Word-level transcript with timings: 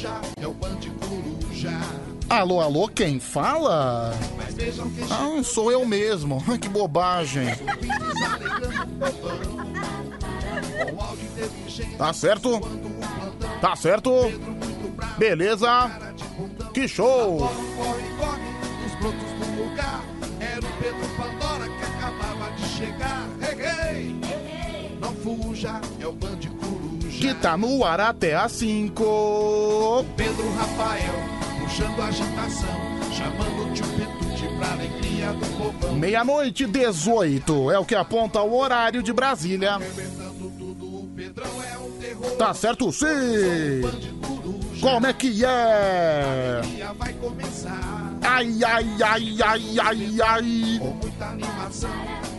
fuja, 0.00 0.20
é 0.40 0.46
o 0.46 0.54
Band 0.54 0.78
Coruja. 0.98 1.70
Alô, 2.28 2.60
alô, 2.60 2.88
quem 2.88 3.20
fala? 3.20 4.14
Ah, 5.10 5.42
sou 5.42 5.70
eu 5.70 5.84
mesmo. 5.84 6.42
Que 6.58 6.68
bobagem. 6.68 7.48
Tá 11.96 12.12
certo? 12.12 12.60
Tá 13.60 13.76
certo? 13.76 14.10
Beleza? 15.18 15.90
de. 16.16 16.70
Que 16.72 16.88
show! 16.88 17.38
De. 17.38 17.80
Não 25.00 25.14
fuja, 25.14 25.80
é 26.00 26.06
o 26.06 26.12
Band 26.12 26.28
Coruja. 26.36 26.49
Que 27.20 27.34
tá 27.34 27.54
no 27.54 27.84
ar 27.84 28.00
até 28.00 28.34
às 28.34 28.52
5. 28.52 30.06
Pedro 30.16 30.50
Rafael, 30.54 31.14
puxando 31.60 32.00
a 32.00 32.06
agitação, 32.06 32.68
chamando 33.12 33.70
o 33.70 33.74
tio 33.74 33.84
Petute 33.88 34.56
pra 34.56 34.72
alegria 34.72 35.32
do 35.34 35.46
povão. 35.58 35.96
Meia-noite 35.96 36.66
18 36.66 37.70
é 37.72 37.78
o 37.78 37.84
que 37.84 37.94
aponta 37.94 38.40
o 38.40 38.56
horário 38.58 39.02
de 39.02 39.12
Brasília. 39.12 39.78
Tudo, 40.58 40.86
o 40.86 41.06
Pedrão 41.14 41.62
é 41.62 41.76
um 41.76 41.90
terror. 41.98 42.30
Tá 42.38 42.54
certo 42.54 42.90
sim! 42.90 43.06
Como 44.80 45.06
é 45.06 45.12
que 45.12 45.44
é? 45.44 46.62
vai 46.98 47.12
começar. 47.12 48.14
Ai, 48.22 48.64
ai, 48.64 48.86
ai, 49.04 49.36
ai, 49.44 49.78
ai, 49.78 50.20
ai. 50.22 50.78
Com 50.78 50.94
muita 50.94 51.26
animação, 51.26 51.90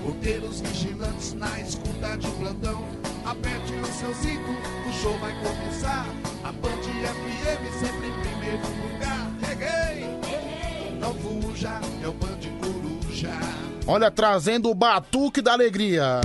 porteiros 0.04 0.60
vigilantes 0.62 1.34
na 1.34 1.60
escuta 1.60 2.18
de 2.18 2.28
plantão. 2.32 3.01
Aperte 3.26 3.74
o 3.74 3.86
seu 3.86 4.14
cinto, 4.16 4.52
o 4.90 4.94
show 4.94 5.18
vai 5.20 5.32
começar. 5.36 6.08
A 6.44 6.52
Band 6.52 6.82
FM 6.82 7.80
sempre 7.80 8.08
em 8.08 8.14
primeiro 8.22 8.58
lugar. 8.82 9.32
Hey. 9.62 10.98
Não 11.00 11.14
fuja, 11.14 11.80
é 12.04 12.08
o 12.08 12.14
Band 12.14 12.40
Coruja. 12.60 13.30
Olha, 13.86 14.10
trazendo 14.10 14.70
o 14.70 14.76
batuque 14.76 15.42
da 15.42 15.54
alegria. 15.54 16.22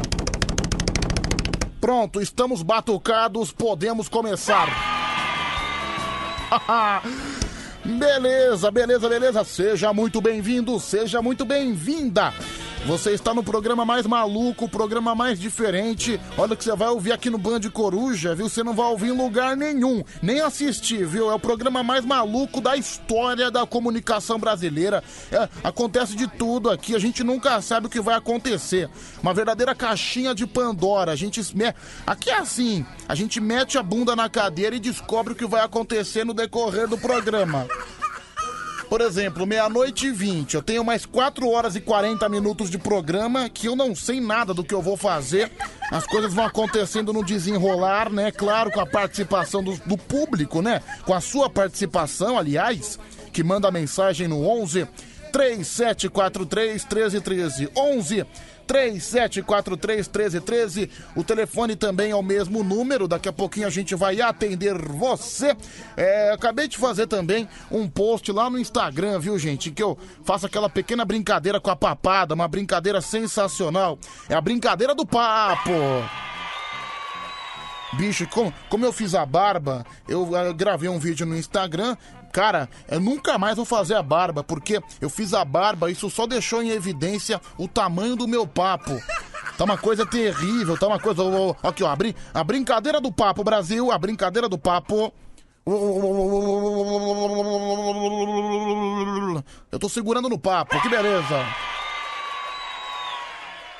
Pronto, 1.80 2.20
estamos 2.20 2.62
batucados, 2.62 3.52
podemos 3.52 4.08
começar. 4.08 4.66
beleza, 7.84 8.70
beleza, 8.70 9.08
beleza. 9.08 9.44
Seja 9.44 9.92
muito 9.92 10.20
bem-vindo, 10.20 10.80
seja 10.80 11.20
muito 11.20 11.44
bem-vinda. 11.44 12.32
Você 12.86 13.10
está 13.10 13.34
no 13.34 13.42
programa 13.42 13.84
mais 13.84 14.06
maluco, 14.06 14.66
o 14.66 14.68
programa 14.68 15.12
mais 15.12 15.40
diferente. 15.40 16.20
Olha 16.38 16.54
que 16.54 16.62
você 16.62 16.74
vai 16.76 16.88
ouvir 16.88 17.10
aqui 17.10 17.28
no 17.28 17.36
Band 17.36 17.62
Coruja, 17.72 18.32
viu? 18.32 18.48
Você 18.48 18.62
não 18.62 18.74
vai 18.74 18.86
ouvir 18.86 19.08
em 19.08 19.16
lugar 19.16 19.56
nenhum, 19.56 20.04
nem 20.22 20.40
assistir, 20.40 21.04
viu? 21.04 21.28
É 21.28 21.34
o 21.34 21.38
programa 21.38 21.82
mais 21.82 22.04
maluco 22.04 22.60
da 22.60 22.76
história 22.76 23.50
da 23.50 23.66
comunicação 23.66 24.38
brasileira. 24.38 25.02
É, 25.32 25.48
acontece 25.64 26.14
de 26.14 26.28
tudo 26.28 26.70
aqui, 26.70 26.94
a 26.94 26.98
gente 27.00 27.24
nunca 27.24 27.60
sabe 27.60 27.88
o 27.88 27.90
que 27.90 28.00
vai 28.00 28.14
acontecer. 28.14 28.88
Uma 29.20 29.34
verdadeira 29.34 29.74
caixinha 29.74 30.32
de 30.32 30.46
Pandora. 30.46 31.10
A 31.10 31.16
gente 31.16 31.40
aqui 32.06 32.30
é 32.30 32.38
assim, 32.38 32.86
a 33.08 33.16
gente 33.16 33.40
mete 33.40 33.76
a 33.76 33.82
bunda 33.82 34.14
na 34.14 34.28
cadeira 34.28 34.76
e 34.76 34.80
descobre 34.80 35.32
o 35.32 35.36
que 35.36 35.44
vai 35.44 35.62
acontecer 35.62 36.24
no 36.24 36.32
decorrer 36.32 36.86
do 36.86 36.96
programa. 36.96 37.66
Por 38.88 39.00
exemplo, 39.00 39.44
meia-noite 39.44 40.06
e 40.06 40.12
20, 40.12 40.54
eu 40.54 40.62
tenho 40.62 40.84
mais 40.84 41.04
4 41.04 41.48
horas 41.50 41.74
e 41.74 41.80
40 41.80 42.28
minutos 42.28 42.70
de 42.70 42.78
programa 42.78 43.48
que 43.48 43.66
eu 43.66 43.74
não 43.74 43.96
sei 43.96 44.20
nada 44.20 44.54
do 44.54 44.62
que 44.62 44.72
eu 44.72 44.80
vou 44.80 44.96
fazer. 44.96 45.50
As 45.90 46.06
coisas 46.06 46.32
vão 46.32 46.44
acontecendo 46.44 47.12
no 47.12 47.24
desenrolar, 47.24 48.12
né? 48.12 48.30
Claro, 48.30 48.70
com 48.70 48.80
a 48.80 48.86
participação 48.86 49.62
do, 49.62 49.76
do 49.84 49.98
público, 49.98 50.62
né? 50.62 50.80
Com 51.04 51.14
a 51.14 51.20
sua 51.20 51.50
participação, 51.50 52.38
aliás, 52.38 52.98
que 53.32 53.42
manda 53.42 53.70
mensagem 53.72 54.28
no 54.28 54.46
11 54.46 54.86
3743 55.32 56.84
1313. 56.84 57.68
11 57.76 58.26
3743 58.66 60.08
1313. 60.08 60.90
O 61.14 61.22
telefone 61.22 61.76
também 61.76 62.10
é 62.10 62.16
o 62.16 62.22
mesmo 62.22 62.62
número. 62.62 63.08
Daqui 63.08 63.28
a 63.28 63.32
pouquinho 63.32 63.66
a 63.66 63.70
gente 63.70 63.94
vai 63.94 64.20
atender 64.20 64.76
você. 64.76 65.56
É, 65.96 66.32
acabei 66.32 66.68
de 66.68 66.76
fazer 66.76 67.06
também 67.06 67.48
um 67.70 67.88
post 67.88 68.30
lá 68.32 68.50
no 68.50 68.58
Instagram, 68.58 69.18
viu, 69.18 69.38
gente? 69.38 69.70
Que 69.70 69.82
eu 69.82 69.96
faço 70.24 70.46
aquela 70.46 70.68
pequena 70.68 71.04
brincadeira 71.04 71.60
com 71.60 71.70
a 71.70 71.76
papada, 71.76 72.34
uma 72.34 72.48
brincadeira 72.48 73.00
sensacional. 73.00 73.98
É 74.28 74.34
a 74.34 74.40
brincadeira 74.40 74.94
do 74.94 75.06
papo. 75.06 75.72
Bicho, 77.96 78.26
como, 78.28 78.52
como 78.68 78.84
eu 78.84 78.92
fiz 78.92 79.14
a 79.14 79.24
barba, 79.24 79.86
eu, 80.08 80.36
eh, 80.36 80.52
gravei 80.52 80.88
um 80.88 80.98
vídeo 80.98 81.24
no 81.24 81.36
Instagram. 81.36 81.96
Cara, 82.36 82.68
eu 82.90 83.00
nunca 83.00 83.38
mais 83.38 83.56
vou 83.56 83.64
fazer 83.64 83.94
a 83.94 84.02
barba, 84.02 84.44
porque 84.44 84.82
eu 85.00 85.08
fiz 85.08 85.32
a 85.32 85.42
barba, 85.42 85.90
isso 85.90 86.10
só 86.10 86.26
deixou 86.26 86.62
em 86.62 86.68
evidência 86.68 87.40
o 87.56 87.66
tamanho 87.66 88.14
do 88.14 88.28
meu 88.28 88.46
papo. 88.46 89.00
Tá 89.56 89.64
uma 89.64 89.78
coisa 89.78 90.04
terrível, 90.04 90.76
tá 90.76 90.86
uma 90.86 91.00
coisa. 91.00 91.22
Aqui, 91.62 91.82
ó, 91.82 91.88
a, 91.88 91.96
brin- 91.96 92.14
a 92.34 92.44
brincadeira 92.44 93.00
do 93.00 93.10
papo, 93.10 93.42
Brasil, 93.42 93.90
a 93.90 93.96
brincadeira 93.96 94.50
do 94.50 94.58
papo. 94.58 95.10
Eu 99.72 99.78
tô 99.78 99.88
segurando 99.88 100.28
no 100.28 100.38
papo, 100.38 100.78
que 100.82 100.90
beleza. 100.90 101.42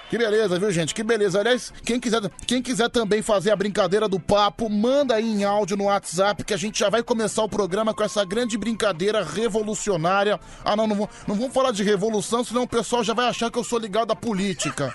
Que 0.09 0.17
beleza, 0.17 0.57
viu, 0.59 0.71
gente? 0.71 0.95
Que 0.95 1.03
beleza. 1.03 1.41
Aliás, 1.41 1.73
quem 1.85 1.99
quiser, 1.99 2.21
quem 2.47 2.63
quiser 2.63 2.89
também 2.89 3.23
fazer 3.23 3.51
a 3.51 3.57
brincadeira 3.57 4.09
do 4.09 4.21
papo, 4.21 4.71
manda 4.71 5.17
aí 5.17 5.25
em 5.25 5.43
áudio 5.43 5.77
no 5.77 5.85
WhatsApp 5.85 6.45
que 6.45 6.55
a 6.55 6.57
gente 6.57 6.79
já 6.79 6.89
vai 6.89 7.03
começar 7.03 7.43
o 7.43 7.49
programa 7.49 7.93
com 7.93 8.05
essa 8.05 8.25
grande 8.25 8.57
brincadeira 8.57 9.25
revolucionária. 9.25 10.39
Ah, 10.65 10.77
não, 10.77 10.87
não, 10.87 10.95
vou- 10.95 11.11
não 11.27 11.35
vamos 11.35 11.53
falar 11.53 11.73
de 11.73 11.83
revolução, 11.83 12.45
senão 12.45 12.63
o 12.63 12.69
pessoal 12.69 13.03
já 13.03 13.15
vai 13.15 13.27
achar 13.29 13.51
que 13.51 13.59
eu 13.59 13.65
sou 13.65 13.81
ligado 13.81 14.13
à 14.13 14.17
política. 14.17 14.95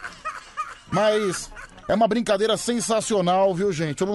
Mas 0.90 1.52
é 1.90 1.94
uma 1.94 2.08
brincadeira 2.08 2.56
sensacional, 2.56 3.54
viu, 3.54 3.72
gente? 3.74 4.06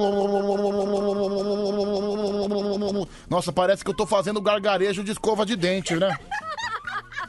Nossa, 3.29 3.53
parece 3.53 3.85
que 3.85 3.91
eu 3.91 3.95
tô 3.95 4.06
fazendo 4.06 4.41
gargarejo 4.41 5.05
de 5.05 5.12
escova 5.12 5.45
de 5.45 5.56
dente, 5.56 5.95
né? 5.95 6.17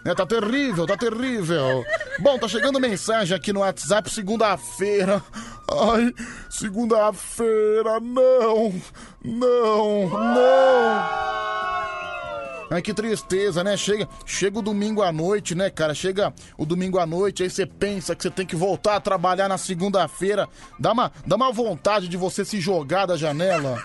É, 0.07 0.15
tá 0.15 0.25
terrível, 0.25 0.87
tá 0.87 0.95
terrível. 0.95 1.85
Bom, 2.19 2.39
tá 2.39 2.47
chegando 2.47 2.79
mensagem 2.79 3.35
aqui 3.35 3.51
no 3.51 3.59
WhatsApp 3.59 4.09
segunda-feira. 4.09 5.21
Ai, 5.69 6.13
segunda-feira, 6.49 7.99
não, 7.99 8.73
não, 9.21 10.07
não. 10.07 11.27
Ai, 12.71 12.81
que 12.81 12.93
tristeza, 12.93 13.65
né? 13.65 13.75
Chega, 13.75 14.07
chega 14.25 14.59
o 14.59 14.61
domingo 14.61 15.01
à 15.01 15.11
noite, 15.11 15.53
né, 15.53 15.69
cara? 15.69 15.93
Chega 15.93 16.33
o 16.57 16.65
domingo 16.65 16.99
à 16.99 17.05
noite, 17.05 17.43
aí 17.43 17.49
você 17.49 17.65
pensa 17.65 18.15
que 18.15 18.23
você 18.23 18.31
tem 18.31 18.45
que 18.45 18.55
voltar 18.55 18.95
a 18.95 19.01
trabalhar 19.01 19.49
na 19.49 19.57
segunda-feira. 19.57 20.47
Dá 20.79 20.93
uma, 20.93 21.11
dá 21.25 21.35
uma 21.35 21.51
vontade 21.51 22.07
de 22.07 22.15
você 22.15 22.45
se 22.45 22.61
jogar 22.61 23.07
da 23.07 23.17
janela. 23.17 23.77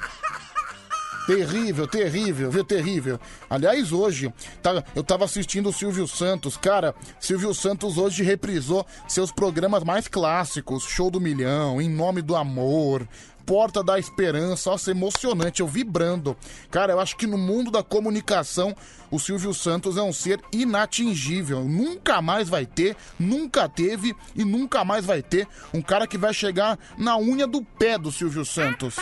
Terrível, 1.27 1.87
terrível, 1.87 2.51
viu? 2.51 2.65
Terrível. 2.65 3.21
Aliás, 3.49 3.93
hoje, 3.93 4.33
tá, 4.61 4.83
eu 4.95 5.05
tava 5.05 5.25
assistindo 5.25 5.69
o 5.69 5.73
Silvio 5.73 6.07
Santos. 6.09 6.57
Cara, 6.57 6.95
Silvio 7.21 7.55
Santos 7.55 7.97
hoje 7.97 8.25
reprisou 8.25 8.85
seus 9.07 9.31
programas 9.31 9.85
mais 9.85 10.09
clássicos: 10.09 10.83
Show 10.83 11.11
do 11.11 11.21
Milhão, 11.21 11.81
Em 11.81 11.89
Nome 11.89 12.23
do 12.23 12.35
Amor. 12.35 13.07
Porta 13.45 13.83
da 13.83 13.99
Esperança, 13.99 14.71
nossa, 14.71 14.93
emocionante, 14.93 15.61
eu 15.61 15.67
vibrando. 15.67 16.37
Cara, 16.71 16.93
eu 16.93 17.01
acho 17.01 17.17
que 17.17 17.27
no 17.27 17.37
mundo 17.37 17.73
da 17.73 17.83
comunicação, 17.83 18.75
o 19.11 19.19
Silvio 19.19 19.53
Santos 19.53 19.97
é 19.97 20.03
um 20.03 20.13
ser 20.13 20.41
inatingível. 20.53 21.65
Nunca 21.65 22.23
mais 22.23 22.49
vai 22.49 22.65
ter, 22.65 22.97
nunca 23.19 23.69
teve 23.69 24.15
e 24.37 24.45
nunca 24.45 24.85
mais 24.85 25.05
vai 25.05 25.23
ter 25.23 25.49
um 25.75 25.83
cara 25.83 26.07
que 26.07 26.17
vai 26.17 26.33
chegar 26.33 26.79
na 26.97 27.19
unha 27.19 27.47
do 27.47 27.63
pé 27.63 27.99
do 27.99 28.13
Silvio 28.13 28.45
Santos. 28.45 28.95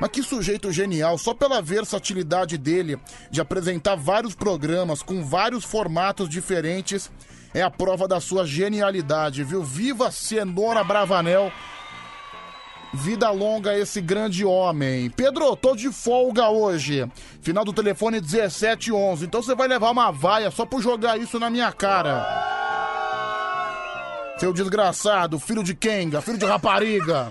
Mas 0.00 0.10
que 0.10 0.22
sujeito 0.22 0.72
genial, 0.72 1.16
só 1.16 1.32
pela 1.32 1.62
versatilidade 1.62 2.58
dele 2.58 2.98
de 3.30 3.40
apresentar 3.40 3.94
vários 3.94 4.34
programas 4.34 5.02
com 5.02 5.24
vários 5.24 5.64
formatos 5.64 6.28
diferentes, 6.28 7.10
é 7.54 7.62
a 7.62 7.70
prova 7.70 8.08
da 8.08 8.20
sua 8.20 8.46
genialidade, 8.46 9.44
viu? 9.44 9.62
Viva 9.62 10.10
Cenoura 10.10 10.82
Bravanel! 10.82 11.52
Vida 12.94 13.30
longa 13.30 13.76
esse 13.76 14.02
grande 14.02 14.44
homem. 14.44 15.08
Pedro, 15.08 15.56
tô 15.56 15.74
de 15.74 15.90
folga 15.90 16.50
hoje. 16.50 17.10
Final 17.40 17.64
do 17.64 17.72
telefone 17.72 18.20
1711. 18.20 19.24
Então 19.24 19.42
você 19.42 19.54
vai 19.54 19.66
levar 19.66 19.90
uma 19.90 20.10
vaia 20.10 20.50
só 20.50 20.66
por 20.66 20.82
jogar 20.82 21.18
isso 21.18 21.38
na 21.38 21.48
minha 21.48 21.72
cara. 21.72 22.22
Seu 24.36 24.52
desgraçado, 24.52 25.38
filho 25.38 25.62
de 25.62 25.74
Kenga, 25.74 26.20
filho 26.20 26.36
de 26.36 26.44
rapariga. 26.44 27.30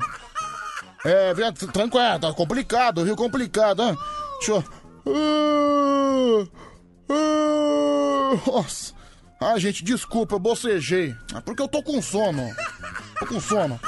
É, 1.03 1.33
vem, 1.33 1.51
tranquilo, 1.53 2.19
tá 2.19 2.33
complicado, 2.33 3.03
viu? 3.03 3.15
Complicado, 3.15 3.81
hein? 3.81 3.97
Deixa 4.39 4.51
eu... 4.51 4.63
Ah, 5.07 6.47
ah, 7.09 8.51
Nossa. 8.51 8.93
Ah, 9.39 9.57
gente, 9.57 9.83
desculpa, 9.83 10.35
eu 10.35 10.39
bocejei. 10.39 11.15
É 11.35 11.41
porque 11.41 11.63
eu 11.63 11.67
tô 11.67 11.81
com 11.81 11.99
sono. 12.01 12.47
Tô 13.19 13.25
com 13.25 13.41
sono. 13.41 13.79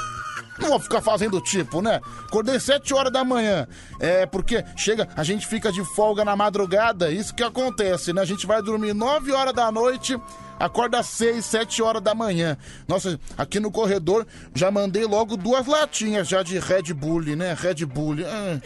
Não 0.60 0.70
vou 0.70 0.80
ficar 0.80 1.02
fazendo 1.02 1.40
tipo, 1.42 1.82
né? 1.82 2.00
Acordei 2.26 2.60
7 2.60 2.94
horas 2.94 3.12
da 3.12 3.24
manhã. 3.24 3.68
É, 4.00 4.26
porque 4.26 4.64
chega, 4.76 5.08
a 5.16 5.24
gente 5.24 5.48
fica 5.48 5.72
de 5.72 5.84
folga 5.84 6.26
na 6.26 6.36
madrugada, 6.36 7.12
isso 7.12 7.34
que 7.34 7.44
acontece, 7.44 8.14
né? 8.14 8.22
A 8.22 8.26
gente 8.26 8.46
vai 8.46 8.62
dormir 8.62 8.94
9 8.94 9.32
horas 9.32 9.54
da 9.54 9.72
noite, 9.72 10.20
acorda 10.60 11.00
às 11.00 11.08
6, 11.08 11.46
7 11.46 11.82
horas 11.82 12.02
da 12.02 12.14
manhã. 12.16 12.58
Nossa, 12.88 13.20
aqui 13.38 13.60
no 13.60 13.72
corredor 13.72 14.26
já 14.54 14.72
mandei 14.72 15.06
logo 15.06 15.38
duas 15.38 15.66
latinhas 15.66 16.28
já 16.28 16.44
de 16.44 16.60
Red 16.60 16.94
Bull, 16.94 17.22
né? 17.36 17.54
Red 17.54 17.86
Bull. 17.86 18.16
Ah. 18.26 18.60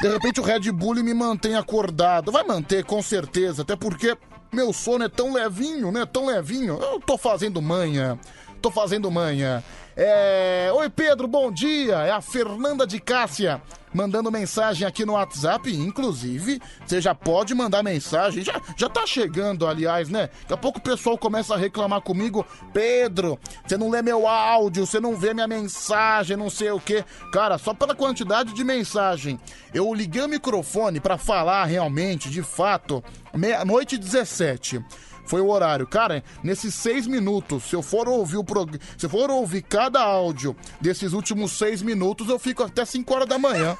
De 0.00 0.08
repente 0.08 0.40
o 0.40 0.42
Red 0.42 0.72
Bull 0.72 0.96
me 0.96 1.14
mantém 1.14 1.54
acordado. 1.54 2.32
Vai 2.32 2.44
manter, 2.44 2.84
com 2.84 3.00
certeza, 3.00 3.62
até 3.62 3.76
porque 3.76 4.16
meu 4.52 4.72
sono 4.72 5.04
é 5.04 5.08
tão 5.08 5.32
levinho, 5.32 5.90
né? 5.90 6.04
Tão 6.04 6.26
levinho. 6.26 6.78
Eu 6.80 7.00
tô 7.00 7.16
fazendo 7.16 7.62
manha. 7.62 8.18
Tô 8.60 8.70
fazendo 8.70 9.10
manha. 9.10 9.64
É... 9.96 10.70
Oi, 10.74 10.88
Pedro, 10.88 11.28
bom 11.28 11.50
dia. 11.50 11.96
É 11.96 12.10
a 12.10 12.20
Fernanda 12.20 12.86
de 12.86 13.00
Cássia 13.00 13.60
mandando 13.92 14.30
mensagem 14.30 14.86
aqui 14.86 15.04
no 15.04 15.12
WhatsApp. 15.12 15.70
Inclusive, 15.74 16.60
você 16.84 17.00
já 17.00 17.14
pode 17.14 17.54
mandar 17.54 17.82
mensagem. 17.82 18.42
Já, 18.42 18.60
já 18.76 18.88
tá 18.88 19.06
chegando, 19.06 19.66
aliás, 19.66 20.08
né? 20.08 20.30
Daqui 20.42 20.54
a 20.54 20.56
pouco 20.56 20.78
o 20.78 20.82
pessoal 20.82 21.18
começa 21.18 21.54
a 21.54 21.58
reclamar 21.58 22.00
comigo. 22.00 22.46
Pedro, 22.72 23.38
você 23.66 23.76
não 23.76 23.90
lê 23.90 24.02
meu 24.02 24.26
áudio, 24.26 24.86
você 24.86 24.98
não 24.98 25.16
vê 25.16 25.34
minha 25.34 25.48
mensagem, 25.48 26.36
não 26.36 26.50
sei 26.50 26.70
o 26.70 26.80
que. 26.80 27.04
Cara, 27.32 27.58
só 27.58 27.74
pela 27.74 27.94
quantidade 27.94 28.52
de 28.52 28.64
mensagem. 28.64 29.38
Eu 29.74 29.92
liguei 29.92 30.22
o 30.22 30.28
microfone 30.28 31.00
para 31.00 31.18
falar 31.18 31.64
realmente, 31.64 32.30
de 32.30 32.42
fato, 32.42 33.02
meia-noite 33.34 33.98
17 33.98 34.82
foi 35.24 35.40
o 35.40 35.48
horário. 35.48 35.86
Cara, 35.86 36.22
nesses 36.42 36.74
seis 36.74 37.06
minutos, 37.06 37.64
se 37.64 37.74
eu 37.74 37.82
for 37.82 38.08
ouvir 38.08 38.36
o 38.36 38.44
prog... 38.44 38.78
se 38.96 39.06
eu 39.06 39.10
for 39.10 39.30
ouvir 39.30 39.62
cada 39.62 40.00
áudio 40.00 40.56
desses 40.80 41.12
últimos 41.12 41.52
seis 41.52 41.82
minutos, 41.82 42.28
eu 42.28 42.38
fico 42.38 42.62
até 42.62 42.84
5 42.84 43.14
horas 43.14 43.28
da 43.28 43.38
manhã. 43.38 43.76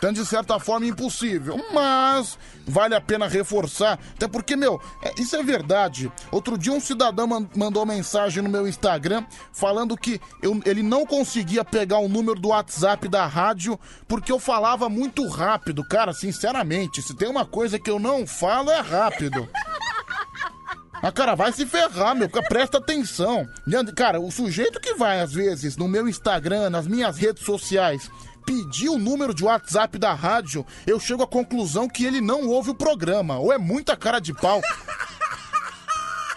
Então, 0.00 0.14
de 0.14 0.24
certa 0.24 0.58
forma, 0.58 0.86
impossível. 0.86 1.62
Mas 1.74 2.38
vale 2.66 2.94
a 2.94 3.00
pena 3.02 3.28
reforçar. 3.28 4.00
Até 4.14 4.26
porque, 4.26 4.56
meu, 4.56 4.80
é, 5.02 5.12
isso 5.20 5.36
é 5.36 5.42
verdade. 5.42 6.10
Outro 6.32 6.56
dia 6.56 6.72
um 6.72 6.80
cidadão 6.80 7.28
mandou 7.54 7.84
mensagem 7.84 8.42
no 8.42 8.48
meu 8.48 8.66
Instagram 8.66 9.22
falando 9.52 9.98
que 9.98 10.18
eu, 10.40 10.58
ele 10.64 10.82
não 10.82 11.04
conseguia 11.04 11.62
pegar 11.62 11.98
o 11.98 12.08
número 12.08 12.40
do 12.40 12.48
WhatsApp 12.48 13.08
da 13.08 13.26
rádio 13.26 13.78
porque 14.08 14.32
eu 14.32 14.38
falava 14.38 14.88
muito 14.88 15.28
rápido. 15.28 15.86
Cara, 15.86 16.14
sinceramente, 16.14 17.02
se 17.02 17.14
tem 17.14 17.28
uma 17.28 17.44
coisa 17.44 17.78
que 17.78 17.90
eu 17.90 17.98
não 17.98 18.26
falo 18.26 18.70
é 18.70 18.80
rápido. 18.80 19.46
Ah, 21.02 21.10
cara, 21.10 21.34
vai 21.34 21.50
se 21.50 21.64
ferrar, 21.64 22.14
meu. 22.14 22.28
Presta 22.28 22.76
atenção. 22.76 23.46
Cara, 23.96 24.20
o 24.20 24.30
sujeito 24.30 24.78
que 24.78 24.94
vai, 24.94 25.20
às 25.20 25.32
vezes, 25.32 25.76
no 25.76 25.88
meu 25.88 26.06
Instagram, 26.06 26.68
nas 26.68 26.86
minhas 26.86 27.16
redes 27.16 27.42
sociais, 27.42 28.10
pedir 28.44 28.88
o 28.88 28.98
número 28.98 29.34
de 29.34 29.44
WhatsApp 29.44 29.98
da 29.98 30.12
rádio, 30.12 30.64
eu 30.86 30.98
chego 30.98 31.22
à 31.22 31.26
conclusão 31.26 31.88
que 31.88 32.04
ele 32.04 32.20
não 32.20 32.48
ouve 32.48 32.70
o 32.70 32.74
programa. 32.74 33.38
Ou 33.38 33.52
é 33.52 33.58
muita 33.58 33.96
cara 33.96 34.18
de 34.18 34.34
pau. 34.34 34.60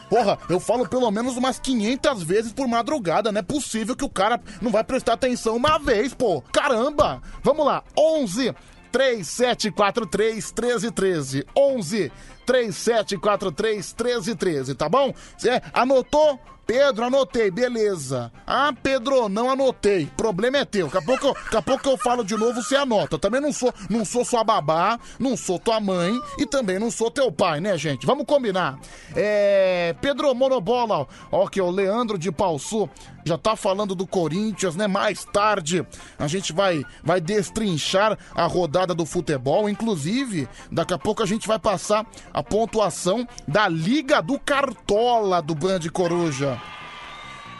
Porra, 0.09 0.38
eu 0.47 0.59
falo 0.59 0.88
pelo 0.88 1.09
menos 1.09 1.35
umas 1.38 1.57
500 1.57 2.21
vezes 2.21 2.53
por 2.53 2.67
madrugada. 2.67 3.31
Não 3.31 3.39
é 3.39 3.41
possível 3.41 3.95
que 3.95 4.05
o 4.05 4.09
cara 4.09 4.39
não 4.61 4.69
vai 4.69 4.83
prestar 4.83 5.13
atenção 5.13 5.55
uma 5.55 5.79
vez, 5.79 6.13
pô. 6.13 6.41
Caramba! 6.51 7.21
Vamos 7.41 7.65
lá, 7.65 7.83
11 7.97 8.53
3743 8.91 10.53
1313. 10.53 11.47
11 11.57 12.11
3743 12.45 13.95
1313, 13.97 14.75
tá 14.75 14.88
bom? 14.88 15.13
Você 15.35 15.59
anotou? 15.73 16.39
Pedro, 16.65 17.06
anotei, 17.06 17.51
beleza. 17.51 18.31
Ah, 18.48 18.74
Pedro, 18.81 19.27
não 19.27 19.50
anotei. 19.50 20.10
Problema 20.15 20.60
é 20.60 20.65
teu. 20.65 20.88
Daqui 20.88 20.98
a 20.98 21.01
pouco, 21.01 21.33
daqui 21.33 21.57
a 21.57 21.62
pouco 21.62 21.89
eu 21.89 21.98
falo 21.98 22.24
de 22.24 22.36
novo, 22.38 22.62
você 22.62 22.75
anota. 22.75 23.15
Eu 23.15 23.19
também 23.19 23.42
não 23.42 23.51
sou, 23.51 23.74
não 23.89 24.06
sou 24.06 24.24
sua 24.24 24.44
babá, 24.44 24.98
não 25.19 25.36
sou 25.36 25.60
tua 25.60 25.80
mãe 25.80 26.18
e 26.38 26.45
também 26.45 26.80
não 26.80 26.89
sou 26.89 27.12
teu 27.12 27.31
pai, 27.31 27.60
né, 27.60 27.77
gente? 27.77 28.06
Vamos 28.06 28.25
combinar. 28.25 28.80
É. 29.15 29.95
Pedro 30.01 30.33
Monobola, 30.33 31.07
ó, 31.31 31.48
que 31.48 31.62
o 31.62 31.69
Leandro 31.69 32.18
de 32.18 32.31
Palsu 32.31 32.89
já 33.25 33.37
tá 33.37 33.55
falando 33.55 33.95
do 33.95 34.05
Corinthians, 34.05 34.75
né? 34.75 34.87
Mais 34.87 35.23
tarde 35.25 35.85
a 36.17 36.27
gente 36.27 36.53
vai 36.53 36.83
vai 37.03 37.19
destrinchar 37.19 38.17
a 38.33 38.45
rodada 38.45 38.93
do 38.93 39.05
futebol, 39.05 39.69
inclusive, 39.69 40.47
daqui 40.71 40.93
a 40.93 40.97
pouco 40.97 41.23
a 41.23 41.25
gente 41.25 41.47
vai 41.47 41.59
passar 41.59 42.05
a 42.33 42.43
pontuação 42.43 43.27
da 43.47 43.67
Liga 43.67 44.21
do 44.21 44.39
Cartola 44.39 45.41
do 45.41 45.55
Band 45.55 45.81
Coruja. 45.91 46.61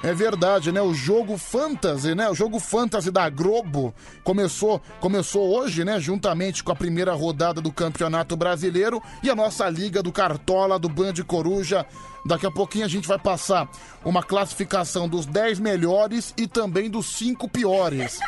É 0.04 0.14
verdade, 0.14 0.70
né? 0.70 0.82
O 0.82 0.94
jogo 0.94 1.38
Fantasy, 1.38 2.14
né? 2.14 2.30
O 2.30 2.36
jogo 2.36 2.60
Fantasy 2.60 3.10
da 3.10 3.30
Globo 3.30 3.96
começou, 4.22 4.82
começou 5.00 5.58
hoje, 5.58 5.86
né? 5.86 5.98
Juntamente 5.98 6.62
com 6.62 6.74
a 6.74 6.76
primeira 6.76 7.14
rodada 7.14 7.62
do 7.62 7.72
Campeonato 7.72 8.36
Brasileiro 8.36 9.02
e 9.24 9.30
a 9.30 9.36
nossa 9.36 9.70
Liga 9.70 10.04
do 10.04 10.12
Cartola 10.12 10.78
do 10.78 10.90
Band 10.90 11.14
Coruja. 11.26 11.86
Daqui 12.26 12.46
a 12.46 12.52
pouquinho 12.52 12.84
a 12.84 12.90
gente 12.90 13.08
vai 13.08 13.18
passar 13.18 13.70
uma 14.04 14.22
classificação 14.22 15.08
dos 15.08 15.26
10 15.26 15.60
melhores 15.60 16.34
e 16.36 16.48
também 16.48 16.90
dos 16.90 17.06
5 17.06 17.48
piores. 17.48 18.20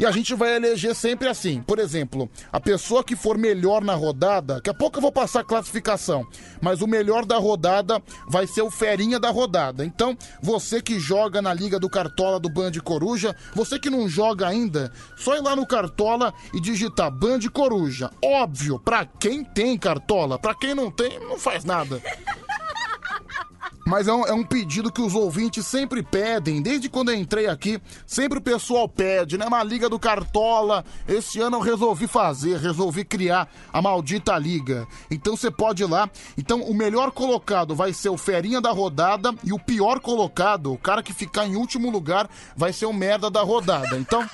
E 0.00 0.06
a 0.06 0.10
gente 0.10 0.34
vai 0.34 0.56
eleger 0.56 0.94
sempre 0.94 1.28
assim. 1.28 1.60
Por 1.60 1.78
exemplo, 1.78 2.30
a 2.50 2.58
pessoa 2.58 3.04
que 3.04 3.14
for 3.14 3.36
melhor 3.36 3.84
na 3.84 3.94
rodada, 3.94 4.54
daqui 4.54 4.70
a 4.70 4.74
pouco 4.74 4.96
eu 4.96 5.02
vou 5.02 5.12
passar 5.12 5.40
a 5.40 5.44
classificação, 5.44 6.26
mas 6.58 6.80
o 6.80 6.86
melhor 6.86 7.26
da 7.26 7.36
rodada 7.36 8.02
vai 8.26 8.46
ser 8.46 8.62
o 8.62 8.70
ferinha 8.70 9.20
da 9.20 9.28
rodada. 9.28 9.84
Então, 9.84 10.16
você 10.40 10.80
que 10.80 10.98
joga 10.98 11.42
na 11.42 11.52
Liga 11.52 11.78
do 11.78 11.90
Cartola 11.90 12.40
do 12.40 12.48
Band 12.48 12.72
Coruja, 12.82 13.36
você 13.54 13.78
que 13.78 13.90
não 13.90 14.08
joga 14.08 14.48
ainda, 14.48 14.90
só 15.18 15.36
ir 15.36 15.42
lá 15.42 15.54
no 15.54 15.66
Cartola 15.66 16.32
e 16.54 16.62
digitar 16.62 17.10
Band 17.10 17.40
Coruja. 17.52 18.10
Óbvio, 18.24 18.78
pra 18.78 19.04
quem 19.04 19.44
tem 19.44 19.76
Cartola, 19.76 20.38
pra 20.38 20.54
quem 20.54 20.74
não 20.74 20.90
tem, 20.90 21.20
não 21.20 21.38
faz 21.38 21.62
nada. 21.62 22.00
Mas 23.86 24.06
é 24.06 24.12
um, 24.12 24.26
é 24.26 24.32
um, 24.32 24.44
pedido 24.44 24.92
que 24.92 25.00
os 25.00 25.14
ouvintes 25.14 25.66
sempre 25.66 26.02
pedem. 26.02 26.62
Desde 26.62 26.88
quando 26.88 27.10
eu 27.10 27.16
entrei 27.16 27.46
aqui, 27.46 27.80
sempre 28.06 28.38
o 28.38 28.42
pessoal 28.42 28.88
pede, 28.88 29.38
né? 29.38 29.46
Uma 29.46 29.62
liga 29.62 29.88
do 29.88 29.98
Cartola. 29.98 30.84
Esse 31.08 31.40
ano 31.40 31.56
eu 31.56 31.60
resolvi 31.60 32.06
fazer, 32.06 32.58
resolvi 32.58 33.04
criar 33.04 33.48
a 33.72 33.80
maldita 33.80 34.36
liga. 34.38 34.86
Então 35.10 35.36
você 35.36 35.50
pode 35.50 35.82
ir 35.82 35.86
lá. 35.86 36.10
Então 36.36 36.62
o 36.62 36.74
melhor 36.74 37.10
colocado 37.10 37.74
vai 37.74 37.92
ser 37.92 38.10
o 38.10 38.16
Ferinha 38.16 38.60
da 38.60 38.70
rodada 38.70 39.34
e 39.42 39.52
o 39.52 39.58
pior 39.58 40.00
colocado, 40.00 40.72
o 40.72 40.78
cara 40.78 41.02
que 41.02 41.12
ficar 41.12 41.46
em 41.46 41.56
último 41.56 41.90
lugar, 41.90 42.28
vai 42.56 42.72
ser 42.72 42.86
o 42.86 42.92
merda 42.92 43.30
da 43.30 43.42
rodada. 43.42 43.98
Então 43.98 44.28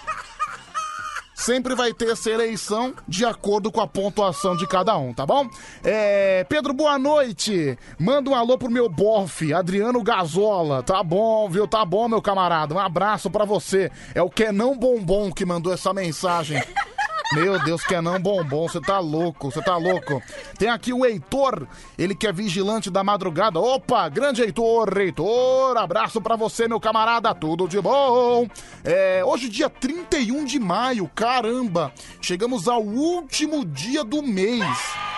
sempre 1.36 1.74
vai 1.74 1.92
ter 1.92 2.10
essa 2.10 2.30
eleição 2.30 2.94
de 3.06 3.24
acordo 3.24 3.70
com 3.70 3.80
a 3.80 3.86
pontuação 3.86 4.56
de 4.56 4.66
cada 4.66 4.96
um, 4.96 5.12
tá 5.12 5.26
bom? 5.26 5.48
É, 5.84 6.44
Pedro, 6.48 6.72
boa 6.72 6.98
noite. 6.98 7.78
Manda 7.98 8.30
um 8.30 8.34
alô 8.34 8.56
pro 8.56 8.70
meu 8.70 8.88
bofe, 8.88 9.52
Adriano 9.52 10.02
Gazola. 10.02 10.82
Tá 10.82 11.02
bom, 11.02 11.48
viu? 11.48 11.68
Tá 11.68 11.84
bom, 11.84 12.08
meu 12.08 12.22
camarada. 12.22 12.74
Um 12.74 12.78
abraço 12.78 13.30
para 13.30 13.44
você. 13.44 13.92
É 14.14 14.22
o 14.22 14.30
Kenão 14.30 14.76
Bombom 14.76 15.30
que 15.30 15.44
mandou 15.44 15.72
essa 15.72 15.92
mensagem. 15.92 16.60
Meu 17.32 17.58
Deus, 17.64 17.82
que 17.82 17.94
é 17.94 18.00
não 18.00 18.20
bombom, 18.20 18.68
você 18.68 18.80
tá 18.80 18.98
louco, 18.98 19.50
você 19.50 19.60
tá 19.60 19.76
louco. 19.76 20.22
Tem 20.58 20.68
aqui 20.68 20.92
o 20.92 21.04
Heitor, 21.04 21.66
ele 21.98 22.14
que 22.14 22.26
é 22.26 22.32
vigilante 22.32 22.90
da 22.90 23.02
madrugada. 23.02 23.58
Opa, 23.58 24.08
grande 24.08 24.42
Heitor, 24.42 24.96
Heitor, 24.96 25.76
abraço 25.76 26.20
para 26.20 26.36
você, 26.36 26.68
meu 26.68 26.78
camarada, 26.78 27.34
tudo 27.34 27.66
de 27.66 27.80
bom. 27.80 28.46
É, 28.84 29.24
hoje, 29.24 29.48
dia 29.48 29.68
31 29.68 30.44
de 30.44 30.60
maio, 30.60 31.10
caramba, 31.14 31.92
chegamos 32.20 32.68
ao 32.68 32.82
último 32.82 33.64
dia 33.64 34.04
do 34.04 34.22
mês. 34.22 35.15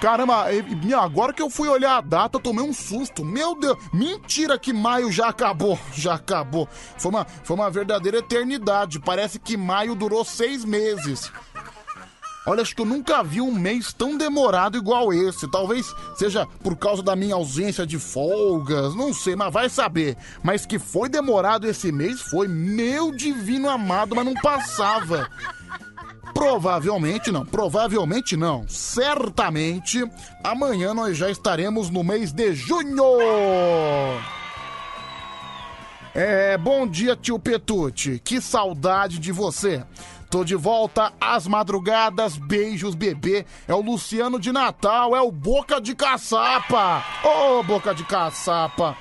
Caramba, 0.00 0.46
agora 0.98 1.30
que 1.30 1.42
eu 1.42 1.50
fui 1.50 1.68
olhar 1.68 1.98
a 1.98 2.00
data, 2.00 2.40
tomei 2.40 2.64
um 2.64 2.72
susto. 2.72 3.22
Meu 3.22 3.54
Deus, 3.54 3.76
mentira 3.92 4.58
que 4.58 4.72
maio 4.72 5.12
já 5.12 5.28
acabou. 5.28 5.78
Já 5.92 6.14
acabou. 6.14 6.66
Foi 6.96 7.10
uma, 7.10 7.26
foi 7.44 7.54
uma 7.56 7.70
verdadeira 7.70 8.18
eternidade. 8.18 8.98
Parece 8.98 9.38
que 9.38 9.56
maio 9.56 9.94
durou 9.94 10.24
seis 10.24 10.64
meses. 10.64 11.30
Olha, 12.46 12.62
acho 12.62 12.74
que 12.74 12.80
eu 12.80 12.86
nunca 12.86 13.22
vi 13.22 13.42
um 13.42 13.52
mês 13.52 13.92
tão 13.92 14.16
demorado 14.16 14.78
igual 14.78 15.12
esse. 15.12 15.50
Talvez 15.50 15.94
seja 16.16 16.46
por 16.62 16.74
causa 16.74 17.02
da 17.02 17.14
minha 17.14 17.34
ausência 17.34 17.86
de 17.86 17.98
folgas, 17.98 18.94
não 18.94 19.12
sei, 19.12 19.36
mas 19.36 19.52
vai 19.52 19.68
saber. 19.68 20.16
Mas 20.42 20.64
que 20.64 20.78
foi 20.78 21.10
demorado 21.10 21.66
esse 21.68 21.92
mês 21.92 22.22
foi, 22.22 22.48
meu 22.48 23.12
divino 23.12 23.68
amado, 23.68 24.16
mas 24.16 24.24
não 24.24 24.34
passava. 24.34 25.28
Provavelmente 26.34 27.30
não, 27.30 27.44
provavelmente 27.44 28.36
não. 28.36 28.66
Certamente 28.68 30.04
amanhã 30.42 30.94
nós 30.94 31.16
já 31.16 31.30
estaremos 31.30 31.90
no 31.90 32.02
mês 32.02 32.32
de 32.32 32.54
junho. 32.54 33.04
É, 36.14 36.58
bom 36.58 36.86
dia, 36.86 37.14
tio 37.14 37.38
Petute. 37.38 38.20
Que 38.24 38.40
saudade 38.40 39.18
de 39.18 39.30
você. 39.30 39.84
Tô 40.28 40.44
de 40.44 40.54
volta 40.54 41.12
às 41.20 41.46
madrugadas, 41.46 42.36
beijos, 42.36 42.94
bebê. 42.94 43.44
É 43.66 43.74
o 43.74 43.80
Luciano 43.80 44.38
de 44.38 44.52
Natal, 44.52 45.14
é 45.14 45.20
o 45.20 45.32
Boca 45.32 45.80
de 45.80 45.94
Caçapa. 45.94 47.04
Ô, 47.24 47.58
oh, 47.58 47.62
Boca 47.64 47.92
de 47.92 48.04
Caçapa. 48.04 48.96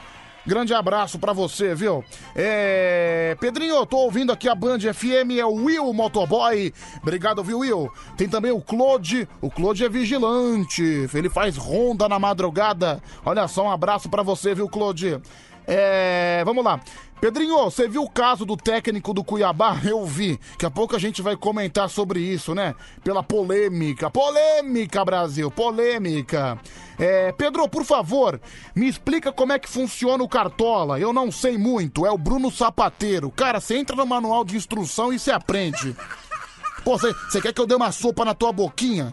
Grande 0.45 0.73
abraço 0.73 1.19
pra 1.19 1.33
você, 1.33 1.75
viu? 1.75 2.03
É... 2.35 3.35
Pedrinho, 3.39 3.75
eu 3.75 3.85
tô 3.85 3.97
ouvindo 3.97 4.31
aqui 4.31 4.47
a 4.47 4.55
Band 4.55 4.79
FM, 4.79 5.37
é 5.37 5.45
o 5.45 5.65
Will 5.65 5.93
Motoboy. 5.93 6.73
Obrigado, 7.01 7.43
viu, 7.43 7.59
Will? 7.59 7.91
Tem 8.17 8.27
também 8.27 8.51
o 8.51 8.61
Claude. 8.61 9.27
O 9.41 9.49
Claude 9.49 9.83
é 9.83 9.89
vigilante. 9.89 11.07
Ele 11.13 11.29
faz 11.29 11.57
ronda 11.57 12.07
na 12.07 12.17
madrugada. 12.17 13.01
Olha 13.25 13.47
só, 13.47 13.65
um 13.65 13.71
abraço 13.71 14.09
pra 14.09 14.23
você, 14.23 14.55
viu, 14.55 14.69
Claude? 14.69 15.21
É... 15.67 16.41
Vamos 16.45 16.63
lá. 16.63 16.79
Pedrinho, 17.19 17.57
você 17.65 17.85
viu 17.85 18.03
o 18.03 18.09
caso 18.09 18.45
do 18.45 18.55
técnico 18.55 19.13
do 19.13 19.25
Cuiabá? 19.25 19.77
Eu 19.83 20.05
vi. 20.05 20.39
Daqui 20.51 20.65
a 20.65 20.71
pouco 20.71 20.95
a 20.95 20.99
gente 20.99 21.21
vai 21.21 21.35
comentar 21.35 21.89
sobre 21.89 22.21
isso, 22.21 22.55
né? 22.55 22.73
Pela 23.03 23.21
polêmica. 23.21 24.09
Polêmica, 24.09 25.03
Brasil, 25.03 25.51
polêmica. 25.51 26.57
É, 26.97 27.33
Pedro, 27.33 27.67
por 27.67 27.83
favor, 27.83 28.39
me 28.73 28.87
explica 28.87 29.33
como 29.33 29.51
é 29.51 29.59
que 29.59 29.67
funciona 29.67 30.23
o 30.23 30.29
Cartola. 30.29 30.97
Eu 30.97 31.11
não 31.11 31.29
sei 31.29 31.57
muito, 31.57 32.05
é 32.05 32.11
o 32.11 32.17
Bruno 32.17 32.49
Sapateiro. 32.49 33.29
Cara, 33.31 33.59
você 33.59 33.77
entra 33.77 33.97
no 33.97 34.05
manual 34.05 34.45
de 34.45 34.55
instrução 34.55 35.11
e 35.11 35.19
você 35.19 35.31
aprende. 35.31 35.95
Pô, 36.85 36.97
você 36.97 37.41
quer 37.41 37.53
que 37.53 37.59
eu 37.59 37.67
dê 37.67 37.75
uma 37.75 37.91
sopa 37.91 38.23
na 38.23 38.33
tua 38.33 38.53
boquinha? 38.53 39.11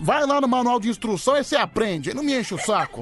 Vai 0.00 0.26
lá 0.26 0.40
no 0.40 0.48
manual 0.48 0.80
de 0.80 0.88
instrução 0.88 1.36
e 1.36 1.44
você 1.44 1.54
aprende. 1.54 2.12
Não 2.12 2.24
me 2.24 2.36
enche 2.36 2.52
o 2.52 2.58
saco. 2.58 3.00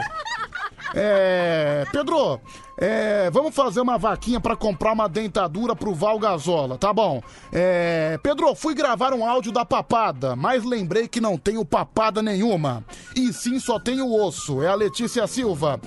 É. 0.94 1.84
Pedro, 1.90 2.40
é, 2.78 3.30
vamos 3.30 3.54
fazer 3.54 3.80
uma 3.80 3.98
vaquinha 3.98 4.40
para 4.40 4.56
comprar 4.56 4.92
uma 4.92 5.08
dentadura 5.08 5.74
pro 5.74 5.94
Val 5.94 6.18
Gazola, 6.18 6.76
tá 6.78 6.92
bom? 6.92 7.22
É, 7.52 8.18
Pedro, 8.22 8.54
fui 8.54 8.74
gravar 8.74 9.12
um 9.12 9.26
áudio 9.26 9.52
da 9.52 9.64
papada, 9.64 10.34
mas 10.34 10.64
lembrei 10.64 11.06
que 11.08 11.20
não 11.20 11.36
tenho 11.38 11.64
papada 11.64 12.22
nenhuma. 12.22 12.84
E 13.14 13.32
sim, 13.32 13.58
só 13.58 13.78
tenho 13.78 14.12
osso. 14.12 14.62
É 14.62 14.68
a 14.68 14.74
Letícia 14.74 15.26
Silva. 15.26 15.80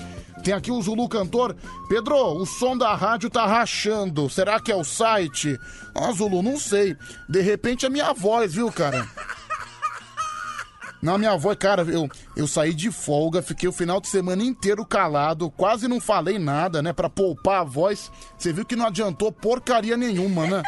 Tem 0.44 0.54
aqui 0.54 0.72
o 0.72 0.82
Zulu 0.82 1.10
Cantor. 1.10 1.56
Pedro, 1.90 2.16
o 2.16 2.46
som 2.46 2.78
da 2.78 2.94
rádio 2.94 3.32
tá 3.32 3.48
rachando. 3.48 4.30
Será 4.30 4.60
que 4.60 4.72
é 4.72 4.76
o 4.76 4.84
site? 4.84 5.60
Ah, 5.96 6.12
Zulu, 6.12 6.44
não 6.44 6.60
sei. 6.60 6.96
De 7.28 7.42
repente 7.42 7.86
é 7.86 7.90
minha 7.90 8.14
voz, 8.14 8.54
viu, 8.54 8.72
cara? 8.72 9.08
Na 11.02 11.18
minha 11.18 11.36
voz, 11.38 11.58
cara, 11.58 11.84
eu, 11.84 12.10
eu 12.36 12.48
saí 12.48 12.74
de 12.74 12.92
folga, 12.92 13.42
fiquei 13.42 13.70
o 13.70 13.74
final 13.74 14.02
de 14.02 14.08
semana 14.08 14.44
inteiro 14.44 14.86
calado, 14.86 15.52
quase 15.52 15.88
não 15.88 16.00
falei 16.00 16.40
nada, 16.40 16.82
né, 16.82 16.94
pra 16.94 17.10
poupar 17.10 17.62
a 17.62 17.64
voz. 17.64 18.12
Você 18.38 18.52
viu 18.52 18.66
que 18.66 18.76
não 18.76 18.88
adiantou 18.88 19.32
porcaria 19.32 19.96
nenhuma, 19.96 20.48
né? 20.48 20.64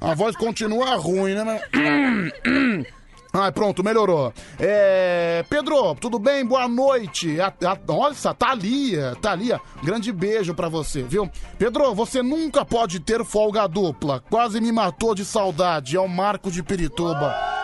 A 0.00 0.14
voz 0.14 0.36
continua 0.36 0.96
ruim, 0.96 1.34
né? 1.34 1.62
Ah, 3.32 3.50
pronto, 3.52 3.82
melhorou. 3.82 4.32
É. 4.58 5.44
Pedro, 5.48 5.94
tudo 5.94 6.18
bem? 6.18 6.44
Boa 6.44 6.68
noite. 6.68 7.40
A, 7.40 7.46
a, 7.46 7.78
olha, 7.88 8.14
Thalia, 8.38 9.16
Thalia, 9.20 9.60
grande 9.82 10.12
beijo 10.12 10.54
pra 10.54 10.68
você, 10.68 11.02
viu? 11.02 11.30
Pedro, 11.58 11.94
você 11.94 12.22
nunca 12.22 12.64
pode 12.64 13.00
ter 13.00 13.24
folga 13.24 13.66
dupla. 13.66 14.22
Quase 14.28 14.60
me 14.60 14.70
matou 14.70 15.14
de 15.14 15.24
saudade. 15.24 15.96
É 15.96 16.00
o 16.00 16.08
Marco 16.08 16.50
de 16.50 16.62
Pirituba. 16.62 17.63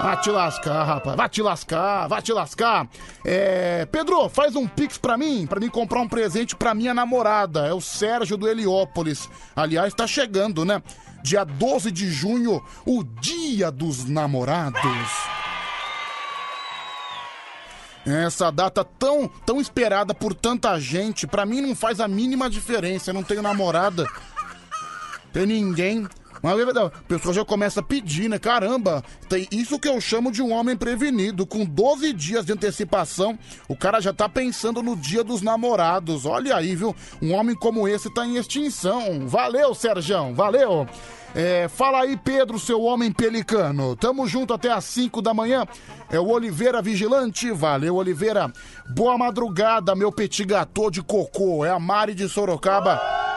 Vai 0.00 0.20
te 0.20 0.30
lascar, 0.30 0.84
rapaz. 0.84 1.16
Vai 1.16 1.28
te 1.28 1.42
lascar, 1.42 2.06
vai 2.06 2.22
te 2.22 2.32
lascar. 2.32 2.88
É... 3.24 3.84
Pedro, 3.86 4.28
faz 4.28 4.54
um 4.54 4.66
pix 4.66 4.96
pra 4.96 5.18
mim, 5.18 5.46
pra 5.46 5.58
mim 5.58 5.68
comprar 5.68 6.00
um 6.00 6.08
presente 6.08 6.54
pra 6.54 6.74
minha 6.74 6.94
namorada. 6.94 7.66
É 7.66 7.72
o 7.72 7.80
Sérgio 7.80 8.36
do 8.36 8.48
Heliópolis. 8.48 9.28
Aliás, 9.56 9.92
tá 9.92 10.06
chegando, 10.06 10.64
né? 10.64 10.82
Dia 11.22 11.44
12 11.44 11.90
de 11.90 12.10
junho, 12.10 12.62
o 12.86 13.02
Dia 13.02 13.72
dos 13.72 14.04
Namorados. 14.04 14.82
Essa 18.06 18.50
data 18.50 18.84
tão, 18.84 19.28
tão 19.44 19.60
esperada 19.60 20.14
por 20.14 20.32
tanta 20.32 20.78
gente, 20.80 21.26
pra 21.26 21.44
mim 21.44 21.60
não 21.60 21.74
faz 21.74 22.00
a 22.00 22.08
mínima 22.08 22.48
diferença. 22.48 23.10
Eu 23.10 23.14
não 23.14 23.22
tenho 23.22 23.42
namorada. 23.42 24.06
Tem 25.32 25.44
ninguém. 25.44 26.08
Mas 26.42 26.58
o 26.58 26.90
pessoal 27.06 27.34
já 27.34 27.44
começa 27.44 27.80
a 27.80 27.82
pedir, 27.82 28.28
né? 28.28 28.38
Caramba, 28.38 29.02
tem 29.28 29.46
isso 29.50 29.78
que 29.78 29.88
eu 29.88 30.00
chamo 30.00 30.30
de 30.30 30.42
um 30.42 30.52
homem 30.52 30.76
prevenido. 30.76 31.46
Com 31.46 31.64
12 31.64 32.12
dias 32.12 32.46
de 32.46 32.52
antecipação, 32.52 33.38
o 33.68 33.76
cara 33.76 34.00
já 34.00 34.12
tá 34.12 34.28
pensando 34.28 34.82
no 34.82 34.96
dia 34.96 35.24
dos 35.24 35.42
namorados. 35.42 36.24
Olha 36.24 36.56
aí, 36.56 36.74
viu? 36.74 36.94
Um 37.20 37.32
homem 37.32 37.54
como 37.54 37.88
esse 37.88 38.12
tá 38.12 38.24
em 38.24 38.36
extinção. 38.36 39.26
Valeu, 39.26 39.74
Serjão, 39.74 40.34
valeu. 40.34 40.86
É, 41.34 41.68
fala 41.68 42.00
aí, 42.00 42.16
Pedro, 42.16 42.58
seu 42.58 42.82
homem 42.82 43.12
pelicano. 43.12 43.94
Tamo 43.94 44.26
junto 44.26 44.54
até 44.54 44.70
às 44.70 44.84
5 44.84 45.20
da 45.20 45.34
manhã. 45.34 45.66
É 46.10 46.18
o 46.18 46.28
Oliveira 46.28 46.80
Vigilante. 46.80 47.50
Valeu, 47.52 47.96
Oliveira. 47.96 48.50
Boa 48.94 49.18
madrugada, 49.18 49.94
meu 49.94 50.10
petit 50.10 50.44
gâteau 50.44 50.90
de 50.90 51.02
cocô. 51.02 51.64
É 51.64 51.70
a 51.70 51.78
Mari 51.78 52.14
de 52.14 52.28
Sorocaba. 52.28 53.27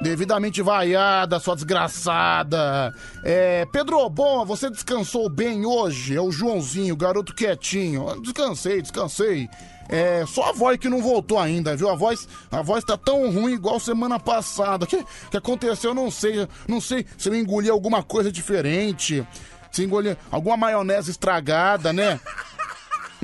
Devidamente 0.00 0.60
vaiada, 0.60 1.40
sua 1.40 1.54
desgraçada. 1.54 2.94
É, 3.24 3.66
Pedro, 3.72 4.08
bom, 4.10 4.44
você 4.44 4.68
descansou 4.68 5.28
bem 5.28 5.64
hoje? 5.64 6.14
É 6.14 6.20
o 6.20 6.30
Joãozinho, 6.30 6.94
garoto 6.94 7.34
quietinho. 7.34 8.20
Descansei, 8.20 8.82
descansei. 8.82 9.48
É, 9.88 10.24
só 10.26 10.50
a 10.50 10.52
voz 10.52 10.78
que 10.78 10.88
não 10.88 11.00
voltou 11.00 11.38
ainda, 11.38 11.76
viu? 11.76 11.88
A 11.88 11.94
voz, 11.94 12.28
a 12.50 12.60
voz 12.60 12.84
tá 12.84 12.96
tão 12.96 13.30
ruim 13.30 13.54
igual 13.54 13.80
semana 13.80 14.18
passada. 14.18 14.84
O 14.84 14.88
que, 14.88 15.04
que 15.30 15.36
aconteceu? 15.36 15.90
Eu 15.90 15.94
não 15.94 16.10
sei. 16.10 16.46
Não 16.68 16.80
sei 16.80 17.06
se 17.16 17.28
eu 17.28 17.34
engoli 17.34 17.70
alguma 17.70 18.02
coisa 18.02 18.30
diferente. 18.30 19.26
Se 19.70 19.84
engoli 19.84 20.16
alguma 20.30 20.56
maionese 20.56 21.10
estragada, 21.10 21.92
né? 21.92 22.20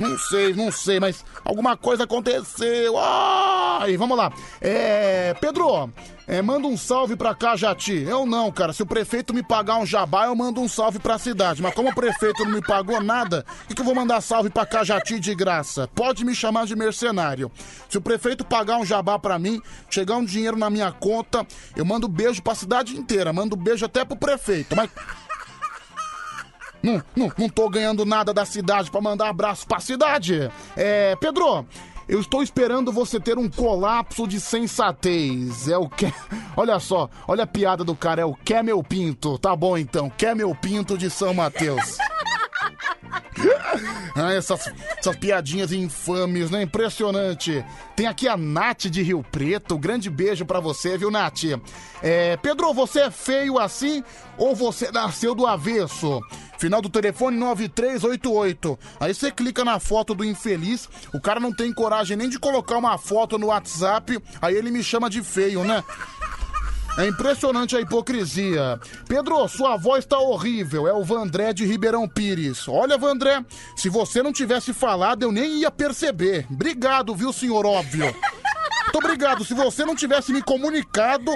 Não 0.03 0.17
sei, 0.17 0.53
não 0.53 0.69
sei, 0.69 0.99
mas 0.99 1.23
alguma 1.45 1.77
coisa 1.77 2.03
aconteceu. 2.03 2.97
Ai, 2.99 3.95
vamos 3.95 4.17
lá. 4.17 4.33
É, 4.59 5.33
Pedro, 5.39 5.89
é, 6.27 6.41
manda 6.41 6.67
um 6.67 6.75
salve 6.75 7.15
pra 7.15 7.33
Cajati. 7.33 8.03
Eu 8.07 8.25
não, 8.25 8.51
cara. 8.51 8.73
Se 8.73 8.83
o 8.83 8.85
prefeito 8.85 9.33
me 9.33 9.41
pagar 9.41 9.77
um 9.77 9.85
jabá, 9.85 10.25
eu 10.25 10.35
mando 10.35 10.59
um 10.59 10.67
salve 10.67 10.99
pra 10.99 11.17
cidade. 11.17 11.61
Mas 11.61 11.73
como 11.73 11.89
o 11.89 11.95
prefeito 11.95 12.43
não 12.43 12.51
me 12.51 12.61
pagou 12.61 13.01
nada, 13.01 13.45
o 13.63 13.73
que, 13.73 13.81
eu 13.81 13.85
vou 13.85 13.95
mandar 13.95 14.19
salve 14.19 14.49
pra 14.49 14.65
Cajati 14.65 15.21
de 15.21 15.33
graça? 15.33 15.87
Pode 15.95 16.25
me 16.25 16.35
chamar 16.35 16.65
de 16.65 16.75
mercenário. 16.75 17.49
Se 17.89 17.97
o 17.97 18.01
prefeito 18.01 18.43
pagar 18.43 18.77
um 18.77 18.85
jabá 18.85 19.17
pra 19.17 19.39
mim, 19.39 19.61
chegar 19.89 20.17
um 20.17 20.25
dinheiro 20.25 20.57
na 20.57 20.69
minha 20.69 20.91
conta, 20.91 21.47
eu 21.77 21.85
mando 21.85 22.09
beijo 22.09 22.41
pra 22.41 22.55
cidade 22.55 22.97
inteira. 22.97 23.31
Mando 23.31 23.55
beijo 23.55 23.85
até 23.85 24.03
pro 24.03 24.17
prefeito. 24.17 24.75
Mas. 24.75 24.89
Não, 26.83 27.01
não, 27.15 27.31
não 27.37 27.47
tô 27.47 27.69
ganhando 27.69 28.05
nada 28.05 28.33
da 28.33 28.45
cidade 28.45 28.91
para 28.91 28.99
mandar 28.99 29.29
abraço 29.29 29.65
pra 29.65 29.79
cidade. 29.79 30.51
É, 30.75 31.15
Pedro, 31.15 31.65
eu 32.09 32.19
estou 32.19 32.43
esperando 32.43 32.91
você 32.91 33.19
ter 33.19 33.37
um 33.37 33.49
colapso 33.49 34.27
de 34.27 34.39
sensatez. 34.39 35.69
É 35.69 35.77
o 35.77 35.87
que. 35.87 36.13
Olha 36.55 36.79
só, 36.79 37.09
olha 37.27 37.45
a 37.45 37.47
piada 37.47 37.83
do 37.83 37.95
cara, 37.95 38.21
é 38.21 38.25
o 38.25 38.35
Camel 38.45 38.83
Pinto. 38.83 39.39
Tá 39.39 39.55
bom 39.55 39.75
então, 39.75 40.07
Camel 40.07 40.53
Pinto 40.61 40.95
de 40.95 41.09
São 41.09 41.33
Mateus. 41.33 41.97
Ah, 44.15 44.31
essas, 44.33 44.71
essas 44.97 45.15
piadinhas 45.15 45.71
infames, 45.71 46.51
né? 46.51 46.61
Impressionante. 46.61 47.65
Tem 47.95 48.07
aqui 48.07 48.27
a 48.27 48.37
Nath 48.37 48.85
de 48.85 49.01
Rio 49.01 49.23
Preto. 49.31 49.77
Grande 49.77 50.09
beijo 50.09 50.45
para 50.45 50.59
você, 50.59 50.97
viu, 50.97 51.09
Nath? 51.09 51.43
É, 52.01 52.37
Pedro, 52.37 52.73
você 52.73 53.01
é 53.01 53.11
feio 53.11 53.57
assim 53.57 54.03
ou 54.37 54.55
você 54.55 54.91
nasceu 54.91 55.33
do 55.33 55.47
avesso? 55.47 56.21
Final 56.57 56.81
do 56.81 56.89
telefone 56.89 57.37
9388. 57.37 58.79
Aí 58.99 59.13
você 59.13 59.31
clica 59.31 59.65
na 59.65 59.79
foto 59.79 60.13
do 60.13 60.23
infeliz, 60.23 60.87
o 61.13 61.19
cara 61.19 61.39
não 61.39 61.51
tem 61.53 61.73
coragem 61.73 62.15
nem 62.15 62.29
de 62.29 62.39
colocar 62.39 62.77
uma 62.77 62.97
foto 62.97 63.37
no 63.37 63.47
WhatsApp, 63.47 64.17
aí 64.41 64.55
ele 64.55 64.71
me 64.71 64.83
chama 64.83 65.09
de 65.09 65.21
feio, 65.21 65.63
né? 65.63 65.83
É 66.95 67.07
impressionante 67.07 67.75
a 67.75 67.81
hipocrisia. 67.81 68.79
Pedro, 69.07 69.47
sua 69.47 69.75
voz 69.75 70.05
tá 70.05 70.19
horrível. 70.19 70.87
É 70.87 70.93
o 70.93 71.03
Vandré 71.03 71.51
de 71.51 71.65
Ribeirão 71.65 72.07
Pires. 72.07 72.67
Olha, 72.67 72.99
Vandré, 72.99 73.43
se 73.75 73.89
você 73.89 74.21
não 74.21 74.31
tivesse 74.31 74.73
falado, 74.73 75.23
eu 75.23 75.31
nem 75.31 75.59
ia 75.61 75.71
perceber. 75.71 76.45
Obrigado, 76.51 77.15
viu, 77.15 77.33
senhor 77.33 77.65
óbvio? 77.65 78.13
Muito 78.83 78.97
obrigado. 78.97 79.45
Se 79.45 79.53
você 79.53 79.85
não 79.85 79.95
tivesse 79.95 80.31
me 80.31 80.41
comunicado, 80.41 81.31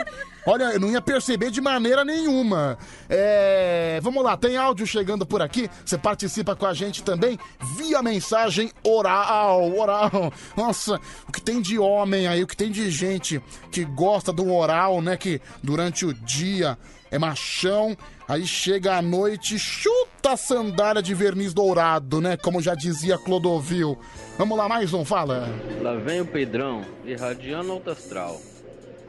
olha, 0.45 0.65
eu 0.65 0.79
não 0.79 0.91
ia 0.91 1.01
perceber 1.01 1.49
de 1.49 1.61
maneira 1.61 2.03
nenhuma. 2.03 2.77
É, 3.09 3.99
vamos 4.01 4.23
lá, 4.23 4.37
tem 4.37 4.57
áudio 4.57 4.85
chegando 4.85 5.25
por 5.25 5.41
aqui. 5.41 5.69
Você 5.85 5.97
participa 5.97 6.55
com 6.55 6.65
a 6.65 6.73
gente 6.73 7.03
também 7.03 7.39
via 7.77 8.01
mensagem 8.03 8.71
oral, 8.83 9.75
oral. 9.77 10.33
Nossa, 10.55 10.99
o 11.27 11.31
que 11.31 11.41
tem 11.41 11.61
de 11.61 11.79
homem 11.79 12.27
aí, 12.27 12.43
o 12.43 12.47
que 12.47 12.57
tem 12.57 12.71
de 12.71 12.89
gente 12.91 13.41
que 13.71 13.83
gosta 13.85 14.31
do 14.31 14.53
oral, 14.53 15.01
né? 15.01 15.17
Que 15.17 15.41
durante 15.63 16.05
o 16.05 16.13
dia 16.13 16.77
é 17.09 17.17
machão, 17.17 17.95
aí 18.27 18.45
chega 18.45 18.97
à 18.97 19.01
noite, 19.01 19.57
chuta 19.57 20.33
a 20.33 20.37
sandália 20.37 21.01
de 21.01 21.13
verniz 21.13 21.53
dourado, 21.53 22.19
né? 22.19 22.35
Como 22.35 22.61
já 22.61 22.75
dizia 22.75 23.17
Clodovil. 23.17 23.97
Vamos 24.37 24.55
lá, 24.55 24.69
mais 24.69 24.93
um, 24.93 25.03
fala. 25.03 25.47
Lá 25.81 25.95
vem 25.95 26.21
o 26.21 26.25
Pedrão, 26.25 26.85
irradiando 27.03 27.71
alto 27.71 27.89
astral. 27.89 28.39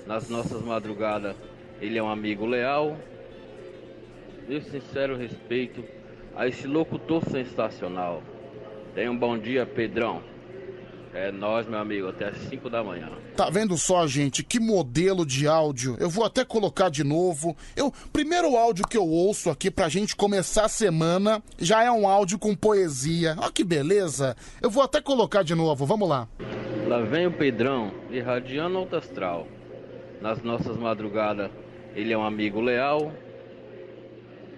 Nas 0.07 0.31
nossas 0.31 0.63
madrugadas, 0.63 1.37
ele 1.83 1.99
é 1.99 2.03
um 2.03 2.09
amigo 2.09 2.47
leal. 2.47 2.97
Meu 4.49 4.63
sincero 4.63 5.19
respeito 5.19 5.85
a 6.35 6.49
esse 6.49 6.67
locutor 6.67 7.23
sensacional. 7.29 8.23
Tenha 8.95 9.11
um 9.11 9.19
bom 9.19 9.37
dia, 9.37 9.67
Pedrão. 9.67 10.23
É 11.21 11.33
nós, 11.33 11.67
meu 11.67 11.81
amigo, 11.81 12.07
até 12.07 12.29
as 12.29 12.37
5 12.37 12.71
da 12.71 12.85
manhã. 12.85 13.11
Tá 13.37 13.51
vendo 13.51 13.77
só, 13.77 14.07
gente? 14.07 14.45
Que 14.45 14.61
modelo 14.61 15.27
de 15.27 15.49
áudio. 15.49 15.97
Eu 15.99 16.09
vou 16.09 16.25
até 16.25 16.45
colocar 16.45 16.89
de 16.89 17.03
novo. 17.03 17.57
Eu, 17.75 17.93
primeiro 18.13 18.57
áudio 18.57 18.87
que 18.87 18.97
eu 18.97 19.05
ouço 19.05 19.51
aqui 19.51 19.69
pra 19.69 19.89
gente 19.89 20.15
começar 20.15 20.67
a 20.67 20.69
semana 20.69 21.43
já 21.59 21.83
é 21.83 21.91
um 21.91 22.07
áudio 22.07 22.39
com 22.39 22.55
poesia. 22.55 23.35
Ó 23.39 23.51
que 23.51 23.65
beleza. 23.65 24.37
Eu 24.63 24.71
vou 24.71 24.81
até 24.81 25.01
colocar 25.01 25.43
de 25.43 25.57
novo. 25.57 25.85
Vamos 25.85 26.09
lá. 26.09 26.29
Lá 26.87 27.01
vem 27.01 27.27
o 27.27 27.33
Pedrão, 27.33 27.93
irradiando 28.13 28.79
alto 28.79 28.95
astral. 28.95 29.49
Nas 30.21 30.41
nossas 30.45 30.77
madrugadas, 30.77 31.51
ele 31.97 32.13
é 32.13 32.17
um 32.17 32.25
amigo 32.25 32.61
leal. 32.61 33.13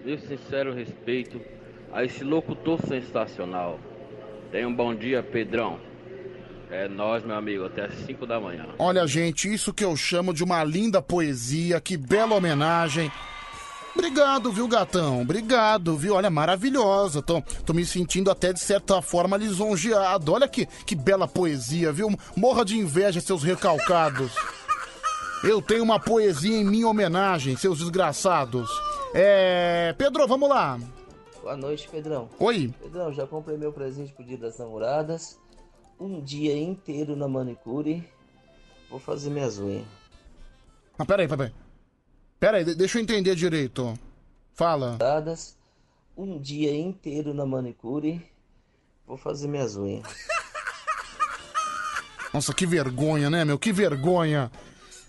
Meu 0.04 0.18
sincero 0.18 0.74
respeito 0.74 1.40
a 1.90 2.04
esse 2.04 2.22
locutor 2.22 2.78
sensacional. 2.86 3.80
Tenha 4.52 4.68
um 4.68 4.74
bom 4.74 4.94
dia, 4.94 5.22
Pedrão. 5.22 5.88
É 6.70 6.86
nós, 6.88 7.24
meu 7.24 7.36
amigo, 7.36 7.64
até 7.64 7.86
as 7.86 7.94
5 8.06 8.26
da 8.26 8.38
manhã. 8.38 8.64
Olha, 8.78 9.06
gente, 9.06 9.52
isso 9.52 9.74
que 9.74 9.84
eu 9.84 9.96
chamo 9.96 10.32
de 10.32 10.44
uma 10.44 10.62
linda 10.62 11.02
poesia. 11.02 11.80
Que 11.80 11.96
bela 11.96 12.36
homenagem. 12.36 13.10
Obrigado, 13.92 14.52
viu, 14.52 14.68
gatão? 14.68 15.20
Obrigado, 15.20 15.96
viu? 15.96 16.14
Olha, 16.14 16.30
maravilhosa. 16.30 17.20
Tô, 17.20 17.42
tô 17.66 17.72
me 17.72 17.84
sentindo 17.84 18.30
até, 18.30 18.52
de 18.52 18.60
certa 18.60 19.02
forma, 19.02 19.36
lisonjeado. 19.36 20.32
Olha 20.32 20.46
que, 20.46 20.64
que 20.86 20.94
bela 20.94 21.26
poesia, 21.26 21.92
viu? 21.92 22.08
Morra 22.36 22.64
de 22.64 22.78
inveja, 22.78 23.20
seus 23.20 23.42
recalcados. 23.42 24.32
Eu 25.42 25.60
tenho 25.60 25.82
uma 25.82 25.98
poesia 25.98 26.56
em 26.56 26.64
minha 26.64 26.86
homenagem, 26.86 27.56
seus 27.56 27.78
desgraçados. 27.78 28.70
É. 29.12 29.92
Pedro, 29.98 30.26
vamos 30.28 30.48
lá. 30.48 30.78
Boa 31.42 31.56
noite, 31.56 31.88
Pedrão. 31.88 32.28
Oi. 32.38 32.72
Pedrão, 32.80 33.12
já 33.12 33.26
comprei 33.26 33.56
meu 33.56 33.72
presente 33.72 34.12
pro 34.12 34.24
dia 34.24 34.38
das 34.38 34.56
namoradas. 34.58 35.38
Um 36.00 36.20
dia 36.20 36.56
inteiro 36.56 37.14
na 37.14 37.28
manicure. 37.28 38.02
Vou 38.88 38.98
fazer 38.98 39.30
minhas 39.30 39.58
unhas. 39.58 39.84
Ah, 40.98 41.04
peraí, 41.04 41.28
peraí. 41.28 41.52
Peraí, 42.38 42.64
de- 42.64 42.74
deixa 42.74 42.98
eu 42.98 43.02
entender 43.02 43.34
direito. 43.34 43.98
Fala. 44.54 44.96
Um 46.16 46.38
dia 46.38 46.74
inteiro 46.74 47.32
na 47.34 47.44
manicure. 47.46 48.20
Vou 49.06 49.16
fazer 49.16 49.46
minhas 49.48 49.76
unhas. 49.76 50.06
Nossa, 52.32 52.54
que 52.54 52.64
vergonha, 52.64 53.28
né, 53.28 53.44
meu? 53.44 53.58
Que 53.58 53.72
vergonha. 53.72 54.50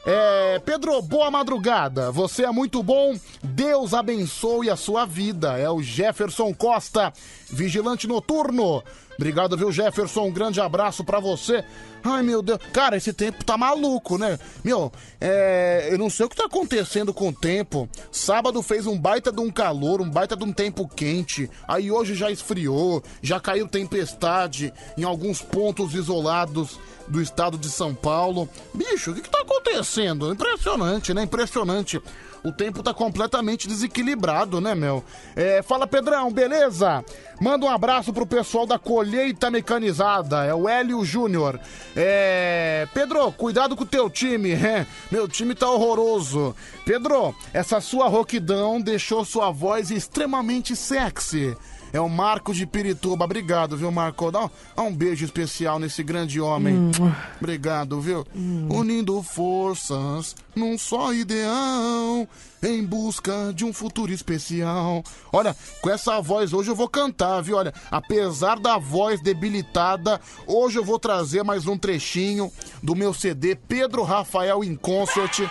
É, 0.04 0.58
Pedro, 0.66 1.00
boa 1.02 1.30
madrugada. 1.30 2.12
Você 2.12 2.44
é 2.44 2.52
muito 2.52 2.82
bom. 2.82 3.16
Deus 3.44 3.94
abençoe 3.94 4.70
a 4.70 4.76
sua 4.76 5.06
vida. 5.06 5.58
É 5.60 5.70
o 5.70 5.82
Jefferson 5.82 6.54
Costa, 6.54 7.14
vigilante 7.50 8.08
noturno. 8.08 8.84
Obrigado, 9.16 9.56
viu, 9.56 9.72
Jefferson? 9.72 10.24
Um 10.24 10.32
grande 10.32 10.60
abraço 10.60 11.04
pra 11.04 11.20
você. 11.20 11.64
Ai, 12.04 12.24
meu 12.24 12.42
Deus. 12.42 12.60
Cara, 12.74 12.98
esse 12.98 13.14
tempo 13.14 13.46
tá 13.46 13.56
maluco, 13.56 14.18
né? 14.18 14.40
Meu, 14.64 14.92
é. 15.20 15.90
Eu 15.92 16.00
não 16.00 16.10
sei 16.10 16.26
o 16.26 16.30
que 16.30 16.36
tá 16.36 16.46
acontecendo 16.46 17.14
com 17.14 17.30
o 17.30 17.34
tempo. 17.34 17.88
Sábado 18.12 18.64
fez 18.64 18.88
um 18.88 18.98
baita 18.98 19.32
de 19.32 19.40
um 19.40 19.52
calor, 19.52 20.02
um 20.02 20.10
baita 20.10 20.36
de 20.36 20.44
um 20.44 20.52
tempo 20.52 20.88
quente. 20.88 21.48
Aí 21.68 21.92
hoje 21.92 22.16
já 22.16 22.32
esfriou, 22.32 23.04
já 23.22 23.40
caiu 23.40 23.68
tempestade 23.68 24.74
em 24.98 25.04
alguns 25.04 25.44
pontos 25.44 25.94
isolados 25.94 26.80
do 27.12 27.22
estado 27.22 27.58
de 27.58 27.70
São 27.70 27.94
Paulo. 27.94 28.50
Bicho, 28.74 29.12
o 29.12 29.14
que, 29.14 29.22
que 29.22 29.30
tá 29.30 29.42
acontecendo? 29.42 30.32
Impressionante, 30.32 31.14
né? 31.14 31.24
Impressionante. 31.24 32.02
O 32.44 32.52
tempo 32.52 32.82
tá 32.82 32.92
completamente 32.92 33.68
desequilibrado, 33.68 34.60
né, 34.60 34.74
meu? 34.74 35.04
É, 35.36 35.62
fala, 35.62 35.86
Pedrão, 35.86 36.32
beleza? 36.32 37.06
Manda 37.40 37.68
um 37.68 37.70
abraço 37.70 38.12
pro 38.12 38.26
pessoal 38.26 38.66
da 38.66 38.80
colheita 38.80 39.52
mecanizada, 39.52 40.44
é 40.44 40.54
o 40.54 40.68
Hélio 40.68 41.06
Júnior. 41.06 41.60
É. 41.96 42.88
Pedro, 42.96 43.32
cuidado 43.34 43.76
com 43.76 43.84
o 43.84 43.88
teu 43.88 44.10
time, 44.10 44.54
é. 44.58 44.88
Meu 45.12 45.28
time 45.28 45.54
tá 45.54 45.70
horroroso. 45.70 46.56
Pedro, 46.84 47.36
essa 47.54 47.80
sua 47.80 48.08
roquidão 48.08 48.82
deixou 48.82 49.24
sua 49.24 49.52
voz 49.52 49.92
extremamente 49.92 50.76
sexy. 50.76 51.56
É 51.94 52.00
o 52.00 52.10
Marco 52.10 52.54
de 52.54 52.66
Pirituba. 52.66 53.26
Obrigado, 53.26 53.76
viu, 53.76 53.92
Marco? 53.92 54.32
Dá 54.32 54.46
um, 54.46 54.50
dá 54.76 54.84
um 54.84 54.94
beijo 54.96 55.26
especial 55.26 55.80
nesse 55.80 56.04
grande 56.04 56.40
homem. 56.40 56.92
Obrigado, 57.40 58.00
viu? 58.00 58.26
Unindo 58.70 59.22
forças 59.22 60.36
num 60.56 60.78
só 60.78 61.14
ideal, 61.14 62.28
em 62.62 62.84
busca 62.84 63.54
de 63.54 63.64
um 63.64 63.74
futuro 63.74 64.12
especial. 64.12 65.04
Olha, 65.32 65.56
com 65.82 65.90
essa 65.90 66.22
voz 66.22 66.54
hoje 66.54 66.70
eu 66.70 66.76
vou 66.76 66.90
cantar, 66.90 67.42
viu? 67.42 67.58
Olha, 67.58 67.74
apesar 67.90 68.60
da 68.60 68.78
voz 68.78 69.22
debilitada, 69.22 70.20
hoje 70.46 70.78
eu 70.78 70.84
vou 70.84 71.00
trazer 71.00 71.44
mais 71.44 71.68
um 71.68 71.78
trechinho 71.78 72.52
do 72.84 72.96
meu 72.96 73.14
CD 73.14 73.56
Pedro 73.56 74.04
Rafael 74.04 74.64
em 74.64 74.76
Concert 74.76 75.42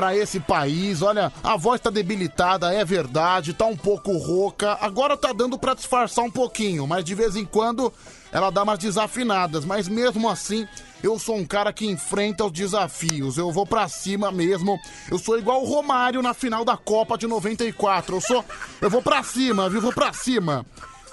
pra 0.00 0.16
esse 0.16 0.40
país. 0.40 1.02
Olha, 1.02 1.30
a 1.44 1.58
voz 1.58 1.78
tá 1.78 1.90
debilitada, 1.90 2.72
é 2.72 2.82
verdade, 2.86 3.52
tá 3.52 3.66
um 3.66 3.76
pouco 3.76 4.16
rouca. 4.16 4.78
Agora 4.80 5.14
tá 5.14 5.30
dando 5.30 5.58
pra 5.58 5.74
disfarçar 5.74 6.24
um 6.24 6.30
pouquinho, 6.30 6.86
mas 6.86 7.04
de 7.04 7.14
vez 7.14 7.36
em 7.36 7.44
quando 7.44 7.92
ela 8.32 8.48
dá 8.48 8.62
umas 8.62 8.78
desafinadas. 8.78 9.62
Mas 9.62 9.88
mesmo 9.88 10.26
assim, 10.30 10.66
eu 11.02 11.18
sou 11.18 11.36
um 11.36 11.44
cara 11.44 11.70
que 11.70 11.84
enfrenta 11.84 12.46
os 12.46 12.52
desafios. 12.52 13.36
Eu 13.36 13.52
vou 13.52 13.66
pra 13.66 13.88
cima 13.88 14.32
mesmo. 14.32 14.80
Eu 15.10 15.18
sou 15.18 15.38
igual 15.38 15.62
o 15.62 15.66
Romário 15.66 16.22
na 16.22 16.32
final 16.32 16.64
da 16.64 16.78
Copa 16.78 17.18
de 17.18 17.26
94. 17.26 18.16
Eu 18.16 18.20
sou. 18.22 18.42
Eu 18.80 18.88
vou 18.88 19.02
pra 19.02 19.22
cima, 19.22 19.68
viu? 19.68 19.82
Vou 19.82 19.92
pra 19.92 20.14
cima. 20.14 20.64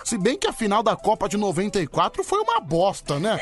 Se 0.06 0.18
bem 0.18 0.38
que 0.38 0.48
a 0.48 0.54
final 0.54 0.82
da 0.82 0.96
Copa 0.96 1.28
de 1.28 1.36
94 1.36 2.24
foi 2.24 2.40
uma 2.40 2.62
bosta, 2.62 3.20
né? 3.20 3.38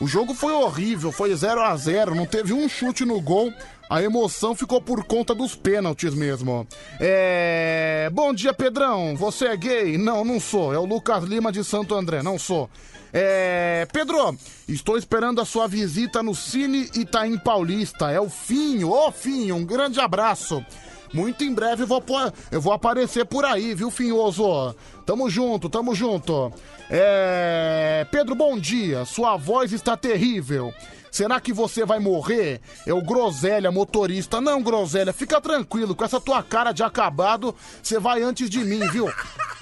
O 0.00 0.06
jogo 0.08 0.34
foi 0.34 0.52
horrível, 0.52 1.12
foi 1.12 1.32
0 1.32 1.62
a 1.62 1.76
0 1.76 2.14
não 2.14 2.26
teve 2.26 2.52
um 2.52 2.66
chute 2.66 3.04
no 3.04 3.20
gol. 3.20 3.52
A 3.88 4.02
emoção 4.02 4.54
ficou 4.54 4.80
por 4.80 5.04
conta 5.04 5.34
dos 5.34 5.54
pênaltis 5.54 6.14
mesmo. 6.14 6.66
É. 7.00 8.08
Bom 8.12 8.32
dia, 8.32 8.54
Pedrão. 8.54 9.14
Você 9.16 9.46
é 9.46 9.56
gay? 9.56 9.98
Não, 9.98 10.24
não 10.24 10.40
sou. 10.40 10.72
É 10.72 10.78
o 10.78 10.84
Lucas 10.84 11.24
Lima 11.24 11.52
de 11.52 11.62
Santo 11.62 11.94
André, 11.94 12.22
não 12.22 12.38
sou. 12.38 12.70
É. 13.12 13.86
Pedro, 13.92 14.36
estou 14.66 14.96
esperando 14.96 15.40
a 15.40 15.44
sua 15.44 15.68
visita 15.68 16.22
no 16.22 16.34
Cine 16.34 16.88
Itaim 16.94 17.36
Paulista. 17.38 18.10
É 18.10 18.20
o 18.20 18.30
Finho. 18.30 18.90
Ô, 18.90 19.12
Finho, 19.12 19.56
um 19.56 19.64
grande 19.64 20.00
abraço. 20.00 20.64
Muito 21.12 21.44
em 21.44 21.52
breve 21.52 21.82
eu 21.82 21.86
vou, 21.86 22.02
eu 22.50 22.60
vou 22.60 22.72
aparecer 22.72 23.24
por 23.26 23.44
aí, 23.44 23.74
viu, 23.74 23.90
Finhoso? 23.90 24.74
Tamo 25.04 25.28
junto, 25.28 25.68
tamo 25.68 25.94
junto. 25.94 26.52
É. 26.88 28.06
Pedro, 28.10 28.34
bom 28.34 28.58
dia. 28.58 29.04
Sua 29.04 29.36
voz 29.36 29.72
está 29.72 29.96
terrível. 29.96 30.72
Será 31.10 31.38
que 31.38 31.52
você 31.52 31.84
vai 31.84 31.98
morrer? 31.98 32.62
É 32.86 32.94
o 32.94 33.02
Groselha, 33.02 33.70
motorista. 33.70 34.40
Não, 34.40 34.62
Groselha, 34.62 35.12
fica 35.12 35.38
tranquilo. 35.42 35.94
Com 35.94 36.04
essa 36.04 36.18
tua 36.18 36.42
cara 36.42 36.72
de 36.72 36.82
acabado, 36.82 37.54
você 37.82 37.98
vai 37.98 38.22
antes 38.22 38.48
de 38.48 38.64
mim, 38.64 38.80
viu? 38.88 39.12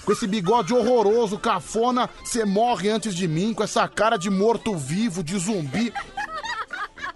Com 0.04 0.12
esse 0.12 0.28
bigode 0.28 0.72
horroroso, 0.72 1.38
cafona, 1.38 2.08
você 2.24 2.44
morre 2.44 2.88
antes 2.88 3.12
de 3.14 3.26
mim. 3.26 3.52
Com 3.52 3.64
essa 3.64 3.88
cara 3.88 4.16
de 4.16 4.30
morto-vivo, 4.30 5.24
de 5.24 5.36
zumbi. 5.38 5.92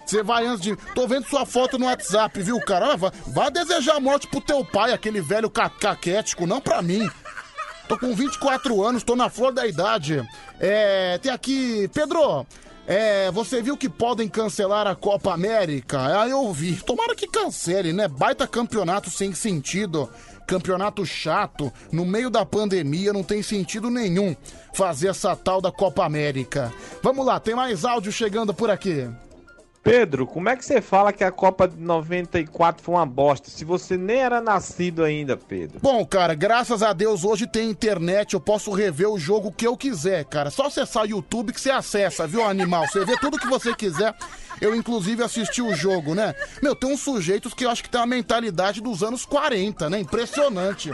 Você 0.05 0.23
vai 0.23 0.47
antes 0.47 0.63
de. 0.63 0.77
Tô 0.95 1.07
vendo 1.07 1.27
sua 1.27 1.47
foto 1.47 1.79
no 1.79 1.87
WhatsApp, 1.87 2.41
viu, 2.43 2.61
cara? 2.61 2.97
Vai, 2.97 3.11
vai 3.29 3.51
desejar 3.51 3.97
a 3.97 4.01
morte 4.01 4.27
pro 4.27 4.41
teu 4.41 4.65
pai, 4.65 4.93
aquele 4.93 5.21
velho 5.21 5.49
ca 5.49 5.69
caquético, 5.69 6.47
não 6.47 6.61
pra 6.61 6.83
mim. 6.83 7.09
Tô 7.89 7.99
com 7.99 8.15
24 8.15 8.83
anos, 8.83 9.03
tô 9.03 9.15
na 9.15 9.29
flor 9.29 9.53
da 9.53 9.67
idade. 9.67 10.27
É. 10.59 11.19
Tem 11.19 11.33
aqui. 11.33 11.89
Pedro, 11.93 12.47
é. 12.87 13.31
Você 13.31 13.63
viu 13.63 13.77
que 13.77 13.89
podem 13.89 14.29
cancelar 14.29 14.87
a 14.87 14.95
Copa 14.95 15.33
América? 15.33 16.23
Ah, 16.23 16.29
eu 16.29 16.53
vi. 16.53 16.77
Tomara 16.77 17.15
que 17.15 17.27
cancele, 17.27 17.93
né? 17.93 18.09
Baita 18.09 18.47
campeonato 18.47 19.11
sem 19.11 19.35
sentido. 19.35 20.09
Campeonato 20.47 21.05
chato. 21.07 21.73
No 21.91 22.05
meio 22.05 22.29
da 22.29 22.45
pandemia 22.45 23.13
não 23.13 23.23
tem 23.23 23.43
sentido 23.43 23.91
nenhum 23.91 24.37
fazer 24.75 25.09
essa 25.09 25.35
tal 25.35 25.61
da 25.61 25.73
Copa 25.73 26.05
América. 26.05 26.73
Vamos 27.03 27.25
lá, 27.25 27.41
tem 27.41 27.55
mais 27.55 27.85
áudio 27.85 28.13
chegando 28.13 28.53
por 28.53 28.71
aqui. 28.71 29.09
Pedro, 29.85 30.27
como 30.27 30.49
é 30.49 30.57
que 30.57 30.65
você 30.65 30.81
fala 30.81 31.13
que 31.13 31.23
a 31.23 31.31
Copa 31.31 31.69
de 31.69 31.77
94 31.77 32.83
foi 32.83 32.95
uma 32.95 33.05
bosta? 33.05 33.51
Se 33.51 33.67
você 33.67 33.99
nem 33.99 34.17
era 34.17 34.41
nascido 34.41 35.05
ainda, 35.05 35.37
Pedro. 35.37 35.79
Bom, 35.83 36.07
cara, 36.07 36.35
graças 36.35 36.83
a 36.83 36.95
Deus 36.95 37.23
hoje 37.23 37.47
tem 37.47 37.69
internet, 37.69 38.33
eu 38.33 38.41
posso 38.41 38.73
rever 38.73 39.11
o 39.11 39.19
jogo 39.19 39.53
que 39.53 39.67
eu 39.67 39.77
quiser, 39.77 40.25
cara. 40.25 40.51
Só 40.51 40.69
acessar 40.69 41.05
o 41.05 41.09
YouTube 41.09 41.53
que 41.53 41.61
você 41.61 41.71
acessa, 41.71 42.27
viu, 42.27 42.43
animal? 42.43 42.89
Você 42.89 43.05
vê 43.05 43.15
tudo 43.19 43.39
que 43.39 43.47
você 43.47 43.75
quiser. 43.75 44.15
Eu, 44.59 44.75
inclusive, 44.75 45.23
assisti 45.23 45.61
o 45.61 45.75
jogo, 45.75 46.15
né? 46.15 46.35
Meu, 46.63 46.75
tem 46.75 46.91
uns 46.91 47.01
sujeitos 47.01 47.53
que 47.53 47.67
eu 47.67 47.71
acho 47.71 47.83
que 47.83 47.91
tem 47.91 48.01
a 48.01 48.07
mentalidade 48.07 48.81
dos 48.81 49.03
anos 49.03 49.27
40, 49.27 49.91
né? 49.91 50.01
Impressionante. 50.01 50.93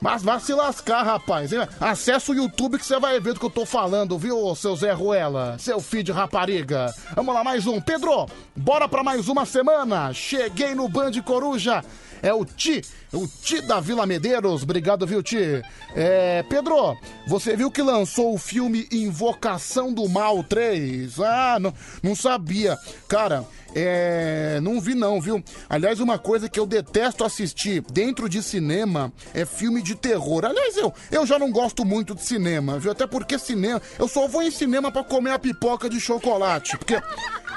Mas 0.00 0.22
vá 0.22 0.38
se 0.38 0.54
lascar, 0.54 1.02
rapaz. 1.02 1.52
hein? 1.52 1.60
Acessa 1.78 2.32
o 2.32 2.34
YouTube 2.34 2.78
que 2.78 2.86
você 2.86 2.98
vai 2.98 3.20
ver 3.20 3.34
do 3.34 3.40
que 3.40 3.44
eu 3.46 3.50
tô 3.50 3.66
falando, 3.66 4.16
viu, 4.18 4.54
seu 4.56 4.74
Zé 4.74 4.92
Ruela? 4.92 5.56
Seu 5.58 5.78
filho 5.80 6.04
de 6.04 6.12
rapariga. 6.12 6.92
Vamos 7.14 7.34
lá, 7.34 7.44
mais 7.44 7.66
um. 7.66 7.80
Pedro, 7.80 8.26
bora 8.56 8.88
pra 8.88 9.02
mais 9.02 9.28
uma 9.28 9.44
semana. 9.44 10.12
Cheguei 10.14 10.74
no 10.74 10.88
Band 10.88 11.12
Coruja. 11.24 11.84
É 12.22 12.32
o 12.32 12.44
Ti, 12.44 12.82
o 13.12 13.26
Ti 13.26 13.62
da 13.62 13.80
Vila 13.80 14.06
Medeiros. 14.06 14.62
Obrigado, 14.62 15.06
viu, 15.06 15.22
Ti? 15.22 15.62
É, 15.94 16.42
Pedro, 16.48 16.96
você 17.26 17.56
viu 17.56 17.70
que 17.70 17.82
lançou 17.82 18.34
o 18.34 18.38
filme 18.38 18.86
Invocação 18.92 19.92
do 19.92 20.08
Mal 20.08 20.42
3? 20.44 21.18
Ah, 21.20 21.58
não, 21.60 21.74
não 22.02 22.14
sabia. 22.14 22.78
Cara, 23.08 23.44
é. 23.74 24.58
Não 24.62 24.80
vi, 24.80 24.94
não, 24.94 25.20
viu? 25.20 25.42
Aliás, 25.68 26.00
uma 26.00 26.18
coisa 26.18 26.48
que 26.48 26.58
eu 26.58 26.66
detesto 26.66 27.24
assistir 27.24 27.82
dentro 27.92 28.28
de 28.28 28.42
cinema 28.42 29.12
é 29.32 29.44
filme 29.44 29.82
de 29.82 29.94
terror. 29.94 30.44
Aliás, 30.44 30.76
eu, 30.76 30.92
eu 31.10 31.26
já 31.26 31.38
não 31.38 31.50
gosto 31.50 31.84
muito 31.84 32.14
de 32.14 32.22
cinema, 32.22 32.78
viu? 32.78 32.92
Até 32.92 33.06
porque 33.06 33.38
cinema. 33.38 33.80
Eu 33.98 34.08
só 34.08 34.26
vou 34.26 34.42
em 34.42 34.50
cinema 34.50 34.90
pra 34.90 35.04
comer 35.04 35.32
a 35.32 35.38
pipoca 35.38 35.88
de 35.88 36.00
chocolate. 36.00 36.76
Porque 36.76 37.00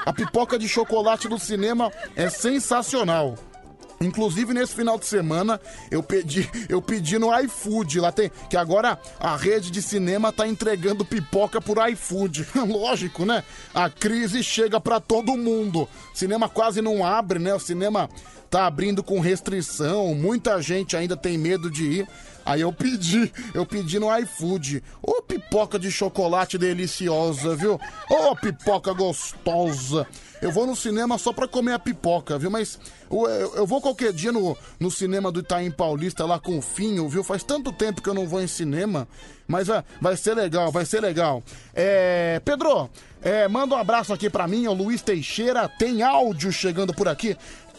a 0.04 0.12
pipoca 0.12 0.58
de 0.58 0.68
chocolate 0.68 1.28
do 1.28 1.38
cinema 1.38 1.92
é 2.16 2.28
sensacional. 2.28 3.36
Inclusive 4.00 4.52
nesse 4.52 4.74
final 4.74 4.98
de 4.98 5.06
semana 5.06 5.60
eu 5.90 6.02
pedi, 6.02 6.48
eu 6.68 6.82
pedi 6.82 7.18
no 7.18 7.36
iFood, 7.40 8.00
lá 8.00 8.12
tem 8.12 8.30
que 8.50 8.56
agora 8.56 8.98
a 9.18 9.36
rede 9.36 9.70
de 9.70 9.80
cinema 9.80 10.32
tá 10.32 10.46
entregando 10.46 11.04
pipoca 11.04 11.60
por 11.60 11.76
iFood. 11.90 12.46
Lógico, 12.66 13.24
né? 13.24 13.42
A 13.74 13.88
crise 13.88 14.42
chega 14.42 14.80
pra 14.80 15.00
todo 15.00 15.36
mundo. 15.36 15.88
Cinema 16.12 16.48
quase 16.48 16.82
não 16.82 17.04
abre, 17.04 17.38
né? 17.38 17.54
O 17.54 17.60
cinema 17.60 18.08
tá 18.54 18.66
abrindo 18.66 19.02
com 19.02 19.18
restrição, 19.18 20.14
muita 20.14 20.62
gente 20.62 20.96
ainda 20.96 21.16
tem 21.16 21.36
medo 21.36 21.68
de 21.68 21.82
ir. 21.82 22.08
Aí 22.46 22.60
eu 22.60 22.72
pedi, 22.72 23.32
eu 23.52 23.66
pedi 23.66 23.98
no 23.98 24.16
iFood. 24.18 24.80
Ô 25.02 25.20
pipoca 25.20 25.76
de 25.76 25.90
chocolate 25.90 26.56
deliciosa, 26.56 27.56
viu? 27.56 27.80
Ô 28.08 28.36
pipoca 28.36 28.92
gostosa. 28.92 30.06
Eu 30.40 30.52
vou 30.52 30.68
no 30.68 30.76
cinema 30.76 31.18
só 31.18 31.32
pra 31.32 31.48
comer 31.48 31.72
a 31.72 31.78
pipoca, 31.80 32.38
viu? 32.38 32.50
Mas 32.50 32.78
eu, 33.10 33.66
vou 33.66 33.80
qualquer 33.80 34.12
dia 34.12 34.30
no, 34.30 34.56
no 34.78 34.90
cinema 34.90 35.32
do 35.32 35.40
Itaim 35.40 35.70
Paulista 35.70 36.24
lá 36.24 36.38
com 36.38 36.58
o 36.58 36.62
Finho, 36.62 37.08
viu? 37.08 37.24
Faz 37.24 37.42
tanto 37.42 37.72
tempo 37.72 38.02
que 38.02 38.08
eu 38.08 38.14
não 38.14 38.28
vou 38.28 38.40
em 38.40 38.46
cinema. 38.46 39.08
Mas 39.48 39.66
vai, 39.66 39.82
vai 40.00 40.16
ser 40.16 40.34
legal, 40.34 40.70
vai 40.70 40.84
ser 40.84 41.00
legal. 41.00 41.42
É. 41.74 42.40
Pedro, 42.44 42.90
é, 43.22 43.48
manda 43.48 43.74
um 43.74 43.78
abraço 43.78 44.12
aqui 44.12 44.28
pra 44.28 44.46
mim, 44.46 44.66
o 44.66 44.74
Luiz 44.74 45.00
Teixeira. 45.00 45.66
Tem 45.66 46.02
áudio 46.02 46.52
chegando 46.52 46.92
por 46.92 47.08
aqui. 47.08 47.36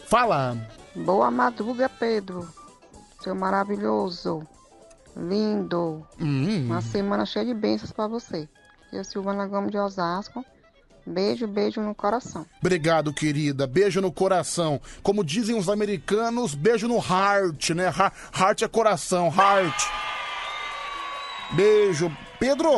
Fala. 0.08 0.56
Boa 0.94 1.30
madruga, 1.30 1.88
Pedro. 1.88 2.48
Seu 3.20 3.34
maravilhoso. 3.34 4.46
Lindo. 5.16 6.06
Hum. 6.20 6.66
Uma 6.66 6.80
semana 6.82 7.24
cheia 7.24 7.46
de 7.46 7.54
bênçãos 7.54 7.92
pra 7.92 8.06
você. 8.06 8.48
Eu, 8.92 9.02
Silvana 9.04 9.46
Gomes 9.46 9.70
de 9.70 9.78
Osasco. 9.78 10.44
Beijo, 11.06 11.46
beijo 11.46 11.80
no 11.80 11.94
coração. 11.94 12.44
Obrigado, 12.60 13.12
querida. 13.14 13.66
Beijo 13.66 14.00
no 14.00 14.10
coração. 14.12 14.80
Como 15.02 15.24
dizem 15.24 15.56
os 15.56 15.68
americanos, 15.68 16.54
beijo 16.54 16.88
no 16.88 16.98
heart, 16.98 17.70
né? 17.70 17.88
Ha- 17.96 18.12
Heart 18.38 18.62
é 18.62 18.68
coração, 18.68 19.28
heart. 19.32 19.84
Beijo. 21.52 22.14
Pedro, 22.38 22.70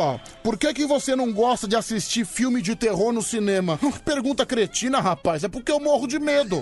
por 0.43 0.57
que 0.57 0.73
que 0.73 0.87
você 0.87 1.17
não 1.17 1.33
gosta 1.33 1.67
de 1.67 1.75
assistir 1.75 2.25
filme 2.25 2.62
de 2.62 2.77
terror 2.77 3.12
no 3.12 3.23
cinema? 3.23 3.79
Pergunta 4.05 4.47
cretina, 4.47 5.01
rapaz. 5.01 5.43
É 5.43 5.49
porque 5.49 5.73
eu 5.73 5.81
morro 5.81 6.07
de 6.07 6.19
medo. 6.21 6.61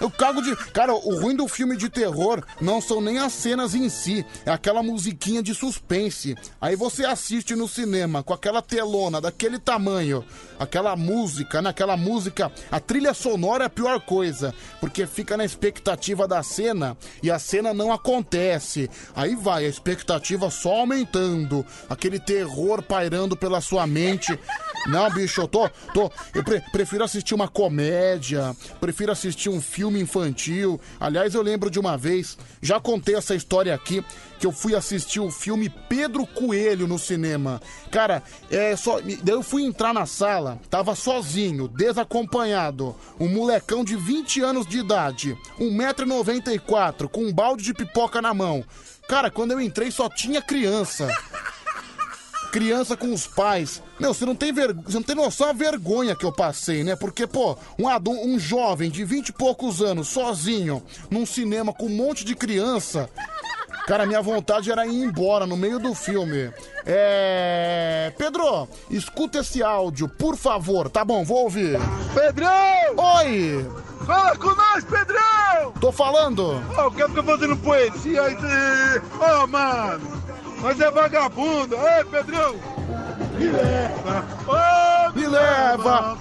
Eu 0.00 0.10
cago 0.10 0.40
de. 0.40 0.56
Cara, 0.72 0.94
o 0.94 1.20
ruim 1.20 1.36
do 1.36 1.46
filme 1.46 1.76
de 1.76 1.88
terror 1.88 2.42
não 2.60 2.80
são 2.80 3.00
nem 3.00 3.18
as 3.18 3.32
cenas 3.32 3.74
em 3.74 3.88
si, 3.88 4.24
é 4.46 4.50
aquela 4.50 4.82
musiquinha 4.82 5.42
de 5.42 5.54
suspense. 5.54 6.36
Aí 6.60 6.74
você 6.74 7.04
assiste 7.04 7.54
no 7.54 7.68
cinema 7.68 8.22
com 8.22 8.32
aquela 8.32 8.62
telona 8.62 9.20
daquele 9.20 9.58
tamanho, 9.58 10.24
aquela 10.60 10.94
música, 10.94 11.60
né? 11.60 11.70
Aquela 11.70 11.96
música. 11.96 12.52
A 12.70 12.78
trilha 12.78 13.14
sonora 13.14 13.64
é 13.64 13.66
a 13.66 13.70
pior 13.70 13.98
coisa, 14.00 14.54
porque 14.78 15.06
fica 15.06 15.36
na 15.36 15.44
expectativa 15.44 16.28
da 16.28 16.42
cena 16.42 16.96
e 17.22 17.30
a 17.30 17.38
cena 17.38 17.74
não 17.74 17.90
acontece. 17.92 18.88
Aí 19.16 19.34
vai, 19.34 19.64
a 19.64 19.68
expectativa 19.68 20.50
só 20.50 20.80
aumentando, 20.80 21.64
aquele 21.88 22.20
terror 22.20 22.82
pairando 22.82 23.36
pela 23.36 23.60
sua 23.60 23.86
mente. 23.86 24.38
Não, 24.86 25.10
bicho, 25.10 25.42
eu 25.42 25.46
tô. 25.46 25.68
tô 25.92 26.10
eu 26.34 26.42
pre- 26.42 26.62
prefiro 26.72 27.04
assistir 27.04 27.34
uma 27.34 27.46
comédia, 27.46 28.56
prefiro 28.80 29.12
assistir 29.12 29.50
um 29.50 29.60
filme 29.60 30.00
infantil. 30.00 30.80
Aliás, 30.98 31.34
eu 31.34 31.42
lembro 31.42 31.70
de 31.70 31.78
uma 31.78 31.98
vez, 31.98 32.38
já 32.62 32.80
contei 32.80 33.14
essa 33.14 33.34
história 33.34 33.74
aqui, 33.74 34.02
que 34.38 34.46
eu 34.46 34.52
fui 34.52 34.74
assistir 34.74 35.20
o 35.20 35.30
filme 35.30 35.68
Pedro 35.68 36.26
Coelho 36.26 36.86
no 36.86 36.98
cinema. 36.98 37.60
Cara, 37.90 38.22
é 38.50 38.74
só. 38.74 39.00
Daí 39.02 39.34
eu 39.34 39.42
fui 39.42 39.64
entrar 39.64 39.92
na 39.92 40.06
sala, 40.06 40.49
tava 40.68 40.94
sozinho, 40.94 41.68
desacompanhado. 41.68 42.94
Um 43.18 43.28
molecão 43.28 43.84
de 43.84 43.96
20 43.96 44.40
anos 44.42 44.66
de 44.66 44.78
idade, 44.78 45.36
1,94m, 45.58 47.08
com 47.08 47.24
um 47.24 47.32
balde 47.32 47.64
de 47.64 47.74
pipoca 47.74 48.22
na 48.22 48.32
mão. 48.32 48.64
Cara, 49.08 49.30
quando 49.30 49.52
eu 49.52 49.60
entrei 49.60 49.90
só 49.90 50.08
tinha 50.08 50.40
criança 50.40 51.08
criança 52.50 52.96
com 52.96 53.12
os 53.12 53.26
pais. 53.26 53.82
Meu, 53.98 54.12
você 54.12 54.26
não 54.26 54.34
tem 54.34 54.52
ver... 54.52 54.74
não 54.92 55.02
tem 55.02 55.14
noção 55.14 55.46
da 55.46 55.52
vergonha 55.52 56.16
que 56.16 56.24
eu 56.24 56.32
passei, 56.32 56.82
né? 56.82 56.96
Porque, 56.96 57.26
pô, 57.26 57.56
um 57.78 57.88
um 58.10 58.38
jovem 58.38 58.90
de 58.90 59.04
vinte 59.04 59.28
e 59.28 59.32
poucos 59.32 59.80
anos, 59.80 60.08
sozinho, 60.08 60.82
num 61.10 61.24
cinema 61.24 61.72
com 61.72 61.86
um 61.86 61.96
monte 61.96 62.24
de 62.24 62.34
criança. 62.34 63.08
Cara, 63.90 64.06
minha 64.06 64.22
vontade 64.22 64.70
era 64.70 64.86
ir 64.86 65.02
embora 65.02 65.48
no 65.48 65.56
meio 65.56 65.80
do 65.80 65.92
filme. 65.96 66.52
É. 66.86 68.12
Pedro, 68.16 68.68
escuta 68.88 69.40
esse 69.40 69.64
áudio, 69.64 70.08
por 70.08 70.36
favor. 70.36 70.88
Tá 70.88 71.04
bom, 71.04 71.24
vou 71.24 71.38
ouvir. 71.42 71.76
Pedrão! 72.14 72.52
Oi! 72.96 73.68
Fala 74.06 74.36
com 74.36 74.54
nós, 74.54 74.84
Pedrão! 74.84 75.72
Tô 75.80 75.90
falando! 75.90 76.62
Ô, 76.78 76.86
o 76.86 76.90
cara 76.92 77.08
fica 77.08 77.22
fazendo 77.24 77.56
poesia 77.56 78.22
aí. 78.22 78.36
Ô, 79.18 79.46
mano! 79.48 80.22
Nós 80.62 80.78
é 80.80 80.88
vagabundo! 80.88 81.74
Ei, 81.74 82.04
Pedrão! 82.04 82.54
Me 83.36 83.46
leva! 83.48 84.24
Ô, 84.46 85.18
Me 85.18 85.26
leva! 85.26 86.16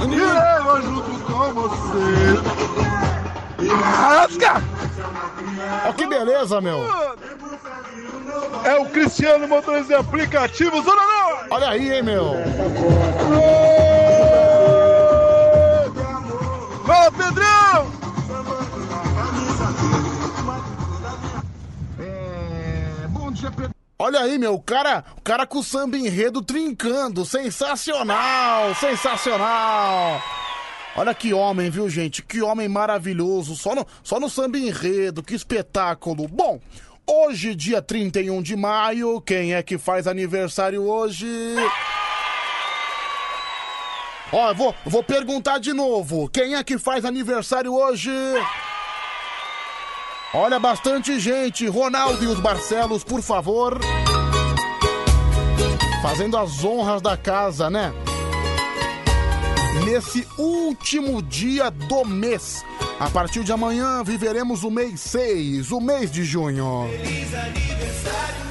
Me 0.00 0.16
leva 0.16 0.82
junto 0.82 1.24
com 1.26 1.54
você! 1.54 3.13
Rasga! 3.68 4.62
Ó, 5.88 5.92
que 5.92 6.06
beleza, 6.06 6.60
meu! 6.60 6.80
É 8.64 8.76
o 8.76 8.86
Cristiano 8.86 9.46
Motorista 9.46 9.88
de 9.88 9.94
Aplicativos, 9.94 10.84
Zona 10.84 11.02
Norte! 11.02 11.46
Olha 11.50 11.68
aí, 11.68 11.92
hein, 11.92 12.02
meu! 12.02 12.34
Fala, 16.86 17.12
Pedrão! 17.12 17.92
É, 21.98 23.06
Bom 23.08 23.30
dia, 23.32 23.50
Pedro. 23.50 23.74
Olha 23.98 24.20
aí, 24.20 24.38
meu, 24.38 24.54
o 24.54 24.60
cara, 24.62 25.04
o 25.16 25.20
cara 25.22 25.46
com 25.46 25.58
o 25.58 25.62
samba 25.62 25.96
enredo 25.96 26.42
trincando. 26.42 27.24
Sensacional, 27.24 28.74
sensacional. 28.74 30.20
Olha 30.96 31.12
que 31.12 31.34
homem, 31.34 31.70
viu, 31.70 31.88
gente? 31.88 32.22
Que 32.22 32.40
homem 32.40 32.68
maravilhoso. 32.68 33.56
Só 33.56 33.74
no, 33.74 33.86
só 34.02 34.20
no 34.20 34.30
samba 34.30 34.58
enredo, 34.58 35.22
que 35.22 35.34
espetáculo. 35.34 36.28
Bom, 36.28 36.60
hoje, 37.04 37.54
dia 37.54 37.82
31 37.82 38.40
de 38.40 38.54
maio, 38.54 39.20
quem 39.20 39.54
é 39.54 39.62
que 39.62 39.76
faz 39.76 40.06
aniversário 40.06 40.84
hoje? 40.84 41.26
Ó, 44.32 44.54
vou, 44.54 44.74
vou 44.86 45.02
perguntar 45.02 45.58
de 45.58 45.72
novo. 45.72 46.28
Quem 46.28 46.54
é 46.54 46.62
que 46.62 46.78
faz 46.78 47.04
aniversário 47.04 47.74
hoje? 47.74 48.10
Olha, 50.32 50.60
bastante 50.60 51.18
gente. 51.18 51.66
Ronaldo 51.66 52.22
e 52.22 52.26
os 52.28 52.38
Barcelos, 52.38 53.02
por 53.02 53.20
favor. 53.20 53.80
Fazendo 56.02 56.36
as 56.36 56.64
honras 56.64 57.02
da 57.02 57.16
casa, 57.16 57.68
né? 57.68 57.92
Nesse 59.82 60.24
último 60.38 61.20
dia 61.20 61.68
do 61.68 62.04
mês. 62.04 62.64
A 63.00 63.10
partir 63.10 63.42
de 63.42 63.50
amanhã 63.50 64.04
viveremos 64.04 64.62
o 64.62 64.70
mês 64.70 65.00
6, 65.00 65.72
o 65.72 65.80
mês 65.80 66.12
de 66.12 66.22
junho. 66.22 66.88
Feliz 66.88 67.34
aniversário, 67.34 68.43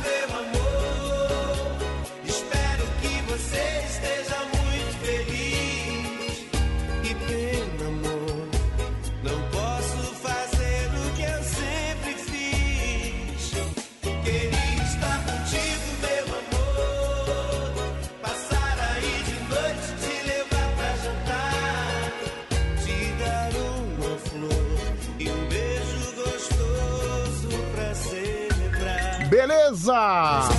Beleza! 29.53 30.49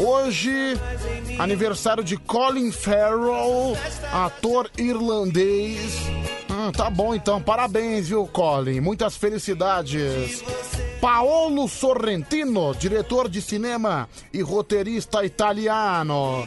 Hoje, 0.00 0.76
aniversário 1.38 2.02
de 2.02 2.16
Colin 2.16 2.72
Farrell, 2.72 3.76
ator 4.12 4.68
irlandês. 4.76 5.92
Ah, 6.48 6.72
tá 6.76 6.90
bom 6.90 7.14
então. 7.14 7.40
Parabéns, 7.40 8.08
viu, 8.08 8.26
Colin? 8.26 8.80
Muitas 8.80 9.16
felicidades. 9.16 10.42
Paolo 11.00 11.68
Sorrentino, 11.68 12.74
diretor 12.74 13.28
de 13.28 13.40
cinema 13.40 14.08
e 14.32 14.42
roteirista 14.42 15.24
italiano. 15.24 16.44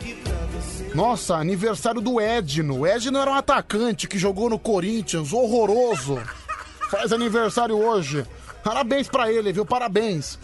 Nossa, 0.94 1.38
aniversário 1.38 2.02
do 2.02 2.20
Edno. 2.20 2.86
Edno 2.86 3.17
era 3.20 3.32
um 3.32 3.36
atacante 3.36 4.08
que 4.08 4.20
jogou 4.20 4.50
no 4.50 4.60
Corinthians, 4.60 5.32
horroroso. 5.32 6.22
Faz 6.89 7.13
aniversário 7.13 7.78
hoje. 7.78 8.26
Parabéns 8.62 9.08
pra 9.08 9.32
ele, 9.32 9.54
viu? 9.54 9.65
Parabéns. 9.65 10.38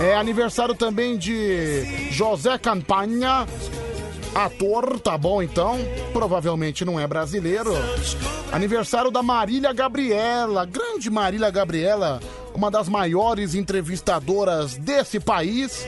É 0.00 0.16
aniversário 0.16 0.74
também 0.74 1.18
de 1.18 2.10
José 2.10 2.56
Campanha, 2.56 3.46
ator, 4.34 4.98
tá 4.98 5.18
bom 5.18 5.42
então? 5.42 5.78
Provavelmente 6.10 6.86
não 6.86 6.98
é 6.98 7.06
brasileiro. 7.06 7.74
Aniversário 8.50 9.10
da 9.10 9.22
Marília 9.22 9.74
Gabriela, 9.74 10.64
grande 10.64 11.10
Marília 11.10 11.50
Gabriela, 11.50 12.18
uma 12.54 12.70
das 12.70 12.88
maiores 12.88 13.54
entrevistadoras 13.54 14.74
desse 14.74 15.20
país. 15.20 15.86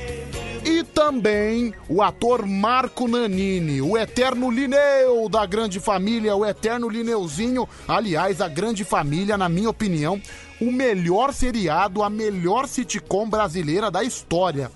E 0.64 0.84
também 0.84 1.74
o 1.88 2.02
ator 2.02 2.46
Marco 2.46 3.08
Nanini, 3.08 3.80
o 3.80 3.96
eterno 3.96 4.48
Lineu 4.50 5.28
da 5.28 5.44
grande 5.44 5.80
família, 5.80 6.36
o 6.36 6.46
eterno 6.46 6.88
Lineuzinho. 6.88 7.68
Aliás, 7.88 8.40
a 8.40 8.46
grande 8.46 8.84
família, 8.84 9.36
na 9.36 9.48
minha 9.48 9.70
opinião, 9.70 10.20
o 10.62 10.70
melhor 10.70 11.34
seriado, 11.34 12.04
a 12.04 12.08
melhor 12.08 12.68
sitcom 12.68 13.28
brasileira 13.28 13.90
da 13.90 14.04
história. 14.04 14.70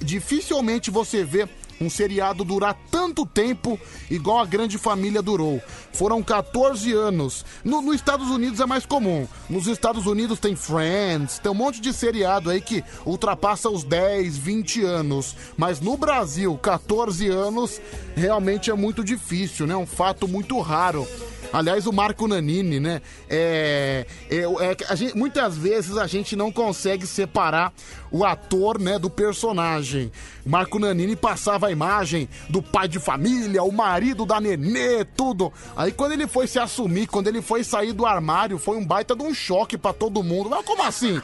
Dificilmente 0.00 0.88
você 0.88 1.24
vê 1.24 1.48
um 1.80 1.90
seriado 1.90 2.44
durar 2.44 2.74
tanto 2.90 3.26
tempo 3.26 3.78
igual 4.08 4.38
a 4.38 4.46
Grande 4.46 4.78
Família 4.78 5.20
durou. 5.20 5.60
Foram 5.92 6.22
14 6.22 6.92
anos. 6.92 7.44
No, 7.64 7.82
nos 7.82 7.96
Estados 7.96 8.30
Unidos 8.30 8.60
é 8.60 8.66
mais 8.66 8.86
comum. 8.86 9.26
Nos 9.50 9.66
Estados 9.66 10.06
Unidos 10.06 10.38
tem 10.38 10.54
Friends, 10.54 11.38
tem 11.38 11.50
um 11.50 11.54
monte 11.54 11.80
de 11.80 11.92
seriado 11.92 12.48
aí 12.48 12.60
que 12.60 12.82
ultrapassa 13.04 13.68
os 13.68 13.82
10, 13.82 14.38
20 14.38 14.84
anos. 14.84 15.36
Mas 15.56 15.80
no 15.80 15.96
Brasil, 15.96 16.56
14 16.56 17.28
anos 17.28 17.80
realmente 18.14 18.70
é 18.70 18.74
muito 18.74 19.02
difícil, 19.02 19.66
né? 19.66 19.76
Um 19.76 19.86
fato 19.86 20.26
muito 20.28 20.58
raro. 20.60 21.06
Aliás, 21.52 21.86
o 21.86 21.92
Marco 21.92 22.26
Nanini, 22.26 22.80
né? 22.80 23.00
É, 23.28 24.06
é, 24.30 24.92
é 24.92 24.96
gente, 24.96 25.16
muitas 25.16 25.56
vezes 25.56 25.96
a 25.96 26.06
gente 26.06 26.36
não 26.36 26.50
consegue 26.52 27.06
separar 27.06 27.72
o 28.10 28.24
ator, 28.24 28.78
né, 28.78 28.98
do 28.98 29.10
personagem. 29.10 30.10
Marco 30.44 30.78
Nanini 30.78 31.16
passava 31.16 31.66
a 31.66 31.70
imagem 31.72 32.28
do 32.48 32.62
pai 32.62 32.88
de 32.88 32.98
família, 32.98 33.62
o 33.62 33.72
marido 33.72 34.24
da 34.24 34.40
nenê, 34.40 35.04
tudo. 35.04 35.52
Aí 35.76 35.92
quando 35.92 36.12
ele 36.12 36.26
foi 36.26 36.46
se 36.46 36.58
assumir, 36.58 37.06
quando 37.06 37.28
ele 37.28 37.42
foi 37.42 37.64
sair 37.64 37.92
do 37.92 38.06
armário, 38.06 38.58
foi 38.58 38.76
um 38.76 38.84
baita 38.84 39.14
de 39.14 39.22
um 39.22 39.34
choque 39.34 39.76
para 39.76 39.92
todo 39.92 40.22
mundo. 40.22 40.50
Mas 40.50 40.64
como 40.64 40.82
assim? 40.82 41.20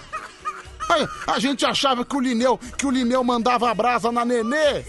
A, 0.89 1.35
a 1.35 1.39
gente 1.39 1.65
achava 1.65 2.05
que 2.05 2.17
o 2.17 2.21
Lineu, 2.21 2.59
que 2.77 2.87
o 2.87 2.91
Lineu 2.91 3.23
mandava 3.23 3.71
a 3.71 3.75
brasa 3.75 4.11
na 4.11 4.25
nenê. 4.25 4.85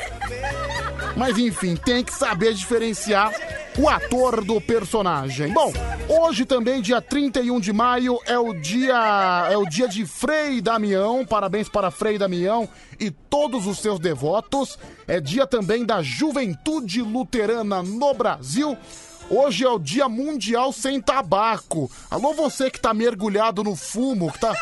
Mas 1.16 1.38
enfim, 1.38 1.76
tem 1.76 2.04
que 2.04 2.14
saber 2.14 2.54
diferenciar 2.54 3.32
o 3.78 3.90
ator 3.90 4.44
do 4.44 4.62
personagem. 4.62 5.52
Bom, 5.52 5.74
hoje 6.08 6.46
também, 6.46 6.82
dia 6.82 7.02
31 7.02 7.60
de 7.60 7.74
maio, 7.74 8.20
é 8.26 8.38
o 8.38 8.54
dia 8.54 9.48
é 9.50 9.58
o 9.58 9.66
dia 9.66 9.88
de 9.88 10.06
Frei 10.06 10.62
Damião. 10.62 11.26
Parabéns 11.26 11.68
para 11.68 11.90
Frei 11.90 12.18
Damião 12.18 12.70
e 13.00 13.10
todos 13.10 13.66
os 13.66 13.80
seus 13.80 14.00
devotos. 14.00 14.78
É 15.08 15.20
dia 15.20 15.48
também 15.48 15.86
da 15.86 16.02
Juventude 16.02 17.02
Luterana 17.02 17.82
no 17.82 18.14
Brasil. 18.14 18.78
Hoje 19.30 19.64
é 19.64 19.70
o 19.70 19.80
Dia 19.80 20.08
Mundial 20.08 20.72
Sem 20.72 21.02
Tabaco. 21.02 21.90
Alô, 22.12 22.34
você 22.34 22.70
que 22.70 22.80
tá 22.80 22.94
mergulhado 22.94 23.64
no 23.64 23.76
fumo, 23.76 24.32
que 24.32 24.40
tá 24.40 24.54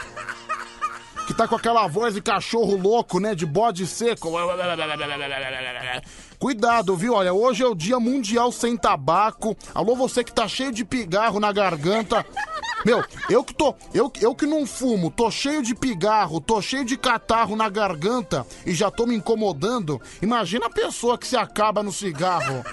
que 1.27 1.33
tá 1.33 1.47
com 1.47 1.55
aquela 1.55 1.87
voz 1.87 2.13
de 2.13 2.21
cachorro 2.21 2.75
louco, 2.77 3.19
né? 3.19 3.35
De 3.35 3.45
bode 3.45 3.85
seco. 3.87 4.29
Cuidado, 6.41 6.97
viu? 6.97 7.13
Olha, 7.13 7.31
hoje 7.31 7.61
é 7.61 7.67
o 7.67 7.75
Dia 7.75 7.99
Mundial 7.99 8.51
Sem 8.51 8.75
Tabaco. 8.75 9.55
Alô, 9.75 9.95
você 9.95 10.23
que 10.23 10.33
tá 10.33 10.47
cheio 10.47 10.71
de 10.71 10.83
pigarro 10.83 11.39
na 11.39 11.51
garganta. 11.51 12.25
Meu, 12.83 13.03
eu 13.29 13.43
que 13.43 13.53
tô, 13.53 13.75
eu, 13.93 14.11
eu 14.19 14.33
que 14.33 14.47
não 14.47 14.65
fumo, 14.65 15.11
tô 15.11 15.29
cheio 15.29 15.61
de 15.61 15.75
pigarro, 15.75 16.41
tô 16.41 16.59
cheio 16.59 16.83
de 16.83 16.97
catarro 16.97 17.55
na 17.55 17.69
garganta 17.69 18.43
e 18.65 18.73
já 18.73 18.89
tô 18.89 19.05
me 19.05 19.13
incomodando. 19.15 20.01
Imagina 20.19 20.65
a 20.65 20.71
pessoa 20.71 21.15
que 21.15 21.27
se 21.27 21.37
acaba 21.37 21.83
no 21.83 21.93
cigarro. 21.93 22.65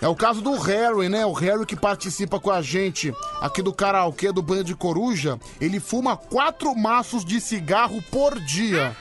É 0.00 0.06
o 0.06 0.14
caso 0.14 0.40
do 0.40 0.52
Harry, 0.52 1.08
né? 1.08 1.26
O 1.26 1.32
Harry 1.32 1.66
que 1.66 1.74
participa 1.74 2.38
com 2.38 2.52
a 2.52 2.62
gente 2.62 3.12
aqui 3.40 3.60
do 3.60 3.72
karaokê 3.72 4.30
do 4.30 4.40
Banho 4.40 4.62
de 4.62 4.76
Coruja. 4.76 5.36
Ele 5.60 5.80
fuma 5.80 6.16
quatro 6.16 6.76
maços 6.76 7.24
de 7.24 7.40
cigarro 7.40 8.00
por 8.08 8.38
dia. 8.38 8.96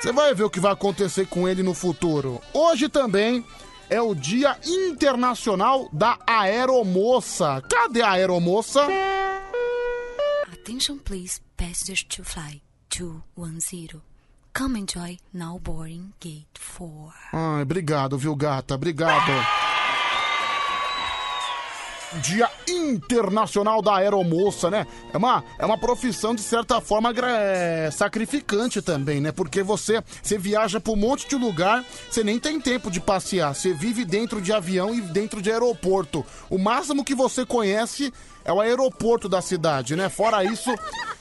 Você 0.00 0.12
vai 0.12 0.32
ver 0.32 0.44
o 0.44 0.50
que 0.50 0.60
vai 0.60 0.72
acontecer 0.72 1.26
com 1.26 1.48
ele 1.48 1.62
no 1.62 1.74
futuro. 1.74 2.40
Hoje 2.54 2.88
também 2.88 3.44
é 3.90 4.00
o 4.00 4.14
Dia 4.14 4.56
Internacional 4.64 5.88
da 5.92 6.16
Aeromoça. 6.26 7.60
Cadê 7.68 8.02
a 8.02 8.12
aeromoça? 8.12 8.86
Attention 10.52 10.98
please, 10.98 11.40
passengers 11.56 12.04
to 12.04 12.22
fly 12.22 12.62
210. 12.90 14.00
Come 14.56 14.80
enjoy 14.80 15.18
now 15.32 15.58
boarding 15.58 16.12
gate 16.20 16.46
4. 16.76 17.12
Ai, 17.32 17.62
obrigado, 17.62 18.16
viu, 18.16 18.36
gata? 18.36 18.74
Obrigado. 18.74 19.32
Dia 22.14 22.50
Internacional 22.66 23.82
da 23.82 23.96
Aeromoça, 23.96 24.70
né? 24.70 24.86
É 25.12 25.16
uma, 25.16 25.44
é 25.58 25.66
uma 25.66 25.78
profissão, 25.78 26.34
de 26.34 26.40
certa 26.40 26.80
forma, 26.80 27.12
é, 27.24 27.90
sacrificante 27.90 28.80
também, 28.80 29.20
né? 29.20 29.32
Porque 29.32 29.62
você, 29.62 30.02
você 30.22 30.38
viaja 30.38 30.80
pra 30.80 30.92
um 30.92 30.96
monte 30.96 31.28
de 31.28 31.36
lugar, 31.36 31.84
você 32.10 32.24
nem 32.24 32.38
tem 32.38 32.60
tempo 32.60 32.90
de 32.90 33.00
passear. 33.00 33.54
Você 33.54 33.72
vive 33.72 34.04
dentro 34.04 34.40
de 34.40 34.52
avião 34.52 34.94
e 34.94 35.00
dentro 35.00 35.42
de 35.42 35.50
aeroporto. 35.50 36.24
O 36.48 36.58
máximo 36.58 37.04
que 37.04 37.14
você 37.14 37.44
conhece 37.44 38.12
é 38.44 38.52
o 38.52 38.60
aeroporto 38.60 39.28
da 39.28 39.42
cidade, 39.42 39.94
né? 39.94 40.08
Fora 40.08 40.42
isso, 40.42 40.74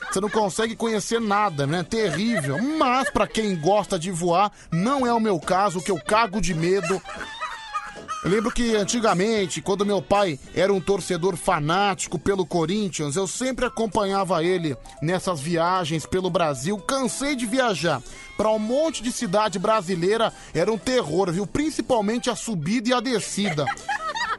você 0.09 0.21
não 0.21 0.29
consegue 0.29 0.75
conhecer 0.75 1.19
nada, 1.19 1.67
né? 1.67 1.83
Terrível. 1.83 2.57
Mas 2.77 3.09
pra 3.09 3.27
quem 3.27 3.55
gosta 3.59 3.99
de 3.99 4.09
voar, 4.11 4.51
não 4.71 5.05
é 5.05 5.13
o 5.13 5.19
meu 5.19 5.39
caso, 5.39 5.81
que 5.81 5.91
eu 5.91 5.99
cago 5.99 6.39
de 6.39 6.53
medo. 6.53 7.01
Eu 8.23 8.31
lembro 8.31 8.51
que 8.51 8.75
antigamente, 8.75 9.61
quando 9.61 9.85
meu 9.85 10.01
pai 10.01 10.39
era 10.55 10.73
um 10.73 10.81
torcedor 10.81 11.35
fanático 11.35 12.17
pelo 12.17 12.45
Corinthians, 12.45 13.15
eu 13.15 13.27
sempre 13.27 13.65
acompanhava 13.65 14.43
ele 14.43 14.75
nessas 15.01 15.39
viagens 15.39 16.05
pelo 16.05 16.29
Brasil. 16.29 16.77
Cansei 16.79 17.35
de 17.35 17.45
viajar 17.45 18.01
para 18.35 18.49
um 18.49 18.59
monte 18.59 19.03
de 19.03 19.11
cidade 19.11 19.59
brasileira, 19.59 20.33
era 20.53 20.71
um 20.71 20.77
terror, 20.77 21.31
viu? 21.31 21.45
Principalmente 21.45 22.29
a 22.29 22.35
subida 22.35 22.89
e 22.89 22.93
a 22.93 22.99
descida. 22.99 23.65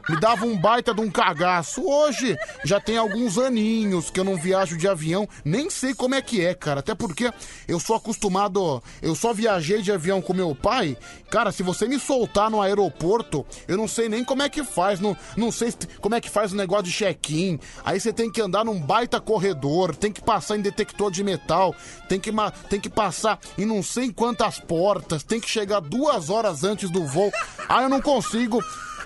Me 0.09 0.19
dava 0.19 0.43
um 0.43 0.57
baita 0.57 0.91
de 0.91 1.01
um 1.01 1.09
cagaço. 1.11 1.81
Hoje 1.87 2.35
já 2.65 2.79
tem 2.79 2.97
alguns 2.97 3.37
aninhos 3.37 4.09
que 4.09 4.19
eu 4.19 4.23
não 4.23 4.35
viajo 4.35 4.75
de 4.75 4.87
avião, 4.87 5.29
nem 5.45 5.69
sei 5.69 5.93
como 5.93 6.15
é 6.15 6.21
que 6.21 6.43
é, 6.43 6.55
cara. 6.55 6.79
Até 6.79 6.95
porque 6.95 7.31
eu 7.67 7.79
sou 7.79 7.95
acostumado, 7.95 8.81
eu 9.03 9.13
só 9.13 9.33
viajei 9.33 9.83
de 9.83 9.91
avião 9.91 10.19
com 10.19 10.33
meu 10.33 10.55
pai. 10.55 10.97
Cara, 11.29 11.51
se 11.51 11.61
você 11.61 11.87
me 11.87 11.99
soltar 11.99 12.49
no 12.49 12.59
aeroporto, 12.59 13.45
eu 13.67 13.77
não 13.77 13.87
sei 13.87 14.09
nem 14.09 14.23
como 14.23 14.41
é 14.41 14.49
que 14.49 14.63
faz, 14.63 14.99
não, 14.99 15.15
não 15.37 15.51
sei 15.51 15.69
se- 15.69 15.77
como 16.01 16.15
é 16.15 16.21
que 16.21 16.29
faz 16.29 16.53
o 16.53 16.55
negócio 16.55 16.85
de 16.85 16.91
check-in. 16.91 17.59
Aí 17.85 17.99
você 17.99 18.11
tem 18.11 18.31
que 18.31 18.41
andar 18.41 18.65
num 18.65 18.79
baita 18.81 19.21
corredor, 19.21 19.95
tem 19.95 20.11
que 20.11 20.21
passar 20.21 20.57
em 20.57 20.61
detector 20.61 21.11
de 21.11 21.23
metal, 21.23 21.75
tem 22.07 22.19
que, 22.19 22.31
tem 22.67 22.79
que 22.79 22.89
passar 22.89 23.39
em 23.59 23.65
não 23.65 23.83
sei 23.83 24.11
quantas 24.11 24.57
portas, 24.59 25.21
tem 25.21 25.39
que 25.39 25.47
chegar 25.49 25.81
duas 25.81 26.31
horas 26.31 26.63
antes 26.63 26.89
do 26.89 27.05
voo. 27.05 27.31
Aí 27.67 27.83
eu 27.83 27.89
não 27.89 28.01
consigo. 28.01 28.59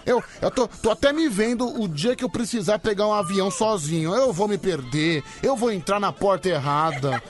Eu, 0.05 0.23
eu 0.41 0.51
tô, 0.51 0.67
tô 0.67 0.91
até 0.91 1.13
me 1.13 1.29
vendo 1.29 1.67
o 1.81 1.87
dia 1.87 2.15
que 2.15 2.23
eu 2.23 2.29
precisar 2.29 2.79
pegar 2.79 3.07
um 3.07 3.13
avião 3.13 3.49
sozinho. 3.49 4.13
Eu 4.13 4.33
vou 4.33 4.47
me 4.47 4.57
perder, 4.57 5.23
eu 5.41 5.55
vou 5.55 5.71
entrar 5.71 5.99
na 5.99 6.11
porta 6.11 6.49
errada. 6.49 7.21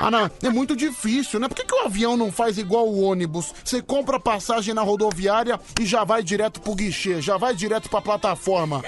Ah, 0.00 0.10
não, 0.10 0.28
é 0.42 0.50
muito 0.50 0.74
difícil, 0.74 1.38
né? 1.38 1.46
Por 1.46 1.54
que, 1.54 1.64
que 1.64 1.74
o 1.74 1.84
avião 1.84 2.16
não 2.16 2.32
faz 2.32 2.58
igual 2.58 2.88
o 2.88 3.02
ônibus? 3.02 3.54
Você 3.64 3.80
compra 3.80 4.18
passagem 4.18 4.74
na 4.74 4.82
rodoviária 4.82 5.60
e 5.80 5.86
já 5.86 6.02
vai 6.02 6.24
direto 6.24 6.60
pro 6.60 6.74
guichê, 6.74 7.22
já 7.22 7.36
vai 7.36 7.54
direto 7.54 7.88
pra 7.88 8.00
plataforma. 8.00 8.82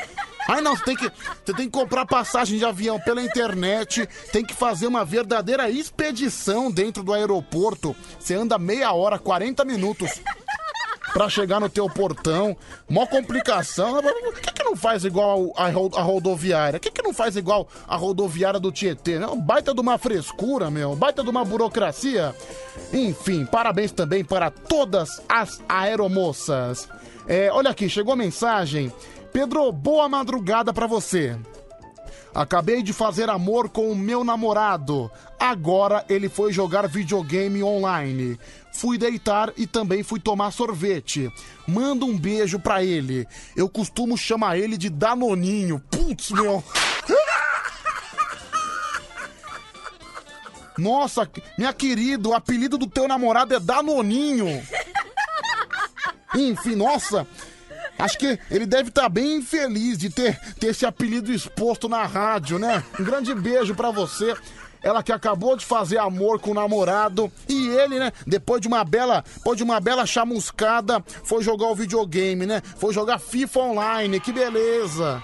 Aí 0.48 0.61
não, 0.61 0.77
você 0.77 0.85
tem 0.85 0.96
que, 0.96 1.09
você 1.09 1.55
tem 1.55 1.66
que 1.66 1.70
comprar 1.70 2.05
passagem 2.05 2.59
de 2.59 2.64
avião 2.64 2.98
pela 3.00 3.22
internet, 3.22 4.09
tem 4.33 4.44
que 4.44 4.53
fazer 4.53 4.88
uma 4.88 5.05
verdadeira 5.05 5.70
expedição 5.70 6.70
dentro 6.70 7.05
do 7.05 7.12
aeroporto. 7.12 7.94
Você 8.18 8.35
anda 8.35 8.59
meia 8.59 8.92
hora, 8.92 9.18
40 9.18 9.64
minutos 9.64 10.20
pra 11.14 11.31
chegar 11.31 11.61
no 11.61 11.68
teu 11.68 11.88
portão. 11.88 12.57
Mó 12.90 13.07
complicação. 13.07 14.03
Por 14.03 14.40
que, 14.40 14.53
que 14.53 14.64
não 14.64 14.77
faz 14.77 15.05
igual 15.05 15.55
a, 15.57 15.66
a 15.66 16.03
rodoviária? 16.03 16.81
Por 16.81 16.81
que, 16.81 16.90
que 16.90 17.03
não 17.03 17.14
faz 17.14 17.37
igual 17.37 17.68
a 17.87 17.96
rodoviária 17.96 18.59
do 18.59 18.72
Tietê? 18.72 19.20
né? 19.20 19.27
Um 19.29 19.40
baita 19.40 19.72
de 19.72 19.81
uma 19.81 19.96
frescura, 19.96 20.70
meu. 20.70 20.96
Baita 20.96 21.22
de 21.22 21.31
uma 21.31 21.44
burocracia. 21.44 22.35
Enfim, 22.92 23.46
parabéns 23.46 23.92
também 23.92 24.24
para 24.24 24.50
todas 24.50 25.22
as 25.29 25.62
aeromoças. 25.68 26.88
É, 27.29 27.50
olha 27.50 27.70
aqui, 27.70 27.88
chegou 27.88 28.12
a 28.12 28.16
mensagem. 28.16 28.92
Pedro, 29.33 29.70
boa 29.70 30.09
madrugada 30.09 30.72
pra 30.72 30.88
você. 30.88 31.38
Acabei 32.35 32.83
de 32.83 32.92
fazer 32.92 33.31
amor 33.31 33.68
com 33.68 33.92
o 33.92 33.96
meu 33.96 34.24
namorado. 34.24 35.09
Agora 35.38 36.05
ele 36.09 36.29
foi 36.29 36.53
jogar 36.53 36.88
videogame 36.88 37.62
online. 37.62 38.37
Fui 38.74 38.98
deitar 38.98 39.52
e 39.56 39.66
também 39.68 40.02
fui 40.02 40.18
tomar 40.18 40.50
sorvete. 40.50 41.32
Manda 41.66 42.04
um 42.04 42.18
beijo 42.18 42.58
pra 42.58 42.82
ele. 42.82 43.26
Eu 43.56 43.68
costumo 43.68 44.18
chamar 44.18 44.58
ele 44.58 44.76
de 44.76 44.90
Danoninho. 44.90 45.80
Putz, 45.90 46.32
meu. 46.32 46.62
Nossa, 50.76 51.30
minha 51.56 51.72
querida, 51.72 52.28
o 52.28 52.34
apelido 52.34 52.76
do 52.76 52.88
teu 52.88 53.06
namorado 53.06 53.54
é 53.54 53.60
Danoninho. 53.60 54.60
Enfim, 56.34 56.74
nossa. 56.74 57.24
Acho 57.96 58.18
que 58.18 58.38
ele 58.50 58.66
deve 58.66 58.88
estar 58.88 59.08
bem 59.08 59.40
feliz 59.40 59.96
de 59.96 60.10
ter, 60.10 60.37
ter 60.58 60.66
esse 60.68 60.84
apelido 60.84 61.32
exposto 61.32 61.88
na 61.88 62.04
rádio, 62.04 62.58
né? 62.58 62.82
Um 62.98 63.04
grande 63.04 63.32
beijo 63.32 63.72
pra 63.72 63.92
você. 63.92 64.34
Ela 64.85 65.03
que 65.03 65.11
acabou 65.11 65.57
de 65.57 65.64
fazer 65.64 65.97
amor 65.97 66.38
com 66.38 66.51
o 66.51 66.55
namorado 66.55 67.33
e 67.49 67.68
ele, 67.68 67.99
né, 67.99 68.12
depois 68.27 68.61
de 68.61 68.68
uma 68.68 68.85
bela, 68.85 69.25
depois 69.37 69.57
de 69.57 69.64
uma 69.64 69.81
bela 69.81 70.05
chamuscada, 70.05 71.03
foi 71.25 71.42
jogar 71.42 71.68
o 71.68 71.75
videogame, 71.75 72.44
né? 72.44 72.61
Foi 72.77 72.92
jogar 72.92 73.18
FIFA 73.18 73.61
online. 73.61 74.20
Que 74.20 74.31
beleza. 74.31 75.23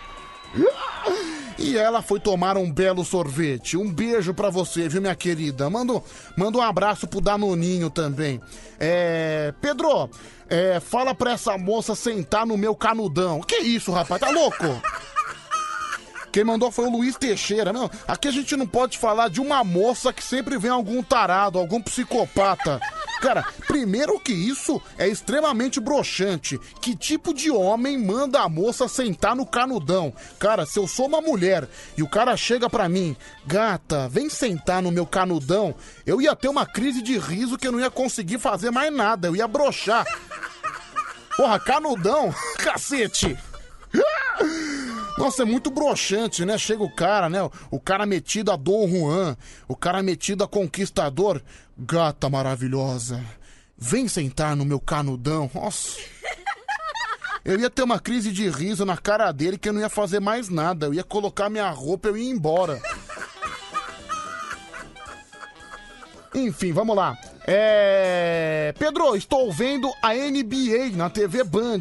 E 1.59 1.77
ela 1.77 2.01
foi 2.01 2.19
tomar 2.19 2.57
um 2.57 2.73
belo 2.73 3.05
sorvete. 3.05 3.77
Um 3.77 3.93
beijo 3.93 4.33
pra 4.33 4.49
você, 4.49 4.89
viu, 4.89 5.03
minha 5.03 5.15
querida? 5.15 5.69
Manda, 5.69 6.03
manda 6.35 6.57
um 6.57 6.63
abraço 6.63 7.07
pro 7.07 7.21
Danoninho 7.21 7.91
também. 7.91 8.41
É. 8.79 9.53
Pedro, 9.61 10.09
é, 10.49 10.81
fala 10.81 11.15
pra 11.15 11.33
essa 11.33 11.59
moça 11.59 11.95
sentar 11.95 12.47
no 12.47 12.57
meu 12.57 12.75
canudão. 12.75 13.43
Que 13.43 13.59
isso, 13.59 13.93
rapaz? 13.93 14.21
Tá 14.21 14.31
louco? 14.31 14.65
Quem 16.33 16.45
mandou 16.45 16.71
foi 16.71 16.87
o 16.87 16.91
Luiz 16.91 17.17
Teixeira. 17.17 17.73
Não, 17.73 17.91
aqui 18.07 18.29
a 18.29 18.31
gente 18.31 18.57
não 18.57 18.67
pode 18.67 18.99
falar 18.99 19.29
de 19.29 19.41
uma 19.41 19.65
moça 19.65 20.13
que 20.13 20.23
sempre 20.23 20.57
vem 20.59 20.71
algum 20.71 21.03
tarado, 21.03 21.59
algum 21.59 21.81
psicopata. 21.83 22.81
Cara, 23.21 23.45
primeiro 23.67 24.19
que 24.19 24.33
isso 24.33 24.81
é 24.97 25.07
extremamente 25.07 25.79
broxante. 25.79 26.59
Que 26.81 26.97
tipo 26.97 27.35
de 27.35 27.51
homem 27.51 27.99
manda 27.99 28.41
a 28.41 28.49
moça 28.49 28.89
sentar 28.89 29.37
no 29.37 29.45
canudão? 29.45 30.13
Cara, 30.39 30.65
se 30.65 30.79
eu 30.79 30.87
sou 30.87 31.07
uma 31.07 31.21
mulher 31.21 31.69
e 31.97 32.03
o 32.03 32.09
cara 32.09 32.37
chega 32.37 32.71
pra 32.71 32.89
mim, 32.89 33.17
gata, 33.45 34.09
vem 34.09 34.31
sentar 34.31 34.81
no 34.83 34.91
meu 34.91 35.05
canudão, 35.05 35.75
eu 36.07 36.21
ia 36.21 36.35
ter 36.35 36.49
uma 36.49 36.65
crise 36.65 37.03
de 37.03 37.19
riso 37.19 37.59
que 37.59 37.67
eu 37.67 37.73
não 37.73 37.81
ia 37.81 37.91
conseguir 37.91 38.39
fazer 38.39 38.71
mais 38.71 38.93
nada, 38.93 39.29
eu 39.29 39.37
ia 39.37 39.47
broxar. 39.47 40.07
Porra, 41.37 41.59
canudão, 41.59 42.35
cacete. 42.57 43.37
Nossa, 45.21 45.43
é 45.43 45.45
muito 45.45 45.71
broxante, 45.71 46.47
né? 46.47 46.57
Chega 46.57 46.83
o 46.83 46.91
cara, 46.91 47.29
né? 47.29 47.39
O 47.71 47.79
cara 47.79 48.07
metido 48.07 48.51
a 48.51 48.57
Dom 48.57 48.89
Juan, 48.89 49.37
o 49.69 49.77
cara 49.77 50.03
metido 50.03 50.43
a 50.43 50.49
conquistador. 50.49 51.43
Gata 51.77 52.31
maravilhosa, 52.31 53.23
vem 53.77 54.09
sentar 54.09 54.57
no 54.57 54.65
meu 54.65 54.81
canudão. 54.81 55.51
Nossa. 55.55 55.99
Eu 57.45 57.61
ia 57.61 57.69
ter 57.69 57.83
uma 57.83 57.99
crise 57.99 58.33
de 58.33 58.49
riso 58.49 58.85
na 58.87 58.97
cara 58.97 59.31
dele 59.31 59.59
que 59.59 59.69
eu 59.69 59.75
não 59.75 59.81
ia 59.83 59.91
fazer 59.91 60.21
mais 60.21 60.49
nada. 60.49 60.87
Eu 60.87 60.95
ia 60.95 61.05
colocar 61.05 61.51
minha 61.51 61.69
roupa 61.71 62.09
e 62.09 62.11
eu 62.13 62.17
ia 62.17 62.31
embora. 62.31 62.81
Enfim, 66.35 66.73
vamos 66.73 66.95
lá. 66.95 67.19
É. 67.47 68.73
Pedro, 68.79 69.17
estou 69.17 69.51
vendo 69.51 69.91
a 70.01 70.15
NBA 70.15 70.97
na 70.97 71.11
TV 71.11 71.43
Band 71.43 71.81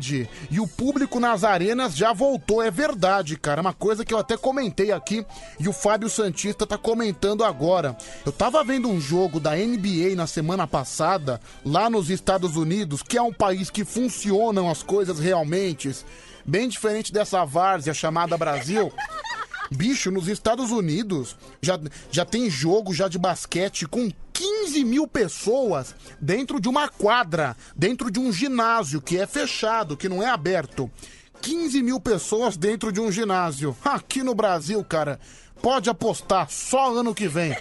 e 0.49 0.59
o 0.59 0.67
público 0.67 1.19
nas 1.19 1.43
arenas 1.43 1.95
já 1.95 2.11
voltou. 2.13 2.63
É 2.63 2.71
verdade, 2.71 3.37
cara. 3.37 3.61
Uma 3.61 3.73
coisa 3.73 4.03
que 4.03 4.11
eu 4.11 4.17
até 4.17 4.35
comentei 4.35 4.91
aqui 4.91 5.23
e 5.59 5.67
o 5.67 5.73
Fábio 5.73 6.09
Santista 6.09 6.65
tá 6.65 6.77
comentando 6.77 7.43
agora. 7.43 7.95
Eu 8.25 8.31
tava 8.31 8.63
vendo 8.63 8.89
um 8.89 8.99
jogo 8.99 9.39
da 9.39 9.55
NBA 9.55 10.15
na 10.15 10.25
semana 10.25 10.65
passada, 10.65 11.39
lá 11.63 11.87
nos 11.87 12.09
Estados 12.09 12.55
Unidos, 12.55 13.03
que 13.03 13.17
é 13.17 13.21
um 13.21 13.33
país 13.33 13.69
que 13.69 13.85
funcionam 13.85 14.69
as 14.69 14.81
coisas 14.81 15.19
realmente, 15.19 15.95
bem 16.43 16.67
diferente 16.67 17.13
dessa 17.13 17.45
várzea 17.45 17.93
chamada 17.93 18.37
Brasil. 18.37 18.91
Bicho, 19.71 20.09
nos 20.09 20.27
Estados 20.27 20.71
Unidos 20.71 21.37
já, 21.61 21.79
já 22.09 22.25
tem 22.25 22.49
jogo 22.49 22.91
já 22.91 23.07
de 23.07 23.19
basquete 23.19 23.85
com 23.85 24.11
15 24.39 24.85
mil 24.85 25.05
pessoas 25.05 25.93
dentro 26.17 26.61
de 26.61 26.69
uma 26.69 26.87
quadra, 26.87 27.57
dentro 27.75 28.09
de 28.09 28.21
um 28.21 28.31
ginásio 28.31 29.01
que 29.01 29.17
é 29.17 29.27
fechado, 29.27 29.97
que 29.97 30.07
não 30.07 30.23
é 30.23 30.29
aberto. 30.29 30.89
15 31.41 31.83
mil 31.83 31.99
pessoas 31.99 32.55
dentro 32.55 32.89
de 32.89 33.01
um 33.01 33.11
ginásio. 33.11 33.75
Aqui 33.83 34.23
no 34.23 34.33
Brasil, 34.33 34.81
cara, 34.81 35.19
pode 35.61 35.89
apostar, 35.89 36.49
só 36.49 36.97
ano 36.97 37.13
que 37.13 37.27
vem. 37.27 37.53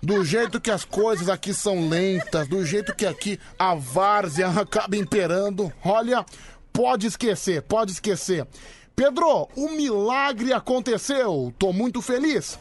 Do 0.00 0.24
jeito 0.24 0.60
que 0.60 0.70
as 0.70 0.84
coisas 0.84 1.28
aqui 1.28 1.52
são 1.52 1.88
lentas, 1.88 2.46
do 2.46 2.64
jeito 2.64 2.94
que 2.94 3.04
aqui 3.04 3.40
a 3.58 3.74
várzea 3.74 4.50
acaba 4.54 4.96
imperando, 4.96 5.72
olha, 5.84 6.24
pode 6.72 7.08
esquecer, 7.08 7.62
pode 7.62 7.90
esquecer. 7.90 8.46
Pedro, 8.94 9.48
o 9.56 9.70
milagre 9.70 10.52
aconteceu. 10.52 11.52
Tô 11.58 11.72
muito 11.72 12.00
feliz. 12.00 12.56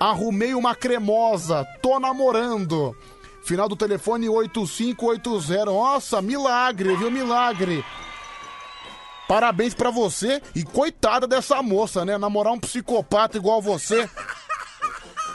Arrumei 0.00 0.54
uma 0.54 0.74
cremosa. 0.74 1.66
Tô 1.82 1.98
namorando. 1.98 2.96
Final 3.42 3.68
do 3.68 3.76
telefone 3.76 4.28
8580. 4.28 5.64
Nossa, 5.64 6.22
milagre, 6.22 6.94
viu? 6.96 7.10
Milagre. 7.10 7.84
Parabéns 9.26 9.74
pra 9.74 9.90
você 9.90 10.40
e 10.54 10.62
coitada 10.62 11.26
dessa 11.26 11.62
moça, 11.62 12.04
né? 12.04 12.16
Namorar 12.16 12.52
um 12.52 12.60
psicopata 12.60 13.36
igual 13.36 13.60
você. 13.60 14.08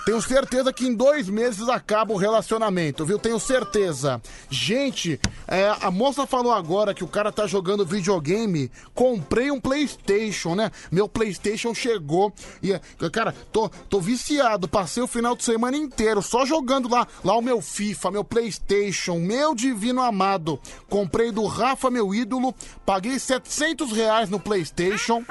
Tenho 0.06 0.22
certeza 0.22 0.74
que 0.74 0.86
em 0.86 0.94
dois 0.94 1.30
meses 1.30 1.70
acaba 1.70 2.12
o 2.12 2.18
relacionamento, 2.18 3.06
viu? 3.06 3.18
Tenho 3.18 3.40
certeza. 3.40 4.22
Gente, 4.50 5.18
é, 5.48 5.74
a 5.82 5.90
moça 5.90 6.28
falou 6.28 6.52
agora 6.52 6.94
que 6.94 7.06
o 7.06 7.08
cara 7.08 7.32
tá 7.32 7.48
jogando 7.48 7.86
videogame. 7.86 8.70
Comprei 8.94 9.50
um 9.50 9.62
PlayStation, 9.62 10.56
né? 10.56 10.72
Meu 10.92 11.08
PlayStation 11.08 11.74
chegou 11.74 12.34
e, 12.62 12.78
cara, 13.10 13.34
tô, 13.52 13.70
tô 13.70 14.02
viciado. 14.02 14.68
Passei 14.68 15.02
o 15.02 15.08
final 15.08 15.38
de 15.38 15.46
semana 15.46 15.78
inteiro 15.78 16.22
só 16.22 16.46
jogando 16.46 16.90
lá, 16.90 17.08
lá 17.24 17.38
o 17.38 17.42
meu 17.42 17.62
FIFA, 17.62 18.12
meu 18.12 18.24
PlayStation, 18.26 19.20
meu 19.20 19.56
divino 19.56 20.02
amado. 20.02 20.60
Comprei 20.90 21.32
do 21.32 21.46
Rafa, 21.46 21.90
meu 21.90 22.14
ídolo. 22.14 22.54
Paguei 22.86 23.18
700 23.18 23.94
reais 23.94 24.30
no 24.30 24.40
PlayStation. 24.40 25.24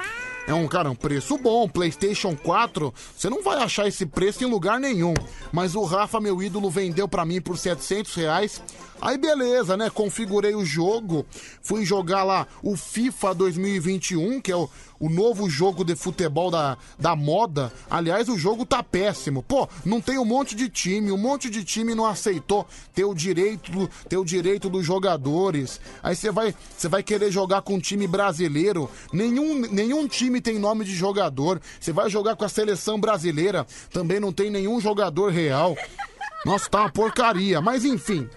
É 0.45 0.53
um, 0.53 0.67
cara, 0.67 0.91
um 0.91 0.95
preço 0.95 1.37
bom. 1.37 1.67
PlayStation 1.67 2.35
4, 2.35 2.93
você 3.15 3.29
não 3.29 3.41
vai 3.41 3.63
achar 3.63 3.87
esse 3.87 4.05
preço 4.05 4.43
em 4.43 4.47
lugar 4.47 4.79
nenhum. 4.79 5.13
Mas 5.51 5.73
o 5.73 5.83
Rafa, 5.83 6.19
meu 6.19 6.41
ídolo, 6.41 6.69
vendeu 6.69 7.07
pra 7.07 7.25
mim 7.25 7.39
por 7.39 7.57
700 7.57 8.13
reais. 8.15 8.61
Aí 9.03 9.17
beleza, 9.17 9.75
né? 9.75 9.89
Configurei 9.89 10.55
o 10.55 10.63
jogo, 10.63 11.25
fui 11.61 11.83
jogar 11.83 12.23
lá 12.23 12.47
o 12.63 12.77
FIFA 12.77 13.35
2021, 13.35 14.39
que 14.39 14.49
é 14.49 14.55
o, 14.55 14.69
o 14.97 15.09
novo 15.09 15.49
jogo 15.49 15.83
de 15.83 15.93
futebol 15.93 16.49
da, 16.49 16.77
da 16.97 17.13
moda. 17.13 17.69
Aliás, 17.89 18.29
o 18.29 18.37
jogo 18.37 18.65
tá 18.65 18.81
péssimo. 18.81 19.43
Pô, 19.43 19.67
não 19.83 19.99
tem 19.99 20.17
um 20.17 20.23
monte 20.23 20.55
de 20.55 20.69
time, 20.69 21.11
um 21.11 21.17
monte 21.17 21.49
de 21.49 21.65
time 21.65 21.93
não 21.93 22.05
aceitou 22.05 22.65
ter 22.95 23.03
o 23.03 23.13
direito, 23.13 23.89
ter 24.07 24.15
o 24.15 24.23
direito 24.23 24.69
dos 24.69 24.85
jogadores. 24.85 25.81
Aí 26.01 26.15
você 26.15 26.31
vai, 26.31 26.55
você 26.77 26.87
vai 26.87 27.03
querer 27.03 27.29
jogar 27.29 27.61
com 27.61 27.73
um 27.73 27.81
time 27.81 28.07
brasileiro, 28.07 28.89
nenhum, 29.11 29.67
nenhum 29.69 30.07
time 30.07 30.39
tem 30.39 30.57
nome 30.57 30.85
de 30.85 30.95
jogador. 30.95 31.61
Você 31.77 31.91
vai 31.91 32.09
jogar 32.09 32.37
com 32.37 32.45
a 32.45 32.49
seleção 32.49 32.97
brasileira, 32.97 33.67
também 33.91 34.21
não 34.21 34.31
tem 34.31 34.49
nenhum 34.49 34.79
jogador 34.79 35.29
real. 35.29 35.75
Nossa, 36.45 36.69
tá 36.69 36.79
uma 36.79 36.89
porcaria. 36.89 37.59
Mas 37.59 37.83
enfim, 37.83 38.29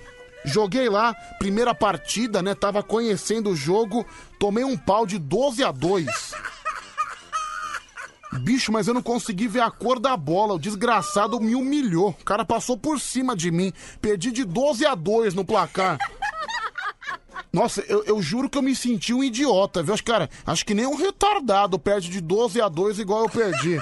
Joguei 0.47 0.89
lá, 0.89 1.13
primeira 1.39 1.75
partida, 1.75 2.41
né? 2.41 2.55
Tava 2.55 2.83
conhecendo 2.83 3.51
o 3.51 3.57
jogo, 3.57 4.07
tomei 4.39 4.65
um 4.65 4.77
pau 4.77 5.05
de 5.05 5.19
12 5.19 5.65
a 5.65 5.73
2. 5.73 6.07
Bicho, 8.39 8.71
mas 8.71 8.87
eu 8.87 8.95
não 8.95 9.03
consegui 9.03 9.49
ver 9.49 9.61
a 9.61 9.71
cor 9.71 9.99
da 9.99 10.17
bola. 10.17 10.55
O 10.55 10.59
desgraçado 10.59 11.41
me 11.41 11.55
humilhou. 11.55 12.11
O 12.11 12.25
cara 12.25 12.45
passou 12.45 12.77
por 12.77 13.01
cima 13.01 13.35
de 13.35 13.51
mim. 13.51 13.73
Perdi 14.01 14.31
de 14.31 14.45
12 14.45 14.87
a 14.87 14.95
2 14.95 15.35
no 15.35 15.45
placar. 15.45 15.99
Nossa, 17.53 17.81
eu, 17.89 18.05
eu 18.05 18.21
juro 18.21 18.51
que 18.51 18.59
eu 18.59 18.63
me 18.63 18.77
senti 18.77 19.15
um 19.15 19.25
idiota, 19.25 19.83
viu? 19.83 19.95
Cara, 20.05 20.29
acho 20.45 20.65
que 20.65 20.75
nem 20.75 20.87
um 20.87 20.97
retardado 20.97 21.79
perde 21.79 22.11
de 22.11 22.21
12 22.21 22.61
a 22.61 22.69
2 22.69 22.99
igual 22.99 23.23
eu 23.23 23.31
perdi. 23.31 23.81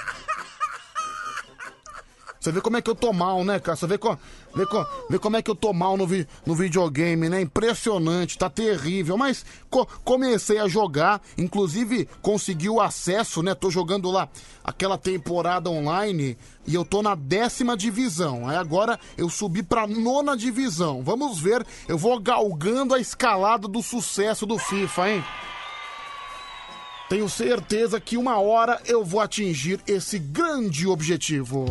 Você 2.38 2.52
vê 2.52 2.60
como 2.60 2.76
é 2.76 2.82
que 2.82 2.90
eu 2.90 2.94
tô 2.94 3.12
mal, 3.12 3.42
né, 3.42 3.58
cara? 3.58 3.74
Você 3.74 3.86
vê, 3.86 3.98
co 3.98 4.18
vê, 4.54 4.66
co 4.66 4.86
vê 5.08 5.18
como 5.18 5.36
é 5.36 5.42
que 5.42 5.50
eu 5.50 5.54
tô 5.54 5.72
mal 5.72 5.96
no, 5.96 6.06
vi 6.06 6.26
no 6.44 6.54
videogame, 6.54 7.28
né? 7.28 7.40
Impressionante, 7.40 8.38
tá 8.38 8.48
terrível. 8.48 9.16
Mas 9.16 9.44
co 9.70 9.86
comecei 10.04 10.58
a 10.58 10.68
jogar, 10.68 11.20
inclusive 11.36 12.08
consegui 12.22 12.68
o 12.68 12.80
acesso, 12.80 13.42
né? 13.42 13.54
Tô 13.54 13.70
jogando 13.70 14.10
lá 14.10 14.28
aquela 14.62 14.96
temporada 14.96 15.68
online 15.70 16.36
e 16.66 16.74
eu 16.74 16.84
tô 16.84 17.02
na 17.02 17.14
décima 17.14 17.76
divisão. 17.76 18.48
Aí 18.48 18.56
agora 18.56 18.98
eu 19.16 19.28
subi 19.28 19.62
pra 19.62 19.86
nona 19.86 20.36
divisão. 20.36 21.02
Vamos 21.02 21.38
ver, 21.38 21.66
eu 21.86 21.98
vou 21.98 22.18
galgando 22.18 22.94
a 22.94 23.00
escalada 23.00 23.68
do 23.68 23.82
sucesso 23.82 24.46
do 24.46 24.58
FIFA, 24.58 25.10
hein? 25.10 25.24
Tenho 27.08 27.28
certeza 27.28 28.00
que 28.00 28.16
uma 28.16 28.40
hora 28.40 28.80
eu 28.86 29.04
vou 29.04 29.20
atingir 29.20 29.78
esse 29.86 30.18
grande 30.18 30.86
objetivo. 30.86 31.66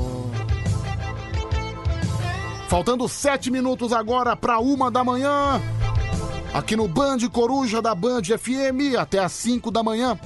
Faltando 2.74 3.08
sete 3.08 3.52
minutos 3.52 3.94
agora 3.94 4.36
para 4.36 4.58
uma 4.58 4.90
da 4.90 5.04
manhã. 5.04 5.62
Aqui 6.52 6.76
no 6.76 6.88
Band 6.88 7.20
Coruja 7.32 7.84
da 7.84 7.94
Band 7.94 8.24
FM, 8.24 8.98
até 8.98 9.20
às 9.20 9.32
5 9.34 9.70
da 9.70 9.84
manhã. 9.84 10.20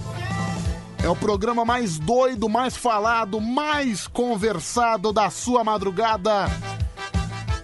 É 1.04 1.10
o 1.10 1.16
programa 1.18 1.66
mais 1.66 2.00
doido, 2.00 2.48
mais 2.48 2.78
falado, 2.78 3.42
mais 3.42 4.08
conversado 4.08 5.12
da 5.12 5.30
sua 5.30 5.62
madrugada. 5.62 6.46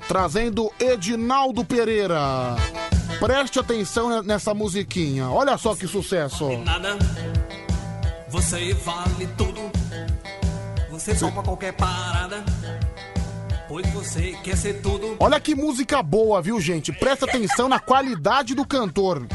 Trazendo 0.06 0.70
Edinaldo 0.78 1.64
Pereira. 1.64 2.58
Preste 3.22 3.60
atenção 3.60 4.22
nessa 4.22 4.54
musiquinha. 4.54 5.30
Olha 5.30 5.58
só 5.58 5.78
que 5.78 5.88
sucesso. 5.88 6.58
Nada, 6.58 6.98
você 8.28 8.74
vale 8.74 9.28
tudo. 9.38 9.62
Você 10.90 11.16
topa 11.16 11.42
qualquer 11.42 11.72
parada. 11.72 12.44
Pois 13.74 13.90
você 13.90 14.38
quer 14.44 14.56
ser 14.56 14.84
tudo. 14.84 15.16
Olha 15.20 15.40
que 15.40 15.56
música 15.56 16.04
boa, 16.04 16.40
viu, 16.44 16.62
gente? 16.62 16.94
Presta 16.94 17.26
atenção 17.26 17.68
na 17.68 17.80
qualidade 17.80 18.54
do 18.54 18.64
cantor. 18.64 19.26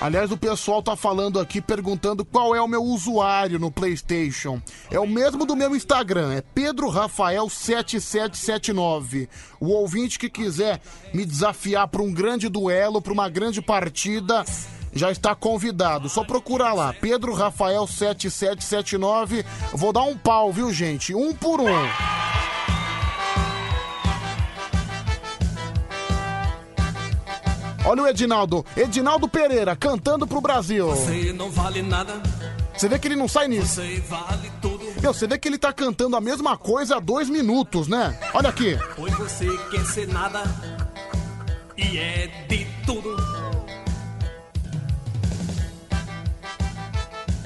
Aliás, 0.00 0.30
o 0.30 0.36
pessoal 0.36 0.80
tá 0.80 0.94
falando 0.94 1.40
aqui, 1.40 1.60
perguntando 1.60 2.24
qual 2.24 2.54
é 2.54 2.62
o 2.62 2.68
meu 2.68 2.84
usuário 2.84 3.58
no 3.58 3.72
PlayStation. 3.72 4.62
É 4.88 5.00
o 5.00 5.08
mesmo 5.08 5.44
do 5.44 5.56
meu 5.56 5.74
Instagram, 5.74 6.32
é 6.32 6.42
Pedro 6.42 6.88
Rafael 6.88 7.50
7779. 7.50 9.28
O 9.58 9.70
ouvinte 9.70 10.16
que 10.16 10.30
quiser 10.30 10.80
me 11.12 11.24
desafiar 11.24 11.88
para 11.88 12.02
um 12.02 12.12
grande 12.12 12.48
duelo, 12.48 13.02
para 13.02 13.12
uma 13.12 13.28
grande 13.28 13.60
partida, 13.60 14.44
já 14.96 15.10
está 15.10 15.34
convidado. 15.34 16.08
Só 16.08 16.24
procurar 16.24 16.72
lá, 16.72 16.92
Pedro 16.92 17.32
Rafael 17.32 17.86
7779. 17.86 19.44
Vou 19.72 19.92
dar 19.92 20.02
um 20.02 20.16
pau, 20.16 20.52
viu, 20.52 20.72
gente? 20.72 21.14
Um 21.14 21.34
por 21.34 21.60
um. 21.60 21.66
Olha 27.84 28.02
o 28.02 28.08
Edinaldo, 28.08 28.66
Edinaldo 28.76 29.28
Pereira 29.28 29.76
cantando 29.76 30.26
pro 30.26 30.40
Brasil. 30.40 30.88
Você 30.88 31.32
não 31.32 31.50
vale 31.52 31.82
nada. 31.82 32.20
Você 32.76 32.88
vê 32.88 32.98
que 32.98 33.06
ele 33.06 33.16
não 33.16 33.28
sai 33.28 33.46
nisso. 33.46 33.76
Você 33.76 34.00
vale 34.08 34.50
tudo. 34.60 34.84
Meu, 35.00 35.14
você 35.14 35.26
vê 35.26 35.38
que 35.38 35.46
ele 35.46 35.56
tá 35.56 35.72
cantando 35.72 36.16
a 36.16 36.20
mesma 36.20 36.56
coisa 36.56 36.96
há 36.96 37.00
dois 37.00 37.30
minutos, 37.30 37.86
né? 37.86 38.18
Olha 38.34 38.50
aqui. 38.50 38.76
Pois 38.96 39.14
você 39.14 39.46
quer 39.70 39.86
ser 39.86 40.08
nada. 40.08 40.42
E 41.76 41.96
é 41.96 42.26
de 42.48 42.66
tudo. 42.84 43.16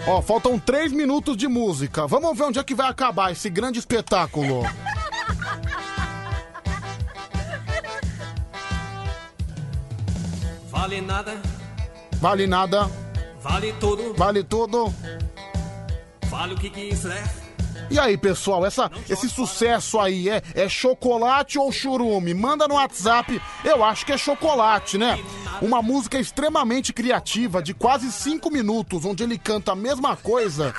Ó, 0.06 0.20
faltam 0.22 0.58
três 0.58 0.92
minutos 0.92 1.36
de 1.36 1.46
música. 1.46 2.06
Vamos 2.06 2.36
ver 2.36 2.44
onde 2.44 2.58
é 2.58 2.64
que 2.64 2.74
vai 2.74 2.88
acabar 2.88 3.32
esse 3.32 3.48
grande 3.50 3.78
espetáculo. 3.78 4.62
Vale 10.70 11.00
nada. 11.00 11.40
Vale 12.20 12.46
nada, 12.46 12.90
Vale 13.42 13.72
tudo. 13.74 14.14
vale 14.14 14.44
tudo. 14.44 14.92
Vale 16.28 16.54
o 16.54 16.56
que 16.58 16.70
quiser. 16.70 17.39
E 17.90 17.98
aí, 17.98 18.16
pessoal, 18.16 18.64
essa, 18.64 18.88
esse 19.08 19.28
sucesso 19.28 19.98
aí 19.98 20.28
é, 20.28 20.40
é 20.54 20.68
chocolate 20.68 21.58
ou 21.58 21.72
churume? 21.72 22.32
Manda 22.32 22.68
no 22.68 22.74
WhatsApp, 22.74 23.42
eu 23.64 23.82
acho 23.82 24.06
que 24.06 24.12
é 24.12 24.16
chocolate, 24.16 24.96
né? 24.96 25.18
Uma 25.60 25.82
música 25.82 26.16
extremamente 26.18 26.92
criativa, 26.92 27.60
de 27.60 27.74
quase 27.74 28.12
cinco 28.12 28.48
minutos, 28.48 29.04
onde 29.04 29.24
ele 29.24 29.36
canta 29.36 29.72
a 29.72 29.76
mesma 29.76 30.16
coisa. 30.16 30.72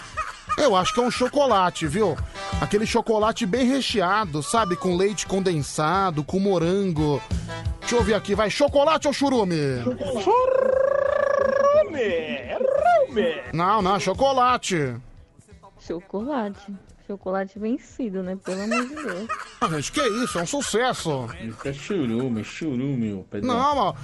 Eu 0.58 0.76
acho 0.76 0.94
que 0.94 1.02
é 1.02 1.04
um 1.04 1.12
chocolate, 1.12 1.86
viu? 1.86 2.18
Aquele 2.62 2.86
chocolate 2.86 3.46
bem 3.46 3.66
recheado, 3.66 4.42
sabe? 4.42 4.78
Com 4.78 4.96
leite 4.96 5.28
condensado, 5.28 6.24
com 6.24 6.40
morango. 6.40 7.22
Deixa 7.82 7.96
eu 7.96 8.00
ouvir 8.00 8.14
aqui, 8.14 8.36
vai. 8.36 8.50
Chocolate 8.50 9.08
ou 9.08 9.14
churume? 9.14 9.56
Não, 13.54 13.82
não, 13.82 14.00
chocolate. 14.00 14.96
Chocolate. 15.80 16.74
Chocolate 17.08 17.58
vencido, 17.60 18.22
né? 18.24 18.38
Pelo 18.44 18.62
amor 18.64 18.88
de 18.88 18.96
Deus. 18.96 19.28
Ah, 19.64 19.68
gente, 19.70 19.92
que 19.92 20.02
isso? 20.02 20.40
É 20.40 20.42
um 20.42 20.48
sucesso. 20.48 21.28
Isso 21.40 21.68
é 21.68 21.72
churume, 21.74 22.44
churume, 22.44 23.14
ô 23.14 23.24
Pedro. 23.30 23.48
Não, 23.48 23.76
mano. 23.76 23.96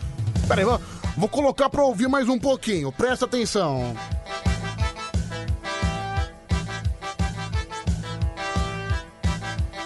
Peraí, 0.48 0.64
vou, 0.64 0.80
vou 1.18 1.28
colocar 1.28 1.68
pra 1.68 1.82
ouvir 1.82 2.08
mais 2.08 2.30
um 2.30 2.38
pouquinho. 2.38 2.92
Presta 2.92 3.26
atenção. 3.26 3.96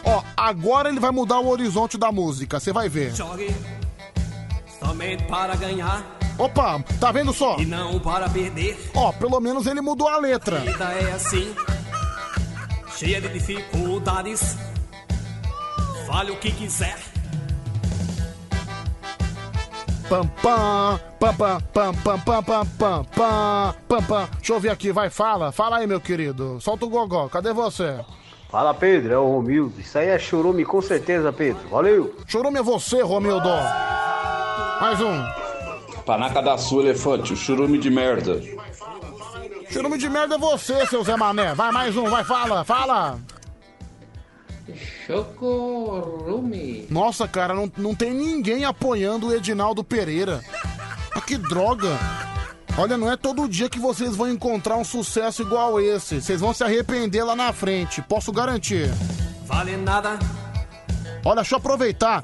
Ó, 0.03 0.23
agora 0.35 0.89
ele 0.89 0.99
vai 0.99 1.11
mudar 1.11 1.39
o 1.39 1.47
horizonte 1.47 1.97
da 1.97 2.11
música, 2.11 2.59
você 2.59 2.73
vai 2.73 2.89
ver. 2.89 3.15
Jogue 3.15 3.55
somente 4.79 5.23
para 5.25 5.55
ganhar 5.55 6.17
Opa, 6.37 6.83
tá 6.99 7.11
vendo 7.11 7.31
só? 7.33 7.57
e 7.59 7.65
não 7.65 7.99
para 7.99 8.27
perder. 8.29 8.77
Ó, 8.95 9.11
pelo 9.11 9.39
menos 9.39 9.67
ele 9.67 9.79
mudou 9.81 10.07
a 10.07 10.17
letra. 10.17 10.57
A 10.57 10.61
vida 10.61 10.85
é 10.93 11.11
assim, 11.13 11.53
cheia 13.01 13.19
de 13.19 13.29
dificuldades. 13.29 14.55
Vale 16.05 16.29
o 16.29 16.37
que 16.37 16.51
quiser. 16.51 16.99
Pam 20.07 20.27
pam, 20.27 20.99
pam 21.19 21.33
pam 21.33 21.61
pam 21.73 21.93
pam 22.03 22.19
pam 22.19 22.43
pam 22.43 22.65
pam 22.77 23.05
pam 23.05 23.75
pam 23.87 24.03
pam. 24.03 24.29
Deixa 24.35 24.51
eu 24.51 24.55
ouvir 24.55 24.69
aqui, 24.69 24.91
vai, 24.91 25.09
fala. 25.09 25.51
Fala 25.51 25.77
aí, 25.77 25.87
meu 25.87 25.99
querido. 25.99 26.61
Solta 26.61 26.85
o 26.85 26.89
gogó, 26.89 27.27
cadê 27.27 27.51
você? 27.53 27.99
Fala 28.51 28.71
Pedro, 28.71 29.13
é 29.13 29.17
o 29.17 29.31
Romildo. 29.31 29.81
Isso 29.81 29.97
aí 29.97 30.09
é 30.09 30.19
churume 30.19 30.63
com 30.63 30.79
certeza, 30.79 31.33
Pedro. 31.33 31.67
Valeu! 31.71 32.15
Churume 32.27 32.59
é 32.59 32.63
você, 32.63 33.01
Romildo. 33.01 33.49
Mais 34.79 35.01
um. 35.01 35.23
Panaca 36.05 36.39
da 36.39 36.55
sua, 36.55 36.83
elefante, 36.83 37.33
o 37.33 37.35
churume 37.35 37.79
de 37.79 37.89
merda. 37.89 38.39
Churume 39.71 39.97
de 39.97 40.09
merda 40.09 40.35
é 40.35 40.37
você, 40.37 40.85
seu 40.87 41.03
Zé 41.03 41.15
Mané. 41.15 41.53
Vai, 41.53 41.71
mais 41.71 41.95
um, 41.95 42.09
vai, 42.09 42.23
fala, 42.23 42.63
fala. 42.65 43.19
Chocorume. 45.07 46.87
Nossa, 46.89 47.27
cara, 47.27 47.53
não, 47.53 47.71
não 47.77 47.95
tem 47.95 48.13
ninguém 48.13 48.65
apoiando 48.65 49.27
o 49.27 49.33
Edinaldo 49.33 49.83
Pereira. 49.83 50.43
Ah, 51.15 51.21
que 51.21 51.37
droga. 51.37 51.97
Olha, 52.77 52.97
não 52.97 53.11
é 53.11 53.17
todo 53.17 53.47
dia 53.47 53.69
que 53.69 53.79
vocês 53.79 54.15
vão 54.15 54.29
encontrar 54.29 54.77
um 54.77 54.83
sucesso 54.83 55.41
igual 55.41 55.79
esse. 55.79 56.21
Vocês 56.21 56.39
vão 56.39 56.53
se 56.53 56.63
arrepender 56.63 57.23
lá 57.23 57.35
na 57.35 57.51
frente, 57.51 58.01
posso 58.01 58.31
garantir. 58.31 58.89
Vale 59.45 59.75
nada. 59.77 60.17
Olha, 61.23 61.35
deixa 61.35 61.55
eu 61.55 61.59
aproveitar, 61.59 62.23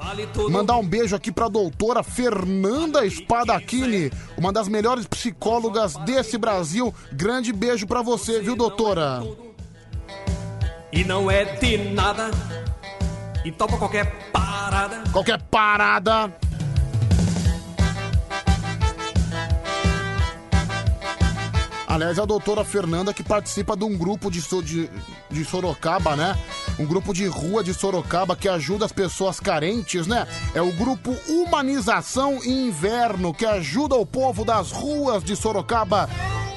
mandar 0.50 0.78
um 0.78 0.88
beijo 0.88 1.16
aqui 1.16 1.32
pra 1.32 1.48
doutora 1.48 2.02
Fernanda 2.02 3.08
Spadachini, 3.08 4.12
uma 4.36 4.52
das 4.52 4.68
melhores 4.68 5.06
psicólogas 5.06 5.96
desse 5.98 6.38
Brasil. 6.38 6.94
Grande 7.12 7.54
beijo 7.54 7.86
pra 7.86 8.02
você, 8.02 8.42
viu, 8.42 8.56
doutora? 8.56 9.22
E 10.92 11.04
não 11.04 11.30
é 11.30 11.46
de 11.46 11.78
nada. 11.78 12.32
E 13.46 13.52
topa 13.52 13.78
qualquer 13.78 14.32
parada. 14.32 15.04
Qualquer 15.12 15.42
parada. 15.44 16.34
Aliás, 21.88 22.18
é 22.18 22.22
a 22.22 22.26
doutora 22.26 22.66
Fernanda 22.66 23.14
que 23.14 23.24
participa 23.24 23.76
de 23.78 23.86
um 23.86 23.98
grupo 23.98 24.30
de, 24.30 24.42
so- 24.42 24.62
de, 24.62 24.90
de 25.32 25.46
Sorocaba, 25.46 26.18
né? 26.18 26.38
Um 26.78 26.86
grupo 26.86 27.14
de 27.14 27.26
rua 27.28 27.64
de 27.64 27.74
Sorocaba 27.74 28.36
que 28.36 28.50
ajuda 28.50 28.84
as 28.84 28.92
pessoas 28.92 29.40
carentes, 29.40 30.06
né? 30.06 30.28
É 30.54 30.62
o 30.62 30.72
grupo 30.74 31.16
Humanização 31.30 32.44
Inverno, 32.44 33.34
que 33.34 33.46
ajuda 33.46 33.96
o 33.96 34.06
povo 34.06 34.44
das 34.44 34.70
ruas 34.72 35.24
de 35.24 35.34
Sorocaba. 35.36 36.10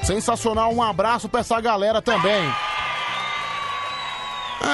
Sensacional, 0.03 0.73
um 0.73 0.83
abraço 0.83 1.29
pra 1.29 1.39
essa 1.39 1.61
galera 1.61 2.01
também. 2.01 2.43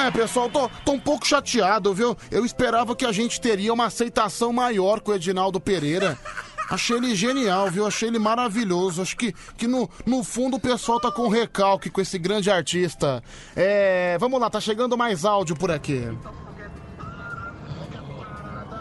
É, 0.06 0.10
pessoal, 0.10 0.50
tô, 0.50 0.68
tô 0.84 0.92
um 0.92 1.00
pouco 1.00 1.26
chateado, 1.26 1.94
viu? 1.94 2.16
Eu 2.30 2.44
esperava 2.44 2.94
que 2.96 3.06
a 3.06 3.12
gente 3.12 3.40
teria 3.40 3.72
uma 3.72 3.86
aceitação 3.86 4.52
maior 4.52 5.00
com 5.00 5.12
o 5.12 5.14
Edinaldo 5.14 5.58
Pereira. 5.60 6.18
Achei 6.70 6.96
ele 6.96 7.14
genial, 7.14 7.70
viu? 7.70 7.86
Achei 7.86 8.08
ele 8.08 8.18
maravilhoso. 8.18 9.00
Acho 9.00 9.16
que, 9.16 9.32
que 9.56 9.66
no, 9.66 9.88
no 10.04 10.22
fundo 10.22 10.56
o 10.56 10.60
pessoal 10.60 11.00
tá 11.00 11.10
com 11.10 11.28
recalque 11.28 11.88
com 11.88 12.00
esse 12.00 12.18
grande 12.18 12.50
artista. 12.50 13.22
É. 13.56 14.16
Vamos 14.18 14.38
lá, 14.40 14.50
tá 14.50 14.60
chegando 14.60 14.96
mais 14.96 15.24
áudio 15.24 15.56
por 15.56 15.70
aqui. 15.70 16.06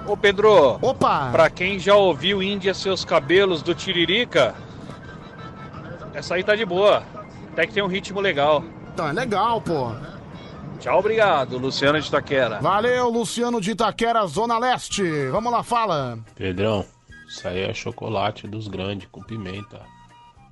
Ô 0.06 0.16
Pedro, 0.16 0.80
Opa! 0.82 1.30
pra 1.32 1.50
quem 1.50 1.78
já 1.78 1.94
ouviu 1.94 2.42
Índia 2.42 2.74
Seus 2.74 3.04
Cabelos 3.04 3.62
do 3.62 3.76
Tiririca, 3.76 4.56
essa 6.14 6.36
aí 6.36 6.44
tá 6.44 6.56
de 6.56 6.66
boa. 6.66 7.04
Até 7.52 7.68
que 7.68 7.74
tem 7.74 7.84
um 7.84 7.88
ritmo 7.88 8.22
legal. 8.22 8.64
Tá, 8.96 9.10
é 9.10 9.14
legal, 9.14 9.60
pô. 9.60 9.92
Tchau, 10.80 11.00
obrigado, 11.00 11.58
Luciano 11.58 12.00
de 12.00 12.10
Taquera. 12.10 12.60
Valeu, 12.62 13.10
Luciano 13.10 13.60
de 13.60 13.72
Itaquera, 13.72 14.26
Zona 14.28 14.58
Leste. 14.58 15.28
Vamos 15.30 15.52
lá, 15.52 15.62
fala. 15.62 16.20
Pedrão, 16.36 16.86
isso 17.28 17.48
aí 17.48 17.62
é 17.62 17.74
chocolate 17.74 18.48
dos 18.48 18.68
grandes 18.68 19.08
com 19.12 19.22
pimenta. 19.22 19.82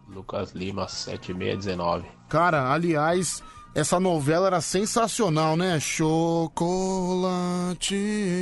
Lucas 0.07 0.51
Lima, 0.51 0.87
7619. 0.87 2.05
Cara, 2.29 2.71
aliás, 2.71 3.41
essa 3.73 3.99
novela 3.99 4.47
era 4.47 4.61
sensacional, 4.61 5.57
né? 5.57 5.79
Chocolate 5.79 6.45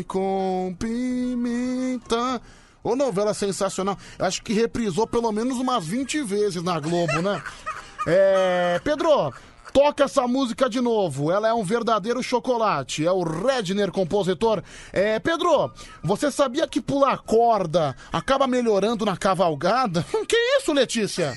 com 0.08 0.76
pimenta. 0.78 2.42
Ô, 2.84 2.96
novela 2.96 3.34
sensacional. 3.34 3.98
Acho 4.20 4.44
que 4.44 4.52
reprisou 4.52 5.08
pelo 5.08 5.32
menos 5.32 5.58
umas 5.58 5.86
20 5.86 6.22
vezes 6.24 6.62
na 6.62 6.80
Globo, 6.80 7.22
né? 7.22 7.42
É. 8.06 8.82
Pedro, 8.84 9.34
toca 9.74 10.04
essa 10.04 10.28
música 10.28 10.70
de 10.70 10.80
novo. 10.80 11.32
Ela 11.32 11.50
é 11.50 11.54
um 11.54 11.64
verdadeiro 11.64 12.22
chocolate. 12.22 13.06
É 13.06 13.12
o 13.12 13.24
Redner, 13.24 13.92
compositor. 13.92 14.64
É, 14.94 15.20
Pedro, 15.20 15.72
você 16.04 16.32
sabia 16.32 16.68
que 16.68 16.80
pular 16.80 17.18
corda 17.18 17.96
acaba 18.12 18.46
melhorando 18.46 19.04
na 19.04 19.18
cavalgada? 19.18 20.06
Que 20.28 20.38
isso, 20.58 20.72
Letícia? 20.72 21.34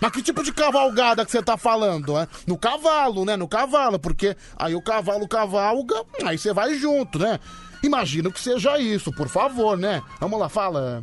Mas 0.00 0.10
que 0.10 0.22
tipo 0.22 0.42
de 0.42 0.52
cavalgada 0.52 1.24
que 1.24 1.30
você 1.30 1.42
tá 1.42 1.56
falando, 1.56 2.18
é? 2.18 2.28
No 2.46 2.58
cavalo, 2.58 3.24
né? 3.24 3.36
No 3.36 3.48
cavalo, 3.48 3.98
porque 3.98 4.36
aí 4.56 4.74
o 4.74 4.82
cavalo 4.82 5.26
cavalga, 5.28 6.04
aí 6.24 6.36
você 6.36 6.52
vai 6.52 6.74
junto, 6.74 7.18
né? 7.18 7.38
Imagino 7.82 8.32
que 8.32 8.40
seja 8.40 8.78
isso, 8.78 9.12
por 9.12 9.28
favor, 9.28 9.76
né? 9.76 10.02
Vamos 10.20 10.38
lá, 10.38 10.48
fala. 10.48 11.02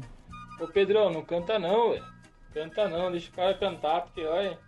Ô 0.59 0.67
Pedrão, 0.67 1.11
não 1.11 1.23
canta 1.23 1.57
não, 1.57 1.91
ué. 1.91 2.01
Canta 2.53 2.87
não, 2.87 3.11
deixa 3.11 3.29
o 3.31 3.33
cara 3.33 3.53
cantar, 3.55 4.01
porque 4.01 4.23
olha, 4.25 4.59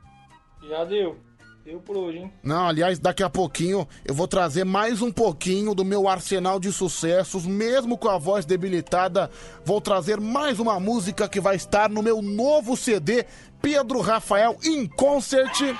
já 0.67 0.83
deu. 0.85 1.19
Deu 1.65 1.79
por 1.79 1.97
hoje, 1.97 2.19
hein? 2.19 2.31
Não, 2.43 2.67
aliás, 2.67 2.99
daqui 2.99 3.23
a 3.23 3.29
pouquinho 3.29 3.87
eu 4.05 4.13
vou 4.13 4.27
trazer 4.27 4.63
mais 4.63 5.01
um 5.01 5.11
pouquinho 5.11 5.73
do 5.73 5.83
meu 5.83 6.07
arsenal 6.07 6.59
de 6.59 6.71
sucessos, 6.71 7.43
mesmo 7.43 7.97
com 7.97 8.07
a 8.07 8.19
voz 8.19 8.45
debilitada. 8.45 9.31
Vou 9.65 9.81
trazer 9.81 10.21
mais 10.21 10.59
uma 10.59 10.79
música 10.79 11.27
que 11.27 11.39
vai 11.41 11.55
estar 11.55 11.89
no 11.89 12.03
meu 12.03 12.21
novo 12.21 12.77
CD, 12.77 13.25
Pedro 13.63 13.99
Rafael 13.99 14.55
in 14.63 14.85
Concert. 14.85 15.75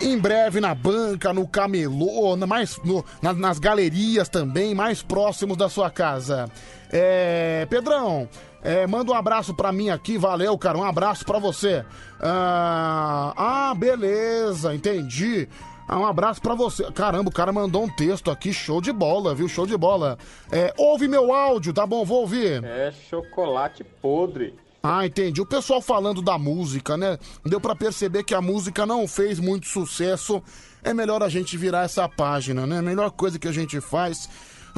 Em 0.00 0.16
breve 0.16 0.60
na 0.60 0.72
banca, 0.72 1.32
no 1.32 1.48
camelô, 1.48 2.36
mais 2.46 2.78
no- 2.84 3.04
na- 3.20 3.32
nas 3.32 3.58
galerias 3.58 4.28
também, 4.28 4.76
mais 4.76 5.02
próximos 5.02 5.56
da 5.56 5.68
sua 5.68 5.90
casa. 5.90 6.48
É, 6.92 7.66
Pedrão, 7.68 8.28
é, 8.62 8.86
manda 8.86 9.10
um 9.10 9.14
abraço 9.14 9.54
pra 9.54 9.72
mim 9.72 9.88
aqui, 9.88 10.18
valeu, 10.18 10.56
cara, 10.56 10.76
um 10.78 10.84
abraço 10.84 11.24
pra 11.24 11.38
você. 11.38 11.84
Ah, 12.20 13.32
ah, 13.36 13.74
beleza, 13.74 14.74
entendi. 14.74 15.48
Ah, 15.88 15.98
um 15.98 16.06
abraço 16.06 16.40
pra 16.42 16.54
você. 16.54 16.90
Caramba, 16.92 17.28
o 17.28 17.32
cara 17.32 17.52
mandou 17.52 17.84
um 17.84 17.88
texto 17.88 18.30
aqui, 18.30 18.52
show 18.52 18.80
de 18.80 18.92
bola, 18.92 19.34
viu? 19.34 19.48
Show 19.48 19.66
de 19.66 19.76
bola. 19.76 20.18
É, 20.50 20.74
ouve 20.76 21.06
meu 21.06 21.32
áudio, 21.32 21.72
tá 21.72 21.86
bom? 21.86 22.04
Vou 22.04 22.22
ouvir. 22.22 22.64
É 22.64 22.92
chocolate 23.08 23.84
podre. 23.84 24.54
Ah, 24.82 25.06
entendi. 25.06 25.40
O 25.40 25.46
pessoal 25.46 25.80
falando 25.80 26.22
da 26.22 26.38
música, 26.38 26.96
né? 26.96 27.18
Deu 27.44 27.60
pra 27.60 27.74
perceber 27.74 28.24
que 28.24 28.34
a 28.34 28.40
música 28.40 28.84
não 28.86 29.06
fez 29.06 29.38
muito 29.38 29.66
sucesso. 29.66 30.42
É 30.82 30.94
melhor 30.94 31.22
a 31.22 31.28
gente 31.28 31.56
virar 31.56 31.84
essa 31.84 32.08
página, 32.08 32.66
né? 32.66 32.78
A 32.78 32.82
melhor 32.82 33.10
coisa 33.10 33.38
que 33.38 33.48
a 33.48 33.52
gente 33.52 33.80
faz. 33.80 34.28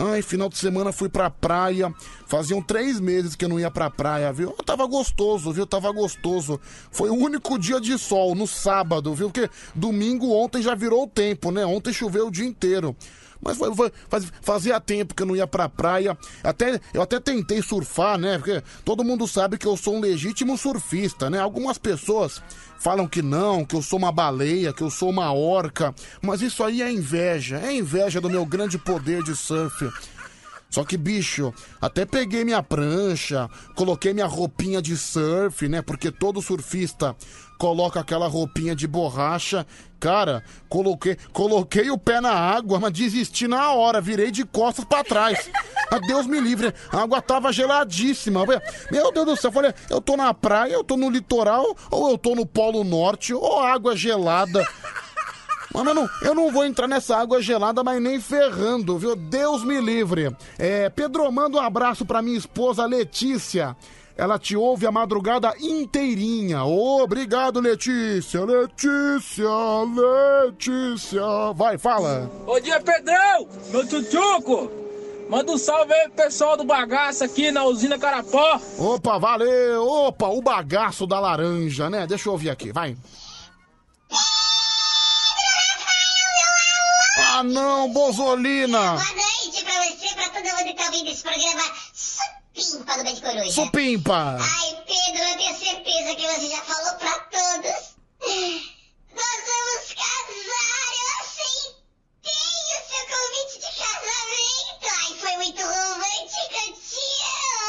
Ai, 0.01 0.22
final 0.22 0.49
de 0.49 0.57
semana 0.57 0.92
fui 0.92 1.09
pra 1.09 1.28
praia. 1.28 1.92
Faziam 2.24 2.62
três 2.62 3.01
meses 3.01 3.34
que 3.34 3.44
eu 3.44 3.49
não 3.49 3.59
ia 3.59 3.68
pra 3.68 3.90
praia, 3.90 4.32
viu? 4.32 4.53
Tava 4.64 4.86
gostoso, 4.86 5.53
viu? 5.53 5.66
Tava 5.66 5.90
gostoso. 5.90 6.61
Foi 6.88 7.11
o 7.11 7.14
único 7.16 7.59
dia 7.59 7.80
de 7.80 7.99
sol, 7.99 8.36
no 8.36 8.46
sábado, 8.46 9.12
viu? 9.12 9.28
Porque 9.28 9.51
domingo 9.74 10.30
ontem 10.32 10.62
já 10.62 10.76
virou 10.76 11.03
o 11.03 11.09
tempo, 11.09 11.51
né? 11.51 11.66
Ontem 11.66 11.92
choveu 11.92 12.28
o 12.28 12.30
dia 12.30 12.46
inteiro. 12.46 12.96
Mas 13.41 13.57
foi- 13.57 13.74
foi- 13.74 13.93
faz- 14.09 14.32
fazia 14.43 14.80
tempo 14.80 15.14
que 15.14 15.22
eu 15.22 15.26
não 15.26 15.36
ia 15.36 15.47
pra 15.47 15.68
praia. 15.68 16.16
Até, 16.43 16.80
eu 16.93 17.01
até 17.03 17.20
tentei 17.20 17.62
surfar, 17.62 18.18
né? 18.18 18.36
Porque 18.39 18.62
todo 18.84 19.05
mundo 19.05 19.26
sabe 19.28 19.57
que 19.57 19.66
eu 19.66 19.76
sou 19.76 19.97
um 19.97 20.01
legítimo 20.01 20.59
surfista, 20.59 21.30
né? 21.30 21.39
Algumas 21.39 21.78
pessoas 21.78 22.43
falam 22.80 23.07
que 23.07 23.22
não, 23.22 23.64
que 23.64 23.76
eu 23.76 23.82
sou 23.82 23.99
uma 23.99 24.11
baleia, 24.12 24.72
que 24.72 24.82
eu 24.82 24.91
sou 24.91 25.11
uma 25.11 25.32
orca. 25.32 25.95
Mas 26.20 26.43
isso 26.43 26.62
aí 26.64 26.82
é 26.82 26.91
inveja. 26.91 27.59
É 27.59 27.72
inveja 27.72 28.20
do 28.20 28.28
meu 28.30 28.45
grande 28.45 28.76
poder 28.78 29.22
de 29.22 29.34
surf. 29.36 29.89
Só 30.70 30.84
que, 30.84 30.99
bicho, 30.99 31.53
até 31.80 32.05
peguei 32.05 32.45
minha 32.45 32.62
prancha, 32.62 33.49
coloquei 33.74 34.12
minha 34.12 34.26
roupinha 34.26 34.82
de 34.82 34.99
surf, 34.99 35.66
né? 35.66 35.80
Porque 35.80 36.11
todo 36.11 36.43
surfista 36.43 37.16
coloca 37.59 38.00
aquela 38.00 38.28
roupinha 38.28 38.74
de 38.74 38.86
borracha. 38.86 39.66
Cara, 40.00 40.44
coloquei, 40.68 41.16
coloquei 41.32 41.90
o 41.90 41.98
pé 41.98 42.20
na 42.20 42.32
água, 42.32 42.78
mas 42.78 42.92
desisti 42.92 43.48
na 43.48 43.72
hora, 43.72 44.00
virei 44.00 44.30
de 44.30 44.44
costas 44.44 44.84
pra 44.84 45.02
trás. 45.02 45.50
Ah, 45.90 45.98
Deus 45.98 46.26
me 46.26 46.40
livre, 46.40 46.72
a 46.92 47.02
água 47.02 47.20
tava 47.20 47.52
geladíssima. 47.52 48.44
Meu 48.90 49.12
Deus 49.12 49.26
do 49.26 49.36
céu, 49.36 49.48
eu 49.48 49.52
falei, 49.52 49.74
eu 49.90 50.00
tô 50.00 50.16
na 50.16 50.32
praia, 50.32 50.74
eu 50.74 50.84
tô 50.84 50.96
no 50.96 51.11
litoral, 51.11 51.76
ou 51.90 52.11
eu 52.11 52.16
tô 52.16 52.34
no 52.34 52.46
Polo 52.46 52.84
Norte, 52.84 53.34
ou 53.34 53.59
água 53.59 53.96
gelada. 53.96 54.64
Mas 55.74 55.86
eu 55.86 55.94
não, 55.94 56.11
eu 56.22 56.34
não 56.34 56.52
vou 56.52 56.64
entrar 56.64 56.86
nessa 56.86 57.16
água 57.16 57.42
gelada, 57.42 57.82
mas 57.82 58.00
nem 58.00 58.20
ferrando, 58.20 58.98
viu? 58.98 59.16
Deus 59.16 59.64
me 59.64 59.80
livre. 59.80 60.34
É, 60.59 60.88
Pedro, 60.88 61.30
manda 61.32 61.59
um 61.59 61.61
abraço 61.61 62.06
pra 62.06 62.22
minha 62.22 62.38
esposa 62.38 62.86
Letícia. 62.86 63.76
Ela 64.18 64.36
te 64.36 64.56
ouve 64.56 64.84
a 64.84 64.90
madrugada 64.90 65.54
inteirinha. 65.60 66.64
Obrigado, 66.64 67.60
Letícia. 67.60 68.44
Letícia, 68.44 69.48
Letícia. 70.44 71.22
Vai, 71.54 71.78
fala. 71.78 72.28
Bom 72.44 72.58
dia, 72.58 72.80
Pedrão! 72.80 73.48
Meu 73.70 73.86
tchutchuco! 73.86 74.72
Manda 75.30 75.52
um 75.52 75.56
salve 75.56 75.92
aí 75.92 76.08
pro 76.08 76.24
pessoal 76.24 76.56
do 76.56 76.64
bagaço 76.64 77.22
aqui 77.22 77.52
na 77.52 77.62
usina 77.62 77.96
Carapó. 77.96 78.60
Opa, 78.76 79.18
valeu. 79.18 79.86
Opa, 79.86 80.26
o 80.26 80.42
bagaço 80.42 81.06
da 81.06 81.20
laranja, 81.20 81.88
né? 81.88 82.04
Deixa 82.04 82.28
eu 82.28 82.32
ouvir 82.32 82.50
aqui, 82.50 82.72
vai. 82.72 82.96
Ah, 87.36 87.44
não, 87.44 87.92
Bozolina. 87.92 88.78
Boa 88.78 88.96
noite 88.96 89.64
pra 89.64 89.74
você, 89.84 90.14
pra 90.14 90.28
todo 90.30 90.44
mundo 90.44 90.64
que 90.64 90.74
tá 90.74 90.86
ouvindo 90.86 91.08
esse 91.08 91.22
programa 91.22 91.62
Supimpa 92.79 92.97
do 92.97 93.03
Beijo 93.03 93.22
Coruja. 93.22 93.51
Supimpa. 93.53 94.39
Ai, 94.41 94.85
Pedro, 94.87 95.22
eu 95.22 95.37
tenho 95.37 95.59
certeza 95.59 96.14
que 96.14 96.26
você 96.26 96.49
já 96.49 96.62
falou 96.62 96.95
pra 96.99 97.18
todos. 97.18 97.97
Nós 99.14 99.41
vamos 99.49 99.95
casar, 99.95 100.89
eu 100.95 101.09
aceitei 101.20 102.62
o 102.70 102.81
seu 102.87 103.05
convite 103.09 103.59
de 103.59 103.70
casamento. 103.79 104.87
Ai, 105.01 105.11
foi 105.18 105.35
muito 105.39 105.62
romântico, 105.62 106.61
tio. 106.79 107.68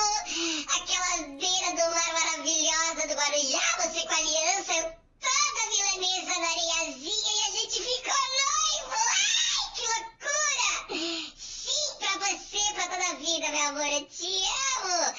Aquela 0.78 1.14
beira 1.40 1.70
do 1.72 1.86
mar 1.96 2.14
maravilhosa 2.14 3.08
do 3.08 3.14
Guarujá, 3.16 3.66
você 3.78 4.02
com 4.06 4.14
a 4.14 4.18
aliança, 4.18 4.74
eu 4.74 4.84
toda 5.20 5.62
milanesa 5.70 6.40
na 6.40 6.50
areiazinha 6.50 7.32
e 7.34 7.42
a 7.42 7.52
gente 7.58 7.78
ficou 7.82 8.22
noivo. 8.38 8.94
Ai, 9.10 9.64
que 9.76 9.84
loucura! 9.88 10.70
Sim, 11.36 11.88
pra 11.98 12.14
você, 12.20 12.62
pra 12.74 12.88
toda 12.88 13.06
a 13.06 13.09
vida, 13.20 13.50
meu 13.52 13.68
amor, 13.70 13.86
eu 13.86 14.06
te 14.06 14.26
amo. 14.26 15.14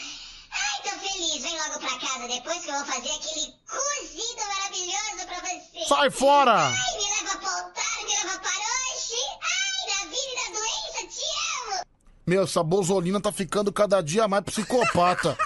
Ai, 0.52 0.82
tô 0.82 0.90
feliz. 0.98 1.42
Vem 1.42 1.58
logo 1.58 1.78
pra 1.78 1.98
casa 1.98 2.28
depois 2.28 2.58
que 2.64 2.70
eu 2.70 2.74
vou 2.74 2.84
fazer 2.86 3.10
aquele 3.10 3.54
cozido 3.68 4.42
maravilhoso 4.48 5.26
pra 5.26 5.40
você. 5.40 5.84
Sai 5.86 6.10
fora! 6.10 6.52
Ai, 6.52 6.96
me 6.96 7.04
leva 7.04 7.38
pra 7.38 7.52
altar, 7.52 8.04
me 8.04 8.10
leva 8.10 8.38
para 8.38 8.50
hoje. 8.50 9.20
Ai, 9.42 9.94
na 9.94 10.04
vida 10.10 10.26
e 10.26 10.34
na 10.36 10.58
doença, 10.58 11.14
te 11.14 11.74
amo. 11.74 11.86
Meu, 12.26 12.44
essa 12.44 12.62
Bozolina 12.62 13.20
tá 13.20 13.30
ficando 13.30 13.72
cada 13.72 14.02
dia 14.02 14.26
mais 14.26 14.44
psicopata. 14.44 15.36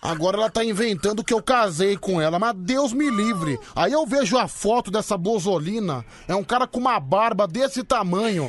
Agora 0.00 0.36
ela 0.36 0.50
tá 0.50 0.64
inventando 0.64 1.24
que 1.24 1.34
eu 1.34 1.42
casei 1.42 1.96
com 1.96 2.20
ela, 2.20 2.38
mas 2.38 2.54
Deus 2.56 2.92
me 2.92 3.10
livre. 3.10 3.58
Aí 3.74 3.92
eu 3.92 4.06
vejo 4.06 4.38
a 4.38 4.46
foto 4.46 4.90
dessa 4.90 5.16
Bozolina, 5.16 6.04
é 6.26 6.34
um 6.34 6.44
cara 6.44 6.66
com 6.66 6.78
uma 6.78 7.00
barba 7.00 7.48
desse 7.48 7.82
tamanho. 7.82 8.48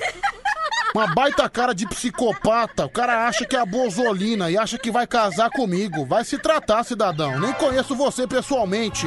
Uma 0.94 1.08
baita 1.08 1.48
cara 1.48 1.74
de 1.74 1.88
psicopata. 1.88 2.86
O 2.86 2.90
cara 2.90 3.28
acha 3.28 3.46
que 3.46 3.56
é 3.56 3.60
a 3.60 3.66
Bozolina 3.66 4.50
e 4.50 4.58
acha 4.58 4.78
que 4.78 4.92
vai 4.92 5.06
casar 5.06 5.50
comigo. 5.52 6.06
Vai 6.06 6.26
se 6.26 6.38
tratar, 6.38 6.84
cidadão. 6.84 7.40
Nem 7.40 7.54
conheço 7.54 7.96
você 7.96 8.26
pessoalmente. 8.26 9.06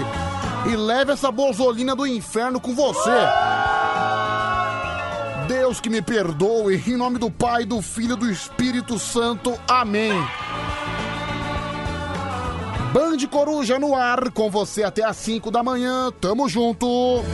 E 0.71 0.77
leve 0.77 1.13
essa 1.13 1.33
Bozolina 1.33 1.97
do 1.97 2.07
inferno 2.07 2.61
com 2.61 2.73
você. 2.75 3.11
Deus 5.49 5.81
que 5.81 5.91
me 5.91 6.01
perdoe, 6.01 6.81
em 6.87 6.97
nome 6.97 7.19
do 7.19 7.31
Pai, 7.31 7.65
do 7.65 7.83
Filho 7.83 8.15
e 8.15 8.19
do 8.19 8.31
Espírito 8.31 8.97
Santo. 8.99 9.59
Amém. 9.67 10.13
Band 12.93 13.27
Coruja 13.29 13.79
no 13.79 13.97
ar, 13.97 14.31
com 14.31 14.51
você 14.51 14.85
até 14.85 15.03
às 15.03 15.17
5 15.17 15.51
da 15.51 15.63
manhã. 15.63 16.13
Tamo 16.21 16.49
junto. 16.49 17.25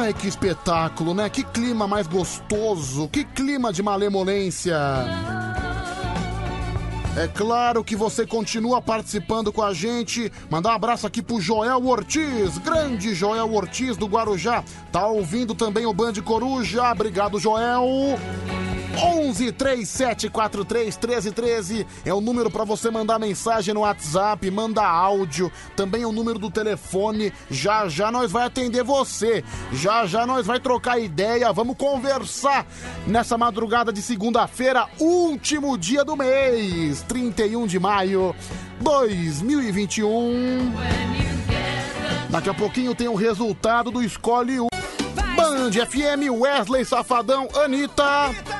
Ai, 0.00 0.14
que 0.14 0.28
espetáculo, 0.28 1.12
né? 1.12 1.28
Que 1.28 1.42
clima 1.42 1.88
mais 1.88 2.06
gostoso, 2.06 3.08
que 3.08 3.24
clima 3.24 3.72
de 3.72 3.82
malemolência. 3.82 4.76
É 7.16 7.26
claro 7.26 7.82
que 7.82 7.96
você 7.96 8.24
continua 8.24 8.80
participando 8.80 9.52
com 9.52 9.60
a 9.60 9.74
gente. 9.74 10.30
Mandar 10.48 10.70
um 10.70 10.74
abraço 10.74 11.04
aqui 11.04 11.20
pro 11.20 11.40
Joel 11.40 11.84
Ortiz, 11.84 12.58
grande 12.58 13.12
Joel 13.12 13.52
Ortiz 13.52 13.96
do 13.96 14.06
Guarujá. 14.06 14.62
Tá 14.92 15.04
ouvindo 15.08 15.52
também 15.52 15.84
o 15.84 15.92
Band 15.92 16.14
Coruja. 16.24 16.92
Obrigado, 16.92 17.40
Joel. 17.40 18.16
11 19.00 19.52
3743 19.52 20.96
1313 20.96 21.86
é 22.04 22.12
o 22.12 22.20
número 22.20 22.50
para 22.50 22.64
você 22.64 22.90
mandar 22.90 23.18
mensagem 23.18 23.72
no 23.72 23.80
WhatsApp, 23.80 24.50
manda 24.50 24.84
áudio, 24.84 25.52
também 25.76 26.02
é 26.02 26.06
o 26.06 26.12
número 26.12 26.38
do 26.38 26.50
telefone. 26.50 27.32
Já 27.50 27.88
já 27.88 28.10
nós 28.10 28.32
vai 28.32 28.46
atender 28.46 28.82
você. 28.82 29.44
Já 29.72 30.04
já 30.06 30.26
nós 30.26 30.46
vai 30.46 30.58
trocar 30.58 30.98
ideia, 30.98 31.52
vamos 31.52 31.76
conversar 31.76 32.66
nessa 33.06 33.38
madrugada 33.38 33.92
de 33.92 34.02
segunda-feira, 34.02 34.88
último 34.98 35.78
dia 35.78 36.04
do 36.04 36.16
mês, 36.16 37.02
31 37.02 37.66
de 37.66 37.78
maio 37.78 38.34
2021. 38.80 40.72
Daqui 42.30 42.50
a 42.50 42.54
pouquinho 42.54 42.94
tem 42.94 43.08
o 43.08 43.14
resultado 43.14 43.90
do 43.90 44.02
Escolhe 44.02 44.60
um. 44.60 44.68
Band 45.34 45.70
FM, 45.70 46.30
Wesley 46.30 46.84
Safadão, 46.84 47.48
Anitta. 47.54 48.57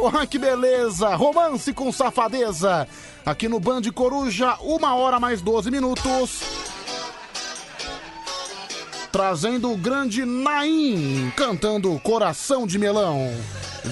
Uh, 0.00 0.16
ai, 0.16 0.26
que 0.28 0.38
beleza! 0.38 1.14
Romance 1.16 1.72
com 1.72 1.90
safadeza. 1.90 2.86
Aqui 3.26 3.48
no 3.48 3.58
Band 3.58 3.82
Coruja, 3.92 4.56
uma 4.60 4.94
hora 4.94 5.18
mais 5.18 5.42
12 5.42 5.72
minutos. 5.72 6.40
Trazendo 9.10 9.72
o 9.72 9.76
grande 9.76 10.24
Naim, 10.24 11.32
cantando 11.36 11.98
Coração 11.98 12.64
de 12.64 12.78
Melão. 12.78 13.28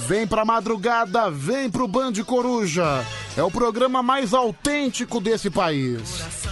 Vem 0.07 0.27
pra 0.29 0.45
madrugada, 0.45 1.29
vem 1.29 1.69
pro 1.69 1.89
Band 1.89 2.13
Coruja. 2.25 3.05
É 3.37 3.43
o 3.43 3.51
programa 3.51 4.01
mais 4.01 4.33
autêntico 4.33 5.21
desse 5.21 5.51
país. 5.51 6.46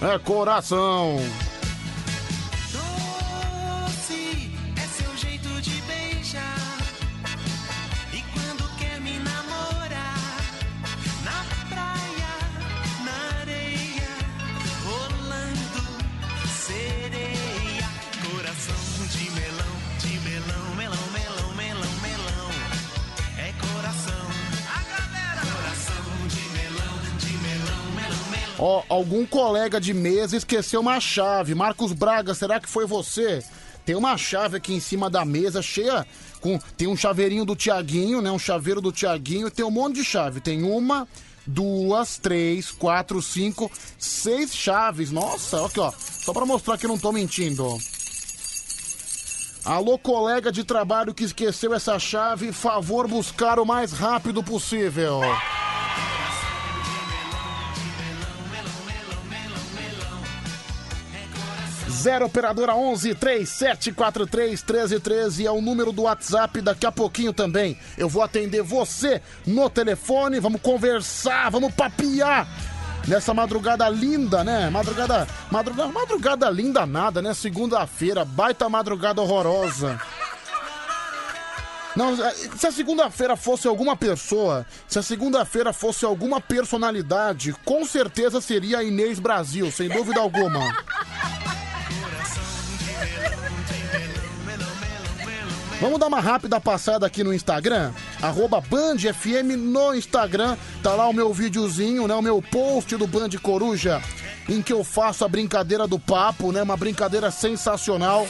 É 0.00 0.18
coração. 0.18 1.16
Ó, 28.58 28.82
algum 28.88 29.24
colega 29.24 29.80
de 29.80 29.94
mesa 29.94 30.36
esqueceu 30.36 30.80
uma 30.80 30.98
chave. 30.98 31.54
Marcos 31.54 31.92
Braga, 31.92 32.34
será 32.34 32.58
que 32.58 32.68
foi 32.68 32.86
você? 32.86 33.42
Tem 33.86 33.94
uma 33.94 34.18
chave 34.18 34.56
aqui 34.56 34.74
em 34.74 34.80
cima 34.80 35.08
da 35.08 35.24
mesa 35.24 35.62
cheia 35.62 36.06
com 36.40 36.58
tem 36.76 36.88
um 36.88 36.96
chaveirinho 36.96 37.44
do 37.44 37.56
Tiaguinho, 37.56 38.20
né? 38.20 38.30
Um 38.30 38.38
chaveiro 38.38 38.80
do 38.80 38.92
Tiaguinho, 38.92 39.50
tem 39.50 39.64
um 39.64 39.70
monte 39.70 39.96
de 39.96 40.04
chave. 40.04 40.40
Tem 40.40 40.62
uma, 40.62 41.06
duas, 41.46 42.18
três, 42.18 42.70
quatro, 42.70 43.22
cinco, 43.22 43.70
seis 43.96 44.54
chaves. 44.54 45.10
Nossa, 45.10 45.64
aqui 45.64 45.80
ó, 45.80 45.92
só 45.92 46.32
pra 46.32 46.44
mostrar 46.44 46.76
que 46.76 46.86
eu 46.86 46.90
não 46.90 46.98
tô 46.98 47.12
mentindo. 47.12 47.78
Alô, 49.64 49.98
colega 49.98 50.50
de 50.50 50.64
trabalho 50.64 51.14
que 51.14 51.24
esqueceu 51.24 51.74
essa 51.74 51.98
chave, 51.98 52.52
favor 52.52 53.06
buscar 53.06 53.58
o 53.58 53.66
mais 53.66 53.92
rápido 53.92 54.42
possível. 54.42 55.20
Zero 61.98 62.26
operadora 62.26 62.76
11 62.76 63.12
3743 63.16 64.62
1313 64.62 65.46
é 65.46 65.50
o 65.50 65.60
número 65.60 65.90
do 65.90 66.02
WhatsApp. 66.02 66.60
Daqui 66.60 66.86
a 66.86 66.92
pouquinho 66.92 67.32
também 67.32 67.76
eu 67.96 68.08
vou 68.08 68.22
atender 68.22 68.62
você 68.62 69.20
no 69.44 69.68
telefone. 69.68 70.38
Vamos 70.38 70.60
conversar, 70.60 71.50
vamos 71.50 71.74
papiar 71.74 72.46
nessa 73.08 73.34
madrugada 73.34 73.88
linda, 73.88 74.44
né? 74.44 74.70
Madrugada, 74.70 75.26
madrugada, 75.50 75.92
madrugada 75.92 76.50
linda 76.50 76.86
nada, 76.86 77.20
né? 77.20 77.34
Segunda-feira, 77.34 78.24
baita 78.24 78.68
madrugada 78.68 79.20
horrorosa. 79.20 80.00
Não, 81.96 82.14
se 82.56 82.64
a 82.64 82.70
segunda-feira 82.70 83.34
fosse 83.34 83.66
alguma 83.66 83.96
pessoa, 83.96 84.64
se 84.86 85.00
a 85.00 85.02
segunda-feira 85.02 85.72
fosse 85.72 86.04
alguma 86.04 86.40
personalidade, 86.40 87.52
com 87.64 87.84
certeza 87.84 88.40
seria 88.40 88.78
a 88.78 88.84
Inês 88.84 89.18
Brasil, 89.18 89.68
sem 89.72 89.88
dúvida 89.88 90.20
alguma. 90.20 90.60
Vamos 95.80 96.00
dar 96.00 96.08
uma 96.08 96.20
rápida 96.20 96.60
passada 96.60 97.06
aqui 97.06 97.22
no 97.22 97.32
Instagram, 97.32 97.92
arroba 98.20 98.60
Band 98.60 98.96
FM 98.98 99.56
no 99.56 99.94
Instagram, 99.94 100.56
tá 100.82 100.92
lá 100.94 101.06
o 101.06 101.12
meu 101.12 101.32
videozinho, 101.32 102.08
né, 102.08 102.14
o 102.14 102.22
meu 102.22 102.42
post 102.42 102.96
do 102.96 103.06
Band 103.06 103.30
Coruja, 103.40 104.02
em 104.48 104.60
que 104.60 104.72
eu 104.72 104.82
faço 104.82 105.24
a 105.24 105.28
brincadeira 105.28 105.86
do 105.86 105.96
papo, 105.96 106.50
né, 106.50 106.62
uma 106.64 106.76
brincadeira 106.76 107.30
sensacional. 107.30 108.26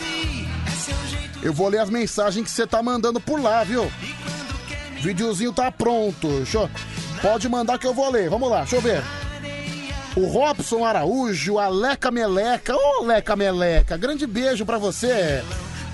Eu 1.42 1.55
vou 1.55 1.68
ler 1.68 1.78
as 1.78 1.88
mensagens 1.88 2.44
que 2.44 2.51
você 2.51 2.66
tá 2.66 2.82
mandando 2.82 3.18
por 3.18 3.40
lá, 3.40 3.64
viu? 3.64 3.90
Videozinho 5.01 5.53
tá 5.53 5.72
pronto, 5.72 6.28
pode 7.22 7.49
mandar 7.49 7.78
que 7.78 7.86
eu 7.86 7.94
vou 7.94 8.11
ler, 8.11 8.28
vamos 8.28 8.51
lá, 8.51 8.59
deixa 8.59 8.76
eu 8.76 8.82
ver. 8.82 9.03
O 10.14 10.26
Robson 10.26 10.84
Araújo, 10.84 11.59
a 11.59 11.68
Leca 11.68 12.11
Meleca, 12.11 12.74
ô 12.76 13.05
Leca 13.05 13.34
Meleca, 13.34 13.96
grande 13.96 14.26
beijo 14.26 14.66
pra 14.66 14.76
você. 14.76 15.42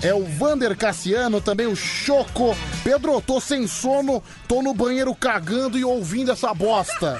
É 0.05 0.13
o 0.13 0.23
Vander 0.23 0.77
Cassiano, 0.77 1.41
também 1.41 1.65
o 1.65 1.75
Choco. 1.75 2.55
Pedro, 2.83 3.19
tô 3.19 3.41
sem 3.41 3.65
sono, 3.65 4.21
tô 4.47 4.61
no 4.61 4.71
banheiro 4.71 5.15
cagando 5.15 5.79
e 5.79 5.83
ouvindo 5.83 6.31
essa 6.31 6.53
bosta. 6.53 7.19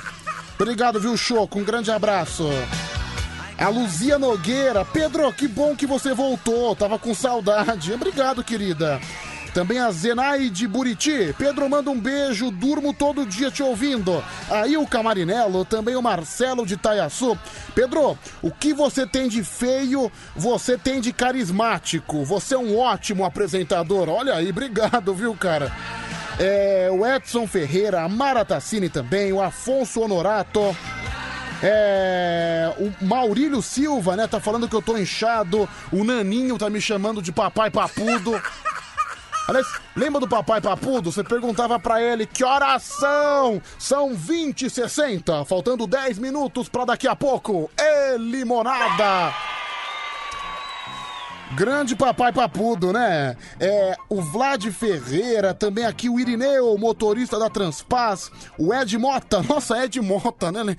Obrigado, 0.54 1.00
viu, 1.00 1.18
Choco? 1.18 1.58
Um 1.58 1.64
grande 1.64 1.90
abraço. 1.90 2.48
A 3.58 3.70
Luzia 3.70 4.20
Nogueira. 4.20 4.86
Pedro, 4.86 5.34
que 5.34 5.48
bom 5.48 5.76
que 5.76 5.88
você 5.88 6.14
voltou. 6.14 6.76
Tava 6.76 7.00
com 7.00 7.16
saudade. 7.16 7.92
Obrigado, 7.92 8.44
querida. 8.44 9.02
Também 9.56 9.80
a 9.80 9.90
Zenaide 9.90 10.68
Buriti. 10.68 11.34
Pedro, 11.38 11.70
manda 11.70 11.90
um 11.90 11.98
beijo. 11.98 12.52
Durmo 12.52 12.94
todo 12.94 13.26
dia 13.26 13.50
te 13.50 13.64
ouvindo. 13.64 14.22
Aí 14.52 14.76
o 14.76 14.86
Camarinello. 14.86 15.64
Também 15.64 15.96
o 15.96 16.02
Marcelo 16.02 16.66
de 16.66 16.76
Taiaçu. 16.76 17.40
Pedro, 17.74 18.20
o 18.42 18.52
que 18.52 18.74
você 18.74 19.08
tem 19.08 19.30
de 19.30 19.46
feio, 19.46 20.12
você 20.36 20.78
tem 20.78 21.00
de 21.00 21.14
carismático. 21.14 22.26
Você 22.26 22.54
é 22.54 22.58
um 22.58 22.78
ótimo 22.78 23.24
apresentador. 23.24 24.10
Olha 24.10 24.36
aí, 24.36 24.50
obrigado, 24.52 25.16
viu, 25.16 25.34
cara? 25.36 25.72
É, 26.38 26.90
o 26.92 27.06
Edson 27.06 27.48
Ferreira, 27.48 28.02
a 28.02 28.10
Mara 28.10 28.44
Tassini 28.44 28.90
também, 28.90 29.32
o 29.32 29.42
Afonso 29.42 30.02
Honorato. 30.02 30.76
É, 31.64 32.74
o 32.78 33.06
Maurílio 33.06 33.62
Silva, 33.62 34.18
né, 34.18 34.28
tá 34.28 34.42
falando 34.42 34.68
que 34.68 34.76
eu 34.76 34.82
tô 34.82 34.98
inchado. 34.98 35.70
O 35.94 36.04
Naninho 36.04 36.58
tá 36.58 36.70
me 36.70 36.82
chamando 36.82 37.22
de 37.22 37.32
papai 37.32 37.72
papudo. 37.72 38.34
Aliás, 39.48 39.68
lembra 39.96 40.20
do 40.20 40.28
papai 40.28 40.60
papudo? 40.60 41.12
Você 41.12 41.24
perguntava 41.24 41.80
pra 41.80 42.02
ele 42.02 42.26
que 42.26 42.44
horas 42.44 42.82
são? 42.82 43.62
São 43.78 44.16
20 44.16 44.66
e 44.66 44.70
60, 44.70 45.46
faltando 45.46 45.86
10 45.86 46.18
minutos 46.18 46.68
pra 46.68 46.84
daqui 46.84 47.08
a 47.08 47.16
pouco. 47.16 47.70
É 47.78 48.18
limonada! 48.18 49.34
Grande 51.54 51.96
papai 51.96 52.34
papudo, 52.34 52.92
né? 52.92 53.38
É, 53.60 53.96
o 54.10 54.22
Vlad 54.22 54.66
Ferreira, 54.72 55.54
também 55.54 55.86
aqui 55.86 56.10
o 56.10 56.20
Irineu, 56.20 56.78
motorista 56.78 57.38
da 57.38 57.50
Transpaz, 57.50 58.32
o 58.58 58.74
Ed 58.74 58.98
Mota, 58.98 59.44
nossa, 59.48 59.84
Ed 59.84 60.02
Mota, 60.02 60.52
né? 60.52 60.76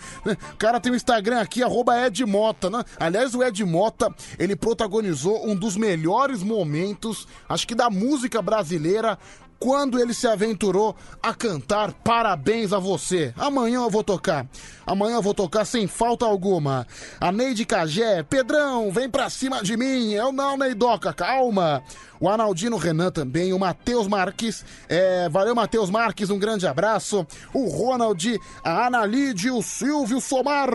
O 0.52 0.56
cara 0.56 0.80
tem 0.80 0.92
o 0.92 0.96
Instagram 0.96 1.40
aqui, 1.40 1.62
arroba 1.62 2.04
Ed 2.06 2.24
Mota, 2.26 2.68
né? 2.68 2.84
Aliás, 2.98 3.34
o 3.34 3.42
Ed 3.42 3.64
Mota, 3.64 4.12
ele 4.38 4.56
protagonizou 4.56 5.48
um 5.48 5.54
dos 5.54 5.76
melhores 5.76 6.42
momentos, 6.42 7.28
acho 7.48 7.66
que 7.66 7.74
da 7.74 7.88
música 7.88 8.42
brasileira, 8.42 9.18
quando 9.58 9.98
ele 9.98 10.12
se 10.12 10.26
aventurou 10.26 10.94
a 11.22 11.34
cantar 11.34 11.92
Parabéns 11.92 12.72
a 12.72 12.78
você. 12.78 13.32
Amanhã 13.36 13.76
eu 13.76 13.90
vou 13.90 14.04
tocar. 14.04 14.46
Amanhã 14.86 15.16
eu 15.16 15.22
vou 15.22 15.34
tocar 15.34 15.64
sem 15.64 15.88
falta 15.88 16.24
alguma. 16.24 16.86
A 17.20 17.32
Neide 17.32 17.64
Cagé, 17.64 18.22
Pedrão, 18.22 18.92
vem 18.92 19.10
pra 19.10 19.28
cima 19.28 19.60
de 19.60 19.76
mim. 19.76 20.12
Eu 20.12 20.30
não, 20.30 20.56
Neidoca, 20.56 21.12
calma. 21.12 21.82
O 22.18 22.30
Arnaldino 22.30 22.78
Renan 22.78 23.10
também, 23.10 23.52
o 23.52 23.58
Matheus 23.58 24.08
Marques, 24.08 24.64
é, 24.88 25.28
valeu 25.28 25.54
Matheus 25.54 25.90
Marques, 25.90 26.30
um 26.30 26.38
grande 26.38 26.66
abraço. 26.66 27.26
O 27.52 27.68
Ronald, 27.68 28.40
a 28.64 28.86
Analide, 28.86 29.50
o 29.50 29.60
Silvio 29.60 30.18
Somar, 30.18 30.70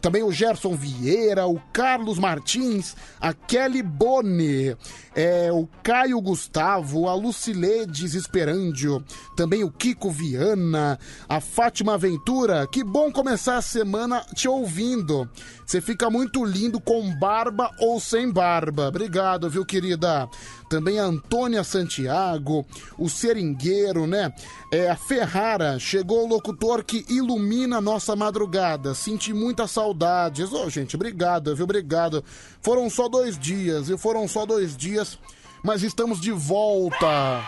também 0.00 0.22
o 0.22 0.30
Gerson 0.30 0.76
Vieira, 0.76 1.48
o 1.48 1.60
Carlos 1.72 2.16
Martins, 2.20 2.94
a 3.20 3.32
Kelly 3.32 3.82
Boni, 3.82 4.76
é, 5.16 5.50
o 5.50 5.68
Caio 5.82 6.20
Gustavo, 6.20 7.08
a 7.08 7.14
Luciledes 7.14 8.14
Esperandio, 8.14 9.04
também 9.36 9.64
o 9.64 9.72
Kiko 9.72 10.12
Viana, 10.12 10.96
a 11.28 11.40
Fátima 11.40 11.98
Ventura. 11.98 12.68
Que 12.70 12.84
bom 12.84 13.10
começar 13.10 13.37
a 13.46 13.62
semana 13.62 14.24
te 14.34 14.48
ouvindo. 14.48 15.28
Você 15.64 15.80
fica 15.80 16.10
muito 16.10 16.44
lindo 16.44 16.80
com 16.80 17.14
barba 17.18 17.70
ou 17.78 18.00
sem 18.00 18.30
barba. 18.30 18.88
Obrigado, 18.88 19.48
viu, 19.48 19.64
querida? 19.64 20.28
Também 20.68 20.98
a 20.98 21.04
Antônia 21.04 21.62
Santiago, 21.62 22.66
o 22.98 23.08
Seringueiro, 23.08 24.06
né? 24.06 24.32
É, 24.72 24.90
a 24.90 24.96
Ferrara, 24.96 25.78
chegou 25.78 26.24
o 26.24 26.28
locutor 26.28 26.82
que 26.82 27.04
ilumina 27.08 27.78
a 27.78 27.82
nossa 27.82 28.16
madrugada. 28.16 28.94
Senti 28.94 29.32
muitas 29.32 29.70
saudades. 29.70 30.52
Ô, 30.52 30.68
gente, 30.68 30.96
obrigado, 30.96 31.54
viu? 31.54 31.64
Obrigado. 31.64 32.24
Foram 32.60 32.90
só 32.90 33.08
dois 33.08 33.38
dias, 33.38 33.88
e 33.88 33.96
foram 33.96 34.26
só 34.26 34.44
dois 34.44 34.76
dias, 34.76 35.18
mas 35.62 35.82
estamos 35.82 36.20
de 36.20 36.32
volta. 36.32 37.42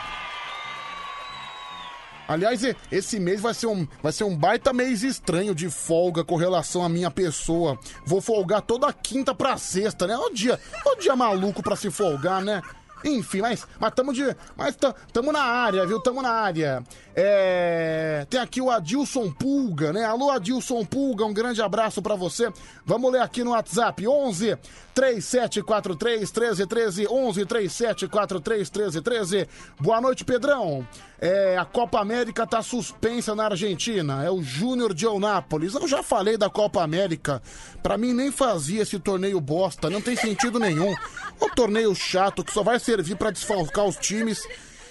Aliás, 2.30 2.62
esse 2.92 3.18
mês 3.18 3.40
vai 3.40 3.52
ser, 3.52 3.66
um, 3.66 3.88
vai 4.00 4.12
ser 4.12 4.22
um 4.22 4.36
baita 4.36 4.72
mês 4.72 5.02
estranho 5.02 5.52
de 5.52 5.68
folga 5.68 6.22
com 6.22 6.36
relação 6.36 6.84
à 6.84 6.88
minha 6.88 7.10
pessoa. 7.10 7.76
Vou 8.06 8.20
folgar 8.20 8.62
toda 8.62 8.92
quinta 8.92 9.34
pra 9.34 9.56
sexta, 9.56 10.06
né? 10.06 10.16
O 10.16 10.30
dia, 10.30 10.56
o 10.86 10.94
dia 10.94 11.16
maluco 11.16 11.60
pra 11.60 11.74
se 11.74 11.90
folgar, 11.90 12.40
né? 12.40 12.62
Enfim, 13.02 13.40
mas 13.40 13.66
mas 13.80 13.92
tamo 13.94 14.12
de, 14.12 14.22
mas 14.54 14.76
ta- 14.76 14.94
tamo 15.12 15.32
na 15.32 15.40
área, 15.42 15.84
viu? 15.86 15.98
Tamo 16.00 16.20
na 16.22 16.30
área. 16.30 16.84
É, 17.16 18.26
tem 18.28 18.38
aqui 18.38 18.60
o 18.60 18.70
Adilson 18.70 19.30
Pulga, 19.32 19.92
né? 19.92 20.04
Alô 20.04 20.30
Adilson 20.30 20.84
Pulga, 20.84 21.24
um 21.24 21.32
grande 21.32 21.60
abraço 21.62 22.00
pra 22.02 22.14
você. 22.14 22.52
Vamos 22.84 23.10
ler 23.10 23.22
aqui 23.22 23.42
no 23.42 23.52
WhatsApp 23.52 24.06
11 24.06 24.56
3743 24.95 26.20
1313 26.20 27.07
11 27.09 27.47
3743 27.47 28.70
1313. 28.70 29.49
Boa 29.78 30.01
noite, 30.01 30.24
Pedrão. 30.24 30.86
É, 31.20 31.57
a 31.59 31.64
Copa 31.64 32.01
América 32.01 32.47
tá 32.47 32.62
suspensa 32.62 33.34
na 33.34 33.45
Argentina. 33.45 34.24
É 34.24 34.30
o 34.30 34.43
Júnior 34.43 34.95
de 34.95 35.05
Eunápolis. 35.05 35.74
Eu 35.74 35.86
já 35.86 36.03
falei 36.03 36.36
da 36.36 36.49
Copa 36.49 36.82
América. 36.82 37.43
Pra 37.82 37.99
mim 37.99 38.12
nem 38.12 38.30
fazia 38.30 38.82
esse 38.82 38.99
torneio 38.99 39.41
bosta, 39.41 39.91
não 39.91 40.01
tem 40.01 40.16
sentido 40.16 40.59
nenhum. 40.59 40.95
Um 41.41 41.49
torneio 41.51 41.95
chato 41.95 42.45
que 42.45 42.53
só 42.53 42.62
vai 42.62 42.78
servir 42.78 43.16
pra 43.16 43.30
desfalcar 43.30 43.86
os 43.86 43.97
times 43.97 44.43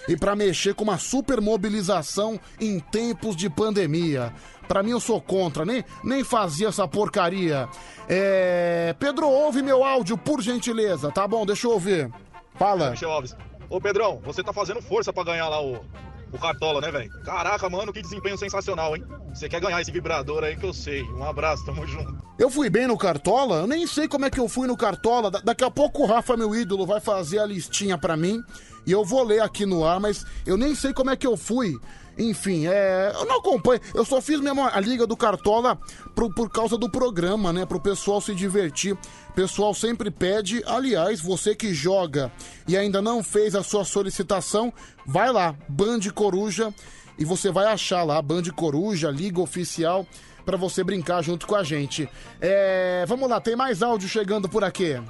e 0.08 0.18
pra 0.18 0.36
mexer 0.36 0.74
com 0.74 0.84
uma 0.84 0.97
super 0.97 1.39
mobilização 1.39 2.39
em 2.60 2.80
tempos 2.80 3.36
de 3.36 3.50
pandemia. 3.50 4.34
Pra 4.70 4.84
mim 4.84 4.91
eu 4.91 4.99
sou 4.99 5.20
contra, 5.20 5.65
nem, 5.65 5.84
nem 6.03 6.24
fazia 6.24 6.67
essa 6.67 6.88
porcaria. 6.88 7.67
É... 8.07 8.95
Pedro, 8.99 9.28
ouve 9.28 9.63
meu 9.63 9.84
áudio, 9.84 10.15
por 10.15 10.41
gentileza, 10.43 11.11
tá 11.11 11.28
bom? 11.28 11.43
Deixa 11.43 11.65
eu 11.65 11.72
ouvir. 11.72 12.07
Fala. 12.53 12.91
Michel 12.91 13.09
Alves. 13.11 13.36
Ô 13.67 13.82
Pedrão, 13.82 14.22
você 14.24 14.43
tá 14.43 14.53
fazendo 14.53 14.80
força 14.80 15.11
pra 15.11 15.24
ganhar 15.24 15.49
lá 15.49 15.59
o, 15.59 15.84
o 16.32 16.38
Cartola, 16.39 16.82
né, 16.82 16.91
velho? 16.91 17.09
Caraca, 17.24 17.67
mano, 17.67 17.91
que 17.91 17.99
desempenho 18.01 18.38
sensacional, 18.38 18.95
hein? 18.95 19.03
Você 19.34 19.49
quer 19.49 19.59
ganhar 19.59 19.82
esse 19.82 19.91
vibrador 19.91 20.43
aí 20.43 20.55
que 20.55 20.65
eu 20.65 20.74
sei. 20.74 21.01
Um 21.03 21.24
abraço, 21.24 21.65
tamo 21.65 21.86
junto. 21.88 22.15
Eu 22.38 22.51
fui 22.51 22.70
bem 22.70 22.86
no 22.86 22.97
Cartola? 22.97 23.61
Eu 23.61 23.67
nem 23.67 23.88
sei 23.88 24.07
como 24.07 24.26
é 24.26 24.30
que 24.30 24.39
eu 24.39 24.47
fui 24.47 24.67
no 24.67 24.78
Cartola. 24.78 25.32
Da- 25.32 25.41
daqui 25.43 25.63
a 25.63 25.72
pouco 25.72 26.03
o 26.03 26.05
Rafa, 26.05 26.38
meu 26.38 26.53
ídolo, 26.55 26.86
vai 26.86 26.99
fazer 27.01 27.39
a 27.39 27.45
listinha 27.45 27.97
pra 27.97 28.15
mim 28.15 28.39
e 28.86 28.91
eu 28.91 29.03
vou 29.03 29.24
ler 29.24 29.41
aqui 29.41 29.65
no 29.65 29.84
ar, 29.84 29.99
mas 29.99 30.24
eu 30.45 30.57
nem 30.57 30.76
sei 30.76 30.93
como 30.93 31.09
é 31.09 31.15
que 31.15 31.26
eu 31.28 31.36
fui. 31.36 31.74
Enfim, 32.20 32.67
é. 32.67 33.11
Eu 33.15 33.26
não 33.26 33.38
acompanho. 33.38 33.80
Eu 33.95 34.03
só 34.03 34.20
fiz 34.22 34.41
mesmo 34.41 34.61
a 34.65 34.80
Liga 34.82 35.07
do 35.07 35.15
Cartola 35.15 35.80
pro- 36.13 36.30
por 36.30 36.49
causa 36.49 36.78
do 36.78 36.89
programa, 36.89 37.53
né? 37.53 37.65
Pro 37.65 37.80
pessoal 37.80 38.20
se 38.20 38.36
divertir. 38.36 38.93
O 38.93 39.34
pessoal 39.34 39.74
sempre 39.74 40.11
pede. 40.11 40.61
Aliás, 40.67 41.22
você 41.22 41.55
que 41.55 41.74
joga 41.74 42.30
e 42.67 42.76
ainda 42.76 43.01
não 43.01 43.24
fez 43.24 43.55
a 43.55 43.63
sua 43.63 43.86
solicitação, 43.86 44.74
vai 45.05 45.32
lá, 45.32 45.55
Band 45.70 46.01
Coruja, 46.13 46.74
e 47.17 47.24
você 47.24 47.51
vai 47.51 47.65
achar 47.67 48.03
lá, 48.03 48.22
Band 48.22 48.43
Coruja, 48.55 49.09
Liga 49.09 49.39
Oficial, 49.39 50.05
pra 50.45 50.57
você 50.57 50.84
brincar 50.84 51.22
junto 51.22 51.47
com 51.47 51.55
a 51.55 51.63
gente. 51.63 52.09
É. 52.41 53.05
Vamos 53.07 53.30
lá, 53.30 53.39
tem 53.39 53.55
mais 53.55 53.82
áudio 53.82 54.09
chegando 54.09 54.49
por 54.49 54.63
aqui. 54.63 55.01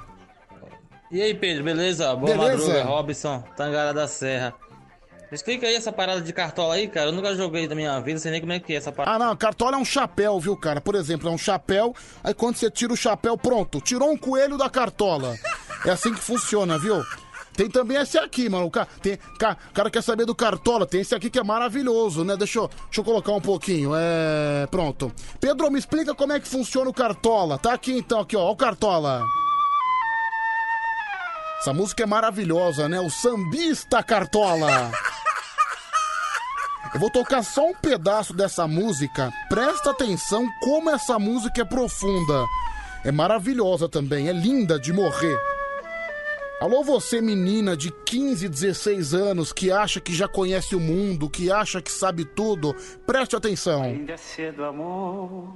E 1.10 1.20
aí, 1.20 1.34
Pedro, 1.34 1.64
beleza? 1.64 2.14
Boa 2.14 2.36
Beleza. 2.36 2.56
madruga, 2.68 2.84
Robson, 2.84 3.42
Tangara 3.56 3.92
da 3.92 4.06
Serra. 4.06 4.54
Explica 5.32 5.66
aí 5.66 5.74
essa 5.76 5.92
parada 5.92 6.20
de 6.20 6.32
cartola 6.32 6.74
aí, 6.74 6.88
cara. 6.88 7.10
Eu 7.10 7.12
nunca 7.12 7.34
joguei 7.34 7.68
na 7.68 7.74
minha 7.74 8.00
vida, 8.00 8.18
sei 8.18 8.32
nem 8.32 8.40
como 8.40 8.52
é 8.52 8.58
que 8.58 8.72
é 8.72 8.76
essa 8.76 8.90
parada. 8.90 9.16
Ah, 9.16 9.28
não, 9.28 9.36
cartola 9.36 9.76
é 9.76 9.78
um 9.78 9.84
chapéu, 9.84 10.40
viu, 10.40 10.56
cara? 10.56 10.80
Por 10.80 10.94
exemplo, 10.94 11.28
é 11.28 11.32
um 11.32 11.38
chapéu, 11.38 11.94
aí 12.24 12.34
quando 12.34 12.56
você 12.56 12.70
tira 12.70 12.92
o 12.92 12.96
chapéu, 12.96 13.38
pronto, 13.38 13.80
tirou 13.80 14.10
um 14.10 14.16
coelho 14.16 14.58
da 14.58 14.68
cartola. 14.68 15.36
É 15.86 15.90
assim 15.90 16.12
que 16.12 16.20
funciona, 16.20 16.78
viu? 16.78 17.02
Tem 17.56 17.68
também 17.68 17.96
esse 17.96 18.18
aqui, 18.18 18.48
mano. 18.48 18.66
O 18.66 18.70
cara, 18.70 18.88
tem, 19.02 19.18
cara 19.72 19.90
quer 19.90 20.02
saber 20.02 20.24
do 20.24 20.34
cartola, 20.34 20.86
tem 20.86 21.00
esse 21.00 21.14
aqui 21.14 21.28
que 21.28 21.38
é 21.38 21.42
maravilhoso, 21.42 22.24
né? 22.24 22.36
Deixa 22.36 22.58
eu, 22.58 22.68
deixa 22.68 23.00
eu 23.00 23.04
colocar 23.04 23.32
um 23.32 23.40
pouquinho. 23.40 23.92
É. 23.94 24.66
Pronto. 24.70 25.12
Pedro, 25.40 25.70
me 25.70 25.78
explica 25.78 26.14
como 26.14 26.32
é 26.32 26.40
que 26.40 26.48
funciona 26.48 26.88
o 26.90 26.94
cartola. 26.94 27.58
Tá 27.58 27.74
aqui 27.74 27.92
então, 27.92 28.20
aqui, 28.20 28.36
ó 28.36 28.50
o 28.50 28.56
cartola. 28.56 29.22
Essa 31.60 31.74
música 31.74 32.02
é 32.02 32.06
maravilhosa, 32.06 32.88
né? 32.88 32.98
O 33.00 33.10
sambista 33.10 34.02
cartola. 34.02 34.90
Eu 36.92 36.98
vou 36.98 37.10
tocar 37.10 37.42
só 37.42 37.68
um 37.68 37.74
pedaço 37.74 38.34
dessa 38.34 38.66
música. 38.66 39.32
Presta 39.48 39.90
atenção 39.90 40.44
como 40.60 40.90
essa 40.90 41.18
música 41.20 41.62
é 41.62 41.64
profunda. 41.64 42.44
É 43.04 43.12
maravilhosa 43.12 43.88
também, 43.88 44.28
é 44.28 44.32
linda 44.32 44.78
de 44.78 44.92
morrer. 44.92 45.38
Alô, 46.60 46.82
você 46.82 47.20
menina 47.20 47.76
de 47.76 47.90
15, 47.90 48.48
16 48.48 49.14
anos 49.14 49.52
que 49.52 49.70
acha 49.70 50.00
que 50.00 50.12
já 50.12 50.28
conhece 50.28 50.74
o 50.74 50.80
mundo, 50.80 51.30
que 51.30 51.50
acha 51.50 51.80
que 51.80 51.90
sabe 51.90 52.24
tudo, 52.24 52.74
preste 53.06 53.34
atenção. 53.34 53.82
Ainda 53.84 54.12
é 54.12 54.16
cedo, 54.16 54.64
amor. 54.64 55.54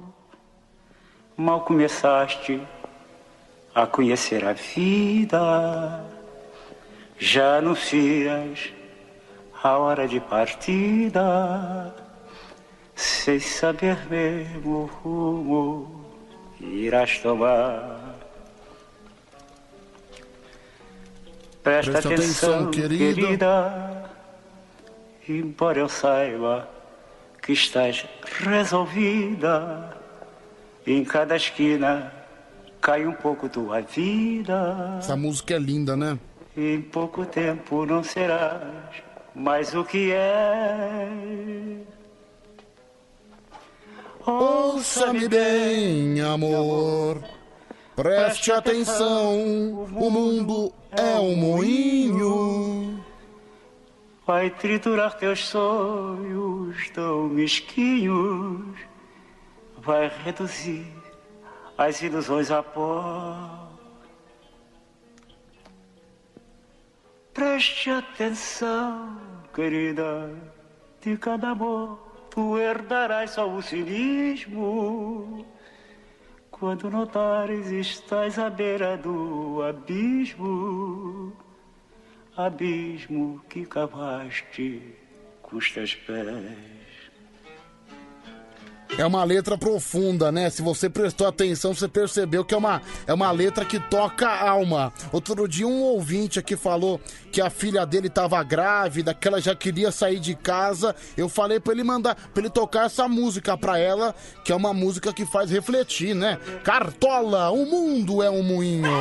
Mal 1.37 1.61
começaste 1.61 2.59
a 3.75 3.85
conhecer 3.85 4.43
a 4.45 4.53
vida. 4.53 6.03
Já 7.19 7.57
anuncias 7.57 8.73
a 9.65 9.79
hora 9.79 10.07
de 10.07 10.19
partida. 10.19 11.91
Sem 12.95 13.39
saber 13.39 13.97
mesmo 14.07 14.83
o 14.83 14.85
rumo 14.85 16.05
irás 16.61 17.17
tomar. 17.17 18.15
Presta, 21.63 21.91
Presta 21.93 22.09
atenção, 22.13 22.53
atenção, 22.53 22.71
querida. 22.71 23.21
querida. 23.21 24.11
Embora 25.27 25.79
eu 25.79 25.89
saiba 25.89 26.69
que 27.41 27.53
estás 27.53 28.05
resolvida, 28.43 29.97
em 30.85 31.03
cada 31.03 31.35
esquina 31.35 32.13
cai 32.79 33.07
um 33.07 33.13
pouco 33.13 33.49
tua 33.49 33.81
vida. 33.81 34.97
Essa 34.99 35.15
música 35.15 35.55
é 35.55 35.57
linda, 35.57 35.97
né? 35.97 36.19
Em 36.55 36.79
pouco 36.79 37.25
tempo 37.25 37.83
não 37.87 38.03
serás 38.03 39.04
mais 39.35 39.75
o 39.75 39.83
que 39.83 40.11
é. 40.11 41.09
Ouça-me 44.25 45.27
bem, 45.27 46.21
amor. 46.21 47.21
Preste 47.95 48.51
atenção, 48.51 49.85
o 49.95 50.09
mundo 50.09 50.73
é 50.91 51.19
um 51.19 51.35
moinho. 51.35 53.03
Vai 54.25 54.49
triturar 54.49 55.15
teus 55.17 55.45
sonhos 55.45 56.89
tão 56.89 57.27
mesquinhos. 57.27 58.75
Vai 59.77 60.11
reduzir 60.23 60.87
as 61.77 62.01
ilusões 62.01 62.49
a 62.49 62.63
pó. 62.63 63.64
Preste 67.35 67.89
atenção, 67.89 69.19
querida, 69.53 70.33
de 71.01 71.17
cada 71.17 71.49
amor 71.49 71.99
tu 72.29 72.57
herdarás 72.57 73.31
só 73.31 73.45
o 73.45 73.61
cinismo. 73.61 75.45
Quando 76.49 76.89
notares 76.89 77.69
estás 77.71 78.39
à 78.39 78.49
beira 78.49 78.95
do 78.95 79.61
abismo, 79.63 81.35
abismo 82.37 83.43
que 83.49 83.65
cavaste 83.65 84.95
custa 85.41 85.81
aos 85.81 85.93
pés. 85.93 86.74
É 88.97 89.05
uma 89.05 89.23
letra 89.23 89.57
profunda, 89.57 90.31
né? 90.31 90.49
Se 90.49 90.61
você 90.61 90.89
prestou 90.89 91.27
atenção, 91.27 91.73
você 91.73 91.87
percebeu 91.87 92.45
que 92.45 92.53
é 92.53 92.57
uma, 92.57 92.81
é 93.05 93.13
uma 93.13 93.29
letra 93.31 93.65
que 93.65 93.79
toca 93.79 94.27
a 94.27 94.49
alma. 94.49 94.93
Outro 95.11 95.47
dia, 95.47 95.67
um 95.67 95.81
ouvinte 95.81 96.39
aqui 96.39 96.55
falou 96.55 97.01
que 97.31 97.41
a 97.41 97.49
filha 97.49 97.85
dele 97.85 98.07
estava 98.07 98.41
grávida, 98.43 99.13
que 99.13 99.27
ela 99.27 99.41
já 99.41 99.53
queria 99.53 99.91
sair 99.91 100.19
de 100.19 100.33
casa. 100.33 100.95
Eu 101.17 101.27
falei 101.27 101.59
pra 101.59 101.73
ele 101.73 101.83
mandar, 101.83 102.15
pra 102.15 102.41
ele 102.41 102.49
tocar 102.49 102.85
essa 102.85 103.07
música 103.07 103.57
pra 103.57 103.77
ela, 103.77 104.15
que 104.43 104.51
é 104.51 104.55
uma 104.55 104.73
música 104.73 105.11
que 105.11 105.25
faz 105.25 105.51
refletir, 105.51 106.15
né? 106.15 106.39
Cartola, 106.63 107.49
o 107.51 107.65
mundo 107.65 108.23
é 108.23 108.29
um 108.29 108.43
moinho. 108.43 108.91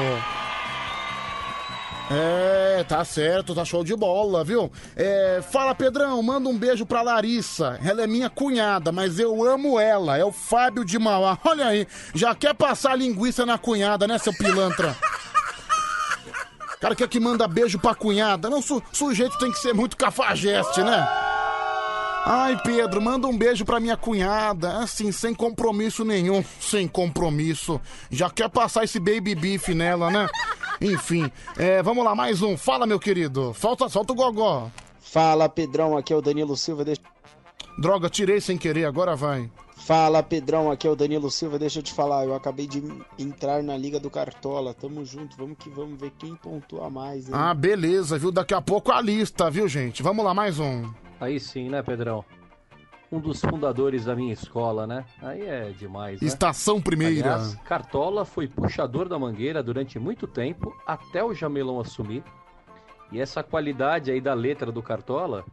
É, 2.11 2.85
tá 2.87 3.03
certo, 3.05 3.55
tá 3.55 3.65
show 3.65 3.83
de 3.83 3.97
bola, 3.97 4.45
viu? 4.45 4.71
É, 4.95 5.43
fala, 5.51 5.75
Pedrão, 5.75 6.23
manda 6.23 6.49
um 6.49 6.59
beijo 6.59 6.85
pra 6.85 7.03
Larissa. 7.03 7.79
Ela 7.85 8.03
é 8.03 8.07
minha 8.07 8.29
cunhada, 8.29 8.93
mas 8.93 9.19
eu 9.19 9.43
amo 9.43 9.81
ela. 9.81 10.17
É 10.19 10.25
o 10.25 10.33
Fábio 10.33 10.85
de 10.85 10.99
Mauá. 10.99 11.39
Olha 11.45 11.67
aí, 11.67 11.87
já 12.15 12.35
quer 12.35 12.55
passar 12.55 12.97
linguiça 12.97 13.47
na 13.47 13.57
cunhada, 13.57 14.07
né, 14.07 14.19
seu 14.19 14.35
pilantra? 14.35 14.95
Cara 16.81 16.95
quer 16.95 17.09
que 17.09 17.19
manda 17.19 17.49
beijo 17.49 17.79
pra 17.79 17.95
cunhada. 17.95 18.51
Não, 18.51 18.61
su 18.61 18.83
sujeito 18.93 19.39
tem 19.39 19.51
que 19.51 19.59
ser 19.59 19.73
muito 19.73 19.97
cafajeste, 19.97 20.83
né? 20.83 21.09
Ai, 22.27 22.57
Pedro, 22.63 23.03
manda 23.03 23.27
um 23.27 23.37
beijo 23.37 23.67
pra 23.67 23.79
minha 23.79 23.99
cunhada. 23.99 24.79
Assim, 24.79 25.13
sem 25.13 25.35
compromisso 25.35 26.05
nenhum. 26.05 26.43
Sem 26.59 26.89
compromisso. 26.89 27.79
Já 28.11 28.31
quer 28.31 28.49
passar 28.49 28.85
esse 28.85 28.99
baby 28.99 29.35
beef 29.35 29.69
nela, 29.69 30.11
né? 30.11 30.27
Enfim, 30.81 31.31
é, 31.59 31.83
vamos 31.83 32.03
lá, 32.03 32.15
mais 32.15 32.41
um. 32.41 32.57
Fala, 32.57 32.87
meu 32.87 32.99
querido. 32.99 33.53
Falta, 33.53 33.89
solta 33.91 34.15
o 34.15 34.17
gogó. 34.17 34.71
Fala, 35.01 35.49
Pedrão, 35.49 35.97
aqui 35.97 36.13
é 36.13 36.17
o 36.17 36.23
Danilo 36.23 36.57
Silva. 36.57 36.85
Deixa... 36.85 37.03
Droga, 37.79 38.09
tirei 38.09 38.41
sem 38.41 38.57
querer, 38.57 38.87
agora 38.87 39.15
vai. 39.15 39.51
Fala, 39.85 40.23
Pedrão, 40.23 40.71
aqui 40.71 40.87
é 40.87 40.91
o 40.91 40.97
Danilo 40.97 41.31
Silva. 41.31 41.59
Deixa 41.59 41.81
eu 41.81 41.83
te 41.83 41.93
falar, 41.93 42.25
eu 42.25 42.35
acabei 42.35 42.67
de 42.67 42.83
entrar 43.19 43.63
na 43.63 43.77
Liga 43.77 44.01
do 44.01 44.09
Cartola. 44.09 44.73
Tamo 44.73 45.05
junto, 45.05 45.37
vamos 45.37 45.59
que 45.59 45.69
vamos 45.69 46.01
ver 46.01 46.11
quem 46.19 46.35
pontua 46.37 46.89
mais. 46.89 47.29
Hein? 47.29 47.35
Ah, 47.37 47.53
beleza, 47.53 48.19
viu? 48.19 48.33
Daqui 48.33 48.55
a 48.55 48.63
pouco 48.63 48.91
a 48.91 48.99
lista, 49.03 49.51
viu, 49.51 49.69
gente? 49.69 50.03
Vamos 50.03 50.25
lá, 50.25 50.33
mais 50.33 50.59
um. 50.59 50.91
Aí 51.21 51.39
sim, 51.39 51.69
né, 51.69 51.83
Pedrão? 51.83 52.25
Um 53.13 53.21
dos 53.21 53.43
fundadores 53.43 54.07
da 54.07 54.17
minha 54.17 54.33
escola, 54.33 54.87
né? 54.87 55.05
Aí 55.21 55.43
é 55.43 55.71
demais, 55.79 56.19
né? 56.19 56.27
Estação 56.27 56.81
Primeira. 56.81 57.35
Aliás, 57.35 57.55
Cartola 57.57 58.25
foi 58.25 58.49
puxador 58.49 59.07
da 59.07 59.19
Mangueira 59.19 59.63
durante 59.63 59.99
muito 59.99 60.27
tempo, 60.27 60.75
até 60.87 61.23
o 61.23 61.35
Jamelão 61.35 61.79
assumir. 61.79 62.25
E 63.13 63.21
essa 63.21 63.43
qualidade 63.43 64.11
aí 64.11 64.21
da 64.23 64.33
letra 64.33 64.73
do 64.73 64.83
Cartola 64.83 65.45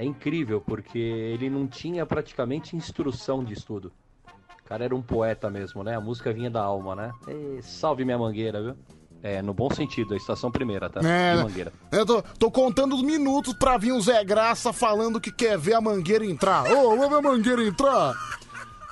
é 0.00 0.04
incrível, 0.04 0.62
porque 0.62 0.98
ele 0.98 1.50
não 1.50 1.66
tinha 1.66 2.06
praticamente 2.06 2.74
instrução 2.74 3.44
de 3.44 3.52
estudo. 3.52 3.92
O 4.24 4.64
cara 4.64 4.82
era 4.82 4.96
um 4.96 5.02
poeta 5.02 5.50
mesmo, 5.50 5.84
né? 5.84 5.94
A 5.94 6.00
música 6.00 6.32
vinha 6.32 6.48
da 6.48 6.62
alma, 6.62 6.96
né? 6.96 7.12
E 7.28 7.60
salve 7.60 8.02
minha 8.02 8.16
Mangueira, 8.16 8.62
viu? 8.62 8.74
É, 9.22 9.42
no 9.42 9.52
bom 9.52 9.68
sentido, 9.68 10.14
a 10.14 10.16
estação 10.16 10.50
primeira, 10.50 10.88
tá? 10.88 11.00
É, 11.06 11.36
De 11.36 11.42
Mangueira. 11.42 11.70
Eu 11.92 12.06
tô, 12.06 12.22
tô 12.22 12.50
contando 12.50 12.96
os 12.96 13.02
minutos 13.02 13.52
pra 13.52 13.76
vir 13.76 13.92
o 13.92 14.00
Zé 14.00 14.24
Graça 14.24 14.72
falando 14.72 15.20
que 15.20 15.30
quer 15.30 15.58
ver 15.58 15.74
a 15.74 15.82
mangueira 15.82 16.24
entrar. 16.24 16.64
Ô, 16.72 16.96
vamos 16.96 17.10
ver 17.10 17.16
a 17.16 17.20
mangueira 17.22 17.62
entrar. 17.62 18.14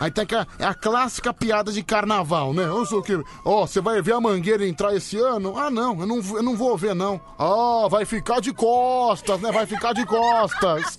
Aí 0.01 0.11
tem 0.11 0.25
que 0.25 0.35
a, 0.35 0.47
é 0.59 0.65
a 0.65 0.75
clássica 0.75 1.35
piada 1.35 1.73
de 1.73 1.83
carnaval, 1.83 2.55
né? 2.55 2.65
Eu 2.65 2.87
sou 2.87 3.01
o 3.01 3.03
quê? 3.03 3.21
Ó, 3.45 3.67
você 3.67 3.81
vai 3.81 4.01
ver 4.01 4.15
a 4.15 4.21
mangueira 4.21 4.67
entrar 4.67 4.95
esse 4.95 5.19
ano? 5.19 5.59
Ah, 5.59 5.71
não, 5.71 6.01
eu 6.01 6.07
não, 6.07 6.17
eu 6.19 6.43
não 6.43 6.57
vou 6.57 6.77
ver, 6.77 6.95
não. 6.95 7.21
Ó, 7.37 7.89
vai 7.89 8.05
ficar 8.05 8.41
de 8.41 8.53
costas, 8.53 9.41
né? 9.41 9.51
Vai 9.51 9.67
ficar 9.67 9.93
de 9.93 10.07
costas. 10.07 10.99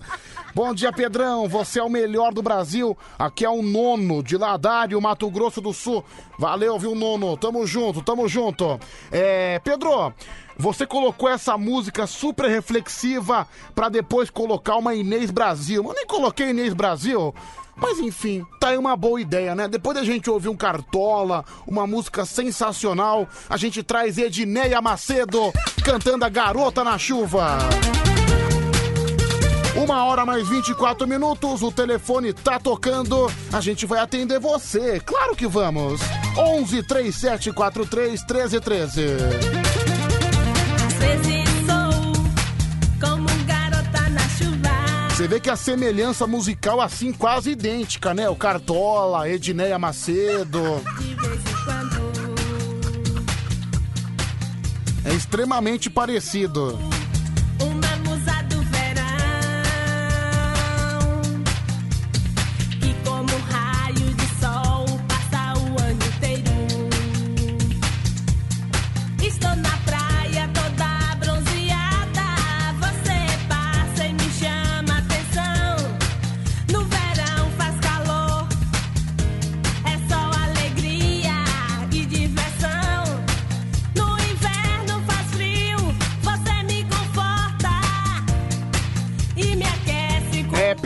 Bom 0.54 0.74
dia, 0.74 0.91
Pedrão. 0.91 1.47
Você 1.47 1.80
é 1.80 1.84
o 1.84 1.89
melhor 1.89 2.34
do 2.34 2.41
Brasil. 2.41 2.97
Aqui 3.18 3.45
é 3.45 3.50
o 3.50 3.62
nono 3.62 4.24
de 4.24 4.36
Ladário, 4.36 5.00
Mato 5.00 5.30
Grosso 5.30 5.62
do 5.62 5.74
Sul. 5.74 6.04
Valeu, 6.39 6.78
viu, 6.80 6.95
nono? 6.95 7.38
Tamo 7.38 7.66
junto, 7.68 8.02
tamo 8.02 8.28
junto. 8.28 8.80
É, 9.12 9.60
Pedro, 9.60 10.12
você 10.58 10.88
colocou 10.88 11.30
essa 11.30 11.58
música 11.58 12.08
super 12.08 12.50
reflexiva 12.50 13.47
pra 13.76 13.89
depois 13.89 14.30
colocar 14.30 14.78
uma 14.78 14.95
Inês 14.95 15.30
Brasil. 15.30 15.84
Eu 15.84 15.93
nem 15.93 16.08
coloquei 16.08 16.50
Inês 16.50 16.74
Brasil. 16.74 17.34
Mas 17.76 18.00
enfim, 18.00 18.45
tá 18.60 18.70
aí 18.70 18.78
uma 18.78 18.97
boa 18.97 19.22
ideia, 19.22 19.56
né? 19.56 19.68
Depois 19.68 19.95
da 19.95 20.04
gente 20.04 20.30
ouvir 20.30 20.50
um 20.50 20.58
Cartola, 20.58 21.45
uma 21.66 21.88
música 21.88 22.26
sensacional, 22.26 23.26
a 23.50 23.56
gente 23.56 23.82
traz 23.84 24.18
Edneia 24.18 24.82
Macedo 24.82 25.54
cantando 25.84 26.26
a 26.26 26.30
Garota 26.30 26.84
na 26.84 26.97
Chuva. 26.97 27.58
Uma 29.76 30.03
hora 30.05 30.26
mais 30.26 30.47
24 30.47 31.07
minutos, 31.07 31.61
o 31.61 31.72
telefone 31.72 32.34
tá 32.34 32.59
tocando, 32.59 33.32
a 33.53 33.61
gente 33.61 33.86
vai 33.86 33.99
atender 33.99 34.39
você, 34.39 34.99
claro 34.99 35.36
que 35.36 35.47
vamos. 35.47 36.01
11 36.38 36.84
3743 36.84 38.22
1313. 38.24 39.03
Às 40.86 40.93
vezes 40.95 41.49
sou 41.65 42.13
como 42.99 43.30
um 43.30 43.45
garota 43.45 44.09
na 44.09 44.28
chuva. 44.30 45.09
Você 45.09 45.28
vê 45.28 45.39
que 45.39 45.49
a 45.49 45.55
semelhança 45.55 46.26
musical 46.26 46.82
assim 46.82 47.13
quase 47.13 47.51
idêntica, 47.51 48.13
né? 48.13 48.28
O 48.30 48.36
Cartola, 48.36 49.30
Edneia 49.30 49.78
Macedo. 49.78 50.82
É 55.05 55.13
extremamente 55.13 55.89
parecido. 55.89 56.78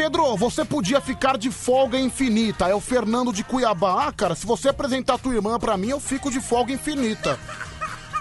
Pedro, 0.03 0.35
você 0.35 0.65
podia 0.65 0.99
ficar 0.99 1.37
de 1.37 1.49
folga 1.49 1.97
infinita. 1.97 2.67
É 2.67 2.75
o 2.75 2.81
Fernando 2.81 3.31
de 3.31 3.41
Cuiabá. 3.41 4.05
Ah, 4.05 4.11
cara, 4.11 4.35
se 4.35 4.45
você 4.45 4.67
apresentar 4.67 5.17
tua 5.17 5.33
irmã 5.33 5.57
pra 5.57 5.77
mim, 5.77 5.91
eu 5.91 5.99
fico 6.01 6.29
de 6.29 6.41
folga 6.41 6.73
infinita. 6.73 7.39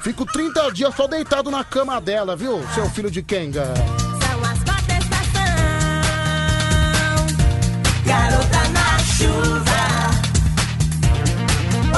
Fico 0.00 0.24
30 0.24 0.70
dias 0.70 0.94
só 0.94 1.08
deitado 1.08 1.50
na 1.50 1.64
cama 1.64 2.00
dela, 2.00 2.36
viu, 2.36 2.64
seu 2.72 2.88
filho 2.90 3.10
de 3.10 3.20
Kenga? 3.20 3.74
São 3.74 4.44
as 4.44 4.62
quatro 4.62 4.92
estações. 4.96 5.42
Garota 8.06 8.68
na 8.68 8.98
chuva. 9.00 9.82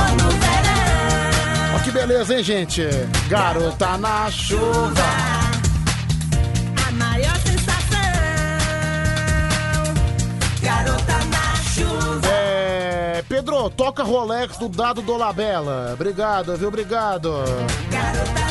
Ou 0.00 0.14
no 0.16 0.30
verão. 0.30 1.76
Ó 1.76 1.78
que 1.80 1.90
beleza, 1.90 2.34
hein, 2.34 2.42
gente? 2.42 2.88
Garota 3.28 3.98
na 3.98 4.30
chuva. 4.30 5.43
É, 13.14 13.22
Pedro, 13.22 13.70
toca 13.70 14.02
Rolex 14.02 14.56
do 14.56 14.68
Dado 14.68 15.00
Dolabella. 15.00 15.92
Obrigado, 15.92 16.56
viu? 16.56 16.66
Obrigado. 16.66 17.32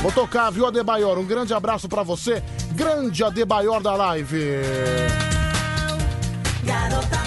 Vou 0.01 0.09
tocar, 0.09 0.49
viu, 0.51 0.66
Adebayor? 0.66 1.20
Um 1.20 1.26
grande 1.26 1.53
abraço 1.53 1.89
pra 1.89 2.01
você. 2.01 2.41
Grande 2.72 3.26
Adebayor 3.26 3.82
da 3.82 3.93
live. 3.93 4.61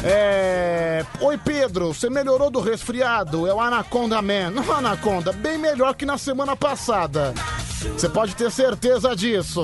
É. 0.03 1.05
Oi, 1.21 1.37
Pedro, 1.37 1.93
você 1.93 2.09
melhorou 2.09 2.51
do 2.51 2.63
resfriado? 2.63 3.47
É 3.47 3.53
o 3.53 3.61
Anaconda 3.61 4.23
Man. 4.23 4.49
Não, 4.51 4.73
Anaconda, 4.73 5.31
bem 5.31 5.59
melhor 5.59 5.95
que 5.95 6.07
na 6.07 6.17
semana 6.17 6.57
passada. 6.57 7.35
Você 7.83 8.09
pode 8.09 8.35
ter 8.35 8.51
certeza 8.51 9.15
disso. 9.15 9.63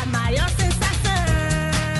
A 0.00 0.06
maior. 0.06 0.67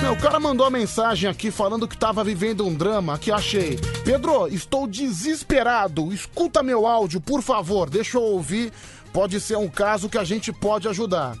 Não, 0.09 0.15
o 0.15 0.19
cara 0.19 0.39
mandou 0.39 0.65
uma 0.65 0.75
mensagem 0.75 1.29
aqui 1.29 1.51
falando 1.51 1.87
que 1.87 1.95
tava 1.95 2.23
vivendo 2.23 2.65
um 2.65 2.73
drama 2.73 3.19
que 3.19 3.31
achei. 3.31 3.77
Pedro, 4.03 4.47
estou 4.47 4.87
desesperado. 4.87 6.11
Escuta 6.11 6.63
meu 6.63 6.87
áudio, 6.87 7.21
por 7.21 7.43
favor. 7.43 7.87
Deixa 7.91 8.17
eu 8.17 8.23
ouvir. 8.23 8.73
Pode 9.13 9.39
ser 9.39 9.55
um 9.55 9.67
caso 9.67 10.09
que 10.09 10.17
a 10.17 10.23
gente 10.23 10.51
pode 10.51 10.87
ajudar. 10.87 11.37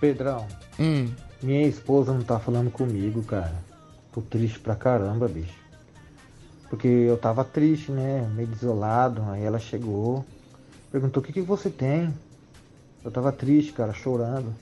Pedrão, 0.00 0.46
Hum. 0.80 1.10
minha 1.42 1.66
esposa 1.68 2.14
não 2.14 2.22
tá 2.22 2.38
falando 2.40 2.70
comigo, 2.70 3.22
cara. 3.22 3.62
Tô 4.10 4.22
triste 4.22 4.58
pra 4.58 4.74
caramba, 4.74 5.28
bicho. 5.28 5.52
Porque 6.70 6.88
eu 6.88 7.18
tava 7.18 7.44
triste, 7.44 7.92
né? 7.92 8.26
Meio 8.34 8.48
desolado. 8.48 9.22
Aí 9.28 9.44
ela 9.44 9.58
chegou, 9.58 10.24
perguntou: 10.90 11.22
O 11.22 11.26
que, 11.26 11.30
que 11.30 11.42
você 11.42 11.68
tem? 11.68 12.10
Eu 13.04 13.10
tava 13.10 13.30
triste, 13.30 13.74
cara, 13.74 13.92
chorando. 13.92 14.54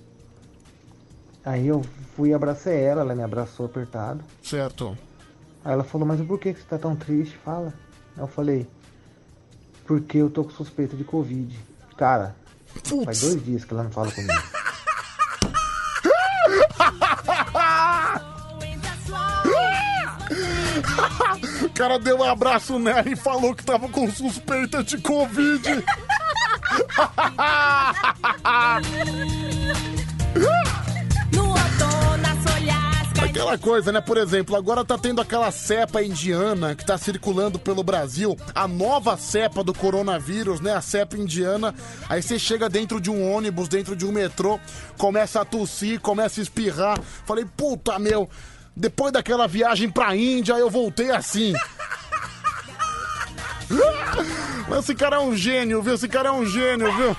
Aí 1.44 1.66
eu 1.66 1.84
fui 2.16 2.30
e 2.30 2.34
abracei 2.34 2.80
ela, 2.80 3.00
ela 3.02 3.14
me 3.14 3.22
abraçou 3.22 3.66
apertado. 3.66 4.22
Certo. 4.42 4.96
Aí 5.64 5.72
ela 5.72 5.84
falou, 5.84 6.06
mas 6.06 6.20
por 6.20 6.38
que 6.38 6.54
que 6.54 6.60
você 6.60 6.66
tá 6.66 6.78
tão 6.78 6.94
triste? 6.94 7.36
Fala. 7.44 7.74
Aí 8.16 8.22
eu 8.22 8.28
falei, 8.28 8.66
porque 9.86 10.18
eu 10.18 10.30
tô 10.30 10.44
com 10.44 10.50
suspeita 10.50 10.96
de 10.96 11.04
Covid. 11.04 11.58
Cara, 11.96 12.36
faz 13.04 13.20
dois 13.20 13.44
dias 13.44 13.64
que 13.64 13.74
ela 13.74 13.82
não 13.84 13.90
fala 13.90 14.10
comigo. 14.12 14.32
O 21.62 21.70
cara 21.74 21.98
deu 21.98 22.18
um 22.18 22.22
abraço 22.22 22.78
nela 22.78 23.08
e 23.08 23.16
falou 23.16 23.54
que 23.54 23.64
tava 23.64 23.88
com 23.88 24.10
suspeita 24.10 24.84
de 24.84 24.98
Covid. 24.98 25.84
Aquela 33.32 33.56
coisa, 33.56 33.90
né? 33.90 33.98
Por 33.98 34.18
exemplo, 34.18 34.54
agora 34.54 34.84
tá 34.84 34.98
tendo 34.98 35.18
aquela 35.18 35.50
cepa 35.50 36.02
indiana 36.02 36.74
que 36.74 36.84
tá 36.84 36.98
circulando 36.98 37.58
pelo 37.58 37.82
Brasil, 37.82 38.36
a 38.54 38.68
nova 38.68 39.16
cepa 39.16 39.64
do 39.64 39.72
coronavírus, 39.72 40.60
né? 40.60 40.74
A 40.74 40.82
cepa 40.82 41.16
indiana. 41.16 41.74
Aí 42.10 42.22
você 42.22 42.38
chega 42.38 42.68
dentro 42.68 43.00
de 43.00 43.10
um 43.10 43.32
ônibus, 43.32 43.68
dentro 43.68 43.96
de 43.96 44.04
um 44.04 44.12
metrô, 44.12 44.60
começa 44.98 45.40
a 45.40 45.46
tossir, 45.46 45.98
começa 45.98 46.40
a 46.40 46.42
espirrar. 46.42 47.00
Falei, 47.24 47.46
puta 47.56 47.98
meu, 47.98 48.28
depois 48.76 49.14
daquela 49.14 49.48
viagem 49.48 49.88
pra 49.88 50.14
Índia, 50.14 50.52
eu 50.52 50.68
voltei 50.68 51.10
assim. 51.10 51.54
Esse 54.78 54.94
cara 54.94 55.16
é 55.16 55.20
um 55.20 55.34
gênio, 55.34 55.80
viu? 55.80 55.94
Esse 55.94 56.06
cara 56.06 56.28
é 56.28 56.32
um 56.32 56.44
gênio, 56.44 56.94
viu? 56.96 57.16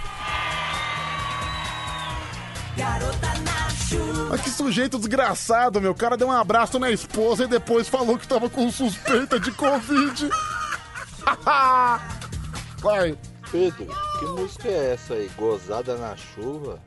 Mas 4.30 4.42
que 4.42 4.50
sujeito 4.50 4.98
desgraçado, 4.98 5.80
meu. 5.82 5.92
O 5.92 5.96
cara 5.96 6.18
deu 6.18 6.28
um 6.28 6.32
abraço 6.32 6.80
na 6.80 6.90
esposa 6.92 7.44
e 7.44 7.48
depois 7.48 7.88
falou 7.88 8.18
que 8.18 8.28
tava 8.28 8.50
com 8.50 8.72
suspeita 8.72 9.40
de 9.40 9.52
Covid. 9.52 10.30
Vai. 12.82 13.18
Pedro, 13.52 13.88
que 14.20 14.26
música 14.26 14.68
é 14.68 14.94
essa 14.94 15.14
aí? 15.14 15.30
Gozada 15.38 15.96
na 15.96 16.16
chuva? 16.16 16.80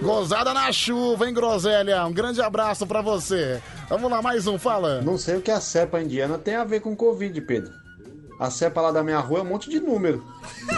Gozada 0.00 0.54
na 0.54 0.70
chuva, 0.72 1.26
hein, 1.26 1.34
Groselha? 1.34 2.06
Um 2.06 2.12
grande 2.12 2.40
abraço 2.40 2.86
pra 2.86 3.02
você. 3.02 3.60
Vamos 3.88 4.10
lá, 4.10 4.22
mais 4.22 4.46
um, 4.46 4.58
fala. 4.58 5.02
Não 5.02 5.18
sei 5.18 5.36
o 5.36 5.42
que 5.42 5.50
a 5.50 5.60
cepa 5.60 6.00
indiana 6.00 6.38
tem 6.38 6.54
a 6.54 6.64
ver 6.64 6.80
com 6.80 6.96
Covid, 6.96 7.38
Pedro. 7.42 7.72
A 8.38 8.50
cepa 8.50 8.80
lá 8.80 8.90
da 8.90 9.02
minha 9.02 9.18
rua 9.18 9.40
é 9.40 9.42
um 9.42 9.46
monte 9.46 9.68
de 9.68 9.78
número. 9.78 10.24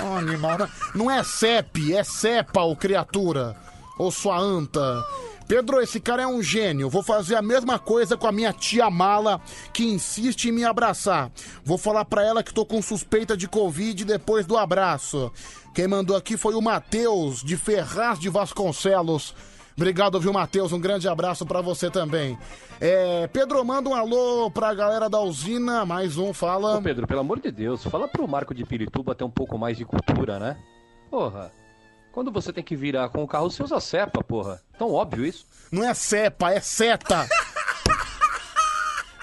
Ó, 0.02 0.18
animal, 0.18 0.58
né? 0.58 0.68
não 0.94 1.10
é 1.10 1.22
CEP, 1.22 1.94
é 1.94 2.02
cepa, 2.02 2.62
ô 2.62 2.74
criatura. 2.74 3.56
Ô 3.98 4.10
sua 4.10 4.38
anta. 4.38 5.04
Pedro, 5.46 5.80
esse 5.80 6.00
cara 6.00 6.22
é 6.22 6.26
um 6.26 6.42
gênio. 6.42 6.88
Vou 6.88 7.02
fazer 7.02 7.36
a 7.36 7.42
mesma 7.42 7.78
coisa 7.78 8.16
com 8.16 8.26
a 8.26 8.32
minha 8.32 8.52
tia 8.52 8.88
Mala, 8.88 9.40
que 9.72 9.84
insiste 9.84 10.48
em 10.48 10.52
me 10.52 10.64
abraçar. 10.64 11.30
Vou 11.64 11.76
falar 11.76 12.04
pra 12.04 12.24
ela 12.24 12.42
que 12.42 12.54
tô 12.54 12.64
com 12.64 12.80
suspeita 12.80 13.36
de 13.36 13.46
Covid 13.46 14.04
depois 14.04 14.46
do 14.46 14.56
abraço. 14.56 15.30
Quem 15.74 15.86
mandou 15.86 16.16
aqui 16.16 16.36
foi 16.36 16.54
o 16.54 16.62
Matheus, 16.62 17.42
de 17.42 17.56
Ferraz 17.56 18.18
de 18.18 18.28
Vasconcelos. 18.28 19.34
Obrigado, 19.76 20.20
viu, 20.20 20.32
Matheus? 20.32 20.72
Um 20.72 20.80
grande 20.80 21.08
abraço 21.08 21.44
pra 21.44 21.60
você 21.60 21.90
também. 21.90 22.38
É, 22.80 23.26
Pedro, 23.26 23.64
manda 23.64 23.88
um 23.90 23.94
alô 23.94 24.50
pra 24.50 24.72
galera 24.72 25.10
da 25.10 25.20
usina. 25.20 25.84
Mais 25.84 26.16
um, 26.16 26.32
fala. 26.32 26.78
Ô 26.78 26.82
Pedro, 26.82 27.06
pelo 27.06 27.20
amor 27.20 27.40
de 27.40 27.50
Deus, 27.50 27.82
fala 27.84 28.08
pro 28.08 28.26
Marco 28.26 28.54
de 28.54 28.64
Pirituba 28.64 29.14
ter 29.14 29.24
um 29.24 29.30
pouco 29.30 29.58
mais 29.58 29.76
de 29.76 29.84
cultura, 29.84 30.38
né? 30.38 30.56
Porra, 31.10 31.52
quando 32.14 32.30
você 32.30 32.52
tem 32.52 32.62
que 32.62 32.76
virar 32.76 33.08
com 33.08 33.24
o 33.24 33.26
carro, 33.26 33.50
você 33.50 33.60
usa 33.60 33.80
cepa, 33.80 34.22
porra. 34.22 34.62
Tão 34.78 34.92
óbvio 34.92 35.26
isso. 35.26 35.44
Não 35.72 35.82
é 35.82 35.92
cepa, 35.92 36.52
é 36.52 36.60
seta. 36.60 37.26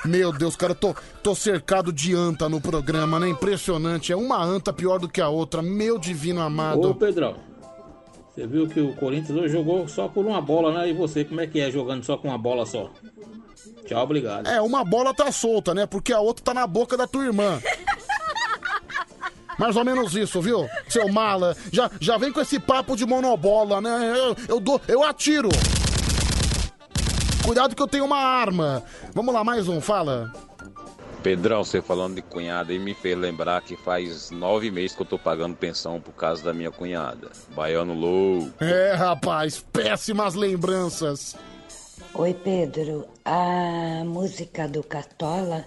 Meu 0.03 0.33
Deus, 0.33 0.57
cara, 0.57 0.73
eu 0.73 0.75
tô, 0.75 0.93
tô 1.23 1.33
cercado 1.33 1.93
de 1.93 2.13
anta 2.13 2.49
no 2.49 2.59
programa, 2.59 3.17
né? 3.17 3.29
Impressionante. 3.29 4.11
É 4.11 4.15
uma 4.15 4.43
anta 4.43 4.73
pior 4.73 4.99
do 4.99 5.07
que 5.07 5.21
a 5.21 5.29
outra. 5.29 5.61
Meu 5.61 5.97
divino 5.97 6.41
amado. 6.41 6.89
Ô 6.89 6.93
Pedrão, 6.93 7.35
você 8.35 8.45
viu 8.45 8.67
que 8.67 8.81
o 8.81 8.93
Corinthians 8.95 9.37
hoje 9.37 9.53
jogou 9.53 9.87
só 9.87 10.09
por 10.09 10.25
uma 10.25 10.41
bola, 10.41 10.73
né? 10.73 10.89
E 10.89 10.93
você, 10.93 11.23
como 11.23 11.39
é 11.39 11.47
que 11.47 11.61
é 11.61 11.71
jogando 11.71 12.03
só 12.03 12.17
com 12.17 12.27
uma 12.27 12.37
bola 12.37 12.65
só? 12.65 12.89
Tchau, 13.85 14.03
obrigado. 14.03 14.47
É, 14.47 14.61
uma 14.61 14.83
bola 14.83 15.13
tá 15.13 15.31
solta, 15.31 15.73
né? 15.73 15.85
Porque 15.85 16.11
a 16.11 16.19
outra 16.19 16.43
tá 16.43 16.53
na 16.53 16.67
boca 16.67 16.97
da 16.97 17.07
tua 17.07 17.23
irmã. 17.23 17.61
Mais 19.61 19.75
ou 19.75 19.85
menos 19.85 20.15
isso, 20.15 20.41
viu? 20.41 20.67
Seu 20.89 21.07
mala. 21.07 21.55
Já, 21.71 21.87
já 21.99 22.17
vem 22.17 22.31
com 22.31 22.41
esse 22.41 22.59
papo 22.59 22.95
de 22.95 23.05
monobola, 23.05 23.79
né? 23.79 24.11
Eu, 24.17 24.35
eu 24.55 24.59
dou, 24.59 24.81
eu 24.87 25.03
atiro. 25.03 25.49
Cuidado 27.45 27.75
que 27.75 27.81
eu 27.83 27.87
tenho 27.87 28.05
uma 28.05 28.17
arma. 28.17 28.81
Vamos 29.13 29.31
lá, 29.31 29.43
mais 29.43 29.67
um, 29.67 29.79
fala. 29.79 30.33
Pedrão, 31.21 31.63
você 31.63 31.79
falando 31.79 32.15
de 32.15 32.23
cunhada 32.23 32.71
aí 32.71 32.79
me 32.79 32.95
fez 32.95 33.15
lembrar 33.15 33.61
que 33.61 33.75
faz 33.77 34.31
nove 34.31 34.71
meses 34.71 34.95
que 34.95 35.03
eu 35.03 35.05
tô 35.05 35.19
pagando 35.19 35.55
pensão 35.55 36.01
por 36.01 36.13
causa 36.13 36.43
da 36.43 36.55
minha 36.55 36.71
cunhada. 36.71 37.29
Baiano 37.55 37.93
louco. 37.93 38.51
É, 38.59 38.93
rapaz, 38.93 39.63
péssimas 39.71 40.33
lembranças. 40.33 41.35
Oi, 42.15 42.33
Pedro. 42.33 43.05
A 43.23 44.03
música 44.05 44.67
do 44.67 44.81
Cartola 44.81 45.63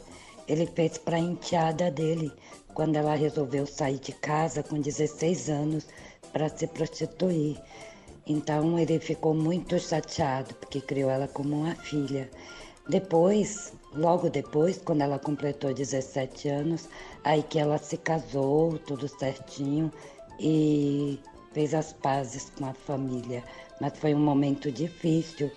ele 0.49 0.67
fez 0.67 0.99
pra 0.99 1.17
enteada 1.17 1.93
dele 1.93 2.33
quando 2.75 2.97
ela 2.97 3.15
resolveu 3.15 3.65
sair 3.67 3.99
de 3.99 4.13
casa 4.13 4.63
com 4.63 4.81
16 4.81 5.49
anos 5.49 5.87
para 6.33 6.49
se 6.49 6.67
prostituir. 6.67 7.57
Então 8.27 8.79
ele 8.79 8.99
ficou 8.99 9.33
muito 9.35 9.79
chateado 9.79 10.55
porque 10.55 10.81
criou 10.81 11.11
ela 11.11 11.29
como 11.29 11.57
uma 11.61 11.75
filha. 11.77 12.29
Depois, 12.89 13.73
logo 13.95 14.29
depois, 14.29 14.79
quando 14.79 15.03
ela 15.03 15.19
completou 15.19 15.73
17 15.73 16.49
anos, 16.49 16.89
aí 17.23 17.43
que 17.43 17.59
ela 17.59 17.79
se 17.79 17.97
casou, 17.97 18.79
tudo 18.79 19.09
certinho 19.09 19.91
e 20.39 21.19
fez 21.53 21.73
as 21.73 21.93
pazes 21.93 22.51
com 22.51 22.67
a 22.67 22.75
família. 22.75 23.45
Mas 23.81 23.97
foi 23.99 24.15
um 24.15 24.21
momento 24.21 24.71
difícil 24.71 25.51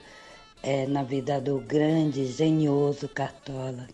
é, 0.64 0.86
na 0.86 1.04
vida 1.04 1.42
do 1.42 1.60
grande, 1.60 2.26
genioso 2.28 3.10
Cartola. 3.10 3.88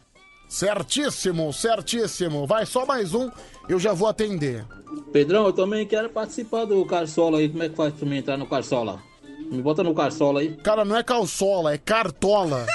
Certíssimo, 0.54 1.52
certíssimo. 1.52 2.46
Vai 2.46 2.64
só 2.64 2.86
mais 2.86 3.16
um, 3.16 3.28
eu 3.68 3.80
já 3.80 3.92
vou 3.92 4.08
atender. 4.08 4.64
Pedrão, 5.12 5.48
eu 5.48 5.52
também 5.52 5.84
quero 5.84 6.12
participar 6.12 6.66
do 6.66 6.86
Carsola 6.86 7.40
aí. 7.40 7.50
Como 7.50 7.64
é 7.64 7.70
que 7.70 7.76
faz 7.76 7.92
pra 7.92 8.08
mim 8.08 8.18
entrar 8.18 8.38
no 8.38 8.46
Carsola? 8.46 9.02
Me 9.50 9.60
bota 9.64 9.82
no 9.82 9.96
Carsola 9.96 10.42
aí. 10.42 10.56
Cara, 10.58 10.86
não 10.86 10.96
é 10.96 11.02
calçola, 11.02 11.74
é 11.74 11.80
cartola. 11.80 12.68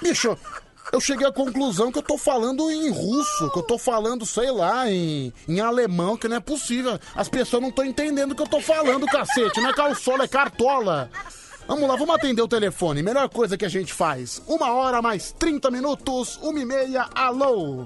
Bicho, 0.00 0.38
eu 0.92 1.00
cheguei 1.00 1.26
à 1.26 1.32
conclusão 1.32 1.90
que 1.90 1.98
eu 1.98 2.02
tô 2.02 2.16
falando 2.16 2.70
em 2.70 2.90
russo, 2.90 3.50
que 3.50 3.58
eu 3.58 3.64
tô 3.64 3.76
falando, 3.76 4.24
sei 4.24 4.52
lá, 4.52 4.88
em, 4.88 5.32
em 5.48 5.58
alemão, 5.58 6.16
que 6.16 6.28
não 6.28 6.36
é 6.36 6.40
possível. 6.40 6.96
As 7.16 7.28
pessoas 7.28 7.60
não 7.60 7.70
estão 7.70 7.84
entendendo 7.84 8.30
o 8.30 8.34
que 8.36 8.42
eu 8.42 8.48
tô 8.48 8.60
falando, 8.60 9.04
cacete. 9.06 9.60
Não 9.60 9.70
é 9.70 9.74
calçola, 9.74 10.22
é 10.22 10.28
cartola. 10.28 11.10
Vamos 11.66 11.88
lá, 11.88 11.96
vamos 11.96 12.14
atender 12.14 12.42
o 12.42 12.48
telefone. 12.48 13.02
Melhor 13.02 13.28
coisa 13.28 13.56
que 13.56 13.64
a 13.64 13.68
gente 13.68 13.92
faz. 13.92 14.42
Uma 14.46 14.72
hora 14.74 15.00
mais 15.00 15.32
30 15.32 15.70
minutos, 15.70 16.36
uma 16.42 16.58
e 16.60 16.64
meia, 16.64 17.08
alô. 17.14 17.84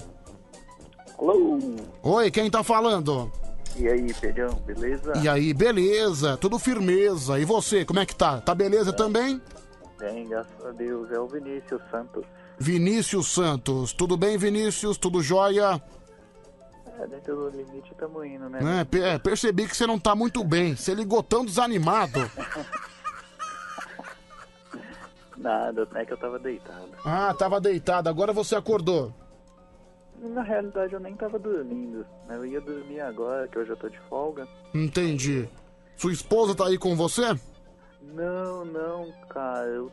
Alô. 1.19 1.59
Oi, 2.03 2.31
quem 2.31 2.51
tá 2.51 2.63
falando? 2.65 3.31
E 3.77 3.87
aí, 3.89 4.13
Pedrão, 4.15 4.55
beleza? 4.67 5.13
E 5.23 5.29
aí, 5.29 5.55
beleza, 5.55 6.37
tudo 6.37 6.59
firmeza. 6.59 7.39
E 7.39 7.45
você, 7.45 7.85
como 7.85 8.01
é 8.01 8.07
que 8.07 8.15
tá? 8.17 8.41
Tá 8.41 8.55
beleza 8.55 8.93
também? 8.93 9.41
Bem, 9.99 10.29
graças 10.29 10.65
a 10.67 10.71
Deus. 10.73 11.11
É 11.13 11.19
o 11.21 11.29
Vinícius 11.29 11.81
Santos. 11.91 12.25
Vinícius 12.59 13.33
Santos, 13.33 13.93
tudo 13.93 14.17
bem, 14.17 14.37
Vinícius? 14.37 14.99
Tudo 14.99 15.23
jóia? 15.23 15.81
É, 17.01 17.07
dentro 17.07 17.37
do 17.37 17.57
limite 17.57 17.95
tamo 17.97 18.25
indo, 18.25 18.49
né? 18.49 18.81
É, 18.81 18.85
pe- 18.85 19.01
é, 19.01 19.19
percebi 19.19 19.69
que 19.69 19.77
você 19.77 19.87
não 19.87 20.01
tá 20.01 20.17
muito 20.17 20.43
bem. 20.43 20.75
Você 20.75 20.93
ligou 20.93 21.23
tão 21.23 21.45
desanimado. 21.45 22.29
Nada, 25.39 25.89
é 25.95 26.05
que 26.05 26.13
eu 26.13 26.19
tava 26.19 26.39
deitado. 26.39 26.89
Ah, 27.05 27.33
tava 27.33 27.61
deitado, 27.61 28.09
agora 28.09 28.33
você 28.33 28.57
acordou. 28.57 29.13
Na 30.21 30.43
realidade, 30.43 30.93
eu 30.95 31.01
nem 31.01 31.15
tava 31.15 31.39
dormindo. 31.39 32.05
né? 32.27 32.37
Eu 32.37 32.45
ia 32.45 32.61
dormir 32.61 33.01
agora, 33.01 33.47
que 33.47 33.57
hoje 33.57 33.71
eu 33.71 33.77
tô 33.77 33.89
de 33.89 33.99
folga. 34.09 34.49
Entendi. 34.75 35.49
Sua 35.97 36.13
esposa 36.13 36.57
tá 36.57 36.67
aí 36.67 36.77
com 36.77 36.97
você? 36.97 37.39
Não, 38.03 38.65
não, 38.65 39.13
cara. 39.29 39.67
Eu 39.69 39.93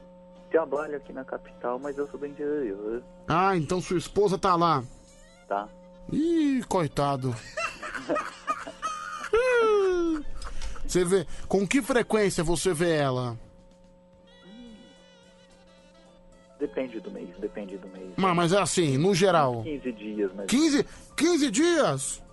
trabalho 0.49 0.97
aqui 0.97 1.13
na 1.13 1.23
capital, 1.23 1.77
mas 1.77 1.97
eu 1.97 2.07
sou 2.07 2.19
do 2.19 2.25
interior. 2.25 3.03
Ah, 3.27 3.55
então 3.55 3.79
sua 3.81 3.97
esposa 3.97 4.37
tá 4.37 4.55
lá. 4.55 4.83
Tá. 5.47 5.67
Ih, 6.11 6.63
coitado. 6.67 7.35
Você 10.87 11.03
vê, 11.03 11.25
com 11.47 11.67
que 11.67 11.81
frequência 11.81 12.43
você 12.43 12.73
vê 12.73 12.95
ela? 12.95 13.37
Depende 16.60 16.99
do 16.99 17.12
mês, 17.12 17.30
depende 17.38 17.78
do 17.78 17.88
mês. 17.89 18.12
Mas, 18.16 18.36
mas 18.36 18.53
é 18.53 18.60
assim, 18.62 18.97
no 18.97 19.14
geral. 19.14 19.62
15 19.64 19.91
dias, 19.91 20.32
mas. 20.36 20.45
15, 20.47 20.86
15 21.16 21.51
dias? 21.51 22.24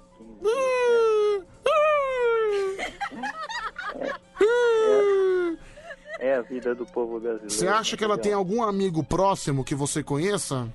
É, 6.19 6.41
vida 6.43 6.75
do 6.75 6.87
povo 6.87 7.19
brasileiro. 7.19 7.51
Você 7.51 7.67
acha 7.67 7.97
que 7.97 8.05
ela 8.05 8.17
tem 8.17 8.33
algum 8.33 8.63
amigo 8.63 9.03
próximo 9.03 9.65
que 9.65 9.75
você 9.75 10.05
conheça? 10.05 10.69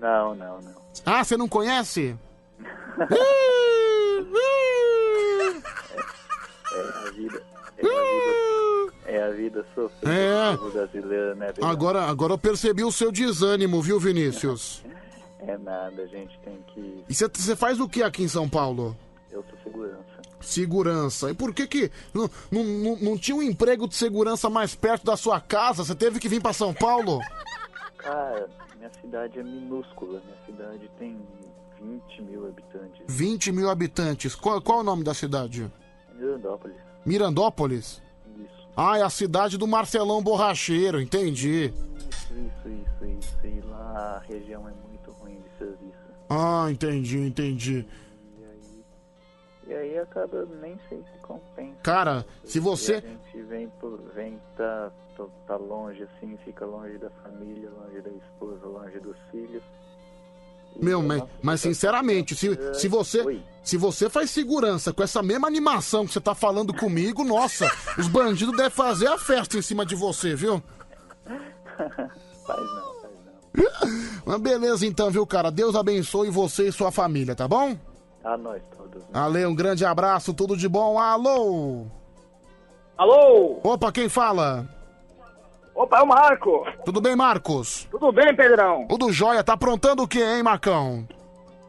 Não, 0.00 0.34
não, 0.34 0.60
não. 0.60 0.74
Ah, 1.06 1.22
você 1.22 1.36
não 1.36 1.48
conhece? 1.48 2.16
É 6.74 6.80
a 6.80 7.10
vida. 7.12 7.42
É 7.78 7.86
a 7.86 7.90
vida, 7.90 8.63
é 9.06 9.22
a 9.22 9.30
vida 9.30 9.64
sofrida 9.74 10.12
É. 10.12 10.56
brasileiro, 10.56 11.34
né? 11.36 11.52
Agora, 11.62 12.02
agora 12.04 12.32
eu 12.34 12.38
percebi 12.38 12.82
o 12.84 12.92
seu 12.92 13.10
desânimo, 13.12 13.80
viu, 13.82 13.98
Vinícius? 14.00 14.82
É 15.46 15.58
nada, 15.58 16.00
a 16.00 16.06
gente 16.06 16.38
tem 16.42 16.58
que. 16.72 17.04
E 17.06 17.14
você- 17.14 17.28
você 17.28 17.54
faz 17.54 17.78
o 17.78 17.86
que 17.86 18.02
aqui 18.02 18.22
em 18.22 18.28
São 18.28 18.48
Paulo? 18.48 18.96
Eu 19.30 19.44
sou 19.50 19.58
segurança. 19.62 20.04
Segurança. 20.40 21.30
E 21.30 21.34
por 21.34 21.52
que 21.52 21.66
que 21.66 21.90
não, 22.14 22.30
não, 22.50 22.64
não, 22.64 22.96
não 22.96 23.18
tinha 23.18 23.36
um 23.36 23.42
emprego 23.42 23.86
de 23.86 23.94
segurança 23.94 24.48
mais 24.48 24.74
perto 24.74 25.04
da 25.04 25.18
sua 25.18 25.38
casa? 25.42 25.84
Você 25.84 25.94
teve 25.94 26.18
que 26.18 26.30
vir 26.30 26.40
pra 26.40 26.54
São 26.54 26.72
Paulo? 26.72 27.20
Cara, 27.98 28.48
minha 28.78 28.90
cidade 29.02 29.38
é 29.38 29.42
minúscula. 29.42 30.22
Minha 30.24 30.38
cidade 30.46 30.90
tem 30.98 31.18
20 31.78 32.22
mil 32.22 32.46
habitantes. 32.48 33.02
20 33.06 33.52
mil 33.52 33.68
habitantes. 33.68 34.34
Qual, 34.34 34.62
qual 34.62 34.78
é 34.78 34.80
o 34.80 34.84
nome 34.84 35.04
da 35.04 35.12
cidade? 35.12 35.70
Mirandópolis. 36.14 36.76
Mirandópolis? 37.04 38.02
Ah, 38.76 38.98
é 38.98 39.02
a 39.02 39.10
cidade 39.10 39.56
do 39.56 39.66
Marcelão 39.66 40.22
Borracheiro, 40.22 41.00
entendi. 41.00 41.72
Isso, 41.96 42.34
isso, 42.34 42.68
isso, 42.68 43.04
isso. 43.18 43.46
E 43.46 43.60
lá 43.68 44.16
a 44.16 44.18
região 44.20 44.68
é 44.68 44.72
muito 44.88 45.10
ruim 45.12 45.36
de 45.40 45.58
serviço. 45.58 45.98
Ah, 46.28 46.66
entendi, 46.70 47.18
entendi. 47.18 47.86
E 49.66 49.72
aí 49.72 49.98
acaba, 49.98 50.44
nem 50.60 50.78
sei 50.88 50.98
se 50.98 51.18
compensa. 51.22 51.76
Cara, 51.82 52.26
se 52.44 52.58
você- 52.60 52.94
E 52.94 52.96
a 52.96 53.00
gente 53.00 53.42
vem, 53.48 53.68
por, 53.80 53.98
vem 54.14 54.38
tá, 54.56 54.90
tá 55.46 55.56
longe 55.56 56.02
assim, 56.02 56.36
fica 56.44 56.66
longe 56.66 56.98
da 56.98 57.08
família, 57.22 57.70
longe 57.70 58.00
da 58.02 58.10
esposa, 58.10 58.66
longe 58.66 58.98
dos 59.00 59.16
filhos. 59.30 59.62
Meu, 60.80 61.02
mas, 61.02 61.22
mas 61.42 61.60
sinceramente, 61.60 62.34
se, 62.34 62.58
se 62.74 62.88
você 62.88 63.42
se 63.62 63.78
você 63.78 64.10
faz 64.10 64.30
segurança 64.30 64.92
com 64.92 65.02
essa 65.02 65.22
mesma 65.22 65.48
animação 65.48 66.06
que 66.06 66.12
você 66.12 66.20
tá 66.20 66.34
falando 66.34 66.74
comigo, 66.74 67.24
nossa, 67.24 67.66
os 67.98 68.06
bandidos 68.06 68.54
devem 68.54 68.70
fazer 68.70 69.06
a 69.06 69.18
festa 69.18 69.56
em 69.56 69.62
cima 69.62 69.86
de 69.86 69.94
você, 69.94 70.34
viu? 70.34 70.62
Faz 72.46 72.60
não, 72.60 72.94
faz 73.00 73.12
não. 73.24 74.22
Mas 74.26 74.40
beleza 74.42 74.86
então, 74.86 75.10
viu, 75.10 75.26
cara? 75.26 75.50
Deus 75.50 75.74
abençoe 75.74 76.28
você 76.28 76.68
e 76.68 76.72
sua 76.72 76.92
família, 76.92 77.34
tá 77.34 77.48
bom? 77.48 77.74
A 78.22 78.36
nós 78.36 78.62
todos. 78.76 79.02
Ale, 79.14 79.46
um 79.46 79.54
grande 79.54 79.84
abraço, 79.84 80.34
tudo 80.34 80.56
de 80.56 80.68
bom. 80.68 80.98
Alô! 80.98 81.86
Alô? 82.98 83.60
Opa, 83.64 83.90
quem 83.90 84.10
fala? 84.10 84.68
Opa, 85.74 85.98
é 85.98 86.02
o 86.02 86.06
Marco. 86.06 86.66
Tudo 86.84 87.00
bem, 87.00 87.16
Marcos? 87.16 87.88
Tudo 87.90 88.12
bem, 88.12 88.34
Pedrão? 88.34 88.86
Tudo 88.88 89.12
jóia, 89.12 89.42
tá 89.42 89.54
aprontando 89.54 90.02
o 90.04 90.08
que, 90.08 90.22
hein, 90.22 90.42
Marcão? 90.42 91.06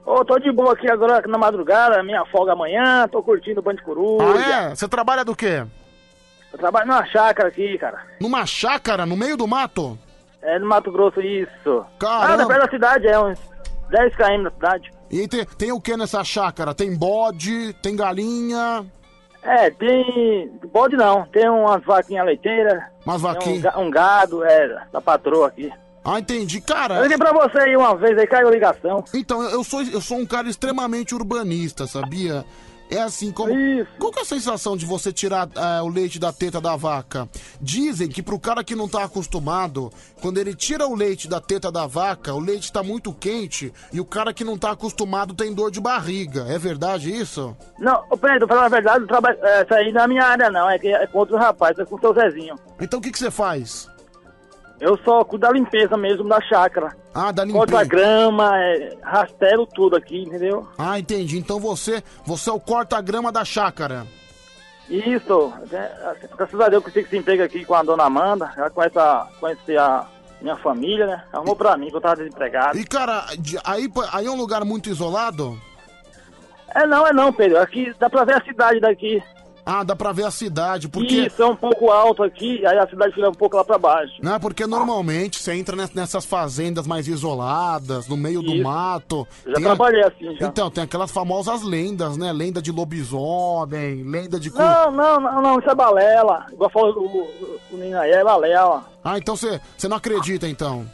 Ô, 0.06 0.24
tô 0.24 0.38
de 0.38 0.51
boa 0.51 0.74
aqui 0.74 0.89
agora 0.89 1.28
na 1.28 1.38
madrugada, 1.38 2.03
minha 2.03 2.24
folga 2.28 2.53
amanhã, 2.53 3.08
tô 3.08 3.24
curtindo 3.24 3.60
o 3.60 3.64
Band 3.64 3.78
Coruja. 3.78 4.24
Ah, 4.24 4.70
é? 4.72 4.76
Você 4.76 4.88
trabalha 4.88 5.26
do 5.26 5.36
quê? 5.36 5.66
Eu 6.53 6.60
trabalho 6.60 6.88
numa 6.88 7.06
chácara 7.08 7.49
aqui, 7.49 7.78
cara. 7.80 8.06
Numa 8.22 8.45
chácara, 8.45 9.06
no 9.06 9.18
meio 9.18 9.36
do 9.36 9.47
mato? 9.47 9.97
É 10.41 10.60
no 10.60 10.68
Mato 10.68 10.91
Grosso, 10.91 11.20
isso. 11.22 11.84
Caramba. 11.97 12.43
Ah, 12.43 12.47
perto 12.47 12.66
da 12.66 12.70
cidade, 12.70 13.08
é 13.08 13.20
uns 13.20 13.39
10 13.89 14.16
km 14.16 14.43
da 14.43 14.51
cidade. 14.51 14.91
E 15.10 15.28
tem, 15.28 15.43
tem 15.43 15.72
o 15.72 15.82
que 15.82 15.97
nessa 15.97 16.24
chácara? 16.24 16.76
Tem 16.76 16.95
bode, 16.95 17.74
tem 17.82 17.95
galinha, 17.95 18.86
É, 19.45 19.69
tem. 19.69 20.51
Bode 20.73 20.95
não, 20.97 21.25
tem 21.27 21.47
umas 21.49 21.83
vaquinhas 21.83 22.25
leiteiras. 22.25 22.81
Umas 23.05 23.21
Um, 23.21 23.23
vaquinhas. 23.23 23.61
ga- 23.61 23.77
um 23.79 23.89
gado, 23.91 24.43
é, 24.43 24.75
da 24.91 24.99
patroa 24.99 25.47
aqui. 25.47 25.71
Ah, 26.03 26.19
entendi. 26.19 26.61
Cara. 26.61 26.95
Eu 26.97 27.03
liguei 27.03 27.17
pra 27.17 27.31
você 27.33 27.59
aí 27.59 27.75
uma 27.77 27.95
vez 27.95 28.17
aí, 28.17 28.27
caiu 28.27 28.47
a 28.47 28.51
ligação. 28.51 29.03
Então, 29.13 29.41
eu 29.43 29.63
sou, 29.63 29.81
eu 29.81 30.01
sou 30.01 30.17
um 30.17 30.25
cara 30.25 30.47
extremamente 30.47 31.15
urbanista, 31.15 31.87
sabia? 31.87 32.43
É 32.89 33.01
assim, 33.01 33.31
como. 33.31 33.51
Qual 33.97 34.11
que 34.11 34.19
é 34.19 34.21
a 34.21 34.25
sensação 34.25 34.77
de 34.77 34.86
você 34.86 35.11
tirar 35.11 35.49
eh, 35.55 35.81
o 35.81 35.88
leite 35.88 36.19
da 36.19 36.31
teta 36.31 36.61
da 36.61 36.75
vaca? 36.75 37.27
Dizem 37.59 38.07
que 38.07 38.21
pro 38.21 38.39
cara 38.39 38.63
que 38.63 38.75
não 38.75 38.88
tá 38.88 39.03
acostumado, 39.03 39.91
quando 40.21 40.38
ele 40.38 40.53
tira 40.53 40.88
o 40.88 40.95
leite 40.95 41.27
da 41.27 41.41
teta 41.41 41.71
da 41.71 41.88
vaca, 41.88 42.33
o 42.33 42.39
leite 42.39 42.71
tá 42.71 42.83
muito 42.83 43.13
quente 43.13 43.73
e 43.91 43.99
o 43.99 44.05
cara 44.05 44.33
que 44.33 44.43
não 44.43 44.57
tá 44.57 44.71
acostumado 44.71 45.33
tem 45.33 45.53
dor 45.53 45.71
de 45.71 45.81
barriga. 45.81 46.45
É 46.47 46.59
verdade 46.59 47.11
isso? 47.11 47.55
Não, 47.79 48.03
ô 48.09 48.17
Pedro, 48.17 48.47
pra 48.47 48.55
falar 48.55 48.67
a 48.67 48.69
verdade, 48.69 49.03
eu 49.03 49.07
trabalho, 49.07 49.38
é, 49.41 49.61
essa 49.61 49.75
aí 49.75 49.91
não 49.91 50.01
é 50.01 50.07
minha 50.07 50.23
área 50.23 50.49
não, 50.51 50.69
é, 50.69 50.77
é 50.77 51.07
com 51.07 51.19
outro 51.19 51.38
rapaz, 51.38 51.77
é 51.79 51.86
com 51.86 51.95
o 51.95 51.99
seu 51.99 52.13
Zezinho. 52.13 52.55
Então 52.79 52.99
o 52.99 53.01
que 53.01 53.11
que 53.11 53.19
você 53.19 53.31
faz? 53.31 53.89
Eu 54.80 54.97
só 55.03 55.23
cuido 55.23 55.47
da 55.47 55.51
limpeza 55.51 55.95
mesmo 55.95 56.28
da 56.28 56.41
chácara. 56.41 56.95
Ah, 57.13 57.32
da 57.32 57.45
limpeza. 57.45 57.86
grama, 57.86 58.57
é, 58.59 58.97
rastelo 59.01 59.65
tudo 59.65 59.95
aqui, 59.95 60.23
entendeu? 60.23 60.67
Ah, 60.78 60.99
entendi. 60.99 61.38
Então 61.38 61.59
você, 61.59 62.03
você 62.26 62.49
é 62.49 62.53
o 62.53 62.59
corta-grama 62.59 63.32
da 63.32 63.45
chácara. 63.45 64.05
Isso, 64.89 65.53
é, 65.71 66.28
graças 66.38 66.59
a 66.59 66.69
Deus 66.69 66.84
que 66.84 66.89
eu 66.89 66.93
consegui 66.93 67.07
esse 67.07 67.17
emprego 67.17 67.43
aqui 67.43 67.65
com 67.65 67.73
a 67.73 67.82
dona 67.82 68.03
Amanda, 68.03 68.51
ela 68.55 68.69
conhece 68.69 68.99
a, 68.99 69.28
conhece 69.39 69.78
a 69.78 70.05
minha 70.41 70.55
família, 70.57 71.07
né? 71.07 71.23
Arrumou 71.34 71.55
pra 71.55 71.76
mim, 71.76 71.89
que 71.89 71.95
eu 71.95 72.01
tava 72.01 72.17
desempregado. 72.17 72.78
E 72.78 72.86
cara, 72.86 73.26
aí, 73.63 73.89
aí 74.11 74.26
é 74.26 74.30
um 74.30 74.36
lugar 74.36 74.63
muito 74.63 74.89
isolado? 74.89 75.59
É 76.73 76.86
não, 76.86 77.07
é 77.07 77.13
não, 77.13 77.34
Pedro, 77.34 77.57
aqui 77.59 77.91
dá 77.97 78.09
pra 78.09 78.26
ver 78.26 78.36
a 78.36 78.43
cidade 78.43 78.80
daqui. 78.80 79.23
Ah, 79.68 79.84
dá 79.84 79.95
pra 79.95 80.11
ver 80.11 80.26
a 80.26 80.30
cidade, 80.32 80.88
porque... 80.88 81.22
Isso, 81.26 81.41
é 81.41 81.45
um 81.47 81.55
pouco 81.55 81.89
alto 81.89 82.22
aqui, 82.22 82.63
aí 82.68 82.78
a 82.78 82.88
cidade 82.88 83.16
fica 83.16 83.28
um 83.28 83.34
pouco 83.34 83.57
lá 83.57 83.63
pra 83.66 83.80
baixo. 83.80 84.13
Não, 84.22 84.39
porque 84.39 84.68
normalmente 84.68 85.39
você 85.41 85.53
entra 85.55 85.76
ness- 85.76 85.91
nessas 85.95 86.24
fazendas 86.24 86.86
mais 86.86 87.07
isoladas, 87.07 88.07
no 88.07 88.16
meio 88.16 88.43
do 88.43 88.53
Isso. 88.53 88.63
mato. 88.63 89.28
Já 89.43 89.53
Tem 89.55 89.63
a- 89.63 89.68
trabalhei 89.70 90.03
assim, 90.03 90.36
já. 90.36 90.45
Então, 90.47 90.70
tem 90.70 90.84
aquelas 90.84 91.09
famosas 91.09 91.63
lendas, 91.63 92.16
né? 92.16 92.32
Lenda 92.32 92.61
de 92.61 92.72
lobisomem, 92.72 94.03
lenda 94.03 94.39
de... 94.39 94.51
cu- 94.51 94.59
Não, 94.59 94.91
não, 94.91 95.20
não, 95.20 95.41
não, 95.41 95.59
isso 95.59 95.70
é 95.70 95.74
balela. 95.76 96.45
Igual 96.51 96.70
falou 96.70 96.93
o, 96.97 97.05
o, 97.05 97.59
o 97.72 97.78
menino 97.78 97.99
aí, 97.99 98.11
é 98.11 98.24
balela. 98.24 98.84
Ah, 99.03 99.18
então 99.18 99.36
você 99.36 99.59
você 99.76 99.88
não 99.88 99.97
acredita, 99.97 100.47
então? 100.47 100.86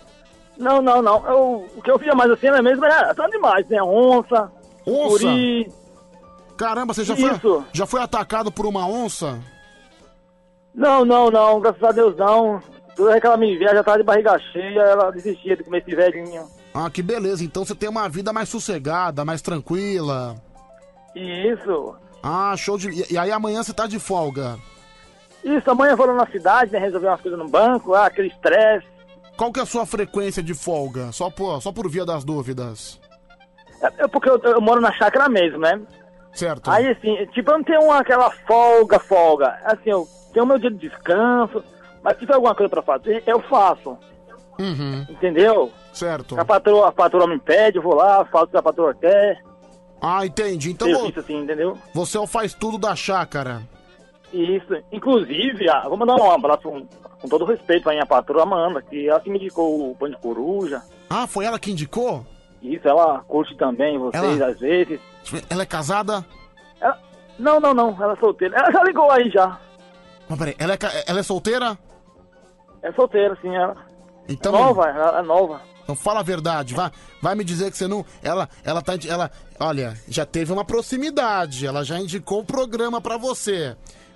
Não, 0.58 0.82
não, 0.82 1.02
não. 1.02 1.26
Eu, 1.28 1.70
o 1.76 1.82
que 1.82 1.92
eu 1.92 1.98
via 1.98 2.14
mais 2.16 2.32
assim 2.32 2.48
era 2.48 2.62
mesmo, 2.62 2.86
era 2.86 3.14
são 3.16 3.26
animais, 3.26 3.68
né? 3.68 3.82
Onça, 3.84 4.50
Onça? 4.88 5.26
Caramba, 6.62 6.94
você 6.94 7.04
já 7.04 7.16
Isso. 7.16 7.40
foi, 7.40 7.64
já 7.74 7.88
foi 7.88 8.02
atacado 8.04 8.52
por 8.52 8.68
uma 8.68 8.88
onça? 8.88 9.40
Não, 10.76 11.04
não, 11.04 11.32
não, 11.32 11.60
graças 11.60 11.82
a 11.82 11.92
Deus 11.92 12.16
não. 12.16 12.62
Toda 12.96 13.10
vez 13.10 13.20
que 13.20 13.26
ela 13.26 13.36
me 13.36 13.58
via, 13.58 13.74
já 13.74 13.84
tava 13.84 13.98
de 13.98 14.04
barriga 14.04 14.38
cheia, 14.38 14.80
ela 14.82 15.10
desistia 15.10 15.58
de 15.58 15.64
comer 15.64 15.80
esse 15.80 15.96
velhinho. 15.96 16.48
Ah, 16.72 16.88
que 16.88 17.02
beleza. 17.02 17.44
Então 17.44 17.66
você 17.66 17.74
tem 17.74 17.90
uma 17.90 18.08
vida 18.08 18.32
mais 18.32 18.48
sossegada, 18.48 19.26
mais 19.26 19.42
tranquila. 19.42 20.36
Isso. 21.16 21.96
Ah, 22.22 22.54
show 22.56 22.78
de... 22.78 23.12
E, 23.12 23.18
aí 23.18 23.32
amanhã 23.32 23.64
você 23.64 23.74
tá 23.74 23.88
de 23.88 23.98
folga. 23.98 24.56
Isso, 25.44 25.72
amanhã 25.72 25.98
foram 25.98 26.16
na 26.16 26.28
cidade, 26.28 26.72
né? 26.72 26.78
Resolver 26.78 27.08
umas 27.08 27.22
coisas 27.22 27.40
no 27.40 27.50
banco, 27.50 27.96
ah, 27.96 28.06
aquele 28.06 28.28
estresse. 28.28 28.86
Qual 29.36 29.52
que 29.52 29.60
é 29.60 29.64
a 29.64 29.66
sua 29.66 29.88
frequência 29.88 30.44
de 30.44 30.54
folga? 30.54 31.12
Só 31.12 31.32
por, 31.32 31.60
só 31.60 31.72
por 31.72 31.90
via 31.90 32.06
das 32.06 32.24
dúvidas. 32.24 33.02
É, 33.82 34.04
é 34.04 34.08
porque 34.08 34.30
eu, 34.30 34.40
eu 34.44 34.62
moro 34.62 34.80
na 34.80 34.92
chácara 34.92 35.28
mesmo, 35.28 35.58
né? 35.58 35.82
Certo. 36.34 36.70
Aí, 36.72 36.88
assim, 36.88 37.26
tipo, 37.34 37.52
eu 37.52 37.58
não 37.58 37.64
tenho 37.64 37.82
uma, 37.84 38.00
aquela 38.00 38.32
folga, 38.32 39.00
folga. 39.00 39.60
Assim, 39.66 39.90
eu 39.90 40.08
tenho 40.34 40.46
meu 40.46 40.58
dia 40.58 40.72
de 40.72 40.78
descanso, 40.90 41.64
mas 42.04 42.14
se 42.14 42.20
tiver 42.22 42.36
alguma 42.36 42.56
coisa 42.56 42.70
pra 42.70 42.82
fazer, 42.82 43.22
eu 43.28 43.40
faço. 43.42 43.98
Uhum. 44.60 45.06
Entendeu? 45.10 45.72
Certo. 45.94 46.40
A 46.40 46.46
patroa, 46.46 46.88
a 46.88 46.92
patroa 46.92 47.28
me 47.28 47.40
pede, 47.40 47.78
eu 47.78 47.84
vou 47.84 47.96
lá, 47.96 48.24
faço 48.26 48.46
o 48.46 48.48
que 48.50 48.58
a 48.58 48.62
patroa 48.64 48.94
quer. 48.94 49.42
Ah, 50.02 50.26
entendi. 50.26 50.72
Então 50.72 50.88
Serviço, 50.88 51.14
vo- 51.14 51.20
assim, 51.20 51.42
entendeu? 51.42 51.78
você 51.94 52.18
é 52.18 52.20
o 52.20 52.28
faz 52.28 52.54
tudo 52.54 52.78
da 52.78 52.96
chácara. 52.96 53.62
Isso. 54.34 54.74
Inclusive, 54.92 55.70
ah, 55.70 55.84
vou 55.88 55.98
mandar 55.98 56.16
um 56.16 56.32
abraço 56.32 56.64
com, 56.64 56.86
com 57.22 57.28
todo 57.28 57.46
respeito 57.46 57.84
pra 57.84 57.92
minha 57.92 58.06
patroa 58.06 58.44
Amanda, 58.44 58.82
que 58.82 59.10
ela 59.10 59.20
que 59.20 59.30
me 59.30 59.38
indicou 59.38 59.92
o 59.92 59.96
pão 59.96 60.10
de 60.10 60.18
coruja. 60.18 60.82
Ah, 61.10 61.28
foi 61.28 61.46
ela 61.46 61.60
que 61.60 61.72
indicou? 61.72 62.26
Isso, 62.62 62.88
ela 62.88 63.20
curte 63.28 63.56
também 63.58 63.98
vocês 64.00 64.24
Ela- 64.40 64.48
às 64.52 64.60
vezes. 64.60 65.00
Ela 65.50 65.64
é 65.64 65.66
casada? 65.66 66.26
Ela- 66.80 67.00
Não, 67.40 67.60
não, 67.60 67.74
não, 67.74 67.98
ela 68.02 68.14
é 68.14 68.18
solteira. 68.18 68.58
Ela 68.58 68.72
já 68.72 68.84
ligou 68.84 69.10
aí 69.12 69.30
já. 69.30 69.58
Mas 70.30 70.38
peraí, 70.40 70.56
ela 70.60 70.74
é, 70.74 70.78
ca- 70.78 70.92
ela 71.08 71.20
é 71.20 71.24
solteira? 71.24 71.78
É 72.82 72.92
solteira, 72.94 73.38
sim, 73.42 73.56
ela. 73.56 73.76
Então, 74.28 74.56
é 74.56 74.60
nova, 74.60 74.90
ela 74.90 75.20
é 75.20 75.22
nova. 75.22 75.62
Então 75.84 75.96
fala 75.96 76.20
a 76.20 76.24
verdade, 76.24 76.74
vai, 76.76 76.92
vai 77.22 77.36
me 77.36 77.44
dizer 77.44 77.70
que 77.72 77.78
você 77.78 77.88
não. 77.88 78.06
Ela, 78.24 78.48
ela 78.64 78.82
tá. 78.82 78.94
Ela, 79.08 79.30
olha, 79.60 79.98
já 80.08 80.26
teve 80.26 80.54
uma 80.54 80.64
proximidade, 80.64 81.66
ela 81.66 81.84
já 81.84 82.00
indicou 82.00 82.40
o 82.42 82.46
programa 82.46 83.02
pra 83.02 83.18
você. 83.18 83.76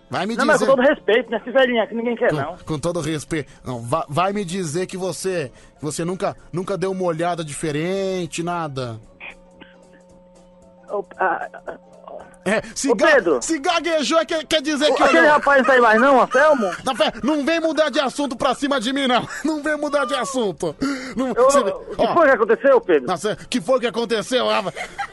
Vai 0.09 0.25
me 0.27 0.35
não, 0.35 0.45
mas 0.45 0.59
com 0.59 0.65
dizer. 0.65 0.75
todo 0.77 0.87
respeito, 0.87 1.31
né? 1.31 1.37
Esse 1.41 1.51
velhinho 1.51 1.81
aqui 1.83 1.95
ninguém 1.95 2.15
quer, 2.15 2.31
não. 2.31 2.55
Com, 2.57 2.63
com 2.63 2.79
todo 2.79 3.01
respeito. 3.01 3.51
Não, 3.65 3.81
vai, 3.81 4.03
vai 4.07 4.31
me 4.33 4.45
dizer 4.45 4.85
que 4.85 4.95
você. 4.95 5.51
que 5.79 5.83
você 5.83 6.05
nunca, 6.05 6.37
nunca 6.53 6.77
deu 6.77 6.91
uma 6.91 7.03
olhada 7.03 7.43
diferente, 7.43 8.43
nada. 8.43 8.99
Ah, 11.17 11.47
ah, 11.67 11.73
É, 12.47 12.61
se, 12.75 12.91
Ô, 12.91 12.95
Pedro. 12.95 13.41
se 13.41 13.57
gaguejou 13.57 14.19
é 14.19 14.25
que- 14.25 14.45
quer 14.45 14.61
dizer 14.61 14.93
que 14.93 15.01
Aquele 15.01 15.19
olhou. 15.21 15.31
rapaz 15.31 15.57
não 15.57 15.65
tá 15.65 15.73
aí 15.73 15.81
mais 15.81 15.99
não, 15.99 16.21
Anselmo? 16.21 16.71
Não, 17.23 17.43
vem 17.43 17.59
mudar 17.59 17.89
de 17.89 17.99
assunto 17.99 18.35
pra 18.37 18.53
cima 18.53 18.79
de 18.79 18.93
mim, 18.93 19.07
não. 19.07 19.27
Não 19.43 19.63
vem 19.63 19.75
mudar 19.77 20.05
de 20.05 20.13
assunto. 20.13 20.75
Não, 21.15 21.33
Eu- 21.33 21.49
cê- 21.49 21.59
o 21.59 21.95
que 21.95 22.07
foi 22.13 22.25
que 22.27 22.33
aconteceu, 22.35 22.81
Pedro? 22.81 23.07
Nossa, 23.07 23.35
que 23.35 23.59
foi 23.59 23.79
que 23.79 23.87
aconteceu? 23.87 24.47
Ah, 24.47 24.61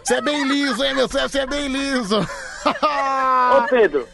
Você 0.04 0.16
é 0.16 0.20
bem 0.20 0.44
liso, 0.44 0.84
hein, 0.84 0.94
meu? 0.94 1.08
Você 1.08 1.38
é 1.38 1.46
bem 1.46 1.68
liso. 1.68 2.20
Ô, 2.20 3.62
Pedro, 3.70 4.06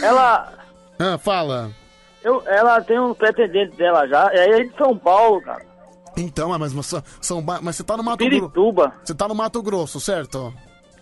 ela, 0.00 0.52
Ah, 0.98 1.18
fala. 1.18 1.72
eu, 2.22 2.40
ela 2.46 2.80
tem 2.82 3.00
um 3.00 3.14
pretendente 3.14 3.76
dela 3.76 4.06
já, 4.06 4.32
e 4.32 4.38
aí 4.38 4.50
é 4.60 4.64
de 4.64 4.76
São 4.76 4.96
Paulo, 4.96 5.42
cara. 5.42 5.66
Então, 6.16 6.56
mas, 6.56 6.72
mas, 6.72 6.86
são, 7.20 7.42
mas 7.62 7.74
você 7.76 7.82
tá 7.84 7.96
no 7.96 8.02
Mato 8.04 8.24
Grosso. 8.28 8.92
Você 9.04 9.14
tá 9.14 9.26
no 9.28 9.34
Mato 9.34 9.60
Grosso, 9.62 10.00
certo? 10.00 10.52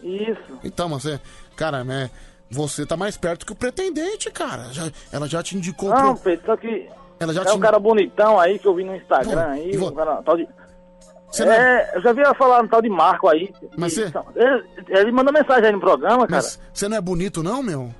Isso. 0.02 0.58
Então, 0.64 0.88
mas 0.88 1.02
você. 1.02 1.20
Cara, 1.56 1.82
né? 1.84 2.10
Você 2.50 2.86
tá 2.86 2.96
mais 2.96 3.16
perto 3.16 3.44
que 3.44 3.52
o 3.52 3.56
pretendente, 3.56 4.30
cara. 4.30 4.72
Já- 4.72 4.90
ela 5.12 5.26
já 5.28 5.42
te 5.42 5.56
indicou 5.56 5.90
Não, 5.90 6.14
pro- 6.14 6.22
Pedro, 6.24 6.46
só 6.46 6.56
que 6.56 6.88
Ela 7.18 7.32
já 7.34 7.42
é 7.42 7.44
te 7.46 7.52
um 7.52 7.60
cara 7.60 7.78
bonitão 7.78 8.38
aí 8.38 8.58
que 8.58 8.68
eu 8.68 8.74
vi 8.74 8.84
no 8.84 8.94
Instagram 8.94 9.42
Pô, 9.46 9.50
aí, 9.50 9.70
e 9.72 9.76
vo- 9.76 9.88
um 9.88 9.94
cara 9.94 10.22
tal 10.22 10.36
de... 10.36 10.46
Você 11.28 11.44
não 11.44 11.52
É, 11.52 11.90
eu 11.96 12.02
já 12.02 12.12
vi 12.12 12.20
ela 12.22 12.34
falar 12.34 12.62
no 12.62 12.68
tal 12.68 12.80
de 12.80 12.88
Marco 12.88 13.28
aí. 13.28 13.52
Mas 13.76 13.94
você- 13.94 14.12
Ele, 14.36 14.64
ele 14.88 15.12
mandou 15.12 15.32
mensagem 15.32 15.66
aí 15.66 15.72
no 15.72 15.80
programa, 15.80 16.26
cara. 16.26 16.42
Mas 16.42 16.60
você 16.72 16.88
não 16.88 16.96
é 16.96 17.00
bonito, 17.00 17.42
não, 17.42 17.62
meu? 17.62 17.92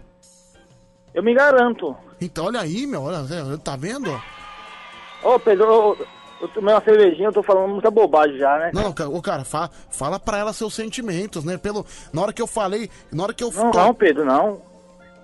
Eu 1.12 1.22
me 1.24 1.34
garanto. 1.34 1.96
Então, 2.20 2.44
olha 2.46 2.60
aí, 2.60 2.86
meu. 2.86 3.02
Olha, 3.02 3.24
tá 3.64 3.74
vendo? 3.74 4.10
Ô, 5.24 5.38
Pedro, 5.40 5.96
eu, 6.40 6.48
tomei 6.48 6.74
uma 6.74 6.80
cervejinha, 6.82 7.28
eu 7.28 7.32
tô 7.32 7.42
falando 7.42 7.68
muita 7.72 7.90
bobagem 7.90 8.36
já, 8.38 8.58
né? 8.58 8.70
Não, 8.74 8.92
ca- 8.92 9.08
ô, 9.08 9.20
cara, 9.22 9.44
fa- 9.44 9.70
fala 9.90 10.18
pra 10.18 10.38
ela 10.38 10.52
seus 10.52 10.74
sentimentos, 10.74 11.44
né? 11.44 11.56
Pelo, 11.58 11.84
na 12.12 12.22
hora 12.22 12.32
que 12.32 12.42
eu 12.42 12.46
falei, 12.46 12.90
na 13.12 13.22
hora 13.22 13.32
que 13.34 13.42
eu 13.44 13.50
Não, 13.52 13.70
não, 13.70 13.94
Pedro, 13.94 14.24
não. 14.24 14.60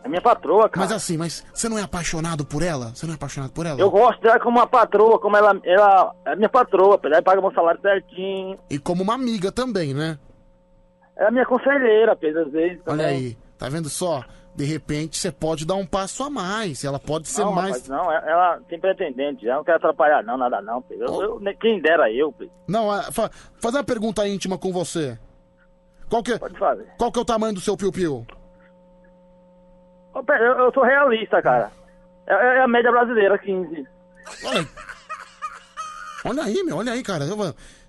É 0.05 0.09
minha 0.09 0.21
patroa, 0.21 0.69
cara. 0.69 0.85
Mas 0.85 0.91
assim, 0.91 1.17
mas 1.17 1.45
você 1.55 1.69
não 1.69 1.79
é 1.79 1.83
apaixonado 1.83 2.45
por 2.45 2.61
ela? 2.63 2.87
Você 2.93 3.07
não 3.07 3.13
é 3.13 3.15
apaixonado 3.15 3.53
por 3.53 3.65
ela? 3.67 3.79
Eu 3.81 3.89
gosto 3.89 4.21
dela 4.21 4.41
como 4.41 4.59
uma 4.59 4.67
patroa, 4.67 5.17
como 5.21 5.37
ela, 5.37 5.57
ela 5.63 6.13
é 6.25 6.35
minha 6.35 6.49
patroa, 6.49 6.99
Pedro. 6.99 7.15
Ela 7.15 7.23
paga 7.23 7.41
meu 7.41 7.53
salário 7.53 7.81
certinho. 7.81 8.59
E 8.69 8.81
como 8.81 9.05
uma 9.05 9.15
amiga 9.15 9.53
também, 9.53 9.95
né? 9.95 10.19
É 11.17 11.31
minha 11.31 11.47
conselheira, 11.47 12.17
Pedro, 12.17 12.43
às 12.47 12.51
vezes. 12.51 12.81
Olha 12.87 13.05
também. 13.05 13.17
aí, 13.17 13.37
tá 13.57 13.69
vendo 13.69 13.89
só? 13.89 14.25
De 14.55 14.65
repente 14.65 15.19
você 15.19 15.33
pode 15.33 15.65
dar 15.67 15.75
um 15.77 15.87
passo 15.87 16.23
a 16.25 16.29
mais. 16.31 16.85
Ela 16.85 16.99
pode 16.99 17.27
ser 17.29 17.41
não, 17.43 17.53
mais. 17.53 17.69
rapaz, 17.69 17.89
não, 17.89 18.13
ela- 18.13 18.31
ela 18.31 18.61
tem 18.69 18.79
pretendente, 18.79 19.47
ela 19.49 19.57
não 19.57 19.65
quer 19.65 19.77
atrapalhar 19.77 20.23
não, 20.23 20.37
nada 20.37 20.61
não. 20.61 20.85
Eu- 20.91 21.23
eu- 21.23 21.41
nem- 21.41 21.57
quem 21.57 21.81
dera 21.81 22.11
eu, 22.13 22.31
Pedro. 22.33 22.53
Não, 22.69 22.95
é, 22.95 23.11
fa- 23.11 23.31
fazer 23.61 23.79
uma 23.79 23.85
pergunta 23.85 24.29
íntima 24.29 24.59
com 24.59 24.71
você. 24.71 25.19
Qual 26.11 26.23
que, 26.23 26.39
Pode 26.39 26.59
fazer. 26.59 26.87
qual 26.99 27.11
que 27.11 27.19
é 27.19 27.23
o 27.23 27.25
tamanho 27.25 27.55
do 27.55 27.61
seu 27.61 27.77
piu-piu? 27.79 28.27
Eu, 30.15 30.59
eu 30.59 30.73
sou 30.75 30.83
realista, 30.85 31.41
cara. 31.41 31.71
É, 32.27 32.35
é 32.35 32.61
a 32.63 32.69
média 32.69 32.91
brasileira, 32.93 33.39
15. 33.39 33.87
Olha 34.45 34.61
aí. 34.61 34.69
Olha 36.25 36.43
aí, 36.45 36.63
meu, 36.63 36.77
olha 36.77 36.93
aí, 36.93 37.03
cara. 37.03 37.25
Eu- 37.25 37.37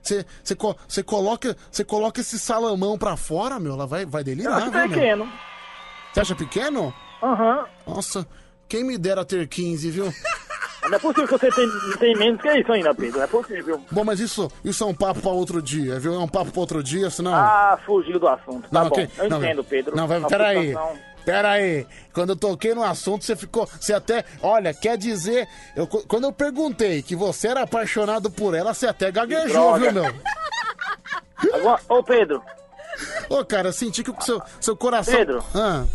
Você, 0.01 0.25
você, 0.43 0.55
co- 0.55 0.75
você, 0.87 1.01
coloca, 1.03 1.55
você 1.71 1.83
coloca 1.85 2.19
esse 2.19 2.37
salamão 2.39 2.97
pra 2.97 3.15
fora, 3.15 3.57
meu, 3.59 3.73
ela 3.73 3.85
vai, 3.87 4.05
vai 4.05 4.21
Eu 4.21 4.25
delirar, 4.25 4.57
acho 4.63 4.71
viu, 4.71 5.17
meu? 5.17 5.27
Você 6.13 6.19
acha 6.21 6.35
pequeno? 6.35 6.93
Aham. 7.21 7.65
Nossa, 7.87 8.27
quem 8.67 8.83
me 8.83 8.97
dera 8.97 9.25
ter 9.25 9.47
15, 9.47 9.89
viu? 9.91 10.13
Não 10.89 10.95
é 10.95 10.99
possível 10.99 11.25
que 11.27 11.37
você 11.37 11.49
tem, 11.49 11.69
tem 11.97 12.15
menos 12.17 12.41
que 12.41 12.51
isso 12.59 12.69
ainda, 12.71 12.93
Pedro. 12.93 13.17
Não 13.17 13.23
é 13.23 13.27
possível. 13.27 13.81
Bom, 13.89 14.03
mas 14.03 14.19
isso, 14.19 14.51
isso 14.65 14.83
é 14.83 14.87
um 14.87 14.93
papo 14.93 15.21
pra 15.21 15.31
outro 15.31 15.61
dia, 15.61 15.97
viu? 15.97 16.13
É 16.13 16.19
um 16.19 16.27
papo 16.27 16.51
pra 16.51 16.59
outro 16.59 16.83
dia, 16.83 17.09
senão... 17.09 17.33
Ah, 17.33 17.79
fugiu 17.85 18.19
do 18.19 18.27
assunto. 18.27 18.63
Tá 18.63 18.67
Não, 18.69 18.81
bom. 18.89 18.95
ok. 18.95 19.09
Eu 19.17 19.29
Não, 19.29 19.37
entendo, 19.37 19.63
Pedro. 19.63 19.95
Não, 19.95 20.05
vai, 20.07 20.21
A 20.21 20.27
peraí. 20.27 20.73
frustração. 20.73 20.99
Peraí. 21.23 21.87
Quando 22.13 22.29
eu 22.31 22.35
toquei 22.35 22.75
no 22.75 22.83
assunto, 22.83 23.23
você 23.23 23.33
ficou. 23.33 23.65
Você 23.65 23.93
até. 23.93 24.25
Olha, 24.41 24.73
quer 24.73 24.97
dizer. 24.97 25.47
Eu, 25.73 25.87
quando 25.87 26.25
eu 26.25 26.33
perguntei 26.33 27.01
que 27.01 27.15
você 27.15 27.47
era 27.47 27.61
apaixonado 27.61 28.29
por 28.29 28.53
ela, 28.53 28.73
você 28.73 28.87
até 28.87 29.09
gaguejou, 29.09 29.79
droga. 29.79 29.79
viu, 29.79 29.93
meu? 29.93 30.13
Alguma... 31.53 31.79
Ô, 31.87 32.03
Pedro. 32.03 32.41
Ô, 33.29 33.45
cara, 33.45 33.69
eu 33.69 33.73
senti 33.73 34.03
que 34.03 34.11
o 34.11 34.15
seu, 34.21 34.41
seu 34.59 34.75
coração. 34.75 35.13
Pedro. 35.15 35.41
Ah, 35.55 35.85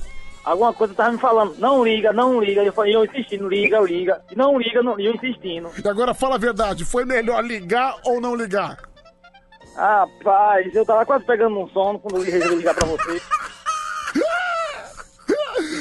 Alguma 0.48 0.72
coisa 0.72 0.94
tava 0.94 1.12
me 1.12 1.18
falando, 1.18 1.56
não 1.58 1.84
liga, 1.84 2.10
não 2.10 2.40
liga. 2.40 2.64
Eu 2.64 2.72
falei, 2.72 2.96
eu 2.96 3.04
insistindo, 3.04 3.46
liga, 3.46 3.78
liga. 3.80 4.22
Não 4.34 4.58
liga, 4.58 4.82
não, 4.82 4.98
eu 4.98 5.14
insistindo. 5.14 5.70
e 5.84 5.86
agora 5.86 6.14
fala 6.14 6.36
a 6.36 6.38
verdade, 6.38 6.86
foi 6.86 7.04
melhor 7.04 7.44
ligar 7.44 7.96
ou 8.04 8.18
não 8.18 8.34
ligar? 8.34 8.78
Rapaz, 9.76 10.74
eu 10.74 10.86
tava 10.86 11.04
quase 11.04 11.24
pegando 11.24 11.58
um 11.60 11.68
sono 11.68 11.98
quando 11.98 12.16
eu 12.16 12.22
resolvi 12.32 12.56
ligar 12.56 12.74
pra 12.74 12.86
você. 12.86 13.20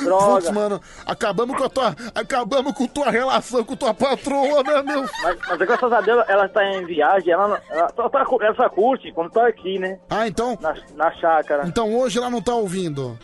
Droga. 0.04 0.42
Putz, 0.42 0.50
mano, 0.52 0.82
acabamos 1.06 1.56
com 1.58 1.64
a 1.64 1.70
tua. 1.70 1.96
Acabamos 2.14 2.74
com 2.74 2.88
tua 2.88 3.10
relação 3.10 3.64
com 3.64 3.76
tua 3.76 3.94
patroa, 3.94 4.62
né, 4.64 4.82
meu? 4.82 5.02
Mas, 5.24 5.38
mas 5.48 5.58
graças 5.60 5.94
a 5.94 6.02
Deus 6.02 6.26
ela 6.28 6.46
está 6.46 6.66
em 6.66 6.86
viagem, 6.86 7.32
ela, 7.32 7.62
ela, 7.70 7.92
só, 7.96 8.10
tá- 8.10 8.26
ela 8.42 8.56
só 8.56 8.70
curte 8.70 9.12
quando 9.14 9.32
tá 9.32 9.48
aqui, 9.48 9.80
né? 9.80 9.98
Ah, 10.10 10.28
então. 10.28 10.58
Na, 10.62 10.76
na 10.96 11.12
chácara. 11.14 11.64
Então 11.66 11.98
hoje 11.98 12.18
ela 12.18 12.30
não 12.30 12.42
tá 12.42 12.54
ouvindo. 12.54 13.18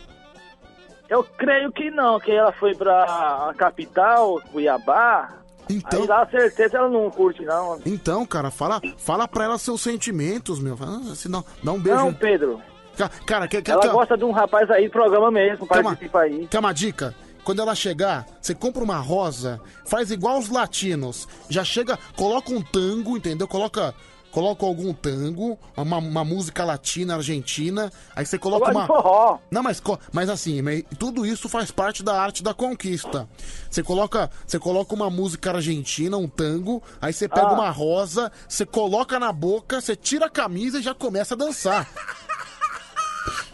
Eu 1.08 1.22
creio 1.36 1.70
que 1.72 1.90
não, 1.90 2.18
que 2.18 2.32
ela 2.32 2.52
foi 2.52 2.74
pra 2.74 3.52
capital, 3.56 4.40
Cuiabá. 4.52 5.30
Então- 5.68 6.02
Aí 6.02 6.06
lá 6.08 6.26
certeza 6.26 6.76
ela 6.78 6.88
não 6.88 7.10
curte, 7.10 7.42
não. 7.44 7.80
Então, 7.86 8.26
cara, 8.26 8.50
fala, 8.50 8.80
fala 8.98 9.26
pra 9.26 9.44
ela 9.44 9.58
seus 9.58 9.80
sentimentos, 9.80 10.58
meu. 10.60 10.76
Ah, 10.80 11.14
se 11.14 11.28
não, 11.28 11.44
dá 11.62 11.72
um 11.72 11.80
beijo. 11.80 11.98
Não, 11.98 12.12
Pedro. 12.12 12.60
Ca- 12.96 13.10
Cara, 13.26 13.48
quer, 13.48 13.62
quer, 13.62 13.72
Ela 13.72 13.82
quer- 13.82 13.90
gosta 13.92 14.16
de 14.16 14.24
um 14.24 14.30
rapaz 14.30 14.70
aí 14.70 14.86
do 14.86 14.92
programa 14.92 15.30
mesmo, 15.30 15.66
Quer 15.66 15.80
uma- 15.80 15.90
participa 15.90 16.20
aí. 16.20 16.46
Quer 16.46 16.58
uma 16.58 16.72
dica? 16.72 17.14
Quando 17.42 17.60
ela 17.60 17.74
chegar, 17.74 18.26
você 18.40 18.54
compra 18.54 18.82
uma 18.82 18.96
rosa, 18.98 19.60
faz 19.84 20.10
igual 20.10 20.38
os 20.38 20.48
latinos. 20.48 21.28
Já 21.48 21.62
chega, 21.64 21.98
coloca 22.16 22.52
um 22.52 22.62
tango, 22.62 23.16
entendeu? 23.16 23.46
Coloca, 23.48 23.94
coloca 24.34 24.66
algum 24.66 24.92
tango, 24.92 25.56
uma, 25.76 25.98
uma 25.98 26.24
música 26.24 26.64
latina, 26.64 27.14
argentina. 27.14 27.88
Aí 28.16 28.26
você 28.26 28.36
coloca 28.36 28.68
uma. 28.72 28.80
de 28.80 28.86
forró. 28.88 29.38
Não, 29.48 29.62
mas, 29.62 29.80
mas 30.12 30.28
assim, 30.28 30.60
tudo 30.98 31.24
isso 31.24 31.48
faz 31.48 31.70
parte 31.70 32.02
da 32.02 32.20
arte 32.20 32.42
da 32.42 32.52
conquista. 32.52 33.28
Você 33.70 33.80
coloca, 33.80 34.28
você 34.44 34.58
coloca 34.58 34.92
uma 34.92 35.08
música 35.08 35.52
argentina, 35.52 36.16
um 36.16 36.26
tango, 36.28 36.82
aí 37.00 37.12
você 37.12 37.28
pega 37.28 37.46
Ah. 37.46 37.52
uma 37.52 37.70
rosa, 37.70 38.32
você 38.48 38.66
coloca 38.66 39.20
na 39.20 39.32
boca, 39.32 39.80
você 39.80 39.94
tira 39.94 40.26
a 40.26 40.30
camisa 40.30 40.80
e 40.80 40.82
já 40.82 40.92
começa 40.94 41.34
a 41.34 41.36
dançar. 41.38 41.88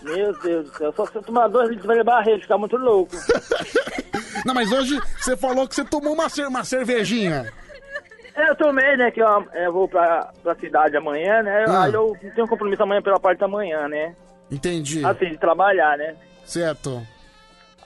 Meu 0.02 0.32
Deus 0.40 0.70
do 0.70 0.78
céu, 0.78 0.94
só 0.96 1.04
se 1.06 1.14
eu 1.14 1.22
tomar 1.22 1.48
dois 1.48 1.68
litros 1.68 1.86
vai 1.86 1.96
levar 1.96 2.20
a 2.20 2.22
rede, 2.22 2.40
ficar 2.42 2.56
muito 2.56 2.76
louco. 2.78 3.14
Não, 4.46 4.54
mas 4.54 4.72
hoje 4.72 4.98
você 5.20 5.36
falou 5.36 5.68
que 5.68 5.74
você 5.74 5.84
tomou 5.84 6.14
uma, 6.14 6.30
cer- 6.30 6.48
uma 6.48 6.64
cervejinha. 6.64 7.52
É, 8.34 8.50
eu 8.50 8.56
tomei, 8.56 8.96
né, 8.96 9.10
que 9.10 9.20
eu, 9.20 9.46
eu 9.54 9.72
vou 9.72 9.88
pra, 9.88 10.32
pra 10.42 10.54
cidade 10.54 10.96
amanhã, 10.96 11.42
né? 11.42 11.64
Ah. 11.68 11.84
Aí 11.84 11.92
eu 11.92 12.16
tenho 12.34 12.44
um 12.44 12.48
compromisso 12.48 12.82
amanhã 12.82 13.02
pela 13.02 13.20
parte 13.20 13.38
da 13.38 13.48
manhã, 13.48 13.88
né? 13.88 14.14
Entendi. 14.50 15.04
Assim, 15.04 15.30
de 15.30 15.38
trabalhar, 15.38 15.96
né? 15.96 16.16
Certo. 16.44 17.06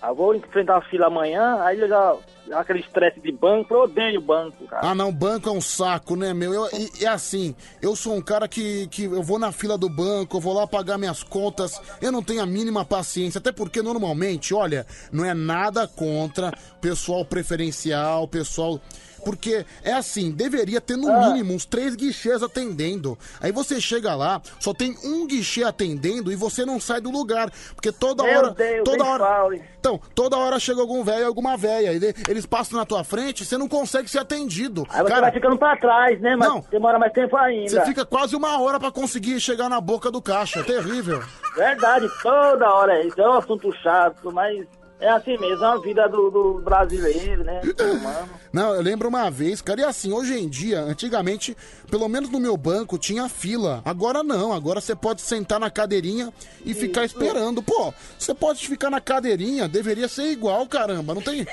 Eu 0.06 0.14
vou 0.14 0.34
enfrentar 0.34 0.76
a 0.76 0.82
fila 0.82 1.06
amanhã, 1.06 1.62
aí 1.62 1.80
eu 1.80 1.88
já. 1.88 2.14
aquele 2.52 2.80
estresse 2.80 3.20
de 3.20 3.32
banco, 3.32 3.72
eu 3.72 3.82
odeio 3.84 4.20
banco, 4.20 4.66
cara. 4.66 4.90
Ah, 4.90 4.94
não, 4.94 5.10
banco 5.10 5.48
é 5.48 5.52
um 5.52 5.62
saco, 5.62 6.14
né, 6.14 6.34
meu? 6.34 6.52
Eu, 6.52 6.68
e, 6.74 7.02
e 7.02 7.06
assim, 7.06 7.54
eu 7.80 7.96
sou 7.96 8.14
um 8.14 8.20
cara 8.20 8.46
que, 8.46 8.86
que 8.88 9.04
eu 9.04 9.22
vou 9.22 9.38
na 9.38 9.50
fila 9.50 9.78
do 9.78 9.88
banco, 9.88 10.36
eu 10.36 10.40
vou 10.40 10.52
lá 10.52 10.66
pagar 10.66 10.98
minhas 10.98 11.22
contas, 11.22 11.80
eu 12.02 12.12
não 12.12 12.22
tenho 12.22 12.42
a 12.42 12.46
mínima 12.46 12.84
paciência, 12.84 13.38
até 13.38 13.50
porque 13.50 13.80
normalmente, 13.80 14.52
olha, 14.52 14.86
não 15.10 15.24
é 15.24 15.32
nada 15.32 15.88
contra 15.88 16.52
pessoal 16.82 17.24
preferencial, 17.24 18.28
pessoal. 18.28 18.78
Porque 19.24 19.64
é 19.82 19.92
assim, 19.92 20.30
deveria 20.30 20.80
ter 20.80 20.96
no 20.96 21.08
mínimo 21.20 21.54
uns 21.54 21.64
três 21.64 21.94
guichês 21.94 22.42
atendendo. 22.42 23.18
Aí 23.40 23.50
você 23.52 23.80
chega 23.80 24.14
lá, 24.14 24.40
só 24.60 24.72
tem 24.74 24.96
um 25.04 25.26
guichê 25.26 25.64
atendendo 25.64 26.30
e 26.30 26.36
você 26.36 26.64
não 26.64 26.78
sai 26.80 27.00
do 27.00 27.10
lugar. 27.10 27.50
Porque 27.74 27.90
toda 27.90 28.22
Meu 28.22 28.38
hora. 28.38 28.50
Deus, 28.50 28.84
toda 28.84 29.04
hora. 29.04 29.24
fale. 29.24 29.64
Então, 29.80 30.00
toda 30.14 30.36
hora 30.38 30.58
chega 30.58 30.80
algum 30.80 31.04
velho 31.04 31.20
e 31.22 31.24
alguma 31.24 31.56
velha. 31.56 31.90
Eles 32.28 32.46
passam 32.46 32.78
na 32.78 32.86
tua 32.86 33.04
frente, 33.04 33.44
você 33.44 33.58
não 33.58 33.68
consegue 33.68 34.08
ser 34.08 34.18
atendido. 34.20 34.86
Aí 34.88 35.02
você 35.02 35.08
Cara, 35.08 35.20
vai 35.22 35.32
ficando 35.32 35.58
pra 35.58 35.76
trás, 35.76 36.18
né? 36.20 36.36
Mas 36.36 36.48
Não. 36.48 36.64
demora 36.70 36.98
mais 36.98 37.12
tempo 37.12 37.36
ainda. 37.36 37.68
você 37.68 37.84
fica 37.84 38.04
quase 38.04 38.34
uma 38.34 38.58
hora 38.60 38.80
pra 38.80 38.90
conseguir 38.90 39.38
chegar 39.40 39.68
na 39.68 39.80
boca 39.80 40.10
do 40.10 40.22
caixa. 40.22 40.60
É 40.60 40.62
terrível. 40.62 41.22
Verdade, 41.54 42.08
toda 42.22 42.68
hora 42.72 42.94
é 42.98 43.06
isso. 43.06 43.20
É 43.20 43.28
um 43.28 43.34
assunto 43.34 43.70
chato, 43.82 44.32
mas 44.32 44.66
é 45.00 45.08
assim 45.08 45.36
mesmo, 45.36 45.64
é 45.64 45.68
a 45.68 45.76
vida 45.76 46.08
do, 46.08 46.30
do 46.30 46.60
brasileiro, 46.60 47.44
né? 47.44 47.60
humano. 47.80 48.28
Não, 48.52 48.74
eu 48.74 48.80
lembro 48.80 49.08
uma 49.08 49.30
vez, 49.30 49.60
cara, 49.60 49.80
e 49.80 49.84
assim, 49.84 50.12
hoje 50.12 50.38
em 50.38 50.48
dia, 50.48 50.80
antigamente, 50.80 51.56
pelo 51.90 52.08
menos 52.08 52.30
no 52.30 52.40
meu 52.40 52.56
banco, 52.56 52.96
tinha 52.96 53.28
fila. 53.28 53.82
Agora 53.84 54.22
não, 54.22 54.52
agora 54.52 54.80
você 54.80 54.94
pode 54.94 55.20
sentar 55.20 55.60
na 55.60 55.70
cadeirinha 55.70 56.32
e 56.64 56.72
ficar 56.72 57.04
esperando. 57.04 57.62
Pô, 57.62 57.92
você 58.18 58.34
pode 58.34 58.66
ficar 58.66 58.90
na 58.90 59.00
cadeirinha, 59.00 59.68
deveria 59.68 60.08
ser 60.08 60.30
igual, 60.30 60.66
caramba. 60.66 61.14
Não 61.14 61.22
tem, 61.22 61.46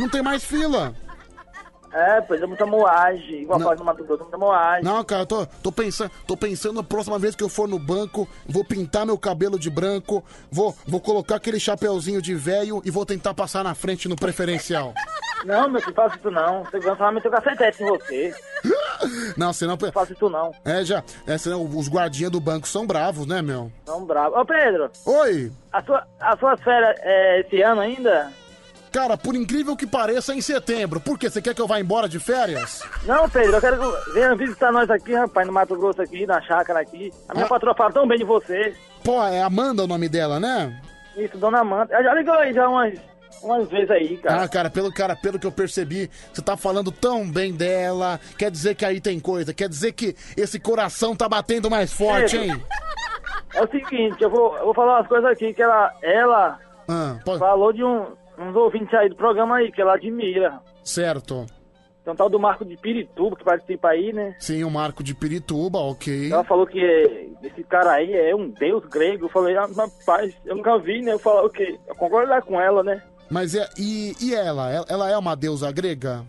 não 0.00 0.08
tem 0.08 0.22
mais 0.22 0.42
fila. 0.42 0.94
É, 1.92 2.20
pois 2.22 2.40
é 2.40 2.46
muita 2.46 2.64
moagem. 2.64 3.42
Igual 3.42 3.60
faz 3.60 3.78
no 3.78 3.84
Mato 3.84 4.04
Grosso, 4.04 4.22
muita 4.22 4.38
moagem. 4.38 4.84
Não, 4.84 5.04
cara, 5.04 5.22
eu 5.22 5.26
tô, 5.26 5.46
tô, 5.46 5.70
pensando, 5.70 6.10
tô 6.26 6.36
pensando 6.36 6.80
a 6.80 6.84
próxima 6.84 7.18
vez 7.18 7.36
que 7.36 7.44
eu 7.44 7.48
for 7.48 7.68
no 7.68 7.78
banco, 7.78 8.26
vou 8.46 8.64
pintar 8.64 9.04
meu 9.04 9.18
cabelo 9.18 9.58
de 9.58 9.68
branco, 9.68 10.24
vou, 10.50 10.74
vou 10.86 11.00
colocar 11.00 11.36
aquele 11.36 11.60
chapeuzinho 11.60 12.22
de 12.22 12.34
velho 12.34 12.80
e 12.84 12.90
vou 12.90 13.04
tentar 13.04 13.34
passar 13.34 13.62
na 13.62 13.74
frente 13.74 14.08
no 14.08 14.16
preferencial. 14.16 14.94
Não, 15.44 15.68
meu 15.68 15.80
filho, 15.80 15.94
faça 15.94 16.16
isso 16.16 16.30
não. 16.30 16.64
Segurança 16.66 17.02
vai 17.02 17.14
meter 17.14 17.26
o 17.26 17.30
cacetete 17.32 17.82
em 17.82 17.86
você. 17.86 18.34
Não, 19.36 19.52
senão. 19.52 19.76
Não 19.80 19.92
faça 19.92 20.12
isso 20.12 20.30
não. 20.30 20.52
É, 20.64 20.84
já. 20.84 21.02
É, 21.26 21.36
senão 21.36 21.64
os 21.64 21.88
guardinhas 21.88 22.30
do 22.30 22.40
banco 22.40 22.68
são 22.68 22.86
bravos, 22.86 23.26
né, 23.26 23.42
meu? 23.42 23.72
Não, 23.84 24.04
bravo. 24.04 24.38
Ô, 24.38 24.44
Pedro. 24.44 24.90
Oi. 25.04 25.50
A 25.72 25.82
sua, 25.82 26.06
a 26.20 26.36
sua 26.36 26.56
férias 26.58 26.94
é 27.00 27.40
esse 27.40 27.60
ano 27.60 27.80
ainda? 27.80 28.32
Cara, 28.92 29.16
por 29.16 29.34
incrível 29.34 29.74
que 29.74 29.86
pareça, 29.86 30.32
é 30.32 30.36
em 30.36 30.40
setembro. 30.42 31.00
Por 31.00 31.18
quê? 31.18 31.30
Você 31.30 31.40
quer 31.40 31.54
que 31.54 31.62
eu 31.62 31.66
vá 31.66 31.80
embora 31.80 32.08
de 32.08 32.18
férias? 32.18 32.82
Não, 33.04 33.28
Pedro, 33.28 33.56
eu 33.56 33.60
quero 33.60 33.78
que 34.04 34.10
venha 34.12 34.36
visitar 34.36 34.70
nós 34.70 34.90
aqui, 34.90 35.14
rapaz, 35.14 35.46
no 35.46 35.52
Mato 35.52 35.74
Grosso 35.76 36.02
aqui, 36.02 36.26
na 36.26 36.40
chácara 36.42 36.80
aqui. 36.80 37.10
A 37.28 37.32
minha 37.32 37.46
Ah. 37.46 37.48
patroa 37.48 37.74
fala 37.74 37.90
tão 37.92 38.06
bem 38.06 38.18
de 38.18 38.24
você. 38.24 38.76
Pô, 39.02 39.22
é 39.24 39.42
Amanda 39.42 39.82
o 39.82 39.86
nome 39.86 40.08
dela, 40.08 40.38
né? 40.38 40.78
Isso, 41.16 41.38
dona 41.38 41.60
Amanda. 41.60 41.92
Ela 41.94 42.02
já 42.04 42.14
ligou 42.14 42.34
aí 42.34 42.52
já 42.52 42.68
umas, 42.68 42.94
umas 43.42 43.68
vezes 43.68 43.90
aí, 43.90 44.18
cara. 44.18 44.42
Ah, 44.42 44.48
cara, 44.48 44.68
pelo, 44.70 44.92
cara, 44.92 45.16
pelo 45.16 45.38
que 45.38 45.46
eu 45.46 45.52
percebi, 45.52 46.10
você 46.32 46.42
tá 46.42 46.54
falando 46.56 46.92
tão 46.92 47.28
bem 47.30 47.52
dela. 47.54 48.20
Quer 48.38 48.50
dizer 48.50 48.74
que 48.74 48.84
aí 48.84 49.00
tem 49.00 49.18
coisa. 49.18 49.54
Quer 49.54 49.68
dizer 49.70 49.92
que 49.92 50.14
esse 50.36 50.60
coração 50.60 51.16
tá 51.16 51.26
batendo 51.28 51.70
mais 51.70 51.92
forte, 51.92 52.38
Pedro. 52.38 52.54
hein? 52.56 52.64
É 53.54 53.62
o 53.62 53.68
seguinte, 53.70 54.22
eu 54.22 54.30
vou, 54.30 54.56
eu 54.58 54.64
vou 54.66 54.74
falar 54.74 54.98
umas 54.98 55.08
coisas 55.08 55.30
aqui 55.30 55.52
que 55.54 55.62
ela, 55.62 55.92
ela 56.02 56.58
Ah, 56.88 57.16
pode- 57.24 57.38
falou 57.38 57.72
de 57.72 57.82
um, 57.84 58.06
uns 58.48 58.56
ouvintes 58.56 58.92
aí 58.94 59.08
do 59.08 59.16
programa 59.16 59.56
aí, 59.56 59.70
que 59.72 59.80
ela 59.80 59.94
admira. 59.94 60.60
Certo. 60.84 61.46
Um 62.04 62.16
tal 62.16 62.28
do 62.28 62.38
Marco 62.40 62.64
de 62.64 62.76
Pirituba 62.76 63.36
que 63.36 63.44
participa 63.44 63.90
aí, 63.90 64.12
né? 64.12 64.34
Sim, 64.40 64.64
o 64.64 64.70
Marco 64.70 65.04
de 65.04 65.14
Pirituba, 65.14 65.78
ok. 65.78 66.32
Ela 66.32 66.42
falou 66.42 66.66
que 66.66 66.80
esse 67.44 67.62
cara 67.62 67.92
aí 67.92 68.12
é 68.12 68.34
um 68.34 68.48
deus 68.50 68.84
grego. 68.86 69.26
Eu 69.26 69.30
falei, 69.30 69.56
ah, 69.56 69.66
rapaz, 69.76 70.34
eu 70.44 70.56
nunca 70.56 70.76
vi, 70.78 71.00
né? 71.00 71.12
Eu 71.12 71.18
falei, 71.20 71.46
o 71.46 71.50
quê? 71.50 71.78
Eu 71.86 71.94
concordo 71.94 72.28
lá 72.30 72.42
com 72.42 72.60
ela, 72.60 72.82
né? 72.82 73.00
Mas 73.30 73.54
é. 73.54 73.68
E, 73.78 74.14
e 74.20 74.34
ela? 74.34 74.68
Ela- 74.70 74.86
Ela 74.88 75.10
é 75.10 75.16
uma 75.16 75.36
deusa 75.36 75.70
grega? 75.70 76.24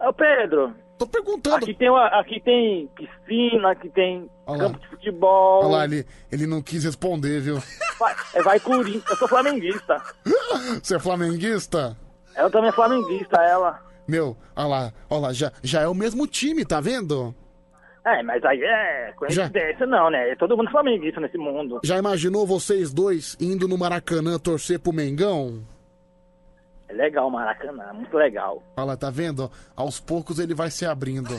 Ô, 0.00 0.12
Pedro. 0.12 0.72
Tô 0.98 1.06
perguntando. 1.06 1.56
Aqui 1.56 1.74
tem, 1.74 1.90
uma, 1.90 2.06
aqui 2.06 2.40
tem 2.40 2.88
piscina, 2.96 3.72
aqui 3.72 3.88
tem 3.90 4.30
Olha 4.46 4.62
lá. 4.62 4.64
campo 4.64 4.80
de 4.80 4.88
futebol. 4.88 5.64
Olha 5.64 5.76
lá, 5.76 5.84
ele, 5.84 6.06
ele 6.32 6.46
não 6.46 6.62
quis 6.62 6.84
responder, 6.84 7.40
viu? 7.40 7.62
Vai, 7.98 8.14
é, 8.34 8.42
vai 8.42 8.60
Corinthians. 8.60 9.04
Eu 9.10 9.16
sou 9.16 9.28
flamenguista. 9.28 10.02
Você 10.82 10.96
é 10.96 10.98
flamenguista? 10.98 11.96
Ela 12.34 12.50
também 12.50 12.68
é 12.68 12.72
flamenguista, 12.72 13.36
ela. 13.42 13.80
Meu, 14.08 14.36
olha 14.54 14.66
lá, 14.68 14.92
olha 15.10 15.20
lá, 15.20 15.32
já, 15.32 15.52
já 15.62 15.80
é 15.80 15.88
o 15.88 15.94
mesmo 15.94 16.26
time, 16.26 16.64
tá 16.64 16.80
vendo? 16.80 17.34
É, 18.04 18.22
mas 18.22 18.44
aí 18.44 18.62
é 18.62 19.12
coincidência, 19.16 19.84
não, 19.84 20.08
né? 20.10 20.30
É 20.30 20.36
todo 20.36 20.56
mundo 20.56 20.70
flamenguista 20.70 21.20
nesse 21.20 21.36
mundo. 21.36 21.80
Já 21.82 21.98
imaginou 21.98 22.46
vocês 22.46 22.92
dois 22.92 23.36
indo 23.40 23.66
no 23.66 23.76
Maracanã 23.76 24.38
torcer 24.38 24.78
pro 24.78 24.92
Mengão? 24.92 25.64
É 26.88 26.92
legal 26.92 27.30
Maracanã, 27.30 27.92
muito 27.92 28.16
legal. 28.16 28.62
Olha 28.76 28.96
tá 28.96 29.10
vendo? 29.10 29.50
Aos 29.74 30.00
poucos 30.00 30.38
ele 30.38 30.54
vai 30.54 30.70
se 30.70 30.86
abrindo. 30.86 31.34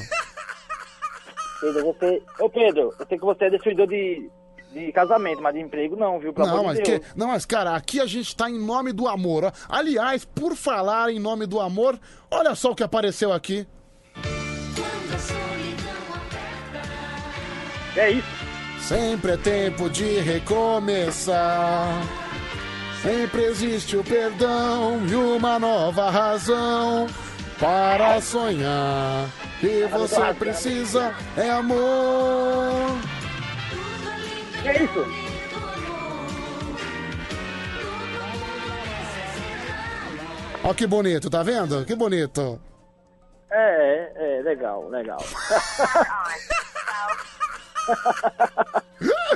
Pedro, 1.60 1.86
você. 1.86 2.22
Ô 2.40 2.50
Pedro, 2.50 2.94
eu 3.00 3.08
sei 3.08 3.18
que 3.18 3.26
você 3.26 3.46
é 3.46 3.50
destruidor 3.50 3.88
de, 3.88 4.30
de 4.72 4.92
casamento, 4.92 5.42
mas 5.42 5.54
de 5.54 5.62
emprego 5.62 5.96
não, 5.96 6.20
viu? 6.20 6.34
Não, 6.38 6.64
mas, 6.64 6.80
que, 6.80 7.02
não, 7.16 7.28
mas 7.28 7.46
cara, 7.46 7.76
aqui 7.76 8.00
a 8.00 8.06
gente 8.06 8.36
tá 8.36 8.50
em 8.50 8.60
nome 8.60 8.94
do 8.94 9.08
amor. 9.08 9.46
ó. 9.46 9.52
Aliás, 9.68 10.24
por 10.24 10.56
falar 10.56 11.10
em 11.10 11.20
nome 11.20 11.46
do 11.46 11.60
amor, 11.60 12.00
olha 12.30 12.54
só 12.54 12.72
o 12.72 12.76
que 12.76 12.84
apareceu 12.84 13.34
aqui. 13.34 13.68
É 17.96 18.12
isso. 18.12 18.28
Sempre 18.80 19.32
é 19.32 19.38
tempo 19.38 19.90
de 19.90 20.20
recomeçar. 20.20 22.27
Sempre 23.08 23.46
existe 23.46 23.96
o 23.96 24.04
perdão 24.04 25.00
e 25.08 25.16
uma 25.16 25.58
nova 25.58 26.10
razão 26.10 27.08
para 27.58 28.20
sonhar. 28.20 29.28
O 29.28 29.60
que 29.62 29.86
você 29.86 30.34
precisa 30.34 31.16
é 31.38 31.50
amor. 31.50 32.98
Que 34.62 34.68
é 34.68 34.84
isso? 34.84 35.06
Ó 40.66 40.74
que 40.74 40.86
bonito, 40.86 41.30
tá 41.30 41.44
vendo? 41.44 41.86
Que 41.86 41.96
bonito. 41.96 42.60
É, 43.50 44.12
é, 44.18 44.40
é, 44.40 44.42
legal, 44.42 44.90
legal. 44.90 45.20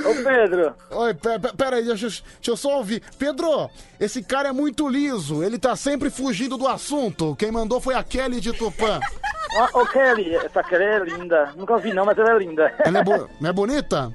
Ô 0.04 0.24
Pedro. 0.24 0.74
Oi, 0.90 1.14
pe- 1.14 1.38
pe- 1.38 1.56
pera 1.56 1.76
aí, 1.76 1.84
deixa, 1.84 2.06
eu- 2.06 2.10
deixa 2.10 2.50
eu 2.50 2.56
só 2.56 2.76
ouvir. 2.78 3.02
Pedro, 3.18 3.70
esse 4.00 4.22
cara 4.22 4.48
é 4.48 4.52
muito 4.52 4.88
liso, 4.88 5.42
ele 5.42 5.58
tá 5.58 5.76
sempre 5.76 6.10
fugindo 6.10 6.56
do 6.56 6.66
assunto. 6.66 7.36
Quem 7.36 7.52
mandou 7.52 7.80
foi 7.80 7.94
a 7.94 8.02
Kelly 8.02 8.40
de 8.40 8.52
Tupã. 8.52 8.98
Ó, 9.74 9.80
Ô 9.82 9.86
Kelly, 9.86 10.34
essa 10.34 10.62
Kelly 10.64 10.84
é 10.84 10.98
linda. 11.00 11.52
Nunca 11.56 11.76
vi 11.78 11.92
não, 11.92 12.04
mas 12.06 12.16
ela 12.18 12.32
é 12.32 12.38
linda. 12.38 12.74
Ela 12.84 12.98
é, 12.98 13.04
bo- 13.04 13.28
não 13.40 13.50
é 13.50 13.52
bonita? 13.52 14.12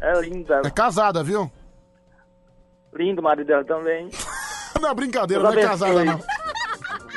É 0.00 0.20
linda. 0.20 0.62
É 0.64 0.70
casada, 0.70 1.22
viu? 1.22 1.50
Lindo 2.94 3.20
o 3.20 3.24
marido 3.24 3.46
dela 3.46 3.64
também. 3.64 4.08
Não, 4.80 4.94
brincadeira, 4.94 5.42
Deus 5.42 5.54
não 5.54 5.62
é 5.62 5.66
casada, 5.66 6.04
não. 6.04 6.20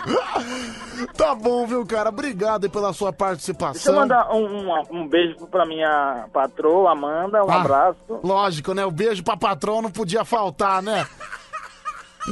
Tá 1.15 1.34
bom, 1.34 1.65
viu, 1.65 1.85
cara? 1.85 2.09
Obrigado 2.09 2.65
aí 2.65 2.69
pela 2.69 2.91
sua 2.93 3.11
participação. 3.13 3.73
Deixa 3.73 3.89
eu 3.89 3.95
mandar 3.95 4.34
um, 4.34 4.69
um, 4.69 4.81
um 4.91 5.07
beijo 5.07 5.47
pra 5.47 5.65
minha 5.65 6.27
patroa, 6.34 6.91
Amanda. 6.91 7.43
Um 7.43 7.49
Ah, 7.51 7.61
abraço. 7.61 8.19
Lógico, 8.23 8.73
né? 8.73 8.85
O 8.85 8.91
beijo 8.91 9.23
pra 9.23 9.38
patrão 9.38 9.81
não 9.81 9.91
podia 9.91 10.23
faltar, 10.26 10.81
né? 10.81 11.05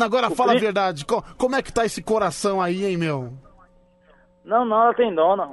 Agora, 0.01 0.29
fala 0.29 0.53
a 0.53 0.59
verdade. 0.59 1.05
co- 1.05 1.23
como 1.37 1.55
é 1.55 1.61
que 1.61 1.71
tá 1.71 1.85
esse 1.85 2.01
coração 2.01 2.61
aí, 2.61 2.85
hein, 2.85 2.97
meu? 2.97 3.31
Não, 4.43 4.63
não, 4.65 4.83
ela 4.83 4.93
tem 4.93 5.13
dona. 5.13 5.47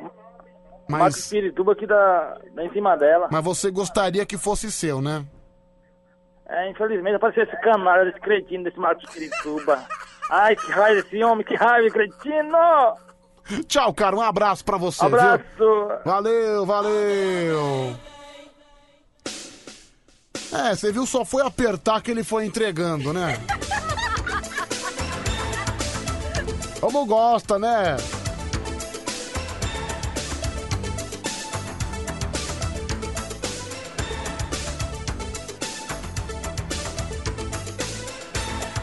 Mas- 0.88 1.00
Marco 1.00 1.18
Espirituba 1.18 1.72
aqui 1.72 1.86
da, 1.86 2.38
da 2.54 2.64
em 2.64 2.70
cima 2.72 2.96
dela. 2.96 3.28
Mas 3.30 3.44
você 3.44 3.70
gostaria 3.70 4.26
que 4.26 4.36
fosse 4.36 4.70
seu, 4.70 5.00
né? 5.00 5.24
É, 6.46 6.70
infelizmente 6.70 7.14
apareceu 7.16 7.44
esse 7.44 7.56
canalha, 7.62 8.04
desse 8.04 8.20
cretino, 8.20 8.64
desse 8.64 8.78
Marcos 8.78 9.04
Espirituba. 9.08 9.82
Ai, 10.30 10.56
que 10.56 10.70
raiva 10.72 11.02
desse 11.02 11.22
homem, 11.22 11.44
que 11.44 11.54
raiva, 11.54 11.90
cretino! 11.90 12.94
Tchau, 13.68 13.92
cara. 13.92 14.16
Um 14.16 14.22
abraço 14.22 14.64
pra 14.64 14.78
você, 14.78 15.04
Abraço. 15.04 15.42
viu? 15.58 15.88
Valeu, 16.04 16.64
valeu. 16.64 17.96
É, 20.52 20.74
você 20.74 20.90
viu, 20.92 21.04
só 21.04 21.24
foi 21.24 21.42
apertar 21.42 22.00
que 22.00 22.10
ele 22.10 22.24
foi 22.24 22.46
entregando, 22.46 23.12
né? 23.12 23.38
Como 26.80 27.04
gosta, 27.06 27.58
né? 27.58 27.96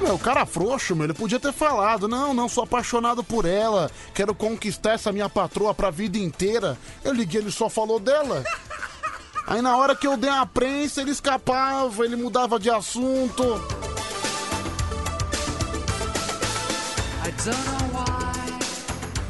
Meu, 0.01 0.15
o 0.15 0.19
cara 0.19 0.47
frouxo, 0.47 0.95
meu, 0.95 1.05
ele 1.05 1.13
podia 1.13 1.39
ter 1.39 1.53
falado, 1.53 2.07
não, 2.07 2.33
não, 2.33 2.49
sou 2.49 2.63
apaixonado 2.63 3.23
por 3.23 3.45
ela, 3.45 3.89
quero 4.15 4.33
conquistar 4.33 4.93
essa 4.93 5.11
minha 5.11 5.29
patroa 5.29 5.75
pra 5.75 5.91
vida 5.91 6.17
inteira. 6.17 6.75
Eu 7.03 7.13
liguei, 7.13 7.39
ele 7.39 7.51
só 7.51 7.69
falou 7.69 7.99
dela. 7.99 8.43
Aí 9.45 9.61
na 9.61 9.77
hora 9.77 9.95
que 9.95 10.07
eu 10.07 10.17
dei 10.17 10.29
a 10.29 10.45
prensa, 10.45 11.01
ele 11.01 11.11
escapava, 11.11 12.03
ele 12.03 12.15
mudava 12.15 12.59
de 12.59 12.69
assunto. 12.69 13.43
I 17.23 17.31
don't 17.43 17.57
know 17.65 17.91
why. 17.93 18.31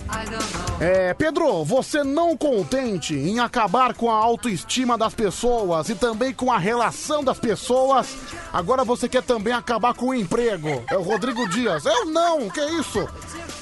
I 0.09 0.25
don't 0.25 0.53
know. 0.53 0.60
É, 0.83 1.13
Pedro, 1.13 1.63
você 1.63 2.03
não 2.03 2.35
contente 2.35 3.13
em 3.13 3.39
acabar 3.39 3.93
com 3.93 4.09
a 4.09 4.15
autoestima 4.15 4.97
das 4.97 5.13
pessoas 5.13 5.89
e 5.89 5.93
também 5.93 6.33
com 6.33 6.51
a 6.51 6.57
relação 6.57 7.23
das 7.23 7.37
pessoas, 7.37 8.17
agora 8.51 8.83
você 8.83 9.07
quer 9.07 9.21
também 9.21 9.53
acabar 9.53 9.93
com 9.93 10.07
o 10.07 10.13
emprego. 10.15 10.83
É 10.89 10.97
o 10.97 11.03
Rodrigo 11.03 11.47
Dias. 11.47 11.85
Eu 11.85 12.05
não, 12.05 12.49
que 12.49 12.59
isso? 12.65 13.07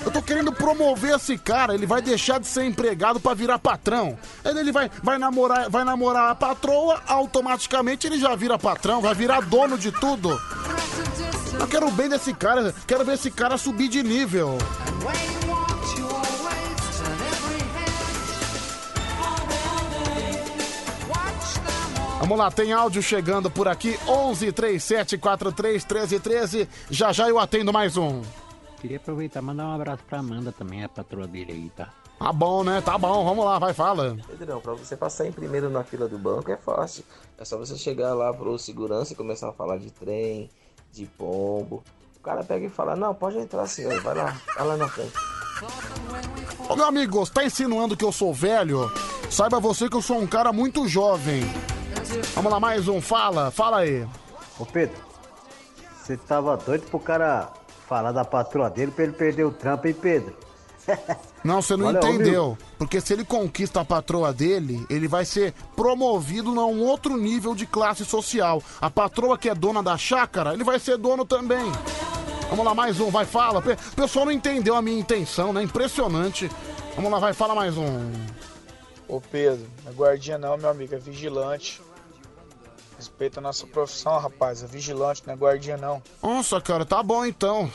Eu 0.06 0.10
tô 0.10 0.22
querendo 0.22 0.54
promover 0.54 1.14
esse 1.14 1.38
cara, 1.38 1.74
ele 1.74 1.86
vai 1.86 2.02
deixar 2.02 2.40
de 2.40 2.48
ser 2.48 2.64
empregado 2.64 3.20
pra 3.20 3.34
virar 3.34 3.60
patrão. 3.60 4.18
Ele 4.46 4.72
vai, 4.72 4.90
vai, 5.04 5.18
namorar, 5.18 5.70
vai 5.70 5.84
namorar 5.84 6.32
a 6.32 6.36
patroa, 6.36 7.02
automaticamente 7.06 8.08
ele 8.08 8.18
já 8.18 8.34
vira 8.34 8.58
patrão, 8.58 9.02
vai 9.02 9.14
virar 9.14 9.42
dono 9.42 9.78
de 9.78 9.92
tudo. 9.92 10.40
Eu 11.60 11.68
quero 11.68 11.90
o 11.90 11.92
bem 11.92 12.08
desse 12.08 12.34
cara, 12.34 12.74
quero 12.88 13.04
ver 13.04 13.16
esse 13.16 13.30
cara 13.30 13.58
subir 13.58 13.90
de 13.90 14.02
nível. 14.02 14.58
Vamos 22.20 22.38
lá, 22.38 22.52
tem 22.52 22.74
áudio 22.74 23.02
chegando 23.02 23.50
por 23.50 23.68
aqui, 23.68 23.98
11 24.08 24.52
37 24.52 25.18
43 25.18 25.84
13 25.86 26.20
13. 26.20 26.70
Já 26.90 27.14
já 27.14 27.30
eu 27.30 27.40
atendo 27.40 27.72
mais 27.72 27.96
um. 27.96 28.22
Queria 28.82 28.98
aproveitar 28.98 29.40
e 29.42 29.44
mandar 29.44 29.68
um 29.68 29.74
abraço 29.74 30.04
pra 30.08 30.20
Amanda 30.20 30.52
também, 30.52 30.84
a 30.84 30.90
patroa 30.90 31.28
dele 31.28 31.52
aí, 31.54 31.70
tá? 31.76 31.90
Tá 32.20 32.34
bom, 32.34 32.64
né? 32.64 32.82
Tá 32.82 32.98
bom, 32.98 33.24
vamos 33.24 33.46
lá, 33.46 33.58
vai, 33.58 33.74
fala. 33.74 34.18
Pedrão, 34.28 34.60
pra 34.60 34.74
você 34.74 34.98
passar 34.98 35.28
em 35.28 35.32
primeiro 35.32 35.70
na 35.70 35.84
fila 35.86 36.08
do 36.10 36.18
banco 36.18 36.52
é 36.52 36.58
fácil. 36.58 37.06
É 37.38 37.46
só 37.46 37.58
você 37.58 37.78
chegar 37.78 38.14
lá 38.14 38.34
pro 38.34 38.60
segurança 38.60 39.14
e 39.14 39.16
começar 39.16 39.50
a 39.50 39.54
falar 39.54 39.78
de 39.78 39.90
trem, 39.90 40.50
de 40.92 41.06
pombo. 41.06 41.82
O 42.18 42.20
cara 42.22 42.44
pega 42.44 42.66
e 42.66 42.70
fala, 42.70 42.98
não, 42.98 43.16
pode 43.16 43.38
entrar 43.38 43.66
senhor, 43.66 43.98
vai 44.02 44.16
lá, 44.16 44.36
vai 44.58 44.68
lá 44.68 44.76
na 44.76 44.90
frente. 44.90 45.14
Ô 46.68 46.76
meu 46.76 46.86
amigo, 46.86 47.20
você 47.26 47.32
tá 47.32 47.46
insinuando 47.46 47.96
que 47.96 48.04
eu 48.04 48.12
sou 48.12 48.34
velho? 48.34 48.92
Saiba 49.30 49.60
você 49.60 49.88
que 49.88 49.96
eu 49.96 50.02
sou 50.02 50.20
um 50.20 50.28
cara 50.28 50.52
muito 50.52 50.86
jovem. 50.88 51.44
Vamos 52.34 52.52
lá, 52.52 52.60
mais 52.60 52.88
um, 52.88 53.02
fala, 53.02 53.52
fala 53.52 53.80
aí. 53.80 54.08
Ô 54.58 54.66
Pedro, 54.66 54.96
você 56.02 56.18
tava 56.18 56.58
doido 56.58 56.90
pro 56.90 57.00
cara 57.00 57.50
falar 57.88 58.12
da 58.12 58.26
patroa 58.26 58.70
dele 58.70 58.92
pra 58.92 59.04
ele 59.04 59.14
perder 59.14 59.44
o 59.46 59.52
trampo, 59.52 59.88
hein, 59.88 59.94
Pedro? 59.94 60.36
Não, 61.44 61.62
você 61.62 61.78
não 61.78 61.88
Olha, 61.88 62.00
entendeu. 62.00 62.58
Porque 62.78 63.00
se 63.00 63.14
ele 63.14 63.24
conquista 63.24 63.80
a 63.80 63.86
patroa 63.86 64.34
dele, 64.34 64.86
ele 64.90 65.08
vai 65.08 65.24
ser 65.24 65.54
promovido 65.74 66.60
a 66.60 66.66
um 66.66 66.82
outro 66.82 67.16
nível 67.16 67.56
de 67.56 67.66
classe 67.66 68.04
social. 68.04 68.62
A 68.82 68.90
patroa 68.90 69.38
que 69.38 69.50
é 69.50 69.56
dona 69.56 69.82
da 69.82 69.98
chácara, 69.98 70.54
ele 70.54 70.66
vai 70.66 70.80
ser 70.80 70.98
dono 70.98 71.24
também. 71.24 71.72
Vamos 72.50 72.66
lá, 72.66 72.76
mais 72.76 73.00
um, 73.00 73.10
vai, 73.10 73.26
fala. 73.26 73.60
O 73.60 73.96
pessoal 73.96 74.26
não 74.26 74.34
entendeu 74.34 74.76
a 74.76 74.82
minha 74.82 75.00
intenção, 75.00 75.54
né? 75.54 75.64
Impressionante. 75.64 76.52
Vamos 76.96 77.10
lá, 77.10 77.20
vai, 77.20 77.32
fala 77.32 77.56
mais 77.56 77.78
um. 77.78 78.12
Ô 79.08 79.22
Pedro, 79.22 79.66
não 79.86 79.92
é 79.92 79.96
guardinha 79.96 80.38
não, 80.38 80.58
meu 80.58 80.70
amigo, 80.70 80.94
é 80.94 80.98
vigilante. 80.98 81.82
Respeita 83.00 83.40
a 83.40 83.42
nossa 83.42 83.66
profissão, 83.66 84.20
rapaz. 84.20 84.62
É 84.62 84.68
vigilante, 84.68 85.24
não 85.26 85.34
é 85.34 85.38
guardinha 85.38 85.78
não. 85.78 86.04
Nossa, 86.22 86.60
cara, 86.60 86.84
tá 86.84 87.02
bom 87.02 87.26
então. 87.26 87.72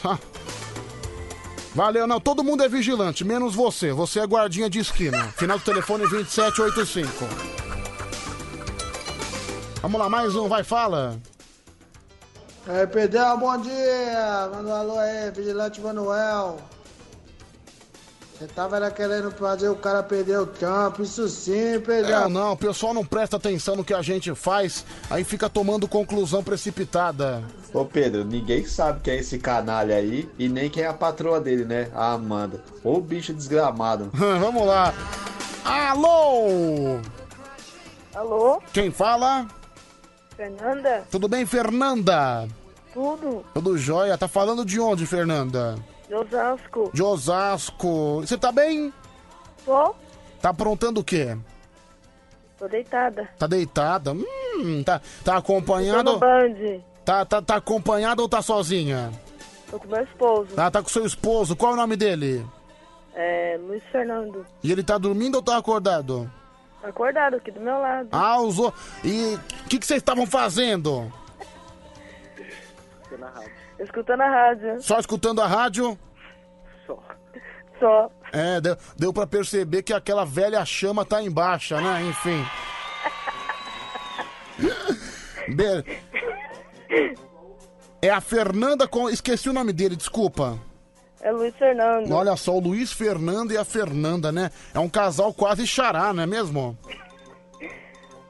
Valeu, 1.75 2.07
não, 2.07 2.21
todo 2.21 2.45
mundo 2.45 2.63
é 2.63 2.69
vigilante, 2.69 3.25
menos 3.25 3.55
você. 3.55 3.91
Você 3.91 4.21
é 4.21 4.27
guardinha 4.27 4.69
de 4.69 4.81
esquina. 4.81 5.25
Final 5.29 5.59
do 5.59 5.65
telefone 5.65 6.07
2785. 6.07 7.09
Vamos 9.81 9.99
lá, 9.99 10.11
mais 10.11 10.37
um, 10.37 10.47
vai, 10.47 10.63
fala. 10.63 11.19
Aí, 12.67 12.87
Pedrão, 12.87 13.39
bom 13.39 13.57
dia! 13.57 14.51
Manda 14.53 14.69
um 14.69 14.75
alô 14.75 14.99
aí, 14.99 15.31
Vigilante 15.31 15.81
Manuel. 15.81 16.59
Você 18.37 18.49
tava 18.49 18.77
era 18.77 18.91
querendo 18.91 19.31
fazer 19.31 19.69
o 19.69 19.77
cara 19.77 20.03
perder 20.03 20.41
o 20.41 20.47
campo, 20.47 21.03
isso 21.03 21.29
sim, 21.29 21.75
É, 21.75 21.79
Pedrão. 21.79 22.29
não, 22.29 22.53
o 22.53 22.57
pessoal 22.57 22.93
não 22.93 23.05
presta 23.05 23.37
atenção 23.37 23.77
no 23.77 23.85
que 23.85 23.95
a 23.95 24.03
gente 24.03 24.35
faz, 24.35 24.85
aí 25.09 25.23
fica 25.23 25.49
tomando 25.49 25.87
conclusão 25.87 26.43
precipitada. 26.43 27.45
Ô 27.73 27.85
Pedro, 27.85 28.25
ninguém 28.25 28.67
sabe 28.67 29.01
quem 29.05 29.15
é 29.15 29.19
esse 29.19 29.39
canalha 29.39 29.95
aí 29.97 30.29
e 30.37 30.49
nem 30.49 30.69
quem 30.69 30.83
é 30.83 30.89
a 30.89 30.93
patroa 30.93 31.41
dele, 31.41 31.65
né? 31.65 31.89
A 31.95 32.13
Amanda. 32.13 32.61
Ô 32.83 33.01
bicho 33.01 33.33
desgramado. 33.33 34.11
Vamos 34.15 34.67
lá. 34.67 34.93
Alô! 35.65 36.99
Alô? 38.15 38.61
Quem 38.73 38.91
fala? 38.91 39.47
Fernanda? 40.37 41.05
Tudo 41.09 41.29
bem, 41.29 41.47
Fernanda? 41.47 42.49
Tudo? 42.93 43.45
Tudo 43.55 43.79
jóia? 43.79 44.19
Tá 44.19 44.27
falando 44.27 44.65
de 44.65 44.79
onde, 44.81 45.07
Fernanda? 45.07 45.77
De 46.15 46.19
Osasco? 46.21 46.91
De 46.95 47.03
Osasco. 47.03 48.21
Você 48.21 48.39
tá 48.39 48.53
bem? 48.53 48.93
Tô? 49.65 49.95
Tá 50.41 50.51
aprontando 50.51 51.01
o 51.01 51.05
quê? 51.05 51.37
Tô 52.57 52.69
deitada. 52.69 53.29
Tá 53.37 53.49
deitada? 53.49 54.13
Hum, 54.13 54.85
tá, 54.85 55.01
tá 55.25 55.37
Tô 55.43 56.13
no? 56.13 56.19
Band. 56.21 56.81
Tá, 57.05 57.25
tá, 57.25 57.43
tá 57.43 57.57
acompanhada 57.57 58.23
ou 58.23 58.29
tá 58.29 58.41
sozinha? 58.41 59.11
Tô 59.69 59.79
com 59.81 59.89
meu 59.89 60.05
esposo. 60.05 60.49
Ah, 60.57 60.71
tá 60.71 60.81
com 60.83 60.89
seu 60.89 61.05
esposo. 61.05 61.57
Qual 61.57 61.73
é 61.73 61.75
o 61.75 61.79
nome 61.79 61.97
dele? 61.97 62.47
É, 63.13 63.59
Luiz 63.61 63.83
Fernando. 63.91 64.47
E 64.63 64.71
ele 64.71 64.85
tá 64.85 64.97
dormindo 64.97 65.37
ou 65.37 65.43
tá 65.43 65.57
acordado? 65.57 66.31
Tá 66.81 66.89
acordado 66.89 67.37
aqui 67.37 67.51
do 67.51 67.61
meu 67.61 67.79
lado. 67.79 68.09
Ah, 68.13 68.39
usou. 68.39 68.73
E 69.03 69.35
o 69.65 69.69
que, 69.69 69.81
que 69.81 69.87
vocês 69.87 69.99
estavam 69.99 70.27
fazendo? 70.27 71.13
Escutando 73.79 74.21
a 74.23 74.29
rádio. 74.29 74.81
Só 74.83 74.99
escutando 74.99 75.41
a 75.43 75.47
rádio? 75.47 75.99
Só. 77.81 78.11
É, 78.33 78.61
deu, 78.61 78.77
deu 78.97 79.13
pra 79.13 79.27
perceber 79.27 79.83
que 79.83 79.93
aquela 79.93 80.25
velha 80.25 80.65
chama 80.65 81.05
tá 81.05 81.21
embaixo, 81.23 81.75
né? 81.77 82.03
Enfim. 82.09 82.45
Be- 85.55 85.85
É 88.01 88.11
a 88.11 88.21
Fernanda 88.21 88.87
com. 88.87 89.09
Esqueci 89.11 89.49
o 89.49 89.53
nome 89.53 89.73
dele, 89.73 89.97
desculpa. 89.97 90.59
É 91.21 91.33
Luiz 91.33 91.55
Fernando. 91.57 92.13
Olha 92.13 92.37
só, 92.37 92.53
o 92.53 92.61
Luiz 92.61 92.93
Fernando 92.93 93.53
e 93.53 93.57
a 93.57 93.65
Fernanda, 93.65 94.31
né? 94.31 94.51
É 94.75 94.79
um 94.79 94.89
casal 94.89 95.33
quase 95.33 95.67
xará, 95.67 96.13
não 96.13 96.23
é 96.23 96.27
mesmo? 96.27 96.77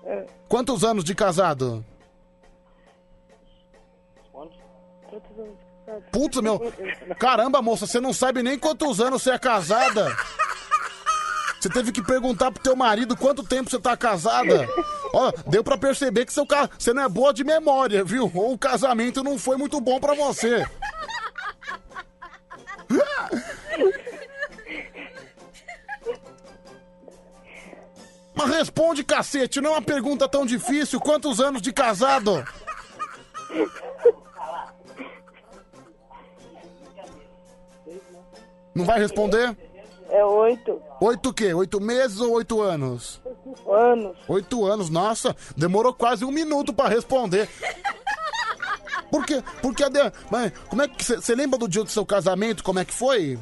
É. 0.04 0.26
Quantos 0.48 0.84
anos 0.84 1.02
de 1.04 1.14
casado? 1.14 1.84
Quantos? 5.14 6.10
Putz, 6.10 6.40
meu. 6.40 6.72
Caramba, 7.18 7.60
moça, 7.60 7.86
você 7.86 8.00
não 8.00 8.12
sabe 8.12 8.42
nem 8.42 8.58
quantos 8.58 9.00
anos 9.00 9.22
você 9.22 9.30
é 9.30 9.38
casada. 9.38 10.16
Você 11.60 11.68
teve 11.68 11.92
que 11.92 12.02
perguntar 12.02 12.50
pro 12.50 12.62
teu 12.62 12.76
marido 12.76 13.16
quanto 13.16 13.42
tempo 13.42 13.70
você 13.70 13.78
tá 13.78 13.96
casada. 13.96 14.68
Ó, 15.14 15.32
deu 15.46 15.62
pra 15.64 15.78
perceber 15.78 16.26
que 16.26 16.32
seu 16.32 16.46
ca... 16.46 16.68
você 16.78 16.92
não 16.92 17.02
é 17.02 17.08
boa 17.08 17.32
de 17.32 17.44
memória, 17.44 18.04
viu? 18.04 18.30
Ou 18.34 18.52
o 18.52 18.58
casamento 18.58 19.22
não 19.22 19.38
foi 19.38 19.56
muito 19.56 19.80
bom 19.80 19.98
pra 20.00 20.14
você. 20.14 20.66
Mas 28.34 28.50
responde, 28.50 29.04
cacete, 29.04 29.60
não 29.60 29.70
é 29.70 29.74
uma 29.74 29.82
pergunta 29.82 30.28
tão 30.28 30.44
difícil. 30.44 31.00
Quantos 31.00 31.40
anos 31.40 31.62
de 31.62 31.72
casado? 31.72 32.44
Não 38.74 38.84
vai 38.84 38.98
responder? 38.98 39.56
É 40.10 40.24
oito 40.24 40.80
Oito 41.00 41.30
o 41.30 41.34
quê? 41.34 41.52
Oito 41.52 41.80
meses 41.80 42.20
ou 42.20 42.32
oito 42.32 42.60
anos? 42.60 43.20
anos. 43.68 44.16
Oito 44.28 44.64
anos, 44.64 44.88
nossa, 44.88 45.34
demorou 45.56 45.92
quase 45.92 46.24
um 46.24 46.30
minuto 46.30 46.72
pra 46.72 46.88
responder. 46.88 47.48
Por 49.10 49.24
quê? 49.26 49.42
Porque 49.60 49.84
a 49.84 49.88
de... 49.88 49.98
Mas 50.30 50.52
como 50.68 50.82
é 50.82 50.88
que 50.88 51.04
você 51.04 51.34
lembra 51.34 51.58
do 51.58 51.68
dia 51.68 51.84
do 51.84 51.90
seu 51.90 52.06
casamento? 52.06 52.64
Como 52.64 52.78
é 52.78 52.84
que 52.84 52.92
foi? 52.94 53.38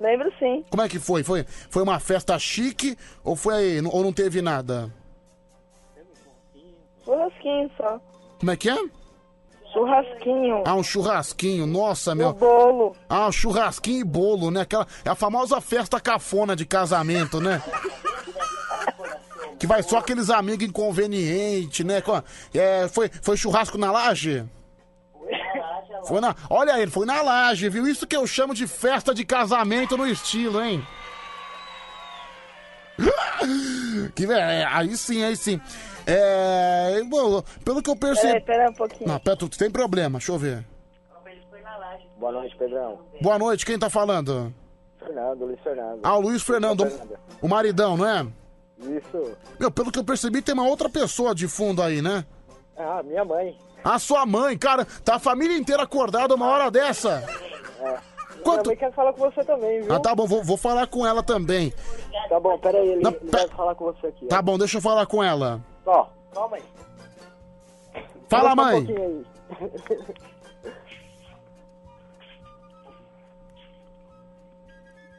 Lembro 0.00 0.32
sim. 0.38 0.64
Como 0.70 0.82
é 0.82 0.88
que 0.88 0.98
foi? 0.98 1.24
Foi, 1.24 1.44
foi 1.68 1.82
uma 1.82 1.98
festa 1.98 2.38
chique 2.38 2.96
ou 3.24 3.34
foi 3.34 3.80
ou 3.80 4.02
não 4.02 4.12
teve 4.12 4.40
nada? 4.40 4.92
Churrasquinho 7.04 7.70
só. 7.76 8.00
Como 8.38 8.50
é 8.50 8.56
que 8.56 8.70
é? 8.70 8.76
Churrasquinho. 9.72 10.62
Ah, 10.66 10.74
um 10.74 10.82
churrasquinho, 10.82 11.66
nossa, 11.66 12.14
meu. 12.14 12.30
O 12.30 12.34
bolo. 12.34 12.96
Ah, 13.08 13.28
um 13.28 13.32
churrasquinho 13.32 14.00
e 14.00 14.04
bolo, 14.04 14.50
né? 14.50 14.62
Aquela, 14.62 14.86
é 15.04 15.10
a 15.10 15.14
famosa 15.14 15.60
festa 15.60 16.00
cafona 16.00 16.56
de 16.56 16.64
casamento, 16.64 17.40
né? 17.40 17.62
Que 19.58 19.66
vai 19.66 19.82
só 19.82 19.98
aqueles 19.98 20.30
amigos 20.30 20.66
inconvenientes, 20.66 21.84
né? 21.84 22.02
É, 22.54 22.88
foi, 22.88 23.10
foi 23.20 23.36
churrasco 23.36 23.76
na 23.76 23.90
laje? 23.90 24.44
Foi 26.06 26.20
na. 26.20 26.34
Olha 26.48 26.80
ele, 26.80 26.90
foi 26.90 27.04
na 27.04 27.20
laje, 27.20 27.68
viu? 27.68 27.86
Isso 27.86 28.06
que 28.06 28.16
eu 28.16 28.26
chamo 28.26 28.54
de 28.54 28.66
festa 28.66 29.12
de 29.12 29.24
casamento 29.24 29.96
no 29.96 30.06
estilo, 30.06 30.62
hein? 30.62 30.86
Que 34.14 34.24
é, 34.26 34.64
aí 34.64 34.96
sim, 34.96 35.22
aí 35.22 35.36
sim. 35.36 35.60
É. 36.08 37.02
bom, 37.04 37.42
pelo 37.64 37.82
que 37.82 37.90
eu 37.90 37.96
percebi. 37.96 38.40
Peraí, 38.40 38.44
pera 38.44 38.70
um 38.70 38.74
pouquinho. 38.74 39.08
Não, 39.08 39.20
pera, 39.20 39.36
tu 39.36 39.48
tem 39.50 39.70
problema, 39.70 40.18
deixa 40.18 40.32
eu 40.32 40.38
ver. 40.38 40.64
Boa 42.18 42.32
noite, 42.32 42.56
Pedrão. 42.56 42.98
Boa 43.20 43.38
noite, 43.38 43.64
quem 43.64 43.78
tá 43.78 43.88
falando? 43.88 44.52
Fernando, 44.98 45.44
Luiz 45.44 45.60
Fernando. 45.60 46.00
Ah, 46.02 46.16
o 46.16 46.20
Luiz 46.20 46.42
Fernando, 46.42 46.86
o 47.40 47.48
maridão, 47.48 47.96
não 47.96 48.06
é? 48.06 48.26
Isso. 48.80 49.36
Meu, 49.58 49.70
pelo 49.70 49.92
que 49.92 49.98
eu 49.98 50.04
percebi, 50.04 50.42
tem 50.42 50.54
uma 50.54 50.66
outra 50.66 50.88
pessoa 50.88 51.34
de 51.34 51.46
fundo 51.46 51.82
aí, 51.82 52.02
né? 52.02 52.24
Ah, 52.76 53.02
minha 53.02 53.24
mãe. 53.24 53.56
A 53.84 53.98
sua 53.98 54.26
mãe, 54.26 54.58
cara, 54.58 54.84
tá 55.04 55.16
a 55.16 55.18
família 55.20 55.56
inteira 55.56 55.82
acordada 55.82 56.34
uma 56.34 56.46
hora 56.46 56.70
dessa. 56.70 57.24
É. 58.48 58.56
Minha 58.56 58.64
mãe 58.66 58.76
quer 58.76 58.92
falar 58.92 59.12
com 59.12 59.30
você 59.30 59.44
também, 59.44 59.80
viu? 59.82 59.94
Ah, 59.94 60.00
tá 60.00 60.14
bom, 60.14 60.26
vou, 60.26 60.42
vou 60.42 60.56
falar 60.56 60.86
com 60.86 61.06
ela 61.06 61.22
também. 61.22 61.72
Tá 62.28 62.40
bom, 62.40 62.58
pera 62.58 62.78
aí, 62.78 62.88
ele, 62.90 63.02
Não, 63.02 63.14
vai 63.24 63.48
falar 63.48 63.74
com 63.74 63.86
você 63.86 64.08
aqui. 64.08 64.26
Tá 64.26 64.42
bom, 64.42 64.58
deixa 64.58 64.78
eu 64.78 64.82
falar 64.82 65.06
com 65.06 65.22
ela. 65.22 65.60
Ó, 65.86 66.06
calma 66.32 66.56
aí. 66.56 66.62
Fala, 68.28 68.52
um 68.52 68.56
mãe. 68.56 68.86
aí. 68.86 69.24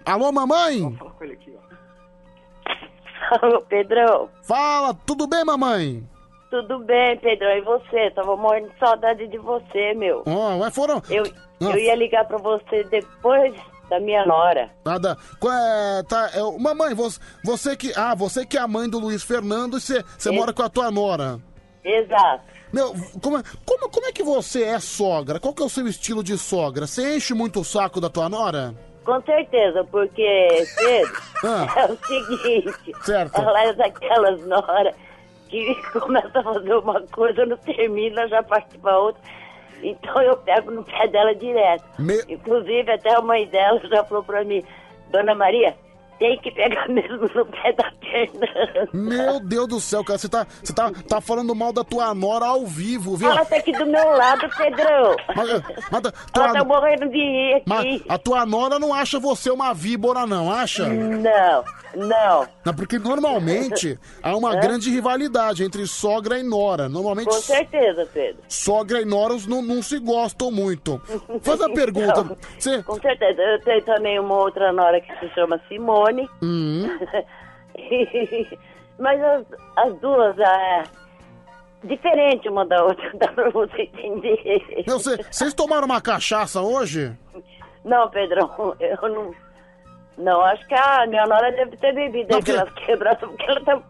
Alô, 0.06 0.32
mamãe? 0.32 0.98
com 0.98 1.24
ele 1.24 1.34
aqui, 1.34 1.56
ó. 1.56 3.46
Alô, 3.46 3.62
Pedrão. 3.62 4.30
Fala, 4.42 4.94
tudo 5.06 5.28
bem, 5.28 5.46
mamãe? 5.46 6.04
Tudo 6.50 6.80
bem, 6.80 7.18
Pedrão, 7.20 7.52
e 7.58 7.62
você? 7.62 8.10
Tava 8.12 8.36
morrendo 8.36 8.70
de 8.70 8.80
saudade 8.80 9.28
de 9.28 9.38
você, 9.38 9.94
meu. 9.94 10.24
Ó, 10.26 10.58
mas 10.58 10.74
foram. 10.74 11.02
Eu, 11.10 11.24
Ah. 11.62 11.66
eu 11.72 11.78
ia 11.78 11.96
ligar 11.96 12.26
pra 12.26 12.38
você 12.38 12.84
depois 12.86 13.54
da 13.90 14.00
minha 14.00 14.26
nora. 14.26 14.70
Nada. 14.86 15.18
É, 15.44 16.04
tá, 16.04 16.30
é, 16.34 16.42
mamãe, 16.60 16.94
você, 16.94 17.20
você 17.44 17.76
que. 17.76 17.92
Ah, 17.96 18.14
você 18.16 18.46
que 18.46 18.58
é 18.58 18.62
a 18.62 18.68
mãe 18.68 18.90
do 18.90 19.00
Luiz 19.00 19.24
Fernando 19.24 19.78
e 19.78 19.82
você, 19.82 20.04
você 20.18 20.32
mora 20.32 20.54
com 20.54 20.62
a 20.64 20.70
tua 20.70 20.92
nora. 20.92 21.40
Exato. 21.84 22.44
Meu, 22.72 22.94
como, 23.22 23.38
é- 23.40 23.44
como, 23.66 23.90
como 23.90 24.06
é 24.08 24.12
que 24.12 24.22
você 24.22 24.64
é 24.64 24.80
sogra? 24.80 25.40
Qual 25.40 25.54
que 25.54 25.64
é 25.64 25.66
o 25.66 25.70
seu 25.70 25.88
estilo 25.88 26.24
de 26.24 26.38
sogra? 26.38 26.86
Você 26.86 27.16
enche 27.16 27.34
muito 27.34 27.60
o 27.62 27.66
saco 27.66 28.00
da 28.00 28.10
tua 28.10 28.30
nora? 28.30 28.76
Com 29.04 29.20
certeza, 29.24 29.84
porque, 29.86 30.48
Pedro, 30.78 31.22
Ah. 31.44 31.66
é 31.80 31.86
o 31.92 31.98
seguinte. 32.06 32.94
Certo. 33.02 33.36
Ela 33.42 33.64
é 33.66 33.74
daquelas 33.74 34.46
noras 34.46 34.94
que 35.48 35.74
começa 36.00 36.40
a 36.40 36.44
fazer 36.44 36.76
uma 36.76 37.02
coisa, 37.08 37.44
não 37.48 37.58
termina, 37.58 38.28
já 38.28 38.44
parte 38.44 38.78
pra 38.78 39.00
outra. 39.00 39.20
Então 39.82 40.22
eu 40.22 40.36
pego 40.38 40.72
no 40.72 40.84
pé 40.84 41.08
dela 41.08 41.34
direto. 41.36 41.84
Me- 41.98 42.22
Inclusive, 42.28 42.92
até 42.92 43.16
a 43.16 43.22
mãe 43.22 43.46
dela 43.48 43.80
já 43.88 44.04
falou 44.04 44.24
pra 44.24 44.44
mim, 44.44 44.64
Dona 45.12 45.34
Maria, 45.36 45.76
tem 46.20 46.38
que 46.40 46.52
pegar 46.52 46.88
mesmo 46.90 47.22
no 47.34 47.46
pé 47.46 47.74
da 47.74 47.92
Fernanda. 48.02 48.90
Meu 48.94 49.40
Deus 49.40 49.68
do 49.68 49.80
céu, 49.80 50.04
cara, 50.04 50.18
você 50.20 50.30
tá, 50.30 50.46
você 50.64 50.74
tá, 50.74 50.92
tá 51.08 51.22
falando 51.22 51.56
mal 51.56 51.72
da 51.74 51.84
tua 51.84 52.14
nora 52.14 52.46
ao 52.46 52.66
vivo, 52.66 53.16
viu? 53.16 53.30
Ela 53.32 53.46
tá 53.46 53.56
aqui 53.58 53.72
do 53.72 53.86
meu 53.86 54.10
lado, 54.10 54.48
Pedrão. 54.56 55.16
Mas, 55.36 55.50
mas 55.92 56.02
tua, 56.34 56.44
Ela 56.44 56.54
tá 56.54 56.64
morrendo 56.64 57.10
de 57.10 57.18
rir 57.18 57.54
aqui. 57.56 57.64
mas 57.68 58.02
a 58.10 58.18
tua 58.18 58.46
nora 58.46 58.78
não 58.80 58.94
acha 58.94 59.20
você 59.20 59.50
uma 59.50 59.74
víbora, 59.74 60.26
não, 60.28 60.52
acha? 60.52 60.88
Não, 60.88 61.64
não. 61.96 62.48
Não, 62.66 62.74
porque 62.76 63.00
normalmente 63.00 63.98
há 64.22 64.36
uma 64.36 64.54
Hã? 64.56 64.60
grande 64.60 64.90
rivalidade 64.92 65.64
entre 65.64 65.86
sogra 65.88 66.38
e 66.38 66.44
nora. 66.44 66.90
Normalmente 66.90 67.28
Com 67.28 67.34
certeza, 67.42 68.08
Pedro. 68.14 68.42
sogra 68.48 69.02
e 69.02 69.06
noras 69.06 69.48
não, 69.48 69.62
não 69.62 69.82
se 69.82 69.98
gostam 70.00 70.52
muito. 70.52 71.02
Faz 71.42 71.62
a 71.62 71.70
pergunta. 71.74 72.22
Então, 72.22 72.38
Você. 72.58 72.84
Com 72.84 73.00
certeza. 73.00 73.42
Eu 73.42 73.60
tenho 73.62 73.82
também 73.84 74.20
uma 74.20 74.36
outra 74.36 74.72
nora 74.74 75.00
que 75.02 75.12
se 75.20 75.30
chama 75.34 75.60
Simone. 75.68 76.09
Hum, 76.42 76.88
Mas 79.00 79.22
as, 79.22 79.46
as 79.78 79.94
duas 80.00 80.38
é 80.38 80.84
diferente 81.84 82.50
uma 82.50 82.66
da 82.66 82.84
outra, 82.84 83.12
dá 83.18 83.28
pra 83.30 83.50
você 83.50 83.84
entender. 83.84 84.64
vocês 84.86 85.54
tomaram 85.54 85.86
uma 85.86 86.02
cachaça 86.02 86.62
hoje? 86.62 87.16
Não, 87.86 88.10
Pedrão, 88.10 88.76
eu 88.80 89.10
não. 89.10 89.49
Não, 90.20 90.42
acho 90.42 90.68
que 90.68 90.74
a 90.76 91.08
minha 91.08 91.26
nora 91.26 91.52
deve 91.52 91.78
ter 91.78 91.94
bebido 91.96 92.32
Não, 92.32 92.40
aquelas 92.40 92.72
quebradas, 92.74 93.20
porque 93.30 93.44
ela 93.50 93.62
tá. 93.62 93.82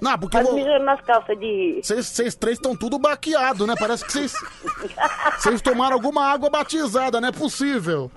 Não, 0.00 0.18
porque 0.18 0.38
quase 0.38 0.54
mijando 0.54 0.84
nas 0.86 1.00
calças 1.02 1.38
de. 1.38 1.80
Vocês 1.82 2.34
três 2.34 2.56
estão 2.56 2.74
tudo 2.74 2.98
baqueado, 2.98 3.66
né? 3.66 3.74
Parece 3.78 4.02
que 4.04 4.12
vocês. 4.12 4.32
Vocês 5.38 5.60
tomaram 5.60 5.94
alguma 5.94 6.24
água 6.26 6.48
batizada, 6.48 7.20
não 7.20 7.28
é 7.28 7.32
possível. 7.32 8.10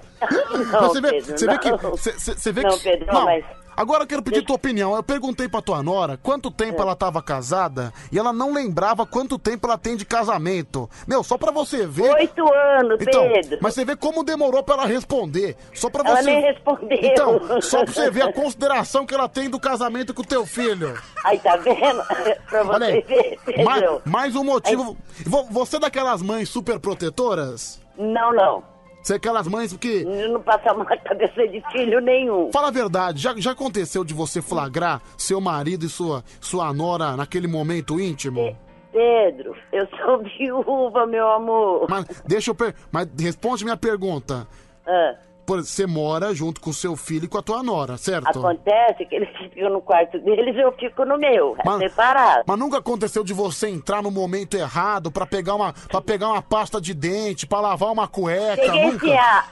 Não, 0.71 0.87
você 0.87 1.01
vê, 1.01 1.09
Pedro, 1.09 1.37
você 1.37 1.47
vê 1.47 1.57
que. 1.57 1.71
não. 1.71 1.77
Você 1.77 2.11
você- 2.13 2.33
você 2.35 2.51
vê 2.53 2.61
Não, 2.63 2.77
que. 2.77 2.83
Pedro, 2.83 3.13
não, 3.13 3.25
mas- 3.25 3.45
Agora 3.81 4.03
eu 4.03 4.07
quero 4.07 4.21
pedir 4.21 4.43
tua 4.45 4.55
opinião. 4.57 4.95
Eu 4.95 5.01
perguntei 5.01 5.49
pra 5.49 5.59
tua 5.61 5.81
nora 5.81 6.15
quanto 6.21 6.51
tempo 6.51 6.79
É. 6.79 6.81
ela 6.83 6.95
tava 6.95 7.19
casada 7.21 7.91
e 8.11 8.19
ela 8.19 8.31
não 8.31 8.53
lembrava 8.53 9.05
quanto 9.07 9.39
tempo 9.39 9.65
ela 9.65 9.77
tem 9.77 9.95
de 9.95 10.05
casamento. 10.05 10.87
Meu, 11.07 11.23
só 11.23 11.35
pra 11.37 11.51
você 11.51 11.87
ver. 11.87 12.11
Oito 12.13 12.53
anos, 12.53 13.01
então, 13.01 13.27
Pedro. 13.27 13.57
Mas 13.59 13.73
você 13.73 13.83
vê 13.83 13.95
como 13.95 14.23
demorou 14.23 14.61
pra 14.61 14.75
ela 14.75 14.85
responder. 14.85 15.55
Só 15.73 15.89
pra 15.89 16.07
Ela 16.07 16.17
você. 16.21 16.29
nem 16.31 16.41
respondeu. 16.41 16.99
Então, 17.01 17.61
só 17.61 17.83
pra 17.83 17.91
você 17.93 18.11
ver 18.11 18.21
a 18.21 18.31
consideração 18.33 19.05
que 19.05 19.15
ela 19.15 19.27
tem 19.27 19.49
do 19.49 19.59
casamento 19.59 20.13
com 20.13 20.21
o 20.21 20.25
teu 20.25 20.45
filho. 20.45 20.95
Aí, 21.25 21.39
tá 21.39 21.55
vendo? 21.57 22.03
pra 22.49 22.63
você 22.63 22.83
aí, 22.83 23.01
ver, 23.01 23.39
Pedro. 23.43 23.63
mais, 23.65 23.83
mais 24.05 24.35
um 24.35 24.43
motivo. 24.43 24.95
Vo- 25.25 25.47
Você 25.49 25.77
é 25.77 25.79
daquelas 25.79 26.21
mães 26.21 26.49
super 26.49 26.79
protetoras? 26.79 27.79
Não, 27.97 28.31
não. 28.33 28.70
Você 29.01 29.13
é 29.13 29.15
aquelas 29.15 29.47
mães 29.47 29.75
que. 29.75 30.03
Não 30.03 30.41
passamos 30.41 30.87
na 30.87 30.97
cabeça 30.97 31.47
de 31.47 31.61
filho 31.71 31.99
nenhum. 31.99 32.51
Fala 32.51 32.67
a 32.67 32.71
verdade, 32.71 33.21
já, 33.21 33.33
já 33.35 33.51
aconteceu 33.51 34.03
de 34.03 34.13
você 34.13 34.41
flagrar 34.41 35.01
seu 35.17 35.41
marido 35.41 35.85
e 35.85 35.89
sua, 35.89 36.23
sua 36.39 36.71
nora 36.73 37.15
naquele 37.15 37.47
momento 37.47 37.99
íntimo? 37.99 38.55
Pedro, 38.91 39.55
eu 39.71 39.87
sou 39.87 40.21
viúva, 40.37 41.05
meu 41.07 41.27
amor. 41.31 41.87
Mas 41.89 42.21
deixa 42.27 42.51
eu. 42.51 42.55
Per... 42.55 42.75
Mas 42.91 43.07
responde 43.19 43.63
minha 43.63 43.77
pergunta. 43.77 44.47
Ah, 44.85 45.15
você 45.47 45.85
mora 45.85 46.33
junto 46.33 46.61
com 46.61 46.71
seu 46.71 46.95
filho 46.95 47.25
e 47.25 47.27
com 47.27 47.37
a 47.37 47.41
tua 47.41 47.61
nora, 47.61 47.97
certo? 47.97 48.39
acontece 48.39 49.05
que 49.05 49.15
eles 49.15 49.29
ficam 49.53 49.69
no 49.69 49.81
quarto 49.81 50.17
deles 50.19 50.55
eu 50.57 50.71
fico 50.73 51.05
no 51.05 51.17
meu, 51.17 51.55
é 51.59 51.77
separado. 51.89 52.43
Mas 52.47 52.57
nunca 52.59 52.77
aconteceu 52.77 53.23
de 53.23 53.33
você 53.33 53.67
entrar 53.69 54.01
no 54.01 54.09
momento 54.11 54.55
errado 54.55 55.11
pra 55.11 55.25
pegar 55.25 55.55
uma, 55.55 55.73
pra 55.89 56.01
pegar 56.01 56.29
uma 56.29 56.41
pasta 56.41 56.79
de 56.81 56.93
dente, 56.93 57.45
pra 57.45 57.59
lavar 57.59 57.91
uma 57.91 58.07
cueca, 58.07 58.61
Cheguei 58.63 58.85
nunca? 58.85 59.05
assim, 59.05 59.17
a, 59.17 59.43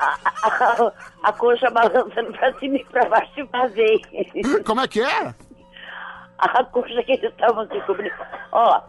a, 0.43 0.47
a, 0.87 0.93
a 1.23 1.33
coxa 1.33 1.69
balançando 1.69 2.31
pra 2.33 2.53
cima 2.59 2.77
e 2.77 2.85
pra 2.85 3.05
baixo 3.09 3.31
e 3.37 3.43
vazei. 3.43 4.01
Como 4.65 4.81
é 4.81 4.87
que 4.87 5.01
é? 5.01 5.33
A 6.37 6.63
coxa 6.63 7.03
que 7.03 7.11
eles 7.13 7.23
estavam 7.31 7.67
se 7.67 7.79
cobrindo. 7.81 8.15
Ó, 8.51 8.81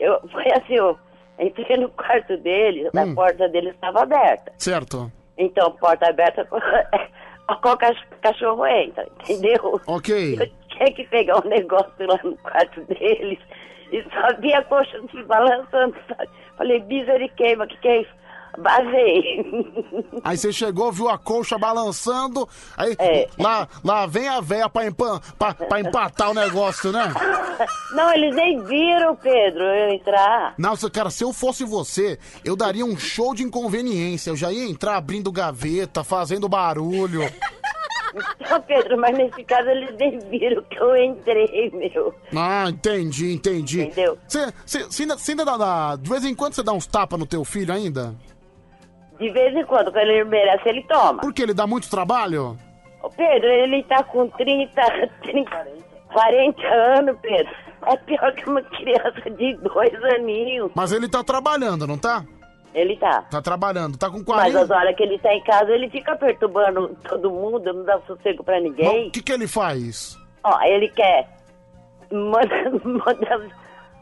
eu, 0.00 0.18
foi 0.32 0.44
assim, 0.52 0.74
eu 0.74 0.98
entrei 1.38 1.76
no 1.76 1.88
quarto 1.90 2.36
deles, 2.38 2.90
Hum. 2.94 3.12
a 3.12 3.14
porta 3.14 3.48
deles 3.48 3.74
estava 3.74 4.02
aberta. 4.02 4.52
Certo. 4.58 5.12
Então, 5.36 5.70
porta 5.72 6.08
aberta, 6.08 6.46
qual 7.60 7.76
cach- 7.76 8.06
cachorro 8.22 8.66
entra, 8.66 9.06
entendeu? 9.20 9.80
Ok. 9.86 10.36
Eu 10.40 10.50
tinha 10.68 10.92
que 10.94 11.04
pegar 11.08 11.44
um 11.44 11.48
negócio 11.48 11.92
lá 12.06 12.18
no 12.24 12.36
quarto 12.38 12.80
deles 12.82 13.38
e 13.92 14.02
só 14.12 14.34
vi 14.40 14.52
a 14.54 14.62
coxa 14.62 15.00
se 15.10 15.22
balançando, 15.24 15.94
sabe? 16.08 16.28
Falei, 16.56 16.80
misericórdia, 16.82 17.64
o 17.64 17.68
que 17.68 17.76
que 17.78 17.88
é 17.88 18.00
isso? 18.02 18.10
Basei. 18.58 19.44
Aí 20.22 20.36
você 20.36 20.52
chegou, 20.52 20.92
viu 20.92 21.08
a 21.08 21.18
colcha 21.18 21.58
balançando, 21.58 22.48
aí 22.76 22.94
É. 22.98 23.28
lá, 23.38 23.68
lá 23.84 24.06
vem 24.06 24.28
a 24.28 24.40
véia 24.40 24.68
pra, 24.68 24.86
empa, 24.86 25.20
pra, 25.38 25.54
pra 25.54 25.80
empatar 25.80 26.30
o 26.30 26.34
negócio, 26.34 26.92
né? 26.92 27.12
Não, 27.92 28.12
eles 28.14 28.34
nem 28.34 28.62
viram, 28.62 29.16
Pedro, 29.16 29.62
eu 29.62 29.90
entrar. 29.94 30.54
Nossa, 30.58 30.88
cara, 30.90 31.10
se 31.10 31.24
eu 31.24 31.32
fosse 31.32 31.64
você, 31.64 32.18
eu 32.44 32.56
daria 32.56 32.84
um 32.84 32.96
show 32.96 33.34
de 33.34 33.42
inconveniência. 33.42 34.30
Eu 34.30 34.36
já 34.36 34.52
ia 34.52 34.64
entrar 34.68 34.96
abrindo 34.96 35.30
gaveta, 35.32 36.02
fazendo 36.04 36.48
barulho. 36.48 37.22
Não, 38.48 38.60
Pedro, 38.62 38.96
mas 38.96 39.16
nesse 39.18 39.42
caso 39.42 39.68
eles 39.68 39.92
nem 39.96 40.18
viram 40.30 40.62
que 40.62 40.78
eu 40.78 40.96
entrei, 40.96 41.68
meu. 41.74 42.14
Ah, 42.36 42.66
entendi, 42.68 43.32
entendi. 43.34 43.82
Entendeu? 43.82 44.16
Você 44.28 45.02
ainda, 45.02 45.16
ainda 45.28 45.44
dá, 45.44 45.56
dá- 45.56 45.96
De 45.96 46.08
vez 46.08 46.24
em 46.24 46.32
quando 46.34 46.54
você 46.54 46.62
dá 46.62 46.72
uns 46.72 46.86
tapas 46.86 47.18
no 47.18 47.26
teu 47.26 47.44
filho 47.44 47.74
ainda? 47.74 48.14
De 49.18 49.30
vez 49.30 49.54
em 49.54 49.64
quando, 49.64 49.92
quando 49.92 50.08
ele 50.08 50.24
merece, 50.24 50.68
ele 50.68 50.82
toma. 50.84 51.20
Porque 51.20 51.42
ele 51.42 51.54
dá 51.54 51.66
muito 51.66 51.88
trabalho? 51.88 52.56
Ô, 53.02 53.08
Pedro, 53.10 53.48
ele 53.48 53.82
tá 53.84 54.02
com 54.02 54.28
30, 54.28 54.82
30, 55.22 55.66
40 56.12 56.66
anos, 56.66 57.16
Pedro. 57.20 57.52
É 57.86 57.96
pior 57.98 58.32
que 58.32 58.48
uma 58.48 58.62
criança 58.62 59.30
de 59.30 59.54
dois 59.58 60.04
aninhos. 60.14 60.70
Mas 60.74 60.90
ele 60.92 61.08
tá 61.08 61.22
trabalhando, 61.22 61.86
não 61.86 61.98
tá? 61.98 62.24
Ele 62.74 62.96
tá. 62.96 63.22
Tá 63.30 63.40
trabalhando, 63.40 63.96
tá 63.96 64.08
com 64.10 64.16
Mas 64.16 64.24
40. 64.24 64.60
as 64.62 64.70
horas 64.70 64.96
que 64.96 65.02
ele 65.04 65.18
tá 65.18 65.32
em 65.32 65.42
casa, 65.44 65.70
ele 65.70 65.88
fica 65.90 66.16
perturbando 66.16 66.96
todo 67.08 67.30
mundo, 67.30 67.72
não 67.72 67.84
dá 67.84 68.00
sossego 68.06 68.42
pra 68.42 68.58
ninguém. 68.60 69.08
O 69.08 69.10
que 69.12 69.22
que 69.22 69.32
ele 69.32 69.46
faz? 69.46 70.16
Ó, 70.42 70.60
ele 70.62 70.88
quer. 70.88 71.28
Manda, 72.10 72.70
manda 72.84 73.50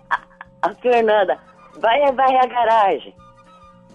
a, 0.08 0.18
a 0.62 0.74
Fernanda, 0.76 1.38
vai 1.78 2.00
varrer 2.12 2.40
a 2.42 2.46
garagem. 2.46 3.14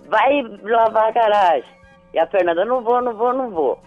Vai 0.08 0.42
lavar 0.62 1.10
a 1.10 1.12
garagem. 1.12 1.78
E 2.14 2.20
a 2.20 2.28
Fernanda, 2.28 2.66
não 2.66 2.82
vou, 2.82 3.02
não 3.02 3.16
vou, 3.16 3.34
não 3.34 3.50
vou. 3.50 3.80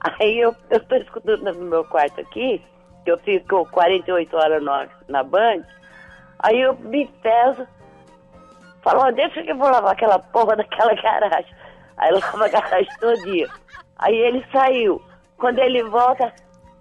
Aí 0.00 0.38
eu, 0.38 0.54
eu 0.70 0.80
tô 0.86 0.96
escutando 0.96 1.52
no 1.52 1.66
meu 1.66 1.84
quarto 1.84 2.20
aqui, 2.20 2.64
que 3.04 3.10
eu 3.10 3.18
fico 3.18 3.66
48 3.70 4.36
horas 4.36 4.62
na, 4.62 4.88
na 5.08 5.22
Band. 5.22 5.62
Aí 6.38 6.58
eu 6.58 6.74
me 6.74 7.06
peso, 7.22 7.66
falo, 8.82 9.02
ó, 9.02 9.10
deixa 9.10 9.42
que 9.42 9.50
eu 9.50 9.58
vou 9.58 9.70
lavar 9.70 9.92
aquela 9.92 10.18
porra 10.18 10.56
daquela 10.56 10.94
garagem. 11.00 11.54
Aí 11.98 12.12
lava 12.12 12.46
a 12.46 12.48
garagem 12.48 12.88
todo 12.98 13.22
dia. 13.24 13.48
Aí 13.98 14.16
ele 14.16 14.44
saiu. 14.50 15.02
Quando 15.36 15.58
ele 15.58 15.82
volta, 15.84 16.32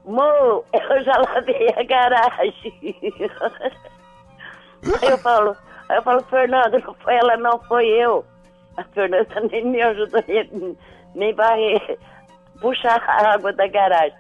Mo, 0.06 0.64
eu 0.73 1.03
já 1.03 1.18
lavei 1.18 1.69
a 1.76 1.84
garagem. 1.84 2.73
aí 5.01 5.10
eu 5.10 5.18
falo, 5.18 5.56
aí 5.89 5.97
eu 5.97 6.03
falo, 6.03 6.23
Fernanda, 6.23 6.80
não 6.80 6.93
foi 6.95 7.15
ela, 7.15 7.35
não 7.38 7.60
foi 7.64 7.85
eu. 7.85 8.26
A 8.80 8.84
Fernanda 8.93 9.27
nem 9.51 9.65
me 9.65 9.81
ajudou, 9.81 10.23
nem, 11.15 11.34
varrer, 11.34 11.97
puxar 12.61 13.01
a 13.07 13.34
água 13.34 13.51
da 13.53 13.68
garagem. 13.68 14.14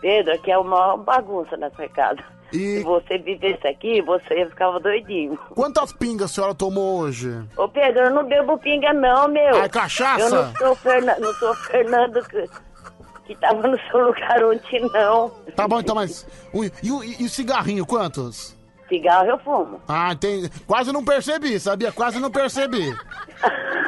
Pedro, 0.00 0.32
aqui 0.34 0.50
é 0.50 0.58
uma 0.58 0.96
bagunça 0.96 1.56
nessa 1.56 1.88
casa. 1.88 2.20
Se 2.52 2.82
você 2.82 3.18
vivesse 3.18 3.66
aqui, 3.66 4.00
você 4.00 4.46
ficava 4.46 4.80
doidinho. 4.80 5.36
Quantas 5.54 5.92
pingas 5.92 6.30
a 6.30 6.34
senhora 6.34 6.54
tomou 6.54 7.00
hoje? 7.00 7.30
Ô 7.58 7.68
Pedro, 7.68 8.04
eu 8.04 8.10
não 8.10 8.24
bebo 8.26 8.56
pinga 8.56 8.92
não, 8.94 9.28
meu. 9.28 9.62
Ah, 9.62 9.68
cachaça? 9.68 10.22
Eu 10.22 10.30
não 10.30 10.54
sou, 10.56 10.74
Ferna... 10.76 11.16
não 11.18 11.34
sou 11.34 11.54
Fernando 11.54 12.22
que... 12.26 12.48
que 13.26 13.34
tava 13.36 13.68
no 13.68 13.78
seu 13.90 13.98
lugar 14.06 14.42
ontem, 14.44 14.80
não. 14.94 15.28
Tá 15.54 15.68
bom, 15.68 15.80
então, 15.80 15.94
mas. 15.94 16.26
o- 16.54 16.64
E, 16.64 16.90
o- 16.90 17.04
e, 17.04 17.24
e 17.24 17.28
cigarrinho, 17.28 17.84
quantos? 17.84 18.56
Cigarro 18.88 19.26
eu 19.28 19.38
fumo. 19.40 19.82
Ah, 19.86 20.14
tem. 20.18 20.48
Quase 20.66 20.90
não 20.90 21.04
percebi, 21.04 21.60
sabia? 21.60 21.92
Quase 21.92 22.18
não 22.18 22.30
percebi. 22.30 22.96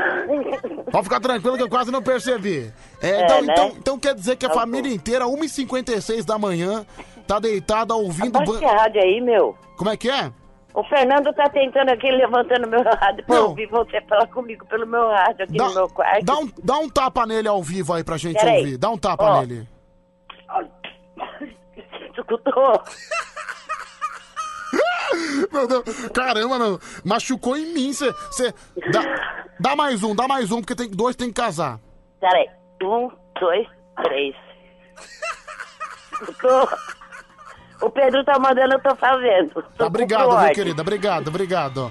Pode 0.91 1.05
ficar 1.05 1.21
tranquilo 1.21 1.57
que 1.57 1.63
eu 1.63 1.69
quase 1.69 1.91
não 1.91 2.03
percebi. 2.03 2.73
É, 3.03 3.09
É, 3.11 3.25
então, 3.25 3.43
né? 3.43 3.53
então, 3.53 3.69
então 3.79 3.99
quer 3.99 4.15
dizer 4.15 4.37
que 4.37 4.47
a 4.47 4.49
Tá 4.49 4.55
família 4.55 4.93
inteira, 4.93 5.27
1h56 5.27 6.25
da 6.25 6.39
manhã, 6.39 6.85
tá 7.27 7.39
deitada 7.39 7.95
ouvindo. 7.95 8.37
Abaixa 8.37 8.61
ban- 8.61 8.67
rádio 8.67 9.03
aí, 9.03 9.21
meu. 9.21 9.57
Como 9.77 9.91
é 9.91 9.97
que 9.97 10.11
é? 10.11 10.33
O 10.73 10.85
Fernando 10.85 11.33
tá 11.35 11.49
tentando 11.49 11.91
aqui, 11.91 12.09
levantando 12.11 12.69
meu 12.69 12.83
rádio 12.85 13.25
pra 13.27 13.37
Não. 13.37 13.49
ouvir 13.49 13.67
você 13.67 14.01
falar 14.03 14.27
comigo 14.29 14.65
pelo 14.67 14.87
meu 14.87 15.09
rádio 15.09 15.45
aqui 15.45 15.57
no 15.59 15.75
meu 15.75 15.89
quarto. 15.89 16.25
Dá 16.25 16.39
um, 16.39 16.51
dá 16.63 16.79
um 16.79 16.89
tapa 16.89 17.27
nele 17.27 17.49
ao 17.49 17.61
vivo 17.63 17.93
aí 17.93 18.05
pra 18.05 18.17
gente 18.17 18.37
Peraí. 18.39 18.59
ouvir. 18.59 18.79
Dá 18.79 18.89
um 18.91 18.99
tapa 18.99 19.25
Ó. 19.25 19.41
nele. 19.41 19.69
Escutou? 22.17 22.83
Meu 25.53 25.67
Deus, 25.67 25.83
caramba, 26.15 26.59
meu, 26.59 26.81
machucou 27.05 27.57
em 27.57 27.75
mim. 27.75 27.93
Cê, 27.93 28.13
cê- 28.31 28.55
dá, 28.93 29.40
dá 29.61 29.77
mais 29.77 30.03
um, 30.03 30.15
dá 30.15 30.27
mais 30.27 30.51
um, 30.51 30.61
porque 30.61 30.75
tem, 30.75 30.91
dois 30.91 31.15
tem 31.15 31.29
que 31.29 31.35
casar. 31.35 31.79
Peraí. 32.21 32.49
Um, 32.83 33.11
dois, 33.39 33.67
três. 34.03 34.35
Escutou? 36.13 36.69
O 37.83 37.89
Pedro 37.89 38.23
tá 38.25 38.39
mandando, 38.39 38.75
eu 38.75 38.83
tô 38.83 38.95
fazendo. 38.97 39.63
Tá, 39.77 39.87
obrigado, 39.87 40.39
viu, 40.39 40.53
querida? 40.53 40.83
Obrigado, 40.83 41.29
obrigado. 41.29 41.91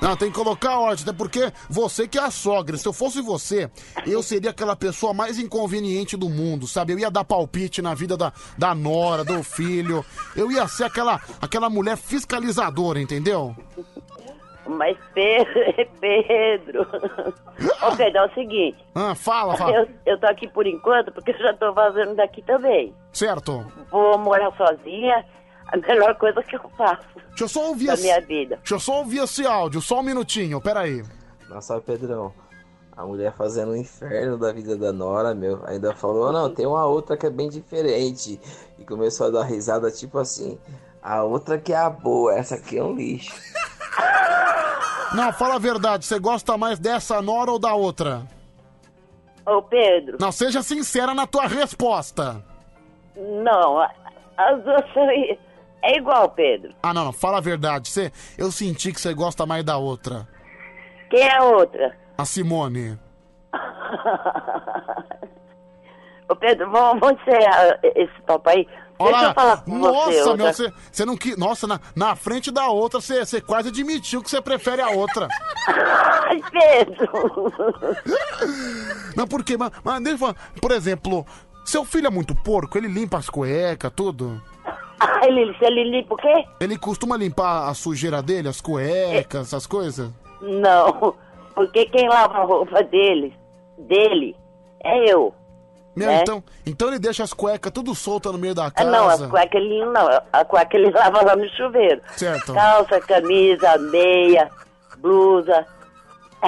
Não, 0.00 0.16
tem 0.16 0.28
que 0.28 0.34
colocar 0.36 0.78
ordem, 0.78 1.02
até 1.02 1.12
porque 1.12 1.52
você 1.68 2.06
que 2.06 2.18
é 2.18 2.22
a 2.22 2.30
sogra. 2.30 2.76
Se 2.76 2.86
eu 2.86 2.92
fosse 2.92 3.20
você, 3.20 3.70
eu 4.06 4.22
seria 4.22 4.50
aquela 4.50 4.76
pessoa 4.76 5.12
mais 5.12 5.38
inconveniente 5.38 6.16
do 6.16 6.28
mundo, 6.28 6.66
sabe? 6.66 6.92
Eu 6.92 6.98
ia 6.98 7.10
dar 7.10 7.24
palpite 7.24 7.82
na 7.82 7.94
vida 7.94 8.16
da, 8.16 8.32
da 8.56 8.74
nora, 8.74 9.24
do 9.24 9.42
filho. 9.42 10.04
Eu 10.34 10.50
ia 10.50 10.66
ser 10.68 10.84
aquela, 10.84 11.20
aquela 11.40 11.68
mulher 11.70 11.96
fiscalizadora, 11.96 13.00
entendeu? 13.00 13.56
Mas 14.68 14.96
Pedro, 15.14 15.88
Pedro. 16.00 16.82
Ô 17.82 17.96
Pedro, 17.96 18.18
é 18.18 18.26
o 18.26 18.34
seguinte. 18.34 18.78
Ah, 18.94 19.14
fala, 19.14 19.56
fala. 19.56 19.72
Eu, 19.76 19.88
eu 20.06 20.20
tô 20.20 20.26
aqui 20.26 20.46
por 20.46 20.66
enquanto 20.66 21.10
porque 21.10 21.30
eu 21.30 21.38
já 21.38 21.54
tô 21.54 21.72
fazendo 21.72 22.14
daqui 22.14 22.42
também. 22.42 22.94
Certo. 23.12 23.64
Vou 23.90 24.18
morar 24.18 24.52
sozinha, 24.56 25.24
a 25.68 25.76
melhor 25.78 26.14
coisa 26.16 26.42
que 26.42 26.56
eu 26.56 26.70
faço 26.76 27.06
Deixa 27.28 27.44
eu 27.44 27.48
só 27.48 27.68
ouvir 27.68 27.86
da 27.86 27.94
esse- 27.94 28.02
minha 28.02 28.20
vida. 28.20 28.56
Deixa 28.56 28.74
eu 28.74 28.80
só 28.80 28.98
ouvir 28.98 29.18
esse 29.22 29.46
áudio, 29.46 29.80
só 29.80 30.00
um 30.00 30.02
minutinho, 30.02 30.60
peraí. 30.60 31.02
Nossa, 31.48 31.80
Pedrão. 31.80 32.32
A 32.96 33.06
mulher 33.06 33.32
fazendo 33.32 33.70
o 33.70 33.76
inferno 33.76 34.36
da 34.36 34.52
vida 34.52 34.76
da 34.76 34.92
Nora, 34.92 35.32
meu. 35.32 35.60
Ainda 35.66 35.94
falou, 35.94 36.32
não, 36.32 36.52
tem 36.52 36.66
uma 36.66 36.84
outra 36.84 37.16
que 37.16 37.24
é 37.26 37.30
bem 37.30 37.48
diferente. 37.48 38.40
E 38.76 38.84
começou 38.84 39.28
a 39.28 39.30
dar 39.30 39.44
risada, 39.44 39.88
tipo 39.90 40.18
assim. 40.18 40.58
A 41.00 41.22
outra 41.22 41.56
que 41.58 41.72
é 41.72 41.76
a 41.76 41.88
boa, 41.88 42.34
essa 42.36 42.56
aqui 42.56 42.76
é 42.76 42.82
um 42.82 42.92
lixo. 42.94 43.32
Não, 45.14 45.32
fala 45.32 45.56
a 45.56 45.58
verdade, 45.58 46.04
você 46.04 46.18
gosta 46.18 46.56
mais 46.56 46.78
dessa 46.78 47.20
nora 47.22 47.50
ou 47.50 47.58
da 47.58 47.74
outra? 47.74 48.22
Ô 49.46 49.62
Pedro. 49.62 50.18
Não, 50.20 50.30
seja 50.30 50.62
sincera 50.62 51.14
na 51.14 51.26
tua 51.26 51.46
resposta. 51.46 52.44
Não, 53.16 53.78
a- 53.80 53.90
as 54.36 54.62
duas 54.62 54.92
são. 54.92 55.10
i- 55.10 55.38
É 55.82 55.96
igual, 55.96 56.28
Pedro. 56.30 56.74
Ah, 56.82 56.92
não, 56.92 57.04
não, 57.06 57.12
fala 57.12 57.38
a 57.38 57.40
verdade. 57.40 57.88
Você, 57.88 58.12
eu 58.36 58.52
senti 58.52 58.92
que 58.92 59.00
você 59.00 59.14
gosta 59.14 59.46
mais 59.46 59.64
da 59.64 59.78
outra. 59.78 60.28
Quem 61.08 61.22
é 61.22 61.36
a 61.38 61.44
outra? 61.44 61.96
A 62.18 62.24
Simone. 62.24 62.98
Ô 66.28 66.36
Pedro, 66.36 66.70
vamos, 66.70 67.00
vamos 67.00 67.20
encerrar 67.22 67.78
esse 67.82 68.20
papo 68.26 68.50
aí. 68.50 68.68
Deixa 68.98 69.16
Olha 69.16 69.26
eu 69.28 69.34
falar 69.34 69.62
com 69.64 69.78
nossa, 69.78 70.10
você. 70.10 70.36
meu, 70.36 70.46
você, 70.52 70.72
você 70.90 71.04
não 71.04 71.16
quis. 71.16 71.36
Nossa, 71.36 71.66
na, 71.66 71.80
na 71.94 72.16
frente 72.16 72.50
da 72.50 72.68
outra, 72.68 73.00
você, 73.00 73.24
você 73.24 73.40
quase 73.40 73.68
admitiu 73.68 74.22
que 74.22 74.28
você 74.28 74.40
prefere 74.42 74.82
a 74.82 74.90
outra. 74.90 75.28
Ai, 75.68 76.40
Pedro! 76.50 77.52
Não, 79.16 79.26
por 79.26 79.44
quê? 79.44 79.56
Mas, 79.56 79.70
mas 79.84 80.02
deixa 80.02 80.14
eu 80.14 80.18
falar. 80.18 80.36
Por 80.60 80.72
exemplo, 80.72 81.24
seu 81.64 81.84
filho 81.84 82.06
é 82.06 82.10
muito 82.10 82.34
porco, 82.34 82.76
ele 82.76 82.88
limpa 82.88 83.18
as 83.18 83.30
cuecas, 83.30 83.92
tudo. 83.94 84.42
Ah, 85.00 85.20
ele, 85.26 85.54
ele 85.60 85.90
limpa 85.90 86.14
o 86.14 86.16
quê? 86.16 86.44
Ele 86.60 86.76
costuma 86.76 87.16
limpar 87.16 87.68
a 87.68 87.74
sujeira 87.74 88.20
dele, 88.20 88.48
as 88.48 88.60
cuecas, 88.60 89.46
essas 89.46 89.66
coisas? 89.66 90.10
Não, 90.40 91.14
porque 91.54 91.86
quem 91.86 92.08
lava 92.08 92.38
a 92.38 92.44
roupa 92.44 92.82
dele, 92.82 93.36
dele, 93.78 94.34
é 94.82 95.12
eu. 95.12 95.32
Meu, 95.98 96.08
né? 96.08 96.20
então, 96.22 96.42
então 96.66 96.88
ele 96.88 96.98
deixa 96.98 97.22
as 97.24 97.32
cuecas 97.32 97.72
tudo 97.72 97.94
solta 97.94 98.30
no 98.32 98.38
meio 98.38 98.54
da 98.54 98.66
Ah, 98.66 98.70
casa. 98.70 98.90
não, 98.90 99.08
as 99.08 99.22
cuecas 99.26 99.60
ele 99.60 99.84
não, 99.86 100.08
a 100.32 100.44
cueca 100.44 100.76
ele 100.76 100.90
lava 100.96 101.24
lá 101.24 101.36
no 101.36 101.48
chuveiro. 101.50 102.00
Certo. 102.16 102.54
Calça, 102.54 103.00
camisa, 103.00 103.76
meia, 103.78 104.50
blusa. 104.98 105.66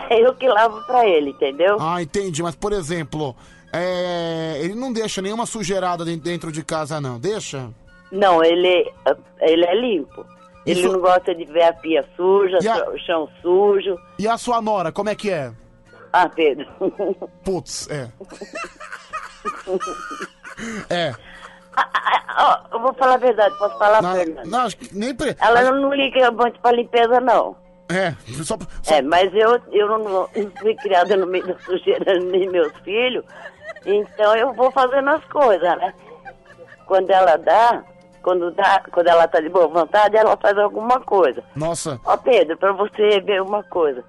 É 0.08 0.20
eu 0.24 0.34
que 0.34 0.48
lavo 0.48 0.80
pra 0.86 1.04
ele, 1.06 1.30
entendeu? 1.30 1.76
Ah, 1.80 2.00
entendi. 2.00 2.42
Mas, 2.42 2.54
por 2.54 2.72
exemplo, 2.72 3.34
é, 3.72 4.58
ele 4.62 4.74
não 4.74 4.92
deixa 4.92 5.20
nenhuma 5.20 5.46
sujeirada 5.46 6.04
den- 6.04 6.18
dentro 6.18 6.52
de 6.52 6.62
casa, 6.64 7.00
não. 7.00 7.18
Deixa? 7.18 7.68
Não, 8.12 8.42
ele, 8.44 8.88
ele 9.40 9.64
é 9.64 9.74
limpo. 9.74 10.24
Ele 10.64 10.78
Isso- 10.80 10.92
não 10.92 11.00
gosta 11.00 11.34
de 11.34 11.44
ver 11.44 11.62
a 11.64 11.72
pia 11.72 12.04
suja, 12.16 12.58
a- 12.72 12.90
o 12.90 12.98
chão 12.98 13.28
sujo. 13.42 13.96
E 14.18 14.28
a 14.28 14.36
sua 14.38 14.60
nora, 14.62 14.92
como 14.92 15.08
é 15.08 15.14
que 15.16 15.30
é? 15.30 15.50
Ah, 16.12 16.28
Pedro. 16.28 16.66
Putz, 17.42 17.88
é. 17.90 18.08
É. 20.88 21.14
Ó, 22.36 22.58
eu 22.72 22.80
vou 22.80 22.92
falar 22.94 23.14
a 23.14 23.18
verdade, 23.18 23.56
posso 23.58 23.78
falar, 23.78 24.02
Não, 24.02 24.14
Fernanda? 24.14 24.42
não, 24.48 24.60
acho 24.60 24.76
que 24.76 24.94
nem 24.96 25.14
pre... 25.14 25.36
Ela 25.40 25.70
não 25.70 25.92
liga 25.94 26.30
muito 26.30 26.58
pra 26.60 26.72
limpeza, 26.72 27.20
não. 27.20 27.56
É, 27.88 28.14
só, 28.44 28.56
É, 28.88 29.02
mas 29.02 29.32
eu, 29.34 29.60
eu 29.72 29.98
não, 29.98 30.28
fui 30.60 30.74
criada 30.76 31.16
no 31.16 31.26
meio 31.26 31.46
da 31.46 31.58
sujeira 31.60 32.18
nem 32.20 32.48
meus 32.48 32.72
filhos, 32.84 33.24
então 33.84 34.36
eu 34.36 34.52
vou 34.52 34.70
fazendo 34.70 35.10
as 35.10 35.24
coisas, 35.24 35.62
né? 35.78 35.92
Quando 36.86 37.10
ela 37.10 37.36
dá, 37.36 37.82
quando 38.22 38.50
dá, 38.52 38.82
quando 38.92 39.08
ela 39.08 39.26
tá 39.26 39.40
de 39.40 39.48
boa 39.48 39.66
vontade, 39.68 40.16
ela 40.16 40.36
faz 40.36 40.56
alguma 40.58 41.00
coisa. 41.00 41.42
Nossa. 41.56 41.98
Ó, 42.04 42.16
Pedro, 42.16 42.56
pra 42.58 42.72
você 42.72 43.20
ver 43.20 43.42
uma 43.42 43.62
coisa. 43.64 44.04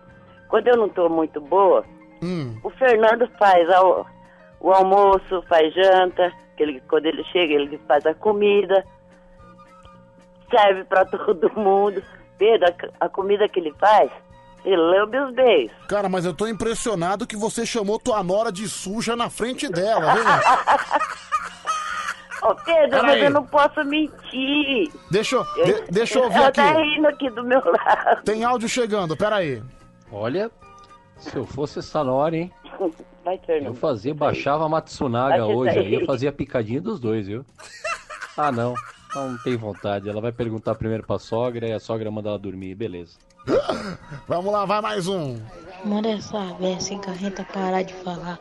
Quando 0.47 0.67
eu 0.67 0.77
não 0.77 0.89
tô 0.89 1.07
muito 1.09 1.39
boa, 1.41 1.83
Hum. 2.21 2.55
o 2.63 2.69
Fernando 2.71 3.27
faz 3.39 3.67
ao- 3.71 4.05
o 4.61 4.71
almoço, 4.71 5.43
faz 5.49 5.73
janta, 5.73 6.31
que 6.55 6.63
ele, 6.63 6.79
quando 6.87 7.07
ele 7.07 7.23
chega, 7.25 7.53
ele 7.55 7.77
faz 7.87 8.05
a 8.05 8.13
comida, 8.13 8.85
serve 10.49 10.83
pra 10.85 11.03
todo 11.11 11.51
mundo. 11.59 12.01
Pedro, 12.37 12.67
a, 12.99 13.05
a 13.05 13.09
comida 13.09 13.47
que 13.49 13.59
ele 13.59 13.73
faz, 13.79 14.09
ele 14.65 14.77
lambe 14.77 15.17
os 15.19 15.33
beijos. 15.33 15.75
Cara, 15.87 16.07
mas 16.09 16.25
eu 16.25 16.33
tô 16.33 16.47
impressionado 16.47 17.27
que 17.27 17.35
você 17.35 17.65
chamou 17.65 17.99
tua 17.99 18.23
nora 18.23 18.51
de 18.51 18.67
suja 18.69 19.15
na 19.15 19.29
frente 19.29 19.67
dela, 19.69 20.13
viu? 20.13 20.23
Ô, 22.43 22.55
Pedro, 22.55 22.89
Pera 22.89 23.03
mas 23.03 23.13
aí. 23.17 23.23
eu 23.25 23.29
não 23.29 23.45
posso 23.45 23.83
mentir. 23.85 24.91
Deixa 25.11 25.35
eu, 25.35 25.43
de- 25.63 25.91
deixa 25.91 26.17
eu 26.17 26.23
ouvir 26.23 26.37
Ela 26.37 26.47
aqui. 26.47 26.59
tá 26.61 26.71
rindo 26.71 27.07
aqui 27.07 27.29
do 27.29 27.43
meu 27.43 27.61
lado. 27.63 28.23
Tem 28.23 28.43
áudio 28.43 28.67
chegando, 28.67 29.15
peraí. 29.15 29.61
Olha, 30.11 30.49
se 31.19 31.35
eu 31.35 31.45
fosse 31.45 31.77
essa 31.79 32.03
nora, 32.03 32.35
hein? 32.35 32.51
Vai, 33.23 33.37
Fernando. 33.37 33.67
Eu 33.67 33.75
fazia, 33.75 34.13
baixava 34.13 34.65
a 34.65 34.69
Matsunaga 34.69 35.45
Vai, 35.45 35.55
hoje, 35.55 35.79
aí 35.79 35.93
eu 35.93 36.05
fazia 36.05 36.31
picadinha 36.31 36.81
dos 36.81 36.99
dois, 36.99 37.27
viu? 37.27 37.45
Ah, 38.37 38.51
não. 38.51 38.73
Não 39.13 39.37
tem 39.39 39.55
vontade. 39.57 40.09
Ela 40.09 40.21
vai 40.21 40.31
perguntar 40.31 40.73
primeiro 40.75 41.05
pra 41.05 41.19
sogra 41.19 41.67
e 41.67 41.73
a 41.73 41.79
sogra 41.79 42.09
manda 42.09 42.29
ela 42.29 42.39
dormir, 42.39 42.73
beleza. 42.75 43.17
Vamos 44.27 44.51
lá, 44.53 44.65
vai 44.65 44.81
mais 44.81 45.07
um. 45.07 45.37
Manda 45.83 46.09
essa 46.09 46.53
véia 46.59 46.79
cigarrenta 46.79 47.43
parar 47.51 47.81
de 47.83 47.93
falar. 47.95 48.39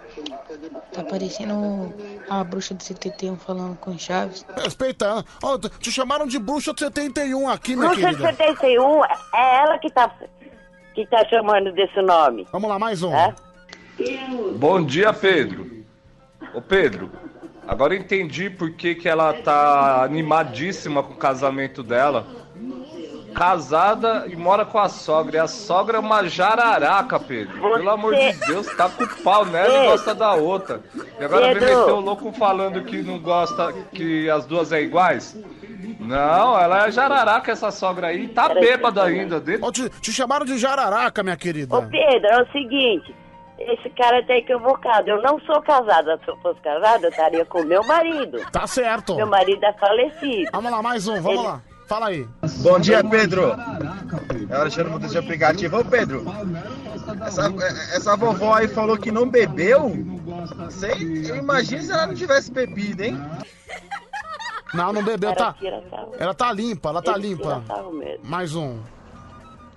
Tá 0.93 1.03
parecendo 1.05 1.93
a 2.29 2.45
bruxa 2.45 2.75
do 2.75 2.83
71 2.83 3.37
falando 3.37 3.77
com 3.79 3.99
Chaves. 3.99 4.45
Respeita, 4.57 5.15
né? 5.17 5.25
T- 5.61 5.69
te 5.79 5.91
chamaram 5.91 6.27
de 6.27 6.39
bruxa 6.39 6.73
de 6.75 6.81
71 6.81 7.49
aqui, 7.49 7.75
minha 7.75 7.89
Bruxa 7.91 8.09
querida. 8.11 8.29
71, 8.29 9.05
é 9.05 9.57
ela 9.63 9.79
que 9.79 9.91
tá, 9.91 10.13
que 10.95 11.07
tá 11.07 11.25
chamando 11.29 11.73
desse 11.73 12.01
nome. 12.03 12.47
Vamos 12.53 12.69
lá, 12.69 12.79
mais 12.79 13.03
um. 13.03 13.13
Bom 14.57 14.83
dia, 14.83 15.13
Pedro. 15.13 15.85
Ô, 16.55 16.61
Pedro, 16.61 17.11
agora 17.67 17.95
eu 17.95 18.01
entendi 18.01 18.51
por 18.51 18.71
que, 18.73 18.95
que 18.95 19.09
ela 19.09 19.33
tá 19.33 20.03
animadíssima 20.03 21.03
com 21.03 21.15
o 21.15 21.17
casamento 21.17 21.83
dela. 21.83 22.27
Casada 23.35 24.27
e 24.29 24.35
mora 24.35 24.65
com 24.65 24.79
a 24.79 24.89
sogra. 24.89 25.37
E 25.37 25.39
a 25.39 25.47
sogra 25.47 25.97
é 25.97 26.01
uma 26.01 26.27
jararaca, 26.27 27.21
Pedro. 27.21 27.61
Pelo 27.61 27.91
amor 27.91 28.15
de 28.15 28.33
Deus, 28.47 28.67
tá 28.75 28.89
com 28.89 29.05
o 29.05 29.09
pau 29.23 29.45
nela 29.47 29.85
e 29.85 29.87
gosta 29.87 30.15
da 30.15 30.35
outra. 30.35 30.81
E 31.19 31.25
agora 31.25 31.55
vem 31.55 31.55
meter 31.55 31.77
o 31.77 32.01
louco 32.01 32.33
falando 32.33 32.83
que 32.83 33.03
não 33.03 33.21
gosta, 33.21 33.73
que 33.93 34.29
as 34.29 34.47
duas 34.47 34.73
é 34.73 34.83
iguais. 34.83 35.39
Não, 36.01 36.59
ela 36.59 36.89
é 36.89 36.91
jararaca, 36.91 37.53
essa 37.53 37.71
sogra 37.71 38.09
aí. 38.09 38.27
Tá 38.29 38.49
bêbada 38.53 39.05
ainda. 39.05 39.39
De... 39.41 39.59
Ó, 39.63 39.71
te, 39.71 39.89
te 39.89 40.13
chamaram 40.13 40.45
de 40.45 40.59
jararaca, 40.59 41.23
minha 41.23 41.37
querida. 41.37 41.77
Ô 41.77 41.83
Pedro, 41.83 42.27
é 42.27 42.43
o 42.43 42.47
seguinte, 42.51 43.15
esse 43.61 43.91
cara 43.91 44.25
tá 44.27 44.35
equivocado. 44.35 45.09
Eu 45.11 45.23
não 45.23 45.39
sou 45.41 45.61
casada. 45.63 46.19
Se 46.25 46.31
eu 46.31 46.37
fosse 46.39 46.61
casada, 46.61 47.07
eu 47.07 47.11
estaria 47.11 47.45
com 47.45 47.63
meu 47.63 47.83
marido. 47.85 48.39
Tá 48.51 48.67
certo. 48.67 49.15
Meu 49.15 49.27
marido 49.27 49.63
é 49.65 49.73
falecido. 49.75 50.51
Vamos 50.53 50.71
lá, 50.71 50.83
mais 50.83 51.07
um, 51.07 51.21
vamos 51.21 51.39
Ele- 51.41 51.49
lá. 51.49 51.63
Fala 51.87 52.07
aí. 52.07 52.25
Bom 52.63 52.79
dia, 52.79 53.03
Pedro. 53.03 53.53
É 54.49 54.55
Alexandre 54.55 54.93
Mudança 54.93 55.13
de 55.13 55.19
aplicativo. 55.19 55.77
Ô, 55.81 55.85
Pedro, 55.85 56.25
essa, 57.27 57.53
essa 57.97 58.17
vovó 58.17 58.55
aí 58.55 58.69
falou 58.69 58.97
que 58.97 59.11
não 59.11 59.29
bebeu? 59.29 59.91
Sei, 60.71 60.93
imagina 61.37 61.83
se 61.83 61.91
ela 61.91 62.07
não 62.07 62.15
tivesse 62.15 62.53
bebido, 62.53 63.03
hein? 63.03 63.21
Não, 64.73 64.93
não 64.93 65.03
bebeu, 65.03 65.35
tá? 65.35 65.57
Ela 66.17 66.33
tá 66.33 66.53
limpa, 66.53 66.91
ela 66.91 67.03
tá 67.03 67.17
limpa. 67.17 67.61
Mais 68.23 68.55
um. 68.55 68.79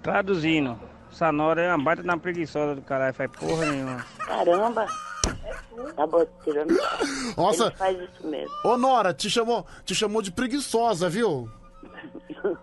Traduzindo, 0.04 0.78
essa 1.14 1.32
Nora 1.32 1.62
é 1.62 1.70
uma 1.76 1.84
baita 1.84 2.04
na 2.04 2.18
preguiçosa 2.18 2.76
do 2.76 2.82
caralho, 2.82 3.14
faz 3.14 3.32
porra 3.32 3.66
nenhuma. 3.66 4.06
Caramba. 4.20 4.86
Tá 5.96 6.06
bom, 6.08 6.26
tirando. 6.44 6.74
Nossa. 7.38 7.68
Ele 7.68 7.76
faz 7.76 7.98
isso 8.00 8.28
mesmo. 8.28 8.54
Ô, 8.66 8.78
Nora, 8.78 9.14
te 9.14 9.30
chamou, 9.30 9.66
te 9.86 9.96
chamou 9.96 10.22
de 10.22 10.32
preguiçosa, 10.32 11.08
viu? 11.10 11.50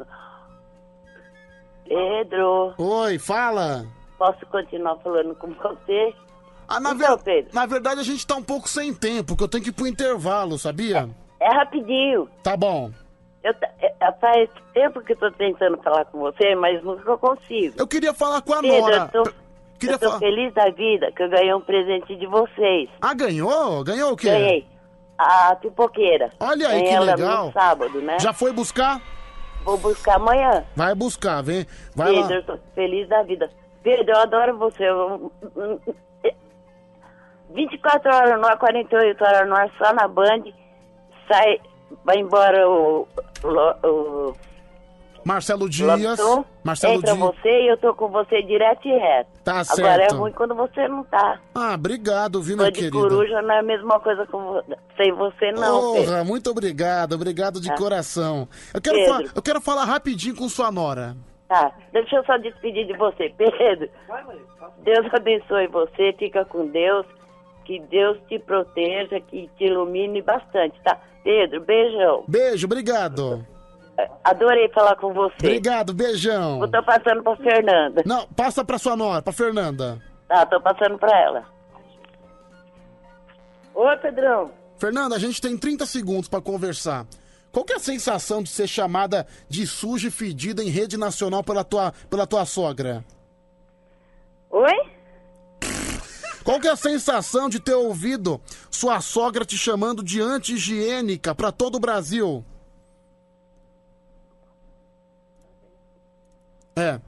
Pedro, 1.86 2.74
Oi, 2.78 3.18
fala. 3.18 3.85
posso 4.16 4.44
continuar 4.47 4.97
falando 4.98 5.35
com 5.35 5.48
você? 5.55 6.14
Ah, 6.68 6.78
na, 6.78 6.93
Então, 6.93 7.18
ver- 7.18 7.48
na 7.52 7.66
verdade, 7.66 8.01
a 8.01 8.05
gente 8.05 8.24
tá 8.24 8.36
um 8.36 8.43
pouco 8.43 8.68
sem 8.68 8.94
tempo, 8.94 9.36
que 9.36 9.43
eu 9.43 9.48
tenho 9.48 9.64
que 9.64 9.70
ir 9.70 9.72
pro 9.72 9.86
intervalo, 9.89 10.56
sabia? 10.56 11.09
É 11.40 11.52
rapidinho. 11.52 12.28
Tá 12.44 12.56
bom. 12.56 12.93
Eu, 13.42 13.54
é, 13.80 13.94
é, 14.00 14.12
faz 14.20 14.50
tempo 14.74 15.00
que 15.00 15.14
tô 15.14 15.30
tentando 15.32 15.78
falar 15.82 16.04
com 16.06 16.18
você, 16.18 16.54
mas 16.54 16.82
nunca 16.82 17.16
consigo. 17.16 17.74
Eu 17.78 17.86
queria 17.86 18.12
falar 18.12 18.42
com 18.42 18.52
a 18.52 18.60
Pedro, 18.60 18.80
Nora. 18.80 19.10
eu 19.14 19.22
tô, 19.24 19.32
Queria 19.78 19.94
eu 19.94 19.98
tô 19.98 20.06
falar- 20.08 20.18
feliz 20.18 20.52
da 20.52 20.68
vida 20.70 21.10
que 21.12 21.22
eu 21.22 21.30
ganhei 21.30 21.54
um 21.54 21.60
presente 21.60 22.14
de 22.16 22.26
vocês. 22.26 22.90
Ah, 23.00 23.14
ganhou? 23.14 23.82
Ganhou 23.82 24.12
o 24.12 24.16
quê? 24.16 24.28
Ganhei. 24.30 24.66
A 25.16 25.54
pipoqueira. 25.56 26.30
Olha 26.38 26.68
aí, 26.68 26.82
Ganhei 26.82 26.92
que 26.98 26.98
legal. 27.04 27.46
no 27.46 27.52
sábado, 27.52 28.00
né? 28.02 28.18
Já 28.20 28.32
foi 28.32 28.52
buscar? 28.52 29.00
Vou 29.64 29.76
buscar 29.78 30.16
amanhã. 30.16 30.64
Vai 30.76 30.94
buscar, 30.94 31.42
vem. 31.42 31.66
Vai 31.94 32.12
Pedro, 32.14 32.28
lá. 32.28 32.34
eu 32.36 32.42
tô 32.44 32.58
feliz 32.74 33.08
da 33.08 33.22
vida. 33.22 33.50
Pedro, 33.82 34.12
eu 34.14 34.18
adoro 34.20 34.58
você. 34.58 34.84
Eu- 34.84 35.32
24 37.50 38.14
horas 38.14 38.40
no 38.40 38.46
ar, 38.46 38.58
48 38.58 39.24
horas 39.24 39.48
no 39.48 39.56
ar, 39.56 39.70
só 39.78 39.92
na 39.92 40.06
Band. 40.06 40.44
Sai, 41.30 41.60
vai 42.04 42.16
embora 42.18 42.68
o, 42.68 43.06
o, 43.44 43.88
o 43.88 44.34
Marcelo 45.24 45.68
Dias. 45.68 46.00
Lobson, 46.02 46.44
Marcelo 46.64 46.94
entra 46.94 47.14
Dias. 47.14 47.26
você 47.26 47.48
e 47.62 47.68
eu 47.68 47.76
tô 47.76 47.94
com 47.94 48.08
você 48.08 48.42
direto 48.42 48.88
e 48.88 48.92
reto. 48.96 49.30
Tá 49.44 49.60
Agora 49.70 50.02
é 50.02 50.08
certo. 50.08 50.16
ruim 50.16 50.32
quando 50.32 50.54
você 50.54 50.88
não 50.88 51.04
tá. 51.04 51.38
Ah, 51.54 51.74
obrigado, 51.74 52.40
viu, 52.42 52.56
minha 52.56 52.70
de 52.72 52.78
querida? 52.78 52.98
coruja 52.98 53.42
não 53.42 53.54
é 53.54 53.58
a 53.58 53.62
mesma 53.62 54.00
coisa 54.00 54.26
com 54.26 54.62
sem 54.96 55.12
você, 55.12 55.52
não, 55.52 55.92
Pedro. 55.92 56.06
Porra, 56.10 56.24
muito 56.24 56.50
obrigado, 56.50 57.14
obrigado 57.14 57.60
de 57.60 57.70
Ah. 57.70 57.76
coração. 57.76 58.48
Eu 58.72 58.80
quero, 58.80 58.96
Pedro. 58.96 59.12
fa- 59.28 59.32
eu 59.36 59.42
quero 59.42 59.60
falar 59.60 59.84
rapidinho 59.84 60.34
com 60.36 60.48
sua 60.48 60.72
nora. 60.72 61.14
Tá, 61.48 61.72
deixa 61.92 62.16
eu 62.16 62.24
só 62.24 62.38
despedir 62.38 62.86
de 62.86 62.96
você. 62.96 63.28
Pedro, 63.36 63.90
Deus 64.84 65.06
abençoe 65.12 65.66
você, 65.66 66.14
fica 66.18 66.44
com 66.44 66.66
Deus, 66.68 67.04
que 67.70 67.78
Deus 67.88 68.18
te 68.28 68.36
proteja, 68.36 69.20
que 69.20 69.48
te 69.56 69.64
ilumine 69.64 70.20
bastante, 70.22 70.76
tá? 70.82 70.98
Pedro, 71.22 71.60
beijão. 71.60 72.24
Beijo, 72.26 72.66
obrigado. 72.66 73.47
Adorei 74.24 74.68
falar 74.70 74.97
com 74.97 75.12
você. 75.14 75.36
Obrigado, 75.38 75.94
beijão. 75.94 76.60
Eu 76.60 76.68
tô 76.68 76.82
passando 76.82 77.22
pra 77.22 77.36
Fernanda. 77.36 78.02
Não, 78.05 78.26
passa 78.26 78.64
pra 78.64 78.76
sua 78.76 78.97
nora, 78.97 79.22
pra 79.22 79.32
Fernanda. 79.32 80.02
Tá, 80.26 80.44
tô 80.47 80.60
passando 80.60 80.98
pra 80.98 81.16
ela. 81.16 81.44
Oi, 83.72 83.97
Pedrão. 83.98 84.51
Fernanda, 84.76 85.14
a 85.14 85.18
gente 85.20 85.40
tem 85.40 85.56
30 85.56 85.86
segundos 85.86 86.28
pra 86.28 86.40
conversar. 86.40 87.06
Qual 87.52 87.64
que 87.64 87.72
é 87.72 87.76
a 87.76 87.80
sensação 87.80 88.42
de 88.42 88.48
ser 88.48 88.66
chamada 88.66 89.28
de 89.48 89.64
suja 89.64 90.09
e 90.09 90.10
fedida 90.10 90.60
em 90.60 90.70
rede 90.70 90.97
nacional 90.97 91.44
pela 91.44 91.62
tua, 91.62 91.92
pela 92.09 92.26
tua 92.26 92.44
sogra? 92.44 93.05
Oi? 94.51 94.99
Qual 96.44 96.58
que 96.60 96.68
é 96.68 96.70
a 96.70 96.76
sensação 96.76 97.48
de 97.48 97.60
ter 97.60 97.74
ouvido 97.74 98.40
sua 98.70 99.00
sogra 99.00 99.44
te 99.44 99.56
chamando 99.58 100.02
de 100.02 100.20
anti-higiênica 100.20 101.34
pra 101.34 101.52
todo 101.52 101.76
o 101.76 101.80
Brasil? 101.80 102.44
É, 106.76 107.00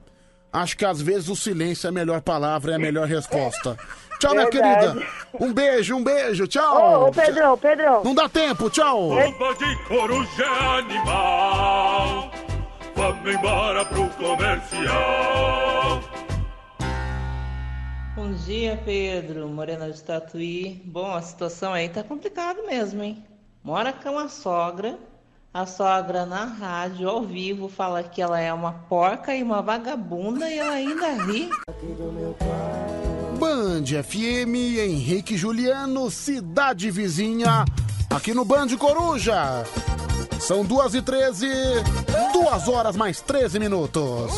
acho 0.51 0.77
que 0.77 0.85
às 0.85 1.01
vezes 1.01 1.29
o 1.29 1.35
silêncio 1.35 1.87
é 1.87 1.89
a 1.89 1.93
melhor 1.93 2.21
palavra, 2.21 2.73
é 2.73 2.75
a 2.75 2.79
melhor 2.79 3.07
resposta. 3.07 3.77
Tchau, 4.19 4.31
minha 4.35 4.49
Verdade. 4.49 4.93
querida. 4.93 5.07
Um 5.39 5.51
beijo, 5.51 5.95
um 5.95 6.03
beijo, 6.03 6.47
tchau. 6.47 6.77
Ô, 6.77 7.07
ô, 7.07 7.11
Pedrão, 7.11 7.57
Pedrão. 7.57 8.03
Não 8.03 8.13
dá 8.13 8.29
tempo, 8.29 8.69
tchau. 8.69 9.09
Bomba 9.09 9.55
de 9.55 9.75
coruja 9.87 10.43
é 10.43 10.79
animal. 10.79 12.31
Vamos 12.95 13.33
embora 13.33 13.83
pro 13.85 14.07
comercial. 14.09 16.01
Bom 18.15 18.31
dia, 18.31 18.79
Pedro. 18.85 19.47
Morena 19.49 19.89
de 19.89 20.01
Tatuí. 20.03 20.79
Bom, 20.85 21.11
a 21.15 21.21
situação 21.21 21.73
aí 21.73 21.89
tá 21.89 22.03
complicada 22.03 22.61
mesmo, 22.61 23.01
hein? 23.01 23.23
Mora 23.63 23.91
com 23.91 24.11
uma 24.11 24.29
sogra. 24.29 24.99
A 25.51 25.65
sogra 25.65 26.23
na 26.25 26.45
rádio, 26.45 27.09
ao 27.09 27.23
vivo, 27.23 27.67
fala 27.67 28.03
que 28.03 28.21
ela 28.21 28.39
é 28.39 28.53
uma 28.53 28.71
porca 28.71 29.35
e 29.35 29.41
uma 29.41 29.61
vagabunda 29.61 30.47
e 30.49 30.57
ela 30.59 30.73
ainda 30.73 31.23
ri. 31.23 31.49
Band 33.39 34.03
FM, 34.03 34.55
Henrique 34.79 35.35
Juliano, 35.35 36.09
cidade 36.09 36.89
vizinha, 36.91 37.65
aqui 38.09 38.33
no 38.33 38.45
Band 38.45 38.75
Coruja. 38.77 39.63
São 40.39 40.63
duas 40.63 40.93
e 40.93 41.01
treze, 41.01 41.47
duas 42.31 42.67
horas 42.67 42.95
mais 42.95 43.21
13 43.21 43.59
minutos. 43.59 44.31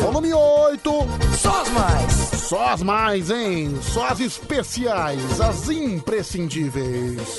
Volume 0.00 0.32
8. 0.32 1.08
Só 1.36 1.62
as 1.62 1.68
mais. 1.70 2.12
Só 2.48 2.66
as 2.68 2.82
mais, 2.82 3.30
hein? 3.30 3.78
Só 3.82 4.06
as 4.06 4.20
especiais, 4.20 5.40
as 5.40 5.68
imprescindíveis. 5.68 7.38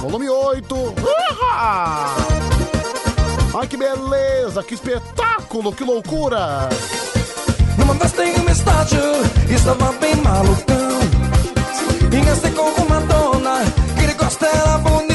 Volume 0.00 0.28
8. 0.28 0.74
Uhá! 0.74 2.16
Ai, 3.58 3.66
que 3.66 3.76
beleza, 3.76 4.62
que 4.62 4.74
espetáculo, 4.74 5.72
que 5.72 5.84
loucura. 5.84 6.68
Numa 7.76 7.94
festa 7.94 8.24
em 8.24 8.38
um 8.40 8.48
estádio, 8.50 9.00
estava 9.50 9.92
bem 9.92 10.14
malucão. 10.16 10.98
E 12.12 12.20
gastei 12.24 12.50
com 12.52 12.70
uma 12.82 13.00
dona, 13.00 13.64
que 13.96 14.04
ele 14.04 14.14
gosta 14.14 14.46
era 14.46 14.78
bonita, 14.78 15.07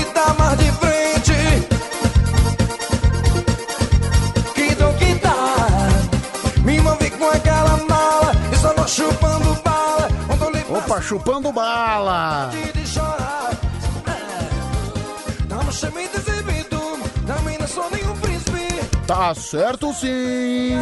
nenhum 17.92 18.16
príncipe. 18.18 18.68
Tá 19.06 19.36
certo 19.36 19.94
sim. 19.94 20.78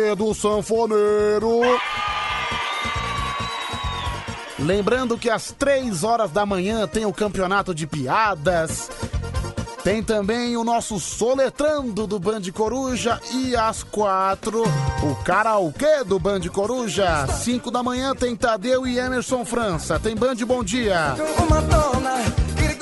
Toca 0.00 0.12
o 0.14 0.16
dedo, 0.16 0.34
sanfoneiro. 0.34 1.60
Lembrando 4.58 5.18
que 5.18 5.28
às 5.28 5.52
três 5.52 6.02
horas 6.02 6.30
da 6.30 6.46
manhã 6.46 6.86
tem 6.86 7.04
o 7.04 7.12
campeonato 7.12 7.74
de 7.74 7.86
piadas. 7.86 8.90
Tem 9.84 10.02
também 10.02 10.56
o 10.56 10.64
nosso 10.64 11.00
soletrando 11.00 12.06
do 12.06 12.18
Band 12.18 12.42
Coruja. 12.54 13.20
E 13.32 13.54
às 13.56 13.82
quatro, 13.82 14.62
o 15.02 15.14
karaokê 15.24 16.04
do 16.04 16.18
Band 16.18 16.42
Coruja. 16.52 17.26
Cinco 17.42 17.70
da 17.70 17.82
manhã 17.82 18.14
tem 18.14 18.36
Tadeu 18.36 18.86
e 18.86 18.98
Emerson 18.98 19.44
França. 19.44 19.98
Tem 19.98 20.14
Band 20.14 20.36
Bom 20.46 20.62
Dia. 20.62 21.14
Uma 21.38 21.60
dona 21.62 22.16
que 22.56 22.74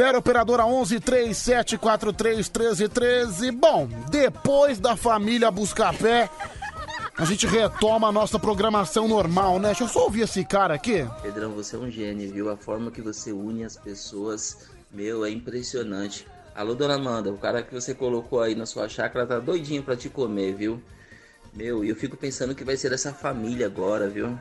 0 0.00 0.16
operadora 0.16 0.64
11 0.64 0.98
3743 0.98 2.48
1313. 2.48 3.50
Bom, 3.50 3.86
depois 4.10 4.80
da 4.80 4.96
família 4.96 5.50
Buscapé, 5.50 6.30
a 7.18 7.24
gente 7.26 7.46
retoma 7.46 8.08
a 8.08 8.12
nossa 8.12 8.38
programação 8.38 9.06
normal, 9.06 9.58
né? 9.58 9.68
Deixa 9.68 9.84
eu 9.84 9.88
só 9.88 10.04
ouvir 10.04 10.22
esse 10.22 10.42
cara 10.42 10.72
aqui. 10.72 11.06
Pedrão, 11.20 11.50
você 11.50 11.76
é 11.76 11.78
um 11.78 11.90
gênio, 11.90 12.32
viu? 12.32 12.48
A 12.48 12.56
forma 12.56 12.90
que 12.90 13.02
você 13.02 13.30
une 13.30 13.62
as 13.62 13.76
pessoas, 13.76 14.70
meu, 14.90 15.22
é 15.22 15.28
impressionante. 15.28 16.26
Alô, 16.54 16.74
dona 16.74 16.94
Amanda, 16.94 17.30
o 17.30 17.36
cara 17.36 17.62
que 17.62 17.74
você 17.74 17.92
colocou 17.92 18.40
aí 18.40 18.54
na 18.54 18.64
sua 18.64 18.88
chácara 18.88 19.26
tá 19.26 19.38
doidinho 19.38 19.82
pra 19.82 19.96
te 19.96 20.08
comer, 20.08 20.54
viu? 20.54 20.82
Meu, 21.52 21.84
eu 21.84 21.94
fico 21.94 22.16
pensando 22.16 22.54
que 22.54 22.64
vai 22.64 22.78
ser 22.78 22.88
dessa 22.88 23.12
família 23.12 23.66
agora, 23.66 24.08
viu? 24.08 24.34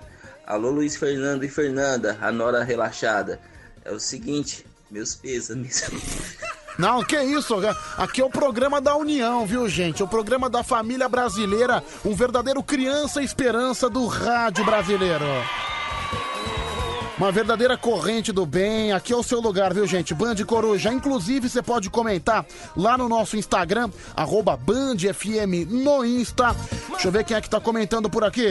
Alô, 0.47 0.69
Luiz 0.69 0.95
Fernando 0.95 1.43
e 1.43 1.49
Fernanda, 1.49 2.17
a 2.21 2.31
Nora 2.31 2.63
relaxada. 2.63 3.41
É 3.83 3.91
o 3.91 3.99
seguinte, 3.99 4.65
meus 4.91 5.15
pêsames. 5.15 5.83
Não, 6.79 7.03
que 7.03 7.21
isso, 7.21 7.55
aqui 7.97 8.21
é 8.21 8.25
o 8.25 8.29
programa 8.29 8.79
da 8.79 8.95
União, 8.95 9.45
viu, 9.45 9.67
gente? 9.67 10.01
O 10.01 10.07
programa 10.07 10.49
da 10.49 10.63
família 10.63 11.09
brasileira, 11.09 11.83
um 12.05 12.15
verdadeiro 12.15 12.63
criança 12.63 13.21
esperança 13.21 13.89
do 13.89 14.07
rádio 14.07 14.63
brasileiro. 14.63 15.25
Uma 17.17 17.33
verdadeira 17.33 17.77
corrente 17.77 18.31
do 18.31 18.45
bem. 18.45 18.93
Aqui 18.93 19.11
é 19.11 19.15
o 19.15 19.21
seu 19.21 19.41
lugar, 19.41 19.73
viu, 19.73 19.85
gente? 19.85 20.13
Band 20.13 20.37
Coruja. 20.47 20.93
Inclusive, 20.93 21.49
você 21.49 21.61
pode 21.61 21.89
comentar 21.89 22.45
lá 22.77 22.97
no 22.97 23.09
nosso 23.09 23.35
Instagram, 23.35 23.89
arroba 24.15 24.55
BandFM 24.55 25.67
no 25.67 26.05
Insta. 26.05 26.55
Deixa 26.91 27.09
eu 27.09 27.11
ver 27.11 27.25
quem 27.25 27.35
é 27.35 27.41
que 27.41 27.49
tá 27.49 27.59
comentando 27.59 28.09
por 28.09 28.23
aqui. 28.23 28.47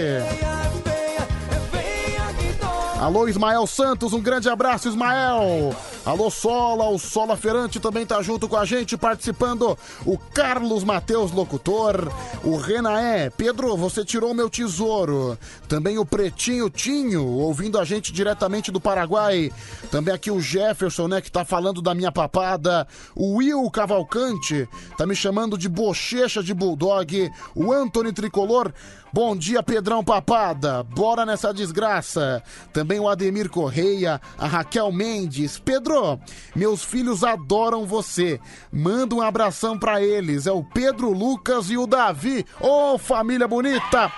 Alô, 2.99 3.29
Ismael 3.29 3.65
Santos, 3.65 4.13
um 4.13 4.21
grande 4.21 4.49
abraço, 4.49 4.89
Ismael. 4.89 5.73
Alô, 6.05 6.29
Sola, 6.31 6.89
o 6.89 6.99
Sola 6.99 7.37
Ferante 7.37 7.79
também 7.79 8.05
tá 8.05 8.21
junto 8.23 8.49
com 8.49 8.57
a 8.57 8.65
gente, 8.65 8.97
participando. 8.97 9.79
O 10.05 10.19
Carlos 10.19 10.83
Mateus, 10.83 11.31
locutor. 11.31 12.13
O 12.43 12.57
Renaé, 12.57 13.31
Pedro, 13.31 13.77
você 13.77 14.05
tirou 14.05 14.35
meu 14.35 14.51
tesouro. 14.51 15.39
Também 15.69 15.97
o 15.97 16.05
Pretinho 16.05 16.69
Tinho, 16.69 17.25
ouvindo 17.25 17.79
a 17.79 17.85
gente 17.85 18.13
diretamente 18.13 18.73
do 18.73 18.81
Paraguai. 18.81 19.53
Também 19.93 20.13
aqui 20.13 20.33
o 20.33 20.41
Jefferson, 20.41 21.07
né, 21.07 21.21
que 21.21 21.31
tá 21.31 21.45
falando 21.45 21.81
da 21.81 21.95
minha 21.95 22.11
papada. 22.11 22.85
O 23.15 23.37
Will 23.37 23.71
Cavalcante, 23.71 24.69
tá 24.97 25.07
me 25.07 25.15
chamando 25.15 25.57
de 25.57 25.69
bochecha 25.69 26.43
de 26.43 26.53
bulldog. 26.53 27.31
O 27.55 27.73
Anthony 27.73 28.13
Tricolor, 28.13 28.73
Bom 29.19 29.35
dia, 29.35 29.65
Pedrão 29.65 30.05
Papada. 30.05 30.85
Bora 30.85 31.27
nessa 31.27 31.53
desgraça. 31.53 32.41
Também 32.73 33.01
o 33.01 33.09
Ademir 33.09 33.51
Correia, 33.51 34.21
a 34.39 34.47
Raquel 34.47 34.93
Mendes. 34.93 35.59
Pedro, 35.59 36.21
meus 36.55 36.85
filhos 36.85 37.25
adoram 37.25 37.85
você. 37.85 38.39
Manda 38.73 39.17
um 39.17 39.21
abração 39.21 39.77
pra 39.77 40.01
eles. 40.01 40.47
É 40.47 40.53
o 40.53 40.63
Pedro 40.63 41.11
Lucas 41.11 41.69
e 41.69 41.77
o 41.77 41.85
Davi. 41.85 42.47
Ô, 42.61 42.97
família 42.97 43.49
bonita! 43.49 44.13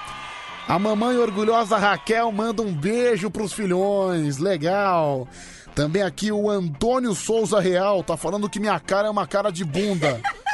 A 0.69 0.79
mamãe 0.79 1.17
orgulhosa 1.17 1.79
Raquel 1.79 2.31
manda 2.31 2.61
um 2.61 2.75
beijo 2.75 3.31
pros 3.31 3.55
filhões. 3.55 4.37
Legal. 4.37 5.27
Também 5.75 6.03
aqui 6.03 6.31
o 6.31 6.51
Antônio 6.51 7.15
Souza 7.15 7.59
Real 7.59 8.05
tá 8.05 8.19
falando 8.19 8.51
que 8.51 8.61
minha 8.61 8.79
cara 8.79 9.09
é 9.09 9.11
uma 9.11 9.27
cara 9.27 9.51
de 9.51 9.65
bunda. 9.65 10.21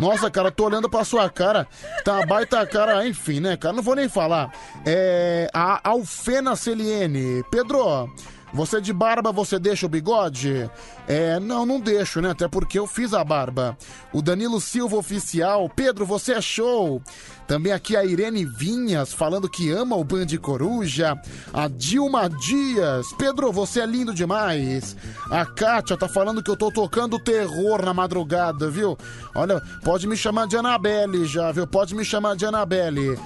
Nossa, 0.00 0.30
cara, 0.30 0.50
tô 0.50 0.64
olhando 0.64 0.88
pra 0.88 1.04
sua 1.04 1.28
cara. 1.30 1.66
Tá 2.04 2.14
uma 2.14 2.26
baita 2.26 2.66
cara, 2.66 3.06
enfim, 3.06 3.40
né, 3.40 3.56
cara? 3.56 3.74
Não 3.74 3.82
vou 3.82 3.94
nem 3.94 4.08
falar. 4.08 4.52
É. 4.84 5.48
A 5.52 5.88
Alfena 5.88 6.56
Celiene. 6.56 7.44
Pedro. 7.50 8.12
Você 8.54 8.80
de 8.80 8.92
barba, 8.92 9.32
você 9.32 9.58
deixa 9.58 9.84
o 9.84 9.88
bigode? 9.88 10.70
É, 11.08 11.40
não, 11.40 11.66
não 11.66 11.80
deixo, 11.80 12.20
né? 12.20 12.30
Até 12.30 12.46
porque 12.46 12.78
eu 12.78 12.86
fiz 12.86 13.12
a 13.12 13.24
barba. 13.24 13.76
O 14.12 14.22
Danilo 14.22 14.60
Silva 14.60 14.96
Oficial. 14.96 15.68
Pedro, 15.68 16.06
você 16.06 16.34
é 16.34 16.40
show. 16.40 17.02
Também 17.48 17.72
aqui 17.72 17.96
a 17.96 18.04
Irene 18.04 18.44
Vinhas 18.44 19.12
falando 19.12 19.50
que 19.50 19.72
ama 19.72 19.96
o 19.96 20.04
Band 20.04 20.28
Coruja. 20.40 21.20
A 21.52 21.66
Dilma 21.66 22.30
Dias. 22.30 23.12
Pedro, 23.18 23.50
você 23.50 23.80
é 23.80 23.86
lindo 23.86 24.14
demais. 24.14 24.96
A 25.28 25.44
Kátia 25.44 25.96
tá 25.96 26.08
falando 26.08 26.40
que 26.40 26.50
eu 26.50 26.56
tô 26.56 26.70
tocando 26.70 27.18
terror 27.18 27.84
na 27.84 27.92
madrugada, 27.92 28.70
viu? 28.70 28.96
Olha, 29.34 29.60
pode 29.82 30.06
me 30.06 30.16
chamar 30.16 30.46
de 30.46 30.56
Anabelle 30.56 31.26
já, 31.26 31.50
viu? 31.50 31.66
Pode 31.66 31.92
me 31.92 32.04
chamar 32.04 32.36
de 32.36 32.46
Anabelle. 32.46 33.18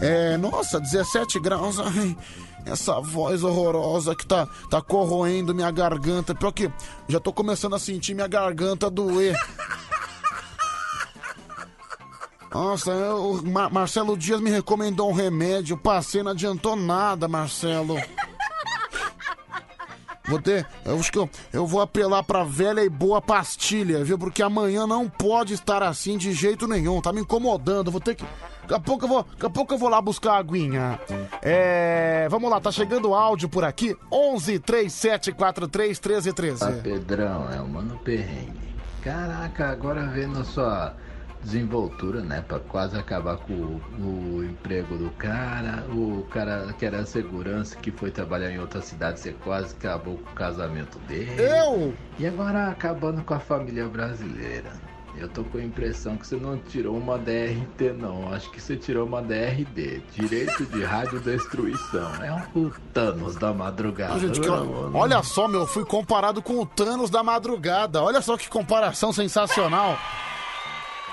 É, 0.00 0.36
nossa, 0.36 0.78
17 0.78 1.40
graus. 1.40 1.78
Ai, 1.80 2.14
essa 2.66 3.00
voz 3.00 3.42
horrorosa 3.44 4.14
que 4.14 4.26
tá, 4.26 4.46
tá 4.70 4.80
corroendo 4.80 5.54
minha 5.54 5.70
garganta. 5.70 6.34
Pior 6.34 6.52
que 6.52 6.70
já 7.08 7.20
tô 7.20 7.32
começando 7.32 7.74
a 7.74 7.78
sentir 7.78 8.14
minha 8.14 8.26
garganta 8.28 8.90
doer. 8.90 9.36
Nossa, 12.52 12.92
o 13.16 13.42
Mar- 13.44 13.70
Marcelo 13.72 14.16
Dias 14.16 14.40
me 14.40 14.48
recomendou 14.48 15.10
um 15.10 15.12
remédio. 15.12 15.76
Passei, 15.76 16.22
não 16.22 16.30
adiantou 16.30 16.76
nada, 16.76 17.26
Marcelo. 17.26 17.96
Vou 20.26 20.40
ter. 20.40 20.66
Eu 20.84 20.98
acho 20.98 21.10
que 21.12 21.18
eu, 21.18 21.28
eu 21.52 21.66
vou 21.66 21.80
apelar 21.82 22.22
pra 22.22 22.44
velha 22.44 22.82
e 22.82 22.88
boa 22.88 23.20
pastilha, 23.20 24.02
viu? 24.04 24.16
Porque 24.16 24.42
amanhã 24.42 24.86
não 24.86 25.08
pode 25.08 25.52
estar 25.52 25.82
assim 25.82 26.16
de 26.16 26.32
jeito 26.32 26.66
nenhum. 26.68 27.00
Tá 27.02 27.12
me 27.12 27.20
incomodando. 27.20 27.90
Vou 27.90 28.00
ter 28.00 28.14
que. 28.14 28.24
Daqui 28.64 28.74
a 28.74 28.80
pouco 28.80 29.04
eu 29.04 29.08
vou, 29.08 29.22
daqui 29.22 29.46
a 29.46 29.50
pouco 29.50 29.74
eu 29.74 29.78
vou 29.78 29.88
lá 29.88 30.00
buscar 30.00 30.32
a 30.32 30.38
aguinha. 30.38 30.98
É. 31.42 32.26
Vamos 32.30 32.50
lá, 32.50 32.60
tá 32.60 32.72
chegando 32.72 33.14
áudio 33.14 33.48
por 33.48 33.62
aqui. 33.62 33.96
11 34.10 34.58
37 34.58 35.32
43 35.32 35.98
13 35.98 36.32
13. 36.32 36.64
Ah, 36.64 36.80
Pedrão, 36.82 37.52
é 37.52 37.60
o 37.60 37.68
Mano 37.68 37.98
Perrengue. 37.98 38.74
Caraca, 39.02 39.68
agora 39.68 40.06
vendo 40.06 40.40
a 40.40 40.44
sua 40.44 40.94
desenvoltura, 41.42 42.22
né? 42.22 42.42
Pra 42.46 42.58
quase 42.58 42.96
acabar 42.96 43.36
com 43.36 43.52
o, 43.52 43.80
o 44.00 44.44
emprego 44.44 44.96
do 44.96 45.10
cara. 45.10 45.84
O 45.90 46.26
cara 46.30 46.74
que 46.78 46.86
era 46.86 47.04
segurança, 47.04 47.76
que 47.76 47.90
foi 47.90 48.10
trabalhar 48.10 48.50
em 48.50 48.58
outra 48.58 48.80
cidade, 48.80 49.20
você 49.20 49.32
quase 49.32 49.74
acabou 49.74 50.16
com 50.16 50.30
o 50.30 50.34
casamento 50.34 50.98
dele. 51.00 51.36
Eu? 51.38 51.92
E 52.18 52.26
agora 52.26 52.68
acabando 52.68 53.22
com 53.22 53.34
a 53.34 53.38
família 53.38 53.86
brasileira. 53.86 54.72
Eu 55.16 55.28
tô 55.28 55.44
com 55.44 55.58
a 55.58 55.62
impressão 55.62 56.16
que 56.16 56.26
você 56.26 56.36
não 56.36 56.58
tirou 56.58 56.96
uma 56.96 57.16
DRT, 57.16 57.92
não. 57.98 58.32
Acho 58.32 58.50
que 58.50 58.60
você 58.60 58.76
tirou 58.76 59.06
uma 59.06 59.22
DRD. 59.22 60.02
Direito 60.14 60.66
de 60.66 60.82
radiodestruição. 60.84 62.14
É 62.22 62.32
um 62.54 62.70
Thanos 62.92 63.36
da 63.36 63.52
madrugada. 63.52 64.18
Gente, 64.18 64.40
que- 64.40 64.48
olha 64.48 65.22
só, 65.22 65.46
meu, 65.46 65.66
fui 65.66 65.84
comparado 65.84 66.42
com 66.42 66.60
o 66.60 66.66
Thanos 66.66 67.10
da 67.10 67.22
madrugada. 67.22 68.02
Olha 68.02 68.20
só 68.20 68.36
que 68.36 68.48
comparação 68.48 69.12
sensacional. 69.12 69.96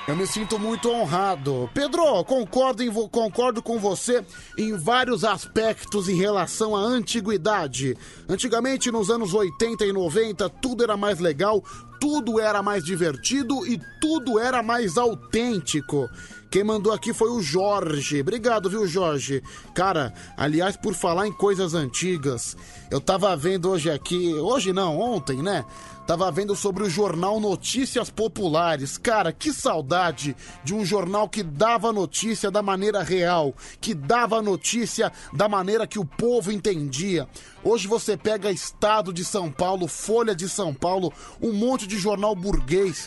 Eu 0.08 0.16
me 0.16 0.26
sinto 0.26 0.58
muito 0.58 0.90
honrado. 0.90 1.70
Pedro, 1.76 2.24
concordo, 2.26 2.82
em 2.82 2.92
concordo 3.08 3.62
com 3.62 3.78
você 3.78 4.26
em 4.58 4.76
vários 4.76 5.24
aspectos 5.24 6.10
em 6.10 6.16
relação 6.16 6.76
à 6.76 6.80
antiguidade. 6.80 7.96
Antigamente, 8.28 8.92
nos 8.92 9.12
anos 9.12 9.34
80 9.36 9.86
e 9.86 9.94
90, 9.94 10.50
tudo 10.50 10.84
era 10.84 10.98
mais 10.98 11.20
legal, 11.20 11.64
tudo 12.02 12.40
era 12.40 12.64
mais 12.64 12.84
divertido 12.84 13.64
e 13.68 13.80
tudo 14.02 14.40
era 14.40 14.64
mais 14.64 14.98
autêntico. 14.98 16.10
Quem 16.52 16.66
mandou 16.66 16.92
aqui 16.92 17.14
foi 17.14 17.30
o 17.30 17.42
Jorge. 17.42 18.20
Obrigado, 18.20 18.70
viu, 18.70 18.86
Jorge? 18.86 19.42
Cara, 19.74 20.14
aliás, 20.36 20.76
por 20.76 20.94
falar 20.94 21.26
em 21.26 21.32
coisas 21.32 21.74
antigas, 21.74 22.58
eu 22.92 23.00
tava 23.00 23.34
vendo 23.38 23.70
hoje 23.70 23.90
aqui, 23.90 24.34
hoje 24.34 24.74
não, 24.74 25.00
ontem, 25.00 25.42
né? 25.42 25.64
Tava 26.06 26.30
vendo 26.30 26.54
sobre 26.54 26.84
o 26.84 26.90
jornal 26.90 27.40
Notícias 27.40 28.10
Populares. 28.10 28.98
Cara, 28.98 29.32
que 29.32 29.54
saudade 29.54 30.36
de 30.62 30.74
um 30.74 30.84
jornal 30.84 31.30
que 31.30 31.42
dava 31.42 31.94
notícia 31.94 32.52
da 32.52 32.62
maneira 32.62 33.02
real, 33.02 33.56
que 33.80 33.94
dava 33.94 34.42
notícia 34.42 35.10
da 35.32 35.48
maneira 35.48 35.88
que 35.88 36.00
o 36.00 36.04
povo 36.04 36.52
entendia. 36.52 37.30
Hoje 37.64 37.88
você 37.88 38.18
pega 38.18 38.52
Estado 38.52 39.14
de 39.14 39.24
São 39.24 39.50
Paulo, 39.50 39.88
Folha 39.88 40.36
de 40.36 40.50
São 40.50 40.74
Paulo, 40.74 41.14
um 41.42 41.54
monte 41.54 41.88
de 41.88 41.98
jornal 41.98 42.36
burguês. 42.36 43.06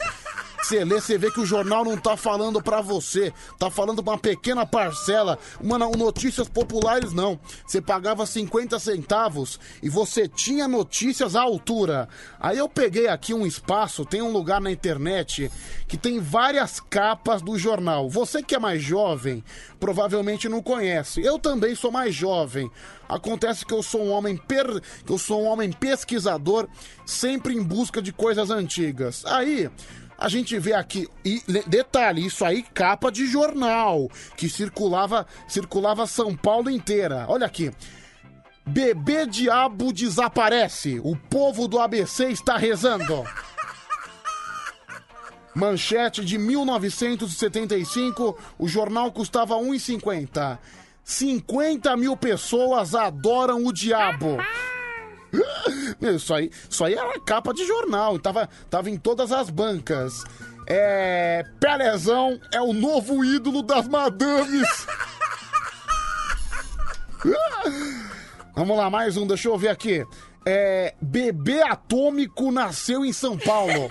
Você 0.65 0.83
lê, 0.83 0.99
você 0.99 1.19
vê 1.19 1.31
que 1.31 1.41
o 1.41 1.45
jornal 1.45 1.85
não 1.85 1.95
tá 1.95 2.17
falando 2.17 2.63
pra 2.63 2.81
você, 2.81 3.35
tá 3.59 3.71
falando 3.71 4.03
pra 4.03 4.15
uma 4.15 4.19
pequena 4.19 4.65
parcela. 4.65 5.39
Uma 5.61 5.79
não, 5.79 5.91
notícias 5.91 6.49
populares 6.49 7.13
não. 7.13 7.39
Você 7.67 7.83
pagava 7.83 8.25
50 8.25 8.79
centavos 8.79 9.61
e 9.83 9.91
você 9.91 10.27
tinha 10.27 10.67
notícias 10.67 11.37
à 11.37 11.43
altura. 11.43 12.09
Aí 12.41 12.57
eu 12.57 12.67
peguei 12.67 13.09
aqui 13.09 13.35
um 13.35 13.47
espaço, 13.47 14.07
tem 14.07 14.23
um 14.23 14.33
lugar 14.33 14.59
na 14.59 14.71
internet 14.71 15.51
que 15.87 15.99
tem 15.99 16.19
várias 16.19 16.81
capas 16.81 17.43
do 17.43 17.59
jornal. 17.59 18.09
Você 18.09 18.43
que 18.43 18.55
é 18.55 18.59
mais 18.59 18.83
jovem, 18.83 19.45
provavelmente 19.79 20.49
não 20.49 20.63
conhece. 20.63 21.23
Eu 21.23 21.39
também 21.39 21.75
sou 21.75 21.93
mais 21.93 22.15
jovem. 22.15 22.71
Acontece 23.07 23.67
que 23.67 23.75
eu 23.75 23.83
sou 23.83 24.03
um 24.03 24.11
homem 24.11 24.35
per... 24.35 24.81
que 25.05 25.13
eu 25.13 25.19
sou 25.19 25.43
um 25.43 25.47
homem 25.47 25.71
pesquisador, 25.71 26.67
sempre 27.05 27.55
em 27.55 27.63
busca 27.63 28.01
de 28.01 28.15
coisas 28.15 28.49
antigas. 28.49 29.27
Aí 29.27 29.71
a 30.19 30.29
gente 30.29 30.59
vê 30.59 30.73
aqui, 30.73 31.09
e 31.25 31.43
detalhe, 31.67 32.25
isso 32.25 32.45
aí 32.45 32.63
capa 32.63 33.11
de 33.11 33.27
jornal, 33.27 34.09
que 34.37 34.49
circulava, 34.49 35.27
circulava 35.49 36.07
São 36.07 36.35
Paulo 36.37 36.71
inteira. 36.71 37.27
Olha 37.29 37.47
aqui. 37.47 37.73
Bebê 38.67 39.27
diabo 39.27 39.93
desaparece. 39.93 40.99
O 41.05 41.15
povo 41.15 41.69
do 41.69 41.79
ABC 41.79 42.31
está 42.31 42.57
rezando. 42.57 43.25
Manchete 45.55 46.25
de 46.25 46.39
1975, 46.39 48.37
o 48.59 48.67
jornal 48.67 49.13
custava 49.13 49.55
1,50. 49.55 50.59
50 51.05 51.97
mil 51.97 52.17
pessoas 52.17 52.95
adoram 52.95 53.65
o 53.67 53.73
diabo. 53.73 54.39
Isso 56.15 56.35
aí, 56.35 56.51
isso 56.69 56.85
aí 56.85 56.95
era 56.95 57.19
capa 57.21 57.53
de 57.55 57.65
jornal, 57.67 58.19
tava, 58.19 58.49
tava 58.69 58.91
em 58.91 58.97
todas 58.97 59.33
as 59.33 59.49
bancas. 59.49 60.25
É. 60.67 61.45
Pelezão 61.61 62.41
é 62.53 62.61
o 62.61 62.73
novo 62.73 63.25
ídolo 63.25 63.63
das 63.63 63.87
madames. 63.89 64.87
Vamos 68.55 68.77
lá, 68.77 68.91
mais 68.91 69.17
um, 69.17 69.27
deixa 69.27 69.49
eu 69.49 69.57
ver 69.59 69.69
aqui. 69.69 70.05
É. 70.45 70.95
Bebê 71.01 71.63
atômico 71.63 72.53
nasceu 72.53 73.05
em 73.05 73.13
São 73.13 73.39
Paulo. 73.39 73.89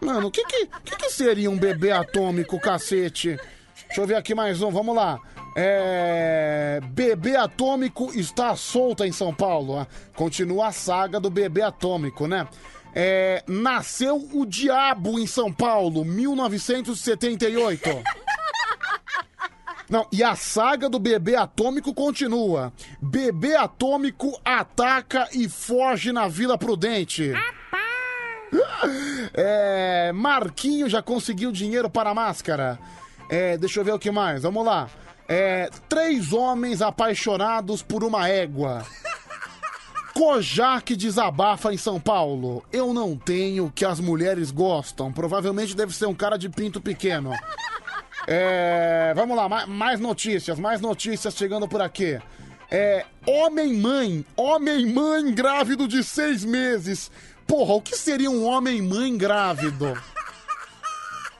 Mano, 0.00 0.28
o 0.28 0.30
que 0.30 0.44
que, 0.44 0.66
que 0.84 0.96
que 0.96 1.10
seria 1.10 1.50
um 1.50 1.58
bebê 1.58 1.90
atômico, 1.90 2.60
cacete? 2.60 3.38
Deixa 3.86 4.00
eu 4.00 4.06
ver 4.06 4.16
aqui 4.16 4.34
mais 4.34 4.60
um, 4.60 4.70
vamos 4.70 4.94
lá. 4.94 5.18
É... 5.58 6.80
Bebê 6.90 7.34
atômico 7.34 8.12
está 8.14 8.54
solta 8.54 9.06
em 9.06 9.12
São 9.12 9.34
Paulo. 9.34 9.78
ah. 9.78 9.86
Continua 10.14 10.66
a 10.66 10.72
saga 10.72 11.18
do 11.18 11.30
bebê 11.30 11.62
atômico, 11.62 12.26
né? 12.26 12.46
É... 12.94 13.42
Nasceu 13.48 14.28
o 14.34 14.44
diabo 14.44 15.18
em 15.18 15.26
São 15.26 15.50
Paulo, 15.50 16.04
1978. 16.04 17.88
Não, 19.88 20.06
e 20.12 20.22
a 20.22 20.34
saga 20.34 20.90
do 20.90 20.98
bebê 20.98 21.36
atômico 21.36 21.94
continua. 21.94 22.72
Bebê 23.00 23.56
atômico 23.56 24.38
ataca 24.44 25.28
e 25.32 25.48
foge 25.48 26.12
na 26.12 26.28
Vila 26.28 26.58
Prudente. 26.58 27.32
É, 29.32 30.12
Marquinho 30.12 30.88
já 30.88 31.02
conseguiu 31.02 31.52
dinheiro 31.52 31.88
para 31.88 32.10
a 32.10 32.14
máscara. 32.14 32.78
É, 33.30 33.56
deixa 33.56 33.80
eu 33.80 33.84
ver 33.84 33.92
o 33.92 33.98
que 33.98 34.10
mais. 34.10 34.42
Vamos 34.42 34.64
lá. 34.64 34.88
É, 35.28 35.68
três 35.88 36.32
homens 36.32 36.80
apaixonados 36.80 37.82
por 37.82 38.04
uma 38.04 38.28
égua. 38.28 38.84
Kojak 40.14 40.96
desabafa 40.96 41.72
em 41.74 41.76
São 41.76 42.00
Paulo. 42.00 42.64
Eu 42.72 42.94
não 42.94 43.16
tenho 43.16 43.66
o 43.66 43.70
que 43.70 43.84
as 43.84 44.00
mulheres 44.00 44.50
gostam. 44.50 45.12
Provavelmente 45.12 45.76
deve 45.76 45.94
ser 45.94 46.06
um 46.06 46.14
cara 46.14 46.36
de 46.38 46.48
pinto 46.48 46.80
pequeno. 46.80 47.32
É, 48.26 49.12
vamos 49.14 49.36
lá, 49.36 49.48
ma- 49.48 49.66
mais 49.66 50.00
notícias, 50.00 50.58
mais 50.58 50.80
notícias 50.80 51.34
chegando 51.34 51.68
por 51.68 51.82
aqui. 51.82 52.18
É, 52.70 53.04
homem-mãe, 53.26 54.24
homem-mãe 54.36 55.32
grávido 55.34 55.86
de 55.86 56.02
seis 56.02 56.44
meses. 56.44 57.10
Porra, 57.46 57.74
o 57.74 57.82
que 57.82 57.96
seria 57.96 58.30
um 58.30 58.44
homem-mãe 58.44 59.16
grávido? 59.16 59.96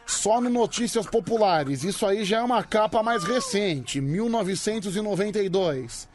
Só 0.06 0.40
no 0.40 0.48
Notícias 0.48 1.06
Populares. 1.06 1.82
Isso 1.82 2.06
aí 2.06 2.24
já 2.24 2.38
é 2.38 2.42
uma 2.42 2.62
capa 2.62 3.02
mais 3.02 3.24
recente, 3.24 4.00
1992. 4.00 6.08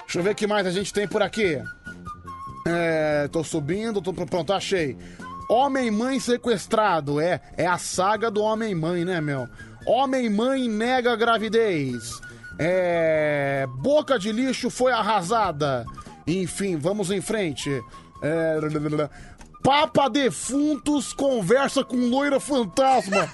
Deixa 0.00 0.18
eu 0.18 0.22
ver 0.22 0.32
o 0.32 0.34
que 0.34 0.46
mais 0.46 0.66
a 0.66 0.70
gente 0.70 0.92
tem 0.92 1.06
por 1.06 1.22
aqui. 1.22 1.58
É, 2.66 3.28
tô 3.28 3.44
subindo, 3.44 4.02
tô 4.02 4.12
pronto, 4.12 4.52
achei. 4.52 4.96
Homem-mãe 5.48 6.20
sequestrado, 6.20 7.20
é, 7.20 7.40
é 7.56 7.66
a 7.66 7.78
saga 7.78 8.30
do 8.30 8.42
homem-mãe, 8.42 9.04
né, 9.04 9.20
meu? 9.20 9.48
Homem-mãe 9.86 10.68
nega 10.68 11.16
gravidez. 11.16 12.20
É, 12.58 13.66
boca 13.78 14.18
de 14.18 14.32
lixo 14.32 14.68
foi 14.68 14.92
arrasada. 14.92 15.86
Enfim, 16.26 16.76
vamos 16.76 17.10
em 17.10 17.20
frente. 17.20 17.70
É, 18.20 18.58
Papa 19.62 20.08
Defuntos 20.08 21.12
conversa 21.12 21.84
com 21.84 22.08
loira 22.08 22.40
fantasma. 22.40 23.28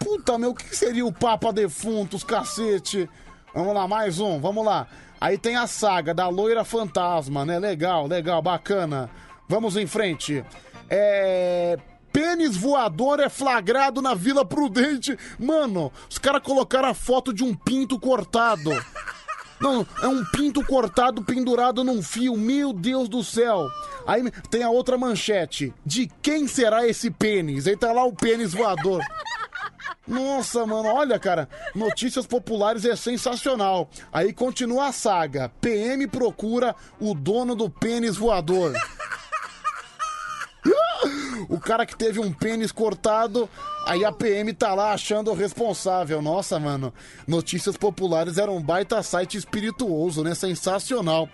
Puta, 0.00 0.36
meu, 0.38 0.50
o 0.50 0.54
que 0.54 0.74
seria 0.74 1.06
o 1.06 1.12
Papa 1.12 1.52
Defuntos, 1.52 2.24
cacete? 2.24 3.08
Vamos 3.54 3.74
lá, 3.74 3.86
mais 3.86 4.18
um, 4.18 4.40
vamos 4.40 4.64
lá. 4.64 4.86
Aí 5.20 5.38
tem 5.38 5.56
a 5.56 5.66
saga 5.66 6.12
da 6.12 6.28
loira 6.28 6.64
fantasma, 6.64 7.44
né? 7.44 7.58
Legal, 7.58 8.06
legal, 8.06 8.42
bacana. 8.42 9.08
Vamos 9.48 9.76
em 9.76 9.86
frente. 9.86 10.44
É. 10.90 11.78
Pênis 12.12 12.56
voador 12.56 13.18
é 13.18 13.28
flagrado 13.28 14.00
na 14.00 14.14
Vila 14.14 14.44
Prudente. 14.44 15.18
Mano, 15.38 15.90
os 16.08 16.16
caras 16.18 16.42
colocaram 16.42 16.88
a 16.88 16.94
foto 16.94 17.32
de 17.32 17.42
um 17.42 17.54
pinto 17.54 17.98
cortado. 17.98 18.70
Não, 19.60 19.86
é 20.02 20.08
um 20.08 20.24
pinto 20.24 20.64
cortado 20.64 21.22
pendurado 21.22 21.84
num 21.84 22.02
fio. 22.02 22.36
Meu 22.36 22.72
Deus 22.72 23.08
do 23.08 23.22
céu. 23.22 23.68
Aí 24.06 24.22
tem 24.50 24.62
a 24.62 24.70
outra 24.70 24.98
manchete. 24.98 25.72
De 25.84 26.10
quem 26.20 26.46
será 26.46 26.86
esse 26.86 27.10
pênis? 27.10 27.66
Aí 27.66 27.76
tá 27.76 27.92
lá 27.92 28.04
o 28.04 28.12
pênis 28.12 28.52
voador. 28.52 29.02
Nossa, 30.06 30.66
mano, 30.66 30.88
olha, 30.88 31.18
cara, 31.18 31.48
notícias 31.74 32.26
populares 32.26 32.84
é 32.84 32.94
sensacional. 32.94 33.88
Aí 34.12 34.34
continua 34.34 34.88
a 34.88 34.92
saga. 34.92 35.50
PM 35.60 36.06
procura 36.06 36.76
o 37.00 37.14
dono 37.14 37.54
do 37.54 37.70
pênis 37.70 38.16
voador. 38.16 38.74
O 41.48 41.58
cara 41.58 41.86
que 41.86 41.96
teve 41.96 42.20
um 42.20 42.32
pênis 42.32 42.72
cortado, 42.72 43.48
aí 43.86 44.04
a 44.04 44.12
PM 44.12 44.52
tá 44.52 44.74
lá 44.74 44.92
achando 44.92 45.30
o 45.30 45.34
responsável. 45.34 46.20
Nossa, 46.22 46.58
mano, 46.58 46.92
notícias 47.26 47.76
populares 47.76 48.38
era 48.38 48.50
um 48.50 48.62
baita 48.62 49.02
site 49.02 49.36
espirituoso, 49.36 50.22
né? 50.22 50.34
Sensacional. 50.34 51.28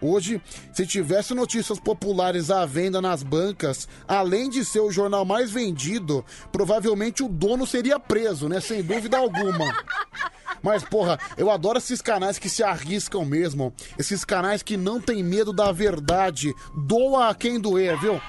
Hoje, 0.00 0.40
se 0.72 0.86
tivesse 0.86 1.32
notícias 1.34 1.80
populares 1.80 2.50
à 2.50 2.66
venda 2.66 3.00
nas 3.00 3.22
bancas, 3.22 3.88
além 4.06 4.50
de 4.50 4.64
ser 4.64 4.80
o 4.80 4.90
jornal 4.90 5.24
mais 5.24 5.50
vendido, 5.50 6.24
provavelmente 6.52 7.22
o 7.22 7.28
dono 7.28 7.66
seria 7.66 7.98
preso, 7.98 8.48
né? 8.48 8.60
Sem 8.60 8.82
dúvida 8.82 9.16
alguma. 9.16 9.74
Mas, 10.62 10.82
porra, 10.82 11.18
eu 11.36 11.50
adoro 11.50 11.78
esses 11.78 12.02
canais 12.02 12.38
que 12.38 12.48
se 12.48 12.62
arriscam 12.62 13.24
mesmo. 13.24 13.72
Esses 13.98 14.24
canais 14.24 14.62
que 14.62 14.76
não 14.76 15.00
têm 15.00 15.22
medo 15.22 15.52
da 15.52 15.70
verdade. 15.70 16.52
Doa 16.74 17.28
a 17.28 17.34
quem 17.34 17.60
doer, 17.60 17.98
viu? 18.00 18.20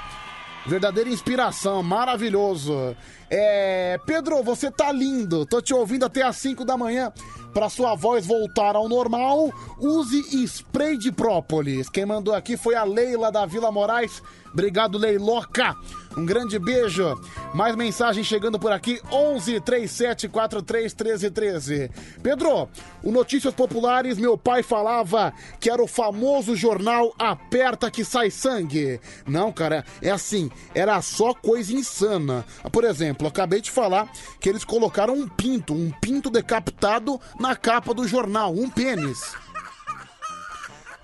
Verdadeira 0.67 1.09
inspiração, 1.09 1.81
maravilhoso. 1.81 2.93
É, 3.29 3.99
Pedro, 4.05 4.41
você 4.41 4.71
tá 4.71 4.91
lindo. 4.91 5.45
Tô 5.45 5.61
te 5.61 5.73
ouvindo 5.73 6.05
até 6.05 6.21
às 6.23 6.37
5 6.37 6.63
da 6.63 6.77
manhã. 6.77 7.11
Pra 7.53 7.69
sua 7.69 7.95
voz 7.95 8.25
voltar 8.25 8.75
ao 8.75 8.87
normal, 8.87 9.51
use 9.79 10.19
spray 10.45 10.95
de 10.95 11.11
própolis. 11.11 11.89
Quem 11.89 12.05
mandou 12.05 12.35
aqui 12.35 12.55
foi 12.55 12.75
a 12.75 12.83
Leila 12.83 13.31
da 13.31 13.45
Vila 13.47 13.71
Moraes. 13.71 14.21
Obrigado, 14.53 14.97
Leiloca. 14.97 15.75
Um 16.15 16.25
grande 16.25 16.57
beijo. 16.57 17.15
Mais 17.53 17.75
mensagem 17.75 18.23
chegando 18.23 18.59
por 18.59 18.71
aqui: 18.71 18.99
11 19.11 19.59
37 19.61 20.27
43 20.27 20.93
13 20.93 21.31
13. 21.31 21.91
Pedro, 22.23 22.67
o 23.03 23.11
Notícias 23.11 23.53
Populares, 23.53 24.17
meu 24.17 24.37
pai 24.37 24.63
falava 24.63 25.31
que 25.59 25.69
era 25.69 25.81
o 25.81 25.87
famoso 25.87 26.55
jornal 26.55 27.13
Aperta 27.17 27.91
que 27.91 28.03
sai 28.03 28.31
sangue. 28.31 28.99
Não, 29.27 29.51
cara, 29.51 29.85
é 30.01 30.09
assim, 30.09 30.49
era 30.75 31.01
só 31.01 31.33
coisa 31.33 31.73
insana. 31.73 32.43
Por 32.71 32.83
exemplo, 32.83 33.16
acabei 33.25 33.61
de 33.61 33.71
falar 33.71 34.11
que 34.39 34.49
eles 34.49 34.63
colocaram 34.63 35.15
um 35.15 35.27
pinto, 35.27 35.73
um 35.73 35.89
pinto 35.89 36.29
decapitado 36.29 37.19
na 37.39 37.55
capa 37.55 37.93
do 37.93 38.07
jornal, 38.07 38.53
um 38.53 38.69
pênis. 38.69 39.33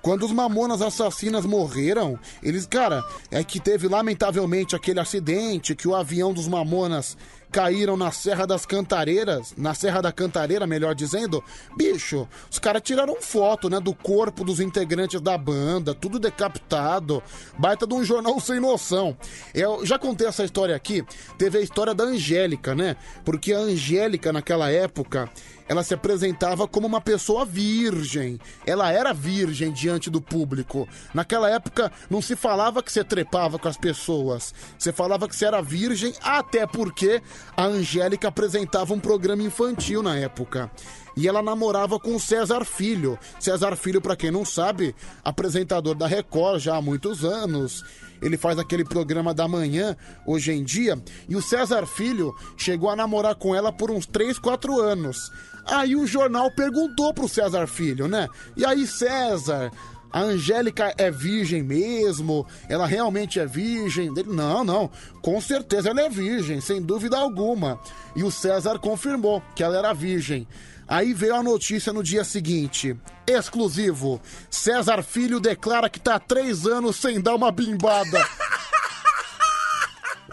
Quando 0.03 0.23
os 0.23 0.33
mamonas 0.33 0.81
assassinas 0.81 1.45
morreram, 1.45 2.19
eles, 2.43 2.65
cara, 2.65 3.01
é 3.31 3.41
que 3.41 3.57
teve 3.57 3.87
lamentavelmente 3.87 4.75
aquele 4.75 4.99
acidente 4.99 5.73
que 5.73 5.87
o 5.87 5.95
avião 5.95 6.33
dos 6.33 6.45
mamonas 6.45 7.15
caíram 7.53 7.95
na 7.95 8.11
Serra 8.11 8.47
das 8.47 8.65
Cantareiras, 8.65 9.53
na 9.55 9.75
Serra 9.75 10.01
da 10.01 10.11
Cantareira, 10.11 10.65
melhor 10.65 10.95
dizendo. 10.95 11.43
Bicho, 11.77 12.27
os 12.49 12.57
caras 12.57 12.81
tiraram 12.81 13.21
foto, 13.21 13.69
né, 13.69 13.79
do 13.79 13.93
corpo 13.93 14.43
dos 14.43 14.59
integrantes 14.59 15.21
da 15.21 15.37
banda, 15.37 15.93
tudo 15.93 16.17
decapitado. 16.17 17.21
Baita 17.55 17.85
de 17.85 17.93
um 17.93 18.03
jornal 18.03 18.39
sem 18.39 18.59
noção. 18.59 19.15
Eu 19.53 19.85
já 19.85 19.99
contei 19.99 20.25
essa 20.25 20.43
história 20.43 20.75
aqui. 20.75 21.05
Teve 21.37 21.59
a 21.59 21.61
história 21.61 21.93
da 21.93 22.05
Angélica, 22.05 22.73
né? 22.73 22.95
Porque 23.23 23.53
a 23.53 23.59
Angélica 23.59 24.33
naquela 24.33 24.71
época, 24.71 25.29
ela 25.67 25.83
se 25.83 25.93
apresentava 25.93 26.67
como 26.67 26.87
uma 26.87 27.01
pessoa 27.01 27.45
virgem. 27.45 28.39
Ela 28.65 28.91
era 28.91 29.13
virgem 29.13 29.71
diante 29.71 30.09
do 30.09 30.21
público. 30.21 30.87
Naquela 31.13 31.49
época 31.49 31.91
não 32.09 32.21
se 32.21 32.35
falava 32.35 32.83
que 32.83 32.91
você 32.91 33.03
trepava 33.03 33.57
com 33.57 33.67
as 33.67 33.77
pessoas. 33.77 34.53
Você 34.77 34.91
falava 34.91 35.27
que 35.27 35.35
você 35.35 35.45
era 35.45 35.61
virgem, 35.61 36.13
até 36.21 36.65
porque 36.67 37.21
a 37.55 37.65
Angélica 37.65 38.27
apresentava 38.27 38.93
um 38.93 38.99
programa 38.99 39.43
infantil 39.43 40.03
na 40.03 40.17
época. 40.17 40.71
E 41.15 41.27
ela 41.27 41.43
namorava 41.43 41.99
com 41.99 42.17
César 42.17 42.65
Filho. 42.65 43.19
César 43.39 43.75
Filho, 43.75 44.01
pra 44.01 44.15
quem 44.15 44.31
não 44.31 44.43
sabe, 44.43 44.95
apresentador 45.23 45.95
da 45.95 46.07
Record 46.07 46.59
já 46.59 46.75
há 46.75 46.81
muitos 46.81 47.23
anos. 47.23 47.83
Ele 48.21 48.37
faz 48.37 48.57
aquele 48.57 48.83
programa 48.85 49.33
da 49.33 49.47
manhã, 49.47 49.95
hoje 50.25 50.51
em 50.51 50.63
dia. 50.63 50.97
E 51.27 51.35
o 51.35 51.41
César 51.41 51.85
Filho 51.85 52.33
chegou 52.57 52.89
a 52.89 52.95
namorar 52.95 53.35
com 53.35 53.53
ela 53.53 53.71
por 53.71 53.91
uns 53.91 54.05
3, 54.05 54.39
4 54.39 54.79
anos. 54.79 55.29
Aí 55.65 55.95
o 55.95 56.05
jornal 56.05 56.51
perguntou 56.51 57.13
pro 57.13 57.27
César 57.27 57.67
Filho, 57.67 58.07
né? 58.07 58.27
E 58.55 58.65
aí, 58.65 58.85
César, 58.85 59.71
a 60.13 60.21
Angélica 60.21 60.93
é 60.97 61.09
virgem 61.09 61.63
mesmo? 61.63 62.45
Ela 62.69 62.85
realmente 62.85 63.39
é 63.39 63.47
virgem? 63.47 64.13
Ele, 64.15 64.31
não, 64.31 64.63
não, 64.63 64.91
com 65.23 65.41
certeza 65.41 65.89
ela 65.89 66.01
é 66.01 66.09
virgem, 66.09 66.61
sem 66.61 66.79
dúvida 66.81 67.17
alguma. 67.17 67.79
E 68.15 68.23
o 68.23 68.29
César 68.29 68.77
confirmou 68.77 69.41
que 69.55 69.63
ela 69.63 69.75
era 69.75 69.91
virgem. 69.91 70.47
Aí 70.87 71.13
veio 71.13 71.35
a 71.35 71.41
notícia 71.41 71.91
no 71.91 72.03
dia 72.03 72.23
seguinte. 72.23 72.95
Exclusivo. 73.25 74.21
César 74.51 75.01
Filho 75.01 75.39
declara 75.39 75.89
que 75.89 75.99
tá 75.99 76.15
há 76.15 76.19
três 76.19 76.67
anos 76.67 76.97
sem 76.97 77.19
dar 77.19 77.33
uma 77.33 77.51
bimbada. 77.51 78.23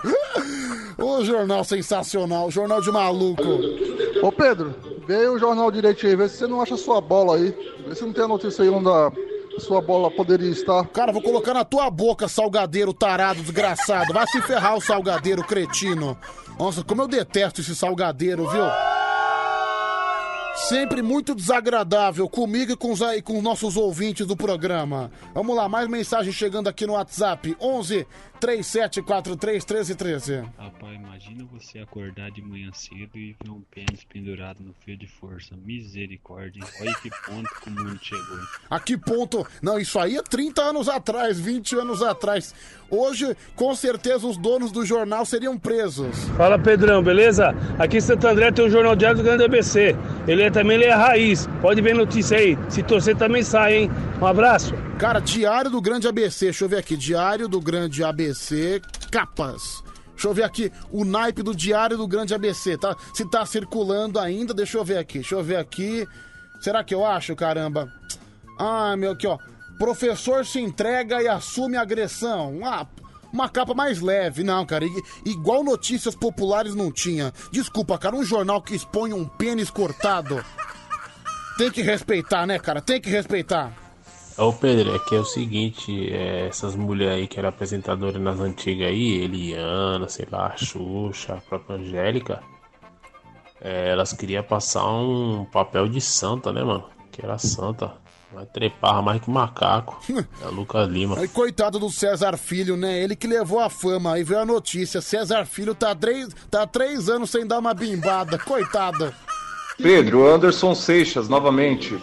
Ô 0.98 1.24
jornal 1.24 1.64
sensacional, 1.64 2.50
jornal 2.50 2.82
de 2.82 2.90
maluco. 2.90 3.42
Ô 4.22 4.30
Pedro, 4.30 4.74
vê 5.10 5.26
o 5.26 5.38
jornal 5.40 5.72
direito 5.72 6.06
aí, 6.06 6.14
vê 6.14 6.28
se 6.28 6.36
você 6.36 6.46
não 6.46 6.62
acha 6.62 6.76
sua 6.76 7.00
bola 7.00 7.34
aí. 7.34 7.52
Vê 7.84 7.94
se 7.96 8.02
não 8.02 8.12
tem 8.12 8.22
a 8.22 8.28
notícia 8.28 8.62
aí 8.62 8.68
onde 8.68 8.88
a 8.88 9.10
sua 9.58 9.80
bola 9.80 10.08
poderia 10.08 10.50
estar. 10.50 10.86
Cara, 10.86 11.10
vou 11.10 11.20
colocar 11.20 11.52
na 11.52 11.64
tua 11.64 11.90
boca, 11.90 12.28
salgadeiro 12.28 12.92
tarado, 12.92 13.42
desgraçado. 13.42 14.12
Vai 14.12 14.24
se 14.28 14.40
ferrar 14.42 14.76
o 14.76 14.80
salgadeiro, 14.80 15.42
cretino. 15.42 16.16
Nossa, 16.56 16.84
como 16.84 17.02
eu 17.02 17.08
detesto 17.08 17.60
esse 17.60 17.74
salgadeiro, 17.74 18.48
viu? 18.48 18.62
Sempre 20.68 21.02
muito 21.02 21.34
desagradável 21.34 22.28
comigo 22.28 22.72
e 22.72 22.76
com 22.76 22.92
os, 22.92 23.00
e 23.00 23.22
com 23.22 23.36
os 23.38 23.42
nossos 23.42 23.76
ouvintes 23.76 24.26
do 24.26 24.36
programa. 24.36 25.10
Vamos 25.34 25.56
lá, 25.56 25.68
mais 25.68 25.88
mensagem 25.88 26.32
chegando 26.32 26.68
aqui 26.68 26.86
no 26.86 26.92
WhatsApp: 26.92 27.56
11 27.60 28.06
3743 28.40 29.64
1313. 29.64 30.48
Rapaz, 30.58 30.94
imagina 30.94 31.44
você 31.52 31.78
acordar 31.78 32.30
de 32.30 32.40
manhã 32.40 32.70
cedo 32.72 33.16
e 33.16 33.36
ver 33.44 33.50
um 33.50 33.60
pênis 33.70 34.02
pendurado 34.04 34.62
no 34.62 34.72
fio 34.72 34.96
de 34.96 35.06
força. 35.06 35.54
Misericórdia? 35.64 36.64
Olha 36.80 36.94
que 36.94 37.10
ponto 37.10 37.48
que 37.60 37.68
o 37.68 37.72
mundo 37.72 37.98
chegou. 38.02 38.38
A 38.70 38.80
que 38.80 38.96
ponto? 38.96 39.46
Não, 39.62 39.78
isso 39.78 39.98
aí 39.98 40.16
é 40.16 40.22
30 40.22 40.62
anos 40.62 40.88
atrás, 40.88 41.38
20 41.38 41.76
anos 41.76 42.02
atrás. 42.02 42.54
Hoje, 42.88 43.36
com 43.54 43.74
certeza, 43.74 44.26
os 44.26 44.36
donos 44.36 44.72
do 44.72 44.84
jornal 44.84 45.24
seriam 45.26 45.58
presos. 45.58 46.24
Fala 46.36 46.58
Pedrão, 46.58 47.02
beleza? 47.02 47.54
Aqui 47.78 47.98
em 47.98 48.00
Santo 48.00 48.26
André 48.26 48.50
tem 48.50 48.64
o 48.64 48.70
Jornal 48.70 48.96
Diário 48.96 49.18
do 49.18 49.22
Grande 49.22 49.44
ABC. 49.44 49.94
Ele 50.26 50.42
é, 50.42 50.50
também 50.50 50.76
ele 50.76 50.86
é 50.86 50.94
raiz. 50.94 51.46
Pode 51.60 51.80
ver 51.82 51.94
notícia 51.94 52.38
aí. 52.38 52.58
Se 52.68 52.82
torcer 52.82 53.16
também 53.16 53.42
sai, 53.42 53.76
hein? 53.76 53.90
Um 54.20 54.26
abraço. 54.26 54.74
Cara, 55.00 55.18
Diário 55.18 55.70
do 55.70 55.80
Grande 55.80 56.06
ABC, 56.06 56.44
deixa 56.44 56.62
eu 56.62 56.68
ver 56.68 56.76
aqui. 56.76 56.94
Diário 56.94 57.48
do 57.48 57.58
Grande 57.58 58.04
ABC, 58.04 58.29
capas. 59.10 59.82
Deixa 60.12 60.28
eu 60.28 60.34
ver 60.34 60.42
aqui 60.42 60.70
o 60.90 61.04
naipe 61.04 61.42
do 61.42 61.54
Diário 61.54 61.96
do 61.96 62.06
Grande 62.06 62.34
ABC, 62.34 62.76
tá? 62.76 62.94
Se 63.14 63.24
tá 63.30 63.46
circulando 63.46 64.18
ainda, 64.18 64.52
deixa 64.52 64.76
eu 64.76 64.84
ver 64.84 64.98
aqui. 64.98 65.20
Deixa 65.20 65.34
eu 65.34 65.42
ver 65.42 65.56
aqui. 65.56 66.06
Será 66.60 66.84
que 66.84 66.94
eu 66.94 67.06
acho, 67.06 67.34
caramba? 67.34 67.90
Ah, 68.58 68.94
meu, 68.96 69.12
aqui, 69.12 69.26
ó. 69.26 69.38
Professor 69.78 70.44
se 70.44 70.60
entrega 70.60 71.22
e 71.22 71.28
assume 71.28 71.78
agressão. 71.78 72.60
Ah, 72.62 72.86
uma 73.32 73.48
capa 73.48 73.72
mais 73.72 74.00
leve. 74.00 74.44
Não, 74.44 74.66
cara, 74.66 74.84
igual 75.24 75.64
notícias 75.64 76.14
populares 76.14 76.74
não 76.74 76.92
tinha. 76.92 77.32
Desculpa, 77.50 77.96
cara, 77.96 78.14
um 78.14 78.22
jornal 78.22 78.60
que 78.60 78.74
expõe 78.74 79.14
um 79.14 79.26
pênis 79.26 79.70
cortado. 79.70 80.44
Tem 81.56 81.70
que 81.70 81.80
respeitar, 81.80 82.46
né, 82.46 82.58
cara? 82.58 82.82
Tem 82.82 83.00
que 83.00 83.08
respeitar. 83.08 83.72
Ô 84.40 84.54
Pedro, 84.54 84.94
é 84.96 84.98
que 84.98 85.14
é 85.14 85.18
o 85.18 85.24
seguinte, 85.24 86.10
é, 86.10 86.46
essas 86.46 86.74
mulheres 86.74 87.14
aí 87.14 87.28
que 87.28 87.38
eram 87.38 87.50
apresentadoras 87.50 88.20
nas 88.22 88.40
antigas 88.40 88.88
aí, 88.88 89.22
Eliana, 89.22 90.08
sei 90.08 90.26
lá, 90.32 90.46
a 90.46 90.56
Xuxa, 90.56 91.34
a 91.34 91.40
própria 91.42 91.76
Angélica, 91.76 92.42
é, 93.60 93.90
elas 93.90 94.14
queriam 94.14 94.42
passar 94.42 94.86
um 94.86 95.44
papel 95.44 95.86
de 95.88 96.00
santa, 96.00 96.50
né, 96.54 96.64
mano? 96.64 96.88
Que 97.12 97.22
era 97.22 97.36
santa. 97.36 97.92
Vai 98.32 98.46
trepar 98.46 99.02
mais 99.02 99.20
que 99.20 99.30
macaco. 99.30 100.00
É 100.42 100.46
o 100.46 100.52
Lucas 100.52 100.88
Lima. 100.88 101.18
Aí, 101.18 101.28
coitado 101.28 101.78
do 101.78 101.90
César 101.90 102.38
Filho, 102.38 102.78
né? 102.78 102.98
Ele 102.98 103.14
que 103.14 103.26
levou 103.26 103.60
a 103.60 103.68
fama. 103.68 104.14
Aí 104.14 104.24
veio 104.24 104.40
a 104.40 104.46
notícia: 104.46 105.02
César 105.02 105.44
Filho 105.44 105.74
tá, 105.74 105.94
três, 105.94 106.28
tá 106.50 106.66
três 106.66 107.10
anos 107.10 107.28
sem 107.28 107.46
dar 107.46 107.58
uma 107.58 107.74
bimbada. 107.74 108.38
Coitado. 108.38 109.12
Pedro, 109.82 110.26
Anderson 110.26 110.74
Seixas, 110.74 111.28
novamente. 111.28 111.94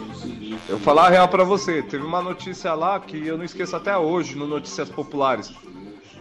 Eu 0.68 0.78
vou 0.78 0.80
falar 0.80 1.08
a 1.08 1.10
real 1.10 1.28
pra 1.28 1.44
você. 1.44 1.82
Teve 1.82 2.04
uma 2.04 2.22
notícia 2.22 2.74
lá 2.74 2.99
que 2.99 3.26
eu 3.26 3.38
não 3.38 3.45
esqueço 3.45 3.76
até 3.76 3.95
hoje, 3.98 4.36
no 4.36 4.48
Notícias 4.48 4.90
Populares. 4.90 5.52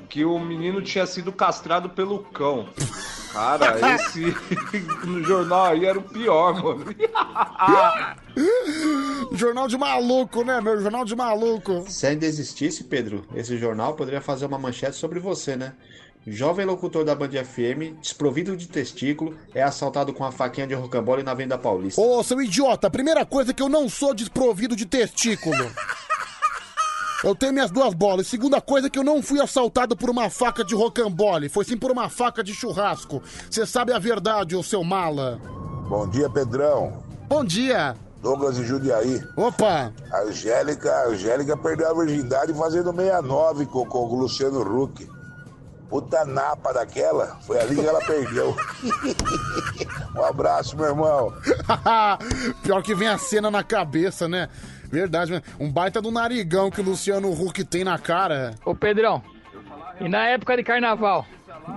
Que 0.09 0.25
o 0.25 0.39
menino 0.39 0.83
tinha 0.83 1.07
sido 1.07 1.33
castrado 1.33 1.89
pelo 1.91 2.21
cão. 2.21 2.69
Cara, 3.33 3.77
esse 3.97 4.35
no 5.05 5.23
jornal 5.25 5.65
aí 5.67 5.85
era 5.85 5.99
o 5.99 6.03
pior, 6.03 6.63
mano. 6.63 6.85
Jornal 9.33 9.67
de 9.67 9.77
maluco, 9.77 10.45
né, 10.45 10.61
meu? 10.61 10.81
Jornal 10.81 11.05
de 11.05 11.17
maluco. 11.17 11.85
Se 11.89 12.07
ainda 12.07 12.27
existisse, 12.27 12.85
Pedro, 12.85 13.25
esse 13.35 13.57
jornal 13.59 13.95
poderia 13.95 14.21
fazer 14.21 14.47
uma 14.47 14.59
manchete 14.59 14.97
sobre 14.97 15.19
você, 15.19 15.57
né? 15.57 15.73
Jovem 16.29 16.67
locutor 16.67 17.05
da 17.05 17.15
Band 17.15 17.31
FM, 17.31 18.01
desprovido 18.01 18.57
de 18.57 18.67
testículo, 18.67 19.37
é 19.55 19.63
assaltado 19.63 20.13
com 20.13 20.25
a 20.25 20.33
faquinha 20.33 20.67
de 20.67 20.75
rocambole 20.75 21.23
na 21.23 21.33
Venda 21.33 21.57
Paulista. 21.57 22.01
Ô, 22.01 22.21
seu 22.25 22.43
idiota, 22.43 22.91
primeira 22.91 23.25
coisa 23.25 23.53
é 23.53 23.55
que 23.55 23.63
eu 23.63 23.69
não 23.69 23.89
sou 23.89 24.13
desprovido 24.13 24.75
de 24.75 24.85
testículo. 24.87 25.71
Eu 27.23 27.33
tenho 27.35 27.53
minhas 27.53 27.71
duas 27.71 27.95
bolas. 27.95 28.27
Segunda 28.27 28.61
coisa 28.61 28.89
é 28.89 28.91
que 28.91 28.99
eu 28.99 29.05
não 29.05 29.23
fui 29.23 29.41
assaltado 29.41 29.97
por 29.97 30.11
uma 30.11 30.29
faca 30.29 30.65
de 30.65 30.75
rocambole. 30.75 31.49
Foi 31.49 31.65
sim 31.65 31.77
por 31.77 31.93
uma 31.93 32.09
faca 32.09 32.43
de 32.43 32.53
churrasco. 32.53 33.23
Você 33.49 33.65
sabe 33.65 33.93
a 33.93 33.99
verdade, 33.99 34.57
ô 34.57 34.65
seu 34.65 34.83
mala. 34.83 35.41
Bom 35.89 36.09
dia, 36.09 36.29
Pedrão. 36.29 37.05
Bom 37.29 37.45
dia. 37.45 37.95
Douglas 38.21 38.59
e 38.59 38.65
Judiaí. 38.65 39.23
Opa. 39.37 39.93
A 40.11 40.23
Angélica, 40.23 40.93
a 40.93 41.07
Angélica 41.07 41.57
perdeu 41.57 41.89
a 41.89 41.95
virgindade 41.95 42.53
fazendo 42.53 42.93
69 42.93 43.67
com, 43.67 43.87
com 43.87 43.99
o 43.99 44.15
Luciano 44.17 44.61
Huck. 44.61 45.16
Puta 45.89 46.25
napa 46.25 46.73
daquela. 46.73 47.39
Foi 47.43 47.61
ali 47.61 47.77
que 47.77 47.87
ela 47.87 48.01
perdeu. 48.01 48.57
um 50.17 50.25
abraço, 50.25 50.77
meu 50.77 50.87
irmão. 50.87 51.33
Pior 52.63 52.83
que 52.83 52.95
vem 52.95 53.09
a 53.09 53.19
cena 53.19 53.51
na 53.51 53.63
cabeça, 53.63 54.29
né? 54.29 54.49
Verdade, 54.85 55.33
né? 55.33 55.43
Um 55.59 55.71
baita 55.71 56.01
do 56.01 56.11
narigão 56.11 56.71
que 56.71 56.81
o 56.81 56.85
Luciano 56.85 57.31
Huck 57.31 57.65
tem 57.65 57.85
na 57.85 57.99
cara. 57.99 58.55
Ô 58.65 58.75
Pedrão, 58.75 59.23
e 60.01 60.09
na 60.09 60.27
época 60.29 60.57
de 60.57 60.63
carnaval, 60.63 61.27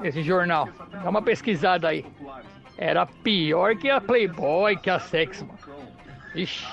esse 0.04 0.22
jornal, 0.22 0.68
dá 0.92 1.10
uma 1.10 1.22
pesquisada 1.22 1.88
aí. 1.88 2.06
Era 2.78 3.06
pior 3.06 3.76
que 3.76 3.90
a 3.90 4.00
Playboy, 4.00 4.78
que 4.78 4.90
a 4.90 5.00
Sex, 5.00 5.42
mano. 5.42 5.60
Ixi, 6.36 6.66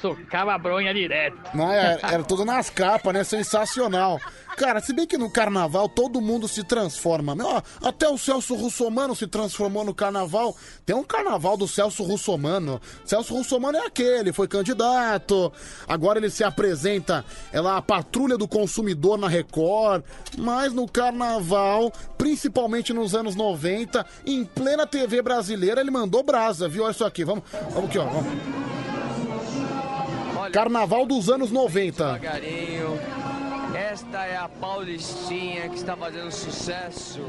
socava 0.00 0.54
a 0.54 0.58
bronha 0.58 0.94
direto. 0.94 1.36
Não, 1.54 1.70
era, 1.70 1.98
era 2.14 2.22
tudo 2.22 2.44
nas 2.44 2.70
capas, 2.70 3.12
né? 3.12 3.24
Sensacional. 3.24 4.20
Cara, 4.56 4.80
se 4.80 4.92
bem 4.92 5.06
que 5.06 5.18
no 5.18 5.30
carnaval 5.30 5.88
todo 5.88 6.20
mundo 6.20 6.46
se 6.46 6.62
transforma. 6.62 7.34
Meu, 7.34 7.46
ó, 7.46 7.62
até 7.82 8.08
o 8.08 8.16
Celso 8.16 8.54
Russomano 8.54 9.14
se 9.14 9.26
transformou 9.26 9.84
no 9.84 9.94
carnaval. 9.94 10.56
Tem 10.86 10.94
um 10.94 11.02
carnaval 11.02 11.56
do 11.56 11.66
Celso 11.66 12.04
Russomano. 12.04 12.80
Celso 13.04 13.34
Russomano 13.34 13.78
é 13.78 13.86
aquele, 13.86 14.32
foi 14.32 14.46
candidato. 14.46 15.52
Agora 15.88 16.18
ele 16.18 16.30
se 16.30 16.44
apresenta, 16.44 17.24
é 17.52 17.60
lá 17.60 17.76
a 17.76 17.82
patrulha 17.82 18.38
do 18.38 18.46
consumidor 18.46 19.18
na 19.18 19.28
Record. 19.28 20.04
Mas 20.38 20.72
no 20.72 20.86
carnaval, 20.86 21.92
principalmente 22.16 22.92
nos 22.92 23.14
anos 23.14 23.34
90, 23.34 24.06
em 24.24 24.44
plena 24.44 24.86
TV 24.86 25.20
brasileira, 25.20 25.80
ele 25.80 25.90
mandou 25.90 26.22
brasa, 26.22 26.68
viu? 26.68 26.84
Olha 26.84 26.92
isso 26.92 27.04
aqui, 27.04 27.24
vamos, 27.24 27.44
vamos 27.70 27.90
aqui, 27.90 27.98
ó. 27.98 28.04
Vamos. 28.04 28.74
Carnaval 30.52 31.06
dos 31.06 31.28
anos 31.28 31.50
90. 31.50 32.18
Devagarinho. 32.18 33.23
Esta 33.94 34.26
é 34.26 34.36
a 34.36 34.48
Paulistinha 34.48 35.68
que 35.68 35.76
está 35.76 35.96
fazendo 35.96 36.32
sucesso 36.32 37.24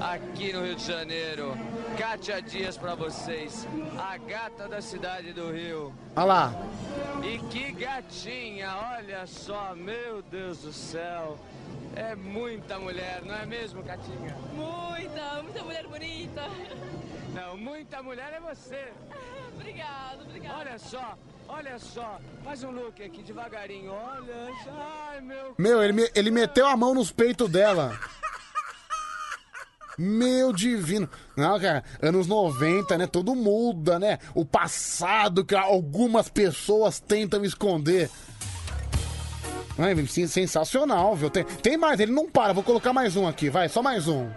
aqui 0.00 0.52
no 0.52 0.62
Rio 0.62 0.76
de 0.76 0.84
Janeiro. 0.86 1.58
Kátia 1.98 2.40
Dias 2.40 2.78
pra 2.78 2.94
vocês, 2.94 3.66
a 3.98 4.16
gata 4.16 4.68
da 4.68 4.80
cidade 4.80 5.32
do 5.32 5.50
Rio. 5.50 5.92
Olha 6.14 6.24
lá. 6.24 6.52
E 7.20 7.40
que 7.48 7.72
gatinha, 7.72 8.76
olha 8.96 9.26
só, 9.26 9.74
meu 9.74 10.22
Deus 10.22 10.58
do 10.58 10.72
céu. 10.72 11.36
É 11.96 12.14
muita 12.14 12.78
mulher, 12.78 13.20
não 13.24 13.34
é 13.34 13.44
mesmo, 13.44 13.82
Catinha? 13.82 14.36
Muita, 14.52 15.42
muita 15.42 15.64
mulher 15.64 15.86
bonita. 15.88 16.42
Não, 17.34 17.56
muita 17.56 18.00
mulher 18.04 18.34
é 18.34 18.54
você. 18.54 18.92
Obrigado, 19.52 20.22
obrigado. 20.22 20.60
Olha 20.60 20.78
só, 20.78 21.18
olha 21.48 21.78
só. 21.78 22.18
Faz 22.42 22.62
um 22.62 22.70
look 22.70 23.02
aqui 23.02 23.22
devagarinho. 23.22 23.92
Olha, 23.92 24.50
ai 25.10 25.20
meu. 25.20 25.54
Meu, 25.58 25.82
ele, 25.82 26.10
ele 26.14 26.30
meteu 26.30 26.66
a 26.66 26.76
mão 26.76 26.94
nos 26.94 27.10
peitos 27.10 27.50
dela. 27.50 27.98
Meu 29.96 30.52
divino. 30.52 31.08
Não, 31.36 31.58
cara, 31.60 31.84
anos 32.02 32.26
90, 32.26 32.98
né? 32.98 33.06
Tudo 33.06 33.34
muda, 33.34 33.98
né? 33.98 34.18
O 34.34 34.44
passado 34.44 35.44
que 35.44 35.54
algumas 35.54 36.28
pessoas 36.28 36.98
tentam 36.98 37.44
esconder. 37.44 38.10
Sim, 40.08 40.26
sensacional, 40.26 41.16
viu? 41.16 41.30
Tem, 41.30 41.44
tem 41.44 41.76
mais, 41.76 41.98
ele 41.98 42.12
não 42.12 42.30
para. 42.30 42.52
Vou 42.52 42.62
colocar 42.62 42.92
mais 42.92 43.16
um 43.16 43.26
aqui, 43.26 43.50
vai, 43.50 43.68
só 43.68 43.82
mais 43.82 44.06
um. 44.06 44.28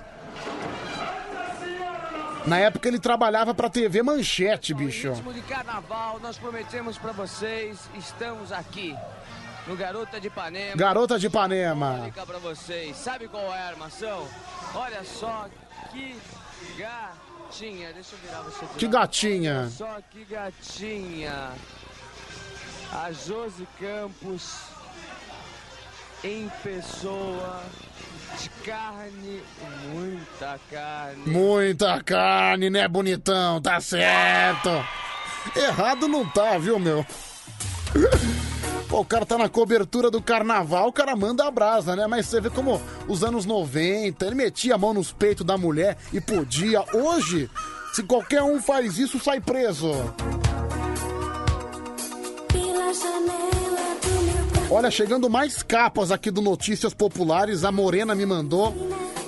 Na 2.47 2.57
época 2.59 2.87
ele 2.87 2.97
trabalhava 2.97 3.53
pra 3.53 3.69
TV 3.69 4.01
Manchete, 4.01 4.73
bicho. 4.73 5.11
ritmo 5.11 5.33
de 5.33 5.41
carnaval, 5.41 6.17
nós 6.21 6.37
prometemos 6.37 6.97
pra 6.97 7.11
vocês, 7.11 7.77
estamos 7.93 8.53
aqui 8.53 8.95
no 9.67 9.75
Garota 9.75 10.17
de 10.17 10.27
Ipanema. 10.27 10.77
Garota 10.77 11.19
de 11.19 11.27
Ipanema. 11.27 12.09
Pra 12.25 12.39
vocês, 12.39 12.95
sabe 12.95 13.27
qual 13.27 13.43
é 13.53 13.59
a 13.59 13.67
armação? 13.67 14.25
Olha 14.73 15.03
só 15.03 15.49
que 15.91 16.15
gatinha, 16.77 17.91
deixa 17.91 18.15
eu 18.15 18.19
virar 18.19 18.41
você. 18.43 18.65
Que 18.77 18.87
gatinha? 18.87 19.59
Olha 19.59 19.69
Só 19.69 19.97
que 20.09 20.23
gatinha. 20.23 21.51
A 22.93 23.11
Josi 23.11 23.67
Campos 23.77 24.53
em 26.23 26.49
pessoa 26.63 27.61
de 28.39 28.49
carne, 28.65 29.41
muita 29.93 30.59
carne. 30.69 31.23
Muita 31.25 32.03
carne, 32.03 32.69
né, 32.69 32.87
bonitão? 32.87 33.61
Tá 33.61 33.79
certo. 33.79 34.69
Errado 35.55 36.07
não 36.07 36.27
tá, 36.27 36.57
viu, 36.57 36.77
meu? 36.77 37.05
Pô, 38.87 39.01
o 39.01 39.05
cara 39.05 39.25
tá 39.25 39.37
na 39.37 39.49
cobertura 39.49 40.09
do 40.09 40.21
carnaval, 40.21 40.87
o 40.87 40.93
cara 40.93 41.15
manda 41.15 41.45
a 41.45 41.51
brasa, 41.51 41.95
né? 41.95 42.07
Mas 42.07 42.27
você 42.27 42.39
vê 42.39 42.49
como 42.49 42.81
os 43.07 43.23
anos 43.23 43.45
90, 43.45 44.25
ele 44.25 44.35
metia 44.35 44.75
a 44.75 44.77
mão 44.77 44.93
nos 44.93 45.11
peitos 45.11 45.45
da 45.45 45.57
mulher 45.57 45.97
e 46.13 46.21
podia. 46.21 46.83
Hoje, 46.93 47.49
se 47.93 48.03
qualquer 48.03 48.43
um 48.43 48.61
faz 48.61 48.97
isso, 48.97 49.19
sai 49.19 49.41
preso. 49.41 49.91
Olha, 54.69 54.91
chegando 54.91 55.29
mais 55.29 55.63
capas 55.63 56.11
aqui 56.11 56.29
do 56.29 56.41
Notícias 56.41 56.93
Populares, 56.93 57.63
a 57.63 57.71
Morena 57.71 58.13
me 58.13 58.25
mandou. 58.25 58.75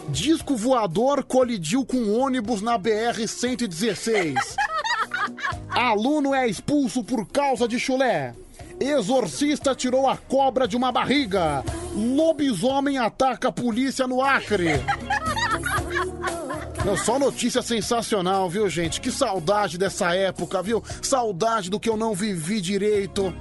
Disco 0.10 0.56
voador 0.56 1.24
colidiu 1.24 1.86
com 1.86 2.11
ônibus 2.20 2.61
na 2.61 2.78
BR-116. 2.78 4.36
Aluno 5.70 6.34
é 6.34 6.45
expulso 6.45 7.03
por 7.06 7.26
causa 7.26 7.68
de 7.70 7.80
chulé. 7.80 8.34
Exorcista 8.82 9.74
tirou 9.74 10.10
a 10.10 10.18
cobra 10.18 10.68
de 10.68 10.76
uma 10.76 10.91
barriga. 10.91 11.64
Lobisomem 11.95 12.98
ataca 12.98 13.48
a 13.48 13.52
polícia 13.52 14.06
no 14.06 14.22
Acre. 14.22 14.84
Não, 16.84 16.98
só 16.98 17.18
notícia 17.18 17.61
sensacional, 17.61 18.49
viu, 18.49 18.70
gente? 18.70 18.99
Que 18.99 19.11
saudade 19.11 19.78
dessa 19.78 20.14
época, 20.14 20.61
viu? 20.61 20.84
Saudade 21.02 21.70
do 21.70 21.80
que 21.80 21.90
eu 21.90 21.95
não 21.95 22.14
vivi 22.14 22.60
direito. 22.60 23.34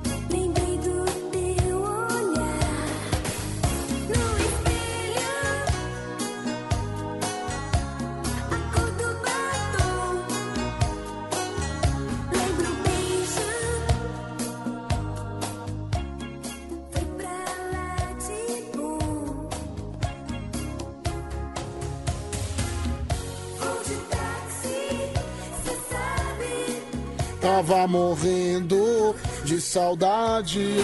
Tava 27.59 27.89
morrendo 27.89 29.17
de 29.43 29.61
saudade. 29.61 30.77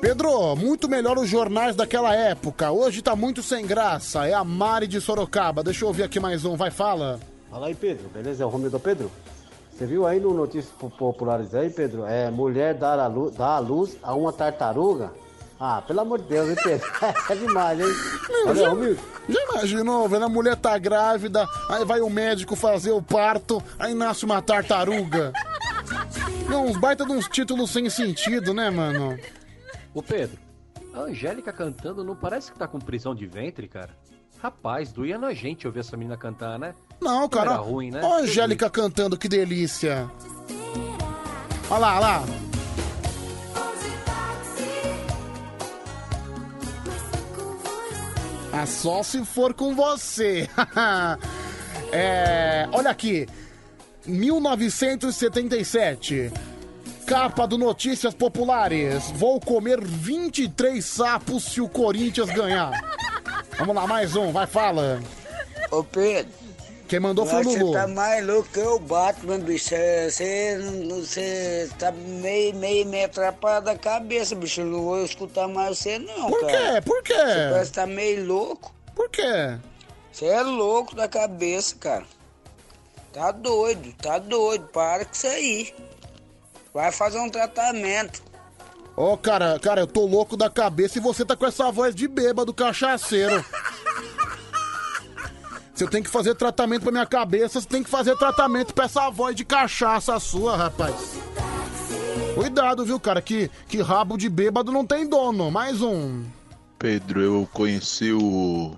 Pedro, 0.00 0.56
muito 0.56 0.88
melhor 0.88 1.18
os 1.18 1.28
jornais 1.28 1.76
daquela 1.76 2.14
época. 2.14 2.70
Hoje 2.70 3.02
tá 3.02 3.14
muito 3.14 3.42
sem 3.42 3.66
graça. 3.66 4.26
É 4.26 4.32
a 4.32 4.42
Mari 4.42 4.86
de 4.86 5.02
Sorocaba. 5.02 5.62
Deixa 5.62 5.84
eu 5.84 5.88
ouvir 5.88 6.02
aqui 6.04 6.18
mais 6.18 6.46
um. 6.46 6.56
Vai, 6.56 6.70
fala. 6.70 7.20
Fala 7.50 7.66
aí, 7.66 7.74
Pedro. 7.74 8.08
Beleza? 8.08 8.42
É 8.42 8.46
o 8.46 8.48
Romildo 8.48 8.80
Pedro. 8.80 9.10
Você 9.76 9.84
viu 9.84 10.06
aí 10.06 10.18
no 10.18 10.32
Notícias 10.32 10.72
Po- 10.80 10.88
Populares 10.88 11.54
aí, 11.54 11.68
Pedro? 11.68 12.06
É 12.06 12.30
mulher 12.30 12.72
dar 12.72 12.98
a 12.98 13.06
luz, 13.06 13.34
dá 13.34 13.48
a 13.48 13.58
luz 13.58 13.98
a 14.02 14.14
uma 14.14 14.32
tartaruga? 14.32 15.12
Ah, 15.58 15.82
pelo 15.86 16.00
amor 16.00 16.20
de 16.20 16.28
Deus, 16.28 16.48
hein, 16.50 16.56
Pedro? 16.62 16.86
é 17.30 17.34
demais, 17.34 17.80
hein? 17.80 17.86
Olha, 18.46 18.54
já, 18.54 19.02
já 19.28 19.42
imaginou, 19.44 20.08
vendo 20.08 20.24
a 20.24 20.28
mulher 20.28 20.56
tá 20.56 20.76
grávida, 20.78 21.46
aí 21.70 21.84
vai 21.84 22.00
o 22.00 22.10
médico 22.10 22.56
fazer 22.56 22.90
o 22.90 23.00
parto, 23.00 23.62
aí 23.78 23.94
nasce 23.94 24.24
uma 24.24 24.42
tartaruga. 24.42 25.32
Não, 26.48 26.66
uns 26.66 26.76
baita 26.76 27.04
de 27.04 27.12
uns 27.12 27.28
títulos 27.28 27.70
sem 27.70 27.88
sentido, 27.88 28.52
né, 28.52 28.68
mano? 28.68 29.18
Ô 29.94 30.02
Pedro, 30.02 30.38
a 30.92 31.00
Angélica 31.00 31.52
cantando 31.52 32.04
não 32.04 32.16
parece 32.16 32.52
que 32.52 32.58
tá 32.58 32.66
com 32.66 32.78
prisão 32.78 33.14
de 33.14 33.26
ventre, 33.26 33.68
cara? 33.68 33.90
Rapaz, 34.42 34.92
doía 34.92 35.16
na 35.16 35.32
gente 35.32 35.66
ouvir 35.66 35.80
essa 35.80 35.96
menina 35.96 36.16
cantar, 36.16 36.58
né? 36.58 36.74
Não, 37.00 37.20
Como 37.20 37.30
cara. 37.30 37.52
Era 37.52 37.60
ruim, 37.60 37.90
né? 37.90 38.00
Ó 38.02 38.14
a 38.14 38.18
Angélica 38.18 38.68
cantando, 38.68 39.16
que 39.16 39.28
delícia. 39.28 40.10
Olha 41.70 41.78
lá, 41.78 41.96
olha 41.96 42.00
lá. 42.00 42.24
Ah, 48.56 48.66
só 48.66 49.02
se 49.02 49.24
for 49.24 49.52
com 49.52 49.74
você. 49.74 50.48
é, 51.90 52.68
olha 52.70 52.90
aqui. 52.90 53.26
1977. 54.06 56.30
Capa 57.04 57.48
do 57.48 57.58
Notícias 57.58 58.14
Populares. 58.14 59.10
Vou 59.10 59.40
comer 59.40 59.82
23 59.82 60.84
sapos 60.84 61.46
se 61.46 61.60
o 61.60 61.68
Corinthians 61.68 62.30
ganhar. 62.30 62.70
Vamos 63.58 63.74
lá, 63.74 63.88
mais 63.88 64.14
um. 64.14 64.30
Vai, 64.30 64.46
fala. 64.46 65.02
Ô 65.72 65.82
Pedro. 65.82 66.43
Quem 66.88 67.00
mandou 67.00 67.24
foi 67.24 67.40
o 67.40 67.44
Você 67.44 67.58
Lulu. 67.58 67.72
tá 67.72 67.86
mais 67.86 68.26
louco 68.26 68.48
que 68.50 68.60
o 68.60 68.78
Batman, 68.78 69.38
bicho. 69.38 69.70
Você, 69.70 70.08
você, 70.10 70.58
você 70.90 71.70
tá 71.78 71.90
meio, 71.92 72.54
meio, 72.56 72.86
meio 72.86 73.06
atrapalhado 73.06 73.66
da 73.66 73.76
cabeça, 73.76 74.34
bicho. 74.34 74.60
Eu 74.60 74.66
não 74.66 74.82
vou 74.82 75.04
escutar 75.04 75.48
mais 75.48 75.78
você, 75.78 75.98
não, 75.98 76.30
Por 76.30 76.40
cara. 76.42 76.74
quê? 76.74 76.80
Por 76.82 77.02
quê? 77.02 77.14
Você 77.14 77.48
parece 77.50 77.70
que 77.70 77.76
tá 77.76 77.86
meio 77.86 78.26
louco. 78.26 78.74
Por 78.94 79.08
quê? 79.08 79.58
Você 80.12 80.26
é 80.26 80.42
louco 80.42 80.94
da 80.94 81.08
cabeça, 81.08 81.74
cara. 81.76 82.04
Tá 83.12 83.32
doido, 83.32 83.92
tá 84.00 84.18
doido. 84.18 84.66
Para 84.68 85.04
com 85.04 85.12
isso 85.12 85.26
aí. 85.26 85.74
Vai 86.72 86.92
fazer 86.92 87.18
um 87.18 87.30
tratamento. 87.30 88.22
Ô, 88.96 89.16
cara, 89.16 89.58
cara, 89.58 89.80
eu 89.80 89.86
tô 89.86 90.04
louco 90.06 90.36
da 90.36 90.48
cabeça 90.50 90.98
e 90.98 91.00
você 91.00 91.24
tá 91.24 91.34
com 91.34 91.46
essa 91.46 91.70
voz 91.72 91.94
de 91.94 92.06
bêbado 92.06 92.52
cachaceiro. 92.54 93.44
Se 95.74 95.82
eu 95.82 95.88
tenho 95.88 96.04
que 96.04 96.10
fazer 96.10 96.34
tratamento 96.36 96.82
pra 96.82 96.92
minha 96.92 97.06
cabeça, 97.06 97.60
você 97.60 97.66
tem 97.66 97.82
que 97.82 97.90
fazer 97.90 98.16
tratamento 98.16 98.72
pra 98.72 98.84
essa 98.84 99.10
voz 99.10 99.34
de 99.34 99.44
cachaça 99.44 100.18
sua, 100.20 100.56
rapaz. 100.56 100.94
Cuidado, 102.34 102.84
viu, 102.84 103.00
cara, 103.00 103.20
que, 103.20 103.50
que 103.68 103.82
rabo 103.82 104.16
de 104.16 104.28
bêbado 104.28 104.70
não 104.70 104.86
tem 104.86 105.08
dono. 105.08 105.50
Mais 105.50 105.82
um. 105.82 106.22
Pedro, 106.78 107.20
eu 107.20 107.48
conheci 107.52 108.12
o, 108.12 108.76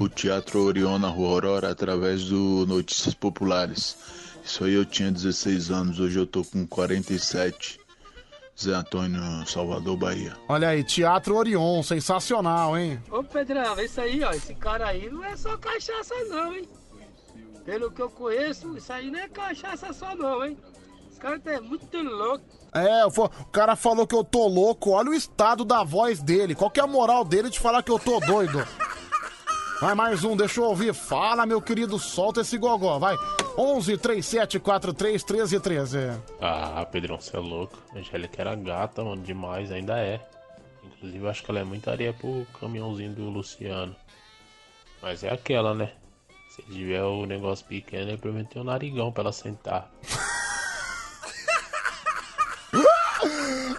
o 0.00 0.08
Teatro 0.08 0.62
Orion 0.62 0.98
na 0.98 1.08
Rua 1.08 1.28
Aurora 1.28 1.70
através 1.70 2.24
do 2.24 2.64
Notícias 2.66 3.14
Populares. 3.14 3.96
Isso 4.44 4.64
aí 4.64 4.72
eu 4.72 4.84
tinha 4.84 5.10
16 5.10 5.70
anos, 5.70 6.00
hoje 6.00 6.18
eu 6.18 6.26
tô 6.26 6.42
com 6.42 6.66
47. 6.66 7.78
Zé 8.62 8.74
Antônio, 8.74 9.20
Salvador, 9.46 9.96
Bahia. 9.96 10.36
Olha 10.48 10.68
aí, 10.68 10.84
Teatro 10.84 11.36
Orion, 11.36 11.82
sensacional, 11.82 12.78
hein? 12.78 13.02
Ô 13.10 13.24
Pedrão, 13.24 13.78
isso 13.80 14.00
aí, 14.00 14.22
ó, 14.22 14.30
esse 14.30 14.54
cara 14.54 14.86
aí 14.86 15.10
não 15.10 15.24
é 15.24 15.36
só 15.36 15.56
cachaça 15.56 16.14
não, 16.28 16.54
hein? 16.54 16.68
Pelo 17.64 17.90
que 17.90 18.00
eu 18.00 18.10
conheço, 18.10 18.76
isso 18.76 18.92
aí 18.92 19.10
não 19.10 19.18
é 19.18 19.28
cachaça 19.28 19.92
só 19.92 20.14
não, 20.14 20.44
hein? 20.44 20.56
Esse 21.10 21.18
cara 21.18 21.40
tá 21.40 21.60
muito 21.60 21.96
louco. 22.02 22.44
É, 22.72 23.04
o 23.04 23.28
cara 23.50 23.76
falou 23.76 24.06
que 24.06 24.14
eu 24.14 24.24
tô 24.24 24.46
louco, 24.46 24.90
olha 24.90 25.10
o 25.10 25.14
estado 25.14 25.64
da 25.64 25.82
voz 25.82 26.22
dele. 26.22 26.54
Qual 26.54 26.70
que 26.70 26.80
é 26.80 26.82
a 26.84 26.86
moral 26.86 27.24
dele 27.24 27.50
de 27.50 27.60
falar 27.60 27.82
que 27.82 27.90
eu 27.90 27.98
tô 27.98 28.18
doido? 28.20 28.66
Vai, 29.80 29.94
mais 29.96 30.22
um, 30.22 30.36
deixa 30.36 30.60
eu 30.60 30.64
ouvir. 30.64 30.94
Fala, 30.94 31.44
meu 31.44 31.60
querido, 31.60 31.98
solta 31.98 32.40
esse 32.42 32.56
gogó, 32.56 32.98
vai. 33.00 33.16
11 33.56 33.98
37 33.98 34.58
43 34.58 35.24
13 35.24 35.60
13. 35.60 35.98
Ah, 36.40 36.86
Pedrão, 36.90 37.20
você 37.20 37.36
é 37.36 37.40
louco. 37.40 37.76
A 37.94 37.98
Angélica 37.98 38.40
era 38.40 38.54
gata, 38.54 39.04
mano, 39.04 39.22
demais, 39.22 39.70
ainda 39.70 39.98
é. 39.98 40.20
Inclusive, 40.84 41.28
acho 41.28 41.44
que 41.44 41.50
ela 41.50 41.60
é 41.60 41.64
muita 41.64 41.90
areia 41.90 42.12
pro 42.12 42.46
caminhãozinho 42.58 43.12
do 43.12 43.28
Luciano. 43.28 43.94
Mas 45.00 45.22
é 45.22 45.32
aquela, 45.32 45.74
né? 45.74 45.92
Se 46.48 46.62
tiver 46.62 47.02
o 47.02 47.26
negócio 47.26 47.64
pequeno, 47.66 48.10
ele 48.10 48.18
prometeu 48.18 48.62
um 48.62 48.64
narigão 48.64 49.12
pra 49.12 49.22
ela 49.22 49.32
sentar. 49.32 49.90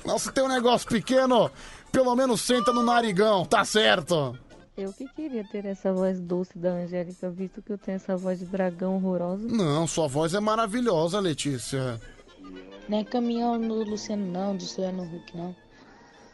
Não, 0.05 0.19
se 0.19 0.31
tem 0.31 0.43
um 0.43 0.49
negócio 0.49 0.87
pequeno, 0.87 1.49
pelo 1.91 2.15
menos 2.15 2.41
senta 2.41 2.73
no 2.73 2.83
narigão, 2.83 3.45
tá 3.45 3.63
certo. 3.63 4.37
Eu 4.75 4.91
que 4.91 5.07
queria 5.07 5.43
ter 5.43 5.65
essa 5.65 5.93
voz 5.93 6.19
doce 6.19 6.57
da 6.57 6.71
Angélica, 6.71 7.29
visto 7.29 7.61
que 7.61 7.71
eu 7.71 7.77
tenho 7.77 7.95
essa 7.95 8.17
voz 8.17 8.39
de 8.39 8.45
dragão 8.45 8.95
horrorosa. 8.95 9.47
Não, 9.47 9.85
sua 9.85 10.07
voz 10.07 10.33
é 10.33 10.39
maravilhosa, 10.39 11.19
Letícia. 11.19 12.01
Não 12.89 12.97
é 12.97 13.03
caminhão 13.03 13.59
do 13.59 13.83
Luciano, 13.83 14.25
não, 14.25 14.55
do 14.55 14.63
Luciano 14.63 15.03
Huck, 15.03 15.37
não. 15.37 15.55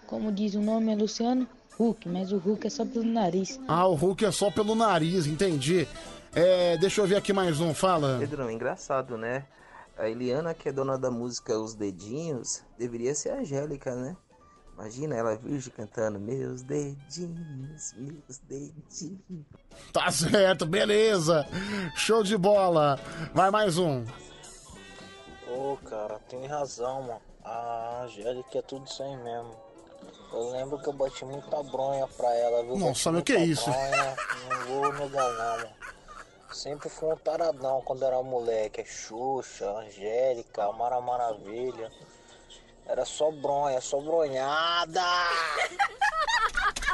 Como 0.08 0.32
diz 0.32 0.56
o 0.56 0.62
nome 0.62 0.92
é 0.92 0.96
Luciano 0.96 1.48
Huck, 1.78 2.08
mas 2.08 2.32
o 2.32 2.38
Huck 2.38 2.66
é 2.66 2.70
só 2.70 2.86
pelo 2.86 3.06
nariz. 3.06 3.60
Ah, 3.68 3.88
o 3.88 3.94
Hulk 3.94 4.26
é 4.26 4.32
só 4.32 4.50
pelo 4.50 4.74
nariz, 4.74 5.28
entendi. 5.28 5.88
É, 6.34 6.78
deixa 6.78 7.02
eu 7.02 7.08
ver 7.08 7.18
aqui 7.18 7.34
mais 7.34 7.60
um, 7.60 7.74
fala. 7.74 8.18
Pedrão, 8.20 8.50
engraçado, 8.50 9.18
né? 9.18 9.46
A 9.98 10.10
Eliana, 10.10 10.54
que 10.54 10.70
é 10.70 10.72
dona 10.72 10.98
da 10.98 11.12
música 11.12 11.60
Os 11.60 11.76
Dedinhos, 11.76 12.64
deveria 12.78 13.14
ser 13.14 13.32
a 13.32 13.40
Angélica, 13.40 13.94
né? 13.96 14.16
Imagina 14.80 15.18
ela 15.18 15.36
virgem 15.36 15.74
cantando 15.74 16.18
Meus 16.18 16.62
dedinhos, 16.62 17.94
meus 17.98 18.38
dedinhos. 18.48 19.46
Tá 19.92 20.10
certo, 20.10 20.66
beleza. 20.66 21.46
Show 21.98 22.24
de 22.24 22.38
bola. 22.38 22.98
Vai 23.34 23.52
mais 23.52 23.78
um. 23.78 24.06
Ô, 25.50 25.76
cara, 25.84 26.18
tem 26.30 26.46
razão, 26.46 27.02
mano. 27.02 27.22
A 27.44 28.04
Angélica 28.04 28.60
é 28.60 28.62
tudo 28.62 28.86
isso 28.86 29.04
aí 29.04 29.18
mesmo. 29.18 29.54
Eu 30.32 30.50
lembro 30.52 30.80
que 30.80 30.88
eu 30.88 30.94
bati 30.94 31.26
muita 31.26 31.62
bronha 31.62 32.08
pra 32.16 32.34
ela, 32.34 32.64
viu? 32.64 32.78
Nossa, 32.78 33.12
meu, 33.12 33.22
que 33.22 33.34
muita 33.34 33.52
isso? 33.52 33.70
bronha, 33.70 34.16
não 34.50 34.66
vou 34.66 34.94
negar 34.94 35.30
não, 35.34 35.58
mano. 35.58 35.70
Sempre 36.54 36.88
fui 36.90 37.12
um 37.12 37.18
taradão 37.18 37.82
quando 37.82 38.06
era 38.06 38.24
moleque. 38.24 38.80
É 38.80 38.86
Xuxa, 38.86 39.70
Angélica, 39.72 40.72
Mara 40.72 41.02
Maravilha. 41.02 41.92
Era 42.90 43.06
só 43.06 43.30
bronha, 43.30 43.80
só 43.80 44.02
bronhada. 44.02 45.00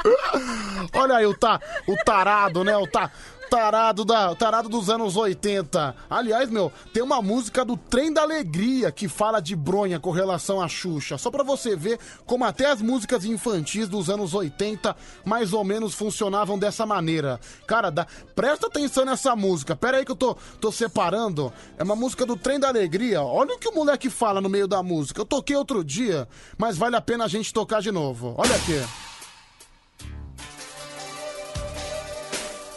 Olha 0.92 1.16
aí 1.16 1.24
o, 1.24 1.34
ta, 1.34 1.58
o 1.88 1.96
tarado, 2.04 2.62
né? 2.62 2.76
O 2.76 2.86
ta, 2.86 3.10
tarado, 3.48 4.04
da, 4.04 4.34
tarado 4.34 4.68
dos 4.68 4.90
anos 4.90 5.16
80. 5.16 5.94
Aliás, 6.10 6.50
meu, 6.50 6.72
tem 6.92 7.02
uma 7.02 7.22
música 7.22 7.64
do 7.64 7.76
Trem 7.76 8.12
da 8.12 8.22
Alegria 8.22 8.90
que 8.92 9.08
fala 9.08 9.40
de 9.40 9.56
bronha 9.56 9.98
com 9.98 10.10
relação 10.10 10.60
à 10.60 10.68
Xuxa. 10.68 11.18
Só 11.18 11.30
pra 11.30 11.42
você 11.42 11.74
ver 11.76 11.98
como 12.24 12.44
até 12.44 12.66
as 12.66 12.82
músicas 12.82 13.24
infantis 13.24 13.88
dos 13.88 14.10
anos 14.10 14.34
80 14.34 14.94
mais 15.24 15.52
ou 15.52 15.64
menos 15.64 15.94
funcionavam 15.94 16.58
dessa 16.58 16.84
maneira. 16.84 17.40
Cara, 17.66 17.90
dá, 17.90 18.06
presta 18.34 18.66
atenção 18.66 19.04
nessa 19.04 19.34
música. 19.34 19.76
Pera 19.76 19.98
aí 19.98 20.04
que 20.04 20.12
eu 20.12 20.16
tô, 20.16 20.36
tô 20.60 20.70
separando. 20.70 21.52
É 21.78 21.82
uma 21.82 21.96
música 21.96 22.26
do 22.26 22.36
Trem 22.36 22.58
da 22.58 22.68
Alegria. 22.68 23.22
Olha 23.22 23.54
o 23.54 23.58
que 23.58 23.68
o 23.68 23.74
moleque 23.74 24.10
fala 24.10 24.40
no 24.40 24.48
meio 24.48 24.66
da 24.66 24.82
música. 24.82 25.20
Eu 25.20 25.26
toquei 25.26 25.56
outro 25.56 25.84
dia, 25.84 26.28
mas 26.58 26.76
vale 26.76 26.96
a 26.96 27.00
pena 27.00 27.24
a 27.24 27.28
gente 27.28 27.52
tocar 27.52 27.80
de 27.80 27.92
novo. 27.92 28.34
Olha 28.36 28.54
aqui. 28.54 29.05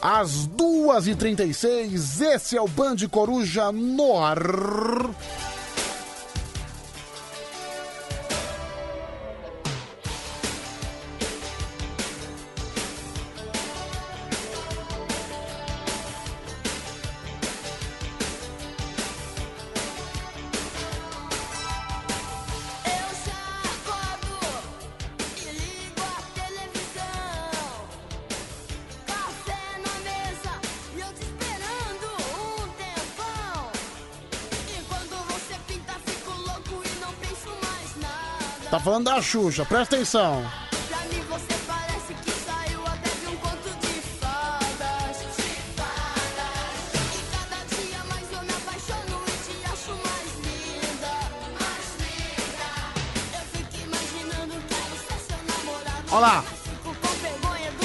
Às 0.01 0.47
2h36, 0.47 2.21
esse 2.21 2.55
é 2.55 2.61
o 2.61 2.67
Band 2.69 2.95
Coruja 3.11 3.69
no. 3.69 4.23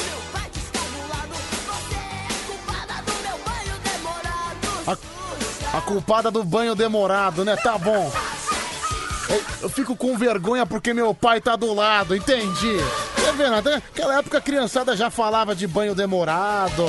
Meu 0.01 0.19
pai 0.33 0.51
te 0.51 0.59
estar 0.59 0.81
do 0.81 1.09
lado. 1.09 1.35
Você 1.67 1.95
é 1.95 2.27
a 2.29 2.47
culpada 2.47 3.03
do 3.03 3.13
meu 3.23 3.39
banho 3.45 3.75
demorado. 3.85 4.99
A 5.73 5.81
culpada 5.81 6.31
do 6.31 6.45
banho 6.45 6.75
demorado, 6.75 7.45
né? 7.45 7.57
Tá 7.57 7.79
bom. 7.79 8.11
Eu- 9.63 9.69
fico 9.69 9.97
com 9.97 10.17
vergonha 10.17 10.65
porque 10.67 10.93
meu 10.95 11.15
pai 11.15 11.41
tá 11.41 11.57
do 11.57 11.73
lado, 11.75 12.15
entendi. 12.15 12.77
Tá 13.25 13.33
vendo? 13.33 13.55
Até 13.55 13.75
Naquela 13.75 14.19
época 14.19 14.39
a 14.39 14.41
criançada 14.41 14.97
já 14.97 15.11
falava 15.11 15.55
de 15.55 15.67
banho 15.67 15.95
demorado. 15.95 16.85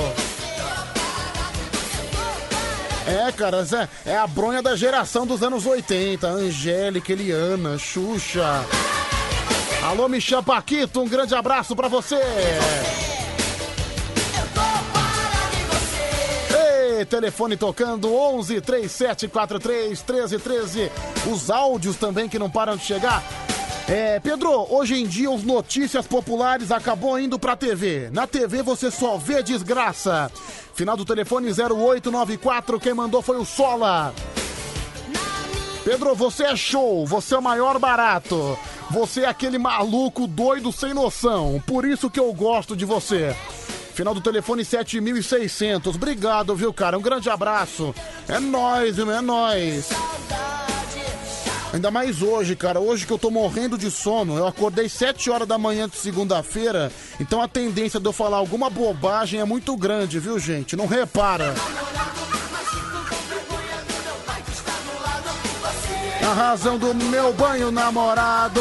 É, 3.06 3.30
cara, 3.32 3.64
é 4.04 4.16
a 4.16 4.26
bronha 4.26 4.60
da 4.60 4.74
geração 4.74 5.24
dos 5.26 5.42
anos 5.42 5.64
80. 5.64 6.26
Angélica, 6.26 7.12
Eliana, 7.12 7.78
Xuxa. 7.78 8.64
Alô, 9.84 10.08
Michel 10.08 10.42
Paquito, 10.42 11.00
um 11.00 11.08
grande 11.08 11.32
abraço 11.34 11.76
pra 11.76 11.86
você. 11.86 12.18
Telefone 17.06 17.56
tocando 17.56 18.12
11 18.12 18.60
3743 18.60 20.02
1313. 20.02 20.90
Os 21.32 21.50
áudios 21.50 21.96
também 21.96 22.28
que 22.28 22.38
não 22.38 22.50
param 22.50 22.76
de 22.76 22.84
chegar. 22.84 23.22
É, 23.88 24.18
Pedro, 24.18 24.66
hoje 24.68 25.00
em 25.00 25.06
dia 25.06 25.30
os 25.30 25.44
notícias 25.44 26.06
populares 26.06 26.72
acabou 26.72 27.18
indo 27.20 27.38
pra 27.38 27.54
TV. 27.54 28.10
Na 28.12 28.26
TV 28.26 28.60
você 28.62 28.90
só 28.90 29.16
vê 29.16 29.42
desgraça. 29.42 30.30
Final 30.74 30.96
do 30.96 31.04
telefone 31.04 31.48
0894, 31.48 32.80
quem 32.80 32.92
mandou 32.92 33.22
foi 33.22 33.36
o 33.36 33.44
Sola. 33.44 34.12
Pedro, 35.84 36.16
você 36.16 36.46
é 36.46 36.56
show, 36.56 37.06
você 37.06 37.36
é 37.36 37.38
o 37.38 37.42
maior 37.42 37.78
barato. 37.78 38.58
Você 38.90 39.20
é 39.20 39.28
aquele 39.28 39.56
maluco 39.56 40.26
doido 40.26 40.72
sem 40.72 40.92
noção. 40.92 41.62
Por 41.64 41.84
isso 41.84 42.10
que 42.10 42.18
eu 42.18 42.32
gosto 42.32 42.76
de 42.76 42.84
você. 42.84 43.36
Final 43.96 44.12
do 44.12 44.20
telefone 44.20 44.62
7600. 44.62 45.94
Obrigado, 45.94 46.54
viu, 46.54 46.70
cara? 46.70 46.98
Um 46.98 47.00
grande 47.00 47.30
abraço. 47.30 47.94
É 48.28 48.38
nóis, 48.38 48.96
viu? 48.96 49.10
É 49.10 49.22
nóis. 49.22 49.88
Ainda 51.72 51.90
mais 51.90 52.20
hoje, 52.20 52.54
cara. 52.54 52.78
Hoje 52.78 53.06
que 53.06 53.12
eu 53.14 53.18
tô 53.18 53.30
morrendo 53.30 53.78
de 53.78 53.90
sono. 53.90 54.36
Eu 54.36 54.46
acordei 54.46 54.86
7 54.86 55.30
horas 55.30 55.48
da 55.48 55.56
manhã 55.56 55.88
de 55.88 55.96
segunda-feira. 55.96 56.92
Então 57.18 57.40
a 57.40 57.48
tendência 57.48 57.98
de 57.98 58.06
eu 58.06 58.12
falar 58.12 58.36
alguma 58.36 58.68
bobagem 58.68 59.40
é 59.40 59.46
muito 59.46 59.74
grande, 59.78 60.20
viu, 60.20 60.38
gente? 60.38 60.76
Não 60.76 60.86
repara. 60.86 61.54
A 66.22 66.34
razão 66.34 66.76
do 66.76 66.94
meu 66.94 67.32
banho 67.32 67.70
namorado. 67.72 68.60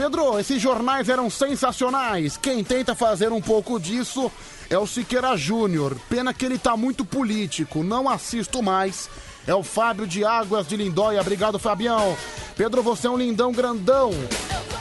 Pedro, 0.00 0.38
esses 0.38 0.62
jornais 0.62 1.10
eram 1.10 1.28
sensacionais. 1.28 2.34
Quem 2.38 2.64
tenta 2.64 2.94
fazer 2.94 3.32
um 3.32 3.40
pouco 3.40 3.78
disso 3.78 4.32
é 4.70 4.78
o 4.78 4.86
Siqueira 4.86 5.36
Júnior. 5.36 5.94
Pena 6.08 6.32
que 6.32 6.46
ele 6.46 6.56
tá 6.56 6.74
muito 6.74 7.04
político. 7.04 7.82
Não 7.82 8.08
assisto 8.08 8.62
mais. 8.62 9.10
É 9.46 9.54
o 9.54 9.62
Fábio 9.62 10.06
de 10.06 10.24
Águas 10.24 10.66
de 10.66 10.74
Lindóia. 10.74 11.20
Obrigado, 11.20 11.58
Fabião. 11.58 12.16
Pedro, 12.56 12.82
você 12.82 13.08
é 13.08 13.10
um 13.10 13.16
lindão 13.18 13.52
grandão. 13.52 14.10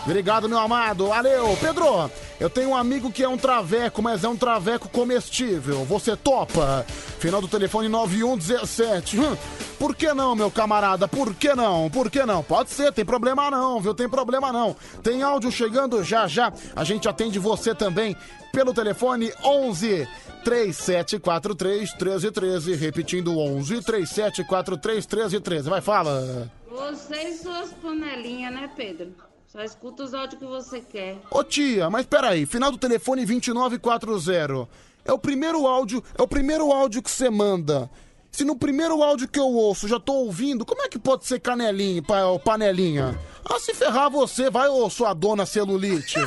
Obrigado, 0.05 0.47
meu 0.47 0.57
amado. 0.57 1.07
Valeu. 1.07 1.57
Pedro, 1.59 2.09
eu 2.39 2.49
tenho 2.49 2.69
um 2.69 2.75
amigo 2.75 3.11
que 3.11 3.23
é 3.23 3.27
um 3.27 3.37
traveco, 3.37 4.01
mas 4.01 4.23
é 4.23 4.29
um 4.29 4.35
traveco 4.37 4.87
comestível. 4.89 5.83
Você 5.85 6.15
topa? 6.15 6.85
Final 7.19 7.41
do 7.41 7.47
telefone 7.47 7.89
9117. 7.89 9.19
Hum, 9.19 9.35
Por 9.77 9.95
que 9.95 10.13
não, 10.13 10.35
meu 10.35 10.49
camarada? 10.49 11.07
Por 11.07 11.33
que 11.35 11.53
não? 11.53 11.89
Por 11.89 12.09
que 12.09 12.25
não? 12.25 12.41
Pode 12.43 12.69
ser, 12.69 12.93
tem 12.93 13.03
problema 13.05 13.51
não, 13.51 13.81
viu? 13.81 13.93
Tem 13.93 14.07
problema 14.07 14.51
não. 14.53 14.75
Tem 15.03 15.21
áudio 15.21 15.51
chegando 15.51 16.03
já 16.03 16.27
já. 16.27 16.51
A 16.75 16.83
gente 16.83 17.07
atende 17.09 17.39
você 17.39 17.75
também 17.75 18.15
pelo 18.53 18.73
telefone 18.73 19.31
11 19.43 20.07
3743 20.43 21.91
1313. 21.91 22.75
Repetindo 22.75 23.37
11 23.37 23.81
3743 23.81 25.05
1313. 25.05 25.69
Vai, 25.69 25.81
fala. 25.81 26.49
Você 26.69 27.15
e 27.15 27.37
suas 27.37 27.73
panelinhas, 27.73 28.53
né, 28.53 28.69
Pedro? 28.75 29.13
Só 29.51 29.63
escuta 29.63 30.03
os 30.03 30.13
áudios 30.13 30.39
que 30.39 30.45
você 30.45 30.79
quer. 30.79 31.17
Ô 31.31 31.43
tia, 31.43 31.89
mas 31.89 32.05
peraí, 32.05 32.45
final 32.45 32.71
do 32.71 32.77
telefone 32.77 33.25
2940. 33.25 34.69
É 35.03 35.11
o 35.11 35.17
primeiro 35.17 35.65
áudio, 35.65 36.03
é 36.15 36.21
o 36.21 36.27
primeiro 36.27 36.71
áudio 36.71 37.01
que 37.01 37.09
você 37.09 37.31
manda. 37.31 37.89
Se 38.31 38.45
no 38.45 38.55
primeiro 38.55 39.01
áudio 39.01 39.27
que 39.27 39.39
eu 39.39 39.47
ouço 39.47 39.87
já 39.87 39.99
tô 39.99 40.13
ouvindo, 40.13 40.63
como 40.63 40.83
é 40.83 40.87
que 40.87 40.99
pode 40.99 41.25
ser 41.25 41.39
canelinha, 41.39 42.03
panelinha? 42.45 43.19
Ah, 43.43 43.59
se 43.59 43.73
ferrar 43.73 44.11
você, 44.11 44.51
vai, 44.51 44.69
ô 44.69 44.87
sua 44.87 45.15
dona 45.15 45.47
celulite. 45.47 46.19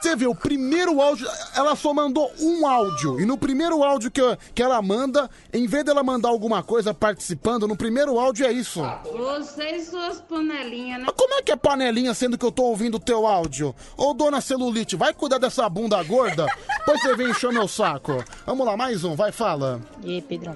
Você 0.00 0.14
vê, 0.14 0.28
o 0.28 0.34
primeiro 0.34 1.00
áudio, 1.00 1.26
ela 1.56 1.74
só 1.74 1.92
mandou 1.92 2.30
um 2.40 2.64
áudio. 2.64 3.20
E 3.20 3.26
no 3.26 3.36
primeiro 3.36 3.82
áudio 3.82 4.12
que, 4.12 4.20
que 4.54 4.62
ela 4.62 4.80
manda, 4.80 5.28
em 5.52 5.66
vez 5.66 5.84
dela 5.84 6.04
mandar 6.04 6.28
alguma 6.28 6.62
coisa 6.62 6.94
participando, 6.94 7.66
no 7.66 7.76
primeiro 7.76 8.16
áudio 8.16 8.46
é 8.46 8.52
isso. 8.52 8.80
Você 9.16 9.76
e 9.76 9.84
suas 9.84 10.20
panelinhas, 10.20 11.00
né? 11.00 11.04
Mas 11.06 11.16
como 11.16 11.34
é 11.34 11.42
que 11.42 11.50
é 11.50 11.56
panelinha 11.56 12.14
sendo 12.14 12.38
que 12.38 12.44
eu 12.44 12.52
tô 12.52 12.62
ouvindo 12.64 12.94
o 12.94 13.00
teu 13.00 13.26
áudio? 13.26 13.74
Ô, 13.96 14.14
dona 14.14 14.40
Celulite, 14.40 14.94
vai 14.94 15.12
cuidar 15.12 15.38
dessa 15.38 15.68
bunda 15.68 16.00
gorda? 16.04 16.46
Depois 16.78 17.02
você 17.02 17.16
vem 17.16 17.30
encher 17.30 17.52
meu 17.52 17.66
saco. 17.66 18.24
Vamos 18.46 18.64
lá, 18.64 18.76
mais 18.76 19.02
um, 19.02 19.16
vai, 19.16 19.32
fala. 19.32 19.80
E 20.04 20.14
aí, 20.14 20.22
Pedrão? 20.22 20.54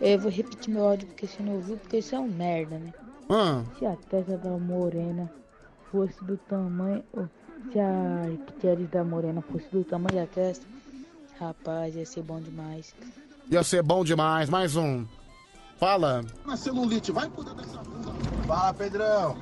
Eu 0.00 0.18
vou 0.18 0.32
repetir 0.32 0.74
meu 0.74 0.84
áudio 0.84 1.06
porque 1.06 1.28
você 1.28 1.40
não 1.44 1.54
ouviu, 1.54 1.76
porque 1.76 1.98
isso 1.98 2.14
é 2.14 2.18
um 2.18 2.28
merda, 2.28 2.76
né? 2.76 2.92
Ah. 3.30 3.62
Se 3.78 3.86
a 3.86 3.94
testa 3.94 4.36
da 4.36 4.50
morena 4.50 5.30
fosse 5.90 6.22
do 6.24 6.36
tamanho. 6.36 7.04
Se 7.72 7.78
a 7.80 8.30
icteris 8.32 8.88
da 8.90 9.04
morena 9.04 9.42
fosse 9.42 9.66
do 9.72 9.84
tamanho 9.84 10.14
da 10.14 10.26
testa, 10.26 10.64
rapaz, 11.38 11.94
ia 11.94 12.06
ser 12.06 12.22
bom 12.22 12.40
demais. 12.40 12.94
Ia 13.50 13.62
ser 13.62 13.82
bom 13.82 14.04
demais, 14.04 14.48
mais 14.48 14.76
um. 14.76 15.04
Fala. 15.78 16.24
Na 16.46 16.56
celulite, 16.56 17.12
vai 17.12 17.28
cuidar 17.28 17.54
dessa. 17.54 17.80
Fala, 18.46 18.74
Pedrão. 18.74 19.36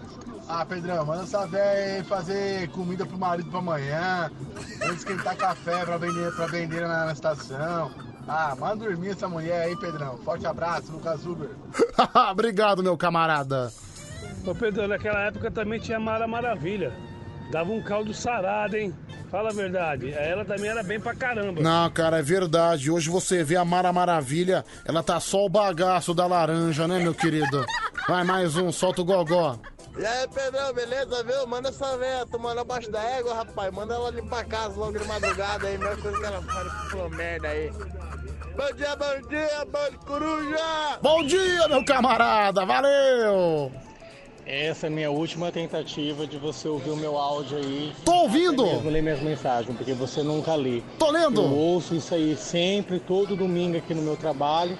Ah, 0.48 0.64
Pedrão, 0.64 1.06
manda 1.06 1.22
essa 1.22 1.46
véia 1.46 1.96
aí 1.96 2.04
fazer 2.04 2.68
comida 2.70 3.06
pro 3.06 3.16
marido 3.16 3.50
pra 3.50 3.60
amanhã. 3.60 4.30
Vem 4.78 4.94
esquentar 4.94 5.36
café 5.36 5.84
pra 5.84 5.96
vender, 5.96 6.34
pra 6.34 6.46
vender 6.46 6.80
na, 6.82 7.06
na 7.06 7.12
estação. 7.12 7.90
Ah, 8.26 8.56
manda 8.58 8.84
dormir 8.84 9.10
essa 9.10 9.28
mulher 9.28 9.62
aí, 9.62 9.76
Pedrão. 9.76 10.18
Forte 10.18 10.46
abraço, 10.46 10.92
Lucas 10.92 11.24
Uber. 11.24 11.50
Obrigado, 12.30 12.82
meu 12.82 12.96
camarada. 12.96 13.72
Ô 14.46 14.54
Pedro, 14.54 14.88
naquela 14.88 15.20
época 15.20 15.50
também 15.50 15.78
tinha 15.78 16.00
Mara 16.00 16.26
Maravilha. 16.26 16.92
Dava 17.50 17.72
um 17.72 17.82
caldo 17.82 18.12
sarado, 18.12 18.76
hein? 18.76 18.94
Fala 19.30 19.50
a 19.50 19.52
verdade. 19.52 20.12
Ela 20.12 20.44
também 20.44 20.70
era 20.70 20.82
bem 20.82 21.00
pra 21.00 21.14
caramba. 21.14 21.60
Não, 21.60 21.90
cara, 21.90 22.18
é 22.18 22.22
verdade. 22.22 22.90
Hoje 22.90 23.10
você 23.10 23.42
vê 23.42 23.56
a 23.56 23.64
Mara 23.64 23.92
Maravilha, 23.92 24.64
ela 24.84 25.02
tá 25.02 25.18
só 25.20 25.44
o 25.44 25.48
bagaço 25.48 26.14
da 26.14 26.26
laranja, 26.26 26.86
né, 26.86 26.98
meu 26.98 27.14
querido? 27.14 27.64
Vai, 28.08 28.24
mais 28.24 28.56
um, 28.56 28.70
solta 28.70 29.02
o 29.02 29.04
gogó. 29.04 29.58
E 29.96 30.04
aí, 30.04 30.28
Pedrão, 30.28 30.72
beleza, 30.72 31.22
viu? 31.22 31.46
Manda 31.46 31.68
essa 31.68 31.96
véia 31.96 32.26
tomando 32.26 32.60
abaixo 32.60 32.90
da 32.90 33.02
égua, 33.02 33.34
rapaz. 33.34 33.72
Manda 33.72 33.94
ela 33.94 34.10
limpar 34.10 34.40
a 34.40 34.44
casa 34.44 34.78
logo 34.78 34.98
de 34.98 35.04
madrugada 35.06 35.66
aí, 35.66 35.78
mesma 35.78 35.96
coisa 35.96 36.18
que 36.18 36.26
ela 36.26 36.42
faz, 36.42 36.90
falou 36.90 37.10
merda 37.10 37.48
aí. 37.48 37.72
Bom 38.56 38.72
dia, 38.76 38.96
bom 38.96 39.28
dia, 39.28 39.66
bom 39.66 39.98
coruja! 40.06 40.98
Bom 41.02 41.24
dia, 41.24 41.68
meu 41.68 41.84
camarada, 41.84 42.64
valeu! 42.64 43.83
Essa 44.46 44.86
é 44.86 44.88
a 44.88 44.92
minha 44.92 45.10
última 45.10 45.50
tentativa 45.50 46.26
de 46.26 46.36
você 46.36 46.68
ouvir 46.68 46.90
o 46.90 46.96
meu 46.96 47.16
áudio 47.16 47.56
aí. 47.56 47.92
Tô 48.04 48.12
ouvindo! 48.12 48.64
Mesmo 48.66 48.90
ler 48.90 49.02
minhas 49.02 49.22
mensagens, 49.22 49.74
porque 49.74 49.94
você 49.94 50.22
nunca 50.22 50.54
lê. 50.54 50.82
Tô 50.98 51.10
lendo! 51.10 51.40
Eu 51.40 51.50
ouço 51.50 51.94
isso 51.94 52.14
aí 52.14 52.36
sempre, 52.36 53.00
todo 53.00 53.34
domingo 53.34 53.78
aqui 53.78 53.94
no 53.94 54.02
meu 54.02 54.16
trabalho 54.16 54.78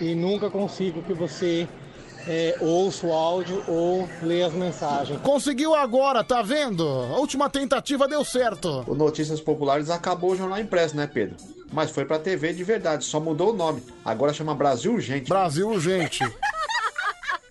e 0.00 0.16
nunca 0.16 0.50
consigo 0.50 1.00
que 1.02 1.12
você 1.12 1.68
é, 2.26 2.56
ouça 2.60 3.06
o 3.06 3.12
áudio 3.12 3.62
ou 3.68 4.08
leia 4.20 4.48
as 4.48 4.52
mensagens. 4.52 5.20
Conseguiu 5.20 5.76
agora, 5.76 6.24
tá 6.24 6.42
vendo? 6.42 6.84
A 6.84 7.18
última 7.18 7.48
tentativa 7.48 8.08
deu 8.08 8.24
certo. 8.24 8.84
O 8.86 8.96
Notícias 8.96 9.40
Populares 9.40 9.90
acabou 9.90 10.32
o 10.32 10.36
jornal 10.36 10.58
impresso, 10.58 10.96
né, 10.96 11.06
Pedro? 11.06 11.36
Mas 11.72 11.90
foi 11.90 12.04
pra 12.04 12.18
TV 12.18 12.52
de 12.52 12.64
verdade, 12.64 13.04
só 13.04 13.20
mudou 13.20 13.52
o 13.52 13.56
nome. 13.56 13.82
Agora 14.04 14.32
chama 14.32 14.54
Brasil 14.54 14.92
Urgente. 14.92 15.28
Brasil 15.28 15.68
Urgente. 15.68 16.24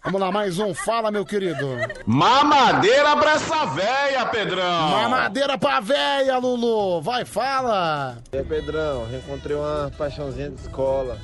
Vamos 0.04 0.20
lá, 0.20 0.32
mais 0.34 0.60
um. 0.60 0.74
Fala, 0.74 1.10
meu 1.10 1.26
querido. 1.26 1.66
Mamadeira 2.06 3.16
pra 3.16 3.32
essa 3.32 3.66
véia, 3.68 4.26
Pedrão! 4.26 4.90
Mamadeira 4.90 5.58
pra 5.58 5.80
véia, 5.80 6.38
Lulu. 6.38 7.02
Vai, 7.02 7.24
fala. 7.24 8.18
E 8.34 8.38
aí, 8.38 8.44
Pedrão, 8.44 9.08
reencontrei 9.10 9.56
uma 9.56 9.90
paixãozinha 9.98 10.50
de 10.50 10.60
escola. 10.60 11.18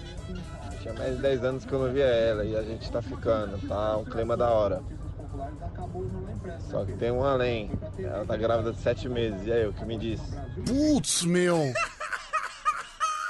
Tinha 0.82 0.94
mais 0.94 1.18
de 1.18 1.22
10 1.22 1.44
anos 1.44 1.66
que 1.66 1.74
eu 1.74 1.80
não 1.80 1.92
via 1.92 2.06
ela 2.06 2.46
e 2.46 2.56
a 2.56 2.62
gente 2.62 2.90
tá 2.90 3.02
ficando, 3.02 3.60
tá 3.68 3.98
um 3.98 4.06
clima 4.06 4.38
da 4.38 4.50
hora. 4.50 4.82
Só 6.72 6.86
que 6.86 6.94
tem 6.94 7.12
um 7.12 7.24
além. 7.24 7.70
Ela 8.00 8.26
tá 8.26 8.38
grávida 8.38 8.72
de 8.72 8.80
7 8.80 9.10
meses. 9.10 9.46
E 9.46 9.52
aí, 9.52 9.68
o 9.68 9.74
que 9.74 9.84
me 9.84 9.98
diz? 9.98 10.22
Putz, 10.66 11.24
meu. 11.24 11.74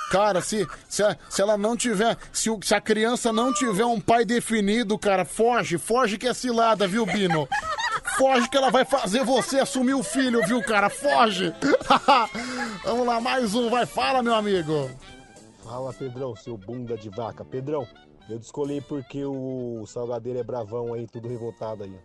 Cara, 0.09 0.41
se, 0.41 0.67
se, 0.87 1.03
a- 1.03 1.15
se 1.29 1.41
ela 1.41 1.57
não 1.57 1.77
tiver. 1.77 2.17
Se, 2.33 2.49
o- 2.49 2.59
se 2.63 2.73
a 2.73 2.81
criança 2.81 3.31
não 3.31 3.53
tiver 3.53 3.85
um 3.85 3.99
pai 4.01 4.25
definido, 4.25 4.97
cara, 4.97 5.23
foge, 5.25 5.77
foge 5.77 6.17
que 6.17 6.27
é 6.27 6.33
cilada, 6.33 6.87
viu, 6.87 7.05
Bino? 7.05 7.47
Foge 8.17 8.49
que 8.49 8.57
ela 8.57 8.69
vai 8.71 8.83
fazer 8.85 9.23
você 9.23 9.59
assumir 9.59 9.93
o 9.93 10.03
filho, 10.03 10.41
viu, 10.45 10.61
cara? 10.63 10.89
Foge! 10.89 11.53
Vamos 12.83 13.05
lá, 13.05 13.19
mais 13.21 13.53
um, 13.55 13.69
vai, 13.69 13.85
fala, 13.85 14.21
meu 14.23 14.33
amigo. 14.35 14.89
Fala, 15.63 15.93
Pedrão, 15.93 16.35
seu 16.35 16.57
bunda 16.57 16.97
de 16.97 17.09
vaca. 17.09 17.45
Pedrão, 17.45 17.87
eu 18.29 18.39
descolhei 18.39 18.81
porque 18.81 19.23
o 19.23 19.85
Salgadeiro 19.87 20.39
é 20.39 20.43
bravão 20.43 20.93
aí, 20.93 21.07
tudo 21.07 21.27
revoltado 21.27 21.83
aí. 21.83 21.95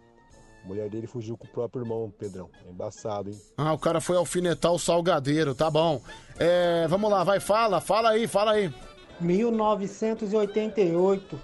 A 0.64 0.66
mulher 0.68 0.89
dele 0.89 1.06
fugiu 1.06 1.36
com 1.36 1.47
o 1.47 1.51
próprio 1.51 1.82
irmão, 1.82 2.12
Pedrão. 2.18 2.48
É 2.66 2.70
embaçado, 2.70 3.31
hein? 3.31 3.40
Ah, 3.56 3.72
o 3.72 3.78
cara 3.78 4.01
foi 4.01 4.16
alfinetar 4.16 4.72
o 4.72 4.78
salgadeiro, 4.78 5.55
tá 5.55 5.70
bom. 5.70 6.01
É, 6.39 6.86
vamos 6.89 7.11
lá, 7.11 7.24
vai, 7.24 7.40
fala, 7.40 7.81
fala 7.81 8.11
aí, 8.11 8.27
fala 8.27 8.52
aí. 8.52 8.70
1988. 9.20 11.40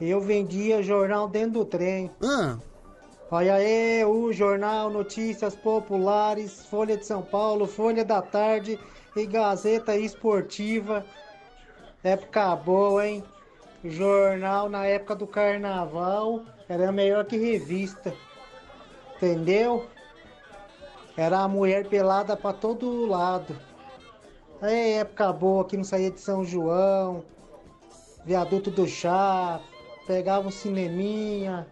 Eu 0.00 0.20
vendia 0.20 0.82
jornal 0.82 1.28
dentro 1.28 1.60
do 1.60 1.64
trem. 1.64 2.10
Olha 3.30 3.54
aí, 3.54 4.04
o 4.04 4.32
jornal 4.32 4.90
Notícias 4.90 5.54
Populares, 5.56 6.66
Folha 6.66 6.96
de 6.96 7.06
São 7.06 7.22
Paulo, 7.22 7.66
Folha 7.66 8.04
da 8.04 8.20
Tarde 8.20 8.78
e 9.16 9.26
Gazeta 9.26 9.96
Esportiva. 9.96 11.04
Época 12.04 12.54
boa, 12.56 13.06
hein? 13.06 13.24
Jornal 13.84 14.68
na 14.68 14.86
época 14.86 15.16
do 15.16 15.26
carnaval 15.26 16.42
era 16.68 16.92
melhor 16.92 17.24
que 17.24 17.36
revista. 17.36 18.14
Entendeu? 19.16 19.86
Era 21.16 21.40
a 21.40 21.48
mulher 21.48 21.86
pelada 21.86 22.36
pra 22.36 22.52
todo 22.52 23.06
lado. 23.06 23.56
É 24.64 24.98
época 24.98 25.32
boa 25.32 25.64
que 25.64 25.76
não 25.76 25.82
saía 25.82 26.08
de 26.08 26.20
São 26.20 26.44
João, 26.44 27.24
viaduto 28.24 28.70
do 28.70 28.86
chá, 28.86 29.60
pegava 30.06 30.46
um 30.46 30.52
cineminha. 30.52 31.66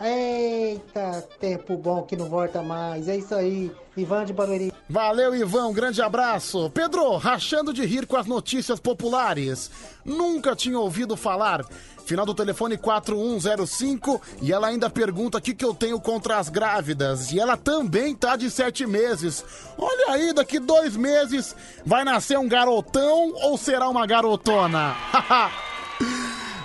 Eita, 0.00 1.28
tempo 1.38 1.76
bom 1.76 2.02
que 2.02 2.16
não 2.16 2.26
volta 2.26 2.62
mais. 2.62 3.06
É 3.06 3.18
isso 3.18 3.34
aí, 3.34 3.70
Ivan 3.94 4.24
de 4.24 4.32
Barueri. 4.32 4.72
Valeu, 4.88 5.34
Ivan, 5.36 5.66
um 5.66 5.74
grande 5.74 6.00
abraço. 6.00 6.70
Pedro, 6.70 7.16
rachando 7.16 7.70
de 7.70 7.84
rir 7.84 8.06
com 8.06 8.16
as 8.16 8.26
notícias 8.26 8.80
populares. 8.80 9.70
Nunca 10.02 10.56
tinha 10.56 10.78
ouvido 10.78 11.18
falar. 11.18 11.66
Final 12.06 12.24
do 12.24 12.34
telefone 12.34 12.78
4105 12.78 14.20
e 14.40 14.52
ela 14.52 14.68
ainda 14.68 14.88
pergunta 14.88 15.36
o 15.36 15.40
que, 15.40 15.54
que 15.54 15.64
eu 15.64 15.74
tenho 15.74 16.00
contra 16.00 16.38
as 16.38 16.48
grávidas. 16.48 17.30
E 17.30 17.38
ela 17.38 17.56
também 17.56 18.14
tá 18.14 18.36
de 18.36 18.50
sete 18.50 18.86
meses. 18.86 19.44
Olha 19.76 20.14
aí, 20.14 20.32
daqui 20.32 20.58
dois 20.58 20.96
meses 20.96 21.54
vai 21.84 22.04
nascer 22.04 22.38
um 22.38 22.48
garotão 22.48 23.32
ou 23.42 23.58
será 23.58 23.88
uma 23.88 24.06
garotona? 24.06 24.96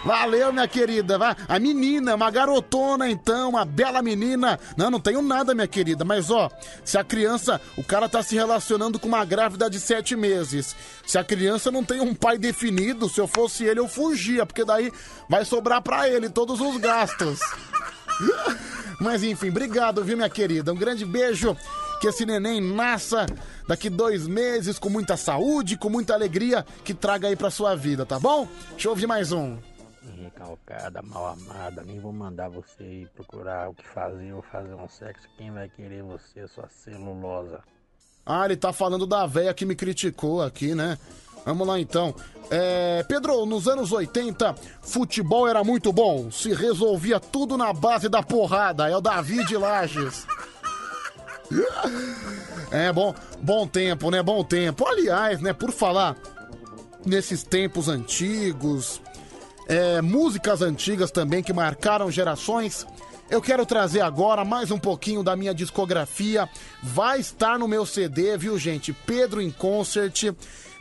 Valeu, 0.05 0.53
minha 0.53 0.67
querida. 0.67 1.17
A 1.47 1.57
menina, 1.57 2.13
uma 2.13 2.29
garotona, 2.29 3.09
então, 3.09 3.49
uma 3.49 3.65
bela 3.65 4.03
menina. 4.03 4.59
Não, 4.77 4.91
não 4.91 4.99
tenho 4.99 5.19
nada, 5.19 5.55
minha 5.55 5.67
querida. 5.67 6.05
Mas, 6.05 6.29
ó, 6.29 6.51
se 6.83 6.95
a 6.95 7.03
criança. 7.03 7.59
O 7.75 7.83
cara 7.83 8.07
tá 8.07 8.21
se 8.21 8.35
relacionando 8.35 8.99
com 8.99 9.07
uma 9.07 9.25
grávida 9.25 9.67
de 9.67 9.79
sete 9.79 10.15
meses. 10.15 10.75
Se 11.07 11.17
a 11.17 11.23
criança 11.23 11.71
não 11.71 11.83
tem 11.83 12.01
um 12.01 12.13
pai 12.13 12.37
definido, 12.37 13.09
se 13.09 13.19
eu 13.19 13.27
fosse 13.27 13.63
ele, 13.63 13.79
eu 13.79 13.87
fugia, 13.87 14.45
porque 14.45 14.63
daí 14.63 14.91
vai 15.27 15.43
sobrar 15.43 15.81
pra 15.81 16.07
ele 16.07 16.29
todos 16.29 16.61
os 16.61 16.77
gastos. 16.77 17.39
Mas 19.01 19.23
enfim, 19.23 19.49
obrigado, 19.49 20.03
viu, 20.03 20.15
minha 20.15 20.29
querida? 20.29 20.71
Um 20.71 20.77
grande 20.77 21.03
beijo. 21.03 21.57
Que 21.99 22.09
esse 22.09 22.25
neném 22.25 22.61
nasça 22.61 23.25
daqui 23.67 23.89
dois 23.89 24.27
meses 24.27 24.77
com 24.77 24.89
muita 24.89 25.17
saúde, 25.17 25.77
com 25.77 25.89
muita 25.89 26.13
alegria, 26.13 26.63
que 26.83 26.93
traga 26.93 27.27
aí 27.27 27.35
pra 27.35 27.49
sua 27.49 27.73
vida, 27.73 28.05
tá 28.05 28.19
bom? 28.19 28.47
Deixa 28.71 28.87
eu 28.87 28.91
ouvir 28.91 29.07
mais 29.07 29.31
um. 29.31 29.57
Recalcada, 30.35 31.01
mal 31.01 31.27
amada, 31.27 31.81
nem 31.81 31.97
vou 31.97 32.11
mandar 32.11 32.49
você 32.49 32.83
ir 32.83 33.09
procurar 33.15 33.69
o 33.69 33.73
que 33.73 33.87
fazer 33.87 34.33
ou 34.33 34.41
fazer 34.41 34.73
um 34.73 34.89
sexo. 34.89 35.29
Quem 35.37 35.49
vai 35.49 35.69
querer 35.69 36.03
você, 36.03 36.45
sua 36.49 36.67
celulosa? 36.67 37.63
Ah, 38.25 38.43
ele 38.43 38.57
tá 38.57 38.73
falando 38.73 39.07
da 39.07 39.25
véia 39.25 39.53
que 39.53 39.65
me 39.65 39.75
criticou 39.75 40.41
aqui, 40.41 40.75
né? 40.75 40.97
Vamos 41.45 41.65
lá 41.65 41.79
então. 41.79 42.13
É, 42.49 43.03
Pedro, 43.07 43.45
nos 43.45 43.67
anos 43.67 43.93
80, 43.93 44.55
futebol 44.81 45.47
era 45.47 45.63
muito 45.63 45.93
bom. 45.93 46.29
Se 46.29 46.53
resolvia 46.53 47.19
tudo 47.19 47.55
na 47.55 47.71
base 47.71 48.09
da 48.09 48.21
porrada. 48.21 48.89
É 48.89 48.97
o 48.97 49.01
Davi 49.01 49.45
de 49.45 49.55
Lages. 49.57 50.27
É 52.71 52.91
bom, 52.91 53.13
bom 53.39 53.67
tempo, 53.67 54.09
né? 54.09 54.21
Bom 54.21 54.43
tempo. 54.43 54.85
Aliás, 54.87 55.39
né, 55.39 55.53
por 55.53 55.71
falar 55.71 56.17
nesses 57.05 57.43
tempos 57.43 57.87
antigos, 57.87 58.99
é, 59.67 60.01
músicas 60.01 60.61
antigas 60.61 61.11
também 61.11 61.43
que 61.43 61.53
marcaram 61.53 62.11
gerações, 62.11 62.85
Eu 63.27 63.41
quero 63.41 63.65
trazer 63.65 64.01
agora 64.01 64.45
mais 64.45 64.69
um 64.69 64.77
pouquinho 64.77 65.23
da 65.23 65.35
minha 65.35 65.51
discografia. 65.51 66.47
Vai 66.83 67.19
estar 67.19 67.57
no 67.57 67.67
meu 67.67 67.83
CD, 67.83 68.37
viu, 68.37 68.55
gente? 68.59 68.93
Pedro 68.93 69.41
em 69.41 69.49
Concert. 69.49 70.31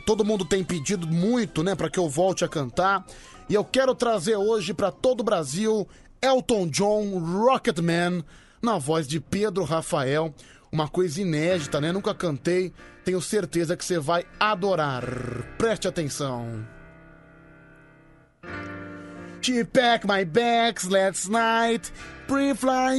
Todo 0.05 0.23
mundo 0.23 0.45
tem 0.45 0.63
pedido 0.63 1.07
muito, 1.07 1.63
né, 1.63 1.73
para 1.73 1.89
que 1.89 1.97
eu 1.97 2.07
volte 2.07 2.45
a 2.45 2.47
cantar. 2.47 3.03
E 3.49 3.55
eu 3.55 3.63
quero 3.63 3.95
trazer 3.95 4.35
hoje 4.35 4.75
para 4.75 4.91
todo 4.91 5.21
o 5.21 5.23
Brasil 5.23 5.87
Elton 6.21 6.67
John 6.67 7.17
Rocketman 7.17 8.23
na 8.61 8.77
voz 8.77 9.07
de 9.07 9.19
Pedro 9.19 9.63
Rafael. 9.63 10.31
Uma 10.71 10.87
coisa 10.87 11.21
inédita, 11.21 11.81
né? 11.81 11.91
Nunca 11.91 12.13
cantei. 12.13 12.71
Tenho 13.03 13.21
certeza 13.21 13.75
que 13.75 13.83
você 13.83 13.97
vai 13.97 14.23
adorar. 14.39 15.03
Preste 15.57 15.87
atenção. 15.87 16.74
She 19.45 19.61
packed 19.63 20.05
my 20.05 20.23
bags 20.23 20.89
last 20.89 21.29
night, 21.29 21.91
pre-flight. 22.27 22.97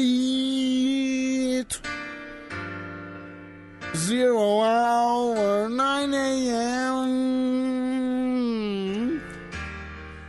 Zero 3.97 4.61
hour, 4.63 5.69
9 5.69 6.15
a.m. 6.15 7.03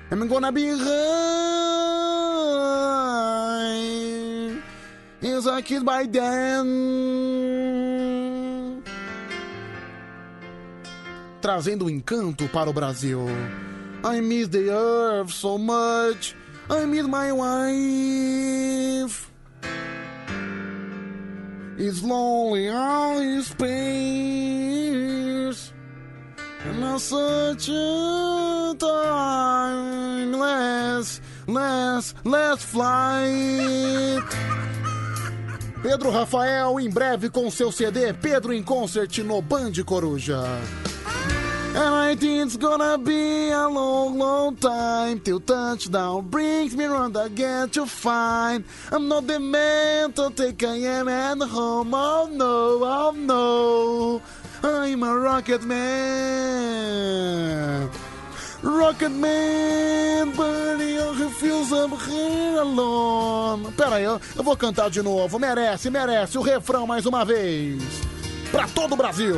I'm 0.09 0.27
gonna 0.27 0.51
be 0.51 0.69
high. 0.69 0.87
Is 5.21 5.45
a 5.45 5.61
kid 5.61 5.85
by 5.85 6.07
then. 6.07 6.65
Trazendo 11.39 11.87
encanto 11.87 12.47
para 12.51 12.71
o 12.71 12.73
Brasil. 12.73 13.27
I 14.07 14.21
miss 14.21 14.47
the 14.47 14.69
earth 14.69 15.31
so 15.33 15.57
much. 15.57 16.33
I 16.69 16.85
miss 16.85 17.05
my 17.05 17.29
wife. 17.33 17.69
It's 21.77 22.01
lonely 22.01 22.69
all 22.69 23.19
his 23.19 23.47
space. 23.47 23.73
And 26.63 26.85
I 26.85 26.97
such 26.97 27.67
a 27.67 28.75
time 28.79 30.31
less, 30.31 31.19
less, 31.45 32.15
less 32.23 32.63
flight. 32.63 34.23
Pedro 35.83 36.11
Rafael 36.11 36.79
em 36.79 36.89
breve 36.89 37.29
com 37.29 37.51
seu 37.51 37.73
CD 37.73 38.13
Pedro 38.13 38.53
em 38.53 38.63
Concert 38.63 39.17
no 39.17 39.41
Band 39.41 39.73
Coruja. 39.85 40.45
And 41.77 41.93
I 41.93 42.15
think 42.15 42.47
it's 42.47 42.57
gonna 42.57 42.97
be 42.97 43.51
a 43.51 43.67
long, 43.67 44.17
long 44.17 44.55
time 44.55 45.19
till 45.19 45.39
touchdown 45.39 46.27
brings 46.27 46.75
me 46.75 46.85
round 46.85 47.15
again 47.15 47.69
to 47.69 47.85
find 47.85 48.63
I'm 48.91 49.07
not 49.07 49.27
the 49.27 49.39
man 49.39 50.11
to 50.13 50.31
take 50.31 50.63
I 50.63 50.77
am 50.97 51.07
at 51.07 51.37
home. 51.47 51.93
Oh 51.93 52.27
no, 52.33 52.83
oh 52.83 53.11
no, 53.15 54.23
I'm 54.67 55.03
a 55.03 55.15
rocket 55.19 55.61
man. 55.61 56.97
Rocket 58.63 59.11
Man, 59.11 60.31
buddy, 60.31 60.97
I 60.97 61.13
refuse 61.25 61.71
I'm 61.71 61.91
here 61.91 62.59
alone. 62.59 63.71
Pera 63.77 63.97
aí, 63.97 64.03
eu, 64.03 64.19
eu 64.35 64.43
vou 64.43 64.57
cantar 64.57 64.89
de 64.89 65.03
novo. 65.03 65.37
Merece, 65.37 65.91
merece 65.91 66.39
o 66.39 66.41
refrão 66.41 66.87
mais 66.87 67.05
uma 67.05 67.23
vez. 67.23 68.16
Pra 68.51 68.67
todo 68.67 68.93
o 68.93 68.95
Brasil. 68.97 69.35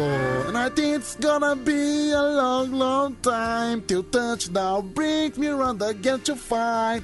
And 0.47 0.57
I 0.57 0.69
think 0.69 0.97
it's 0.97 1.15
gonna 1.15 1.55
be 1.55 2.11
a 2.11 2.21
long, 2.21 2.71
long 2.71 3.15
time 3.21 3.81
till 3.81 4.03
touchdown 4.03 4.91
brings 4.93 5.37
me 5.37 5.49
round 5.49 5.81
again 5.81 6.19
to 6.21 6.35
find 6.35 7.03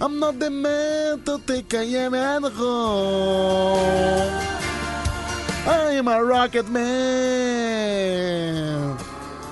I'm 0.00 0.20
not 0.20 0.38
the 0.38 0.50
man 0.50 1.22
to 1.24 1.38
take 1.40 1.74
I 1.74 1.82
am 1.82 2.12
home. 2.44 4.30
I'm 5.66 6.06
a 6.06 6.22
rocket 6.22 6.68
man. 6.68 8.08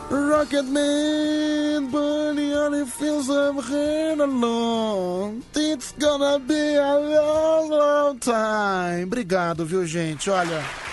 Rocket 0.08 0.64
Man, 0.64 1.90
bunny 1.90 2.54
on 2.54 2.74
it 2.74 2.86
feels 2.86 3.28
I'm 3.28 3.60
here 3.64 4.12
alone. 4.12 5.42
It's 5.54 5.90
gonna 5.92 6.38
be 6.38 6.74
a 6.76 6.94
long, 6.94 7.70
long 7.70 8.18
time. 8.20 9.02
Obrigado, 9.02 9.64
viu, 9.66 9.84
gente? 9.84 10.30
Olha. 10.30 10.85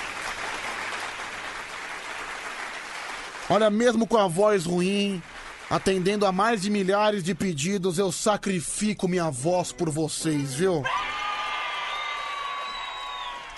Olha, 3.50 3.70
mesmo 3.70 4.08
com 4.08 4.18
a 4.18 4.28
voz 4.28 4.66
ruim, 4.66 5.22
atendendo 5.70 6.26
a 6.26 6.32
mais 6.32 6.62
de 6.62 6.70
milhares 6.70 7.24
de 7.24 7.36
pedidos, 7.36 7.98
eu 7.98 8.12
sacrifico 8.12 9.08
minha 9.08 9.30
voz 9.30 9.72
por 9.72 9.90
vocês, 9.90 10.54
viu? 10.54 10.84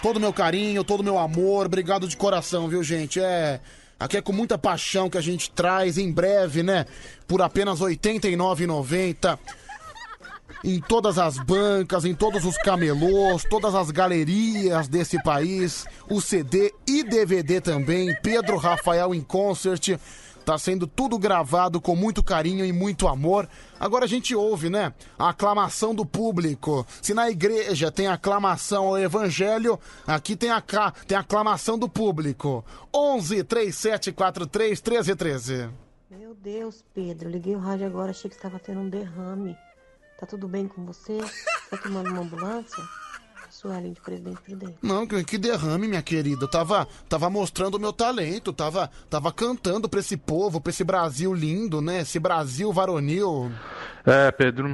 Todo 0.01 0.19
meu 0.19 0.33
carinho, 0.33 0.83
todo 0.83 1.03
meu 1.03 1.17
amor, 1.17 1.67
obrigado 1.67 2.07
de 2.07 2.17
coração, 2.17 2.67
viu, 2.67 2.83
gente? 2.83 3.19
É. 3.19 3.59
Aqui 3.99 4.17
é 4.17 4.21
com 4.21 4.33
muita 4.33 4.57
paixão 4.57 5.09
que 5.09 5.17
a 5.17 5.21
gente 5.21 5.49
traz 5.51 5.97
em 5.97 6.11
breve, 6.11 6.61
né? 6.61 6.85
Por 7.27 7.41
apenas 7.41 7.79
R$ 7.79 7.95
89,90. 7.95 9.39
Em 10.67 10.79
todas 10.79 11.19
as 11.19 11.37
bancas, 11.37 12.05
em 12.05 12.15
todos 12.15 12.43
os 12.43 12.57
camelôs, 12.57 13.43
todas 13.47 13.75
as 13.75 13.91
galerias 13.91 14.87
desse 14.87 15.21
país. 15.21 15.85
O 16.09 16.19
CD 16.19 16.73
e 16.87 17.03
DVD 17.03 17.61
também. 17.61 18.15
Pedro 18.23 18.57
Rafael 18.57 19.13
em 19.13 19.21
concert. 19.21 19.95
Tá 20.43 20.57
sendo 20.57 20.87
tudo 20.87 21.19
gravado 21.19 21.79
com 21.79 21.95
muito 21.95 22.23
carinho 22.23 22.65
e 22.65 22.73
muito 22.73 23.07
amor. 23.07 23.47
Agora 23.79 24.05
a 24.05 24.07
gente 24.07 24.35
ouve, 24.35 24.67
né? 24.67 24.91
A 25.19 25.29
aclamação 25.29 25.93
do 25.93 26.03
público. 26.03 26.83
Se 26.99 27.13
na 27.13 27.29
igreja 27.29 27.91
tem 27.91 28.07
aclamação 28.07 28.87
ao 28.87 28.97
evangelho, 28.97 29.79
aqui 30.07 30.35
tem 30.35 30.49
a, 30.49 30.63
tem 31.05 31.15
a 31.15 31.21
aclamação 31.21 31.77
do 31.77 31.87
público. 31.87 32.65
11 32.91 33.43
3743 33.43 34.81
1313. 34.81 35.69
Meu 36.09 36.33
Deus, 36.33 36.83
Pedro, 36.91 37.29
liguei 37.29 37.55
o 37.55 37.59
rádio 37.59 37.85
agora, 37.85 38.09
achei 38.09 38.31
que 38.31 38.35
estava 38.35 38.57
tendo 38.57 38.79
um 38.79 38.89
derrame. 38.89 39.55
Tá 40.19 40.25
tudo 40.25 40.47
bem 40.47 40.67
com 40.67 40.85
você? 40.85 41.17
Tá 41.69 41.77
tomando 41.77 42.09
uma 42.09 42.21
ambulância? 42.21 42.83
Suelen 43.49 43.93
de 43.93 44.01
Presidente 44.01 44.41
Prudente. 44.41 44.77
Não, 44.81 45.07
que 45.07 45.23
que 45.23 45.37
derrame, 45.37 45.87
minha 45.87 46.01
querida. 46.01 46.43
Eu 46.43 46.49
tava, 46.49 46.87
tava 47.07 47.29
mostrando 47.29 47.75
o 47.75 47.79
meu 47.79 47.93
talento, 47.93 48.51
tava, 48.51 48.89
tava 49.09 49.31
cantando 49.31 49.87
pra 49.87 50.01
esse 50.01 50.17
povo, 50.17 50.59
pra 50.59 50.71
esse 50.71 50.83
Brasil 50.83 51.33
lindo, 51.33 51.81
né? 51.81 52.01
Esse 52.01 52.19
Brasil 52.19 52.71
varonil. 52.73 53.51
É, 54.05 54.29
Pedro, 54.31 54.67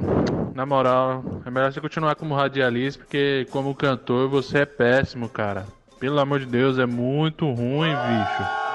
na 0.54 0.66
moral, 0.66 1.24
é 1.46 1.50
melhor 1.50 1.72
você 1.72 1.80
continuar 1.80 2.16
como 2.16 2.34
radialista, 2.34 3.02
porque 3.04 3.46
como 3.50 3.74
cantor 3.74 4.28
você 4.28 4.58
é 4.58 4.66
péssimo, 4.66 5.28
cara. 5.28 5.66
Pelo 6.00 6.18
amor 6.18 6.40
de 6.40 6.46
Deus, 6.46 6.78
é 6.78 6.86
muito 6.86 7.46
ruim, 7.46 7.90
bicho. 7.94 8.71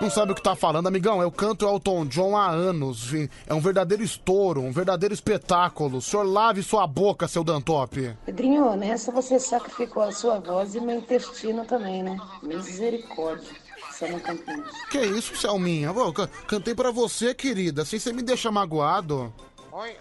Não 0.00 0.08
sabe 0.08 0.32
o 0.32 0.34
que 0.34 0.42
tá 0.42 0.54
falando, 0.56 0.86
amigão? 0.86 1.20
Eu 1.20 1.30
canto 1.30 1.66
Elton 1.68 2.06
John 2.06 2.34
há 2.34 2.48
anos. 2.48 3.10
É 3.46 3.52
um 3.52 3.60
verdadeiro 3.60 4.02
estouro, 4.02 4.62
um 4.62 4.72
verdadeiro 4.72 5.12
espetáculo. 5.12 5.98
O 5.98 6.02
senhor 6.02 6.22
lave 6.22 6.62
sua 6.62 6.86
boca, 6.86 7.28
seu 7.28 7.44
Dantop. 7.44 8.16
Pedrinho, 8.24 8.74
nessa 8.76 9.12
você 9.12 9.38
sacrificou 9.38 10.02
a 10.02 10.10
sua 10.10 10.38
voz 10.40 10.74
e 10.74 10.80
meu 10.80 10.96
intestino 10.98 11.66
também, 11.66 12.02
né? 12.02 12.16
Misericórdia. 12.42 13.50
Você 13.90 14.08
não 14.08 14.18
cantou. 14.20 14.54
Que 14.90 15.00
isso, 15.04 15.36
Selminha? 15.36 15.92
Ca- 16.14 16.28
cantei 16.46 16.74
pra 16.74 16.90
você, 16.90 17.34
querida, 17.34 17.84
sem 17.84 17.98
você 17.98 18.10
me 18.10 18.22
deixar 18.22 18.50
magoado. 18.50 19.30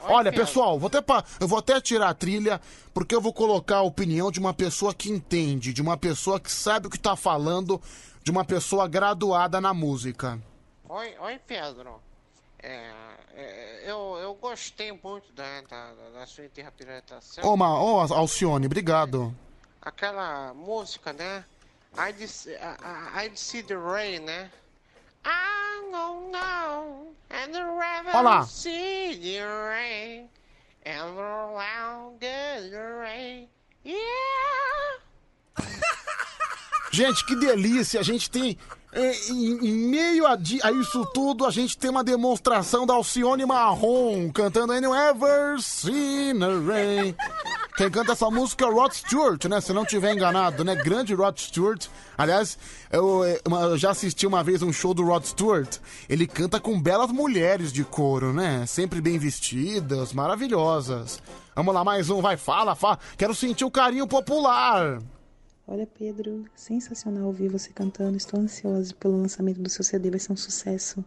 Olha, 0.01 0.31
pessoal, 0.31 0.79
vou 0.79 0.87
até 0.87 1.01
pa- 1.01 1.23
eu 1.39 1.47
vou 1.47 1.59
até 1.59 1.79
tirar 1.79 2.09
a 2.09 2.13
trilha, 2.13 2.59
porque 2.93 3.13
eu 3.13 3.21
vou 3.21 3.31
colocar 3.33 3.77
a 3.77 3.81
opinião 3.83 4.31
de 4.31 4.39
uma 4.39 4.53
pessoa 4.53 4.93
que 4.93 5.09
entende, 5.11 5.71
de 5.73 5.81
uma 5.81 5.95
pessoa 5.95 6.39
que 6.39 6.51
sabe 6.51 6.87
o 6.87 6.89
que 6.89 6.97
tá 6.99 7.15
falando, 7.15 7.79
de 8.23 8.31
uma 8.31 8.43
pessoa 8.45 8.87
graduada 8.87 9.59
na 9.61 9.73
música. 9.73 10.39
Oi, 10.87 11.15
oi 11.19 11.39
Pedro. 11.45 12.01
É, 12.61 12.91
é, 13.35 13.83
eu, 13.89 14.17
eu 14.21 14.33
gostei 14.35 14.91
muito 14.91 15.31
da, 15.33 15.61
da, 15.61 15.93
da 16.19 16.25
sua 16.27 16.45
interpretação. 16.45 17.43
Ô, 17.45 17.55
Ma, 17.55 17.81
ô, 17.81 17.99
Alcione, 17.99 18.65
obrigado. 18.65 19.33
Aquela 19.81 20.53
música, 20.53 21.13
né? 21.13 21.45
I'd, 21.97 22.27
see- 22.27 22.53
I- 22.55 23.27
I- 23.27 23.31
see 23.37 23.63
the 23.63 23.75
rain, 23.75 24.19
né? 24.19 24.51
I 25.25 25.81
don't 25.91 26.31
know, 26.31 27.13
and 27.29 27.51
the 27.51 27.63
river 27.63 28.45
see 28.45 29.15
the 29.17 29.41
rain, 29.43 30.29
and 30.85 31.17
around 31.17 32.19
the 32.19 32.69
rain, 33.01 33.49
yeah. 33.83 34.99
Gente, 36.91 37.25
que 37.25 37.35
delícia! 37.35 37.99
A 37.99 38.03
gente 38.03 38.29
tem. 38.29 38.57
é, 38.91 39.29
Em, 39.29 39.67
em 39.67 39.73
meio 39.89 40.25
a, 40.25 40.33
a 40.33 40.71
isso 40.71 41.05
tudo, 41.13 41.45
a 41.45 41.51
gente 41.51 41.77
tem 41.77 41.89
uma 41.89 42.03
demonstração 42.03 42.85
da 42.85 42.93
Alcione 42.95 43.45
Marrom 43.45 44.31
cantando 44.31 44.73
I 44.73 44.81
Never 44.81 45.61
Seen 45.61 46.41
a 46.43 46.47
Rain. 46.71 47.15
Quem 47.77 47.89
canta 47.89 48.11
essa 48.13 48.29
música 48.29 48.65
é 48.65 48.69
Rod 48.69 48.91
Stewart, 48.91 49.45
né? 49.45 49.61
Se 49.61 49.71
não 49.71 49.85
tiver 49.85 50.13
enganado, 50.13 50.65
né? 50.65 50.75
Grande 50.75 51.13
Rod 51.13 51.37
Stewart. 51.37 51.85
Aliás, 52.17 52.57
eu, 52.91 53.21
uma- 53.47 53.61
eu 53.61 53.77
já 53.77 53.91
assisti 53.91 54.25
uma 54.27 54.43
vez 54.43 54.61
um 54.61 54.73
show 54.73 54.93
do 54.93 55.03
Rod 55.05 55.23
Stewart. 55.23 55.77
Ele 56.09 56.27
canta 56.27 56.59
com 56.59 56.81
belas 56.81 57.11
mulheres 57.11 57.71
de 57.71 57.83
couro, 57.85 58.33
né? 58.33 58.65
Sempre 58.65 58.99
bem 58.99 59.17
vestidas, 59.19 60.11
maravilhosas. 60.11 61.21
Vamos 61.55 61.73
lá, 61.73 61.83
mais 61.83 62.09
um, 62.09 62.19
vai, 62.21 62.35
fala, 62.35 62.75
fala. 62.75 62.99
Quero 63.17 63.33
sentir 63.35 63.63
o 63.63 63.71
carinho 63.71 64.07
popular. 64.07 64.99
Olha, 65.71 65.85
Pedro, 65.85 66.45
sensacional 66.55 67.27
ouvir 67.27 67.47
você 67.47 67.69
cantando. 67.71 68.17
Estou 68.17 68.39
ansiosa 68.39 68.91
pelo 68.99 69.21
lançamento 69.21 69.61
do 69.61 69.69
seu 69.69 69.83
CD, 69.83 70.09
vai 70.09 70.19
ser 70.19 70.33
um 70.33 70.35
sucesso. 70.35 71.05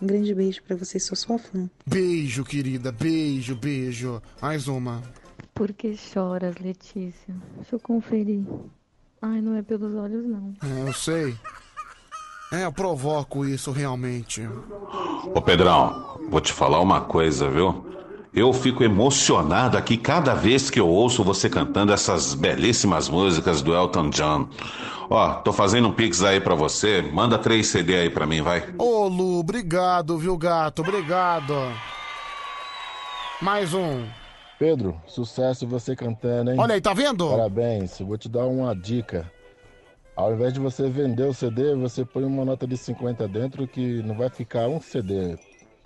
Um 0.00 0.06
grande 0.06 0.32
beijo 0.32 0.62
pra 0.62 0.76
você, 0.76 1.00
sou 1.00 1.16
sua 1.16 1.36
fã. 1.36 1.68
Beijo, 1.84 2.44
querida, 2.44 2.92
beijo, 2.92 3.56
beijo. 3.56 4.22
Mais 4.40 4.68
uma. 4.68 5.02
Por 5.52 5.72
que 5.72 5.96
choras, 5.96 6.54
Letícia? 6.60 7.34
Deixa 7.56 7.74
eu 7.74 7.80
conferir. 7.80 8.44
Ai, 9.20 9.40
não 9.40 9.56
é 9.56 9.62
pelos 9.62 9.92
olhos, 9.96 10.24
não. 10.24 10.54
É, 10.62 10.88
eu 10.88 10.92
sei. 10.92 11.36
É, 12.52 12.66
eu 12.66 12.72
provoco 12.72 13.44
isso 13.44 13.72
realmente. 13.72 14.42
Ô 15.34 15.42
Pedrão, 15.42 16.20
vou 16.30 16.40
te 16.40 16.52
falar 16.52 16.78
uma 16.80 17.00
coisa, 17.00 17.50
viu? 17.50 17.84
Eu 18.32 18.52
fico 18.52 18.84
emocionado 18.84 19.76
aqui 19.76 19.96
cada 19.96 20.34
vez 20.34 20.70
que 20.70 20.78
eu 20.78 20.88
ouço 20.88 21.24
você 21.24 21.48
cantando 21.48 21.92
essas 21.92 22.34
belíssimas 22.34 23.08
músicas 23.08 23.62
do 23.62 23.74
Elton 23.74 24.10
John. 24.10 24.48
Ó, 25.10 25.34
tô 25.34 25.52
fazendo 25.52 25.88
um 25.88 25.92
pix 25.92 26.22
aí 26.22 26.40
pra 26.40 26.54
você. 26.54 27.00
Manda 27.00 27.38
três 27.38 27.68
CD 27.68 27.96
aí 27.96 28.10
pra 28.10 28.26
mim, 28.26 28.42
vai. 28.42 28.62
Ô, 28.76 29.08
Lu, 29.08 29.38
obrigado, 29.38 30.18
viu, 30.18 30.36
gato? 30.36 30.82
Obrigado. 30.82 31.54
Mais 33.40 33.72
um. 33.72 34.04
Pedro, 34.58 35.00
sucesso 35.06 35.66
você 35.66 35.96
cantando, 35.96 36.50
hein? 36.50 36.58
Olha 36.58 36.74
aí, 36.74 36.80
tá 36.80 36.92
vendo? 36.92 37.30
Parabéns. 37.30 37.98
Eu 38.00 38.06
vou 38.06 38.18
te 38.18 38.28
dar 38.28 38.44
uma 38.44 38.74
dica. 38.74 39.30
Ao 40.14 40.34
invés 40.34 40.52
de 40.52 40.58
você 40.58 40.90
vender 40.90 41.22
o 41.22 41.32
CD, 41.32 41.74
você 41.76 42.04
põe 42.04 42.24
uma 42.24 42.44
nota 42.44 42.66
de 42.66 42.76
50 42.76 43.26
dentro 43.28 43.66
que 43.68 44.02
não 44.02 44.16
vai 44.16 44.28
ficar 44.28 44.68
um 44.68 44.80
CD. 44.80 45.38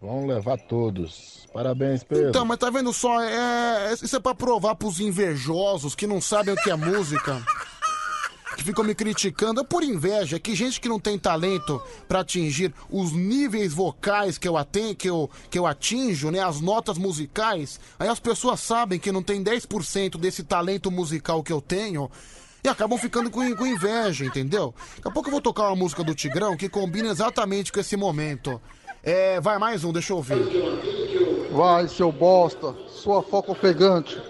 Vão 0.03 0.27
levar 0.27 0.59
todos. 0.59 1.47
Parabéns, 1.55 2.03
Pedro. 2.03 2.31
Então, 2.31 2.45
mas 2.45 2.59
tá 2.59 2.69
vendo 2.71 2.93
só? 2.93 3.23
É, 3.23 3.95
isso 3.95 4.17
é 4.17 4.19
pra 4.19 4.35
provar 4.35 4.75
pros 4.75 4.99
invejosos 4.99 5.95
que 5.95 6.09
não 6.09 6.21
sabem 6.21 6.53
o 6.53 6.57
que 6.57 6.71
é 6.71 6.77
música. 6.77 7.41
Que 8.55 8.65
ficam 8.65 8.85
me 8.85 8.95
criticando. 8.95 9.63
É 9.63 9.65
por 9.65 9.83
inveja. 9.83 10.39
Que 10.39 10.55
gente 10.55 10.79
que 10.79 10.87
não 10.87 11.01
tem 11.01 11.19
talento 11.19 11.81
pra 12.07 12.21
atingir 12.21 12.75
os 12.91 13.11
níveis 13.11 13.73
vocais 13.73 14.37
que 14.37 14.47
eu, 14.47 14.59
aten 14.59 14.95
que, 14.95 15.09
eu, 15.09 15.31
que 15.49 15.59
eu 15.59 15.67
atinjo, 15.67 16.31
né? 16.31 16.39
As 16.39 16.61
notas 16.61 16.99
musicais. 16.99 17.81
Aí 17.99 18.09
as 18.09 18.21
pessoas 18.21 18.61
sabem 18.61 18.99
que 18.99 19.11
não 19.11 19.23
tem 19.23 19.43
10% 19.43 20.19
desse 20.19 20.43
talento 20.43 20.91
musical 20.91 21.43
que 21.43 21.51
eu 21.51 21.63
tenho. 21.63 22.11
E 22.63 22.69
acabam 22.69 22.99
ficando 22.99 23.31
com, 23.31 23.57
com 23.57 23.67
inveja, 23.67 24.27
entendeu? 24.27 24.75
Daqui 24.97 25.09
a 25.09 25.11
pouco 25.11 25.31
eu 25.31 25.33
vou 25.33 25.41
tocar 25.41 25.69
uma 25.69 25.77
música 25.77 26.05
do 26.05 26.15
Tigrão 26.15 26.55
que 26.55 26.69
combina 26.69 27.09
exatamente 27.09 27.73
com 27.73 27.81
esse 27.81 27.97
momento. 27.97 28.61
É, 29.03 29.41
vai 29.41 29.59
mais 29.59 29.83
um, 29.83 29.93
deixa 29.93 30.13
eu 30.13 30.19
ouvir. 30.19 30.39
Vai, 31.51 31.89
seu 31.89 32.13
bosta, 32.13 32.75
sua 32.89 33.23
foca 33.23 33.51
ofegante. 33.51 34.21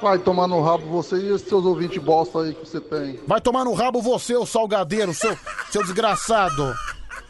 Vai 0.00 0.18
tomar 0.18 0.48
no 0.48 0.60
rabo 0.62 0.86
você 0.86 1.16
e 1.16 1.34
esses 1.34 1.48
seus 1.48 1.64
ouvintes 1.64 2.02
bosta 2.02 2.40
aí 2.40 2.54
que 2.54 2.66
você 2.66 2.80
tem. 2.80 3.20
Vai 3.26 3.40
tomar 3.40 3.64
no 3.64 3.74
rabo 3.74 4.00
você, 4.00 4.34
o 4.34 4.46
salgadeiro, 4.46 5.12
seu, 5.12 5.36
seu 5.70 5.82
desgraçado. 5.82 6.74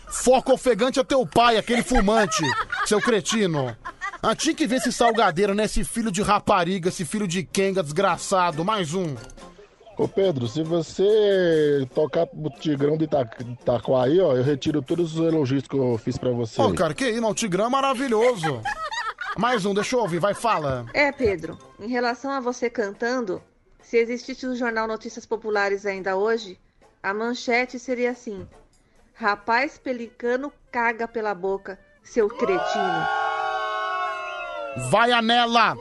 Foco 0.08 0.52
ofegante 0.52 1.00
é 1.00 1.04
teu 1.04 1.26
pai, 1.26 1.56
aquele 1.56 1.82
fumante, 1.82 2.42
seu 2.86 3.00
cretino. 3.00 3.76
Ah, 4.22 4.34
tinha 4.34 4.54
que 4.54 4.66
ver 4.66 4.76
esse 4.76 4.92
salgadeiro, 4.92 5.54
né? 5.54 5.64
Esse 5.64 5.84
filho 5.84 6.10
de 6.10 6.22
rapariga, 6.22 6.88
esse 6.88 7.04
filho 7.04 7.26
de 7.26 7.42
quenga 7.42 7.82
desgraçado. 7.82 8.64
Mais 8.64 8.94
um. 8.94 9.14
Ô 9.98 10.06
Pedro, 10.06 10.47
se 10.47 10.62
você 10.62 11.89
tocar 11.94 12.27
pro 12.27 12.51
Tigrão 12.60 12.98
de 12.98 13.05
Ita- 13.05 13.28
Itaquaí, 13.40 14.20
ó, 14.20 14.35
eu 14.36 14.43
retiro 14.43 14.82
todos 14.82 15.18
os 15.18 15.27
elogios 15.27 15.66
que 15.66 15.74
eu 15.74 15.97
fiz 15.97 16.18
pra 16.18 16.31
você. 16.31 16.60
Ô, 16.60 16.74
cara, 16.74 16.93
que 16.93 17.09
isso, 17.09 17.20
não, 17.20 17.31
o 17.31 17.35
Tigrão 17.35 17.66
é 17.66 17.70
maravilhoso. 17.70 18.60
Mais 19.39 19.64
um, 19.64 19.73
deixa 19.73 19.97
eu 19.97 20.01
ouvir, 20.01 20.18
vai, 20.18 20.35
fala. 20.35 20.85
É, 20.93 21.10
Pedro, 21.12 21.59
em 21.81 21.89
relação 21.89 22.31
a 22.31 22.40
você 22.40 22.68
cantando, 22.68 23.43
se 23.81 23.97
existisse 23.97 24.47
o 24.47 24.55
jornal 24.55 24.86
Notícias 24.86 25.24
Populares 25.24 25.86
ainda 25.86 26.14
hoje, 26.16 26.59
a 27.02 27.14
manchete 27.14 27.78
seria 27.78 28.10
assim: 28.10 28.47
Rapaz 29.14 29.78
pelicano 29.78 30.52
caga 30.70 31.09
pela 31.09 31.35
boca, 31.35 31.78
seu 32.02 32.28
cretino. 32.28 33.06
Vai, 34.90 35.10
Anela! 35.12 35.74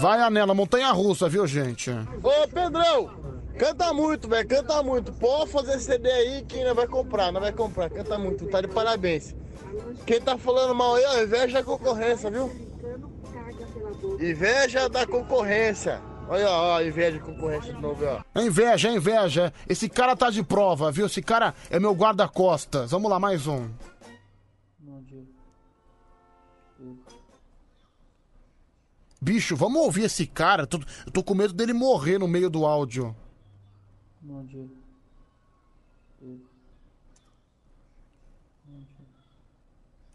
Vai, 0.00 0.20
Anela, 0.20 0.54
montanha 0.54 0.90
russa, 0.92 1.28
viu, 1.28 1.46
gente? 1.46 1.90
Ô, 1.90 2.48
Pedrão, 2.48 3.10
canta 3.58 3.92
muito, 3.92 4.28
velho, 4.28 4.48
canta 4.48 4.82
muito. 4.82 5.12
Pode 5.12 5.50
fazer 5.50 5.78
CD 5.78 6.10
aí 6.10 6.42
que 6.42 6.58
ainda 6.58 6.74
vai 6.74 6.86
comprar, 6.86 7.32
não 7.32 7.40
vai 7.40 7.52
comprar. 7.52 7.88
Canta 7.90 8.18
muito, 8.18 8.46
tá 8.46 8.60
de 8.60 8.68
parabéns. 8.68 9.34
Quem 10.06 10.20
tá 10.20 10.36
falando 10.36 10.74
mal 10.74 10.94
aí, 10.94 11.04
ó, 11.06 11.22
inveja 11.22 11.58
da 11.58 11.64
concorrência, 11.64 12.30
viu? 12.30 12.50
Inveja 14.20 14.88
da 14.88 15.06
concorrência. 15.06 16.00
Olha, 16.28 16.48
ó, 16.48 16.80
inveja 16.80 17.12
de 17.12 17.20
concorrência 17.20 17.72
de 17.72 17.80
novo, 17.80 18.04
ó. 18.04 18.20
É 18.38 18.44
inveja, 18.44 18.88
é 18.88 18.92
inveja. 18.92 19.52
Esse 19.68 19.88
cara 19.88 20.14
tá 20.14 20.30
de 20.30 20.42
prova, 20.42 20.92
viu? 20.92 21.06
Esse 21.06 21.20
cara 21.20 21.54
é 21.70 21.80
meu 21.80 21.92
guarda-costas. 21.92 22.90
Vamos 22.92 23.10
lá, 23.10 23.18
mais 23.18 23.46
um. 23.46 23.68
Bicho, 29.20 29.54
vamos 29.56 29.82
ouvir 29.82 30.04
esse 30.04 30.26
cara. 30.26 30.66
Tô- 30.66 30.80
Eu 31.06 31.12
tô 31.12 31.22
com 31.22 31.34
medo 31.34 31.52
dele 31.52 31.72
morrer 31.72 32.18
no 32.18 32.26
meio 32.28 32.48
do 32.48 32.64
áudio. 32.64 33.14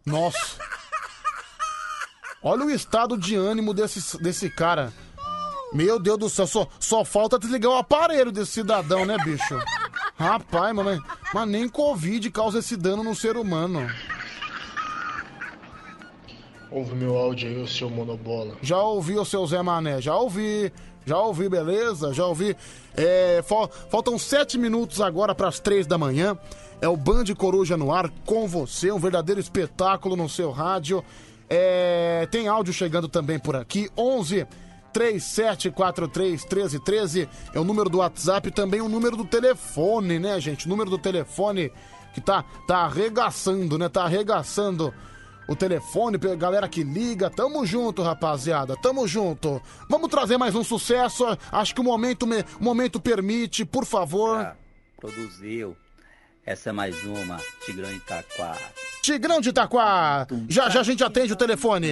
Nossa. 0.06 0.57
Olha 2.41 2.65
o 2.65 2.69
estado 2.69 3.18
de 3.18 3.36
ânimo 3.36 3.73
desse, 3.73 4.22
desse 4.22 4.49
cara. 4.49 4.94
Meu 5.73 5.99
Deus 5.99 6.18
do 6.19 6.30
céu, 6.30 6.45
só, 6.45 6.68
só 6.80 7.03
falta 7.03 7.40
desligar 7.40 7.72
o 7.72 7.76
aparelho 7.77 8.32
desse 8.32 8.52
cidadão, 8.52 9.03
né, 9.03 9.18
bicho? 9.23 9.60
Rapaz, 10.15 10.73
mas, 10.76 11.02
mas 11.34 11.48
nem 11.49 11.68
Covid 11.68 12.30
causa 12.32 12.60
esse 12.60 12.77
dano 12.77 13.03
no 13.03 13.15
ser 13.15 13.36
humano. 13.36 13.86
Ouve 16.71 16.95
meu 16.95 17.17
áudio 17.17 17.47
aí, 17.49 17.61
o 17.61 17.67
seu 17.67 17.89
monobola. 17.89 18.55
Já 18.61 18.81
ouvi 18.81 19.17
o 19.17 19.25
seu 19.25 19.45
Zé 19.47 19.61
Mané, 19.61 20.01
já 20.01 20.15
ouvi, 20.15 20.71
já 21.05 21.17
ouvi, 21.19 21.47
beleza? 21.47 22.13
Já 22.13 22.25
ouvi. 22.25 22.55
É, 22.95 23.41
fal- 23.45 23.69
faltam 23.89 24.17
sete 24.17 24.57
minutos 24.57 24.99
agora 25.02 25.34
para 25.35 25.47
as 25.47 25.60
três 25.60 25.85
da 25.87 25.97
manhã. 25.97 26.37
É 26.81 26.87
o 26.89 26.97
Band 26.97 27.26
Coruja 27.37 27.77
no 27.77 27.94
ar 27.94 28.10
com 28.26 28.47
você, 28.47 28.91
um 28.91 28.99
verdadeiro 28.99 29.39
espetáculo 29.39 30.15
no 30.15 30.27
seu 30.27 30.52
rádio. 30.52 31.03
É, 31.49 32.27
tem 32.31 32.47
áudio 32.47 32.73
chegando 32.73 33.07
também 33.07 33.37
por 33.39 33.55
aqui, 33.55 33.89
11 33.97 34.45
3743 34.91 36.41
1313 36.45 37.29
é 37.53 37.60
o 37.60 37.63
número 37.63 37.89
do 37.89 37.99
WhatsApp, 37.99 38.49
também 38.52 38.81
o 38.81 38.89
número 38.89 39.15
do 39.15 39.26
telefone, 39.26 40.18
né, 40.19 40.39
gente? 40.39 40.65
O 40.65 40.69
número 40.69 40.89
do 40.89 40.97
telefone 40.97 41.71
que 42.13 42.21
tá, 42.21 42.44
tá 42.68 42.77
arregaçando, 42.79 43.77
né? 43.77 43.89
Tá 43.89 44.03
arregaçando 44.05 44.94
o 45.48 45.56
telefone, 45.56 46.18
galera 46.38 46.68
que 46.68 46.84
liga. 46.84 47.30
Tamo 47.30 47.65
junto, 47.65 48.02
rapaziada. 48.02 48.76
Tamo 48.82 49.07
junto. 49.07 49.62
Vamos 49.90 50.10
trazer 50.10 50.38
mais 50.38 50.56
um 50.56 50.64
sucesso. 50.64 51.26
Acho 51.52 51.74
que 51.76 51.82
o 51.82 51.84
momento, 51.84 52.26
me- 52.26 52.44
o 52.60 52.64
momento 52.64 52.99
permite, 52.99 53.64
por 53.65 53.86
favor. 53.86 54.56
Produziu. 54.98 55.76
Essa 56.46 56.70
é 56.70 56.72
mais 56.72 57.04
uma, 57.04 57.38
Tigrão 57.65 57.91
Itaquá. 57.91 58.56
Tigrão 59.02 59.41
de 59.41 59.49
Itaquá. 59.49 60.28
Já 60.48 60.70
já 60.70 60.82
a 60.82 60.84
gente 60.84 61.04
atende 61.04 61.34
o 61.34 61.36
telefone. 61.36 61.88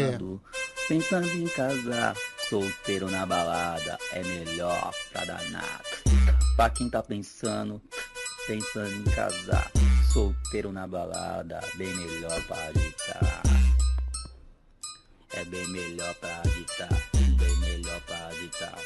Pensando 0.88 1.28
em 1.28 1.48
casar, 1.48 2.16
solteiro 2.50 3.10
na 3.10 3.26
balada, 3.26 3.98
é 4.12 4.22
melhor 4.24 4.92
pra 5.12 5.26
danar. 5.26 5.82
Pra 6.56 6.70
quem 6.70 6.88
tá 6.90 7.02
pensando, 7.02 7.82
pensando 8.46 8.94
em 8.94 9.04
casar, 9.06 9.72
solteiro 10.14 10.72
na 10.72 10.85
balada, 10.85 11.59
bem 11.74 11.92
melhor 11.95 12.40
pra 12.43 12.56
agitar. 12.67 13.42
É 15.33 15.43
bem 15.45 15.67
melhor 15.69 16.14
pra 16.16 16.42
agitar, 16.45 16.90
bem 17.14 17.58
melhor 17.58 18.00
pra 18.01 18.27
agitar. 18.27 18.77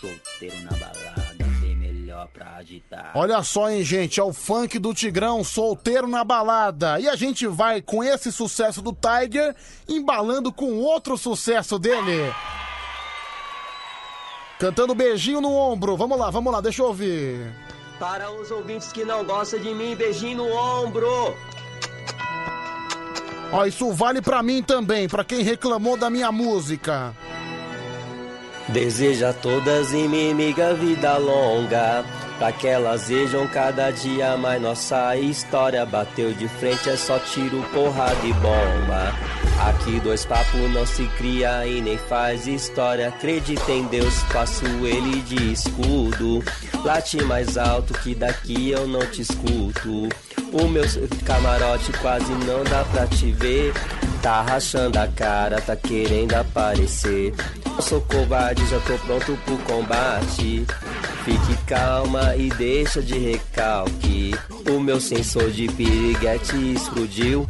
Solteiro 0.00 0.62
na 0.62 0.70
balada, 0.78 1.44
bem 1.60 1.74
melhor 1.74 2.28
pra 2.28 2.54
agitar. 2.54 3.10
Olha 3.16 3.42
só, 3.42 3.68
hein, 3.68 3.82
gente, 3.82 4.20
é 4.20 4.22
o 4.22 4.32
funk 4.32 4.78
do 4.78 4.94
Tigrão, 4.94 5.42
solteiro 5.42 6.06
na 6.06 6.22
balada. 6.22 7.00
E 7.00 7.08
a 7.08 7.16
gente 7.16 7.48
vai 7.48 7.82
com 7.82 8.04
esse 8.04 8.30
sucesso 8.30 8.80
do 8.80 8.92
Tiger, 8.92 9.56
embalando 9.88 10.52
com 10.52 10.78
outro 10.78 11.18
sucesso 11.18 11.80
dele. 11.80 12.32
Cantando 14.60 14.94
beijinho 14.94 15.40
no 15.40 15.52
ombro. 15.52 15.96
Vamos 15.96 16.16
lá, 16.16 16.30
vamos 16.30 16.52
lá, 16.52 16.60
deixa 16.60 16.80
eu 16.80 16.86
ouvir. 16.86 17.69
Para 18.00 18.30
os 18.32 18.50
ouvintes 18.50 18.90
que 18.90 19.04
não 19.04 19.22
gostam 19.22 19.60
de 19.60 19.74
mim, 19.74 19.94
beijinho 19.94 20.38
no 20.38 20.50
ombro. 20.50 21.36
Ó, 23.52 23.66
isso 23.66 23.92
vale 23.92 24.22
pra 24.22 24.42
mim 24.42 24.62
também, 24.62 25.06
pra 25.06 25.22
quem 25.22 25.42
reclamou 25.42 25.98
da 25.98 26.08
minha 26.08 26.32
música. 26.32 27.14
Deseja 28.68 29.30
a 29.30 29.32
todas 29.34 29.92
inimigas 29.92 30.78
vida 30.78 31.18
longa, 31.18 32.02
pra 32.40 32.50
que 32.50 32.66
elas 32.66 33.08
vejam 33.08 33.46
cada 33.46 33.90
dia 33.90 34.34
mais 34.38 34.60
nossa 34.60 35.14
história. 35.14 35.84
Bateu 35.84 36.32
de 36.32 36.48
frente, 36.48 36.88
é 36.88 36.96
só 36.96 37.18
tiro, 37.18 37.62
porrada 37.74 38.26
e 38.26 38.32
bomba. 38.32 39.14
Aqui 39.68 40.00
dois 40.00 40.24
papos 40.24 40.58
não 40.72 40.86
se 40.86 41.04
cria 41.18 41.66
e 41.66 41.82
nem 41.82 41.98
faz 41.98 42.46
história. 42.46 43.08
Acredita 43.08 43.70
em 43.70 43.84
Deus, 43.84 44.22
faço 44.32 44.64
ele 44.64 45.20
de 45.20 45.52
escudo. 45.52 46.42
Late 46.82 47.22
mais 47.24 47.58
alto 47.58 47.92
que 47.92 48.14
daqui 48.14 48.70
eu 48.70 48.88
não 48.88 49.04
te 49.06 49.20
escuto. 49.20 50.08
O 50.52 50.66
meu 50.66 50.84
camarote 51.24 51.92
quase 52.00 52.32
não 52.32 52.64
dá 52.64 52.84
pra 52.90 53.06
te 53.06 53.30
ver. 53.32 53.72
Tá 54.20 54.42
rachando 54.42 54.98
a 54.98 55.06
cara, 55.06 55.60
tá 55.60 55.76
querendo 55.76 56.34
aparecer. 56.34 57.32
Eu 57.64 57.82
sou 57.82 58.00
covarde, 58.02 58.66
já 58.66 58.78
tô 58.80 58.98
pronto 58.98 59.38
pro 59.44 59.56
combate. 59.58 60.66
Fique 61.24 61.56
calma 61.66 62.34
e 62.36 62.48
deixa 62.50 63.00
de 63.00 63.18
recalque. 63.18 64.34
O 64.70 64.80
meu 64.80 65.00
sensor 65.00 65.50
de 65.50 65.68
piriguete 65.68 66.56
explodiu. 66.72 67.48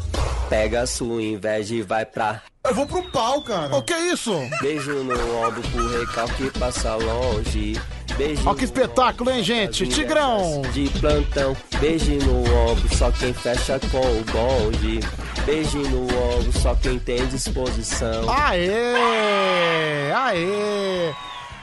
Pega 0.48 0.86
sua 0.86 1.22
inveja 1.22 1.74
e 1.74 1.82
vai 1.82 2.04
pra. 2.04 2.42
Eu 2.62 2.74
vou 2.74 2.86
pro 2.86 3.02
pau, 3.10 3.40
cara. 3.40 3.74
O 3.74 3.82
que 3.82 3.92
é 3.92 4.12
isso? 4.12 4.34
Beijo 4.60 4.92
no 5.02 5.14
ombro 5.38 5.62
pro 5.62 5.98
recalque 5.98 6.50
passa 6.58 6.94
longe. 6.94 7.80
Beijo 8.18 8.42
Ó 8.46 8.54
que 8.54 8.64
espetáculo, 8.64 9.30
hein, 9.30 9.42
gente? 9.42 9.86
Tigrão! 9.86 10.60
de 10.72 10.88
plantão. 11.00 11.56
Beijo 11.80 12.12
no 12.16 12.40
ombro, 12.68 12.94
só 12.94 13.10
quem 13.12 13.32
fecha 13.32 13.80
com 13.90 13.98
o 13.98 14.24
bonde. 14.24 15.00
Beijo 15.46 15.78
no 15.78 16.02
ombro, 16.02 16.52
só 16.60 16.74
quem 16.74 16.98
tem 16.98 17.26
disposição. 17.28 18.28
Aê! 18.30 20.12
Aê! 20.14 21.14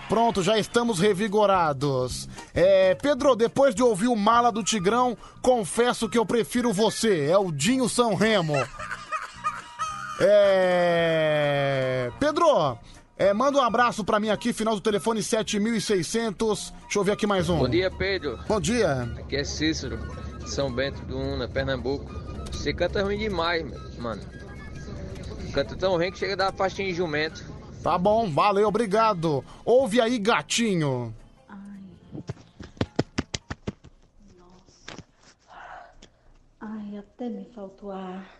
Pronto, 0.09 0.41
já 0.41 0.57
estamos 0.57 0.99
revigorados. 0.99 2.27
É, 2.55 2.95
Pedro, 2.95 3.35
depois 3.35 3.75
de 3.75 3.83
ouvir 3.83 4.07
o 4.07 4.15
Mala 4.15 4.51
do 4.51 4.63
Tigrão, 4.63 5.15
confesso 5.43 6.09
que 6.09 6.17
eu 6.17 6.25
prefiro 6.25 6.73
você. 6.73 7.27
É 7.29 7.37
o 7.37 7.51
Dinho 7.51 7.87
São 7.87 8.15
Remo. 8.15 8.55
É... 10.19 12.11
Pedro, 12.19 12.77
é, 13.17 13.33
manda 13.33 13.57
um 13.57 13.61
abraço 13.61 14.03
pra 14.03 14.19
mim 14.19 14.29
aqui, 14.29 14.53
final 14.53 14.75
do 14.75 14.81
telefone 14.81 15.21
7600. 15.21 16.73
Deixa 16.83 16.99
eu 16.99 17.03
ver 17.03 17.11
aqui 17.11 17.27
mais 17.27 17.49
um. 17.49 17.57
Bom 17.57 17.69
dia, 17.69 17.89
Pedro. 17.91 18.39
Bom 18.47 18.59
dia. 18.59 19.03
Aqui 19.17 19.35
é 19.35 19.43
Cícero, 19.43 19.99
São 20.45 20.71
Bento 20.71 21.01
do 21.05 21.17
Una, 21.17 21.47
Pernambuco. 21.47 22.11
Você 22.51 22.73
canta 22.73 23.03
ruim 23.03 23.17
demais, 23.17 23.65
mano. 23.97 24.21
Canta 25.53 25.75
tão 25.75 25.93
ruim 25.95 26.11
que 26.11 26.17
chega 26.17 26.33
a 26.33 26.37
dar 26.37 26.51
pastinha 26.51 26.87
de 26.89 26.93
jumento. 26.93 27.43
Tá 27.83 27.97
bom, 27.97 28.29
valeu, 28.29 28.67
obrigado. 28.67 29.43
Ouve 29.63 30.01
aí, 30.01 30.19
gatinho. 30.19 31.15
Ai, 36.59 36.97
até 36.97 37.29
me 37.29 37.45
faltou 37.53 37.91
ar. 37.91 38.36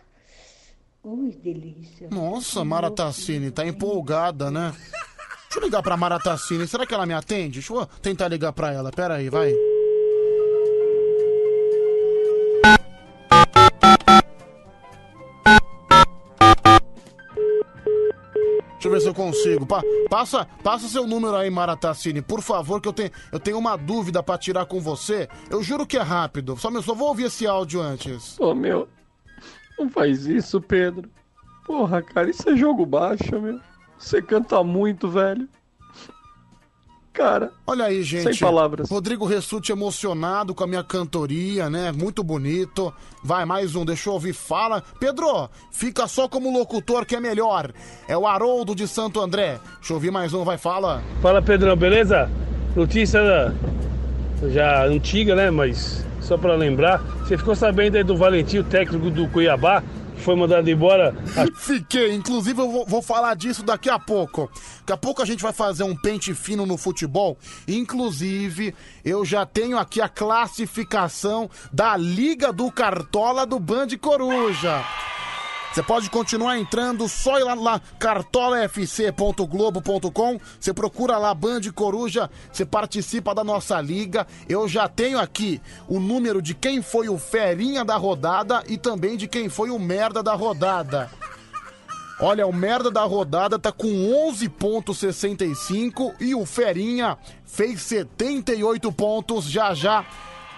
Ui, 1.10 1.32
delícia. 1.42 2.08
Nossa, 2.10 2.62
Mara 2.64 2.90
Tassini, 2.90 3.50
tá 3.50 3.66
empolgada, 3.66 4.50
né? 4.50 4.74
Deixa 5.44 5.58
eu 5.58 5.62
ligar 5.62 5.82
pra 5.82 5.96
Mara 5.96 6.18
Tassini. 6.18 6.66
Será 6.68 6.84
que 6.86 6.92
ela 6.92 7.06
me 7.06 7.14
atende? 7.14 7.60
Deixa 7.60 7.72
eu 7.72 7.86
tentar 8.02 8.28
ligar 8.28 8.52
pra 8.52 8.70
ela. 8.72 8.90
Pera 8.92 9.14
aí, 9.14 9.30
vai. 9.30 9.54
Deixa 18.72 18.86
eu 18.86 18.92
ver 18.92 19.00
se 19.00 19.08
eu 19.08 19.14
consigo. 19.14 19.66
Pa- 19.66 19.82
passa, 20.08 20.46
passa 20.62 20.86
seu 20.88 21.06
número 21.06 21.34
aí, 21.34 21.50
Mara 21.50 21.76
Tassini, 21.76 22.22
por 22.22 22.40
favor, 22.40 22.80
que 22.80 22.86
eu 22.88 22.92
tenho, 22.92 23.10
eu 23.32 23.40
tenho 23.40 23.58
uma 23.58 23.76
dúvida 23.76 24.22
pra 24.22 24.38
tirar 24.38 24.66
com 24.66 24.80
você. 24.80 25.28
Eu 25.50 25.62
juro 25.64 25.84
que 25.86 25.96
é 25.96 26.02
rápido. 26.02 26.56
Só, 26.56 26.70
eu 26.70 26.82
só 26.82 26.94
vou 26.94 27.08
ouvir 27.08 27.24
esse 27.24 27.44
áudio 27.46 27.80
antes. 27.80 28.36
Pô, 28.36 28.54
meu, 28.54 28.88
não 29.78 29.88
faz 29.88 30.26
isso, 30.26 30.60
Pedro. 30.60 31.08
Porra, 31.64 32.02
cara, 32.02 32.30
isso 32.30 32.48
é 32.48 32.56
jogo 32.56 32.84
baixo, 32.86 33.40
meu. 33.40 33.60
Você 33.98 34.22
canta 34.22 34.62
muito, 34.62 35.08
velho. 35.08 35.48
Cara, 37.12 37.50
Olha 37.66 37.86
aí, 37.86 38.04
gente. 38.04 38.32
Sem 38.32 38.38
palavras. 38.38 38.88
Rodrigo 38.88 39.26
Ressuti 39.26 39.72
emocionado 39.72 40.54
com 40.54 40.62
a 40.62 40.66
minha 40.68 40.84
cantoria, 40.84 41.68
né? 41.68 41.90
Muito 41.90 42.22
bonito. 42.22 42.94
Vai, 43.24 43.44
mais 43.44 43.74
um, 43.74 43.84
deixa 43.84 44.08
eu 44.08 44.12
ouvir. 44.12 44.32
Fala. 44.32 44.84
Pedro, 45.00 45.50
fica 45.72 46.06
só 46.06 46.28
como 46.28 46.56
locutor 46.56 47.04
que 47.04 47.16
é 47.16 47.20
melhor. 47.20 47.72
É 48.06 48.16
o 48.16 48.24
Haroldo 48.24 48.72
de 48.72 48.86
Santo 48.86 49.20
André. 49.20 49.58
Deixa 49.78 49.92
eu 49.92 49.96
ouvir 49.96 50.12
mais 50.12 50.32
um, 50.32 50.44
vai, 50.44 50.56
fala. 50.56 51.02
Fala 51.20 51.42
Pedrão, 51.42 51.76
beleza? 51.76 52.30
Notícia 52.76 53.52
já 54.46 54.84
antiga, 54.84 55.34
né? 55.34 55.50
Mas 55.50 56.04
só 56.20 56.36
pra 56.36 56.54
lembrar, 56.54 56.98
você 56.98 57.36
ficou 57.36 57.54
sabendo 57.54 57.96
aí 57.96 58.04
do 58.04 58.16
Valentim, 58.16 58.58
o 58.58 58.64
técnico 58.64 59.10
do 59.10 59.26
Cuiabá, 59.28 59.82
que 60.14 60.20
foi 60.20 60.36
mandado 60.36 60.68
embora? 60.68 61.14
Fiquei, 61.56 62.12
inclusive 62.12 62.60
eu 62.60 62.70
vou, 62.70 62.86
vou 62.86 63.00
falar 63.00 63.34
disso 63.34 63.62
daqui 63.62 63.88
a 63.88 63.98
pouco. 63.98 64.50
Daqui 64.80 64.92
a 64.92 64.96
pouco 64.96 65.22
a 65.22 65.24
gente 65.24 65.42
vai 65.42 65.52
fazer 65.52 65.84
um 65.84 65.96
pente 65.96 66.34
fino 66.34 66.66
no 66.66 66.76
futebol. 66.76 67.38
Inclusive, 67.66 68.74
eu 69.04 69.24
já 69.24 69.46
tenho 69.46 69.78
aqui 69.78 70.00
a 70.00 70.08
classificação 70.08 71.48
da 71.72 71.96
Liga 71.96 72.52
do 72.52 72.70
Cartola 72.70 73.46
do 73.46 73.58
Band 73.58 73.88
Coruja. 74.00 74.84
Você 75.72 75.82
pode 75.82 76.10
continuar 76.10 76.58
entrando, 76.58 77.08
só 77.08 77.38
ir 77.38 77.44
lá, 77.44 77.54
lá 77.54 77.80
cartolafc.globo.com. 77.98 80.40
Você 80.58 80.72
procura 80.72 81.18
lá 81.18 81.34
Band 81.34 81.60
Coruja, 81.74 82.30
você 82.50 82.64
participa 82.64 83.34
da 83.34 83.44
nossa 83.44 83.78
liga. 83.80 84.26
Eu 84.48 84.66
já 84.66 84.88
tenho 84.88 85.18
aqui 85.18 85.60
o 85.86 86.00
número 86.00 86.40
de 86.40 86.54
quem 86.54 86.80
foi 86.82 87.08
o 87.08 87.18
ferinha 87.18 87.84
da 87.84 87.96
rodada 87.96 88.64
e 88.66 88.78
também 88.78 89.16
de 89.16 89.28
quem 89.28 89.48
foi 89.48 89.70
o 89.70 89.78
merda 89.78 90.22
da 90.22 90.34
rodada. 90.34 91.10
Olha, 92.20 92.44
o 92.46 92.52
merda 92.52 92.90
da 92.90 93.04
rodada 93.04 93.60
tá 93.60 93.70
com 93.70 93.86
11.65 93.86 96.14
e 96.18 96.34
o 96.34 96.44
ferinha 96.44 97.16
fez 97.44 97.80
78 97.82 98.90
pontos. 98.90 99.44
Já 99.44 99.72
já 99.72 100.04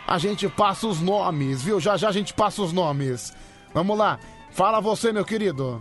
a 0.07 0.17
gente 0.17 0.49
passa 0.49 0.87
os 0.87 1.03
nomes, 1.03 1.63
viu? 1.63 1.79
Já 1.79 1.99
já 1.99 2.09
a 2.09 2.13
gente 2.13 2.33
passa 2.33 2.63
os 2.63 2.73
nomes. 2.73 3.35
Vamos 3.75 3.99
lá. 3.99 4.19
Fala 4.51 4.81
você, 4.81 5.13
meu 5.13 5.25
querido. 5.25 5.81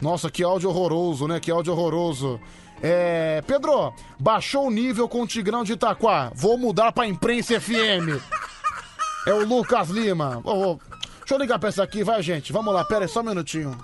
Nossa, 0.00 0.30
que 0.30 0.42
áudio 0.42 0.70
horroroso, 0.70 1.28
né? 1.28 1.38
Que 1.38 1.50
áudio 1.50 1.72
horroroso. 1.72 2.40
É. 2.82 3.42
Pedro, 3.46 3.92
baixou 4.18 4.66
o 4.66 4.70
nível 4.70 5.08
com 5.08 5.22
o 5.22 5.26
Tigrão 5.26 5.62
de 5.62 5.74
Itaquá. 5.74 6.32
Vou 6.34 6.58
mudar 6.58 6.92
pra 6.92 7.06
Imprensa 7.06 7.60
FM. 7.60 8.20
É 9.26 9.32
o 9.32 9.46
Lucas 9.46 9.88
Lima. 9.88 10.40
Ô, 10.42 10.72
ô, 10.72 10.78
Deixa 11.20 11.34
eu 11.34 11.38
ligar 11.38 11.58
pra 11.58 11.68
essa 11.68 11.84
aqui, 11.84 12.02
vai, 12.02 12.20
gente. 12.20 12.52
Vamos 12.52 12.74
lá, 12.74 12.84
pera 12.84 13.04
aí, 13.04 13.08
só 13.08 13.20
um 13.20 13.24
minutinho. 13.24 13.78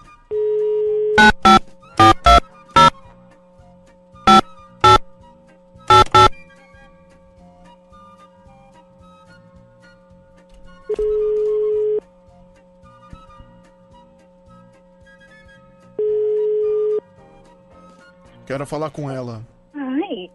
Quero 18.49 18.65
falar 18.65 18.89
com 18.89 19.10
ela. 19.10 19.43
Ai. 19.75 20.31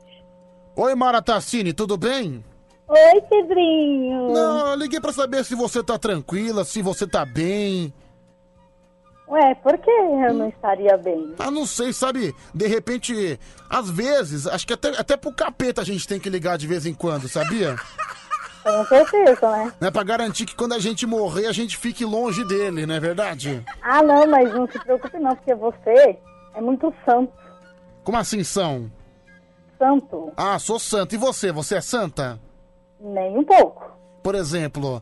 Oi, 0.75 0.93
Mara 0.93 1.19
Tassini, 1.19 1.73
tudo 1.73 1.97
bem? 1.97 2.45
Oi, 2.87 3.21
Pedrinho. 3.21 4.31
Não, 4.31 4.67
eu 4.67 4.75
liguei 4.75 5.01
pra 5.01 5.11
saber 5.11 5.43
se 5.43 5.55
você 5.55 5.81
tá 5.81 5.97
tranquila, 5.97 6.63
se 6.63 6.83
você 6.83 7.07
tá 7.07 7.25
bem. 7.25 7.91
Ué, 9.27 9.55
por 9.55 9.75
que 9.79 9.89
eu 9.89 10.31
não 10.31 10.47
estaria 10.47 10.95
bem? 10.95 11.33
Ah, 11.39 11.49
não 11.49 11.65
sei, 11.65 11.91
sabe? 11.91 12.35
De 12.53 12.67
repente, 12.67 13.39
às 13.67 13.89
vezes, 13.89 14.45
acho 14.45 14.67
que 14.67 14.73
até, 14.73 14.89
até 14.89 15.17
pro 15.17 15.33
capeta 15.33 15.81
a 15.81 15.85
gente 15.85 16.07
tem 16.07 16.19
que 16.19 16.29
ligar 16.29 16.55
de 16.55 16.67
vez 16.67 16.85
em 16.85 16.93
quando, 16.93 17.27
sabia? 17.27 17.75
Com 18.61 18.85
certeza, 18.85 19.51
né? 19.57 19.73
Né, 19.81 19.89
pra 19.89 20.03
garantir 20.03 20.45
que 20.45 20.55
quando 20.55 20.73
a 20.73 20.79
gente 20.79 21.07
morrer, 21.07 21.47
a 21.47 21.51
gente 21.51 21.77
fique 21.77 22.05
longe 22.05 22.45
dele, 22.45 22.85
não 22.85 22.93
é 22.93 22.99
verdade? 22.99 23.65
Ah, 23.81 24.03
não, 24.03 24.27
mas 24.27 24.53
não 24.53 24.67
se 24.67 24.77
preocupe 24.77 25.17
não, 25.17 25.35
porque 25.35 25.55
você 25.55 26.19
é 26.53 26.61
muito 26.61 26.93
santo. 27.03 27.33
Como 28.03 28.17
assim 28.17 28.43
são? 28.43 28.91
Santo. 29.77 30.31
Ah, 30.37 30.59
sou 30.59 30.79
santo. 30.79 31.15
E 31.15 31.17
você? 31.17 31.51
Você 31.51 31.75
é 31.75 31.81
santa? 31.81 32.39
Nem 32.99 33.37
um 33.37 33.43
pouco. 33.43 33.91
Por 34.21 34.35
exemplo, 34.35 35.01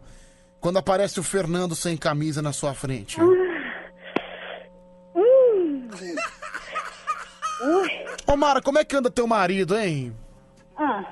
quando 0.60 0.78
aparece 0.78 1.20
o 1.20 1.24
Fernando 1.24 1.76
sem 1.76 1.98
camisa 1.98 2.42
na 2.42 2.54
sua 2.54 2.74
frente. 2.74 3.22
Hum. 3.22 5.88
Ui. 7.64 7.90
Ô, 8.26 8.36
Mara, 8.36 8.62
como 8.62 8.80
é 8.80 8.84
que 8.84 8.96
anda 8.96 9.12
teu 9.12 9.28
marido, 9.28 9.78
hein? 9.78 10.16
Ah, 10.78 11.06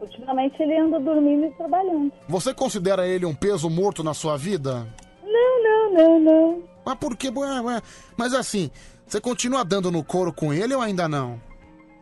ultimamente 0.00 0.60
ele 0.60 0.76
anda 0.76 0.98
dormindo 0.98 1.46
e 1.46 1.50
trabalhando. 1.52 2.12
Você 2.28 2.52
considera 2.52 3.06
ele 3.06 3.24
um 3.24 3.34
peso 3.34 3.70
morto 3.70 4.02
na 4.02 4.14
sua 4.14 4.36
vida? 4.36 4.86
Não, 5.22 5.62
não, 5.62 5.94
não, 5.94 6.20
não. 6.20 6.62
Mas 6.84 6.96
por 6.96 7.12
ué. 7.12 7.82
Mas 8.16 8.34
assim, 8.34 8.70
Você 9.12 9.20
continua 9.20 9.62
dando 9.62 9.90
no 9.90 10.02
couro 10.02 10.32
com 10.32 10.54
ele 10.54 10.74
ou 10.74 10.80
ainda 10.80 11.06
não? 11.06 11.38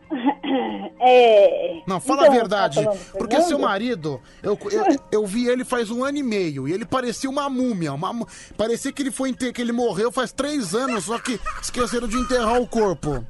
É. 1.03 1.81
Não, 1.87 1.99
fala 1.99 2.21
Então, 2.21 2.33
a 2.33 2.37
verdade. 2.37 2.83
tá 2.85 2.91
porque 3.17 3.41
seu 3.41 3.57
marido, 3.57 4.21
eu, 4.43 4.55
eu, 4.71 4.85
eu 5.11 5.25
vi 5.25 5.47
ele 5.47 5.65
faz 5.65 5.89
um 5.89 6.03
ano 6.03 6.19
e 6.19 6.23
meio 6.23 6.67
e 6.67 6.71
ele 6.73 6.85
parecia 6.85 7.27
uma 7.27 7.49
múmia. 7.49 7.91
Uma, 7.91 8.13
parecia 8.55 8.91
que 8.91 9.01
ele 9.01 9.09
foi 9.09 9.29
enter, 9.29 9.51
que 9.51 9.59
ele 9.61 9.71
morreu 9.71 10.11
faz 10.11 10.31
três 10.31 10.75
anos, 10.75 11.05
só 11.05 11.17
que 11.17 11.39
esqueceram 11.59 12.07
de 12.07 12.17
enterrar 12.17 12.61
o 12.61 12.67
corpo. 12.67 13.25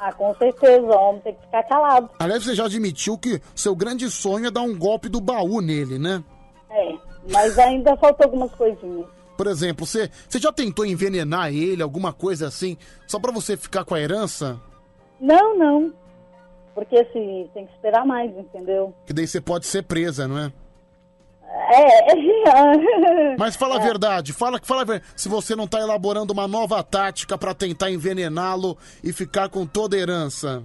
Ah, 0.00 0.12
com 0.12 0.34
certeza, 0.34 0.82
o 0.82 0.90
homem 0.90 1.20
tem 1.20 1.34
que 1.34 1.42
ficar 1.42 1.62
calado. 1.62 2.10
Aliás, 2.18 2.42
você 2.42 2.56
já 2.56 2.64
admitiu 2.64 3.16
que 3.16 3.40
seu 3.54 3.76
grande 3.76 4.10
sonho 4.10 4.46
é 4.46 4.50
dar 4.50 4.62
um 4.62 4.76
golpe 4.76 5.08
do 5.08 5.20
baú 5.20 5.60
nele, 5.60 5.96
né? 5.98 6.24
É, 6.70 6.92
mas 7.30 7.56
ainda 7.56 7.96
faltam 7.98 8.26
algumas 8.26 8.52
coisinhas. 8.56 9.06
Por 9.36 9.46
exemplo, 9.46 9.86
você, 9.86 10.10
você 10.28 10.38
já 10.38 10.52
tentou 10.52 10.86
envenenar 10.86 11.52
ele, 11.52 11.82
alguma 11.82 12.12
coisa 12.12 12.46
assim, 12.46 12.76
só 13.06 13.18
pra 13.18 13.32
você 13.32 13.56
ficar 13.56 13.84
com 13.84 13.94
a 13.94 14.00
herança? 14.00 14.60
Não, 15.20 15.56
não. 15.56 15.92
Porque 16.74 16.96
assim, 16.96 17.48
tem 17.54 17.66
que 17.66 17.72
esperar 17.72 18.04
mais, 18.04 18.30
entendeu? 18.36 18.94
Que 19.06 19.12
daí 19.12 19.26
você 19.26 19.40
pode 19.40 19.66
ser 19.66 19.82
presa, 19.82 20.28
não 20.28 20.38
é? 20.38 20.52
É. 21.46 23.36
Mas 23.38 23.56
fala 23.56 23.76
a 23.76 23.78
verdade, 23.78 24.32
fala, 24.32 24.60
fala 24.62 24.82
a 24.82 24.84
verdade. 24.84 25.10
Se 25.16 25.28
você 25.28 25.56
não 25.56 25.66
tá 25.66 25.80
elaborando 25.80 26.32
uma 26.32 26.46
nova 26.46 26.82
tática 26.82 27.38
pra 27.38 27.54
tentar 27.54 27.90
envenená-lo 27.90 28.76
e 29.02 29.12
ficar 29.12 29.48
com 29.48 29.66
toda 29.66 29.96
a 29.96 29.98
herança. 29.98 30.62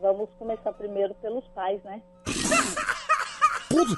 Vamos 0.00 0.28
começar 0.38 0.72
primeiro 0.72 1.14
pelos 1.22 1.46
pais, 1.54 1.80
né? 1.84 2.02
Putz, 3.70 3.94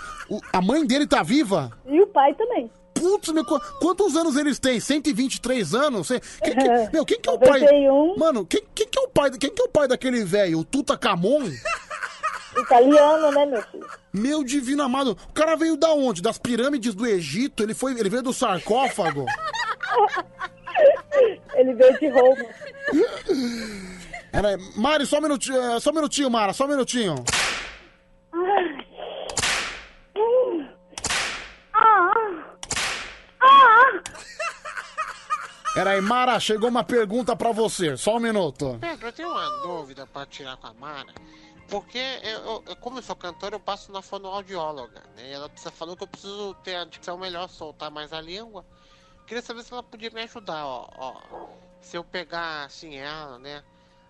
a 0.52 0.60
mãe 0.60 0.86
dele 0.86 1.06
tá 1.06 1.22
viva? 1.22 1.72
E 1.86 2.00
o 2.00 2.06
pai 2.06 2.34
também. 2.34 2.70
Putz, 3.04 3.28
meu, 3.32 3.44
qu- 3.44 3.60
quantos 3.80 4.16
anos 4.16 4.34
eles 4.34 4.58
têm? 4.58 4.80
123 4.80 5.74
anos? 5.74 6.06
Cê- 6.06 6.20
que- 6.20 6.54
que- 6.54 6.68
meu, 6.92 7.04
quem 7.04 7.20
que 7.20 7.28
é 7.28 7.32
o 7.32 7.38
pai? 7.38 7.60
91. 7.60 8.16
Mano, 8.16 8.46
quem, 8.46 8.62
quem 8.74 8.88
que 8.88 8.98
é 8.98 9.02
o 9.02 9.08
pai? 9.08 9.30
Quem 9.32 9.50
que 9.50 9.60
é 9.60 9.64
o 9.64 9.68
pai 9.68 9.86
daquele 9.86 10.24
velho? 10.24 10.60
O 10.60 10.64
Tutakamon? 10.64 11.42
Italiano, 12.56 13.30
né, 13.32 13.44
meu 13.46 13.62
filho? 13.62 13.86
Meu 14.12 14.42
divino 14.42 14.82
amado, 14.82 15.18
o 15.28 15.32
cara 15.34 15.54
veio 15.54 15.76
da 15.76 15.92
onde? 15.92 16.22
Das 16.22 16.38
pirâmides 16.38 16.94
do 16.94 17.06
Egito? 17.06 17.62
Ele 17.62 17.74
foi, 17.74 17.92
ele 17.92 18.08
veio 18.08 18.22
do 18.22 18.32
sarcófago? 18.32 19.26
Ele 21.54 21.72
veio 21.74 21.98
de 22.00 22.08
Roma. 22.08 22.44
Pera 24.32 24.48
aí, 24.48 24.56
Mari, 24.76 25.06
só 25.06 25.18
um 25.18 25.22
minutinho, 25.22 25.56
eh, 25.62 25.78
só 25.78 25.90
um 25.90 25.94
minutinho, 25.94 26.28
Mara, 26.28 26.52
só 26.52 26.64
um 26.64 26.68
minutinho. 26.68 27.14
Pera 31.72 32.13
aí, 35.86 36.00
Mara, 36.00 36.38
chegou 36.40 36.68
uma 36.68 36.84
pergunta 36.84 37.34
pra 37.36 37.52
você, 37.52 37.96
só 37.96 38.16
um 38.16 38.20
minuto. 38.20 38.78
Pedro, 38.80 39.08
eu 39.08 39.12
tenho 39.12 39.30
uma 39.30 39.50
dúvida 39.62 40.06
pra 40.06 40.24
tirar 40.26 40.56
com 40.56 40.66
a 40.68 40.74
Mara. 40.74 41.12
Porque 41.68 41.98
eu, 42.22 42.62
eu- 42.66 42.76
como 42.76 42.98
eu 42.98 43.02
sou 43.02 43.16
cantor, 43.16 43.52
eu 43.54 43.60
passo 43.60 43.90
na 43.90 44.02
fonoaudióloga, 44.02 45.00
né? 45.16 45.30
E 45.30 45.32
ela 45.32 45.50
falou 45.72 45.96
que 45.96 46.02
eu 46.02 46.08
preciso 46.08 46.54
ter 46.62 46.76
a 46.76 46.84
dicção 46.84 47.16
melhor, 47.18 47.48
soltar 47.48 47.90
mais 47.90 48.12
a 48.12 48.20
língua. 48.20 48.64
Queria 49.26 49.42
saber 49.42 49.62
se 49.62 49.72
ela 49.72 49.82
podia 49.82 50.10
me 50.10 50.22
ajudar, 50.22 50.66
ó. 50.66 50.86
ó. 50.98 51.46
Se 51.80 51.96
eu 51.96 52.04
pegar 52.04 52.64
assim 52.64 52.96
ela, 52.96 53.38
né? 53.38 53.62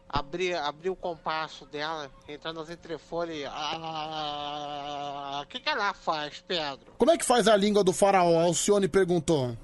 Abrir, 0.09 0.55
abrir 0.57 0.91
o 0.91 0.97
compasso 0.97 1.65
dela, 1.67 2.11
entrar 2.29 2.53
nas 2.53 2.69
entrefolhas 2.71 3.51
ah, 3.53 5.41
O 5.43 5.47
que, 5.47 5.59
que 5.59 5.69
ela 5.69 5.95
faz, 5.95 6.45
Pedro? 6.47 6.93
Como 6.99 7.11
é 7.11 7.17
que 7.17 7.25
faz 7.25 7.49
a 7.49 7.57
língua 7.57 7.83
do 7.83 7.93
faraó? 7.93 8.41
Alcione 8.41 8.87
perguntou. 8.87 9.57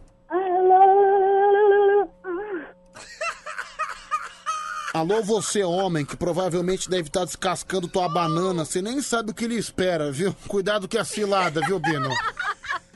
Alô, 4.92 5.22
você 5.22 5.62
homem, 5.62 6.04
que 6.04 6.16
provavelmente 6.16 6.90
deve 6.90 7.08
estar 7.08 7.24
descascando 7.24 7.86
tua 7.86 8.08
banana, 8.08 8.64
você 8.64 8.82
nem 8.82 9.00
sabe 9.00 9.30
o 9.30 9.34
que 9.34 9.46
lhe 9.46 9.56
espera, 9.56 10.10
viu? 10.10 10.34
Cuidado 10.48 10.88
que 10.88 10.98
é 10.98 11.04
cilada, 11.04 11.60
viu, 11.60 11.78
Bino? 11.78 12.08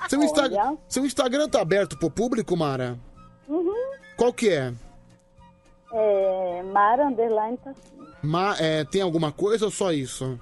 Seu, 0.09 0.23
Insta-. 0.23 0.51
Seu 0.89 1.07
Instagram 1.07 1.49
tá 1.49 1.61
aberto 1.61 1.97
pro 1.97 2.11
público, 2.11 2.57
Mara? 2.57 2.99
Uhum. 3.49 3.73
Qual 4.17 4.33
que 4.33 4.49
é? 4.51 4.73
É, 5.93 6.63
Mara 6.65 7.07
Underline 7.07 7.57
tá 7.59 7.71
assim. 7.71 8.09
Ma- 8.23 8.57
é, 8.59 8.85
tem 8.85 9.01
alguma 9.01 9.31
coisa 9.31 9.67
ou 9.67 9.71
só 9.71 9.93
isso? 9.93 10.39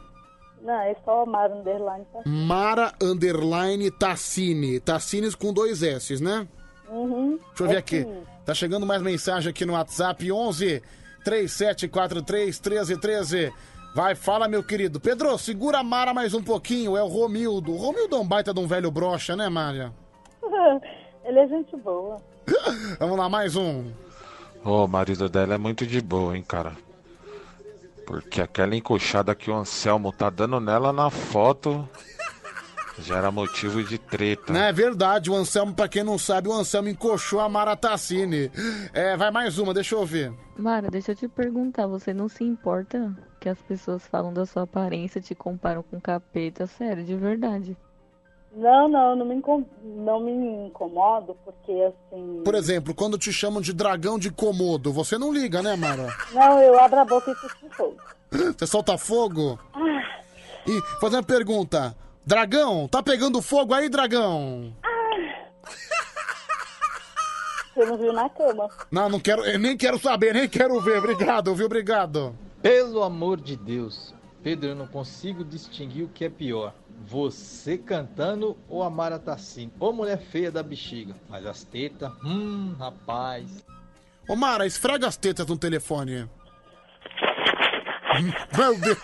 Não, 0.62 0.81
é 0.81 0.97
só 1.05 1.26
Mara 1.26 1.55
Underline 1.55 2.06
tá 2.12 2.20
assim. 2.20 2.31
Mara 2.47 2.94
Underline 3.00 3.90
Tassini. 3.90 4.81
Tassines 4.81 5.34
com 5.34 5.52
dois 5.52 5.82
S, 5.82 6.22
né? 6.22 6.48
Uhum. 6.89 7.39
Deixa 7.48 7.62
eu 7.64 7.68
ver 7.68 7.74
É 7.74 7.78
aqui. 7.78 8.02
sim. 8.05 8.22
Tá 8.47 8.55
chegando 8.55 8.86
mais 8.86 9.02
mensagem 9.02 9.50
aqui 9.50 9.66
no 9.66 9.74
WhatsApp 9.74 10.32
11 10.32 10.82
3743 11.25 12.60
1313. 12.60 13.52
Vai, 13.94 14.15
fala, 14.15 14.49
meu 14.49 14.62
querido. 14.62 14.99
Pedro, 14.99 15.36
segura 15.36 15.78
a 15.78 15.83
Mara 15.83 16.15
mais 16.15 16.33
um 16.33 16.42
pouquinho. 16.42 16.97
É 16.97 17.02
o 17.02 17.09
Romildo. 17.09 17.73
O 17.73 17.76
Romildo 17.76 18.17
é 18.17 18.18
um 18.18 18.26
baita 18.26 18.55
de 18.55 18.60
um 18.60 18.67
velho 18.67 18.91
brocha, 18.91 19.36
né, 19.36 19.49
Mária? 19.49 19.92
Ele 21.25 21.39
é 21.39 21.47
gente 21.47 21.76
boa. 21.76 22.20
Vamos 22.99 23.18
lá, 23.18 23.28
mais 23.28 23.55
um. 23.55 23.92
Ô, 24.65 24.84
o 24.84 24.89
marido 24.89 25.28
dela 25.28 25.55
é 25.55 25.59
muito 25.59 25.86
de 25.86 26.01
boa, 26.01 26.36
hein, 26.36 26.42
cara. 26.42 26.73
Porque 28.07 28.41
aquela 28.41 28.75
encoxada 28.75 29.34
que 29.34 29.51
o 29.51 29.55
Anselmo 29.55 30.12
tá 30.12 30.31
dando 30.31 30.59
nela 30.59 30.92
na 30.92 31.10
foto 31.10 31.89
já 33.02 33.16
era 33.18 33.31
motivo 33.31 33.82
de 33.82 33.98
treta. 33.98 34.52
Não 34.52 34.60
é 34.60 34.72
verdade, 34.72 35.31
o 35.31 35.34
Anselmo, 35.34 35.74
pra 35.74 35.89
quem 35.89 36.02
não 36.02 36.16
sabe, 36.18 36.48
o 36.48 36.52
Anselmo 36.52 36.89
encoxou 36.89 37.40
a 37.40 37.48
Mara 37.48 37.76
Tassini. 37.76 38.50
É, 38.94 39.16
vai 39.16 39.31
mais 39.31 39.58
uma, 39.58 39.74
deixa 39.74 39.94
eu 39.94 40.06
ver. 40.06 40.32
Mara, 40.56 40.89
deixa 40.90 41.12
eu 41.12 41.16
te 41.16 41.28
perguntar, 41.28 41.86
você 41.86 42.14
não 42.14 42.28
se 42.28 42.44
importa 42.44 43.12
que 43.40 43.48
as 43.48 43.58
pessoas 43.62 44.06
falam 44.06 44.32
da 44.32 44.47
sua 44.47 44.62
aparência, 44.62 45.20
te 45.20 45.34
comparam 45.34 45.82
com 45.82 46.00
capeta? 46.00 46.66
Sério, 46.66 47.05
de 47.05 47.16
verdade. 47.16 47.76
Não, 48.55 48.86
não, 48.86 49.16
não 49.16 49.24
me, 49.24 49.34
incom- 49.34 49.64
não 49.82 50.20
me 50.20 50.31
incomodo, 50.66 51.34
porque 51.42 51.72
assim. 51.72 52.42
Por 52.44 52.55
exemplo, 52.55 52.94
quando 52.94 53.16
te 53.16 53.32
chamam 53.32 53.62
de 53.62 53.72
dragão 53.72 54.18
de 54.18 54.31
Komodo, 54.31 54.92
você 54.92 55.16
não 55.16 55.32
liga, 55.32 55.62
né, 55.62 55.74
Mara? 55.74 56.14
Não, 56.32 56.58
eu 56.60 56.78
abro 56.78 57.00
a 57.00 57.05
boca 57.06 57.31
e 57.31 57.34
cuspo 57.34 57.66
fogo. 57.70 57.97
Você 58.58 58.66
solta 58.66 58.97
fogo? 58.98 59.58
Ah, 59.74 60.20
E 60.66 60.81
fazer 61.00 61.16
uma 61.16 61.22
pergunta. 61.22 61.97
Dragão, 62.25 62.86
tá 62.86 63.02
pegando 63.02 63.42
fogo 63.42 63.75
aí, 63.75 63.89
dragão? 63.89 64.73
você 67.75 67.84
não 67.84 67.99
viu 67.99 68.12
na 68.12 68.28
cama. 68.28 68.68
Não, 68.91 69.09
não 69.09 69.18
quero, 69.18 69.44
eu 69.44 69.59
nem 69.59 69.76
quero 69.76 69.99
saber, 69.99 70.34
nem 70.34 70.49
quero 70.49 70.81
ver. 70.81 70.99
Obrigado, 70.99 71.52
viu? 71.55 71.67
Obrigado. 71.67 72.36
Pelo 72.62 73.02
amor 73.02 73.41
de 73.41 73.57
Deus, 73.57 74.15
Pedro, 74.42 74.70
eu 74.70 74.76
não 74.76 74.86
consigo 74.86 75.44
distinguir 75.44 76.05
o 76.05 76.09
que 76.09 76.25
é 76.25 76.31
pior. 76.31 76.73
Você 77.05 77.76
cantando 77.76 78.57
ou 78.68 78.84
a 78.84 78.91
Mara 78.91 79.18
Tassini? 79.18 79.73
Ou 79.81 79.92
mulher 79.92 80.18
feia 80.18 80.52
da 80.52 80.62
bexiga. 80.62 81.17
Mas 81.28 81.44
as 81.44 81.65
tetas, 81.65 82.12
hum, 82.25 82.76
rapaz. 82.78 83.65
Ô, 84.28 84.36
Mara, 84.36 84.65
esfrega 84.65 85.09
as 85.09 85.17
tetas 85.17 85.44
no 85.47 85.59
telefone. 85.59 86.31
Meu 88.57 88.78
Deus. 88.78 88.99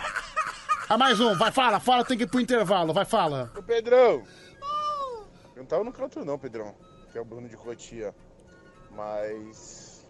Ah, 0.89 0.97
mais 0.97 1.21
um. 1.21 1.35
Vai, 1.35 1.53
fala, 1.53 1.79
fala, 1.79 2.05
tem 2.05 2.17
que 2.17 2.25
ir 2.25 2.27
pro 2.27 2.41
intervalo. 2.41 2.95
Vai, 2.95 3.05
fala. 3.05 3.53
Ô 3.57 3.63
Pedrão! 3.63 4.23
Eu 5.55 5.63
não 5.63 5.67
tava 5.67 5.85
no 5.85 5.93
canto 5.93 6.25
não, 6.25 6.39
Pedrão. 6.39 6.75
Que 7.13 7.19
é 7.19 7.21
o 7.21 7.25
Bruno 7.25 7.49
de 7.49 7.57
Cotia. 7.57 8.15
Mas. 8.91 10.09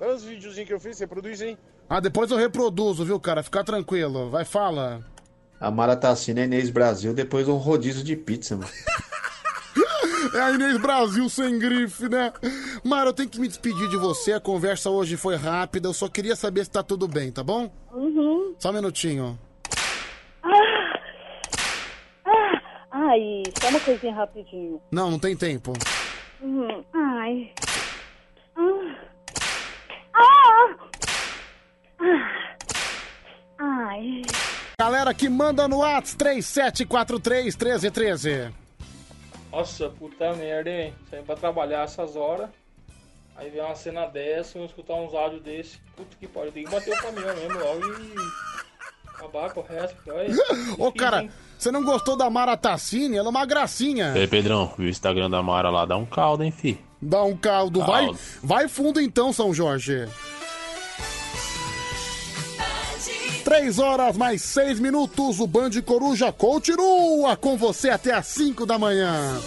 Olha 0.00 0.14
os 0.14 0.24
videozinhos 0.24 0.66
que 0.66 0.74
eu 0.74 0.80
fiz, 0.80 0.96
você 0.96 1.06
produz, 1.06 1.40
hein? 1.40 1.56
Ah, 1.88 2.00
depois 2.00 2.30
eu 2.30 2.36
reproduzo, 2.36 3.04
viu, 3.04 3.20
cara? 3.20 3.42
Fica 3.42 3.62
tranquilo. 3.62 4.30
Vai, 4.30 4.44
fala. 4.44 5.04
A 5.60 5.70
Mara 5.70 5.94
Tassina 5.94 6.40
é 6.40 6.44
Inês 6.44 6.70
Brasil 6.70 7.14
depois 7.14 7.46
um 7.46 7.56
rodízio 7.56 8.02
de 8.02 8.16
pizza, 8.16 8.56
mano. 8.56 8.70
É 10.34 10.40
a 10.40 10.50
Inês 10.50 10.78
Brasil 10.78 11.28
sem 11.28 11.58
grife, 11.58 12.08
né? 12.08 12.32
Mara, 12.82 13.10
eu 13.10 13.12
tenho 13.12 13.28
que 13.28 13.38
me 13.38 13.46
despedir 13.46 13.88
de 13.88 13.96
você. 13.96 14.32
A 14.32 14.40
conversa 14.40 14.90
hoje 14.90 15.16
foi 15.16 15.36
rápida. 15.36 15.86
Eu 15.86 15.92
só 15.92 16.08
queria 16.08 16.34
saber 16.34 16.64
se 16.64 16.70
tá 16.70 16.82
tudo 16.82 17.06
bem, 17.06 17.30
tá 17.30 17.44
bom? 17.44 17.70
Uhum. 17.92 18.54
Só 18.58 18.70
um 18.70 18.72
minutinho. 18.72 19.38
Ai, 22.96 23.42
só 23.60 23.70
uma 23.70 23.80
coisinha 23.80 24.14
rapidinho. 24.14 24.80
Não, 24.88 25.10
não 25.10 25.18
tem 25.18 25.36
tempo. 25.36 25.72
Uhum. 26.40 26.84
Ai. 26.94 27.52
Ah. 28.54 28.96
Ah. 30.14 30.76
Ah. 31.98 32.56
Ai. 33.58 34.22
Galera 34.78 35.12
que 35.12 35.28
manda 35.28 35.66
no 35.66 35.78
Whats 35.78 36.14
3743 36.14 37.56
1313. 37.56 38.54
Nossa, 39.50 39.90
puta 39.90 40.32
merda, 40.34 40.70
hein? 40.70 40.94
Saindo 41.10 41.26
pra 41.26 41.34
trabalhar 41.34 41.82
essas 41.82 42.14
horas. 42.14 42.48
Aí 43.34 43.50
vem 43.50 43.60
uma 43.60 43.74
cena 43.74 44.06
dessa, 44.06 44.56
eu 44.56 44.66
escutar 44.66 44.94
uns 44.94 45.12
áudios 45.12 45.42
desse. 45.42 45.80
Puta 45.96 46.16
que 46.16 46.28
pariu, 46.28 46.52
tem 46.52 46.62
que 46.62 46.70
bater 46.70 46.94
o 46.94 47.02
caminhão 47.02 47.34
mesmo 47.34 47.58
logo 47.58 47.80
e 48.00 48.14
acabar 49.14 49.52
com 49.52 49.60
o 49.60 49.64
resto. 49.64 49.96
Ô, 50.78 50.92
cara, 50.92 51.28
você 51.56 51.70
não 51.70 51.84
gostou 51.84 52.16
da 52.16 52.28
Mara 52.28 52.56
Tassini? 52.56 53.16
Ela 53.16 53.28
é 53.28 53.30
uma 53.30 53.46
gracinha. 53.46 54.12
Ei, 54.16 54.26
Pedrão, 54.26 54.72
o 54.78 54.82
Instagram 54.82 55.30
da 55.30 55.42
Mara 55.42 55.70
lá 55.70 55.86
dá 55.86 55.96
um 55.96 56.04
caldo, 56.04 56.42
hein, 56.42 56.50
fi? 56.50 56.78
Dá 57.00 57.22
um 57.22 57.36
caldo. 57.36 57.80
Vai, 57.80 58.04
Caldo. 58.06 58.18
vai 58.42 58.68
fundo 58.68 59.00
então, 59.00 59.32
São 59.32 59.54
Jorge. 59.54 60.08
Três 63.44 63.78
horas 63.78 64.16
mais 64.16 64.40
seis 64.40 64.80
minutos, 64.80 65.38
o 65.38 65.46
Band 65.46 65.70
Coruja 65.84 66.32
continua 66.32 67.36
com 67.36 67.58
você 67.58 67.90
até 67.90 68.14
às 68.14 68.26
cinco 68.26 68.64
da 68.64 68.78
manhã. 68.78 69.38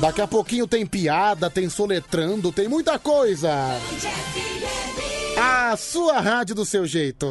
Daqui 0.00 0.20
a 0.20 0.26
pouquinho 0.26 0.66
tem 0.66 0.84
piada, 0.84 1.48
tem 1.48 1.68
soletrando, 1.68 2.52
tem 2.52 2.68
muita 2.68 2.98
coisa. 2.98 3.50
A 5.40 5.76
sua 5.76 6.20
rádio 6.20 6.54
do 6.54 6.64
seu 6.64 6.84
jeito. 6.86 7.26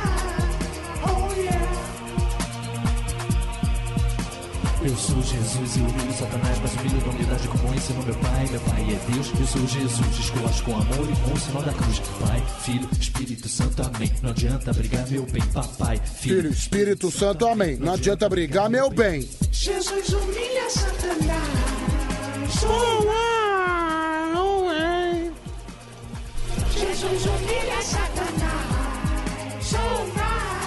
Eu 4.83 4.97
sou 4.97 5.21
Jesus 5.21 5.75
e 5.75 5.79
humilho 5.79 6.13
Satanás, 6.17 6.57
mas 6.59 6.73
humilho 6.73 7.05
na 7.05 7.13
unidade 7.13 7.47
como 7.47 7.73
ensinou 7.75 8.03
meu 8.03 8.15
pai. 8.15 8.47
Meu 8.49 8.59
pai 8.61 8.81
é 8.81 9.11
Deus, 9.11 9.31
eu 9.39 9.45
sou 9.45 9.67
Jesus, 9.67 10.19
esculacho 10.19 10.63
com 10.63 10.75
amor 10.75 11.07
e 11.09 11.15
com 11.21 11.33
o 11.33 11.39
sinal 11.39 11.61
da 11.61 11.73
cruz. 11.73 11.99
Pai, 12.19 12.43
Filho, 12.63 12.89
Espírito 12.99 13.47
Santo, 13.47 13.83
amém. 13.83 14.11
Não 14.23 14.31
adianta 14.31 14.73
brigar, 14.73 15.07
meu 15.07 15.23
bem, 15.27 15.43
papai, 15.53 16.01
Filho, 16.03 16.49
Espírito 16.49 17.11
Santo, 17.11 17.47
amém. 17.47 17.77
Não 17.77 17.93
adianta 17.93 18.27
brigar, 18.27 18.69
meu 18.71 18.89
bem. 18.89 19.29
Jesus 19.51 20.09
humilha 20.09 20.69
Satanás. 20.69 21.81
So 22.59 23.11
Jesus 26.73 27.25
humilha 27.25 27.81
Satanás. 27.81 28.81
So 29.61 29.77
yeah. 30.15 30.60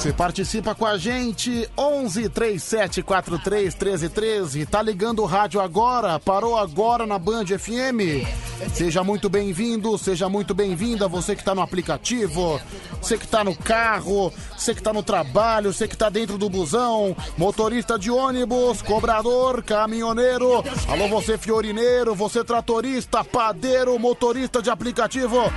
Você 0.00 0.14
participa 0.14 0.74
com 0.74 0.86
a 0.86 0.96
gente, 0.96 1.68
11 1.76 2.30
37 2.30 3.02
43 3.02 3.74
13 3.74 4.08
13. 4.08 4.64
Tá 4.64 4.80
ligando 4.80 5.20
o 5.20 5.26
rádio 5.26 5.60
agora, 5.60 6.18
parou 6.18 6.56
agora 6.56 7.06
na 7.06 7.18
Band 7.18 7.44
FM. 7.44 8.24
Seja 8.72 9.04
muito 9.04 9.28
bem-vindo, 9.28 9.98
seja 9.98 10.26
muito 10.26 10.54
bem-vinda, 10.54 11.06
você 11.06 11.36
que 11.36 11.44
tá 11.44 11.54
no 11.54 11.60
aplicativo, 11.60 12.58
você 12.98 13.18
que 13.18 13.28
tá 13.28 13.44
no 13.44 13.54
carro, 13.54 14.32
você 14.56 14.74
que 14.74 14.82
tá 14.82 14.90
no 14.90 15.02
trabalho, 15.02 15.70
você 15.70 15.86
que 15.86 15.96
tá 15.96 16.08
dentro 16.08 16.38
do 16.38 16.48
busão, 16.48 17.14
motorista 17.36 17.98
de 17.98 18.10
ônibus, 18.10 18.80
cobrador, 18.80 19.62
caminhoneiro. 19.62 20.64
Alô, 20.88 21.08
você 21.08 21.36
fiorineiro, 21.36 22.14
você 22.14 22.42
tratorista, 22.42 23.22
padeiro, 23.22 23.98
motorista 23.98 24.62
de 24.62 24.70
aplicativo. 24.70 25.52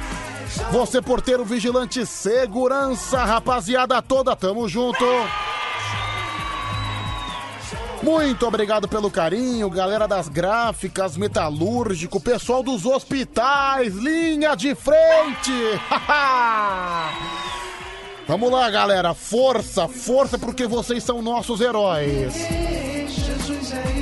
Você 0.72 1.02
porteiro 1.02 1.46
vigilante 1.46 2.06
segurança, 2.06 3.24
rapaziada 3.24 4.02
toda, 4.02 4.36
tamo 4.36 4.68
junto. 4.68 5.06
Muito 8.04 8.46
obrigado 8.46 8.88
pelo 8.88 9.10
carinho, 9.10 9.70
galera 9.70 10.08
das 10.08 10.28
gráficas, 10.28 11.16
metalúrgico, 11.16 12.20
pessoal 12.20 12.62
dos 12.62 12.86
hospitais, 12.86 13.96
linha 13.96 14.56
de 14.56 14.76
frente. 14.76 15.54
Vamos 18.28 18.52
lá, 18.52 18.70
galera, 18.70 19.14
força, 19.14 19.88
força 19.88 20.38
porque 20.38 20.68
vocês 20.68 21.02
são 21.04 21.22
nossos 21.22 21.62
heróis. 21.62 22.34
Jesus 23.08 23.74
é. 23.74 23.93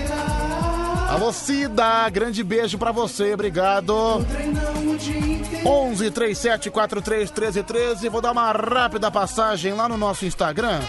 Alô, 1.12 1.34
Cida, 1.34 2.10
grande 2.10 2.42
beijo 2.42 2.78
pra 2.78 2.94
você, 2.94 3.34
obrigado. 3.34 4.26
Treinamos 4.32 4.94
o 4.94 4.98
dia 4.98 5.18
inteiro. 5.18 5.68
11 5.68 6.10
37 6.10 6.72
43 6.72 7.30
13 7.30 7.64
13. 7.64 8.08
Vou 8.08 8.22
dar 8.22 8.32
uma 8.32 8.50
rápida 8.54 9.12
passagem 9.12 9.74
lá 9.74 9.90
no 9.90 9.98
nosso 9.98 10.26
Instagram. 10.26 10.80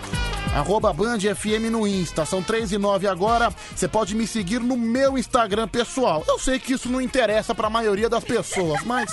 Arroba 0.55 0.93
Band 0.93 1.19
FM 1.19 1.73
no 1.73 1.89
Insta. 1.89 2.25
São 2.25 2.41
3 2.41 2.71
e 2.71 2.79
9 2.79 3.09
agora. 3.09 3.53
Você 3.75 3.89
pode 3.89 4.15
me 4.15 4.25
seguir 4.25 4.61
no 4.61 4.77
meu 4.77 5.19
Instagram 5.19 5.67
pessoal. 5.67 6.23
Eu 6.29 6.39
sei 6.39 6.61
que 6.61 6.75
isso 6.75 6.89
não 6.89 7.01
interessa 7.01 7.53
pra 7.53 7.69
maioria 7.69 8.09
das 8.09 8.23
pessoas, 8.23 8.81
mas. 8.85 9.13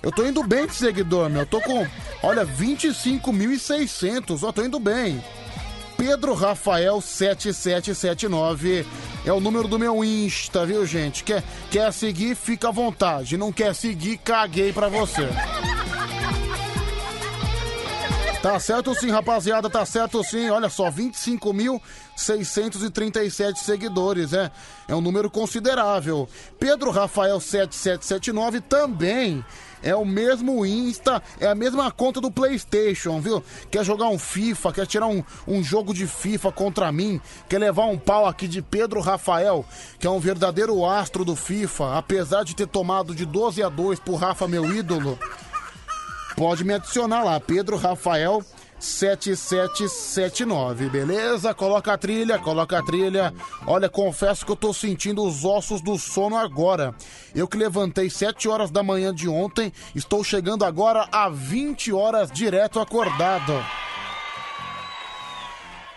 Eu 0.00 0.12
tô 0.12 0.24
indo 0.24 0.44
bem 0.44 0.68
de 0.68 0.76
seguidor, 0.76 1.28
meu. 1.28 1.40
Eu 1.40 1.46
tô 1.46 1.60
com, 1.60 1.84
olha, 2.22 2.46
25.600. 2.46 4.44
Ó, 4.44 4.52
tô 4.52 4.62
indo 4.62 4.78
bem. 4.78 5.20
Pedro 5.98 6.32
Rafael 6.34 7.00
7779 7.00 8.86
é 9.28 9.32
o 9.32 9.40
número 9.40 9.68
do 9.68 9.78
meu 9.78 10.02
Insta, 10.02 10.64
viu, 10.64 10.86
gente? 10.86 11.22
Quer, 11.22 11.44
quer 11.70 11.92
seguir, 11.92 12.34
fica 12.34 12.68
à 12.68 12.72
vontade. 12.72 13.36
Não 13.36 13.52
quer 13.52 13.74
seguir, 13.74 14.16
caguei 14.18 14.72
pra 14.72 14.88
você. 14.88 15.28
Tá 18.40 18.58
certo 18.58 18.94
sim, 18.94 19.10
rapaziada, 19.10 19.68
tá 19.68 19.84
certo 19.84 20.24
sim. 20.24 20.48
Olha 20.48 20.70
só, 20.70 20.90
25.637 20.90 23.56
seguidores, 23.56 24.32
é. 24.32 24.50
É 24.86 24.94
um 24.94 25.02
número 25.02 25.30
considerável. 25.30 26.26
Pedro 26.58 26.90
Rafael 26.90 27.38
7779 27.38 28.62
também 28.62 29.44
é 29.82 29.94
o 29.94 30.04
mesmo 30.04 30.64
Insta, 30.64 31.22
é 31.40 31.46
a 31.46 31.54
mesma 31.54 31.90
conta 31.90 32.20
do 32.20 32.30
PlayStation, 32.30 33.20
viu? 33.20 33.42
Quer 33.70 33.84
jogar 33.84 34.08
um 34.08 34.18
FIFA, 34.18 34.72
quer 34.72 34.86
tirar 34.86 35.06
um, 35.06 35.22
um 35.46 35.62
jogo 35.62 35.94
de 35.94 36.06
FIFA 36.06 36.52
contra 36.52 36.90
mim, 36.92 37.20
quer 37.48 37.58
levar 37.58 37.86
um 37.86 37.98
pau 37.98 38.26
aqui 38.26 38.48
de 38.48 38.62
Pedro 38.62 39.00
Rafael, 39.00 39.64
que 39.98 40.06
é 40.06 40.10
um 40.10 40.20
verdadeiro 40.20 40.84
astro 40.84 41.24
do 41.24 41.36
FIFA, 41.36 41.98
apesar 41.98 42.44
de 42.44 42.54
ter 42.54 42.66
tomado 42.66 43.14
de 43.14 43.24
12 43.24 43.62
a 43.62 43.68
2 43.68 44.00
pro 44.00 44.14
Rafa, 44.14 44.48
meu 44.48 44.72
ídolo. 44.72 45.18
Pode 46.36 46.64
me 46.64 46.74
adicionar 46.74 47.24
lá, 47.24 47.40
Pedro 47.40 47.76
Rafael 47.76 48.44
7779, 48.78 50.88
beleza? 50.88 51.52
Coloca 51.52 51.92
a 51.92 51.98
trilha, 51.98 52.38
coloca 52.38 52.78
a 52.78 52.82
trilha. 52.82 53.34
Olha, 53.66 53.88
confesso 53.88 54.46
que 54.46 54.52
eu 54.52 54.56
tô 54.56 54.72
sentindo 54.72 55.24
os 55.24 55.44
ossos 55.44 55.80
do 55.80 55.98
sono 55.98 56.36
agora. 56.36 56.94
Eu 57.34 57.48
que 57.48 57.56
levantei 57.56 58.08
7 58.08 58.48
horas 58.48 58.70
da 58.70 58.82
manhã 58.82 59.14
de 59.14 59.28
ontem, 59.28 59.72
estou 59.94 60.22
chegando 60.22 60.64
agora 60.64 61.08
a 61.10 61.28
20 61.28 61.92
horas 61.92 62.30
direto 62.30 62.80
acordado. 62.80 63.54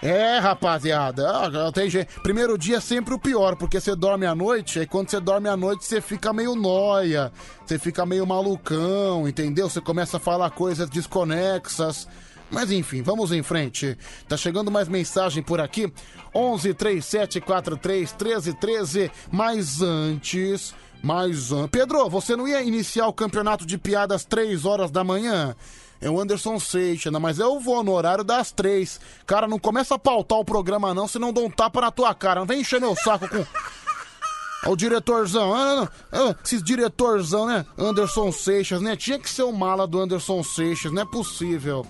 É, 0.02 0.40
rapaziada, 0.40 1.72
tem 1.72 1.88
jeito. 1.88 2.20
Primeiro 2.22 2.58
dia 2.58 2.78
é 2.78 2.80
sempre 2.80 3.14
o 3.14 3.20
pior, 3.20 3.56
porque 3.56 3.80
você 3.80 3.96
dorme 3.96 4.26
à 4.26 4.34
noite, 4.34 4.80
aí 4.80 4.88
quando 4.88 5.12
você 5.12 5.20
dorme 5.20 5.48
à 5.48 5.56
noite 5.56 5.86
você 5.86 6.02
fica 6.02 6.34
meio 6.34 6.56
noia, 6.56 7.32
você 7.64 7.78
fica 7.78 8.04
meio 8.04 8.26
malucão, 8.26 9.28
entendeu? 9.28 9.70
Você 9.70 9.80
começa 9.80 10.18
a 10.18 10.20
falar 10.20 10.50
coisas 10.50 10.90
desconexas. 10.90 12.08
Mas 12.52 12.70
enfim, 12.70 13.02
vamos 13.02 13.32
em 13.32 13.42
frente. 13.42 13.98
Tá 14.28 14.36
chegando 14.36 14.70
mais 14.70 14.88
mensagem 14.88 15.42
por 15.42 15.62
aqui. 15.62 15.92
11 16.36 16.74
37 16.74 17.42
43 17.42 18.12
13 18.12 18.54
13. 18.54 19.12
Mas 19.32 19.82
antes, 19.82 20.76
mais 21.02 21.52
antes. 21.52 21.70
Pedro, 21.72 22.10
você 22.10 22.36
não 22.36 22.48
ia 22.48 22.62
iniciar 22.62 23.08
o 23.08 23.14
campeonato 23.14 23.66
de 23.66 23.78
piadas 23.78 24.26
3 24.26 24.66
horas 24.66 24.92
da 24.92 25.04
manhã? 25.04 25.56
É 26.02 26.10
o 26.10 26.20
Anderson 26.20 26.60
Seixas, 26.60 27.14
mas 27.14 27.38
eu 27.38 27.60
vou 27.60 27.84
no 27.84 27.92
horário 27.92 28.24
das 28.24 28.52
três. 28.52 29.00
Cara, 29.28 29.48
não 29.48 29.60
começa 29.60 29.94
a 29.94 30.00
pautar 30.00 30.40
o 30.40 30.46
programa 30.46 30.96
não, 30.96 31.08
senão 31.08 31.32
dou 31.32 31.46
um 31.46 31.50
tapa 31.50 31.80
na 31.80 31.92
tua 31.92 32.14
cara. 32.16 32.40
Não 32.40 32.48
vem 32.48 32.62
encher 32.62 32.82
meu 32.82 32.96
saco 32.96 33.30
com... 33.30 33.46
O 34.68 34.76
diretorzão, 34.76 35.56
ah, 35.56 35.90
não, 36.12 36.30
ah, 36.30 36.36
esses 36.46 36.62
diretorzão, 36.62 37.48
né? 37.48 37.66
Anderson 37.76 38.32
Seixas, 38.32 38.80
né? 38.80 38.96
Tinha 38.96 39.18
que 39.18 39.28
ser 39.28 39.42
o 39.42 39.52
mala 39.52 39.88
do 39.88 40.00
Anderson 40.00 40.44
Seixas, 40.44 40.92
não 40.92 41.02
é 41.02 41.06
possível. 41.06 41.84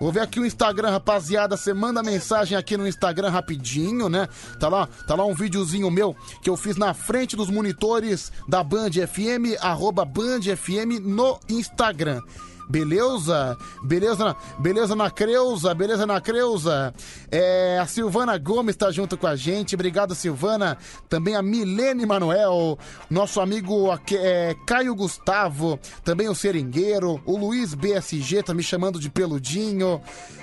Vou 0.00 0.10
ver 0.10 0.20
aqui 0.20 0.40
o 0.40 0.46
Instagram, 0.46 0.92
rapaziada. 0.92 1.58
Você 1.58 1.74
manda 1.74 2.02
mensagem 2.02 2.56
aqui 2.56 2.74
no 2.74 2.88
Instagram 2.88 3.28
rapidinho, 3.28 4.08
né? 4.08 4.26
Tá 4.58 4.66
lá, 4.66 4.88
tá 5.06 5.14
lá 5.14 5.26
um 5.26 5.34
videozinho 5.34 5.90
meu 5.90 6.16
que 6.42 6.48
eu 6.48 6.56
fiz 6.56 6.76
na 6.78 6.94
frente 6.94 7.36
dos 7.36 7.50
monitores 7.50 8.32
da 8.48 8.64
Band 8.64 8.92
FM, 8.92 9.60
arroba 9.60 10.06
Band 10.06 10.40
FM 10.56 11.00
no 11.02 11.38
Instagram. 11.50 12.22
Beleza? 12.70 13.58
Beleza, 13.82 14.24
na- 14.24 14.36
beleza 14.58 14.94
na 14.94 15.10
Creuza, 15.10 15.74
beleza 15.74 16.06
na 16.06 16.20
Creuza. 16.20 16.94
É, 17.30 17.78
a 17.82 17.86
Silvana 17.86 18.38
Gomes 18.38 18.76
tá 18.76 18.92
junto 18.92 19.18
com 19.18 19.26
a 19.26 19.34
gente. 19.34 19.74
Obrigado, 19.74 20.14
Silvana. 20.14 20.78
Também 21.08 21.34
a 21.34 21.42
Milene 21.42 22.06
Manuel, 22.06 22.78
nosso 23.10 23.40
amigo 23.40 23.88
é, 24.12 24.54
Caio 24.66 24.94
Gustavo, 24.94 25.80
também 26.04 26.28
o 26.28 26.34
Seringueiro, 26.34 27.20
o 27.26 27.36
Luiz 27.36 27.74
BSG 27.74 28.42
tá 28.44 28.54
me 28.54 28.62
chamando 28.62 29.00
de 29.00 29.10
peludinho. 29.10 30.00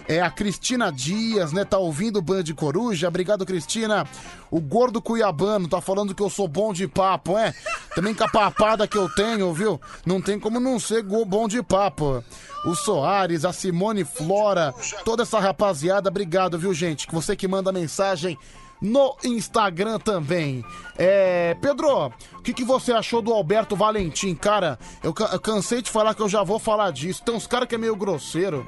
É 0.10 0.22
a 0.22 0.30
Cristina 0.30 0.90
Dias, 0.90 1.52
né? 1.52 1.66
Tá 1.66 1.78
ouvindo 1.78 2.20
o 2.20 2.22
Band 2.22 2.46
Coruja. 2.56 3.10
Obrigado, 3.10 3.46
Cristina. 3.46 4.06
O 4.50 4.62
Gordo 4.62 5.02
Cuiabano 5.02 5.68
tá 5.68 5.82
falando 5.82 6.16
que 6.16 6.24
eu 6.24 6.30
sou 6.30 6.48
bom 6.48 6.72
de 6.72 6.88
papo, 6.88 7.38
é? 7.38 7.54
Também 7.94 8.14
com 8.16 8.24
a 8.24 8.30
papada 8.30 8.88
que 8.88 8.98
eu 8.98 9.10
tenho, 9.10 9.54
viu? 9.54 9.82
Não 10.06 10.22
tem 10.22 10.40
como 10.40 10.62
não 10.62 10.80
ser 10.80 11.04
bom 11.04 11.46
de 11.50 11.62
papo. 11.62 12.17
O 12.66 12.76
Soares, 12.76 13.46
a 13.46 13.54
Simone 13.54 14.04
Flora, 14.04 14.74
toda 15.06 15.24
essa 15.24 15.40
rapaziada, 15.40 16.10
obrigado, 16.10 16.58
viu, 16.58 16.74
gente? 16.74 17.08
Que 17.08 17.16
Você 17.16 17.36
que 17.36 17.48
manda 17.48 17.72
mensagem 17.72 18.38
no 18.82 19.16
Instagram 19.24 20.00
também. 20.00 20.64
É, 20.98 21.56
Pedro, 21.56 22.08
o 22.08 22.42
que, 22.42 22.54
que 22.54 22.64
você 22.64 22.92
achou 22.92 23.22
do 23.22 23.34
Alberto 23.34 23.76
Valentim? 23.76 24.36
Cara, 24.36 24.78
eu, 25.04 25.14
eu 25.32 25.40
cansei 25.40 25.82
de 25.82 25.90
falar 25.90 26.14
que 26.14 26.22
eu 26.22 26.30
já 26.30 26.44
vou 26.44 26.60
falar 26.60 26.92
disso. 26.92 27.24
Tem 27.24 27.36
uns 27.36 27.48
caras 27.48 27.68
que 27.68 27.76
é 27.76 27.78
meio 27.78 27.96
grosseiro. 27.96 28.66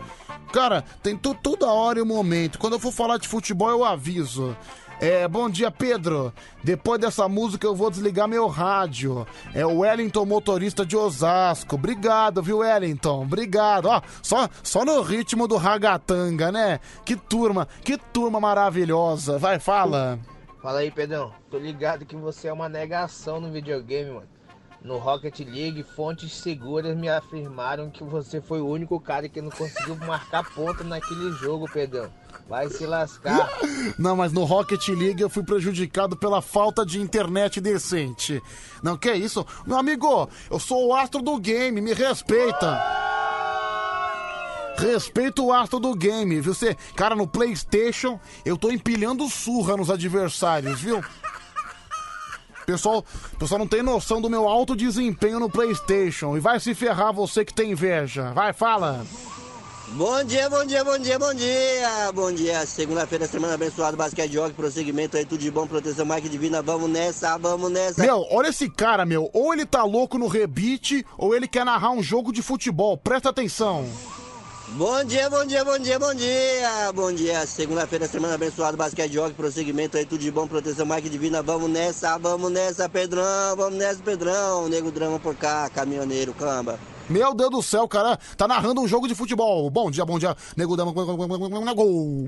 Cara, 0.51 0.83
tem 1.03 1.15
tu, 1.15 1.33
toda 1.35 1.67
hora 1.67 1.99
e 1.99 2.01
o 2.01 2.05
momento. 2.05 2.57
Quando 2.57 2.73
eu 2.73 2.79
for 2.79 2.91
falar 2.91 3.17
de 3.17 3.27
futebol, 3.27 3.69
eu 3.69 3.85
aviso. 3.85 4.55
É, 5.01 5.25
bom 5.29 5.49
dia, 5.49 5.71
Pedro. 5.71 6.33
Depois 6.61 6.99
dessa 6.99 7.25
música 7.29 7.65
eu 7.65 7.73
vou 7.73 7.89
desligar 7.89 8.27
meu 8.27 8.47
rádio. 8.47 9.25
É 9.53 9.65
o 9.65 9.79
Wellington, 9.79 10.25
motorista 10.25 10.85
de 10.85 10.97
Osasco. 10.97 11.75
Obrigado, 11.75 12.43
viu, 12.43 12.57
Wellington? 12.57 13.23
Obrigado. 13.23 13.85
Ó, 13.85 14.01
só, 14.21 14.49
só 14.61 14.83
no 14.83 15.01
ritmo 15.01 15.47
do 15.47 15.55
ragatanga, 15.55 16.51
né? 16.51 16.81
Que 17.05 17.15
turma, 17.15 17.65
que 17.81 17.97
turma 17.97 18.41
maravilhosa. 18.41 19.37
Vai, 19.37 19.57
fala. 19.57 20.19
Fala 20.61 20.79
aí, 20.79 20.91
Pedrão. 20.91 21.31
Tô 21.49 21.57
ligado 21.57 22.05
que 22.05 22.17
você 22.17 22.49
é 22.49 22.53
uma 22.53 22.67
negação 22.67 23.39
no 23.39 23.49
videogame, 23.49 24.11
mano. 24.11 24.27
No 24.81 24.97
Rocket 24.97 25.39
League, 25.39 25.81
fontes 25.83 26.33
seguras 26.33 26.97
me 26.97 27.07
afirmaram 27.07 27.89
que 27.89 28.03
você 28.03 28.41
foi 28.41 28.59
o 28.59 28.67
único 28.67 28.99
cara 28.99 29.29
que 29.29 29.41
não 29.41 29.49
conseguiu 29.49 29.95
marcar 29.95 30.43
ponto 30.53 30.83
naquele 30.83 31.31
jogo, 31.31 31.71
Pedrão. 31.71 32.09
Vai 32.49 32.67
se 32.67 32.83
lascar. 32.87 33.47
Não, 33.95 34.15
mas 34.15 34.33
no 34.33 34.43
Rocket 34.43 34.87
League 34.87 35.21
eu 35.21 35.29
fui 35.29 35.43
prejudicado 35.43 36.17
pela 36.17 36.41
falta 36.41 36.83
de 36.83 36.99
internet 36.99 37.61
decente. 37.61 38.41
Não, 38.81 38.97
que 38.97 39.13
isso? 39.13 39.45
Meu 39.67 39.77
amigo, 39.77 40.27
eu 40.49 40.59
sou 40.59 40.87
o 40.87 40.95
astro 40.95 41.21
do 41.21 41.37
game, 41.37 41.79
me 41.79 41.93
respeita. 41.93 42.83
Respeita 44.79 45.43
o 45.43 45.53
astro 45.53 45.79
do 45.79 45.93
game, 45.93 46.41
viu? 46.41 46.55
Você, 46.55 46.75
cara, 46.95 47.15
no 47.15 47.27
PlayStation, 47.27 48.19
eu 48.43 48.57
tô 48.57 48.71
empilhando 48.71 49.29
surra 49.29 49.77
nos 49.77 49.91
adversários, 49.91 50.81
viu? 50.81 51.03
Pessoal, 52.65 53.05
pessoal 53.37 53.59
não 53.59 53.67
tem 53.67 53.83
noção 53.83 54.19
do 54.19 54.29
meu 54.29 54.47
alto 54.47 54.75
desempenho 54.75 55.39
no 55.39 55.51
PlayStation. 55.51 56.35
E 56.35 56.39
vai 56.39 56.59
se 56.59 56.73
ferrar 56.73 57.13
você 57.13 57.45
que 57.45 57.53
tem 57.53 57.73
inveja. 57.73 58.31
Vai, 58.31 58.53
fala. 58.53 59.05
Bom 59.93 60.23
dia, 60.23 60.47
bom 60.49 60.63
dia, 60.65 60.83
bom 60.83 60.99
dia, 60.99 61.17
bom 61.17 61.33
dia. 61.33 62.11
Bom 62.13 62.31
dia, 62.31 62.63
segunda-feira, 62.65 63.27
semana 63.27 63.55
abençoada, 63.55 63.97
basquete 63.97 64.33
jogo, 64.33 64.53
prosseguimento 64.53 65.17
aí, 65.17 65.25
tudo 65.25 65.41
de 65.41 65.49
bom, 65.49 65.65
proteção, 65.65 66.05
Mike 66.05 66.29
Divina, 66.29 66.61
vamos 66.61 66.87
nessa, 66.89 67.35
vamos 67.39 67.71
nessa. 67.71 67.99
Meu, 67.99 68.23
olha 68.29 68.49
esse 68.49 68.69
cara, 68.69 69.03
meu. 69.03 69.31
Ou 69.33 69.51
ele 69.51 69.65
tá 69.65 69.83
louco 69.83 70.19
no 70.19 70.27
rebite, 70.27 71.03
ou 71.17 71.35
ele 71.35 71.47
quer 71.47 71.65
narrar 71.65 71.89
um 71.89 72.03
jogo 72.03 72.31
de 72.31 72.43
futebol. 72.43 72.97
Presta 72.97 73.29
atenção. 73.29 73.89
Bom 74.69 75.03
dia, 75.03 75.27
bom 75.27 75.43
dia, 75.43 75.65
bom 75.65 75.79
dia, 75.79 75.97
bom 75.97 76.13
dia. 76.13 76.91
Bom 76.93 77.11
dia, 77.11 77.47
segunda-feira, 77.47 78.07
semana 78.07 78.35
abençoada, 78.35 78.77
basquete 78.77 79.13
jogo, 79.13 79.33
prosseguimento 79.33 79.97
aí, 79.97 80.05
tudo 80.05 80.21
de 80.21 80.29
bom, 80.29 80.47
proteção, 80.47 80.85
Mike 80.85 81.09
Divina, 81.09 81.41
vamos 81.41 81.67
nessa, 81.67 82.15
vamos 82.19 82.51
nessa, 82.51 82.87
Pedrão, 82.87 83.55
vamos 83.57 83.79
nessa, 83.79 84.03
Pedrão. 84.03 84.69
Nego 84.69 84.91
drama 84.91 85.19
por 85.19 85.35
cá, 85.35 85.67
caminhoneiro, 85.67 86.31
camba. 86.35 86.79
Meu 87.09 87.33
Deus 87.33 87.49
do 87.49 87.63
céu, 87.63 87.87
cara, 87.87 88.17
tá 88.37 88.47
narrando 88.47 88.81
um 88.81 88.87
jogo 88.87 89.07
de 89.07 89.15
futebol. 89.15 89.67
Bom 89.71 89.89
dia, 89.89 90.05
bom 90.05 90.19
dia. 90.19 90.37
Nego 90.55 90.77
Dama. 90.77 90.91
Gol! 90.91 92.27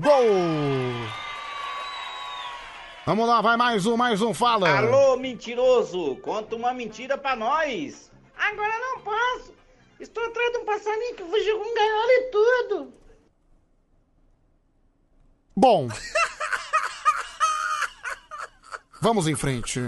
Vamos 3.06 3.28
lá, 3.28 3.40
vai 3.40 3.56
mais 3.56 3.86
um, 3.86 3.96
mais 3.96 4.20
um, 4.20 4.34
fala. 4.34 4.78
Alô, 4.78 5.16
mentiroso! 5.16 6.16
Conta 6.16 6.56
uma 6.56 6.74
mentira 6.74 7.16
pra 7.16 7.36
nós! 7.36 8.10
Agora 8.36 8.72
não 8.78 9.00
posso! 9.00 9.52
Estou 10.00 10.24
atrás 10.24 10.52
de 10.52 10.58
um 10.58 10.64
passarinho 10.64 11.14
que 11.14 11.24
fugiu 11.24 11.58
com 11.58 11.74
gaiola 11.74 12.12
e 12.12 12.30
tudo! 12.30 12.92
Bom. 15.56 15.88
Vamos 19.00 19.28
em 19.28 19.36
frente. 19.36 19.80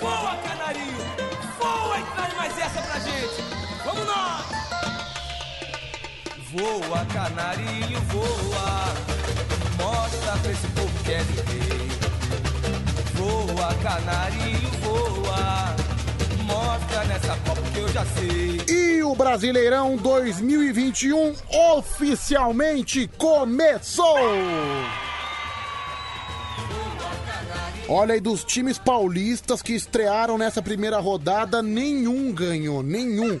Voa, 0.00 0.36
canarinho! 0.36 0.55
Voa, 6.56 7.04
canarinho, 7.12 8.00
voa! 8.08 8.94
Mostra 9.76 10.32
pra 10.38 10.52
esse 10.52 10.66
povo 10.68 11.04
que 11.04 11.12
é 11.12 11.18
rei! 11.18 11.90
Voa, 13.12 13.74
canarinho, 13.82 14.70
voa! 14.80 15.76
Mostra 16.46 17.04
nessa 17.04 17.36
copa 17.46 17.60
que 17.60 17.78
eu 17.78 17.88
já 17.88 18.06
sei! 18.06 18.60
E 18.74 19.02
o 19.02 19.14
Brasileirão 19.14 19.98
2021 19.98 21.34
oficialmente 21.76 23.06
começou! 23.18 24.16
Olha 27.86 28.14
aí, 28.14 28.20
dos 28.20 28.42
times 28.42 28.78
paulistas 28.78 29.60
que 29.60 29.74
estrearam 29.74 30.38
nessa 30.38 30.62
primeira 30.62 30.98
rodada, 31.00 31.62
nenhum 31.62 32.32
ganhou, 32.32 32.82
nenhum. 32.82 33.38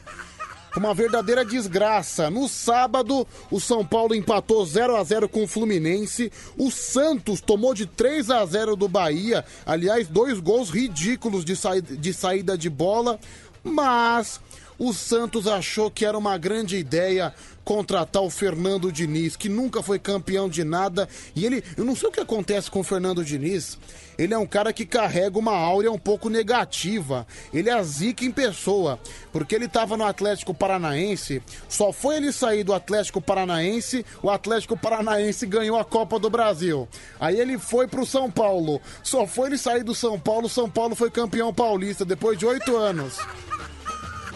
Uma 0.76 0.92
verdadeira 0.92 1.44
desgraça. 1.44 2.28
No 2.30 2.48
sábado, 2.48 3.26
o 3.50 3.58
São 3.58 3.84
Paulo 3.84 4.14
empatou 4.14 4.64
0 4.64 4.94
a 4.96 5.02
0 5.02 5.28
com 5.28 5.44
o 5.44 5.48
Fluminense. 5.48 6.30
O 6.56 6.70
Santos 6.70 7.40
tomou 7.40 7.72
de 7.74 7.86
3 7.86 8.30
a 8.30 8.44
0 8.44 8.76
do 8.76 8.86
Bahia. 8.86 9.44
Aliás, 9.64 10.06
dois 10.06 10.38
gols 10.38 10.68
ridículos 10.68 11.44
de, 11.44 11.56
saí- 11.56 11.80
de 11.80 12.12
saída 12.12 12.58
de 12.58 12.68
bola. 12.68 13.18
Mas 13.64 14.38
o 14.78 14.92
Santos 14.92 15.46
achou 15.46 15.90
que 15.90 16.04
era 16.04 16.16
uma 16.18 16.36
grande 16.36 16.76
ideia 16.76 17.34
contratar 17.64 18.22
o 18.22 18.30
Fernando 18.30 18.92
Diniz, 18.92 19.34
que 19.34 19.48
nunca 19.48 19.82
foi 19.82 19.98
campeão 19.98 20.48
de 20.48 20.62
nada. 20.62 21.08
E 21.34 21.44
ele, 21.44 21.64
eu 21.76 21.84
não 21.84 21.96
sei 21.96 22.10
o 22.10 22.12
que 22.12 22.20
acontece 22.20 22.70
com 22.70 22.80
o 22.80 22.84
Fernando 22.84 23.24
Diniz. 23.24 23.78
Ele 24.18 24.34
é 24.34 24.38
um 24.38 24.46
cara 24.46 24.72
que 24.72 24.86
carrega 24.86 25.38
uma 25.38 25.56
áurea 25.56 25.92
um 25.92 25.98
pouco 25.98 26.28
negativa. 26.28 27.26
Ele 27.52 27.68
é 27.68 27.72
a 27.72 27.82
zica 27.82 28.24
em 28.24 28.30
pessoa. 28.30 28.98
Porque 29.32 29.54
ele 29.54 29.66
estava 29.66 29.96
no 29.96 30.04
Atlético 30.04 30.54
Paranaense. 30.54 31.42
Só 31.68 31.92
foi 31.92 32.16
ele 32.16 32.32
sair 32.32 32.64
do 32.64 32.72
Atlético 32.72 33.20
Paranaense, 33.20 34.04
o 34.22 34.30
Atlético 34.30 34.76
Paranaense 34.76 35.46
ganhou 35.46 35.78
a 35.78 35.84
Copa 35.84 36.18
do 36.18 36.30
Brasil. 36.30 36.88
Aí 37.20 37.38
ele 37.38 37.58
foi 37.58 37.86
pro 37.86 38.06
São 38.06 38.30
Paulo. 38.30 38.80
Só 39.02 39.26
foi 39.26 39.48
ele 39.48 39.58
sair 39.58 39.82
do 39.82 39.94
São 39.94 40.18
Paulo, 40.18 40.48
São 40.48 40.68
Paulo 40.70 40.94
foi 40.94 41.10
campeão 41.10 41.52
paulista 41.52 42.04
depois 42.04 42.38
de 42.38 42.46
oito 42.46 42.76
anos. 42.76 43.18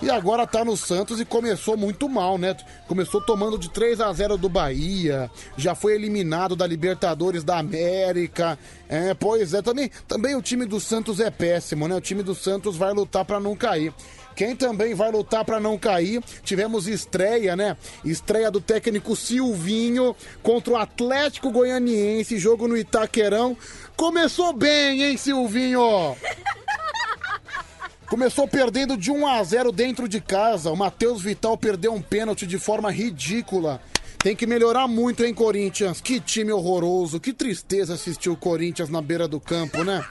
E 0.03 0.11
agora 0.11 0.47
tá 0.47 0.65
no 0.65 0.79
Santos 0.79 1.21
e 1.21 1.27
começou 1.27 1.77
muito 1.77 2.09
mal, 2.09 2.39
né? 2.39 2.57
Começou 2.89 3.21
tomando 3.21 3.59
de 3.59 3.69
3 3.69 4.01
a 4.01 4.11
0 4.11 4.39
do 4.39 4.49
Bahia, 4.49 5.31
já 5.59 5.75
foi 5.75 5.95
eliminado 5.95 6.57
da 6.57 6.67
Libertadores 6.67 7.45
da 7.45 7.59
América. 7.59 8.59
É, 8.89 9.13
pois 9.13 9.53
é, 9.53 9.61
também, 9.61 9.91
também 10.09 10.35
o 10.35 10.41
time 10.41 10.65
do 10.65 10.81
Santos 10.81 11.21
é 11.21 11.31
péssimo, 11.31 11.87
né? 11.87 11.95
O 11.95 12.01
time 12.01 12.23
do 12.23 12.35
Santos 12.35 12.79
vai 12.79 12.95
lutar 12.95 13.27
pra 13.27 13.39
não 13.39 13.55
cair. 13.55 13.93
Quem 14.35 14.57
também 14.57 14.95
vai 14.95 15.11
lutar 15.11 15.45
pra 15.45 15.61
não 15.61 15.77
cair, 15.77 16.23
tivemos 16.43 16.89
estreia, 16.89 17.55
né? 17.55 17.77
Estreia 18.03 18.51
do 18.51 18.61
técnico 18.61 19.15
Silvinho 19.15 20.17
contra 20.43 20.73
o 20.73 20.77
Atlético 20.79 21.51
Goianiense, 21.51 22.39
jogo 22.39 22.67
no 22.67 22.75
Itaquerão. 22.75 23.55
Começou 23.97 24.55
bem, 24.55 25.03
hein, 25.03 25.17
Silvinho? 25.19 26.17
Começou 28.11 28.49
perdendo 28.49 28.97
de 28.97 29.09
1 29.09 29.25
a 29.25 29.41
0 29.41 29.71
dentro 29.71 30.09
de 30.09 30.21
casa. 30.21 30.73
O 30.73 30.77
Matheus 30.77 31.23
Vital 31.23 31.57
perdeu 31.57 31.95
um 31.95 32.03
pênalti 32.03 32.45
de 32.45 32.59
forma 32.59 32.91
ridícula. 32.91 33.81
Tem 34.19 34.35
que 34.35 34.49
melhorar 34.49 34.89
muito, 34.89 35.25
hein, 35.25 35.33
Corinthians? 35.33 36.01
Que 36.01 36.19
time 36.19 36.51
horroroso. 36.51 37.21
Que 37.21 37.33
tristeza 37.33 37.95
assistir 37.95 38.29
o 38.29 38.37
Corinthians 38.37 38.91
na 38.91 39.01
beira 39.01 39.29
do 39.29 39.39
campo, 39.39 39.85
né? 39.85 40.05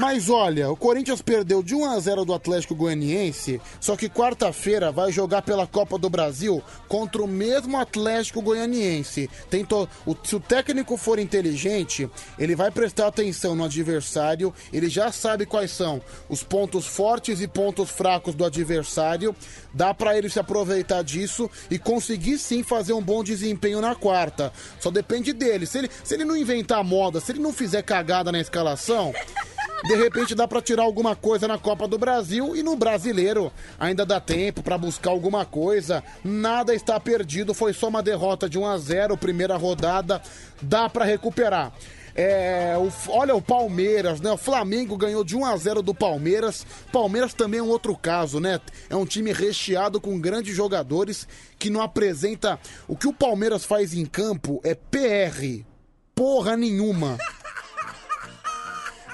Mas 0.00 0.30
olha, 0.30 0.70
o 0.70 0.76
Corinthians 0.76 1.20
perdeu 1.20 1.62
de 1.62 1.74
1 1.74 1.84
a 1.84 2.00
0 2.00 2.24
do 2.24 2.32
Atlético 2.32 2.74
Goianiense, 2.74 3.60
só 3.78 3.94
que 3.98 4.08
quarta-feira 4.08 4.90
vai 4.90 5.12
jogar 5.12 5.42
pela 5.42 5.66
Copa 5.66 5.98
do 5.98 6.08
Brasil 6.08 6.62
contra 6.88 7.20
o 7.22 7.28
mesmo 7.28 7.76
Atlético 7.78 8.40
Goianiense. 8.40 9.28
Tem 9.50 9.62
to- 9.62 9.86
o- 10.06 10.16
se 10.24 10.34
o 10.34 10.40
técnico 10.40 10.96
for 10.96 11.18
inteligente, 11.18 12.08
ele 12.38 12.56
vai 12.56 12.70
prestar 12.70 13.08
atenção 13.08 13.54
no 13.54 13.62
adversário, 13.62 14.54
ele 14.72 14.88
já 14.88 15.12
sabe 15.12 15.44
quais 15.44 15.70
são 15.70 16.00
os 16.30 16.42
pontos 16.42 16.86
fortes 16.86 17.42
e 17.42 17.46
pontos 17.46 17.90
fracos 17.90 18.34
do 18.34 18.46
adversário, 18.46 19.36
dá 19.74 19.92
pra 19.92 20.16
ele 20.16 20.30
se 20.30 20.40
aproveitar 20.40 21.04
disso 21.04 21.50
e 21.70 21.78
conseguir 21.78 22.38
sim 22.38 22.62
fazer 22.62 22.94
um 22.94 23.02
bom 23.02 23.22
desempenho 23.22 23.82
na 23.82 23.94
quarta. 23.94 24.50
Só 24.80 24.90
depende 24.90 25.34
dele. 25.34 25.66
Se 25.66 25.76
ele, 25.76 25.90
se 26.02 26.14
ele 26.14 26.24
não 26.24 26.34
inventar 26.38 26.82
moda, 26.82 27.20
se 27.20 27.30
ele 27.32 27.38
não 27.38 27.52
fizer 27.52 27.82
cagada 27.82 28.32
na 28.32 28.40
escalação, 28.40 29.12
de 29.84 29.94
repente 29.96 30.34
dá 30.34 30.46
pra 30.46 30.60
tirar 30.60 30.82
alguma 30.82 31.16
coisa 31.16 31.48
na 31.48 31.58
Copa 31.58 31.88
do 31.88 31.98
Brasil 31.98 32.54
e 32.54 32.62
no 32.62 32.76
Brasileiro 32.76 33.50
ainda 33.78 34.04
dá 34.04 34.20
tempo 34.20 34.62
pra 34.62 34.76
buscar 34.78 35.10
alguma 35.10 35.44
coisa. 35.44 36.02
Nada 36.22 36.74
está 36.74 36.98
perdido, 37.00 37.54
foi 37.54 37.72
só 37.72 37.88
uma 37.88 38.02
derrota 38.02 38.48
de 38.48 38.58
1 38.58 38.66
a 38.66 38.78
0, 38.78 39.16
primeira 39.16 39.56
rodada, 39.56 40.20
dá 40.60 40.88
pra 40.88 41.04
recuperar. 41.04 41.72
É, 42.12 42.74
o- 42.76 42.90
olha 43.12 43.34
o 43.36 43.40
Palmeiras, 43.40 44.20
né? 44.20 44.30
O 44.32 44.36
Flamengo 44.36 44.96
ganhou 44.96 45.22
de 45.24 45.36
1 45.36 45.44
a 45.46 45.56
0 45.56 45.80
do 45.80 45.94
Palmeiras. 45.94 46.66
Palmeiras 46.92 47.32
também 47.32 47.60
é 47.60 47.62
um 47.62 47.68
outro 47.68 47.96
caso, 47.96 48.40
né? 48.40 48.60
É 48.90 48.96
um 48.96 49.06
time 49.06 49.32
recheado 49.32 50.00
com 50.00 50.20
grandes 50.20 50.54
jogadores 50.54 51.26
que 51.58 51.70
não 51.70 51.80
apresenta. 51.80 52.58
O 52.88 52.96
que 52.96 53.06
o 53.06 53.12
Palmeiras 53.12 53.64
faz 53.64 53.94
em 53.94 54.04
campo 54.04 54.60
é 54.64 54.74
PR. 54.74 55.64
Porra 56.14 56.56
nenhuma. 56.56 57.16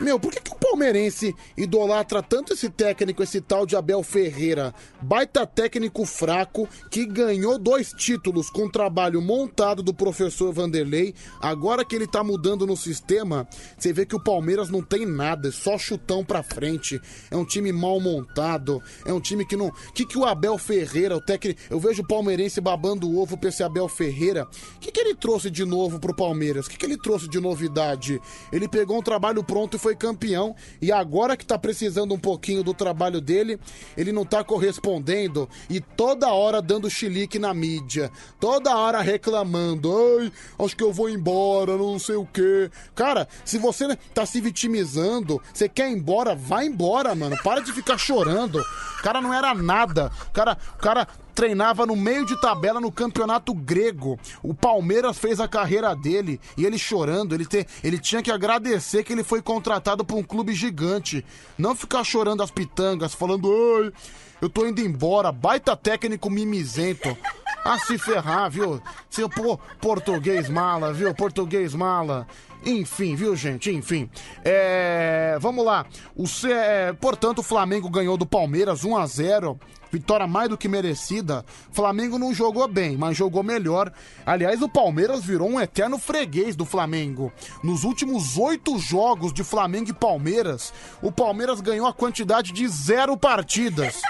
Meu, 0.00 0.20
por 0.20 0.30
que, 0.30 0.40
que 0.40 0.52
o 0.52 0.58
palmeirense 0.58 1.34
idolatra 1.56 2.22
tanto 2.22 2.52
esse 2.52 2.68
técnico, 2.68 3.22
esse 3.22 3.40
tal 3.40 3.64
de 3.64 3.76
Abel 3.76 4.02
Ferreira? 4.02 4.74
Baita 5.00 5.46
técnico 5.46 6.04
fraco 6.04 6.68
que 6.90 7.06
ganhou 7.06 7.58
dois 7.58 7.92
títulos 7.92 8.50
com 8.50 8.68
trabalho 8.68 9.22
montado 9.22 9.82
do 9.82 9.94
professor 9.94 10.52
Vanderlei. 10.52 11.14
Agora 11.40 11.82
que 11.82 11.96
ele 11.96 12.06
tá 12.06 12.22
mudando 12.22 12.66
no 12.66 12.76
sistema, 12.76 13.48
você 13.78 13.90
vê 13.90 14.04
que 14.04 14.14
o 14.14 14.22
Palmeiras 14.22 14.68
não 14.68 14.82
tem 14.82 15.06
nada, 15.06 15.48
é 15.48 15.52
só 15.52 15.78
chutão 15.78 16.22
pra 16.22 16.42
frente. 16.42 17.00
É 17.30 17.36
um 17.36 17.44
time 17.44 17.72
mal 17.72 17.98
montado, 17.98 18.82
é 19.06 19.12
um 19.14 19.20
time 19.20 19.46
que 19.46 19.56
não. 19.56 19.68
O 19.68 19.92
que, 19.94 20.04
que 20.04 20.18
o 20.18 20.26
Abel 20.26 20.58
Ferreira, 20.58 21.16
o 21.16 21.20
técnico. 21.20 21.58
Eu 21.70 21.80
vejo 21.80 22.02
o 22.02 22.06
palmeirense 22.06 22.60
babando 22.60 23.08
o 23.08 23.20
ovo 23.20 23.38
pra 23.38 23.48
esse 23.48 23.62
Abel 23.62 23.88
Ferreira. 23.88 24.46
O 24.76 24.78
que, 24.78 24.92
que 24.92 25.00
ele 25.00 25.14
trouxe 25.14 25.50
de 25.50 25.64
novo 25.64 25.98
pro 25.98 26.14
Palmeiras? 26.14 26.66
O 26.66 26.70
que, 26.70 26.76
que 26.76 26.84
ele 26.84 26.98
trouxe 26.98 27.28
de 27.28 27.40
novidade? 27.40 28.20
Ele 28.52 28.68
pegou 28.68 28.98
um 28.98 29.02
trabalho 29.02 29.42
pronto 29.42 29.76
e 29.76 29.80
foi 29.86 29.94
campeão. 29.94 30.56
E 30.82 30.90
agora 30.90 31.36
que 31.36 31.46
tá 31.46 31.56
precisando 31.56 32.12
um 32.12 32.18
pouquinho 32.18 32.64
do 32.64 32.74
trabalho 32.74 33.20
dele, 33.20 33.56
ele 33.96 34.10
não 34.10 34.24
tá 34.24 34.42
correspondendo. 34.42 35.48
E 35.70 35.80
toda 35.80 36.32
hora 36.32 36.60
dando 36.60 36.90
chilique 36.90 37.38
na 37.38 37.54
mídia. 37.54 38.10
Toda 38.40 38.76
hora 38.76 39.00
reclamando. 39.00 39.94
Ai, 40.18 40.32
acho 40.58 40.76
que 40.76 40.82
eu 40.82 40.92
vou 40.92 41.08
embora, 41.08 41.76
não 41.76 42.00
sei 42.00 42.16
o 42.16 42.26
quê. 42.26 42.68
Cara, 42.96 43.28
se 43.44 43.58
você 43.58 43.94
tá 44.12 44.26
se 44.26 44.40
vitimizando, 44.40 45.40
você 45.54 45.68
quer 45.68 45.88
ir 45.88 45.92
embora, 45.92 46.34
vai 46.34 46.66
embora, 46.66 47.14
mano. 47.14 47.36
Para 47.44 47.60
de 47.60 47.72
ficar 47.72 47.96
chorando. 47.96 48.58
O 48.58 49.02
cara 49.04 49.20
não 49.20 49.32
era 49.32 49.54
nada. 49.54 50.10
O 50.26 50.32
cara, 50.32 50.58
o 50.74 50.78
cara 50.78 51.06
treinava 51.36 51.84
no 51.84 51.94
meio 51.94 52.24
de 52.24 52.40
tabela 52.40 52.80
no 52.80 52.90
campeonato 52.90 53.54
grego. 53.54 54.18
O 54.42 54.54
Palmeiras 54.54 55.18
fez 55.18 55.38
a 55.38 55.46
carreira 55.46 55.94
dele 55.94 56.40
e 56.56 56.64
ele 56.64 56.78
chorando, 56.78 57.34
ele, 57.34 57.44
te, 57.44 57.66
ele 57.84 57.98
tinha 57.98 58.22
que 58.22 58.30
agradecer 58.30 59.04
que 59.04 59.12
ele 59.12 59.22
foi 59.22 59.42
contratado 59.42 60.02
por 60.02 60.16
um 60.16 60.22
clube 60.22 60.54
gigante. 60.54 61.24
Não 61.58 61.76
ficar 61.76 62.02
chorando 62.02 62.42
as 62.42 62.50
pitangas, 62.50 63.14
falando, 63.14 63.52
ai, 63.52 63.92
eu 64.40 64.48
tô 64.48 64.66
indo 64.66 64.80
embora, 64.80 65.30
baita 65.30 65.76
técnico 65.76 66.30
mimizento. 66.30 67.16
Ah, 67.62 67.78
se 67.78 67.98
ferrar, 67.98 68.50
viu? 68.50 68.80
Seu 69.10 69.28
pô, 69.28 69.58
português 69.80 70.48
mala, 70.48 70.92
viu? 70.92 71.12
Português 71.14 71.74
mala. 71.74 72.26
Enfim, 72.66 73.14
viu, 73.14 73.36
gente? 73.36 73.70
Enfim. 73.70 74.10
É, 74.44 75.38
vamos 75.40 75.64
lá. 75.64 75.86
O 76.16 76.26
C... 76.26 76.50
é, 76.52 76.92
Portanto, 76.92 77.38
o 77.38 77.42
Flamengo 77.42 77.88
ganhou 77.88 78.16
do 78.16 78.26
Palmeiras 78.26 78.84
1 78.84 78.96
a 78.96 79.06
0 79.06 79.58
Vitória 79.90 80.26
mais 80.26 80.48
do 80.48 80.58
que 80.58 80.68
merecida. 80.68 81.44
Flamengo 81.72 82.18
não 82.18 82.34
jogou 82.34 82.66
bem, 82.66 82.96
mas 82.96 83.16
jogou 83.16 83.42
melhor. 83.42 83.92
Aliás, 84.24 84.60
o 84.60 84.68
Palmeiras 84.68 85.24
virou 85.24 85.48
um 85.48 85.60
eterno 85.60 85.98
freguês 85.98 86.56
do 86.56 86.64
Flamengo. 86.64 87.32
Nos 87.62 87.84
últimos 87.84 88.36
oito 88.36 88.78
jogos 88.78 89.32
de 89.32 89.44
Flamengo 89.44 89.90
e 89.90 89.94
Palmeiras, 89.94 90.72
o 91.00 91.12
Palmeiras 91.12 91.60
ganhou 91.60 91.86
a 91.86 91.92
quantidade 91.92 92.52
de 92.52 92.66
zero 92.68 93.16
partidas. 93.16 94.02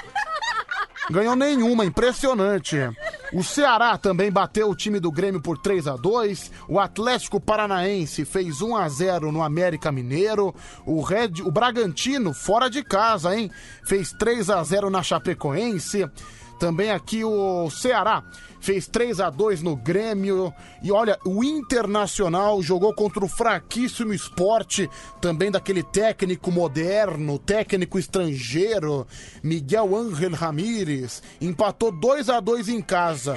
Ganhou 1.10 1.36
nenhuma, 1.36 1.84
impressionante. 1.84 2.76
O 3.32 3.42
Ceará 3.42 3.96
também 3.96 4.30
bateu 4.30 4.68
o 4.68 4.74
time 4.74 4.98
do 4.98 5.10
Grêmio 5.10 5.40
por 5.40 5.58
3 5.58 5.88
a 5.88 5.96
2 5.96 6.50
O 6.68 6.78
Atlético 6.78 7.40
Paranaense 7.40 8.24
fez 8.24 8.60
1 8.60 8.76
a 8.76 8.88
0 8.88 9.30
no 9.30 9.42
América 9.42 9.92
Mineiro. 9.92 10.54
O 10.84 11.00
Red, 11.00 11.42
o 11.44 11.50
Bragantino, 11.50 12.32
fora 12.34 12.68
de 12.68 12.82
casa, 12.82 13.36
hein? 13.36 13.50
Fez 13.84 14.12
3 14.12 14.50
a 14.50 14.62
0 14.62 14.90
na 14.90 15.02
Chapecoense. 15.02 16.08
Também 16.58 16.90
aqui 16.90 17.24
o 17.24 17.68
Ceará 17.70 18.24
fez 18.60 18.88
3 18.88 19.20
a 19.20 19.30
2 19.30 19.62
no 19.62 19.76
Grêmio. 19.76 20.52
E 20.82 20.90
olha, 20.90 21.18
o 21.24 21.44
Internacional 21.44 22.60
jogou 22.62 22.92
contra 22.94 23.24
o 23.24 23.28
fraquíssimo 23.28 24.12
esporte, 24.12 24.90
também 25.20 25.50
daquele 25.50 25.82
técnico 25.82 26.50
moderno, 26.50 27.38
técnico 27.38 27.98
estrangeiro, 27.98 29.06
Miguel 29.42 29.94
Ángel 29.96 30.32
Ramírez. 30.32 31.22
Empatou 31.40 31.92
2 31.92 32.28
a 32.28 32.40
2 32.40 32.68
em 32.68 32.82
casa. 32.82 33.36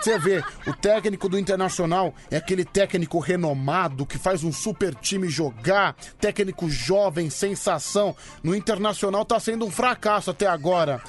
Você 0.00 0.16
vê, 0.16 0.44
o 0.64 0.72
técnico 0.72 1.28
do 1.28 1.38
Internacional 1.38 2.14
é 2.30 2.36
aquele 2.36 2.64
técnico 2.64 3.18
renomado 3.18 4.06
que 4.06 4.16
faz 4.16 4.44
um 4.44 4.52
super 4.52 4.94
time 4.94 5.28
jogar, 5.28 5.96
técnico 6.20 6.70
jovem, 6.70 7.28
sensação. 7.28 8.14
No 8.40 8.54
Internacional 8.54 9.24
tá 9.24 9.40
sendo 9.40 9.66
um 9.66 9.70
fracasso 9.70 10.30
até 10.30 10.46
agora. 10.46 11.02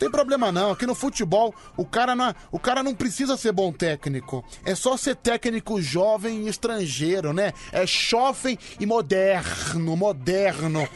Tem 0.00 0.10
problema 0.10 0.50
não, 0.50 0.70
aqui 0.70 0.86
no 0.86 0.94
futebol 0.94 1.54
o 1.76 1.84
cara, 1.84 2.14
não, 2.16 2.30
é- 2.30 2.34
o 2.50 2.58
cara 2.58 2.82
não 2.82 2.94
precisa 2.94 3.36
ser 3.36 3.52
bom 3.52 3.70
técnico. 3.70 4.42
É 4.64 4.74
só 4.74 4.96
ser 4.96 5.14
técnico 5.14 5.80
jovem 5.82 6.46
e 6.46 6.48
estrangeiro, 6.48 7.34
né? 7.34 7.52
É 7.70 7.86
jovem 7.86 8.58
e 8.80 8.86
moderno, 8.86 9.94
moderno. 9.98 10.88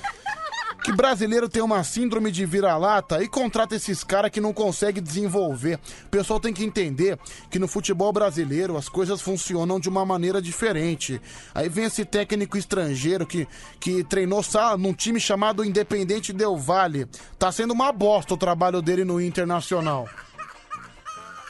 Que 0.85 0.93
brasileiro 0.93 1.49
tem 1.49 1.63
uma 1.63 1.83
síndrome 1.83 2.31
de 2.31 2.45
vira-lata 2.45 3.23
e 3.23 3.27
contrata 3.27 3.75
esses 3.75 4.05
caras 4.05 4.31
que 4.31 4.39
não 4.39 4.53
consegue 4.53 5.01
desenvolver. 5.01 5.79
O 6.05 6.09
pessoal 6.11 6.39
tem 6.39 6.53
que 6.53 6.63
entender 6.63 7.19
que 7.51 7.59
no 7.59 7.67
futebol 7.67 8.13
brasileiro 8.13 8.77
as 8.77 8.87
coisas 8.87 9.23
funcionam 9.23 9.81
de 9.81 9.89
uma 9.89 10.05
maneira 10.05 10.43
diferente. 10.43 11.19
Aí 11.55 11.71
vem 11.71 11.87
esse 11.87 12.05
técnico 12.05 12.59
estrangeiro 12.59 13.27
que, 13.27 13.49
que 13.81 14.05
treinou 14.05 14.43
sa- 14.43 14.77
num 14.77 14.93
time 14.93 15.19
chamado 15.19 15.65
Independente 15.65 16.35
Del 16.35 16.55
Valle. 16.59 17.07
Tá 17.39 17.51
sendo 17.51 17.73
uma 17.73 17.91
bosta 17.91 18.35
o 18.35 18.37
trabalho 18.39 18.83
dele 18.83 19.05
no 19.07 19.19
Internacional 19.19 20.07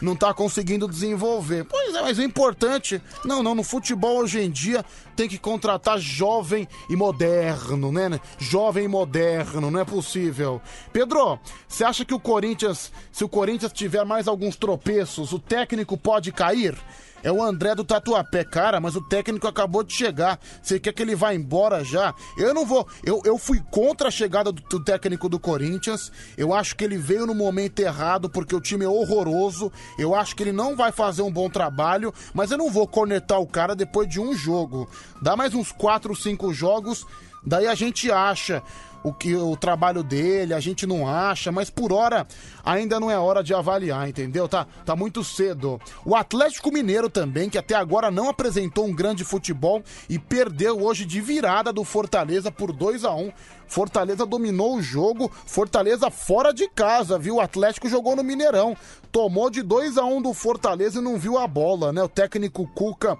não 0.04 0.14
tá 0.14 0.32
conseguindo 0.32 0.86
desenvolver. 0.86 1.64
Pois 1.64 1.94
é, 1.94 2.02
mas 2.02 2.18
o 2.18 2.22
importante, 2.22 3.00
não, 3.24 3.42
não, 3.42 3.54
no 3.54 3.64
futebol 3.64 4.18
hoje 4.18 4.40
em 4.40 4.50
dia 4.50 4.84
tem 5.16 5.28
que 5.28 5.38
contratar 5.38 5.98
jovem 5.98 6.68
e 6.88 6.94
moderno, 6.94 7.90
né? 7.90 8.20
Jovem 8.38 8.84
e 8.84 8.88
moderno, 8.88 9.70
não 9.70 9.80
é 9.80 9.84
possível. 9.84 10.60
Pedro, 10.92 11.38
você 11.66 11.84
acha 11.84 12.04
que 12.04 12.14
o 12.14 12.20
Corinthians, 12.20 12.92
se 13.10 13.24
o 13.24 13.28
Corinthians 13.28 13.72
tiver 13.72 14.04
mais 14.04 14.28
alguns 14.28 14.56
tropeços, 14.56 15.32
o 15.32 15.38
técnico 15.38 15.96
pode 15.96 16.30
cair? 16.30 16.76
É 17.24 17.32
o 17.32 17.42
André 17.42 17.74
do 17.74 17.82
Tatuapé, 17.82 18.44
cara, 18.44 18.78
mas 18.78 18.94
o 18.94 19.00
técnico 19.00 19.48
acabou 19.48 19.82
de 19.82 19.94
chegar. 19.94 20.38
Você 20.62 20.78
quer 20.78 20.92
que 20.92 21.00
ele 21.00 21.16
vá 21.16 21.34
embora 21.34 21.82
já? 21.82 22.14
Eu 22.36 22.52
não 22.52 22.66
vou. 22.66 22.86
Eu, 23.02 23.22
eu 23.24 23.38
fui 23.38 23.62
contra 23.70 24.08
a 24.08 24.10
chegada 24.10 24.52
do, 24.52 24.60
do 24.60 24.84
técnico 24.84 25.26
do 25.26 25.40
Corinthians. 25.40 26.12
Eu 26.36 26.52
acho 26.52 26.76
que 26.76 26.84
ele 26.84 26.98
veio 26.98 27.26
no 27.26 27.34
momento 27.34 27.80
errado, 27.80 28.28
porque 28.28 28.54
o 28.54 28.60
time 28.60 28.84
é 28.84 28.88
horroroso. 28.88 29.72
Eu 29.98 30.14
acho 30.14 30.36
que 30.36 30.42
ele 30.42 30.52
não 30.52 30.76
vai 30.76 30.92
fazer 30.92 31.22
um 31.22 31.32
bom 31.32 31.48
trabalho, 31.48 32.12
mas 32.34 32.50
eu 32.50 32.58
não 32.58 32.70
vou 32.70 32.86
cornetar 32.86 33.40
o 33.40 33.46
cara 33.46 33.74
depois 33.74 34.06
de 34.06 34.20
um 34.20 34.34
jogo. 34.34 34.86
Dá 35.22 35.34
mais 35.34 35.54
uns 35.54 35.72
4, 35.72 36.14
5 36.14 36.52
jogos, 36.52 37.06
daí 37.42 37.66
a 37.66 37.74
gente 37.74 38.12
acha 38.12 38.62
o 39.04 39.12
que 39.12 39.36
o 39.36 39.54
trabalho 39.54 40.02
dele, 40.02 40.54
a 40.54 40.60
gente 40.60 40.86
não 40.86 41.06
acha, 41.06 41.52
mas 41.52 41.68
por 41.68 41.92
hora 41.92 42.26
ainda 42.64 42.98
não 42.98 43.10
é 43.10 43.18
hora 43.18 43.44
de 43.44 43.52
avaliar, 43.52 44.08
entendeu? 44.08 44.48
Tá, 44.48 44.66
tá 44.84 44.96
muito 44.96 45.22
cedo. 45.22 45.78
O 46.06 46.16
Atlético 46.16 46.72
Mineiro 46.72 47.10
também, 47.10 47.50
que 47.50 47.58
até 47.58 47.74
agora 47.74 48.10
não 48.10 48.30
apresentou 48.30 48.86
um 48.86 48.94
grande 48.94 49.22
futebol 49.22 49.82
e 50.08 50.18
perdeu 50.18 50.82
hoje 50.82 51.04
de 51.04 51.20
virada 51.20 51.70
do 51.70 51.84
Fortaleza 51.84 52.50
por 52.50 52.72
2 52.72 53.04
a 53.04 53.14
1 53.14 53.30
Fortaleza 53.66 54.26
dominou 54.26 54.76
o 54.76 54.82
jogo, 54.82 55.30
Fortaleza 55.46 56.10
fora 56.10 56.52
de 56.52 56.68
casa, 56.68 57.18
viu? 57.18 57.36
O 57.36 57.40
Atlético 57.40 57.88
jogou 57.88 58.14
no 58.14 58.22
Mineirão, 58.22 58.76
tomou 59.10 59.50
de 59.50 59.62
2 59.62 59.98
a 59.98 60.04
1 60.04 60.22
do 60.22 60.32
Fortaleza 60.32 61.00
e 61.00 61.02
não 61.02 61.18
viu 61.18 61.38
a 61.38 61.46
bola, 61.46 61.92
né? 61.92 62.02
O 62.02 62.08
técnico 62.08 62.66
Cuca 62.68 63.18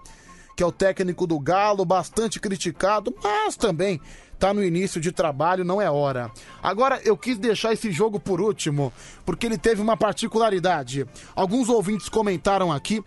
que 0.57 0.63
é 0.63 0.67
o 0.67 0.73
técnico 0.73 1.27
do 1.27 1.39
Galo, 1.39 1.85
bastante 1.85 2.39
criticado, 2.39 3.15
mas 3.23 3.57
também 3.57 4.01
tá 4.39 4.53
no 4.53 4.63
início 4.63 5.01
de 5.01 5.13
trabalho, 5.13 5.65
não 5.65 5.81
é 5.81 5.91
hora. 5.91 6.31
Agora, 6.63 7.01
eu 7.05 7.17
quis 7.17 7.39
deixar 7.39 7.73
esse 7.73 7.91
jogo 7.91 8.19
por 8.21 8.41
último, 8.41 8.93
porque 9.25 9.47
ele 9.47 9.59
teve 9.59 9.81
uma 9.81 9.97
particularidade. 9.97 11.07
Alguns 11.35 11.69
ouvintes 11.69 12.09
comentaram 12.09 12.73
aqui. 12.73 13.03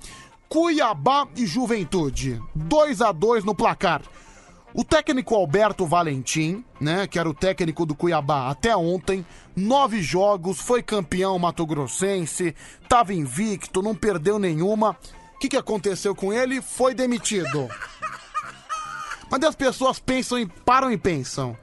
Cuiabá 0.50 1.28
e 1.36 1.46
Juventude, 1.46 2.42
2 2.56 3.02
a 3.02 3.12
2 3.12 3.44
no 3.44 3.54
placar. 3.54 4.02
O 4.74 4.84
técnico 4.84 5.34
Alberto 5.34 5.86
Valentim, 5.86 6.64
né, 6.80 7.08
que 7.08 7.18
era 7.18 7.28
o 7.28 7.34
técnico 7.34 7.86
do 7.86 7.96
Cuiabá 7.96 8.50
até 8.50 8.76
ontem, 8.76 9.26
nove 9.56 10.02
jogos, 10.02 10.60
foi 10.60 10.84
campeão 10.84 11.40
mato-grossense, 11.40 12.54
tava 12.88 13.14
invicto, 13.14 13.82
não 13.82 13.96
perdeu 13.96 14.38
nenhuma. 14.38 14.96
O 15.36 15.40
que, 15.40 15.50
que 15.50 15.58
aconteceu 15.58 16.16
com 16.16 16.32
ele? 16.32 16.62
Foi 16.62 16.94
demitido. 16.94 17.68
Mas 19.30 19.44
as 19.44 19.56
pessoas 19.56 20.00
pensam 20.00 20.40
e 20.40 20.46
param 20.46 20.92
e 20.92 20.98
pensam. 20.98 21.58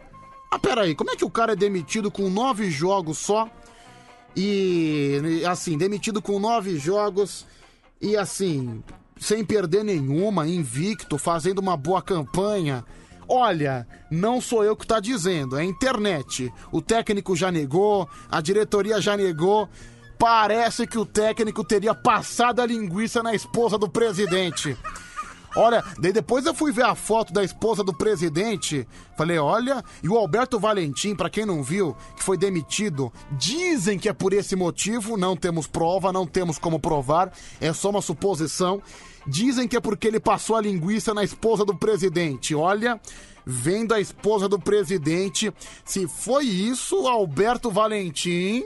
Ah, 0.50 0.58
peraí, 0.58 0.94
como 0.94 1.10
é 1.10 1.16
que 1.16 1.24
o 1.24 1.30
cara 1.30 1.52
é 1.52 1.56
demitido 1.56 2.10
com 2.10 2.30
nove 2.30 2.70
jogos 2.70 3.18
só? 3.18 3.48
E 4.36 5.42
assim, 5.48 5.78
demitido 5.78 6.20
com 6.20 6.38
nove 6.38 6.76
jogos 6.78 7.46
e 8.00 8.16
assim, 8.16 8.82
sem 9.18 9.44
perder 9.44 9.84
nenhuma, 9.84 10.46
invicto, 10.46 11.16
fazendo 11.18 11.58
uma 11.60 11.76
boa 11.76 12.02
campanha. 12.02 12.84
Olha, 13.26 13.86
não 14.10 14.40
sou 14.40 14.62
eu 14.62 14.76
que 14.76 14.86
tá 14.86 15.00
dizendo, 15.00 15.56
é 15.56 15.64
internet. 15.64 16.52
O 16.70 16.82
técnico 16.82 17.34
já 17.34 17.50
negou, 17.50 18.08
a 18.30 18.40
diretoria 18.40 19.00
já 19.00 19.16
negou. 19.16 19.68
Parece 20.18 20.86
que 20.86 20.98
o 20.98 21.06
técnico 21.06 21.64
teria 21.64 21.94
passado 21.94 22.60
a 22.60 22.66
linguiça 22.66 23.22
na 23.22 23.34
esposa 23.34 23.78
do 23.78 23.88
presidente. 23.88 24.76
Olha, 25.56 25.84
daí 25.98 26.12
depois 26.12 26.44
eu 26.46 26.54
fui 26.54 26.72
ver 26.72 26.84
a 26.84 26.94
foto 26.94 27.32
da 27.32 27.44
esposa 27.44 27.84
do 27.84 27.94
presidente. 27.94 28.86
Falei, 29.16 29.38
olha, 29.38 29.84
e 30.02 30.08
o 30.08 30.16
Alberto 30.16 30.58
Valentim, 30.58 31.14
pra 31.14 31.30
quem 31.30 31.46
não 31.46 31.62
viu, 31.62 31.96
que 32.16 32.24
foi 32.24 32.36
demitido, 32.36 33.12
dizem 33.32 33.98
que 33.98 34.08
é 34.08 34.12
por 34.12 34.32
esse 34.32 34.56
motivo, 34.56 35.16
não 35.16 35.36
temos 35.36 35.66
prova, 35.66 36.12
não 36.12 36.26
temos 36.26 36.58
como 36.58 36.80
provar, 36.80 37.32
é 37.60 37.72
só 37.72 37.90
uma 37.90 38.02
suposição. 38.02 38.82
Dizem 39.26 39.66
que 39.66 39.76
é 39.76 39.80
porque 39.80 40.08
ele 40.08 40.20
passou 40.20 40.56
a 40.56 40.60
linguiça 40.60 41.14
na 41.14 41.24
esposa 41.24 41.64
do 41.64 41.74
presidente. 41.74 42.54
Olha, 42.54 43.00
vendo 43.46 43.94
a 43.94 44.00
esposa 44.00 44.48
do 44.48 44.58
presidente, 44.58 45.52
se 45.84 46.06
foi 46.06 46.44
isso, 46.44 47.06
Alberto 47.06 47.70
Valentim, 47.70 48.64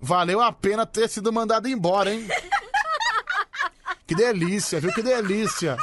valeu 0.00 0.40
a 0.40 0.52
pena 0.52 0.84
ter 0.84 1.08
sido 1.08 1.32
mandado 1.32 1.68
embora, 1.68 2.12
hein? 2.12 2.26
Que 4.06 4.14
delícia, 4.14 4.80
viu? 4.80 4.92
Que 4.92 5.02
delícia. 5.02 5.76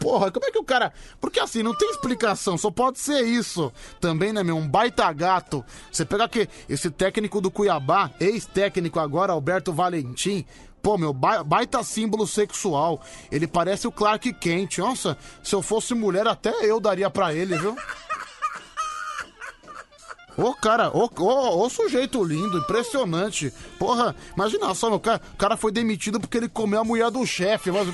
Porra, 0.00 0.30
como 0.30 0.46
é 0.46 0.50
que 0.50 0.58
o 0.58 0.64
cara. 0.64 0.92
Porque 1.20 1.40
assim, 1.40 1.62
não 1.62 1.76
tem 1.76 1.90
explicação, 1.90 2.56
só 2.56 2.70
pode 2.70 2.98
ser 2.98 3.22
isso. 3.22 3.72
Também, 4.00 4.32
né, 4.32 4.42
meu? 4.42 4.56
Um 4.56 4.68
baita 4.68 5.10
gato. 5.12 5.64
Você 5.90 6.04
pega 6.04 6.24
aqui, 6.24 6.48
esse 6.68 6.90
técnico 6.90 7.40
do 7.40 7.50
Cuiabá, 7.50 8.10
ex-técnico 8.20 8.98
agora, 9.00 9.32
Alberto 9.32 9.72
Valentim. 9.72 10.44
Pô, 10.82 10.98
meu, 10.98 11.12
ba- 11.12 11.42
baita 11.42 11.82
símbolo 11.82 12.26
sexual. 12.26 13.00
Ele 13.32 13.46
parece 13.46 13.86
o 13.86 13.92
Clark 13.92 14.32
Kent. 14.34 14.78
Nossa, 14.78 15.16
se 15.42 15.54
eu 15.54 15.62
fosse 15.62 15.94
mulher, 15.94 16.26
até 16.26 16.50
eu 16.62 16.78
daria 16.78 17.08
pra 17.10 17.32
ele, 17.34 17.56
viu? 17.56 17.74
Ô, 20.36 20.52
cara, 20.54 20.90
ô, 20.92 21.70
sujeito 21.70 22.24
lindo, 22.24 22.58
impressionante. 22.58 23.52
Porra, 23.78 24.14
imagina 24.34 24.74
só, 24.74 24.90
meu 24.90 24.98
cara, 24.98 25.20
o 25.32 25.36
cara 25.36 25.56
foi 25.56 25.70
demitido 25.70 26.20
porque 26.20 26.36
ele 26.36 26.48
comeu 26.48 26.80
a 26.80 26.84
mulher 26.84 27.10
do 27.10 27.24
chefe. 27.26 27.70
Mas... 27.70 27.86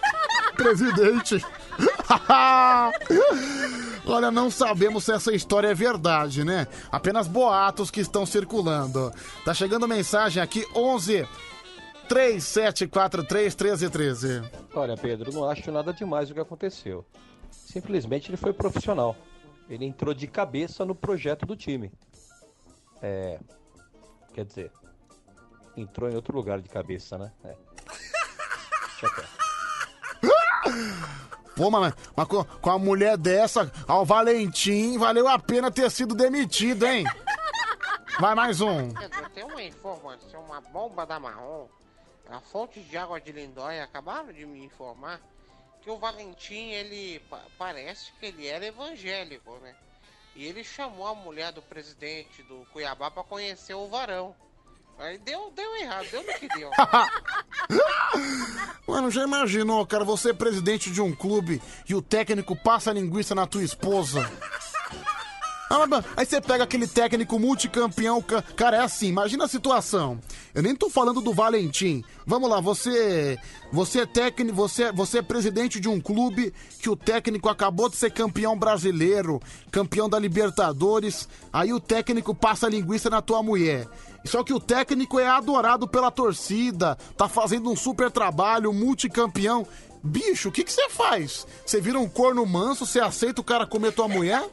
Presidente. 0.56 1.44
Olha, 4.06 4.30
não 4.30 4.50
sabemos 4.50 5.04
se 5.04 5.12
essa 5.12 5.32
história 5.32 5.68
é 5.68 5.74
verdade, 5.74 6.44
né? 6.44 6.66
Apenas 6.90 7.28
boatos 7.28 7.90
que 7.90 8.00
estão 8.00 8.26
circulando. 8.26 9.12
Tá 9.44 9.54
chegando 9.54 9.88
mensagem 9.88 10.42
aqui, 10.42 10.66
11 10.74 11.26
3743 12.08 13.54
1313. 13.54 14.42
Olha, 14.74 14.96
Pedro, 14.96 15.32
não 15.32 15.48
acho 15.48 15.70
nada 15.70 15.92
demais 15.92 16.30
o 16.30 16.34
que 16.34 16.40
aconteceu. 16.40 17.04
Simplesmente 17.50 18.28
ele 18.28 18.36
foi 18.36 18.52
profissional. 18.52 19.16
Ele 19.68 19.84
entrou 19.86 20.12
de 20.12 20.26
cabeça 20.26 20.84
no 20.84 20.94
projeto 20.94 21.46
do 21.46 21.56
time. 21.56 21.92
É. 23.00 23.38
Quer 24.32 24.44
dizer, 24.44 24.72
entrou 25.76 26.10
em 26.10 26.14
outro 26.14 26.36
lugar 26.36 26.60
de 26.60 26.68
cabeça, 26.68 27.18
né? 27.18 27.32
É. 27.44 27.56
Deixa 29.00 29.14
quieto. 29.14 29.42
Pô, 31.56 31.70
mas, 31.70 31.94
mas 32.16 32.26
com, 32.26 32.44
com 32.44 32.70
a 32.70 32.78
mulher 32.78 33.16
dessa, 33.16 33.70
ao 33.86 34.04
Valentim, 34.06 34.98
valeu 34.98 35.28
a 35.28 35.38
pena 35.38 35.70
ter 35.70 35.90
sido 35.90 36.14
demitido, 36.14 36.86
hein? 36.86 37.04
Vai 38.18 38.34
mais 38.34 38.60
um. 38.60 38.90
Pedro, 38.90 39.30
tem 39.30 39.44
uma 39.44 39.62
informação, 39.62 40.42
uma 40.44 40.60
bomba 40.60 41.04
da 41.04 41.20
marrom. 41.20 41.68
A 42.30 42.40
fonte 42.40 42.80
de 42.80 42.96
água 42.96 43.20
de 43.20 43.32
Lindóia 43.32 43.84
acabaram 43.84 44.32
de 44.32 44.46
me 44.46 44.64
informar 44.64 45.20
que 45.82 45.90
o 45.90 45.98
Valentim, 45.98 46.70
ele 46.70 47.18
pa- 47.28 47.42
parece 47.58 48.12
que 48.20 48.26
ele 48.26 48.46
era 48.46 48.64
evangélico, 48.66 49.56
né? 49.62 49.74
E 50.34 50.46
ele 50.46 50.64
chamou 50.64 51.06
a 51.06 51.14
mulher 51.14 51.52
do 51.52 51.60
presidente 51.60 52.42
do 52.44 52.66
Cuiabá 52.72 53.10
pra 53.10 53.22
conhecer 53.22 53.74
o 53.74 53.88
varão. 53.88 54.34
Aí 54.98 55.18
deu, 55.18 55.50
deu 55.54 55.76
errado, 55.76 56.06
deu 56.10 56.22
no 56.22 56.32
que 56.34 56.48
deu. 56.48 56.70
Mano, 58.86 59.10
já 59.10 59.22
imaginou, 59.24 59.86
cara, 59.86 60.04
você 60.04 60.30
é 60.30 60.34
presidente 60.34 60.90
de 60.90 61.00
um 61.00 61.14
clube 61.14 61.60
e 61.88 61.94
o 61.94 62.02
técnico 62.02 62.54
passa 62.56 62.90
a 62.90 62.94
linguiça 62.94 63.34
na 63.34 63.46
tua 63.46 63.62
esposa? 63.64 64.20
Ah, 65.74 66.04
Aí 66.18 66.26
você 66.26 66.38
pega 66.38 66.64
aquele 66.64 66.86
técnico 66.86 67.38
multicampeão, 67.38 68.20
ca- 68.20 68.42
cara, 68.42 68.76
é 68.76 68.80
assim, 68.80 69.06
imagina 69.08 69.44
a 69.44 69.48
situação. 69.48 70.20
Eu 70.54 70.62
nem 70.62 70.76
tô 70.76 70.90
falando 70.90 71.22
do 71.22 71.32
Valentim. 71.32 72.04
Vamos 72.26 72.50
lá, 72.50 72.60
você, 72.60 73.38
você 73.72 74.00
é 74.00 74.06
técnico, 74.06 74.54
você, 74.54 74.92
você 74.92 75.18
é 75.18 75.22
presidente 75.22 75.80
de 75.80 75.88
um 75.88 75.98
clube 75.98 76.52
que 76.78 76.90
o 76.90 76.94
técnico 76.96 77.48
acabou 77.48 77.88
de 77.88 77.96
ser 77.96 78.10
campeão 78.10 78.54
brasileiro, 78.54 79.40
campeão 79.70 80.10
da 80.10 80.18
Libertadores. 80.18 81.26
Aí 81.50 81.72
o 81.72 81.80
técnico 81.80 82.34
passa 82.34 82.66
a 82.66 82.70
linguiça 82.70 83.08
na 83.08 83.22
tua 83.22 83.42
mulher. 83.42 83.88
Só 84.26 84.44
que 84.44 84.52
o 84.52 84.60
técnico 84.60 85.18
é 85.18 85.26
adorado 85.26 85.88
pela 85.88 86.10
torcida, 86.10 86.96
tá 87.16 87.28
fazendo 87.30 87.70
um 87.70 87.74
super 87.76 88.10
trabalho, 88.10 88.74
multicampeão. 88.74 89.66
Bicho, 90.04 90.48
o 90.48 90.52
que 90.52 90.64
que 90.64 90.72
você 90.72 90.88
faz? 90.90 91.46
Você 91.64 91.80
vira 91.80 91.98
um 91.98 92.08
corno 92.08 92.44
manso, 92.44 92.84
você 92.84 93.00
aceita 93.00 93.40
o 93.40 93.44
cara 93.44 93.66
comer 93.66 93.92
tua 93.92 94.06
mulher? 94.08 94.44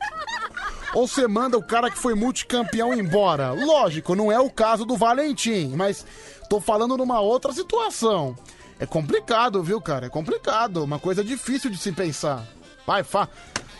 Ou 0.93 1.07
você 1.07 1.27
manda 1.27 1.57
o 1.57 1.63
cara 1.63 1.89
que 1.89 1.97
foi 1.97 2.15
multicampeão 2.15 2.93
embora? 2.93 3.51
Lógico, 3.51 4.15
não 4.15 4.31
é 4.31 4.39
o 4.39 4.49
caso 4.49 4.85
do 4.85 4.97
Valentim, 4.97 5.73
mas 5.75 6.05
tô 6.49 6.59
falando 6.59 6.97
numa 6.97 7.19
outra 7.19 7.53
situação. 7.53 8.35
É 8.79 8.85
complicado, 8.85 9.61
viu, 9.61 9.79
cara? 9.81 10.07
É 10.07 10.09
complicado. 10.09 10.83
Uma 10.83 10.97
coisa 10.97 11.23
difícil 11.23 11.69
de 11.69 11.77
se 11.77 11.91
pensar. 11.91 12.47
Vai, 12.87 13.03
fa 13.03 13.27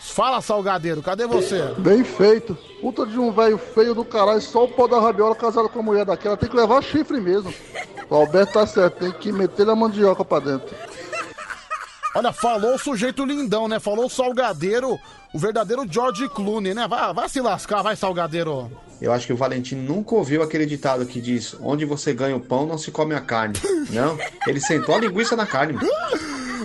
fala, 0.00 0.40
Salgadeiro, 0.40 1.02
cadê 1.02 1.26
você? 1.26 1.74
Bem 1.78 2.04
feito. 2.04 2.56
Puta 2.80 3.06
de 3.06 3.18
um 3.18 3.32
velho 3.32 3.58
feio 3.58 3.94
do 3.94 4.04
caralho, 4.04 4.40
só 4.40 4.64
o 4.64 4.68
pó 4.68 4.86
da 4.86 5.00
rabiola 5.00 5.34
casado 5.34 5.68
com 5.68 5.80
a 5.80 5.82
mulher 5.82 6.04
daquela. 6.04 6.36
Tem 6.36 6.48
que 6.48 6.56
levar 6.56 6.82
chifre 6.82 7.20
mesmo. 7.20 7.52
O 8.08 8.14
Alberto 8.14 8.54
tá 8.54 8.66
certo, 8.66 8.98
tem 8.98 9.12
que 9.12 9.32
meter 9.32 9.68
a 9.68 9.74
mandioca 9.74 10.24
pra 10.24 10.40
dentro. 10.40 10.74
Olha, 12.14 12.32
falou 12.32 12.74
o 12.74 12.78
sujeito 12.78 13.24
lindão, 13.24 13.68
né? 13.68 13.78
Falou 13.78 14.06
o 14.06 14.10
Salgadeiro, 14.10 14.98
o 15.32 15.38
verdadeiro 15.38 15.86
George 15.90 16.28
Clooney, 16.28 16.74
né? 16.74 16.86
Vai, 16.88 17.12
vai 17.14 17.28
se 17.28 17.40
lascar, 17.40 17.82
vai, 17.82 17.96
Salgadeiro. 17.96 18.70
Eu 19.00 19.12
acho 19.12 19.26
que 19.26 19.32
o 19.32 19.36
Valentim 19.36 19.76
nunca 19.76 20.14
ouviu 20.14 20.42
aquele 20.42 20.66
ditado 20.66 21.06
que 21.06 21.20
diz: 21.20 21.56
onde 21.60 21.84
você 21.84 22.12
ganha 22.12 22.36
o 22.36 22.40
pão, 22.40 22.66
não 22.66 22.76
se 22.76 22.90
come 22.90 23.14
a 23.14 23.20
carne. 23.20 23.54
Não, 23.90 24.16
ele 24.46 24.60
sentou 24.60 24.94
a 24.94 24.98
linguiça 24.98 25.34
na 25.34 25.44
carne. 25.44 25.76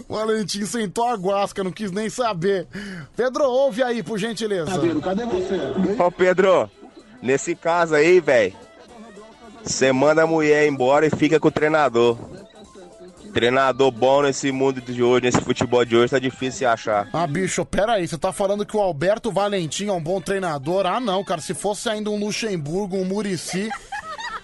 Valentim 0.08 0.64
sentou 0.66 1.06
a 1.06 1.16
guasca, 1.16 1.64
não 1.64 1.72
quis 1.72 1.92
nem 1.92 2.08
saber. 2.08 2.68
Pedro, 3.16 3.46
ouve 3.46 3.82
aí, 3.82 4.04
por 4.04 4.20
gentileza. 4.20 4.72
cadê 5.02 5.26
você? 5.26 5.60
Ô 6.00 6.12
Pedro, 6.12 6.70
nesse 7.22 7.56
caso 7.56 7.96
aí, 7.96 8.20
velho, 8.20 8.54
você 9.64 9.92
manda 9.92 10.22
a 10.22 10.28
mulher 10.28 10.68
embora 10.68 11.08
e 11.08 11.10
fica 11.10 11.40
com 11.40 11.48
o 11.48 11.52
treinador. 11.52 12.18
Treinador 13.36 13.92
bom 13.92 14.22
nesse 14.22 14.50
mundo 14.50 14.80
de 14.80 15.04
hoje, 15.04 15.26
nesse 15.26 15.42
futebol 15.42 15.84
de 15.84 15.94
hoje, 15.94 16.12
tá 16.12 16.20
difícil 16.20 16.70
achar. 16.70 17.10
Ah, 17.12 17.28
bicho, 17.28 17.66
peraí, 17.66 18.08
você 18.08 18.18
tá 18.18 18.32
falando 18.32 18.66
que 18.66 18.78
o 18.78 18.80
Alberto 18.80 19.30
Valentim 19.30 19.88
é 19.88 19.92
um 19.92 20.02
bom 20.02 20.22
treinador? 20.22 20.86
Ah, 20.86 21.02
não, 21.02 21.22
cara, 21.22 21.42
se 21.42 21.54
fosse 21.54 21.90
ainda 21.90 22.10
um 22.10 22.18
Luxemburgo, 22.18 22.96
um 22.96 23.04
Murici, 23.04 23.70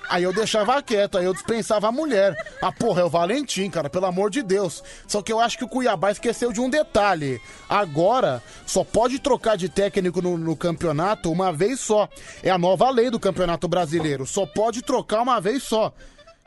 aí 0.10 0.24
eu 0.24 0.34
deixava 0.34 0.84
quieto, 0.84 1.18
aí 1.18 1.24
eu 1.24 1.32
dispensava 1.32 1.88
a 1.88 1.92
mulher. 1.92 2.36
Ah, 2.62 2.70
porra, 2.70 3.00
é 3.00 3.06
o 3.06 3.10
Valentim, 3.10 3.70
cara, 3.70 3.90
pelo 3.90 4.08
amor 4.08 4.30
de 4.30 4.44
Deus. 4.44 4.84
Só 5.08 5.22
que 5.22 5.32
eu 5.32 5.40
acho 5.40 5.58
que 5.58 5.64
o 5.64 5.70
Cuiabá 5.70 6.12
esqueceu 6.12 6.52
de 6.52 6.60
um 6.60 6.70
detalhe. 6.70 7.40
Agora, 7.70 8.44
só 8.66 8.84
pode 8.84 9.20
trocar 9.20 9.56
de 9.56 9.70
técnico 9.70 10.22
no, 10.22 10.38
no 10.38 10.54
campeonato 10.54 11.32
uma 11.32 11.54
vez 11.54 11.80
só. 11.80 12.10
É 12.44 12.50
a 12.50 12.58
nova 12.58 12.90
lei 12.90 13.10
do 13.10 13.22
Campeonato 13.22 13.70
Brasileiro, 13.70 14.26
só 14.26 14.46
pode 14.46 14.82
trocar 14.82 15.22
uma 15.22 15.40
vez 15.40 15.64
só. 15.64 15.94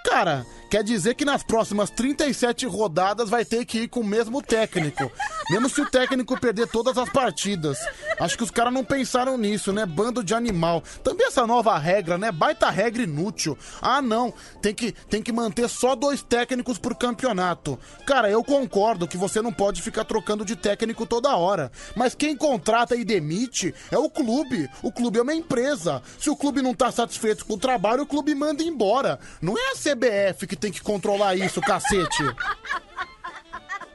Cara, 0.05 0.47
quer 0.71 0.85
dizer 0.85 1.15
que 1.15 1.25
nas 1.25 1.43
próximas 1.43 1.89
37 1.89 2.67
rodadas 2.67 3.31
vai 3.31 3.43
ter 3.43 3.65
que 3.65 3.81
ir 3.81 3.89
com 3.89 4.01
o 4.01 4.05
mesmo 4.05 4.43
técnico. 4.43 5.11
Mesmo 5.51 5.69
se 5.69 5.81
o 5.81 5.91
técnico 5.91 6.41
perder 6.41 6.67
todas 6.69 6.97
as 6.97 7.11
partidas. 7.11 7.79
Acho 8.19 8.37
que 8.37 8.43
os 8.43 8.51
caras 8.51 8.73
não 8.73 8.83
pensaram 8.83 9.37
nisso, 9.37 9.73
né? 9.75 9.85
Bando 9.85 10.25
de 10.25 10.35
animal. 10.35 10.83
Também 11.03 11.27
essa 11.27 11.47
nova 11.47 11.77
regra, 11.77 12.17
né? 12.17 12.33
Baita 12.33 12.71
regra 12.71 13.03
inútil. 13.03 13.57
Ah, 13.83 14.01
não. 14.01 14.33
Tem 14.63 14.75
que, 14.75 14.93
tem 14.93 15.23
que 15.23 15.33
manter 15.33 15.69
só 15.69 15.95
dois 15.95 16.23
técnicos 16.23 16.79
por 16.79 16.95
campeonato. 16.95 17.79
Cara, 18.07 18.31
eu 18.31 18.43
concordo 18.43 19.07
que 19.07 19.19
você 19.19 19.43
não 19.43 19.53
pode 19.53 19.83
ficar 19.83 20.05
trocando 20.05 20.47
de 20.47 20.57
técnico 20.57 21.05
toda 21.05 21.37
hora. 21.37 21.71
Mas 21.95 22.15
quem 22.15 22.35
contrata 22.35 22.97
e 22.97 23.05
demite 23.05 23.75
é 23.91 23.99
o 23.99 24.09
clube. 24.09 24.71
O 24.83 24.91
clube 24.91 25.19
é 25.19 25.23
uma 25.23 25.35
empresa. 25.35 26.03
Se 26.19 26.31
o 26.31 26.37
clube 26.37 26.63
não 26.63 26.73
tá 26.73 26.91
satisfeito 26.91 27.45
com 27.45 27.55
o 27.55 27.59
trabalho, 27.59 28.05
o 28.05 28.07
clube 28.07 28.35
manda 28.35 28.63
embora. 28.63 29.19
Não 29.43 29.59
é 29.59 29.73
a 29.73 29.77
CBF 29.95 30.47
que 30.47 30.57
tem 30.57 30.73
que 30.73 30.83
controlar 30.83 31.35
isso, 31.37 31.61
cacete. 31.61 32.23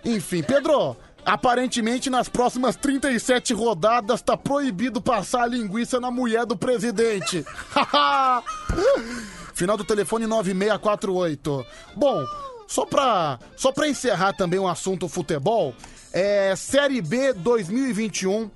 Enfim, 0.04 0.42
Pedro, 0.42 0.96
aparentemente 1.26 2.10
nas 2.10 2.30
próximas 2.30 2.76
37 2.76 3.54
rodadas 3.54 4.22
tá 4.22 4.38
proibido 4.38 5.02
passar 5.02 5.44
a 5.44 5.48
linguiça 5.48 6.00
na 6.00 6.10
mulher 6.10 6.46
do 6.46 6.56
presidente. 6.58 7.46
Final 9.54 9.76
do 9.76 9.84
telefone 9.84 10.26
9648. 10.26 11.66
Bom, 11.96 12.24
só 12.68 12.86
pra, 12.86 13.40
só 13.58 13.72
pra 13.72 13.90
encerrar 13.90 14.34
também 14.34 14.60
o 14.60 14.68
assunto 14.68 15.10
futebol, 15.10 15.74
é 16.14 16.56
Série 16.56 17.02
B 17.02 17.34
2021. 17.34 18.50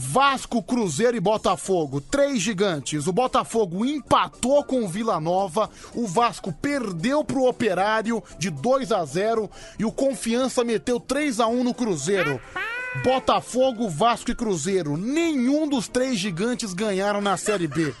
Vasco, 0.00 0.62
Cruzeiro 0.62 1.16
e 1.16 1.20
Botafogo, 1.20 2.00
três 2.00 2.40
gigantes. 2.40 3.08
O 3.08 3.12
Botafogo 3.12 3.84
empatou 3.84 4.62
com 4.62 4.84
o 4.84 4.88
Vila 4.88 5.18
Nova, 5.18 5.68
o 5.92 6.06
Vasco 6.06 6.52
perdeu 6.52 7.24
pro 7.24 7.48
Operário 7.48 8.22
de 8.38 8.48
2 8.48 8.92
a 8.92 9.04
0 9.04 9.50
e 9.76 9.84
o 9.84 9.90
Confiança 9.90 10.62
meteu 10.62 11.00
3 11.00 11.40
a 11.40 11.48
1 11.48 11.64
no 11.64 11.74
Cruzeiro. 11.74 12.40
Botafogo, 13.02 13.88
Vasco 13.88 14.30
e 14.30 14.36
Cruzeiro, 14.36 14.96
nenhum 14.96 15.68
dos 15.68 15.88
três 15.88 16.16
gigantes 16.16 16.72
ganharam 16.72 17.20
na 17.20 17.36
Série 17.36 17.66
B. 17.66 17.92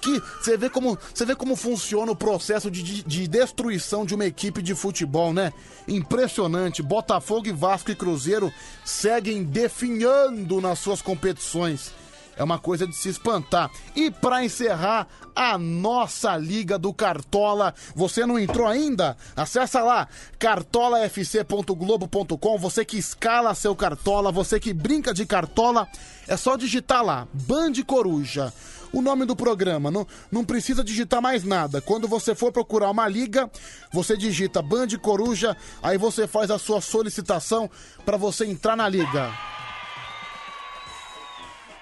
Que 0.00 0.22
você 0.40 0.56
vê 0.56 0.70
como 0.70 0.98
você 1.14 1.24
vê 1.24 1.34
como 1.34 1.56
funciona 1.56 2.12
o 2.12 2.16
processo 2.16 2.70
de, 2.70 2.82
de, 2.82 3.02
de 3.02 3.28
destruição 3.28 4.04
de 4.04 4.14
uma 4.14 4.26
equipe 4.26 4.62
de 4.62 4.74
futebol, 4.74 5.32
né? 5.32 5.52
Impressionante. 5.86 6.82
Botafogo 6.82 7.48
e 7.48 7.52
Vasco 7.52 7.90
e 7.90 7.96
Cruzeiro 7.96 8.52
seguem 8.84 9.44
definhando 9.44 10.60
nas 10.60 10.78
suas 10.78 11.02
competições. 11.02 11.92
É 12.36 12.42
uma 12.42 12.58
coisa 12.58 12.86
de 12.86 12.96
se 12.96 13.10
espantar. 13.10 13.70
E 13.94 14.10
para 14.10 14.42
encerrar, 14.42 15.06
a 15.34 15.58
nossa 15.58 16.36
Liga 16.36 16.78
do 16.78 16.92
Cartola. 16.92 17.74
Você 17.94 18.26
não 18.26 18.38
entrou 18.38 18.66
ainda? 18.66 19.16
Acessa 19.36 19.80
lá 19.82 20.06
cartolafc.globo.com. 20.38 22.58
Você 22.58 22.84
que 22.84 22.98
escala 22.98 23.54
seu 23.54 23.74
cartola, 23.76 24.30
você 24.32 24.60
que 24.60 24.72
brinca 24.72 25.12
de 25.12 25.26
cartola, 25.26 25.86
é 26.26 26.34
só 26.36 26.56
digitar 26.56 27.04
lá 27.04 27.28
Band 27.32 27.74
Coruja. 27.86 28.52
O 28.92 29.00
nome 29.00 29.24
do 29.24 29.36
programa, 29.36 29.90
não, 29.90 30.06
não 30.30 30.44
precisa 30.44 30.82
digitar 30.82 31.22
mais 31.22 31.44
nada. 31.44 31.80
Quando 31.80 32.08
você 32.08 32.34
for 32.34 32.50
procurar 32.50 32.90
uma 32.90 33.06
liga, 33.06 33.48
você 33.92 34.16
digita 34.16 34.60
Band 34.60 34.88
Coruja, 35.00 35.56
aí 35.82 35.96
você 35.96 36.26
faz 36.26 36.50
a 36.50 36.58
sua 36.58 36.80
solicitação 36.80 37.70
para 38.04 38.16
você 38.16 38.44
entrar 38.44 38.76
na 38.76 38.88
liga. 38.88 39.32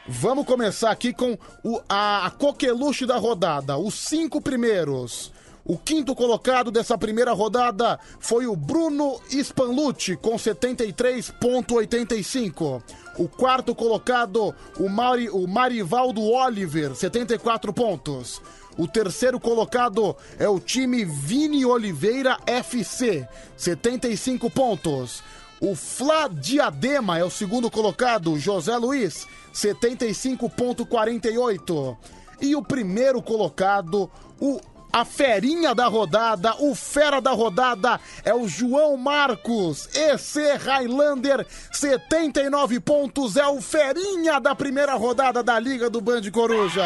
Vamos 0.07 0.47
começar 0.47 0.91
aqui 0.91 1.13
com 1.13 1.37
o, 1.63 1.81
a, 1.89 2.27
a 2.27 2.31
coqueluche 2.31 3.05
da 3.05 3.19
rodada, 3.19 3.77
os 3.77 3.95
cinco 3.95 4.41
primeiros. 4.41 5.33
O 5.69 5.77
quinto 5.77 6.15
colocado 6.15 6.71
dessa 6.71 6.97
primeira 6.97 7.35
rodada 7.35 8.01
foi 8.19 8.47
o 8.47 8.57
Bruno 8.57 9.21
Spanlucci, 9.29 10.17
com 10.17 10.37
73,85. 10.37 12.83
O 13.19 13.29
quarto 13.29 13.75
colocado, 13.75 14.55
o, 14.79 14.89
Mari, 14.89 15.29
o 15.29 15.45
Marivaldo 15.49 16.23
Oliver, 16.23 16.95
74 16.95 17.73
pontos. 17.73 18.41
O 18.77 18.87
terceiro 18.87 19.41
colocado 19.41 20.15
é 20.39 20.49
o 20.49 20.61
time 20.61 21.05
Vini 21.05 21.67
Oliveira 21.67 22.39
FC, 22.47 23.27
75 23.57 24.49
pontos. 24.49 25.25
O 25.61 25.75
Fla 25.75 26.29
Diadema 26.29 27.19
é 27.19 27.25
o 27.25 27.31
segundo 27.31 27.69
colocado, 27.69 28.39
José 28.39 28.77
Luiz, 28.77 29.27
75,48. 29.53 31.97
E 32.41 32.55
o 32.55 32.63
primeiro 32.63 33.21
colocado, 33.21 34.09
o 34.41 34.61
a 34.93 35.05
ferinha 35.05 35.75
da 35.75 35.87
rodada, 35.87 36.55
o 36.61 36.75
fera 36.75 37.21
da 37.21 37.31
rodada 37.33 38.01
é 38.25 38.33
o 38.35 38.49
João 38.49 38.97
Marcos, 38.97 39.89
EC 39.95 40.57
Highlander, 40.59 41.47
79 41.73 42.81
pontos, 42.81 43.37
é 43.37 43.47
o 43.47 43.61
ferinha 43.61 44.41
da 44.41 44.55
primeira 44.55 44.95
rodada 44.95 45.43
da 45.43 45.59
Liga 45.59 45.91
do 45.91 46.01
Band 46.01 46.23
Coruja. 46.33 46.85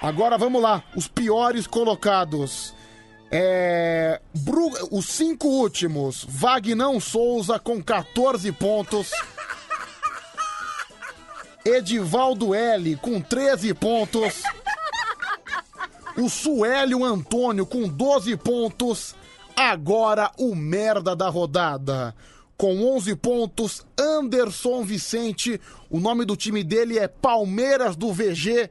Agora 0.00 0.36
vamos 0.36 0.60
lá, 0.60 0.82
os 0.96 1.06
piores 1.06 1.66
colocados. 1.66 2.74
É, 3.30 4.20
Bru- 4.34 4.88
os 4.90 5.06
cinco 5.06 5.46
últimos, 5.48 6.26
Vagnão 6.28 6.98
Souza 7.00 7.58
com 7.58 7.80
14 7.82 8.50
pontos. 8.52 9.10
Edivaldo 11.64 12.52
L 12.54 12.96
com 12.96 13.20
13 13.20 13.72
pontos. 13.74 14.42
O 16.16 16.28
Suélio 16.28 17.04
Antônio 17.04 17.64
com 17.64 17.88
12 17.88 18.36
pontos. 18.36 19.14
Agora 19.56 20.30
o 20.38 20.54
merda 20.54 21.16
da 21.16 21.28
rodada. 21.28 22.14
Com 22.56 22.84
11 22.96 23.16
pontos, 23.16 23.84
Anderson 23.98 24.82
Vicente. 24.82 25.60
O 25.88 25.98
nome 25.98 26.24
do 26.24 26.36
time 26.36 26.62
dele 26.62 26.98
é 26.98 27.08
Palmeiras 27.08 27.96
do 27.96 28.12
VG. 28.12 28.70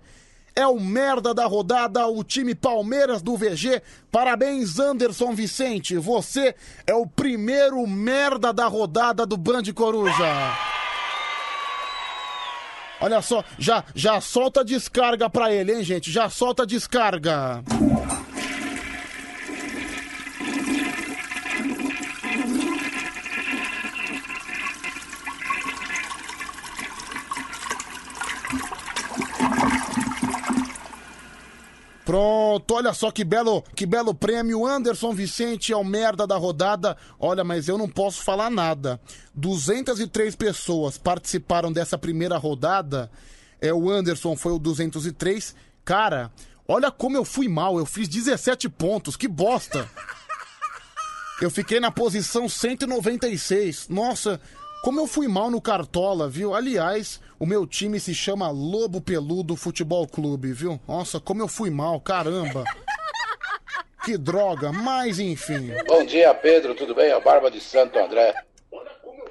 É 0.55 0.67
o 0.67 0.79
merda 0.79 1.33
da 1.33 1.45
rodada, 1.45 2.07
o 2.07 2.23
time 2.23 2.53
Palmeiras 2.53 3.21
do 3.21 3.35
VG. 3.35 3.81
Parabéns, 4.11 4.79
Anderson 4.79 5.33
Vicente. 5.33 5.97
Você 5.97 6.55
é 6.85 6.93
o 6.93 7.07
primeiro 7.07 7.85
merda 7.87 8.53
da 8.53 8.67
rodada 8.67 9.25
do 9.25 9.35
Band 9.35 9.63
Coruja. 9.73 10.80
Olha 13.01 13.21
só, 13.21 13.43
já, 13.57 13.83
já 13.95 14.21
solta 14.21 14.61
a 14.61 14.63
descarga 14.63 15.29
pra 15.29 15.51
ele, 15.51 15.73
hein, 15.73 15.83
gente? 15.83 16.11
Já 16.11 16.29
solta 16.29 16.63
a 16.63 16.65
descarga. 16.65 17.63
Pronto, 32.05 32.73
olha 32.73 32.93
só 32.93 33.11
que 33.11 33.23
belo, 33.23 33.63
que 33.75 33.85
belo 33.85 34.13
prêmio. 34.13 34.65
Anderson 34.65 35.13
Vicente 35.13 35.71
é 35.71 35.77
o 35.77 35.83
merda 35.83 36.25
da 36.25 36.35
rodada. 36.35 36.97
Olha, 37.19 37.43
mas 37.43 37.67
eu 37.67 37.77
não 37.77 37.87
posso 37.87 38.23
falar 38.23 38.49
nada. 38.49 38.99
203 39.35 40.35
pessoas 40.35 40.97
participaram 40.97 41.71
dessa 41.71 41.97
primeira 41.97 42.37
rodada. 42.37 43.11
É, 43.59 43.71
o 43.71 43.89
Anderson 43.89 44.35
foi 44.35 44.51
o 44.51 44.59
203. 44.59 45.55
Cara, 45.85 46.31
olha 46.67 46.89
como 46.89 47.15
eu 47.15 47.23
fui 47.23 47.47
mal. 47.47 47.77
Eu 47.77 47.85
fiz 47.85 48.07
17 48.07 48.67
pontos. 48.69 49.15
Que 49.15 49.27
bosta. 49.27 49.87
Eu 51.39 51.51
fiquei 51.51 51.79
na 51.79 51.91
posição 51.91 52.49
196. 52.49 53.89
Nossa, 53.89 54.41
como 54.83 54.99
eu 54.99 55.07
fui 55.07 55.27
mal 55.27 55.51
no 55.51 55.61
Cartola, 55.61 56.27
viu? 56.27 56.53
Aliás, 56.55 57.19
o 57.41 57.45
meu 57.47 57.65
time 57.65 57.99
se 57.99 58.13
chama 58.13 58.51
Lobo 58.51 59.01
Peludo 59.01 59.55
Futebol 59.55 60.07
Clube, 60.07 60.53
viu? 60.53 60.79
Nossa, 60.87 61.19
como 61.19 61.41
eu 61.41 61.47
fui 61.47 61.71
mal, 61.71 61.99
caramba. 61.99 62.63
Que 64.03 64.17
droga, 64.17 64.71
mas 64.71 65.19
enfim. 65.19 65.71
Bom 65.87 66.03
dia, 66.03 66.33
Pedro, 66.33 66.73
tudo 66.73 66.95
bem? 66.95 67.11
A 67.11 67.19
Barba 67.19 67.51
de 67.51 67.61
Santo 67.61 67.99
André. 67.99 68.33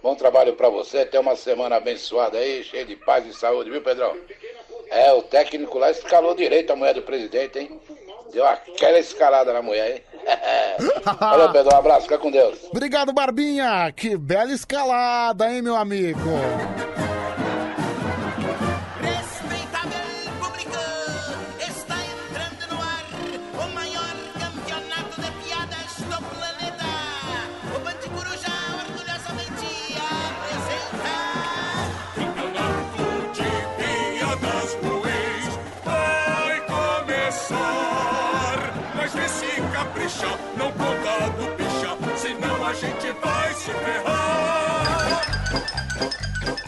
Bom 0.01 0.15
trabalho 0.15 0.55
pra 0.55 0.69
você, 0.69 1.05
ter 1.05 1.19
uma 1.19 1.35
semana 1.35 1.75
abençoada 1.75 2.39
aí, 2.39 2.63
cheia 2.63 2.85
de 2.85 2.95
paz 2.95 3.27
e 3.27 3.33
saúde, 3.33 3.69
viu, 3.69 3.83
Pedrão? 3.83 4.17
É, 4.89 5.13
o 5.13 5.23
técnico 5.23 5.77
lá 5.77 5.91
escalou 5.91 6.37
direito 6.37 6.73
a 6.73 6.77
mulher 6.77 6.95
do 6.95 7.03
presidente, 7.03 7.59
hein? 7.59 7.81
Deu 8.33 8.47
aquela 8.47 9.01
escalada 9.01 9.53
na 9.53 9.61
mulher, 9.61 9.97
hein? 9.97 10.03
Valeu, 11.19 11.51
Pedro, 11.51 11.75
um 11.75 11.79
abraço, 11.79 12.03
fica 12.03 12.19
com 12.19 12.31
Deus. 12.31 12.59
Obrigado, 12.71 13.13
Barbinha. 13.13 13.93
Que 13.93 14.17
bela 14.17 14.53
escalada, 14.53 15.53
hein, 15.53 15.63
meu 15.63 15.75
amigo? 15.75 16.31
Não 40.57 40.71
conta 40.73 41.31
do 41.37 41.57
bicha, 41.57 41.97
senão 42.17 42.67
a 42.67 42.73
gente 42.73 43.13
vai 43.23 43.40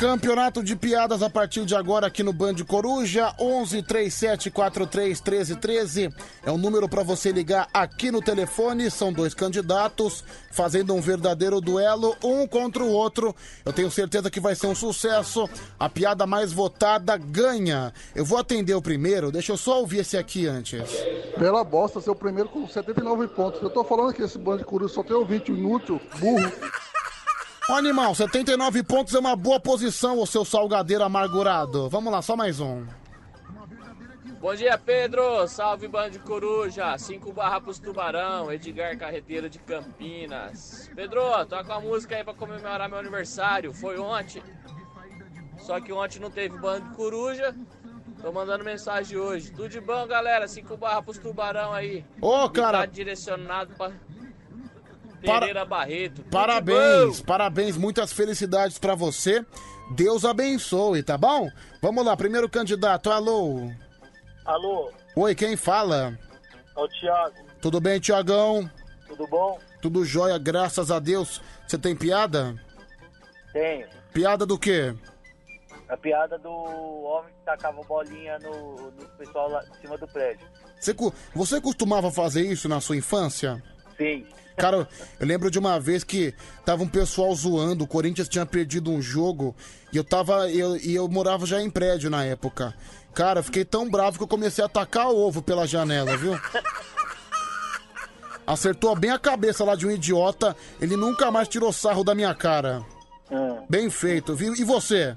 Campeonato 0.03 0.65
de 0.65 0.75
piadas 0.75 1.23
a 1.23 1.31
partir 1.31 1.65
de 1.65 1.77
agora 1.77 2.09
aqui 2.09 2.25
no 2.25 2.33
Band 2.33 2.57
Coruja, 2.67 3.33
11 3.39 3.85
37 3.85 4.51
43 4.51 5.21
13 5.21 5.55
13 5.55 6.15
é 6.43 6.51
o 6.51 6.59
número 6.59 6.89
para 6.89 7.05
você 7.05 7.31
ligar 7.31 7.69
aqui 7.73 8.11
no 8.11 8.21
telefone. 8.21 8.91
São 8.91 9.13
dois 9.13 9.33
candidatos 9.33 10.25
fazendo 10.51 10.93
um 10.93 11.01
verdadeiro 11.01 11.61
duelo, 11.61 12.17
um 12.21 12.49
contra 12.49 12.83
o 12.83 12.91
outro. 12.91 13.33
Eu 13.65 13.73
tenho 13.73 13.93
certeza 13.93 14.29
que 14.29 14.41
vai 14.41 14.57
ser 14.57 14.67
um 14.67 14.75
sucesso. 14.75 15.49
A 15.79 15.89
piada 15.89 16.27
mais 16.27 16.53
votada 16.53 17.17
ganha. 17.17 17.93
Eu 18.13 18.25
vou 18.25 18.39
atender 18.39 18.75
o 18.75 18.83
primeiro, 18.83 19.31
deixa 19.31 19.53
eu 19.53 19.57
só 19.57 19.79
ouvir 19.79 20.01
esse 20.01 20.17
aqui 20.17 20.49
antes. 20.49 20.83
Bela 21.39 21.63
bosta, 21.63 22.01
seu 22.01 22.17
primeiro 22.17 22.49
com 22.49 22.67
79 22.67 23.29
pontos. 23.29 23.63
Eu 23.63 23.71
tô 23.71 23.85
falando 23.85 24.13
que 24.13 24.23
esse 24.23 24.37
bando 24.37 24.59
de 24.59 24.65
coruja 24.65 24.95
só 24.95 25.05
tem 25.05 25.15
ouvinte 25.15 25.53
inútil, 25.53 26.01
burro. 26.19 26.51
Ô 27.69 27.75
animal, 27.75 28.15
79 28.15 28.83
pontos 28.83 29.15
é 29.15 29.19
uma 29.19 29.37
boa 29.37 29.61
posição, 29.61 30.19
o 30.19 30.27
seu 30.27 30.45
salgadeiro 30.45 31.05
amargurado. 31.05 31.89
Vamos 31.89 32.13
lá, 32.13 32.21
só 32.21 32.37
mais 32.37 32.61
um. 32.61 32.85
Bom 34.41 34.55
dia, 34.57 34.77
Pedro. 34.77 35.47
Salve, 35.47 35.87
Band 35.87 36.11
Coruja. 36.27 36.99
5 36.99 37.33
barra 37.33 37.61
pros 37.61 37.79
Tubarão. 37.79 38.53
Edgar 38.53 38.99
Carreteiro 38.99 39.49
de 39.49 39.61
Campinas. 39.61 40.91
Pedro, 40.97 41.23
toca 41.47 41.63
uma 41.79 41.81
música 41.81 42.17
aí 42.17 42.25
pra 42.25 42.35
comemorar 42.35 42.89
meu 42.89 42.99
aniversário. 42.99 43.73
Foi 43.73 43.97
ontem. 44.01 44.43
Só 45.61 45.81
que 45.81 45.93
ontem 45.93 46.19
não 46.19 46.31
teve 46.31 46.59
Band 46.59 46.81
Coruja. 46.97 47.55
Tô 48.21 48.33
mandando 48.33 48.65
mensagem 48.65 49.17
hoje. 49.17 49.53
Tudo 49.53 49.69
de 49.69 49.81
bom, 49.81 50.05
galera. 50.09 50.49
5 50.49 50.77
barra 50.77 51.01
pros 51.01 51.19
Tubarão 51.19 51.73
aí. 51.73 52.05
Ô, 52.21 52.51
cara. 52.51 52.79
Tá 52.81 52.87
direcionado 52.87 53.73
pra 53.77 53.91
Para- 53.91 54.01
Pereira 55.23 55.65
Barreto. 55.65 56.23
Parabéns, 56.31 57.20
bom. 57.20 57.25
parabéns, 57.26 57.76
muitas 57.76 58.12
felicidades 58.12 58.78
pra 58.78 58.94
você. 58.94 59.44
Deus 59.94 60.25
abençoe, 60.25 61.02
tá 61.02 61.17
bom? 61.18 61.49
Vamos 61.81 62.05
lá, 62.05 62.17
primeiro 62.17 62.49
candidato, 62.49 63.10
alô. 63.10 63.70
Alô, 64.44 64.91
Oi, 65.17 65.34
quem 65.34 65.57
fala? 65.57 66.18
é 66.76 66.81
o 66.81 66.89
Thiago, 66.89 67.34
Tudo 67.60 67.81
bem, 67.81 68.01
Tiagão? 68.01 68.68
tudo 69.07 69.26
bom? 69.26 69.59
Tudo 69.81 70.05
jóia, 70.05 70.39
graças 70.39 70.91
a 70.91 70.99
Deus. 70.99 71.41
Você 71.67 71.76
tem 71.76 71.94
piada? 71.94 72.55
Tenho. 73.52 73.86
Piada 74.12 74.47
do 74.47 74.59
quê? 74.59 74.94
A 75.89 75.97
piada 75.97 76.39
do 76.39 76.49
homem 76.51 77.33
que 77.34 77.44
tacava 77.44 77.83
bolinha 77.83 78.39
no, 78.39 78.91
no 78.92 79.09
pessoal 79.18 79.51
lá 79.51 79.62
em 79.65 79.81
cima 79.83 79.99
do 79.99 80.09
prédio. 80.09 80.47
Você, 80.81 80.94
você 81.34 81.60
costumava 81.60 82.10
fazer 82.10 82.42
isso 82.42 82.68
na 82.68 82.81
sua 82.81 82.97
infância? 82.97 83.62
Sim. 83.99 84.26
Cara, 84.57 84.89
eu 85.19 85.27
lembro 85.27 85.51
de 85.51 85.59
uma 85.59 85.81
vez 85.81 86.05
que 86.05 86.35
tava 86.65 86.83
um 86.83 86.89
pessoal 86.89 87.35
zoando, 87.35 87.85
o 87.85 87.87
Corinthians 87.87 88.29
tinha 88.29 88.47
perdido 88.47 88.91
um 88.91 89.01
jogo 89.01 89.55
e 89.93 89.97
eu 89.97 90.05
tava. 90.05 90.51
Eu, 90.51 90.77
e 90.77 90.95
eu 90.95 91.09
morava 91.09 91.47
já 91.47 91.61
em 91.61 91.71
prédio 91.71 92.11
na 92.11 92.25
época. 92.25 92.75
Cara, 93.15 93.41
eu 93.41 93.45
fiquei 93.45 93.65
tão 93.65 93.91
bravo 93.91 94.17
que 94.17 94.25
eu 94.25 94.29
comecei 94.29 94.63
a 94.63 94.67
atacar 94.67 95.09
ovo 95.09 95.43
pela 95.43 95.67
janela, 95.67 96.17
viu? 96.17 96.39
Acertou 98.47 98.97
bem 98.97 99.11
a 99.11 99.19
cabeça 99.19 99.65
lá 99.65 99.75
de 99.75 99.87
um 99.87 99.91
idiota, 99.91 100.57
ele 100.81 100.97
nunca 100.97 101.31
mais 101.31 101.47
tirou 101.47 101.73
sarro 101.73 102.03
da 102.03 102.15
minha 102.15 102.35
cara. 102.35 102.83
Ah. 103.31 103.63
Bem 103.69 103.89
feito, 103.89 104.35
viu? 104.35 104.55
E 104.55 104.65
você? 104.65 105.17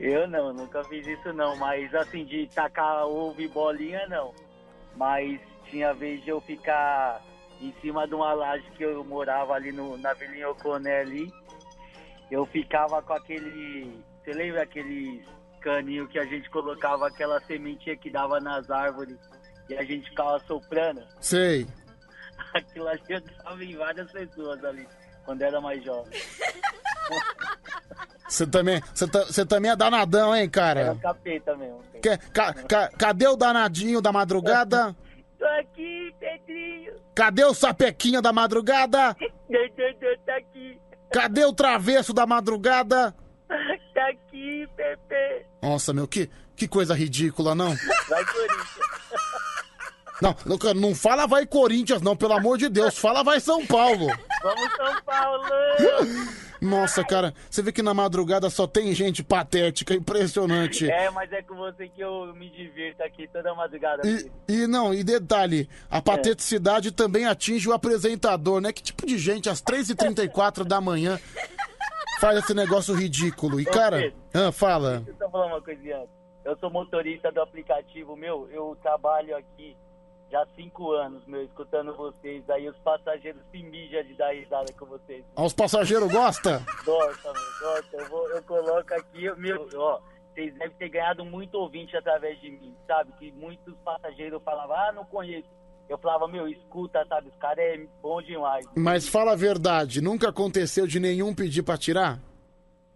Eu 0.00 0.26
não, 0.26 0.52
nunca 0.52 0.82
fiz 0.84 1.06
isso 1.06 1.32
não, 1.32 1.56
mas 1.56 1.94
assim, 1.94 2.24
de 2.24 2.48
tacar 2.54 3.06
ovo 3.06 3.40
e 3.40 3.48
bolinha 3.48 4.06
não. 4.08 4.32
Mas 4.96 5.40
tinha 5.70 5.92
vez 5.92 6.22
de 6.24 6.30
eu 6.30 6.40
ficar 6.40 7.20
em 7.62 7.74
cima 7.80 8.06
de 8.06 8.14
uma 8.14 8.32
laje 8.32 8.64
que 8.76 8.82
eu 8.82 9.04
morava 9.04 9.54
ali 9.54 9.72
no, 9.72 9.96
na 9.98 10.12
Vilinha 10.14 10.48
Oconé 10.50 11.00
ali. 11.00 11.32
Eu 12.30 12.46
ficava 12.46 13.02
com 13.02 13.12
aquele. 13.12 14.02
Você 14.24 14.32
lembra 14.32 14.62
aqueles 14.62 15.24
caninho 15.60 16.08
que 16.08 16.18
a 16.18 16.24
gente 16.24 16.48
colocava 16.50 17.06
aquela 17.06 17.40
sementinha 17.42 17.96
que 17.96 18.10
dava 18.10 18.40
nas 18.40 18.68
árvores 18.70 19.16
e 19.68 19.74
a 19.76 19.82
gente 19.84 20.08
ficava 20.10 20.38
soprando? 20.40 21.02
Sei. 21.20 21.66
Aquilo 22.54 22.88
ali 22.88 23.00
eu 23.08 23.20
dava 23.20 23.64
em 23.64 23.76
várias 23.76 24.10
pessoas 24.10 24.64
ali, 24.64 24.86
quando 25.24 25.42
era 25.42 25.60
mais 25.60 25.82
jovem. 25.84 26.12
Você 28.28 28.46
também, 28.46 28.80
você 28.94 29.06
você 29.06 29.44
também 29.44 29.70
é 29.70 29.76
danadão, 29.76 30.34
hein, 30.34 30.48
cara? 30.48 30.92
o 30.92 30.98
capeta 30.98 31.54
mesmo. 31.54 31.82
Que- 32.02 32.16
ca- 32.32 32.54
ca- 32.54 32.88
cadê 32.96 33.26
o 33.26 33.36
danadinho 33.36 34.00
da 34.00 34.10
madrugada? 34.10 34.96
Cadê 37.14 37.44
o 37.44 37.54
sapequinha 37.54 38.22
da 38.22 38.32
madrugada? 38.32 39.14
Tá 40.26 40.36
aqui. 40.36 40.80
Cadê 41.12 41.44
o 41.44 41.52
travesso 41.52 42.12
da 42.12 42.26
madrugada? 42.26 43.14
Tá 43.92 44.08
aqui, 44.08 44.66
Pepe. 44.74 45.46
Nossa, 45.62 45.92
meu, 45.92 46.08
que, 46.08 46.30
que 46.56 46.66
coisa 46.66 46.94
ridícula, 46.94 47.54
não? 47.54 47.76
Vai, 48.08 48.24
Corinthians. 48.24 48.78
Não, 50.22 50.36
não, 50.46 50.74
não 50.74 50.94
fala 50.94 51.26
vai 51.26 51.44
Corinthians, 51.44 52.00
não, 52.00 52.16
pelo 52.16 52.34
amor 52.34 52.56
de 52.56 52.68
Deus. 52.68 52.96
Fala 52.96 53.24
vai 53.24 53.40
São 53.40 53.66
Paulo. 53.66 54.06
Vamos, 54.40 54.72
São 54.76 55.02
Paulo. 55.04 55.44
Nossa, 56.62 57.04
cara, 57.04 57.34
você 57.50 57.60
vê 57.60 57.72
que 57.72 57.82
na 57.82 57.92
madrugada 57.92 58.48
só 58.48 58.68
tem 58.68 58.94
gente 58.94 59.24
patética, 59.24 59.94
impressionante. 59.94 60.88
É, 60.88 61.10
mas 61.10 61.32
é 61.32 61.42
com 61.42 61.56
você 61.56 61.88
que 61.88 62.00
eu 62.00 62.32
me 62.34 62.48
divirto 62.50 63.02
aqui 63.02 63.26
toda 63.26 63.52
madrugada. 63.52 64.02
E, 64.06 64.30
e 64.48 64.66
não, 64.68 64.94
e 64.94 65.02
detalhe, 65.02 65.68
a 65.90 66.00
pateticidade 66.00 66.92
também 66.92 67.26
atinge 67.26 67.68
o 67.68 67.72
apresentador, 67.72 68.60
né? 68.60 68.72
Que 68.72 68.80
tipo 68.80 69.04
de 69.04 69.18
gente 69.18 69.50
às 69.50 69.60
3h34 69.60 70.62
da 70.62 70.80
manhã 70.80 71.18
faz 72.20 72.38
esse 72.38 72.54
negócio 72.54 72.94
ridículo? 72.94 73.60
E 73.60 73.64
Ô, 73.64 73.70
cara, 73.70 73.98
Pedro. 73.98 74.16
ah, 74.32 74.52
fala. 74.52 74.98
Deixa 75.00 75.10
eu 75.10 75.16
só 75.16 75.30
falar 75.30 75.46
uma 75.46 75.60
coisinha. 75.60 76.04
Eu 76.44 76.56
sou 76.58 76.70
motorista 76.70 77.32
do 77.32 77.40
aplicativo, 77.40 78.16
meu. 78.16 78.48
Eu 78.52 78.76
trabalho 78.80 79.36
aqui 79.36 79.76
já 80.32 80.42
há 80.42 80.46
cinco 80.56 80.90
anos, 80.92 81.22
meu, 81.26 81.44
escutando 81.44 81.94
vocês. 81.94 82.48
Aí 82.48 82.66
os 82.66 82.76
passageiros 82.78 83.42
se 83.52 83.62
mijam 83.62 84.02
de 84.02 84.14
dar 84.14 84.32
risada 84.34 84.72
com 84.72 84.86
vocês. 84.86 85.22
Ah, 85.36 85.44
Os 85.44 85.52
passageiros 85.52 86.10
gostam? 86.10 86.58
Gosta, 86.84 87.32
meu, 87.32 87.42
gosta. 87.60 87.96
Eu, 87.98 88.08
vou, 88.08 88.28
eu 88.30 88.42
coloco 88.42 88.94
aqui, 88.94 89.30
meu, 89.36 89.68
ó. 89.76 90.00
Vocês 90.32 90.54
devem 90.54 90.74
ter 90.78 90.88
ganhado 90.88 91.22
muito 91.26 91.54
ouvinte 91.58 91.94
através 91.94 92.40
de 92.40 92.50
mim, 92.50 92.74
sabe? 92.86 93.12
Que 93.18 93.30
muitos 93.32 93.74
passageiros 93.84 94.42
falavam, 94.42 94.74
ah, 94.74 94.90
não 94.92 95.04
conheço. 95.04 95.46
Eu 95.86 95.98
falava, 95.98 96.26
meu, 96.26 96.48
escuta, 96.48 97.04
sabe? 97.06 97.28
Os 97.28 97.36
caras 97.36 97.58
é 97.62 97.86
bom 98.00 98.22
demais. 98.22 98.64
Mas 98.74 99.06
fala 99.06 99.32
a 99.32 99.36
verdade, 99.36 100.00
nunca 100.00 100.30
aconteceu 100.30 100.86
de 100.86 100.98
nenhum 100.98 101.34
pedir 101.34 101.62
pra 101.62 101.76
tirar? 101.76 102.18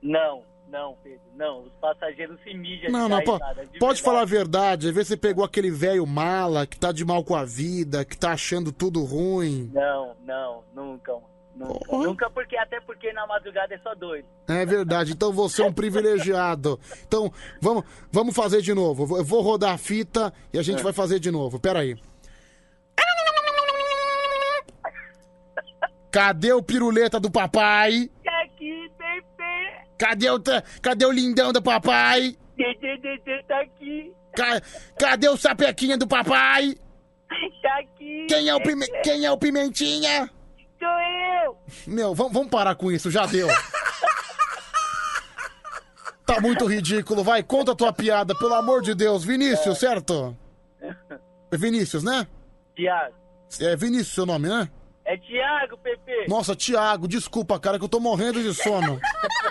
Não, 0.00 0.42
não, 0.70 0.96
Pedro, 1.02 1.20
não. 1.34 1.64
Os 1.64 1.72
passageiros 1.80 2.38
se 2.42 2.52
mijam 2.54 2.90
Não, 2.90 3.08
não, 3.08 3.22
pode 3.22 3.54
verdade. 3.54 4.02
falar 4.02 4.20
a 4.22 4.24
verdade. 4.24 4.88
Às 4.88 4.94
vezes 4.94 5.08
você 5.08 5.16
pegou 5.16 5.44
aquele 5.44 5.70
velho 5.70 6.06
mala 6.06 6.66
que 6.66 6.76
tá 6.78 6.92
de 6.92 7.04
mal 7.04 7.22
com 7.24 7.34
a 7.34 7.44
vida, 7.44 8.04
que 8.04 8.16
tá 8.16 8.32
achando 8.32 8.72
tudo 8.72 9.02
ruim. 9.04 9.70
Não, 9.72 10.14
não, 10.24 10.64
nunca. 10.74 11.12
Nunca, 11.54 11.96
nunca 11.96 12.30
porque, 12.30 12.54
até 12.58 12.78
porque 12.82 13.10
na 13.14 13.26
madrugada 13.26 13.74
é 13.74 13.78
só 13.78 13.94
doido. 13.94 14.26
É 14.46 14.66
verdade, 14.66 15.12
então 15.12 15.32
você 15.32 15.62
é 15.62 15.64
um 15.64 15.72
privilegiado. 15.72 16.78
Então, 17.06 17.32
vamos, 17.62 17.82
vamos 18.12 18.36
fazer 18.36 18.60
de 18.60 18.74
novo. 18.74 19.16
Eu 19.16 19.24
vou- 19.24 19.40
rodar 19.40 19.72
a 19.72 19.78
fita 19.78 20.30
e 20.52 20.58
a 20.58 20.62
gente 20.62 20.82
vai 20.82 20.92
fazer 20.92 21.18
de 21.18 21.30
novo. 21.30 21.58
Pera 21.58 21.78
aí. 21.80 21.96
Cadê 26.10 26.52
o 26.52 26.62
piruleta 26.62 27.20
do 27.20 27.30
papai? 27.30 28.10
Cadê 29.98 30.30
o, 30.30 30.40
cadê 30.82 31.06
o 31.06 31.10
lindão 31.12 31.52
do 31.52 31.62
papai? 31.62 32.36
Dedê, 32.56 32.96
Dedê, 32.98 33.42
tá 33.44 33.60
aqui. 33.60 34.12
Ca- 34.34 34.60
cadê 34.98 35.28
o 35.28 35.36
sapequinha 35.36 35.96
do 35.96 36.06
papai? 36.06 36.74
Tá 37.62 37.78
aqui. 37.80 38.26
Quem 38.28 38.48
é 38.48 38.54
o, 38.54 38.62
pime- 38.62 38.86
quem 39.02 39.24
é 39.24 39.30
o 39.32 39.38
pimentinha? 39.38 40.30
Sou 40.78 40.88
eu. 41.44 41.56
Meu, 41.86 42.14
vamos, 42.14 42.32
vamos 42.32 42.50
parar 42.50 42.74
com 42.74 42.92
isso, 42.92 43.10
já 43.10 43.24
deu. 43.26 43.48
Tá 46.24 46.40
muito 46.40 46.66
ridículo, 46.66 47.22
vai, 47.22 47.42
conta 47.42 47.72
a 47.72 47.76
tua 47.76 47.92
piada, 47.92 48.34
pelo 48.36 48.54
amor 48.54 48.82
de 48.82 48.94
Deus. 48.94 49.24
Vinícius, 49.24 49.78
certo? 49.78 50.36
É 51.50 51.56
Vinícius, 51.56 52.02
né? 52.02 52.26
Tiago. 52.74 53.14
É 53.60 53.76
Vinícius 53.76 54.14
seu 54.14 54.26
nome, 54.26 54.48
né? 54.48 54.68
É 55.06 55.16
Tiago, 55.16 55.78
Pepe. 55.78 56.28
Nossa, 56.28 56.56
Thiago, 56.56 57.06
desculpa, 57.06 57.60
cara, 57.60 57.78
que 57.78 57.84
eu 57.84 57.88
tô 57.88 58.00
morrendo 58.00 58.42
de 58.42 58.52
sono. 58.52 59.00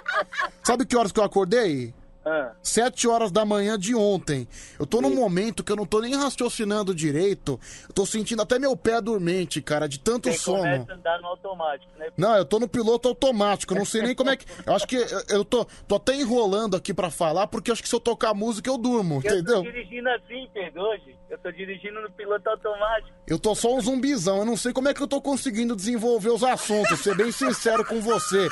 Sabe 0.61 0.85
que 0.85 0.97
horas 0.97 1.13
que 1.13 1.19
eu 1.19 1.23
acordei? 1.23 1.93
Ah. 2.25 2.53
Sete 2.63 3.07
horas 3.07 3.31
da 3.31 3.45
manhã 3.45 3.77
de 3.77 3.93
ontem. 3.93 4.47
Eu 4.79 4.85
tô 4.87 4.99
num 4.99 5.13
momento 5.13 5.63
que 5.63 5.71
eu 5.71 5.75
não 5.75 5.85
tô 5.85 6.01
nem 6.01 6.15
raciocinando 6.15 6.93
direito. 6.95 7.59
Eu 7.87 7.93
tô 7.93 8.03
sentindo 8.05 8.41
até 8.41 8.57
meu 8.57 8.75
pé 8.75 8.99
dormente, 8.99 9.61
cara, 9.61 9.87
de 9.87 9.99
tanto 9.99 10.31
Você 10.31 10.37
sono. 10.39 10.57
começa 10.57 10.91
a 10.91 10.95
andar 10.95 11.19
no 11.21 11.27
automático, 11.27 11.91
né? 11.99 12.07
Não, 12.17 12.35
eu 12.35 12.43
tô 12.43 12.59
no 12.59 12.67
piloto 12.67 13.07
automático. 13.07 13.73
Eu 13.73 13.77
não 13.77 13.85
sei 13.85 14.01
nem 14.01 14.15
como 14.15 14.31
é 14.31 14.37
que. 14.37 14.45
Eu 14.65 14.73
acho 14.73 14.87
que 14.87 14.95
eu, 14.95 15.23
eu 15.29 15.45
tô, 15.45 15.65
tô 15.87 15.95
até 15.95 16.15
enrolando 16.15 16.75
aqui 16.75 16.93
pra 16.95 17.11
falar, 17.11 17.45
porque 17.45 17.69
eu 17.69 17.73
acho 17.73 17.83
que 17.83 17.89
se 17.89 17.95
eu 17.95 17.99
tocar 17.99 18.33
música 18.33 18.69
eu 18.69 18.77
durmo, 18.77 19.17
Eu 19.17 19.21
tô 19.21 19.27
entendeu? 19.35 19.61
dirigindo 19.61 20.09
assim, 20.09 20.49
Pedro, 20.51 20.81
hoje. 20.81 21.15
Eu 21.29 21.37
tô 21.39 21.51
dirigindo 21.51 21.99
no 22.01 22.09
piloto 22.11 22.47
automático. 22.49 23.09
Eu 23.27 23.37
tô 23.37 23.53
só 23.55 23.75
um 23.75 23.81
zumbizão. 23.81 24.37
Eu 24.39 24.45
não 24.45 24.55
sei 24.57 24.71
como 24.73 24.87
é 24.87 24.93
que 24.93 25.01
eu 25.01 25.07
tô 25.07 25.19
conseguindo 25.21 25.75
desenvolver 25.75 26.29
os 26.29 26.43
assuntos, 26.43 26.99
ser 26.99 27.15
bem 27.15 27.31
sincero 27.31 27.83
com 27.85 27.99
você. 27.99 28.47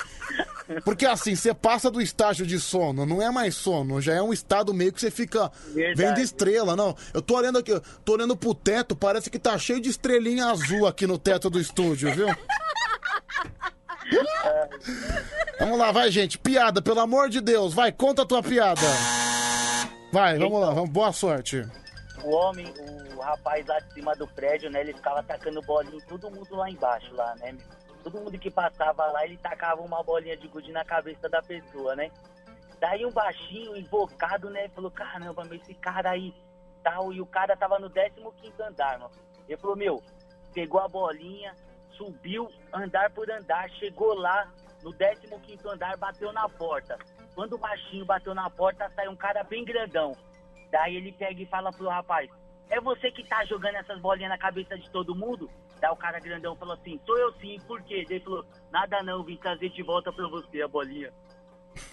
Porque 0.82 1.06
assim, 1.06 1.36
você 1.36 1.54
passa 1.54 1.90
do 1.90 2.02
estágio 2.02 2.46
de 2.46 2.60
sono, 2.60 3.06
não 3.06 3.22
é 3.22 3.30
mais 3.30 3.56
sono, 3.56 4.02
já 4.02 4.14
é 4.14 4.22
um 4.22 4.34
estado 4.34 4.74
meio 4.74 4.92
que 4.92 5.00
você 5.00 5.12
fica 5.12 5.52
Verdade. 5.68 5.96
vendo 5.96 6.20
estrela, 6.20 6.76
não. 6.76 6.96
Eu 7.14 7.22
tô 7.22 7.38
olhando 7.38 7.60
aqui, 7.60 7.80
tô 8.04 8.14
olhando 8.14 8.36
pro 8.36 8.54
teto, 8.54 8.96
parece 8.96 9.30
que 9.30 9.40
tá 9.40 9.58
cheio 9.58 9.82
de 9.82 9.90
estrelinha 9.90 10.48
azul 10.48 10.88
aqui 10.88 11.06
no 11.08 11.18
teto 11.18 11.50
do 11.50 11.60
estúdio, 11.60 12.14
viu? 12.14 12.28
Vamos 15.60 15.78
lá, 15.78 15.92
vai, 15.92 16.12
gente. 16.12 16.38
Piada, 16.38 16.82
pelo 16.82 17.00
amor 17.00 17.30
de 17.30 17.40
Deus. 17.40 17.74
Vai, 17.74 17.92
conta 17.92 18.24
a 18.24 18.26
tua 18.26 18.44
piada. 18.44 18.82
Vai, 20.12 20.38
vamos 20.38 20.60
lá, 20.62 20.72
vamos, 20.74 20.90
boa 20.90 21.12
sorte. 21.12 21.66
O 22.24 22.32
homem, 22.32 22.72
o 23.16 23.20
rapaz 23.20 23.66
lá 23.66 23.80
de 23.80 23.94
cima 23.94 24.14
do 24.16 24.28
prédio, 24.28 24.70
né? 24.70 24.82
Ele 24.82 24.94
ficava 24.94 25.20
atacando 25.20 25.62
bolinha 25.62 25.98
em 25.98 26.08
todo 26.08 26.30
mundo 26.30 26.56
lá 26.56 26.70
embaixo, 26.70 27.14
lá, 27.16 27.36
né? 27.40 27.52
meu? 27.52 27.83
Todo 28.04 28.20
mundo 28.20 28.38
que 28.38 28.52
passava 28.52 29.06
lá, 29.08 29.26
ele 29.26 29.38
tacava 29.38 29.82
uma 29.82 30.04
bolinha 30.04 30.36
de 30.36 30.48
gude 30.48 30.72
na 30.72 30.84
cabeça 30.84 31.30
da 31.30 31.42
pessoa, 31.42 31.96
né? 31.96 32.12
Daí 32.80 33.06
um 33.06 33.12
baixinho, 33.12 33.78
invocado, 33.78 34.50
né? 34.50 34.68
Falou, 34.70 34.92
caramba, 34.92 35.46
meu, 35.46 35.56
esse 35.56 35.74
cara 35.74 36.12
aí, 36.12 36.34
tal. 36.84 37.14
E 37.14 37.22
o 37.22 37.26
cara 37.26 37.56
tava 37.56 37.80
no 37.80 37.90
15º 37.90 38.60
andar, 38.60 39.00
mano. 39.00 39.12
Ele 39.48 39.58
falou, 39.58 39.78
meu, 39.78 40.04
pegou 40.54 40.82
a 40.82 40.88
bolinha, 40.88 41.56
subiu 41.92 42.50
andar 42.74 43.10
por 43.12 43.30
andar, 43.32 43.70
chegou 43.72 44.14
lá 44.14 44.52
no 44.84 44.94
15º 44.94 45.66
andar, 45.74 45.96
bateu 45.98 46.34
na 46.34 46.50
porta. 46.50 46.98
Quando 47.34 47.54
o 47.54 47.58
baixinho 47.58 48.06
bateu 48.06 48.36
na 48.36 48.50
porta, 48.50 48.92
saiu 48.96 49.12
um 49.12 49.16
cara 49.16 49.44
bem 49.44 49.64
grandão. 49.64 50.16
Daí 50.70 50.98
ele 50.98 51.12
pega 51.12 51.42
e 51.42 51.46
fala 51.46 51.72
pro 51.72 51.88
rapaz, 51.88 52.30
é 52.70 52.80
você 52.82 53.12
que 53.12 53.24
tá 53.24 53.46
jogando 53.46 53.76
essas 53.76 54.00
bolinhas 54.00 54.30
na 54.30 54.38
cabeça 54.38 54.78
de 54.78 54.90
todo 54.90 55.16
mundo? 55.16 55.50
Daí 55.84 55.92
o 55.92 55.98
cara 55.98 56.18
grandão 56.18 56.56
falou 56.56 56.76
assim, 56.76 56.98
sou 57.06 57.18
eu 57.20 57.34
sim, 57.42 57.60
por 57.68 57.82
quê? 57.84 58.06
Daí 58.08 58.16
ele 58.16 58.24
falou, 58.24 58.46
nada 58.72 59.04
não, 59.04 59.22
vim 59.22 59.36
trazer 59.36 59.68
de 59.70 59.84
volta 59.84 60.14
pra 60.14 60.26
você 60.30 60.62
a 60.62 60.68
bolinha. 60.70 61.12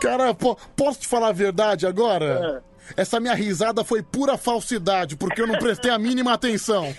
Cara, 0.00 0.34
po- 0.34 0.58
posso 0.76 1.00
te 1.00 1.08
falar 1.08 1.28
a 1.28 1.32
verdade 1.32 1.86
agora? 1.86 2.62
Essa 2.96 3.18
minha 3.18 3.34
risada 3.34 3.84
foi 3.84 4.02
pura 4.02 4.36
falsidade, 4.36 5.16
porque 5.16 5.40
eu 5.40 5.46
não 5.46 5.58
prestei 5.58 5.90
a 5.90 5.98
mínima 5.98 6.32
atenção. 6.32 6.94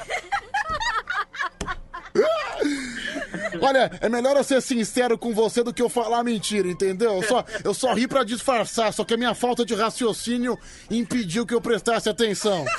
Olha, 3.61 3.92
é 4.02 4.10
melhor 4.10 4.36
eu 4.36 4.44
ser 4.44 4.61
sincero 4.61 5.18
com 5.18 5.34
você 5.34 5.64
do 5.64 5.74
que 5.74 5.82
eu 5.82 5.90
falar 5.90 6.24
mentira, 6.24 6.68
entendeu? 6.68 7.16
Eu 7.16 7.24
só, 7.24 7.44
eu 7.64 7.74
só 7.74 7.94
ri 7.94 8.08
pra 8.08 8.24
disfarçar, 8.24 8.92
só 8.94 9.03
que 9.03 9.14
a 9.14 9.18
minha 9.18 9.34
falta 9.34 9.66
de 9.66 9.74
raciocínio 9.74 10.58
impediu 10.90 11.45
que 11.45 11.53
eu 11.53 11.61
prestasse 11.61 12.10
atenção. 12.10 12.66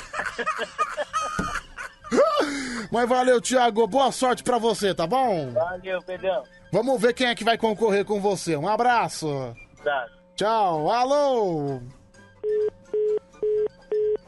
Mas 2.91 3.07
valeu, 3.07 3.39
Thiago. 3.39 3.85
Boa 3.87 4.11
sorte 4.11 4.43
pra 4.43 4.57
você, 4.57 4.93
tá 4.93 5.05
bom? 5.05 5.51
Valeu, 5.51 6.01
Pedrão. 6.01 6.43
Vamos 6.71 6.99
ver 6.99 7.13
quem 7.13 7.27
é 7.27 7.35
que 7.35 7.43
vai 7.43 7.57
concorrer 7.57 8.03
com 8.03 8.19
você. 8.19 8.55
Um 8.55 8.67
abraço. 8.67 9.55
Tá. 9.83 10.07
Tchau. 10.35 10.89
Alô. 10.89 11.81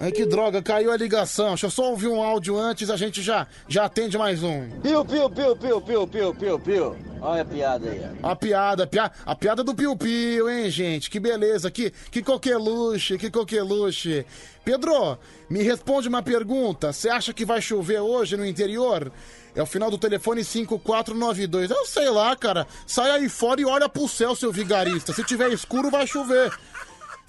Ai, 0.03 0.11
que 0.11 0.25
droga, 0.25 0.63
caiu 0.63 0.91
a 0.91 0.97
ligação. 0.97 1.49
Deixa 1.49 1.67
eu 1.67 1.69
só 1.69 1.91
ouvir 1.91 2.07
um 2.07 2.23
áudio 2.23 2.57
antes, 2.57 2.89
a 2.89 2.97
gente 2.97 3.21
já, 3.21 3.45
já 3.67 3.85
atende 3.85 4.17
mais 4.17 4.41
um. 4.41 4.67
Piu, 4.81 5.05
piu, 5.05 5.29
piu, 5.29 5.55
piu, 5.55 5.79
piu, 5.79 6.07
piu, 6.07 6.33
piu, 6.33 6.59
piu. 6.59 6.95
Olha 7.21 7.43
a 7.43 7.45
piada 7.45 7.87
aí. 7.87 8.01
A 8.23 8.35
piada, 8.35 8.83
a 8.85 8.87
piada, 8.87 9.13
a 9.23 9.35
piada 9.35 9.63
do 9.63 9.75
Piu 9.75 9.95
Piu, 9.95 10.49
hein, 10.49 10.71
gente? 10.71 11.07
Que 11.07 11.19
beleza, 11.19 11.69
que, 11.69 11.93
que 12.09 12.23
coqueluche, 12.23 13.15
que 13.19 13.29
coqueluche. 13.29 14.25
Pedro, 14.65 15.19
me 15.47 15.61
responde 15.61 16.09
uma 16.09 16.23
pergunta. 16.23 16.91
Você 16.91 17.07
acha 17.07 17.31
que 17.31 17.45
vai 17.45 17.61
chover 17.61 17.99
hoje 17.99 18.35
no 18.35 18.43
interior? 18.43 19.11
É 19.53 19.61
o 19.61 19.67
final 19.67 19.91
do 19.91 19.99
telefone 19.99 20.43
5492. 20.43 21.69
Eu 21.69 21.85
sei 21.85 22.09
lá, 22.09 22.35
cara. 22.35 22.65
Sai 22.87 23.11
aí 23.11 23.29
fora 23.29 23.61
e 23.61 23.65
olha 23.65 23.87
pro 23.87 24.07
céu, 24.07 24.35
seu 24.35 24.51
vigarista. 24.51 25.13
Se 25.13 25.23
tiver 25.23 25.51
escuro, 25.53 25.91
vai 25.91 26.07
chover. 26.07 26.51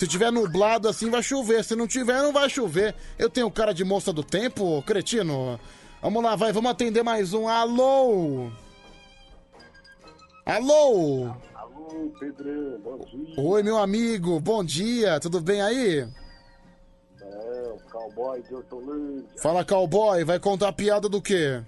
Se 0.03 0.09
tiver 0.09 0.33
nublado 0.33 0.89
assim, 0.89 1.09
vai 1.09 1.23
chover. 1.23 1.63
Se 1.63 1.77
não 1.77 1.87
tiver, 1.87 2.21
não 2.21 2.33
vai 2.33 2.51
chover. 2.51 2.93
Eu 3.17 3.31
tenho 3.31 3.49
cara 3.49 3.73
de 3.73 3.85
moça 3.85 4.13
do 4.13 4.25
tempo, 4.25 4.83
cretino. 4.83 5.61
Vamos 6.03 6.25
lá, 6.25 6.35
vai, 6.35 6.53
vamos 6.53 6.73
atender 6.73 7.05
mais 7.05 7.33
um. 7.33 7.47
Alô? 7.47 8.51
Alô? 10.45 11.33
Alô, 11.55 12.13
Pedrão, 12.19 12.81
bom 12.83 12.99
dia. 12.99 13.35
Oi, 13.41 13.63
meu 13.63 13.79
amigo, 13.79 14.41
bom 14.41 14.65
dia, 14.65 15.21
tudo 15.21 15.41
bem 15.41 15.63
aí? 15.63 16.01
É, 17.21 17.73
o 17.73 17.79
cowboy 17.89 18.43
de 18.43 18.57
Hortolândia. 18.57 19.25
Fala, 19.41 19.65
cowboy, 19.65 20.25
vai 20.25 20.41
contar 20.41 20.71
a 20.71 20.73
piada 20.73 21.09
do 21.09 21.23
quê? 21.23 21.63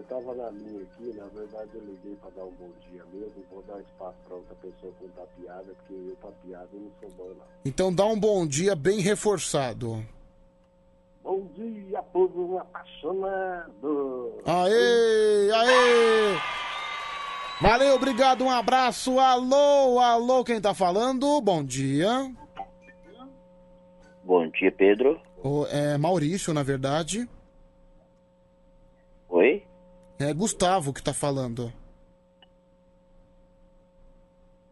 Eu 0.00 0.04
tava 0.04 0.34
na 0.34 0.48
linha 0.48 0.82
aqui, 0.82 1.12
na 1.14 1.26
verdade 1.26 1.68
eu 1.74 1.80
liguei 1.82 2.16
pra 2.22 2.30
dar 2.30 2.44
um 2.44 2.52
bom 2.52 2.70
dia 2.88 3.04
mesmo. 3.12 3.44
Vou 3.52 3.62
dar 3.64 3.78
espaço 3.80 4.16
pra 4.26 4.36
outra 4.36 4.54
pessoa 4.54 4.90
contar 4.98 5.26
piada, 5.38 5.74
porque 5.76 5.92
eu 5.92 6.16
pra 6.18 6.30
piada 6.42 6.68
eu 6.72 6.80
não 6.80 6.90
sou 6.98 7.10
bom, 7.10 7.34
não. 7.34 7.44
Então 7.66 7.94
dá 7.94 8.06
um 8.06 8.18
bom 8.18 8.46
dia 8.46 8.74
bem 8.74 9.00
reforçado. 9.00 10.02
Bom 11.22 11.46
dia, 11.54 12.02
povo 12.02 12.56
apaixonado. 12.56 14.40
Aê, 14.46 15.50
aê! 15.52 16.38
Valeu, 17.60 17.94
obrigado, 17.94 18.42
um 18.42 18.50
abraço. 18.50 19.20
Alô, 19.20 20.00
alô, 20.00 20.42
quem 20.42 20.62
tá 20.62 20.72
falando? 20.72 21.42
Bom 21.42 21.62
dia. 21.62 22.34
Bom 24.24 24.48
dia, 24.48 24.72
Pedro. 24.72 25.20
Ô, 25.44 25.66
é 25.66 25.98
Maurício, 25.98 26.54
na 26.54 26.62
verdade. 26.62 27.28
Oi? 29.28 29.59
É 30.20 30.34
Gustavo 30.34 30.92
que 30.92 31.02
tá 31.02 31.14
falando. 31.14 31.72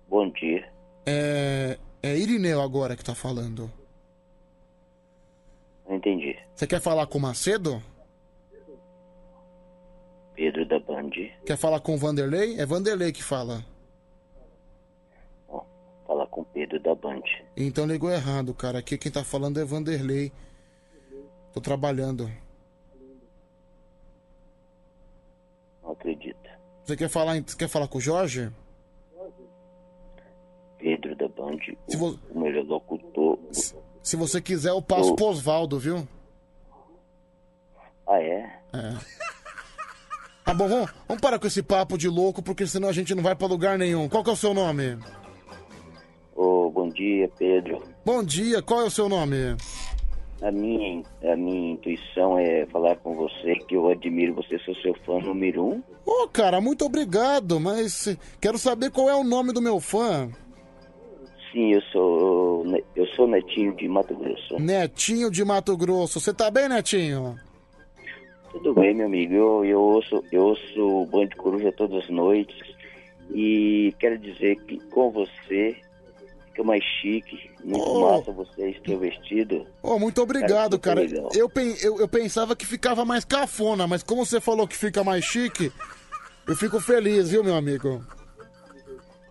Bom 0.07 0.31
dia. 0.31 0.70
É, 1.07 1.78
é 2.02 2.17
Irineu 2.17 2.60
agora 2.60 2.94
que 2.94 3.02
tá 3.02 3.15
falando. 3.15 3.73
Não 5.89 5.97
entendi. 5.97 6.36
Você 6.55 6.67
quer 6.67 6.81
falar 6.81 7.07
com 7.07 7.17
o 7.17 7.20
Macedo? 7.20 7.83
Pedro 10.35 10.67
da 10.67 10.78
Band. 10.78 11.10
Quer 11.47 11.57
falar 11.57 11.81
com 11.81 11.94
o 11.94 11.99
Vanderlei? 11.99 12.60
É 12.60 12.67
Vanderlei 12.67 13.10
que 13.10 13.23
fala. 13.23 13.65
Fala 16.07 16.27
com 16.27 16.44
Pedro 16.44 16.78
da 16.78 16.94
Band. 16.94 17.23
Então 17.57 17.86
ligou 17.86 18.10
errado, 18.10 18.52
cara. 18.55 18.78
Aqui 18.78 18.99
quem 18.99 19.10
tá 19.10 19.25
falando 19.25 19.59
é 19.59 19.65
Vanderlei. 19.65 20.31
Tô 21.52 21.60
trabalhando. 21.60 22.31
Não 25.83 25.93
acredito. 25.93 26.49
Você 26.89 26.97
quer 26.97 27.08
falar, 27.10 27.34
você 27.47 27.55
quer 27.55 27.68
falar 27.68 27.86
com 27.86 27.99
o 27.99 28.00
Jorge? 28.00 28.49
Pedro 30.78 31.15
da 31.17 31.28
Band, 31.28 31.58
Se, 31.86 31.99
vo- 31.99 32.18
o 32.34 32.41
melhor 32.41 32.65
locutor. 32.65 33.39
se 34.02 34.17
você 34.17 34.41
quiser, 34.41 34.70
eu 34.70 34.81
passo 34.81 35.15
pro 35.15 35.26
Osvaldo, 35.26 35.78
viu? 35.78 36.08
Ah, 38.07 38.18
é? 38.23 38.58
É. 38.73 38.94
Tá 40.47 40.55
bom, 40.55 40.67
vamos, 40.67 40.91
vamos 41.07 41.20
parar 41.20 41.39
com 41.39 41.47
esse 41.47 41.62
papo 41.62 41.99
de 41.99 42.08
louco, 42.08 42.42
porque 42.42 42.67
senão 42.67 42.89
a 42.89 42.92
gente 42.92 43.15
não 43.15 43.23
vai 43.23 43.34
pra 43.34 43.47
lugar 43.47 43.76
nenhum. 43.78 44.08
Qual 44.08 44.25
que 44.25 44.31
é 44.31 44.33
o 44.33 44.36
seu 44.36 44.55
nome? 44.55 44.99
Ô, 46.34 46.70
bom 46.70 46.89
dia, 46.89 47.31
Pedro. 47.39 47.83
Bom 48.02 48.23
dia, 48.25 48.62
qual 48.62 48.81
é 48.81 48.84
o 48.84 48.91
seu 48.91 49.10
nome? 49.10 49.36
A 50.41 50.50
minha, 50.50 51.02
a 51.31 51.36
minha 51.36 51.73
intuição 51.73 52.39
é 52.39 52.65
falar 52.67 52.97
com 52.97 53.15
você 53.15 53.57
que 53.57 53.75
eu 53.75 53.91
admiro 53.91 54.33
você, 54.36 54.58
sou 54.60 54.75
seu 54.76 54.94
fã 55.05 55.18
número 55.18 55.62
um. 55.67 55.83
Ô, 56.11 56.27
cara, 56.27 56.59
muito 56.59 56.87
obrigado, 56.87 57.61
mas 57.61 58.17
quero 58.41 58.57
saber 58.57 58.91
qual 58.91 59.11
é 59.11 59.15
o 59.15 59.23
nome 59.23 59.53
do 59.53 59.61
meu 59.61 59.78
fã. 59.78 60.31
Sim, 61.53 61.75
eu 61.75 61.83
sou 61.93 62.65
eu 62.97 63.07
sou 63.09 63.27
netinho 63.28 63.77
de 63.77 63.87
Mato 63.87 64.15
Grosso. 64.15 64.59
Netinho 64.59 65.31
de 65.31 65.45
Mato 65.45 65.77
Grosso. 65.77 66.19
Você 66.19 66.33
tá 66.33 66.51
bem, 66.51 66.67
Netinho? 66.67 67.37
Tudo 68.51 68.73
bem, 68.73 68.95
meu 68.95 69.05
amigo. 69.07 69.35
Eu, 69.35 69.65
eu 69.67 69.81
ouço 69.81 70.25
eu 70.33 70.45
ouço 70.45 70.81
o 70.81 71.05
Band 71.07 71.28
Coruja 71.37 71.70
todas 71.73 72.05
as 72.05 72.09
noites 72.11 72.57
e 73.31 73.95
quero 73.99 74.19
dizer 74.19 74.57
que 74.65 74.78
com 74.89 75.11
você 75.11 75.77
fica 76.47 76.65
mais 76.65 76.83
chique. 76.83 77.51
Muito 77.62 77.85
Oh. 77.87 78.01
massa 78.01 78.33
vocês 78.33 78.77
ter 78.83 78.97
vestido. 78.97 79.67
Ô, 79.83 79.99
muito 79.99 80.23
obrigado, 80.23 80.78
Cara, 80.78 81.07
cara. 81.07 81.28
Eu, 81.35 81.51
eu, 81.83 82.01
eu 82.01 82.09
pensava 82.09 82.57
que 82.57 82.65
ficava 82.65 83.05
mais 83.05 83.27
cafona, 83.27 83.87
mas 83.87 84.03
como 84.03 84.25
você 84.25 84.41
falou 84.41 84.67
que 84.67 84.77
fica 84.77 85.05
mais 85.05 85.25
chique, 85.25 85.70
eu 86.49 86.57
fico 86.57 86.81
feliz, 86.81 87.31
viu, 87.31 87.44
meu 87.44 87.55
amigo? 87.55 88.02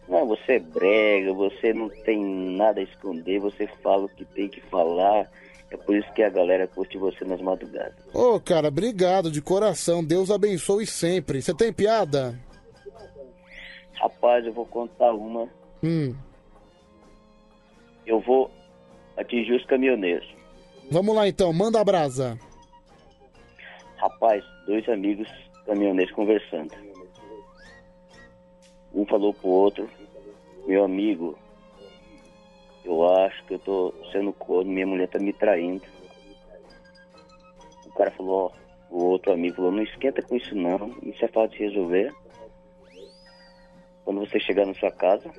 Não, 0.07 0.25
você 0.25 0.53
é 0.53 0.59
brega, 0.59 1.33
você 1.33 1.73
não 1.73 1.89
tem 1.89 2.23
nada 2.55 2.79
a 2.79 2.83
esconder, 2.83 3.39
você 3.39 3.67
fala 3.83 4.05
o 4.05 4.09
que 4.09 4.23
tem 4.23 4.47
que 4.47 4.61
falar. 4.61 5.29
É 5.69 5.75
por 5.75 5.95
isso 5.97 6.11
que 6.13 6.23
a 6.23 6.29
galera 6.29 6.65
curte 6.65 6.97
você 6.97 7.25
nas 7.25 7.41
madrugadas. 7.41 7.93
Ô, 8.13 8.39
cara, 8.39 8.69
obrigado 8.69 9.29
de 9.29 9.41
coração. 9.41 10.01
Deus 10.01 10.31
abençoe 10.31 10.85
sempre. 10.85 11.41
Você 11.41 11.53
tem 11.53 11.73
piada? 11.73 12.39
Rapaz, 13.95 14.45
eu 14.45 14.53
vou 14.53 14.65
contar 14.65 15.11
uma. 15.13 15.49
Hum. 15.83 16.15
Eu 18.05 18.21
vou 18.21 18.49
atingir 19.17 19.53
os 19.53 19.65
caminhoneiros. 19.65 20.27
Vamos 20.89 21.13
lá 21.13 21.27
então, 21.27 21.51
manda 21.51 21.81
a 21.81 21.83
brasa. 21.83 22.39
Rapaz, 23.97 24.41
dois 24.65 24.87
amigos 24.87 25.27
caminhoneiros 25.65 26.13
conversando. 26.13 26.86
Um 28.97 29.05
falou 29.05 29.31
pro 29.31 29.47
outro, 29.47 29.87
meu 30.65 30.83
amigo, 30.83 31.37
eu 32.83 33.07
acho 33.19 33.45
que 33.45 33.53
eu 33.53 33.59
tô 33.59 33.93
sendo 34.11 34.33
corno, 34.33 34.71
minha 34.71 34.87
mulher 34.87 35.07
tá 35.07 35.19
me 35.19 35.31
traindo. 35.31 35.83
O 37.85 37.91
cara 37.91 38.09
falou, 38.09 38.51
ó, 38.51 38.95
o 38.95 39.03
outro 39.03 39.31
amigo 39.31 39.57
falou, 39.57 39.71
não 39.71 39.83
esquenta 39.83 40.23
com 40.23 40.35
isso 40.35 40.55
não, 40.55 40.95
isso 41.03 41.23
é 41.23 41.27
fácil 41.27 41.55
de 41.55 41.63
resolver. 41.65 42.11
Quando 44.03 44.21
você 44.21 44.39
chegar 44.39 44.65
na 44.65 44.73
sua 44.73 44.89
casa, 44.89 45.29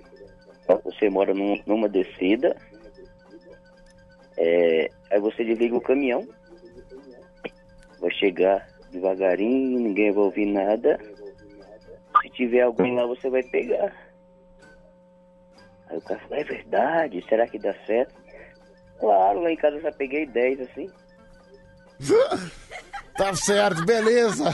você 0.85 1.11
mora 1.11 1.35
num- 1.35 1.61
numa 1.67 1.89
descida, 1.89 2.55
é, 4.37 4.89
aí 5.11 5.19
você 5.19 5.45
desliga 5.45 5.75
o 5.75 5.81
caminhão, 5.81 6.28
vai 7.99 8.12
chegar 8.12 8.69
devagarinho, 8.93 9.81
ninguém 9.81 10.12
vai 10.12 10.23
ouvir 10.23 10.47
nada. 10.47 10.97
Se 12.22 12.30
tiver 12.30 12.62
alguém 12.62 12.94
lá, 12.94 13.06
você 13.06 13.28
vai 13.30 13.42
pegar. 13.42 13.92
Aí 15.88 15.97
o 15.97 16.00
cara 16.02 16.20
falou, 16.20 16.36
é 16.38 16.44
verdade, 16.44 17.24
será 17.28 17.47
que 17.47 17.58
dá 17.58 17.74
certo? 17.86 18.14
Claro, 18.98 19.40
lá 19.40 19.50
em 19.50 19.56
casa 19.56 19.76
eu 19.76 19.82
já 19.82 19.92
peguei 19.92 20.26
10 20.26 20.60
assim. 20.60 20.90
Tá 23.16 23.34
certo, 23.34 23.84
beleza. 23.84 24.44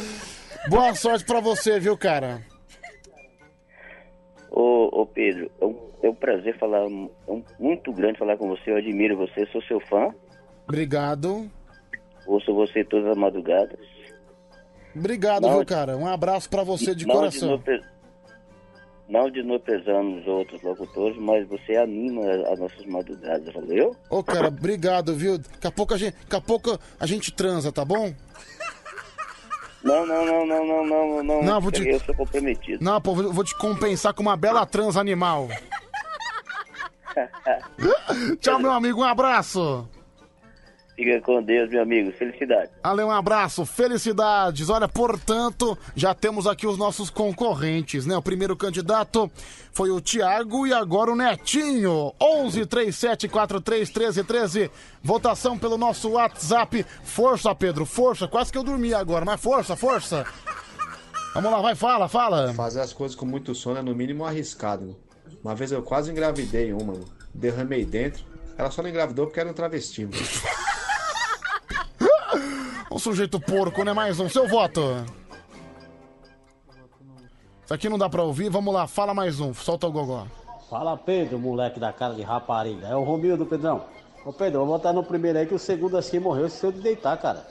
Boa 0.70 0.94
sorte 0.94 1.22
pra 1.22 1.38
você, 1.38 1.78
viu, 1.78 1.98
cara? 1.98 2.40
Ô, 4.50 5.02
ô 5.02 5.06
Pedro, 5.06 5.50
é 5.60 5.64
um, 5.66 5.90
é 6.02 6.08
um 6.08 6.14
prazer 6.14 6.56
falar, 6.58 6.78
é 6.78 6.86
um, 6.86 7.44
muito 7.58 7.92
grande 7.92 8.18
falar 8.18 8.38
com 8.38 8.48
você, 8.48 8.70
eu 8.70 8.76
admiro 8.76 9.18
você, 9.18 9.44
sou 9.52 9.60
seu 9.64 9.78
fã, 9.80 10.14
Obrigado. 10.66 11.50
ouço 12.26 12.54
você 12.54 12.82
todas 12.82 13.10
as 13.10 13.18
madrugadas. 13.18 13.78
Obrigado, 14.94 15.42
Não, 15.42 15.56
viu, 15.58 15.66
cara? 15.66 15.96
Um 15.96 16.06
abraço 16.06 16.48
pra 16.48 16.62
você 16.64 16.94
de 16.94 17.06
não 17.06 17.14
coração. 17.14 17.48
desnopre- 17.58 17.80
não 19.08 19.30
desnoprezando 19.30 20.20
os 20.20 20.26
outros 20.26 20.62
locutores, 20.62 21.16
mas 21.18 21.46
você 21.48 21.76
anima 21.76 22.22
as 22.52 22.58
nossas 22.58 22.84
madrugadas, 22.86 23.52
valeu? 23.52 23.96
Ô, 24.08 24.22
cara, 24.22 24.48
obrigado, 24.48 25.14
viu? 25.14 25.38
Daqui 25.38 25.66
a 25.66 25.70
pouco 25.72 25.94
a 25.94 25.98
gente, 25.98 26.16
daqui 26.22 26.36
a 26.36 26.40
pouco 26.40 26.78
a 26.98 27.06
gente 27.06 27.32
transa, 27.32 27.72
tá 27.72 27.84
bom? 27.84 28.14
Não, 29.82 30.06
não, 30.06 30.26
não, 30.26 30.46
não, 30.46 30.66
não, 30.66 30.86
não, 30.86 31.22
não. 31.24 31.42
Não, 31.42 31.60
vou 31.60 31.72
te- 31.72 31.88
Eu 31.88 31.98
sou 32.00 32.14
comprometido. 32.14 32.84
Não, 32.84 33.00
pô, 33.00 33.14
vou 33.14 33.42
te 33.44 33.56
compensar 33.58 34.12
com 34.12 34.22
uma 34.22 34.36
bela 34.36 34.66
trans 34.66 34.96
animal. 34.96 35.48
Tchau, 38.40 38.58
meu 38.58 38.70
amigo, 38.72 39.00
um 39.00 39.04
abraço. 39.04 39.88
Fica 41.00 41.18
com 41.22 41.42
Deus, 41.42 41.70
meu 41.70 41.80
amigo. 41.80 42.12
Felicidade. 42.12 42.70
Ale, 42.82 43.02
um 43.02 43.10
abraço, 43.10 43.64
felicidades. 43.64 44.68
Olha, 44.68 44.86
portanto, 44.86 45.78
já 45.96 46.12
temos 46.12 46.46
aqui 46.46 46.66
os 46.66 46.76
nossos 46.76 47.08
concorrentes, 47.08 48.04
né? 48.04 48.14
O 48.14 48.20
primeiro 48.20 48.54
candidato 48.54 49.30
foi 49.72 49.90
o 49.90 49.98
Tiago 49.98 50.66
e 50.66 50.74
agora 50.74 51.10
o 51.10 51.16
Netinho. 51.16 52.12
11 52.20 52.66
37 52.66 53.28
43 53.28 53.88
13 53.88 54.24
13. 54.24 54.70
Votação 55.02 55.56
pelo 55.58 55.78
nosso 55.78 56.10
WhatsApp. 56.10 56.84
Força, 57.02 57.54
Pedro, 57.54 57.86
força. 57.86 58.28
Quase 58.28 58.52
que 58.52 58.58
eu 58.58 58.62
dormi 58.62 58.92
agora, 58.92 59.24
mas 59.24 59.40
força, 59.40 59.74
força. 59.74 60.26
Vamos 61.32 61.50
lá, 61.50 61.62
vai, 61.62 61.74
fala, 61.74 62.08
fala. 62.08 62.52
Fazer 62.52 62.80
as 62.82 62.92
coisas 62.92 63.16
com 63.16 63.24
muito 63.24 63.54
sono 63.54 63.78
é 63.78 63.82
no 63.82 63.94
mínimo 63.94 64.22
arriscado. 64.26 64.94
Uma 65.42 65.54
vez 65.54 65.72
eu 65.72 65.82
quase 65.82 66.10
engravidei 66.10 66.74
uma, 66.74 66.92
mano. 66.92 67.06
derramei 67.32 67.86
dentro. 67.86 68.22
Ela 68.58 68.70
só 68.70 68.82
não 68.82 68.90
engravidou 68.90 69.24
porque 69.26 69.40
era 69.40 69.48
um 69.48 69.54
travesti. 69.54 70.04
mano. 70.04 70.69
Um 72.90 72.98
sujeito 72.98 73.40
porco, 73.40 73.84
né? 73.84 73.92
Mais 73.92 74.18
um. 74.20 74.28
Seu 74.28 74.48
voto. 74.48 75.04
Isso 77.64 77.74
aqui 77.74 77.88
não 77.88 77.98
dá 77.98 78.08
pra 78.08 78.22
ouvir. 78.22 78.50
Vamos 78.50 78.74
lá, 78.74 78.86
fala 78.86 79.14
mais 79.14 79.38
um. 79.40 79.54
Solta 79.54 79.86
o 79.86 79.92
gogó. 79.92 80.26
Fala 80.68 80.96
Pedro, 80.96 81.38
moleque 81.38 81.80
da 81.80 81.92
cara 81.92 82.14
de 82.14 82.22
rapariga. 82.22 82.86
É 82.86 82.96
o 82.96 83.02
Romildo, 83.02 83.46
Pedrão. 83.46 83.84
Ô 84.24 84.32
Pedro, 84.32 84.60
eu 84.60 84.66
vou 84.66 84.76
botar 84.76 84.92
no 84.92 85.02
primeiro 85.02 85.38
aí 85.38 85.46
que 85.46 85.54
o 85.54 85.58
segundo 85.58 85.96
assim 85.96 86.18
morreu 86.18 86.48
se 86.48 86.64
eu 86.64 86.72
de 86.72 86.80
deitar, 86.80 87.16
cara. 87.16 87.46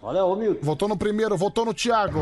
Olha, 0.00 0.24
ô 0.24 0.34
Milton. 0.36 0.64
Votou 0.64 0.88
no 0.88 0.96
primeiro, 0.96 1.36
votou 1.36 1.64
no 1.64 1.74
Thiago. 1.74 2.20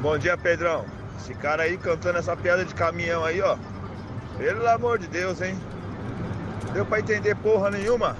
Bom 0.00 0.18
dia, 0.18 0.36
Pedrão. 0.36 0.84
Esse 1.18 1.34
cara 1.34 1.62
aí 1.62 1.78
cantando 1.78 2.18
essa 2.18 2.36
piada 2.36 2.64
de 2.64 2.74
caminhão 2.74 3.24
aí, 3.24 3.40
ó. 3.40 3.56
Pelo 4.36 4.66
amor 4.68 4.98
de 4.98 5.06
Deus, 5.06 5.40
hein? 5.40 5.56
Deu 6.72 6.84
pra 6.84 7.00
entender 7.00 7.36
porra 7.36 7.70
nenhuma? 7.70 8.16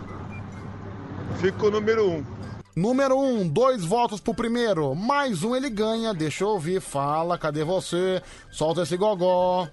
Fico 1.41 1.67
o 1.67 1.71
número 1.71 2.09
um. 2.09 2.32
Número 2.75 3.19
um, 3.19 3.47
dois 3.47 3.85
votos 3.85 4.19
pro 4.19 4.33
primeiro. 4.33 4.95
Mais 4.95 5.45
um 5.45 5.55
ele 5.55 5.69
ganha. 5.69 6.15
Deixa 6.15 6.45
eu 6.45 6.49
ouvir. 6.49 6.81
Fala, 6.81 7.37
cadê 7.37 7.65
você? 7.65 8.23
Solta 8.51 8.83
esse 8.83 8.97
gogó. 8.97 9.69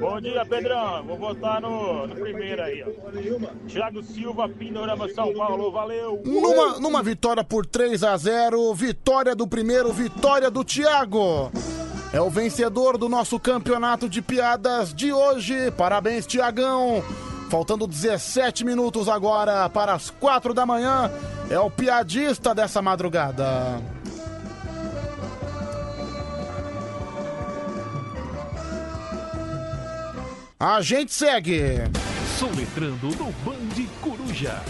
Bom 0.00 0.18
dia, 0.18 0.46
Pedrão. 0.46 1.04
Vou 1.04 1.18
votar 1.18 1.60
no, 1.60 2.06
no 2.06 2.14
primeiro 2.16 2.62
aí, 2.62 2.82
ó. 2.82 3.68
Thiago 3.68 4.02
Silva, 4.02 4.48
Pindorama, 4.48 5.06
São 5.10 5.34
Paulo. 5.34 5.70
Valeu. 5.70 6.22
Numa, 6.24 6.80
numa 6.80 7.02
vitória 7.02 7.44
por 7.44 7.66
3 7.66 8.02
a 8.02 8.16
0 8.16 8.72
vitória 8.74 9.36
do 9.36 9.46
primeiro, 9.46 9.92
vitória 9.92 10.50
do 10.50 10.64
Thiago. 10.64 11.52
É 12.14 12.20
o 12.22 12.30
vencedor 12.30 12.96
do 12.96 13.10
nosso 13.10 13.38
campeonato 13.38 14.08
de 14.08 14.22
piadas 14.22 14.94
de 14.94 15.12
hoje. 15.12 15.70
Parabéns, 15.72 16.26
Tiagão. 16.26 17.04
Faltando 17.48 17.86
17 17.86 18.64
minutos 18.64 19.08
agora 19.08 19.68
para 19.70 19.94
as 19.94 20.10
4 20.10 20.52
da 20.52 20.66
manhã. 20.66 21.10
É 21.50 21.58
o 21.58 21.70
piadista 21.70 22.54
dessa 22.54 22.82
madrugada. 22.82 23.80
A 30.60 30.80
gente 30.82 31.14
segue. 31.14 31.76
Soletrando 32.38 33.08
no 33.16 33.32
Band 33.44 33.86
Coruja. 34.02 34.60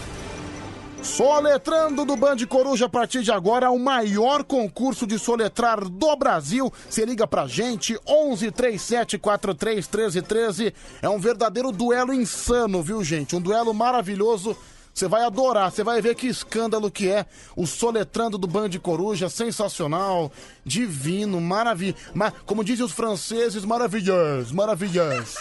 Soletrando 1.09 2.05
do 2.05 2.15
Band 2.15 2.37
Coruja 2.47 2.87
a 2.87 2.89
partir 2.89 3.23
de 3.23 3.33
agora 3.33 3.71
o 3.71 3.79
maior 3.79 4.45
concurso 4.45 5.07
de 5.07 5.19
soletrar 5.19 5.89
do 5.89 6.15
Brasil. 6.15 6.73
Se 6.89 7.05
liga 7.05 7.27
pra 7.27 7.47
gente, 7.47 7.99
11 8.07 8.53
37 8.53 9.19
43 9.19 9.87
13 9.87 10.23
13. 10.23 10.75
É 11.03 11.09
um 11.09 11.19
verdadeiro 11.19 11.73
duelo 11.73 12.13
insano, 12.13 12.83
viu, 12.83 13.03
gente? 13.03 13.35
Um 13.35 13.41
duelo 13.41 13.75
maravilhoso. 13.75 14.57
Você 14.95 15.09
vai 15.09 15.25
adorar, 15.25 15.73
você 15.73 15.83
vai 15.83 16.01
ver 16.03 16.15
que 16.15 16.27
escândalo 16.27 16.91
que 16.91 17.09
é 17.09 17.25
o 17.57 17.67
soletrando 17.67 18.37
do 18.37 18.47
Band 18.47 18.71
Coruja, 18.83 19.29
sensacional, 19.29 20.31
divino, 20.65 21.41
maravilhoso. 21.41 21.99
Como 22.45 22.63
dizem 22.63 22.85
os 22.85 22.93
franceses, 22.93 23.65
maravilhoso, 23.65 24.55
maravilhoso. 24.55 25.39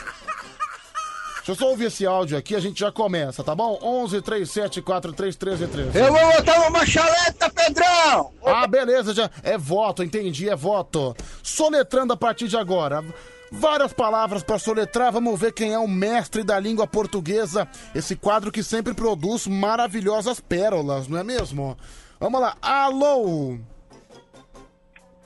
Deixa 1.48 1.64
eu 1.64 1.66
só 1.66 1.72
ouvir 1.72 1.86
esse 1.86 2.06
áudio 2.06 2.38
aqui, 2.38 2.58
a 2.58 2.60
gente 2.60 2.82
já 2.82 2.92
começa, 2.92 3.42
tá 3.42 3.56
bom? 3.56 3.80
11 3.82 4.22
37 4.22 4.82
43 4.82 5.34
13 5.34 5.68
13. 5.68 5.98
Eu 5.98 6.12
vou 6.12 6.34
botar 6.34 6.68
uma 6.68 6.86
chaleta, 6.86 7.50
Pedrão! 7.50 8.34
Ah, 8.46 8.68
beleza, 8.68 9.14
já. 9.14 9.32
É 9.42 9.58
voto, 9.58 10.04
entendi, 10.04 10.50
é 10.50 10.56
voto. 10.58 11.16
Soletrando 11.42 12.12
a 12.12 12.18
partir 12.18 12.50
de 12.50 12.58
agora. 12.58 13.02
Várias 13.50 13.94
palavras 13.94 14.44
para 14.44 14.60
soletrar, 14.60 15.10
vamos 15.14 15.40
ver 15.40 15.54
quem 15.54 15.72
é 15.72 15.80
o 15.80 15.88
mestre 15.88 16.44
da 16.44 16.60
língua 16.60 16.86
portuguesa. 16.86 17.66
Esse 17.96 18.14
quadro 18.18 18.52
que 18.52 18.62
sempre 18.62 18.94
produz 18.94 19.48
maravilhosas 19.48 20.42
pérolas, 20.42 21.08
não 21.08 21.18
é 21.18 21.24
mesmo? 21.24 21.78
Vamos 22.20 22.42
lá, 22.42 22.58
alô! 22.62 23.58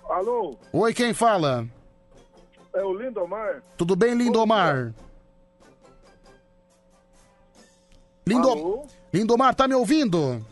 Alô, 0.08 0.56
Oi, 0.72 0.93
quem 0.93 1.16
fala? 1.16 1.66
é 2.75 2.83
o 2.83 2.93
Lindomar? 2.93 3.64
Tudo 3.75 3.95
bem, 3.95 4.14
Lindomar? 4.14 4.93
Lindo... 8.25 8.83
Lindomar, 9.14 9.53
tá 9.53 9.67
me 9.67 9.75
ouvindo? 9.75 10.43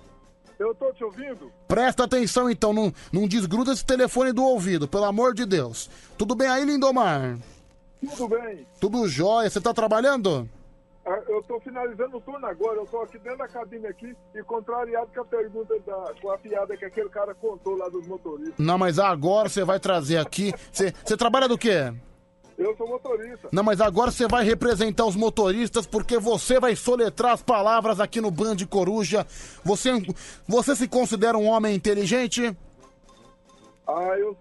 Eu 0.59 0.75
tô 0.75 0.91
te 0.91 1.03
ouvindo? 1.03 1.49
Presta 1.67 2.03
atenção 2.03 2.49
então, 2.49 2.73
não, 2.73 2.93
não 3.13 3.25
desgruda 3.27 3.71
esse 3.71 3.85
telefone 3.85 4.33
do 4.33 4.43
ouvido, 4.43 4.87
pelo 4.87 5.05
amor 5.05 5.33
de 5.33 5.45
Deus. 5.45 5.89
Tudo 6.17 6.35
bem 6.35 6.49
aí, 6.49 6.65
Lindomar? 6.65 7.37
Tudo 8.01 8.27
bem. 8.27 8.67
Tudo 8.79 9.07
jóia, 9.07 9.49
você 9.49 9.61
tá 9.61 9.73
trabalhando? 9.73 10.49
Ah, 11.05 11.21
Eu 11.29 11.41
tô 11.43 11.59
finalizando 11.61 12.17
o 12.17 12.21
turno 12.21 12.45
agora, 12.45 12.77
eu 12.77 12.85
tô 12.85 13.01
aqui 13.01 13.17
dentro 13.19 13.39
da 13.39 13.47
cabine 13.47 13.87
aqui 13.87 14.13
e 14.35 14.43
contrariado 14.43 15.07
com 15.13 15.21
a 15.21 15.25
pergunta 15.25 15.73
da, 15.85 16.13
com 16.21 16.29
a 16.29 16.37
piada 16.37 16.75
que 16.75 16.85
aquele 16.85 17.09
cara 17.09 17.33
contou 17.33 17.77
lá 17.77 17.87
dos 17.87 18.05
motoristas. 18.05 18.55
Não, 18.57 18.77
mas 18.77 18.99
agora 18.99 19.47
você 19.47 19.63
vai 19.63 19.79
trazer 19.79 20.17
aqui. 20.17 20.53
Você 20.71 20.93
você 21.03 21.15
trabalha 21.15 21.47
do 21.47 21.57
quê? 21.57 21.93
Eu 22.59 22.75
sou 22.75 22.89
motorista. 22.89 23.47
Não, 23.53 23.63
mas 23.63 23.79
agora 23.79 24.11
você 24.11 24.27
vai 24.27 24.43
representar 24.43 25.05
os 25.05 25.15
motoristas 25.15 25.87
porque 25.87 26.19
você 26.19 26.59
vai 26.59 26.75
soletrar 26.75 27.31
as 27.31 27.41
palavras 27.41 28.01
aqui 28.01 28.19
no 28.19 28.29
Band 28.29 28.57
Coruja. 28.69 29.25
Você, 29.63 29.91
você 30.45 30.75
se 30.75 30.85
considera 30.85 31.37
um 31.37 31.47
homem 31.47 31.73
inteligente? 31.73 32.53
Ah, 33.87 34.13
eu, 34.17 34.35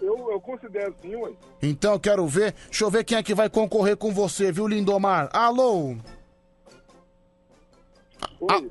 eu, 0.00 0.30
eu 0.30 0.40
considero 0.40 0.94
sim, 1.02 1.16
ué. 1.16 1.32
Então 1.60 1.94
eu 1.94 2.00
quero 2.00 2.24
ver. 2.28 2.54
Deixa 2.66 2.84
eu 2.84 2.90
ver 2.90 3.02
quem 3.02 3.18
é 3.18 3.22
que 3.24 3.34
vai 3.34 3.50
concorrer 3.50 3.96
com 3.96 4.12
você, 4.12 4.52
viu, 4.52 4.68
Lindomar? 4.68 5.28
Alô? 5.32 5.96
Ah, 8.48 8.62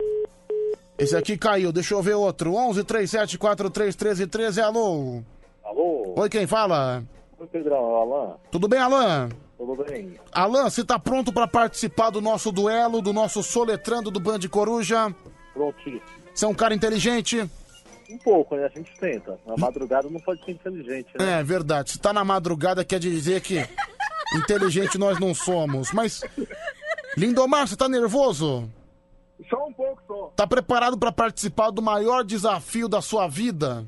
esse 0.98 1.16
aqui 1.17 1.38
caiu, 1.38 1.74
deixa 1.74 1.93
eu 1.93 2.01
ver 2.01 2.14
outro. 2.14 2.53
11 2.56 2.85
37 2.85 3.38
43 3.38 3.95
13 3.98 4.27
13, 4.27 4.61
alô? 4.61 5.22
Alô? 5.61 6.14
Oi, 6.16 6.30
quem 6.30 6.48
fala? 6.48 7.03
Oi, 7.41 7.47
Pedrão, 7.47 7.95
Alain. 7.95 8.35
Tudo 8.51 8.67
bem, 8.67 8.79
Alan? 8.79 9.29
Tudo 9.57 9.83
bem? 9.83 10.19
Alan, 10.31 10.69
você 10.69 10.85
tá 10.85 10.99
pronto 10.99 11.33
pra 11.33 11.47
participar 11.47 12.11
do 12.11 12.21
nosso 12.21 12.51
duelo, 12.51 13.01
do 13.01 13.11
nosso 13.11 13.41
soletrando 13.41 14.11
do 14.11 14.19
Band 14.19 14.41
Coruja? 14.47 15.11
Prontinho. 15.51 15.99
Você 16.35 16.45
é 16.45 16.47
um 16.47 16.53
cara 16.53 16.75
inteligente? 16.75 17.49
Um 18.11 18.17
pouco, 18.19 18.55
né? 18.55 18.65
A 18.65 18.69
gente 18.69 18.95
tenta. 18.99 19.39
Na 19.43 19.57
madrugada 19.57 20.07
não 20.07 20.19
pode 20.19 20.45
ser 20.45 20.51
inteligente, 20.51 21.07
né? 21.17 21.39
É 21.39 21.43
verdade. 21.43 21.89
Se 21.89 21.99
tá 21.99 22.13
na 22.13 22.23
madrugada, 22.23 22.85
quer 22.85 22.99
dizer 22.99 23.41
que 23.41 23.67
inteligente 24.35 24.99
nós 24.99 25.19
não 25.19 25.33
somos. 25.33 25.91
Mas, 25.91 26.21
Lindomar, 27.17 27.67
você 27.67 27.75
tá 27.75 27.89
nervoso? 27.89 28.69
Só 29.49 29.65
um 29.65 29.73
pouco 29.73 29.99
só. 30.05 30.31
Tá 30.35 30.45
preparado 30.45 30.95
pra 30.95 31.11
participar 31.11 31.71
do 31.71 31.81
maior 31.81 32.23
desafio 32.23 32.87
da 32.87 33.01
sua 33.01 33.27
vida? 33.27 33.83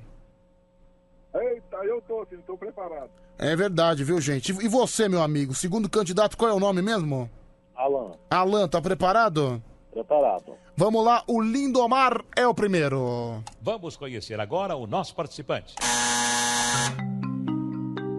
Eita, 1.35 1.77
eu 1.83 2.01
tô 2.07 2.21
assim, 2.21 2.37
tô 2.47 2.57
preparado. 2.57 3.11
É 3.37 3.55
verdade, 3.55 4.03
viu, 4.03 4.21
gente? 4.21 4.51
E 4.51 4.67
você, 4.67 5.09
meu 5.09 5.21
amigo? 5.21 5.53
Segundo 5.53 5.89
candidato, 5.89 6.37
qual 6.37 6.51
é 6.51 6.53
o 6.53 6.59
nome 6.59 6.81
mesmo? 6.81 7.29
Alan, 7.75 8.11
Alan, 8.29 8.67
tá 8.67 8.81
preparado? 8.81 9.61
preparado. 9.93 10.55
Vamos 10.75 11.05
lá, 11.05 11.23
o 11.27 11.39
Lindomar 11.39 12.25
é 12.35 12.47
o 12.47 12.53
primeiro. 12.53 13.43
Vamos 13.61 13.95
conhecer 13.95 14.39
agora 14.39 14.75
o 14.75 14.87
nosso 14.87 15.15
participante. 15.15 15.75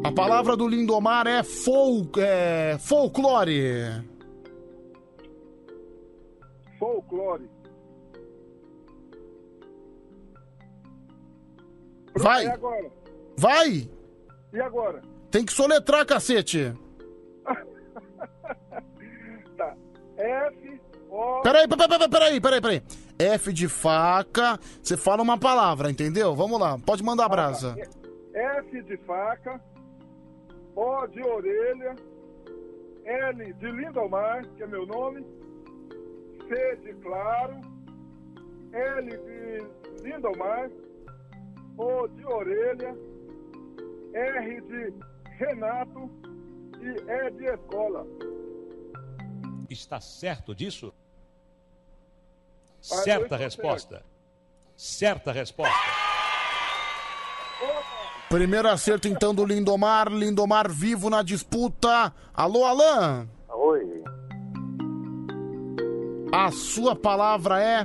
A 0.04 0.12
palavra 0.12 0.56
do 0.56 0.68
Lindomar 0.68 1.26
é, 1.26 1.42
fol 1.42 2.08
é 2.18 2.76
folclore. 2.78 4.04
Folclore. 6.78 7.50
Vai, 12.16 12.46
agora? 12.46 12.90
vai! 13.36 13.90
E 14.54 14.60
agora? 14.60 15.02
Tem 15.30 15.44
que 15.44 15.52
soletrar, 15.52 16.06
cacete. 16.06 16.72
Tá. 19.56 19.76
F, 20.16 20.80
O... 21.08 21.40
Peraí, 21.42 21.68
peraí, 21.68 22.08
peraí, 22.08 22.40
peraí, 22.40 22.60
peraí. 22.60 22.82
F 23.16 23.52
de 23.52 23.68
faca, 23.68 24.58
você 24.82 24.96
fala 24.96 25.22
uma 25.22 25.38
palavra, 25.38 25.88
entendeu? 25.90 26.34
Vamos 26.34 26.58
lá, 26.58 26.76
pode 26.76 27.04
mandar 27.04 27.28
brasa. 27.28 27.76
F 28.32 28.82
de 28.82 28.96
faca, 28.98 29.60
O 30.74 31.06
de 31.06 31.22
orelha, 31.22 31.94
L 33.04 33.52
de 33.52 33.70
Lindomar, 33.70 34.44
que 34.56 34.64
é 34.64 34.66
meu 34.66 34.84
nome, 34.86 35.24
C 36.48 36.76
de 36.82 36.94
claro, 36.94 37.60
L 38.72 39.08
de 39.08 40.02
Lindomar, 40.02 40.68
O 41.78 42.08
de 42.08 42.26
orelha, 42.26 42.96
R 44.14 44.60
de 44.60 44.94
Renato 45.38 46.10
e 46.80 47.10
E 47.10 47.30
de 47.32 47.46
escola. 47.46 48.06
Está 49.68 50.00
certo 50.00 50.54
disso? 50.54 50.94
Certa 52.80 53.36
resposta. 53.36 54.04
Certa 54.76 55.32
resposta. 55.32 55.74
Primeiro 58.28 58.68
acerto 58.68 59.08
então 59.08 59.34
do 59.34 59.44
Lindomar, 59.44 60.08
Lindomar 60.08 60.70
vivo 60.70 61.10
na 61.10 61.22
disputa. 61.22 62.12
Alô, 62.32 62.64
Alan? 62.64 63.28
Oi. 63.48 64.02
A 66.32 66.50
sua 66.50 66.94
palavra 66.94 67.62
é 67.62 67.84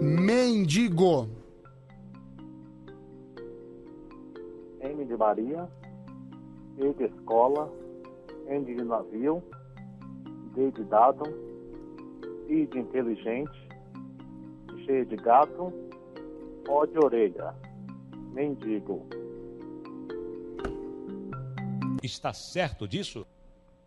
mendigo. 0.00 1.35
M 4.96 5.04
de 5.04 5.16
Maria, 5.16 5.68
E 6.78 6.92
de 6.94 7.04
escola, 7.04 7.70
N 8.48 8.64
de 8.64 8.82
navio, 8.82 9.42
D 10.54 10.70
de 10.70 10.84
dado, 10.84 11.24
I 12.48 12.66
de 12.66 12.78
inteligente, 12.78 13.68
G 14.86 15.04
de 15.04 15.16
gato, 15.16 15.72
O 16.68 16.86
de 16.86 16.98
orelha. 16.98 17.54
Mendigo. 18.32 19.06
Está 22.02 22.32
certo 22.32 22.86
disso? 22.86 23.26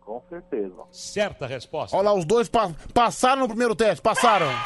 Com 0.00 0.20
certeza. 0.28 0.74
Certa 0.90 1.46
resposta. 1.46 1.96
Olha 1.96 2.10
lá, 2.10 2.14
os 2.14 2.24
dois 2.24 2.48
pa- 2.48 2.72
passaram 2.92 3.42
no 3.42 3.48
primeiro 3.48 3.74
teste, 3.76 4.02
passaram. 4.02 4.46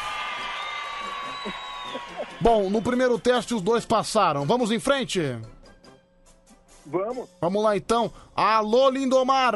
Bom, 2.41 2.69
no 2.69 2.81
primeiro 2.81 3.17
teste 3.19 3.53
os 3.53 3.61
dois 3.61 3.85
passaram. 3.85 4.45
Vamos 4.45 4.71
em 4.71 4.79
frente? 4.79 5.21
Vamos. 6.85 7.29
Vamos 7.41 7.63
lá 7.63 7.75
então. 7.75 8.11
Alô, 8.35 8.89
Lindomar. 8.89 9.55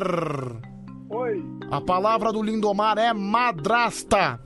Oi. 1.09 1.43
A 1.71 1.81
palavra 1.81 2.31
do 2.31 2.41
Lindomar 2.41 2.97
é 2.97 3.13
madrasta. 3.13 4.39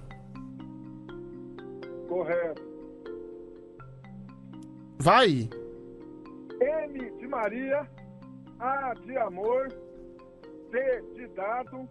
Correto. 2.08 2.62
Vai. 5.00 5.50
M 6.62 7.12
de 7.18 7.28
Maria, 7.28 7.90
A 8.60 8.94
de 8.94 9.18
amor, 9.18 9.68
D 10.72 11.02
de 11.16 11.28
dado, 11.36 11.90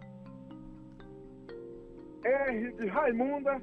R 2.23 2.71
de 2.71 2.87
Raimunda, 2.87 3.61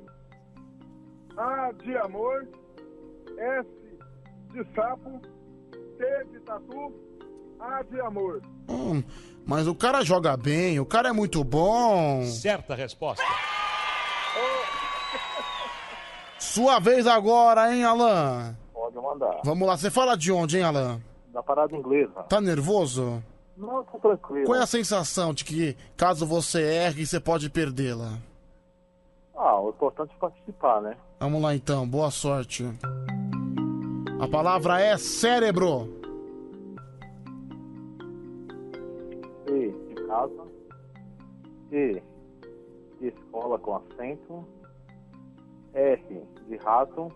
A 1.37 1.73
de 1.73 1.97
amor, 1.97 2.47
S 3.37 3.69
de 4.53 4.75
sapo, 4.75 5.21
T 5.99 6.25
de 6.33 6.41
tatu, 6.41 6.95
A 7.61 7.83
de 7.83 8.01
amor. 8.01 8.41
Hum, 8.69 9.03
mas 9.47 9.67
o 9.67 9.75
cara 9.75 10.03
joga 10.03 10.37
bem, 10.37 10.81
o 10.81 10.87
cara 10.87 11.11
é 11.11 11.13
muito 11.13 11.45
bom. 11.45 12.25
Certa 12.25 12.75
resposta. 12.75 13.23
Sua 16.39 16.79
vez 16.79 17.07
agora, 17.07 17.75
hein, 17.75 17.85
Alan? 17.85 18.57
Pode 18.73 18.97
mandar. 18.97 19.41
Vamos 19.45 19.69
lá, 19.69 19.77
você 19.77 19.91
fala 19.91 20.17
de 20.17 20.33
onde, 20.33 20.57
hein, 20.57 20.65
Alan? 20.65 21.01
Da 21.33 21.43
parada 21.43 21.77
inglesa. 21.77 22.23
Tá 22.29 22.41
nervoso? 22.41 23.23
Não, 23.57 23.85
tô 23.85 23.99
tranquilo. 23.99 24.47
Qual 24.47 24.59
é 24.59 24.63
a 24.63 24.67
sensação 24.67 25.35
de 25.35 25.45
que, 25.45 25.77
caso 25.97 26.27
você 26.27 26.63
erre, 26.63 27.05
você 27.05 27.21
pode 27.21 27.51
perdê-la? 27.51 28.15
Ah, 29.37 29.61
o 29.61 29.69
importante 29.69 30.13
é 30.17 30.19
participar, 30.19 30.81
né? 30.81 30.97
Vamos 31.21 31.43
lá 31.43 31.55
então, 31.55 31.87
boa 31.87 32.11
sorte. 32.11 32.67
A 34.19 34.29
palavra 34.29 34.81
é 34.81 34.97
cérebro. 34.97 36.00
Casa, 40.11 40.45
E 41.73 42.03
de 43.01 43.07
escola 43.09 43.59
com 43.59 43.77
acento, 43.77 44.45
R 45.73 46.23
de 46.49 46.57
rato, 46.57 47.09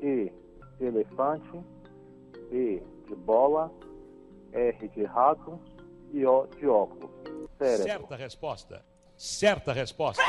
E 0.00 0.32
de 0.78 0.84
elefante, 0.86 1.60
B 2.50 2.82
de 3.08 3.14
bola, 3.16 3.70
R 4.52 4.88
de 4.88 5.04
rato 5.04 5.58
e 6.12 6.24
O 6.24 6.46
de 6.46 6.66
óculos. 6.68 7.10
Cérebro. 7.58 7.84
Certa 7.84 8.16
resposta. 8.16 8.84
Certa 9.16 9.72
resposta. 9.72 10.22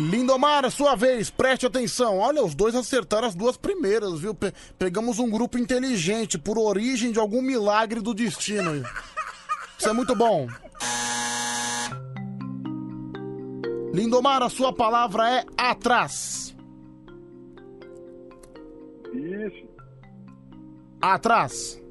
Lindomar, 0.00 0.68
sua 0.70 0.96
vez, 0.96 1.30
preste 1.30 1.66
atenção. 1.66 2.18
Olha, 2.18 2.42
os 2.42 2.54
dois 2.54 2.74
acertaram 2.74 3.28
as 3.28 3.34
duas 3.34 3.56
primeiras, 3.56 4.18
viu? 4.18 4.34
Pe- 4.34 4.52
pegamos 4.78 5.18
um 5.20 5.30
grupo 5.30 5.58
inteligente, 5.58 6.38
por 6.38 6.58
origem 6.58 7.12
de 7.12 7.20
algum 7.20 7.40
milagre 7.42 8.00
do 8.00 8.12
destino. 8.14 8.82
Isso 9.82 9.90
é 9.90 9.92
muito 9.92 10.14
bom. 10.14 10.46
Lindomar, 13.92 14.40
a 14.40 14.48
sua 14.48 14.72
palavra 14.72 15.28
é 15.28 15.44
atrás. 15.58 16.56
Isso. 19.12 19.68
Atrás. 21.00 21.82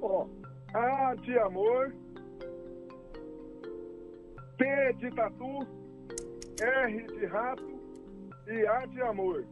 Ó, 0.00 0.28
A 0.72 1.16
de 1.16 1.36
amor, 1.40 1.92
T 4.56 4.92
de 4.98 5.10
tatu, 5.10 5.66
R 6.60 7.06
de 7.18 7.26
rato 7.26 7.80
e 8.46 8.64
A 8.64 8.86
de 8.86 9.02
amor. 9.02 9.44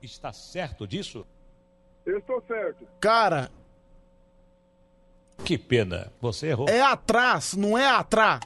Está 0.00 0.32
certo 0.32 0.86
disso? 0.86 1.26
Eu 2.06 2.18
estou 2.18 2.42
certo. 2.48 2.86
Cara, 2.98 3.50
Que 5.44 5.58
pena. 5.58 6.12
Você 6.20 6.48
errou. 6.48 6.68
é 6.68 6.80
atrás, 6.80 7.54
não 7.54 7.76
é 7.76 7.86
atrás. 7.86 8.40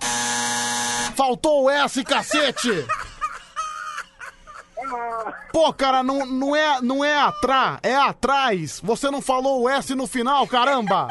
Faltou 1.15 1.65
o 1.65 1.71
S, 1.71 2.03
cacete! 2.05 2.87
Pô, 5.53 5.73
cara, 5.73 6.03
não, 6.03 6.27
não, 6.27 6.55
é, 6.55 6.81
não 6.81 7.05
é 7.05 7.17
atrás, 7.17 7.79
é 7.83 7.97
atrás. 7.97 8.81
Você 8.83 9.11
não 9.11 9.21
falou 9.21 9.63
o 9.63 9.69
S 9.69 9.95
no 9.95 10.07
final, 10.07 10.47
caramba! 10.47 11.09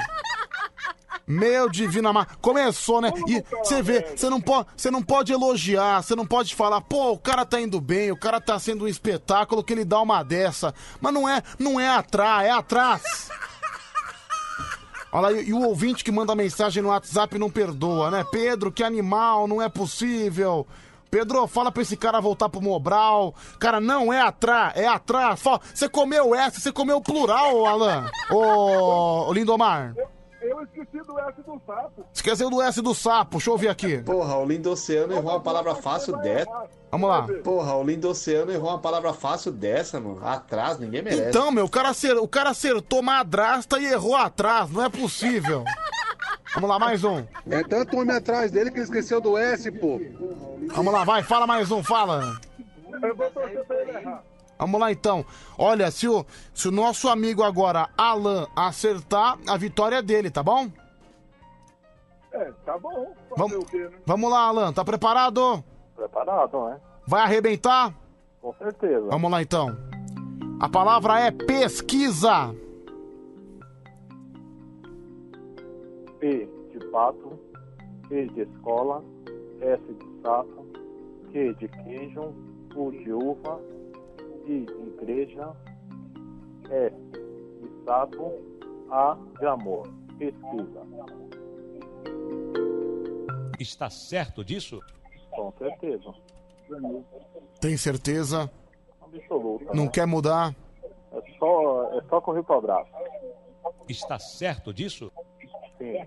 Meu 1.27 1.67
divino 1.67 2.07
amado. 2.07 2.37
Começou, 2.39 3.01
né? 3.01 3.11
E 3.27 3.43
você 3.63 3.81
vê, 3.81 4.15
você 4.15 4.29
não, 4.29 4.39
pode, 4.39 4.67
você 4.77 4.91
não 4.91 5.01
pode 5.01 5.33
elogiar, 5.33 6.03
você 6.03 6.15
não 6.15 6.25
pode 6.25 6.53
falar, 6.53 6.81
pô, 6.81 7.13
o 7.13 7.17
cara 7.17 7.43
tá 7.43 7.59
indo 7.59 7.81
bem, 7.81 8.11
o 8.11 8.17
cara 8.17 8.39
tá 8.39 8.59
sendo 8.59 8.85
um 8.85 8.87
espetáculo 8.87 9.63
que 9.63 9.73
ele 9.73 9.83
dá 9.83 9.99
uma 9.99 10.21
dessa. 10.21 10.73
Mas 11.01 11.13
não 11.13 11.27
é, 11.27 11.41
não 11.57 11.79
é 11.79 11.89
atrás, 11.89 12.45
é 12.47 12.51
atrás. 12.51 13.29
Olha 15.17 15.41
e, 15.41 15.53
o 15.53 15.61
ouvinte 15.61 16.03
que 16.03 16.11
manda 16.11 16.35
mensagem 16.35 16.83
no 16.83 16.89
WhatsApp 16.89 17.39
não 17.39 17.49
perdoa, 17.49 18.11
né? 18.11 18.25
Pedro, 18.29 18.69
que 18.69 18.83
animal, 18.83 19.47
não 19.47 19.61
é 19.61 19.69
possível. 19.69 20.67
Pedro, 21.09 21.47
fala 21.47 21.71
pra 21.71 21.81
esse 21.81 21.95
cara 21.95 22.19
voltar 22.19 22.49
pro 22.49 22.61
Mobral. 22.61 23.33
Cara, 23.57 23.79
não 23.79 24.11
é 24.11 24.19
atrás, 24.19 24.75
é 24.75 24.85
atrás. 24.85 25.41
Você 25.73 25.87
comeu 25.87 26.35
S, 26.35 26.59
você 26.59 26.69
comeu 26.69 26.99
plural, 26.99 27.65
Alan. 27.65 28.09
Ô 28.29 29.31
Lindomar. 29.31 29.93
Eu 29.95 30.14
esqueci 30.63 30.97
do 31.05 31.19
S 31.19 31.41
do 31.41 31.61
sapo. 31.65 32.05
Esqueceu 32.13 32.49
do 32.49 32.61
S 32.61 32.81
do 32.81 32.93
sapo, 32.95 33.31
deixa 33.37 33.49
eu 33.49 33.53
ouvir 33.53 33.67
aqui. 33.69 33.97
Porra, 34.03 34.37
o 34.37 34.45
Lindoceano 34.45 35.13
errou 35.13 35.31
uma 35.31 35.39
palavra 35.39 35.75
fácil 35.75 36.17
dessa. 36.17 36.49
Vamos 36.91 37.09
lá. 37.09 37.27
Porra, 37.43 37.75
o 37.75 37.83
Lindoceano 37.83 38.51
errou 38.51 38.69
uma 38.69 38.79
palavra 38.79 39.13
fácil 39.13 39.51
dessa, 39.51 39.99
mano. 39.99 40.25
Atrás, 40.25 40.77
ninguém 40.79 41.01
merece. 41.01 41.29
Então, 41.29 41.51
meu, 41.51 41.65
o 41.65 41.69
cara, 41.69 41.89
acer- 41.89 42.17
o 42.17 42.27
cara 42.27 42.51
acertou 42.51 43.01
madrasta 43.01 43.79
e 43.79 43.85
errou 43.85 44.15
atrás, 44.15 44.69
não 44.71 44.83
é 44.83 44.89
possível. 44.89 45.63
Vamos 46.53 46.69
lá, 46.69 46.79
mais 46.79 47.03
um. 47.03 47.23
É 47.49 47.63
tanto 47.63 47.97
homem 47.97 48.15
atrás 48.15 48.49
dele 48.51 48.71
que 48.71 48.77
ele 48.77 48.85
esqueceu 48.85 49.19
do 49.19 49.37
S, 49.37 49.69
pô. 49.71 49.99
Vamos 50.73 50.93
lá, 50.93 51.03
vai, 51.03 51.21
fala 51.21 51.45
mais 51.45 51.69
um, 51.71 51.83
fala. 51.83 52.37
Eu 53.03 53.15
vou 53.15 53.29
torcer 53.31 53.65
pra 53.65 53.81
ele 53.81 53.91
errar. 53.91 54.23
Vamos 54.57 54.79
lá 54.79 54.91
então. 54.91 55.25
Olha, 55.57 55.91
se 55.91 56.07
o, 56.07 56.25
se 56.53 56.67
o 56.67 56.71
nosso 56.71 57.09
amigo 57.09 57.43
agora, 57.43 57.89
Alan, 57.97 58.47
acertar, 58.55 59.37
a 59.47 59.57
vitória 59.57 59.97
é 59.97 60.01
dele, 60.01 60.31
tá 60.31 60.41
bom? 60.41 60.69
É, 62.31 62.51
tá 62.65 62.77
bom. 62.77 63.13
Vamos, 63.37 63.57
o 63.57 63.65
quê, 63.65 63.77
né? 63.77 63.97
vamos 64.05 64.29
lá, 64.29 64.47
Alan, 64.47 64.73
tá 64.73 64.83
preparado? 64.83 65.63
Preparado, 65.95 66.65
né? 66.65 66.79
Vai 67.07 67.21
arrebentar? 67.21 67.93
Com 68.41 68.53
certeza. 68.53 69.07
Vamos 69.09 69.31
lá 69.31 69.41
então. 69.41 69.75
A 70.59 70.69
palavra 70.69 71.19
é 71.19 71.31
pesquisa. 71.31 72.55
P 76.19 76.49
de 76.71 76.79
pato, 76.87 77.39
E 78.11 78.27
de 78.27 78.41
escola, 78.41 79.03
S 79.61 79.83
de 79.83 80.21
sapo, 80.21 80.65
Q 81.31 81.53
de 81.55 81.67
queijo, 81.67 82.33
U 82.75 82.91
de 82.91 83.11
uva, 83.11 83.59
de 84.45 84.65
igreja, 84.99 85.51
S 86.69 86.95
de 86.95 87.85
sapo, 87.85 88.33
A 88.89 89.17
de 89.39 89.45
amor. 89.45 89.87
Pesquisa. 90.17 90.81
Está 93.59 93.89
certo 93.89 94.43
disso? 94.43 94.79
Com 95.31 95.51
certeza. 95.57 96.13
Tem 97.59 97.75
certeza? 97.77 98.49
Absoluta. 99.01 99.73
Não 99.73 99.85
né? 99.85 99.91
quer 99.91 100.05
mudar? 100.05 100.55
É 101.11 101.21
só, 101.37 101.97
é 101.97 102.01
só 102.09 102.21
correr 102.21 102.43
pro 102.43 102.57
abraço. 102.57 102.91
Está 103.87 104.19
certo 104.19 104.73
disso? 104.73 105.11
Sim. 105.77 106.05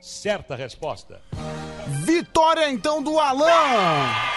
Certa 0.00 0.54
resposta. 0.54 1.20
Vitória 2.04 2.70
então 2.70 3.02
do 3.02 3.18
Alan! 3.18 4.32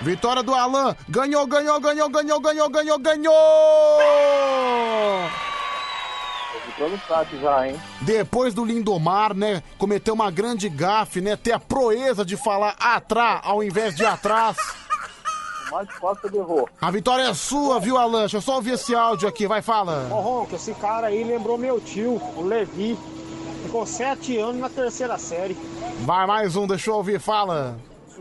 Vitória 0.00 0.42
do 0.42 0.54
Alan! 0.54 0.96
Ganhou, 1.08 1.46
ganhou, 1.46 1.80
ganhou, 1.80 2.08
ganhou, 2.08 2.40
ganhou, 2.40 2.68
ganhou, 2.68 2.98
ganhou! 2.98 3.34
Já, 7.40 7.68
hein? 7.68 7.80
Depois 8.02 8.54
do 8.54 8.64
Lindomar, 8.64 9.34
né, 9.34 9.62
cometeu 9.76 10.14
uma 10.14 10.30
grande 10.30 10.68
gafe, 10.68 11.20
né, 11.20 11.34
ter 11.36 11.52
a 11.52 11.58
proeza 11.58 12.24
de 12.24 12.36
falar 12.36 12.76
atrás 12.78 13.40
ao 13.42 13.62
invés 13.62 13.96
de 13.96 14.06
atrás. 14.06 14.56
Mais 15.70 15.88
fácil 15.94 16.28
ele 16.28 16.38
errou. 16.38 16.68
A 16.80 16.90
vitória 16.90 17.24
é 17.24 17.34
sua, 17.34 17.78
viu, 17.80 17.98
Alan? 17.98 18.20
Deixa 18.20 18.36
eu 18.38 18.40
só 18.40 18.56
ouvir 18.56 18.74
esse 18.74 18.94
áudio 18.94 19.28
aqui, 19.28 19.46
vai, 19.46 19.60
fala. 19.60 20.08
Ô 20.10 20.20
Ronco, 20.20 20.54
esse 20.54 20.72
cara 20.74 21.08
aí 21.08 21.24
lembrou 21.24 21.58
meu 21.58 21.80
tio, 21.80 22.20
o 22.36 22.42
Levi. 22.42 22.96
Ficou 23.64 23.84
sete 23.84 24.38
anos 24.38 24.60
na 24.60 24.70
terceira 24.70 25.18
série. 25.18 25.58
Vai, 26.00 26.26
mais 26.26 26.56
um, 26.56 26.66
deixa 26.66 26.90
eu 26.90 26.94
ouvir, 26.94 27.20
fala. 27.20 27.76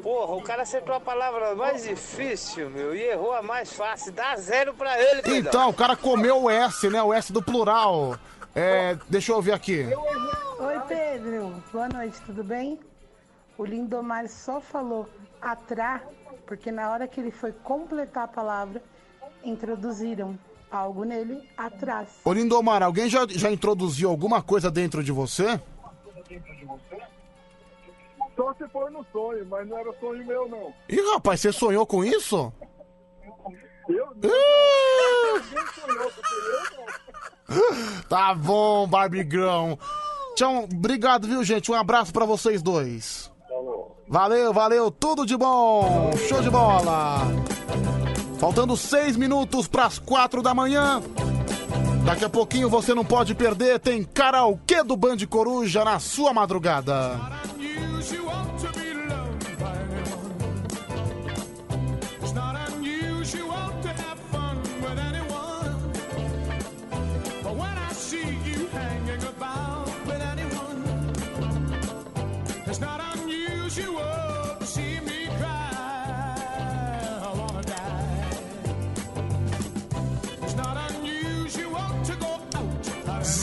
Porra, 0.07 0.35
o 0.35 0.41
cara 0.41 0.61
acertou 0.61 0.95
a 0.95 1.01
palavra 1.01 1.53
mais 1.53 1.83
difícil, 1.83 2.69
meu, 2.69 2.95
e 2.95 3.01
errou 3.01 3.33
a 3.33 3.41
mais 3.41 3.73
fácil. 3.73 4.13
Dá 4.13 4.37
zero 4.37 4.73
pra 4.73 4.97
ele, 4.97 5.21
Pedrão. 5.21 5.37
Então, 5.37 5.69
o 5.69 5.73
cara 5.73 5.97
comeu 5.97 6.43
o 6.43 6.49
S, 6.49 6.89
né, 6.89 7.03
o 7.03 7.13
S 7.13 7.33
do 7.33 7.43
plural. 7.43 8.17
É, 8.55 8.97
deixa 9.09 9.33
eu 9.33 9.35
ouvir 9.35 9.51
aqui. 9.51 9.85
Oi, 10.59 10.79
Pedro. 10.87 11.61
Boa 11.73 11.89
noite, 11.89 12.21
tudo 12.25 12.41
bem? 12.41 12.79
O 13.57 13.65
Lindomar 13.65 14.29
só 14.29 14.61
falou 14.61 15.09
atrás, 15.41 16.01
porque 16.45 16.71
na 16.71 16.89
hora 16.89 17.05
que 17.05 17.19
ele 17.19 17.29
foi 17.29 17.51
completar 17.51 18.23
a 18.23 18.27
palavra, 18.29 18.81
introduziram 19.43 20.39
algo 20.71 21.03
nele 21.03 21.45
atrás. 21.57 22.07
Ô, 22.23 22.31
Lindomar, 22.31 22.81
alguém 22.81 23.09
já, 23.09 23.27
já 23.27 23.51
introduziu 23.51 24.09
alguma 24.09 24.41
coisa 24.41 24.71
dentro 24.71 25.03
de 25.03 25.11
você? 25.11 25.59
Só 28.37 28.53
se 28.53 28.67
for 28.69 28.91
no 28.91 29.03
sonho, 29.11 29.45
mas 29.49 29.67
não 29.67 29.77
era 29.79 29.91
sonho 29.99 30.25
meu, 30.25 30.47
não. 30.47 30.71
Ih, 30.87 31.01
rapaz, 31.13 31.41
você 31.41 31.51
sonhou 31.51 31.87
com 31.87 32.05
isso? 32.05 32.53
Eu 33.89 34.05
não. 34.05 34.29
Ninguém 35.41 35.67
sonhou, 35.73 36.11
porque 36.11 36.35
eu 37.49 37.57
não. 37.57 38.03
Tá 38.07 38.35
bom, 38.35 38.87
Barbigrão. 38.87 39.79
Tchau, 40.35 40.65
obrigado, 40.71 41.27
viu, 41.27 41.43
gente? 41.43 41.71
Um 41.71 41.75
abraço 41.75 42.13
pra 42.13 42.25
vocês 42.25 42.61
dois. 42.61 43.31
Valeu, 44.07 44.53
valeu, 44.53 44.91
tudo 44.91 45.25
de 45.25 45.35
bom. 45.35 46.11
Show 46.29 46.41
de 46.41 46.49
bola. 46.49 47.21
Faltando 48.37 48.77
seis 48.77 49.17
minutos 49.17 49.67
pras 49.67 49.97
quatro 49.97 50.43
da 50.43 50.53
manhã. 50.53 51.01
Daqui 52.05 52.23
a 52.23 52.29
pouquinho 52.29 52.69
você 52.69 52.93
não 52.93 53.03
pode 53.03 53.33
perder. 53.33 53.79
Tem 53.79 54.03
karaokê 54.03 54.83
do 54.83 54.95
Band 54.95 55.17
Coruja 55.27 55.83
na 55.83 55.99
sua 55.99 56.31
madrugada. 56.33 57.19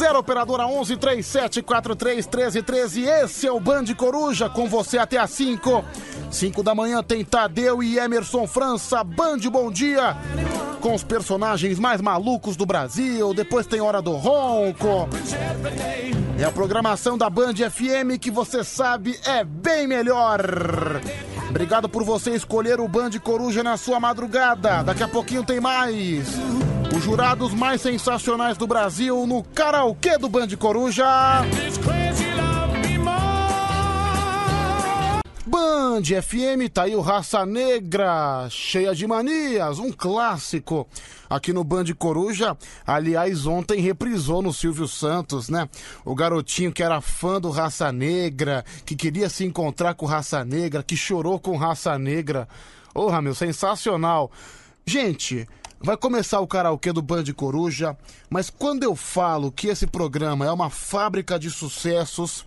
0 0.05 0.19
operadora 0.19 0.67
11 0.67 0.99
3743 0.99 2.27
1313. 2.27 3.05
Esse 3.05 3.47
é 3.47 3.51
o 3.51 3.59
Band 3.59 3.87
Coruja 3.97 4.51
com 4.51 4.69
você 4.69 4.99
até 4.99 5.17
às 5.17 5.31
5. 5.31 5.83
5 6.31 6.63
da 6.63 6.75
manhã 6.75 7.03
tem 7.03 7.25
Tadeu 7.25 7.83
e 7.83 7.99
Emerson 7.99 8.47
França. 8.47 9.03
Band 9.03 9.39
Bom 9.51 9.71
Dia 9.71 10.15
com 10.83 10.93
os 10.95 11.03
personagens 11.03 11.79
mais 11.79 12.03
malucos 12.03 12.55
do 12.55 12.67
Brasil. 12.67 13.33
Depois 13.33 13.67
tem 13.67 13.81
Hora 13.81 14.03
do 14.03 14.13
Ronco. 14.13 15.09
É 16.39 16.45
a 16.45 16.51
programação 16.51 17.17
da 17.17 17.31
Band 17.31 17.55
FM 17.55 18.19
que 18.21 18.31
você 18.31 18.63
sabe 18.63 19.19
é 19.25 19.43
bem 19.43 19.87
melhor. 19.87 21.01
Obrigado 21.55 21.89
por 21.89 22.03
você 22.03 22.33
escolher 22.33 22.81
o 22.81 22.89
Band 22.89 23.13
Coruja 23.23 23.63
na 23.63 23.77
sua 23.77 24.01
madrugada. 24.01 24.83
Daqui 24.83 25.05
a 25.05 25.09
pouquinho 25.09 25.45
tem 25.45 25.61
mais. 25.61 26.27
Os 26.93 27.05
jurados 27.05 27.55
mais 27.55 27.81
sensacionais 27.81 28.59
do 28.59 28.67
Brasil 28.67 29.25
no 29.25 29.45
karaokê 29.45 30.19
do 30.19 30.29
Band 30.29 30.49
Coruja. 30.59 31.07
Band 35.55 36.03
FM, 36.03 36.69
tá 36.73 36.83
aí 36.83 36.97
o 36.97 37.01
Raça 37.01 37.47
Negra, 37.47 38.49
cheia 38.51 38.93
de 38.93 39.07
manias, 39.07 39.79
um 39.79 39.93
clássico 39.93 40.85
aqui 41.31 41.53
no 41.53 41.63
Band 41.63 41.85
Coruja. 41.97 42.59
Aliás, 42.85 43.47
ontem 43.47 43.81
reprisou 43.81 44.43
no 44.43 44.53
Silvio 44.53 44.89
Santos, 44.89 45.49
né? 45.49 45.69
O 46.05 46.13
garotinho 46.13 46.73
que 46.73 46.83
era 46.83 47.01
fã 47.01 47.41
do 47.41 47.51
Raça 47.51 47.93
Negra, 47.93 48.65
que 48.85 48.97
queria 48.97 49.29
se 49.29 49.45
encontrar 49.45 49.95
com 49.95 50.07
Raça 50.07 50.45
Negra, 50.45 50.83
que 50.83 50.97
chorou 50.97 51.39
com 51.39 51.57
Raça 51.57 51.97
Negra. 51.97 52.49
Porra, 52.93 53.23
meu, 53.23 53.33
sensacional. 53.33 54.33
Gente, 54.85 55.47
vai 55.81 55.97
começar 55.97 56.41
o 56.41 56.49
karaokê 56.49 56.93
do 56.93 57.01
Band 57.01 57.27
Coruja, 57.37 57.97
mas 58.29 58.51
quando 58.51 58.83
eu 58.83 58.97
falo 58.97 59.53
que 59.53 59.69
esse 59.69 59.87
programa 59.87 60.45
é 60.45 60.51
uma 60.51 60.69
fábrica 60.69 61.39
de 61.39 61.49
sucessos, 61.49 62.45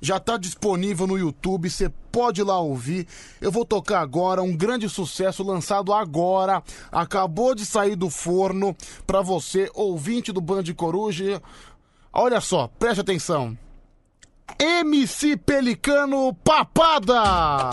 já 0.00 0.16
está 0.16 0.36
disponível 0.36 1.06
no 1.06 1.18
YouTube, 1.18 1.68
você 1.68 1.90
pode 2.10 2.40
ir 2.40 2.44
lá 2.44 2.58
ouvir. 2.58 3.06
Eu 3.40 3.52
vou 3.52 3.64
tocar 3.64 4.00
agora 4.00 4.42
um 4.42 4.56
grande 4.56 4.88
sucesso 4.88 5.42
lançado 5.42 5.92
agora, 5.92 6.62
acabou 6.90 7.54
de 7.54 7.66
sair 7.66 7.96
do 7.96 8.08
forno 8.08 8.76
para 9.06 9.20
você, 9.20 9.70
ouvinte 9.74 10.32
do 10.32 10.40
Band 10.40 10.64
Coruja. 10.76 11.42
Olha 12.12 12.40
só, 12.40 12.68
preste 12.78 13.00
atenção. 13.00 13.56
MC 14.58 15.36
Pelicano 15.36 16.34
Papada! 16.34 17.14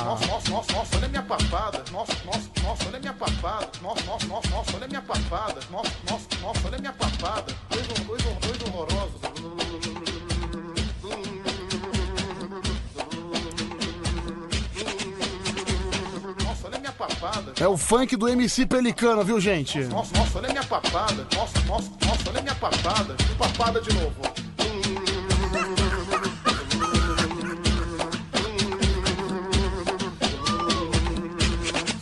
Nossa, 0.06 0.27
nossa, 0.27 0.51
nossa, 0.51 0.73
nossa, 0.73 0.97
olha 0.97 1.07
minha 1.07 1.23
papada. 1.23 1.83
Nossa, 1.91 2.14
nossa, 2.25 2.49
nossa, 2.64 2.88
olha 2.88 2.99
minha 2.99 3.14
papada. 3.14 3.69
Nossa, 3.81 4.03
nossa, 4.06 4.27
nossa, 4.27 4.49
nossa, 4.49 4.77
olha 4.77 4.88
minha 4.88 5.01
papada. 5.01 5.59
Nossa, 5.72 5.91
nossa, 6.09 6.27
nossa, 6.41 6.67
olha 6.67 6.77
minha 6.77 6.93
papada. 6.93 7.56
Dois, 7.69 7.88
dois, 7.88 8.23
dois 8.23 8.61
horrorosos. 8.64 9.16
Papada. 17.17 17.53
É 17.59 17.67
o 17.67 17.75
funk 17.75 18.15
do 18.15 18.27
MC 18.27 18.65
Pelicano, 18.65 19.23
viu, 19.23 19.39
gente? 19.39 19.79
Nossa, 19.85 20.15
nossa, 20.17 20.37
olha 20.37 20.49
minha 20.49 20.63
papada. 20.63 21.27
Nossa, 21.35 21.59
nossa, 21.61 21.91
nossa, 22.05 22.29
olha 22.29 22.41
minha 22.41 22.55
papada. 22.55 23.15
Papada 23.37 23.81
de 23.81 23.93
novo. 23.93 24.15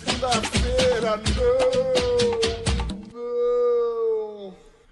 Segunda-feira, 0.05 1.17
não. 1.17 1.75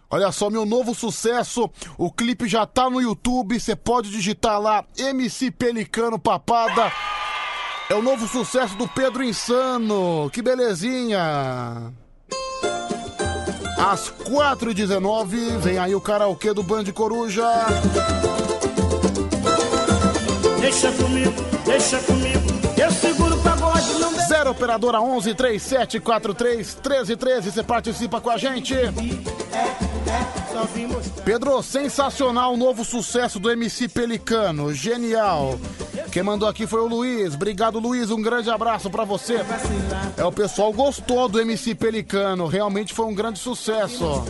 Olha 0.10 0.32
só, 0.32 0.50
meu 0.50 0.66
novo 0.66 0.94
sucesso. 0.94 1.70
O 1.98 2.12
clipe 2.12 2.48
já 2.48 2.66
tá 2.66 2.90
no 2.90 3.02
YouTube. 3.02 3.60
Você 3.60 3.76
pode 3.76 4.12
digitar 4.12 4.60
lá 4.60 4.86
MC 4.96 5.50
Pelicano 5.50 6.20
Papada. 6.20 6.92
É 7.94 7.96
o 7.96 8.02
novo 8.02 8.28
sucesso 8.28 8.76
do 8.76 8.88
Pedro 8.88 9.24
Insano. 9.24 10.28
Que 10.32 10.42
belezinha. 10.42 11.94
Às 13.78 14.10
4h19, 14.10 15.60
vem 15.60 15.78
aí 15.78 15.94
o 15.94 16.02
karaokê 16.02 16.56
do 16.56 16.64
Band 16.64 16.86
Coruja. 16.86 17.48
Deixa 20.60 20.92
comigo, 20.94 21.34
deixa 21.66 22.00
comigo. 22.00 22.40
Eu 22.76 22.92
seguro 22.92 23.36
o 23.36 23.44
pagode, 23.44 23.94
não 24.00 24.12
deixa. 24.12 24.28
Zero 24.28 24.50
Operadora 24.50 25.00
11 25.00 25.36
37 25.36 26.00
43 26.00 26.74
13 26.74 27.16
13. 27.16 27.52
Você 27.52 27.62
participa 27.62 28.20
com 28.20 28.32
a 28.32 28.38
gente. 28.38 28.74
Mostrar. 28.74 29.93
Pedro, 31.26 31.62
sensacional 31.64 32.54
o 32.54 32.58
novo 32.58 32.84
sucesso 32.84 33.40
do 33.40 33.50
MC 33.50 33.88
Pelicano. 33.88 34.74
Genial. 34.74 35.60
Quem 36.12 36.22
mandou 36.22 36.48
aqui 36.48 36.68
foi 36.68 36.82
o 36.82 36.88
Luiz. 36.88 37.34
Obrigado, 37.34 37.80
Luiz. 37.80 38.12
Um 38.12 38.22
grande 38.22 38.50
abraço 38.50 38.90
pra 38.90 39.04
você. 39.04 39.42
É, 40.18 40.24
o 40.24 40.32
pessoal 40.32 40.72
gostou 40.74 41.28
do 41.28 41.40
MC 41.40 41.74
Pelicano. 41.76 42.48
Realmente 42.48 42.94
foi 42.94 43.06
um 43.06 43.16
grande 43.16 43.40
sucesso. 43.40 44.24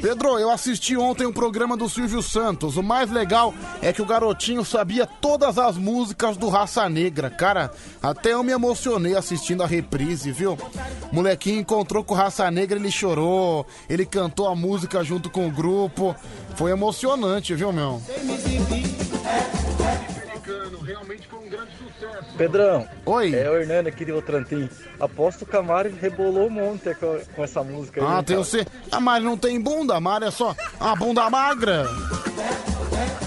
Pedro, 0.00 0.38
eu 0.38 0.50
assisti 0.50 0.96
ontem 0.96 1.26
um 1.26 1.32
programa 1.32 1.76
do 1.76 1.88
Silvio 1.88 2.22
Santos. 2.22 2.78
O 2.78 2.82
mais 2.82 3.10
legal 3.10 3.52
é 3.82 3.92
que 3.92 4.00
o 4.00 4.06
garotinho 4.06 4.64
sabia 4.64 5.06
todas 5.06 5.58
as 5.58 5.76
músicas 5.76 6.38
do 6.38 6.48
Raça 6.48 6.88
Negra. 6.88 7.28
Cara, 7.28 7.70
até 8.02 8.32
eu 8.32 8.42
me 8.42 8.50
emocionei 8.50 9.14
assistindo 9.14 9.62
a 9.62 9.66
reprise, 9.66 10.32
viu? 10.32 10.56
Molequinho 11.12 11.60
encontrou 11.60 12.02
com 12.02 12.14
o 12.14 12.16
Raça 12.16 12.50
Negra, 12.50 12.78
ele 12.78 12.90
chorou, 12.90 13.66
ele 13.88 14.06
cantou 14.06 14.48
a 14.48 14.56
música 14.56 15.04
junto 15.04 15.28
com 15.28 15.46
o 15.46 15.50
grupo. 15.50 16.16
Foi 16.56 16.70
emocionante, 16.70 17.54
viu, 17.54 17.70
meu? 17.70 18.00
Realmente 20.82 21.28
foi 21.28 21.38
um 21.38 21.48
grande. 21.48 21.69
Pedrão. 22.40 22.88
Oi. 23.04 23.34
É 23.34 23.50
o 23.50 23.60
Hernando 23.60 23.88
aqui 23.88 24.02
de 24.02 24.12
Votorantim. 24.12 24.66
Aposto 24.98 25.44
que 25.44 25.54
a 25.54 25.62
Mari 25.62 25.94
rebolou 26.00 26.46
um 26.46 26.50
monte 26.50 26.94
com, 26.94 27.20
com 27.36 27.44
essa 27.44 27.62
música 27.62 28.00
aí. 28.00 28.06
Ah, 28.06 28.16
né, 28.16 28.22
tem 28.22 28.36
você. 28.38 28.66
A 28.90 28.98
Mari 28.98 29.22
não 29.22 29.36
tem 29.36 29.60
bunda, 29.60 29.94
a 29.94 30.00
Mari 30.00 30.24
é 30.24 30.30
só 30.30 30.56
uma 30.80 30.96
bunda 30.96 31.28
magra. 31.28 31.84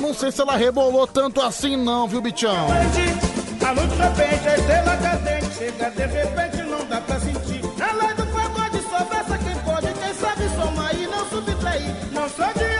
Não 0.01 0.15
sei 0.15 0.31
se 0.31 0.41
ela 0.41 0.57
rebolou 0.57 1.05
tanto 1.05 1.41
assim, 1.41 1.75
não, 1.77 2.07
viu, 2.07 2.21
bichão? 2.21 2.67
A 3.63 3.71
luz 3.71 3.87
de 3.87 4.01
repente, 4.01 4.47
a 4.47 4.55
estrela 4.57 4.97
cadente 4.97 5.53
Chega 5.57 5.89
de 5.91 6.05
repente, 6.07 6.63
não 6.63 6.85
dá 6.85 6.99
pra 6.99 7.19
sentir 7.19 7.61
A 7.81 7.93
lei 7.93 8.13
do 8.15 8.25
pagode 8.25 8.81
só 8.89 9.03
versa 9.05 9.37
quem 9.37 9.57
pode 9.59 9.93
Quem 9.93 10.13
sabe 10.15 10.49
somar 10.49 10.95
e 10.95 11.07
não 11.07 11.29
subtrair 11.29 11.95
Não 12.11 12.27
sou 12.27 12.53
diamante, 12.55 12.72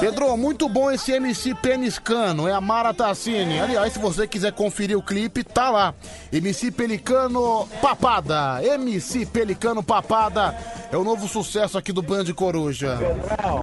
Pedro, 0.00 0.36
muito 0.36 0.68
bom 0.68 0.90
esse 0.90 1.12
MC 1.12 1.54
Peniscano, 1.54 2.48
é 2.48 2.52
a 2.52 2.60
Mara 2.60 2.92
Tassini. 2.92 3.60
Aliás, 3.60 3.92
se 3.92 3.98
você 3.98 4.26
quiser 4.26 4.52
conferir 4.52 4.96
o 4.96 5.02
clipe, 5.02 5.44
tá 5.44 5.70
lá. 5.70 5.94
MC 6.32 6.70
Pelicano 6.70 7.68
Papada. 7.80 8.60
MC 8.62 9.26
Pelicano 9.26 9.82
Papada 9.82 10.56
é 10.90 10.96
o 10.96 11.04
novo 11.04 11.28
sucesso 11.28 11.78
aqui 11.78 11.92
do 11.92 12.02
Band 12.02 12.24
Coruja. 12.34 12.98
Pedrão, 12.98 13.62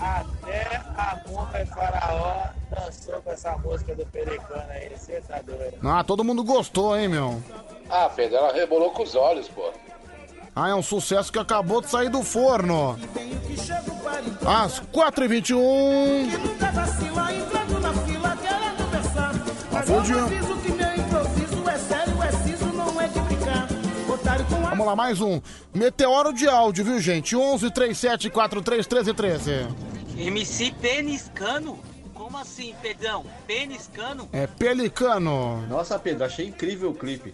até 0.00 0.80
a 0.96 1.18
Mumba 1.26 1.60
e 1.60 1.66
Faraó 1.66 2.48
dançou 2.70 3.20
com 3.22 3.32
essa 3.32 3.56
música 3.58 3.94
do 3.94 4.06
Pelicano 4.06 4.64
aí, 4.70 4.92
você 4.96 5.20
tá 5.26 5.40
doido. 5.44 5.78
Ah, 5.82 6.04
todo 6.04 6.24
mundo 6.24 6.44
gostou, 6.44 6.96
hein, 6.96 7.08
meu? 7.08 7.42
Ah, 7.90 8.10
Pedro, 8.14 8.36
ela 8.36 8.52
rebolou 8.52 8.90
com 8.90 9.02
os 9.02 9.14
olhos, 9.14 9.48
pô. 9.48 9.72
Ah, 10.60 10.70
é 10.70 10.74
um 10.74 10.82
sucesso 10.82 11.30
que 11.32 11.38
acabou 11.38 11.80
de 11.80 11.88
sair 11.88 12.08
do 12.08 12.20
forno. 12.20 12.98
Às 14.44 14.80
4h21. 14.80 15.52
nunca 16.36 16.72
vacila 16.72 17.32
Entrando 17.32 17.80
na 17.80 17.92
fila, 17.92 18.36
querendo 18.36 18.90
dançar 18.90 19.34
Mas 19.70 19.88
Bom 19.88 19.94
eu 19.94 20.02
dia. 20.02 20.16
não 20.16 20.24
aviso 20.24 20.56
que 20.56 20.72
meu 20.72 20.96
improviso 20.96 21.68
É 21.70 21.78
sério, 21.78 22.22
é 22.24 22.32
siso, 22.32 22.64
não 22.72 23.00
é 23.00 23.06
de 23.06 23.20
brincar 23.20 23.68
Otário 24.12 24.44
com 24.46 24.56
a 24.56 24.70
Vamos 24.70 24.86
lá, 24.86 24.96
mais 24.96 25.20
um. 25.20 25.40
Meteoro 25.72 26.32
de 26.32 26.48
áudio, 26.48 26.84
viu, 26.84 27.00
gente? 27.00 27.36
11 27.36 27.70
37 27.70 28.28
43 28.28 28.84
13 28.84 29.14
13. 29.14 29.66
MC 30.16 30.74
Peniscano? 30.80 31.78
Como 32.12 32.36
assim, 32.36 32.74
Pedrão? 32.82 33.24
Peniscano? 33.46 34.28
É 34.32 34.48
Pelicano. 34.48 35.64
Nossa, 35.68 35.96
Pedro, 36.00 36.24
achei 36.24 36.48
incrível 36.48 36.90
o 36.90 36.94
clipe. 36.94 37.32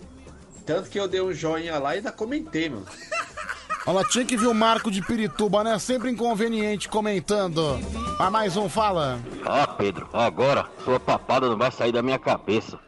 Tanto 0.66 0.88
que 0.88 0.98
eu 0.98 1.06
dei 1.06 1.20
um 1.20 1.32
joinha 1.32 1.78
lá 1.78 1.94
e 1.94 1.98
ainda 1.98 2.12
comentei, 2.12 2.68
mano. 2.68 2.86
Ela 3.86 4.02
tinha 4.04 4.24
que 4.24 4.36
ver 4.36 4.46
o 4.46 4.54
Marco 4.54 4.90
de 4.90 5.02
Pirituba, 5.02 5.62
né? 5.62 5.78
Sempre 5.78 6.10
inconveniente 6.10 6.88
comentando. 6.88 7.78
Ah, 8.18 8.30
mais 8.30 8.56
um, 8.56 8.66
fala. 8.66 9.20
Ah, 9.44 9.66
Pedro, 9.66 10.08
agora 10.10 10.66
sua 10.82 10.98
papada 10.98 11.50
não 11.50 11.58
vai 11.58 11.70
sair 11.70 11.92
da 11.92 12.02
minha 12.02 12.18
cabeça. 12.18 12.78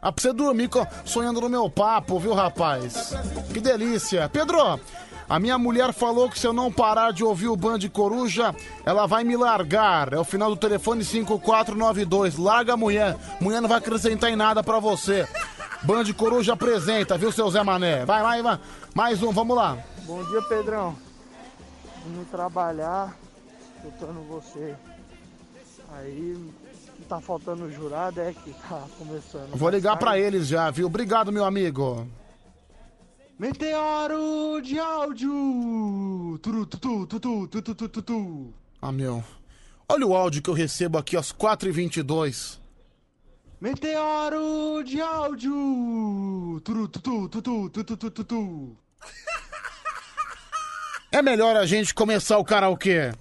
Ah, 0.00 0.10
pra 0.10 0.22
você 0.22 0.32
dormir 0.32 0.70
sonhando 1.04 1.42
no 1.42 1.48
meu 1.48 1.68
papo, 1.68 2.18
viu, 2.18 2.32
rapaz? 2.32 3.14
Que 3.52 3.60
delícia. 3.60 4.30
Pedro, 4.30 4.80
a 5.28 5.38
minha 5.38 5.58
mulher 5.58 5.92
falou 5.92 6.30
que 6.30 6.38
se 6.38 6.46
eu 6.46 6.52
não 6.52 6.72
parar 6.72 7.12
de 7.12 7.24
ouvir 7.24 7.48
o 7.48 7.56
Band 7.56 7.80
Coruja, 7.92 8.54
ela 8.84 9.06
vai 9.06 9.24
me 9.24 9.36
largar. 9.36 10.12
É 10.12 10.18
o 10.18 10.24
final 10.24 10.48
do 10.48 10.56
telefone 10.56 11.04
5492. 11.04 12.38
Larga 12.38 12.74
a 12.74 12.76
mulher. 12.76 13.16
Mulher 13.40 13.60
não 13.60 13.68
vai 13.68 13.78
acrescentar 13.78 14.30
em 14.30 14.36
nada 14.36 14.62
pra 14.62 14.78
você. 14.78 15.26
Band 15.86 16.12
Coruja 16.14 16.54
apresenta, 16.54 17.16
viu, 17.16 17.30
seu 17.30 17.48
Zé 17.48 17.62
Mané? 17.62 18.04
Vai, 18.04 18.20
vai, 18.20 18.42
vai. 18.42 18.58
Mais 18.92 19.22
um, 19.22 19.30
vamos 19.30 19.56
lá. 19.56 19.78
Bom 20.02 20.20
dia, 20.24 20.42
Pedrão. 20.42 20.96
Indo 22.04 22.24
trabalhar, 22.28 23.16
escutando 23.76 24.20
você. 24.26 24.74
Aí 25.92 26.36
tá 27.08 27.20
faltando 27.20 27.66
o 27.66 27.72
jurado, 27.72 28.20
é 28.20 28.32
que 28.32 28.52
tá 28.68 28.82
começando. 28.98 29.54
Vou 29.54 29.70
ligar 29.70 29.96
pra 29.96 30.18
eles 30.18 30.48
já, 30.48 30.68
viu? 30.72 30.88
Obrigado, 30.88 31.30
meu 31.30 31.44
amigo. 31.44 32.04
Meteoro 33.38 34.60
de 34.60 34.80
áudio! 34.80 36.36
Turu, 36.42 36.66
tutu, 36.66 37.06
tutu, 37.06 37.46
tutu, 37.46 37.74
tutu, 37.74 37.88
tutu. 37.88 38.54
Ah, 38.82 38.90
meu. 38.90 39.22
Olha 39.88 40.04
o 40.04 40.16
áudio 40.16 40.42
que 40.42 40.50
eu 40.50 40.54
recebo 40.54 40.98
aqui 40.98 41.16
às 41.16 41.32
4h22. 41.32 42.58
Meteoro 43.58 44.82
de 44.84 45.00
áudio! 45.00 46.60
Turu, 46.62 46.86
tutu, 46.88 47.28
tutu, 47.28 47.70
tutu, 47.70 47.96
tutu, 47.96 48.10
tutu. 48.10 48.76
É 51.10 51.22
melhor 51.22 51.56
a 51.56 51.64
gente 51.64 51.94
começar 51.94 52.36
o 52.36 52.44
karaokê. 52.44 53.12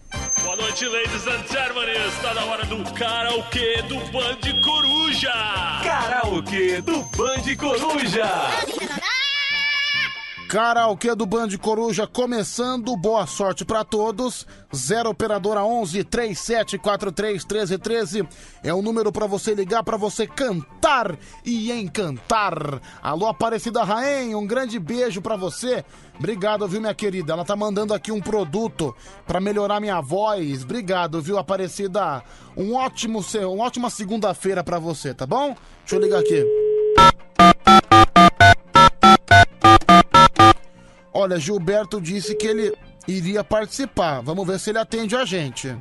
Boa 0.44 0.58
noite, 0.58 0.86
ladies 0.86 1.26
and 1.28 1.48
gentlemen. 1.48 1.96
Está 2.08 2.34
na 2.34 2.44
hora 2.46 2.66
do 2.66 2.84
karaokê 2.94 3.82
do 3.84 3.96
Band 4.12 4.62
Coruja. 4.62 5.32
Karaokê 5.84 6.82
do 6.82 7.02
Band 7.16 7.56
Coruja. 7.58 8.26
Karaokê 10.56 11.14
do 11.14 11.26
Band 11.26 11.50
Coruja 11.62 12.08
começando. 12.08 12.96
Boa 12.96 13.28
sorte 13.28 13.66
pra 13.66 13.84
todos. 13.84 14.48
0 14.74 15.10
operadora 15.10 15.66
11 15.66 16.06
3743 16.06 17.44
1313 17.44 18.26
é 18.64 18.74
o 18.74 18.82
número 18.82 19.12
pra 19.12 19.28
você 19.28 19.54
ligar 19.54 19.84
pra 19.84 19.98
você 19.98 20.26
cantar 20.26 21.20
e 21.44 21.74
encantar. 21.74 22.82
Alô 23.04 23.28
Aparecida 23.28 23.84
Raem, 23.84 24.34
um 24.34 24.48
grande 24.48 24.80
beijo 24.80 25.22
pra 25.22 25.36
você. 25.36 25.84
Obrigado, 26.18 26.66
viu, 26.70 26.80
minha 26.80 26.96
querida? 26.96 27.34
Ela 27.34 27.44
tá 27.44 27.58
mandando 27.58 27.94
aqui 27.94 28.14
um 28.14 28.22
produto 28.22 28.96
pra 29.28 29.42
melhorar 29.42 29.82
minha 29.82 30.00
voz. 30.00 30.64
Obrigado, 30.64 31.22
viu, 31.22 31.38
Aparecida? 31.38 32.24
Um 32.56 32.76
ótimo, 32.76 33.22
uma 33.52 33.66
ótima 33.66 33.90
segunda-feira 33.90 34.64
pra 34.64 34.80
você, 34.80 35.14
tá 35.14 35.28
bom? 35.28 35.54
Deixa 35.82 35.98
eu 35.98 36.00
ligar 36.00 36.22
aqui. 36.22 36.75
Olha, 41.18 41.40
Gilberto 41.40 42.02
disse 42.02 42.36
que 42.36 42.46
ele 42.46 42.78
iria 43.08 43.42
participar. 43.42 44.22
Vamos 44.22 44.46
ver 44.46 44.60
se 44.60 44.72
ele 44.72 44.80
atende 44.80 45.16
a 45.16 45.24
gente. 45.24 45.74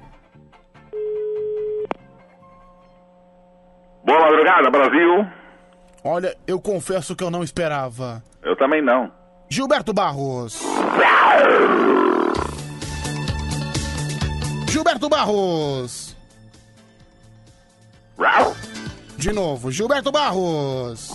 Boa 4.05 4.21
madrugada, 4.21 4.71
Brasil. 4.71 5.27
Olha, 6.05 6.37
eu 6.47 6.61
confesso 6.61 7.17
que 7.17 7.25
eu 7.25 7.33
não 7.33 7.43
esperava. 7.43 8.23
Eu 8.45 8.55
também 8.55 8.81
não. 8.81 9.11
Gilberto 9.51 9.93
Barros. 9.93 10.63
Gilberto 14.69 15.09
Barros. 15.09 16.17
De 19.17 19.33
novo, 19.33 19.73
Gilberto 19.73 20.13
Barros. 20.13 21.11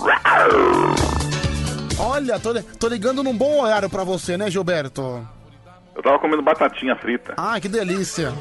Olha, 2.00 2.40
tô, 2.40 2.54
tô 2.80 2.88
ligando 2.88 3.22
num 3.22 3.36
bom 3.38 3.62
horário 3.62 3.90
pra 3.90 4.04
você, 4.06 4.38
né, 4.38 4.50
Gilberto? 4.50 5.28
Eu 5.94 6.02
tava 6.02 6.18
comendo 6.18 6.42
batatinha 6.42 6.96
frita. 6.96 7.34
Ah, 7.36 7.60
que 7.60 7.68
delícia. 7.68 8.34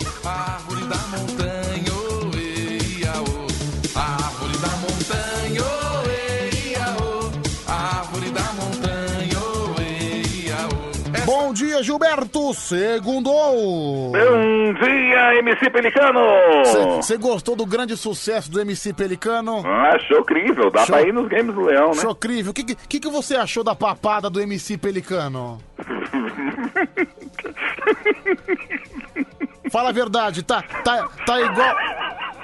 Dia, 11.78 11.82
Gilberto. 11.82 12.55
Segundou. 12.55 14.12
Bom 14.12 14.74
dia, 14.74 15.34
MC 15.39 15.70
Pelicano. 15.70 16.20
Você 16.97 17.16
gostou 17.16 17.57
do 17.57 17.65
grande 17.66 17.97
sucesso 17.97 18.50
do 18.50 18.60
MC 18.60 18.92
Pelicano? 18.92 19.62
Ah, 19.66 19.94
Achou 19.94 20.18
incrível. 20.20 20.70
Dá 20.70 20.84
Show. 20.84 20.97
pra 20.97 21.02
ir 21.07 21.12
nos 21.12 21.28
games 21.28 21.55
do 21.55 21.62
Leão, 21.62 21.90
né? 21.90 21.98
Achou 21.98 22.10
incrível. 22.12 22.50
O 22.50 22.55
que, 22.55 22.65
que, 22.74 23.00
que 23.00 23.08
você 23.08 23.36
achou 23.36 23.62
da 23.65 23.74
papada 23.74 24.28
do 24.31 24.40
MC 24.40 24.76
Pelicano? 24.78 25.58
Fala 29.70 29.90
a 29.90 29.92
verdade, 29.92 30.42
tá, 30.42 30.62
tá, 30.62 31.07
tá 31.26 31.40
igual. 31.40 31.76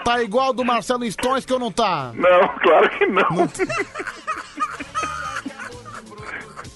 Tá 0.05 0.23
igual 0.23 0.53
do 0.53 0.63
Marcelo 0.63 1.11
Stones 1.11 1.47
que 1.47 1.53
eu 1.53 1.59
não 1.59 1.73
tá? 1.73 2.13
Não, 2.15 2.49
claro 2.59 2.91
que 2.91 3.07
não. 3.07 3.25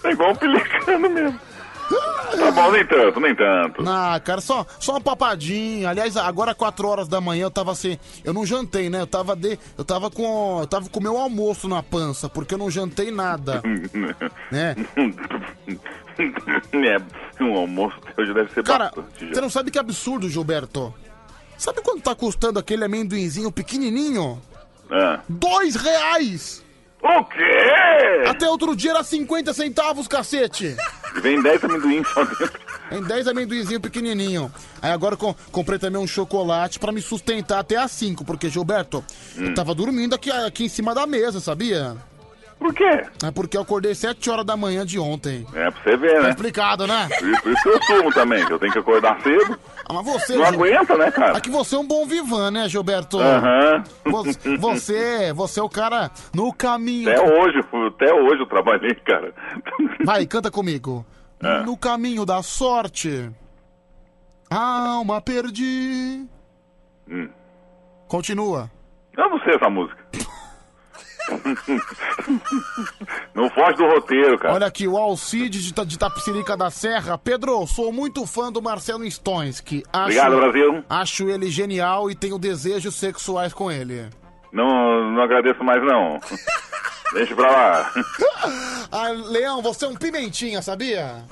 É 0.04 0.12
igual 0.12 0.30
um 0.30 0.36
pelicano 0.36 1.10
mesmo. 1.10 1.40
Tá 1.89 2.50
bom, 2.50 2.70
nem 2.70 2.86
tanto, 2.86 3.20
nem 3.20 3.34
tanto. 3.34 3.83
Ah, 3.89 4.20
cara, 4.23 4.41
só, 4.41 4.67
só 4.78 4.92
uma 4.92 5.00
papadinha. 5.00 5.89
Aliás, 5.89 6.17
agora 6.17 6.55
4 6.55 6.86
horas 6.86 7.08
da 7.08 7.20
manhã 7.20 7.44
eu 7.44 7.50
tava 7.50 7.73
assim. 7.73 7.99
Eu 8.23 8.33
não 8.34 8.44
jantei, 8.44 8.91
né? 8.91 9.00
Eu 9.00 9.07
tava 9.07 9.34
de. 9.34 9.58
Eu 9.76 9.84
tava 9.84 10.10
com. 10.10 10.60
Eu 10.60 10.67
tava 10.67 10.89
com 10.89 11.00
o 11.00 11.02
meu 11.02 11.17
almoço 11.17 11.67
na 11.68 11.83
pança, 11.83 12.28
porque 12.28 12.55
eu 12.55 12.58
não 12.58 12.70
jantei 12.70 13.10
nada. 13.10 13.62
né? 14.52 14.76
É, 16.73 17.44
um 17.44 17.57
almoço 17.57 17.97
hoje 18.17 18.34
deve 18.34 18.52
ser 18.52 18.65
Cara, 18.65 18.86
bastante. 18.86 19.33
você 19.33 19.41
não 19.41 19.49
sabe 19.49 19.70
que 19.70 19.78
absurdo, 19.78 20.28
Gilberto? 20.28 20.92
Sabe 21.57 21.81
quanto 21.81 22.02
tá 22.02 22.12
custando 22.12 22.58
aquele 22.58 22.84
amendoinzinho 22.84 23.52
pequenininho? 23.52 24.42
Ah. 24.91 25.20
Dois 25.28 25.76
reais! 25.76 26.65
O 27.02 27.24
quê? 27.24 28.24
Até 28.28 28.48
outro 28.48 28.74
dia 28.74 28.90
era 28.90 29.04
50 29.04 29.52
centavos, 29.54 30.08
cacete! 30.08 30.76
Vem 31.22 31.40
10 31.42 31.64
amendoim 31.64 32.04
só 32.04 32.24
dentro. 32.24 32.60
Em 32.90 33.02
10 33.02 33.28
amendoinzinho 33.28 33.80
pequenininho. 33.80 34.52
Aí 34.80 34.90
agora 34.90 35.14
eu 35.14 35.18
com- 35.18 35.34
comprei 35.52 35.78
também 35.78 36.00
um 36.00 36.06
chocolate 36.06 36.78
pra 36.78 36.90
me 36.92 37.00
sustentar 37.02 37.58
até 37.60 37.76
às 37.76 37.90
5, 37.92 38.24
porque, 38.24 38.48
Gilberto, 38.48 39.04
eu 39.36 39.54
tava 39.54 39.74
dormindo 39.74 40.14
aqui, 40.14 40.30
aqui 40.30 40.64
em 40.64 40.68
cima 40.68 40.94
da 40.94 41.06
mesa, 41.06 41.38
sabia? 41.40 41.96
Por 42.58 42.74
quê? 42.74 43.02
É 43.24 43.30
porque 43.32 43.56
eu 43.56 43.60
acordei 43.62 43.94
7 43.94 44.28
horas 44.30 44.44
da 44.44 44.56
manhã 44.56 44.84
de 44.84 44.98
ontem. 44.98 45.46
É 45.54 45.70
pra 45.70 45.82
você 45.82 45.96
ver, 45.96 46.22
né? 46.22 46.30
explicado, 46.30 46.86
né? 46.86 47.08
Por 47.18 47.28
isso, 47.28 47.42
por 47.42 47.52
isso 47.52 47.62
que 47.62 47.68
eu 47.68 47.82
sumo 47.82 48.12
também, 48.12 48.44
que 48.44 48.52
eu 48.52 48.58
tenho 48.58 48.72
que 48.72 48.78
acordar 48.80 49.20
cedo. 49.22 49.58
Ah, 49.88 49.92
mas 49.94 50.04
você. 50.04 50.36
Não 50.36 50.44
Gil- 50.46 50.54
aguenta, 50.54 50.96
né, 50.98 51.10
cara? 51.10 51.38
Aqui 51.38 51.50
você 51.50 51.76
é 51.76 51.78
um 51.78 51.86
bom 51.86 52.04
vivan, 52.04 52.50
né, 52.50 52.68
Gilberto? 52.68 53.20
Aham. 53.20 53.84
Você, 54.06 54.56
você, 54.58 55.32
você 55.32 55.60
é 55.60 55.62
o 55.62 55.68
cara 55.68 56.10
no 56.34 56.52
caminho. 56.52 57.08
Até 57.10 57.20
hoje, 57.22 57.58
até 57.86 58.12
hoje 58.12 58.40
eu 58.42 58.46
trabalhei, 58.46 58.94
cara. 58.96 59.32
Vai, 60.04 60.26
canta 60.26 60.50
comigo. 60.50 61.06
É. 61.40 61.60
No 61.62 61.76
caminho 61.76 62.26
da 62.26 62.42
sorte. 62.42 63.30
Alma 64.50 65.20
perdi. 65.20 66.26
Hum. 67.08 67.28
Continua. 68.08 68.70
Eu 69.16 69.28
não 69.30 69.38
sei 69.40 69.54
essa 69.54 69.68
música. 69.70 69.98
Não 73.34 73.48
foge 73.50 73.76
do 73.76 73.86
roteiro, 73.86 74.39
cara. 74.39 74.55
Olha 74.55 74.66
aqui, 74.66 74.86
o 74.89 74.97
Alcide 74.97 75.62
de, 75.62 75.73
Ta- 75.74 75.84
de 75.84 75.98
Tapicirica 75.98 76.57
da 76.57 76.70
Serra. 76.70 77.18
Pedro, 77.18 77.66
sou 77.66 77.92
muito 77.92 78.24
fã 78.26 78.50
do 78.52 78.62
Marcelo 78.62 79.05
Stonski. 79.05 79.82
Acho, 79.92 80.02
Obrigado, 80.05 80.36
Brasil. 80.36 80.84
Acho 80.89 81.28
ele 81.28 81.50
genial 81.50 82.10
e 82.10 82.15
tenho 82.15 82.39
desejos 82.39 82.94
sexuais 82.94 83.52
com 83.52 83.70
ele. 83.70 84.08
Não, 84.52 85.12
não 85.12 85.23
agradeço 85.23 85.62
mais, 85.62 85.82
não. 85.84 86.18
Deixa 87.15 87.34
pra 87.34 87.50
lá. 87.50 87.90
Ah, 88.90 89.08
Leão, 89.10 89.60
você 89.60 89.84
é 89.84 89.89
um 89.89 89.94
pimentinha, 89.94 90.62
sabia? 90.62 91.23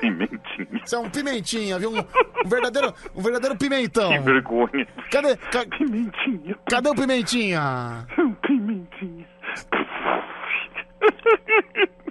Pimentinha. 0.00 0.80
Você 0.82 0.94
é 0.94 0.98
um 0.98 1.10
pimentinha, 1.10 1.78
viu? 1.78 1.90
Um, 1.92 1.98
um 1.98 2.48
verdadeiro, 2.48 2.94
um 3.14 3.20
verdadeiro 3.20 3.58
pimentão. 3.58 4.10
Que 4.10 4.18
vergonha. 4.20 4.86
Cadê? 5.10 5.36
ca- 5.36 5.66
Pimentinha. 5.76 6.56
Cadê 6.66 6.88
o 6.88 6.94
pimentinha? 6.94 8.06
Pimentinha. 8.46 9.23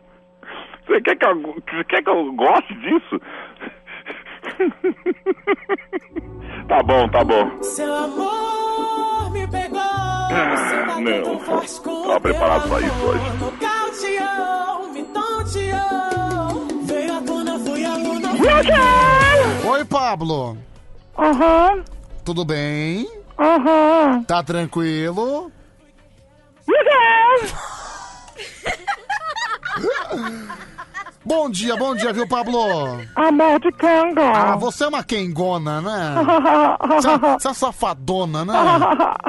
Você 0.86 1.02
quer 1.02 1.16
que 1.16 1.26
eu, 1.26 1.42
você 1.42 1.84
quer 1.86 2.04
que 2.04 2.10
eu 2.10 2.34
goste 2.34 2.74
disso? 2.76 3.20
Tá 6.68 6.82
bom, 6.82 7.08
tá 7.10 7.24
bom. 7.24 7.62
Seu 7.62 7.94
amor 7.94 9.30
me 9.32 9.46
pegou. 9.48 9.82
Você 9.82 10.86
bateu 10.86 11.02
Não, 11.02 11.24
tão 11.24 11.40
forte 11.40 11.82
com 11.82 12.04
tava 12.04 12.20
preparado 12.22 12.70
pra 12.70 12.80
isso 12.82 13.06
hoje. 13.06 13.30
Nocauteou, 13.38 14.90
me 14.94 15.04
tonteou. 15.04 16.68
Veio 16.84 17.22
tona, 17.26 17.60
foi 17.60 17.84
a 17.86 17.96
luna. 17.96 18.30
Oi, 19.66 19.86
Pablo. 19.86 20.58
Aham. 21.18 21.84
Tudo 22.24 22.46
bem? 22.46 23.08
Aham. 23.38 24.24
Tá 24.24 24.42
tranquilo? 24.42 25.52
Bom 31.26 31.50
dia, 31.50 31.78
bom 31.78 31.96
dia, 31.96 32.12
viu, 32.12 32.28
Pablo? 32.28 32.60
Amor 33.16 33.58
de 33.62 33.72
canga. 33.72 34.22
Ah, 34.30 34.56
você 34.58 34.84
é 34.84 34.88
uma 34.90 35.02
quengona, 35.04 35.80
né? 35.82 36.16
Você 36.86 37.10
é- 37.10 37.18
Você 37.40 37.48
é 37.48 37.54
safadona, 37.54 38.44
né? 38.44 38.54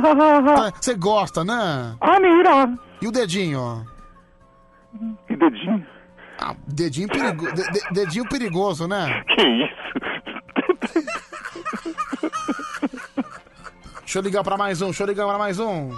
Tá, 0.56 0.72
Você 0.80 0.94
gosta, 0.96 1.44
né? 1.44 1.94
Amira. 2.00 2.74
E 3.00 3.06
o 3.06 3.12
dedinho? 3.12 3.86
Que 5.28 5.36
dedinho? 5.36 5.86
Ah, 6.40 6.56
dedinho, 6.66 7.08
perigo... 7.08 7.52
de- 7.52 7.70
de- 7.70 7.88
dedinho 7.92 8.28
perigoso, 8.28 8.88
né? 8.88 9.22
Que 9.28 9.42
isso? 9.42 9.94
Deixa 14.15 14.23
eu 14.23 14.31
ligar 14.31 14.44
pra 14.44 14.57
mais 14.57 14.81
um, 14.81 14.84
deixa 14.84 15.02
eu 15.02 15.07
ligar 15.09 15.26
pra 15.26 15.36
mais 15.36 15.59
um. 15.59 15.89
O 15.91 15.94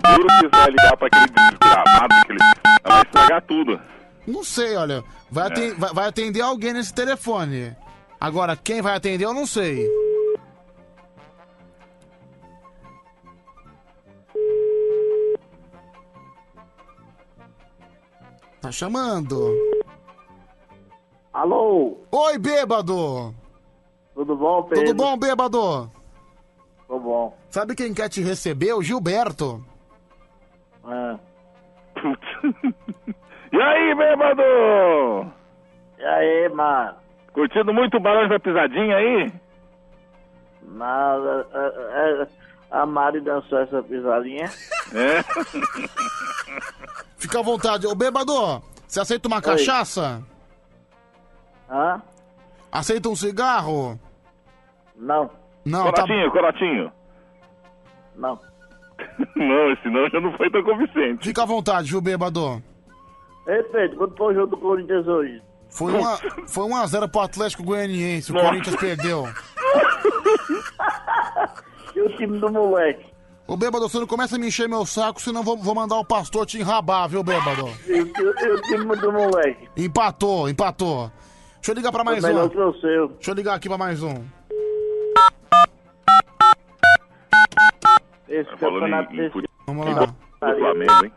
duro 0.00 0.28
que 0.38 0.46
vai 0.56 0.70
ligar 0.70 0.96
pra 0.96 1.08
aquele 1.08 1.26
desgramado, 1.26 2.14
aquele... 2.14 2.38
vai 2.84 3.02
estragar 3.02 3.42
tudo. 3.48 3.80
Não 4.24 4.44
sei, 4.44 4.76
olha. 4.76 5.02
Vai, 5.28 5.48
aten- 5.48 5.74
vai- 5.74 5.92
vai 5.92 6.06
atender 6.06 6.40
alguém 6.40 6.72
nesse 6.72 6.94
telefone. 6.94 7.76
Agora, 8.20 8.54
quem 8.54 8.80
vai 8.80 8.94
atender, 8.94 9.24
eu 9.24 9.34
não 9.34 9.44
sei. 9.44 9.90
Tá 18.60 18.70
chamando. 18.70 19.52
Alô? 21.32 21.96
Oi, 22.12 22.38
bêbado! 22.38 23.34
Tudo 24.14 24.36
bom, 24.36 24.62
Pedro? 24.62 24.84
Tudo 24.84 24.96
bom, 24.96 25.16
bêbado? 25.18 25.90
Tudo 26.86 27.00
bom. 27.00 27.37
Sabe 27.50 27.74
quem 27.74 27.94
quer 27.94 28.08
te 28.08 28.22
receber? 28.22 28.72
O 28.74 28.82
Gilberto. 28.82 29.64
É. 30.86 31.18
E 33.50 33.60
aí, 33.60 33.94
bêbado? 33.94 34.42
E 35.98 36.04
aí, 36.04 36.48
mano? 36.50 36.94
Curtindo 37.32 37.72
muito 37.72 37.96
o 37.96 38.00
Barões 38.00 38.28
da 38.28 38.38
Pisadinha 38.38 38.96
aí? 38.96 39.32
Nada. 40.62 41.46
é, 41.54 42.22
é, 42.22 42.28
a 42.70 42.84
Mari 42.84 43.20
dançou 43.20 43.58
essa 43.60 43.82
pisadinha. 43.82 44.44
É? 44.92 45.22
Fica 47.16 47.40
à 47.40 47.42
vontade. 47.42 47.86
Ô, 47.86 47.94
bêbado, 47.94 48.62
você 48.86 49.00
aceita 49.00 49.28
uma 49.28 49.40
cachaça? 49.40 50.22
Hã? 51.70 52.02
Aceita 52.70 53.08
um 53.08 53.16
cigarro? 53.16 53.98
Não. 54.94 55.30
Não, 55.64 55.90
tá... 55.92 56.04
Corotinho, 56.30 56.92
Não. 58.18 58.38
Não, 59.36 59.76
senão 59.82 60.08
já 60.10 60.20
não 60.20 60.36
foi 60.36 60.50
tão 60.50 60.62
convincente. 60.62 61.24
Fica 61.24 61.44
à 61.44 61.46
vontade, 61.46 61.88
viu, 61.88 62.00
bêbado? 62.00 62.60
Ei, 63.46 63.62
Pedro, 63.62 63.96
quanto 63.96 64.16
foi 64.16 64.32
o 64.32 64.34
jogo 64.34 64.56
do 64.56 64.60
Corinthians 64.60 65.06
hoje? 65.06 65.40
Foi 65.70 65.92
1 65.92 66.06
a, 66.06 66.16
foi 66.48 66.64
1 66.64 66.76
a 66.76 66.86
0 66.86 67.08
pro 67.08 67.20
Atlético 67.20 67.62
Goianiense. 67.62 68.32
O 68.32 68.34
Corinthians 68.34 68.76
perdeu. 68.76 69.24
E 71.94 72.00
o 72.00 72.16
time 72.16 72.38
do 72.38 72.52
moleque? 72.52 73.06
Ô, 73.44 73.56
bêbado, 73.56 73.88
você 73.88 73.98
não 73.98 74.06
começa 74.06 74.36
a 74.36 74.38
me 74.38 74.46
encher 74.46 74.68
meu 74.68 74.86
saco, 74.86 75.20
senão 75.20 75.42
vou, 75.42 75.56
vou 75.56 75.74
mandar 75.74 75.96
o 75.96 76.04
pastor 76.04 76.46
te 76.46 76.58
enrabar, 76.58 77.08
viu, 77.08 77.24
bêbado? 77.24 77.68
E 77.88 78.00
o, 78.00 78.62
time 78.62 78.94
do 78.94 79.10
moleque? 79.10 79.68
Empatou, 79.76 80.48
empatou. 80.48 81.10
Deixa 81.56 81.72
eu 81.72 81.74
ligar 81.74 81.90
pra 81.90 82.04
mais 82.04 82.22
um. 82.22 82.48
Deixa 82.48 83.30
eu 83.30 83.34
ligar 83.34 83.54
aqui 83.54 83.68
pra 83.68 83.76
mais 83.76 84.00
um. 84.00 84.22
Esse 88.28 88.56
Falando 88.56 88.80
campeonato 88.80 89.12
em, 89.12 89.16
em 89.16 89.30
desse... 89.30 89.48
Vamos 89.66 89.86
lá. 89.86 90.06
do 90.06 90.14
Flamengo, 90.40 91.04
hein? 91.04 91.12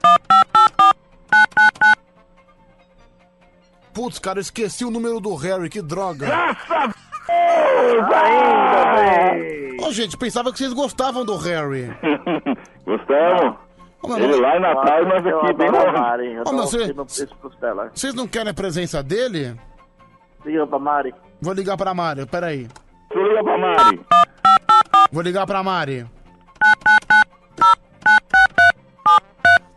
Putz, 3.94 4.20
cara, 4.20 4.40
eu 4.40 4.42
esqueci 4.42 4.86
o 4.86 4.92
número 4.92 5.20
do 5.20 5.36
Harry, 5.36 5.70
que 5.70 5.82
droga. 5.82 6.26
Graças 6.28 6.96
ainda, 8.14 9.86
Ô, 9.86 9.92
gente, 9.92 10.16
pensava 10.18 10.52
que 10.52 10.58
vocês 10.58 10.72
gostavam 10.74 11.26
do 11.26 11.36
Harry. 11.38 11.88
Gostamos. 12.86 13.56
Ô, 14.02 14.08
meu, 14.08 14.18
Ele 14.18 14.36
lá 14.42 14.58
em 14.58 14.62
Natal 14.62 15.04
e 15.04 15.06
nós 15.06 15.26
aqui 15.28 15.54
bem 15.54 15.70
longe. 15.70 16.40
Ô, 16.46 16.52
meu, 16.54 16.64
você- 17.06 17.28
costela. 17.42 17.92
Vocês 17.94 18.14
não 18.14 18.28
querem 18.28 18.50
a 18.52 18.54
presença 18.54 19.04
dele? 19.04 19.56
Liga 20.46 20.66
pra 20.66 20.80
Mari. 20.80 21.14
Vou 21.42 21.54
ligar 21.54 21.78
pra 21.78 21.94
Mari, 21.94 22.26
peraí. 22.26 22.68
Eu 23.12 23.28
ligar 23.28 23.44
pra 23.44 23.58
Mari. 23.58 24.02
Vou 25.12 25.22
ligar 25.22 25.46
pra 25.46 25.62
Mari. 25.64 26.06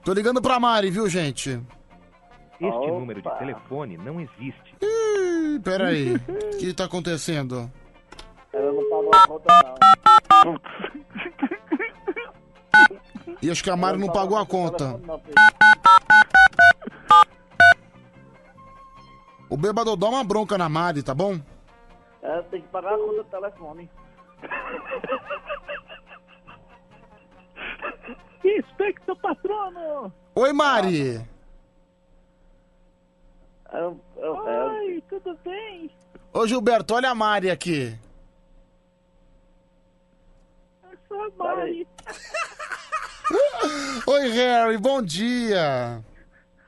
Tô 0.05 0.13
ligando 0.13 0.43
pra 0.43 0.61
Mari, 0.61 0.91
viu, 0.91 1.09
gente? 1.09 1.61
Este 2.61 2.87
número 2.91 3.23
de 3.23 3.39
telefone 3.39 3.97
não 3.97 4.21
existe. 4.21 4.77
Ih, 4.81 5.59
peraí. 5.61 6.15
O 6.17 6.59
que 6.59 6.75
tá 6.75 6.85
acontecendo? 6.85 7.71
Ela 8.53 8.73
não 8.73 8.89
pagou 8.91 9.11
a 9.15 9.27
conta, 9.27 9.49
não. 10.45 10.61
E 13.43 13.51
acho 13.51 13.65
que 13.65 13.71
a 13.71 13.77
Mari 13.77 13.99
não 13.99 14.09
pagou 14.09 14.39
a 14.39 14.47
conta. 14.47 15.01
O 19.49 19.57
bêbado 19.57 19.97
dá 19.97 20.09
uma 20.09 20.23
bronca 20.25 20.59
na 20.59 20.69
Mari, 20.69 21.03
tá 21.03 21.15
bom? 21.15 21.41
Ela 22.23 22.43
tem 22.45 22.61
que 22.61 22.69
pagar 22.69 22.95
a 22.95 22.99
conta 22.99 23.23
do 23.23 23.25
telefone. 23.25 23.91
Inspector 28.45 29.17
patrono! 29.17 30.13
Oi, 30.35 30.53
Mari. 30.53 31.25
Eu, 33.73 34.01
Oi, 34.17 35.03
tudo 35.09 35.37
bem? 35.45 35.91
Ô, 36.33 36.47
Gilberto, 36.47 36.95
olha 36.95 37.11
a 37.11 37.15
Mari 37.15 37.51
aqui. 37.51 37.99
Eu 40.83 40.99
sou 41.09 41.23
a 41.23 41.31
Mari. 41.37 41.87
Oi, 44.07 44.29
Harry, 44.29 44.77
bom 44.77 45.01
dia. 45.01 46.05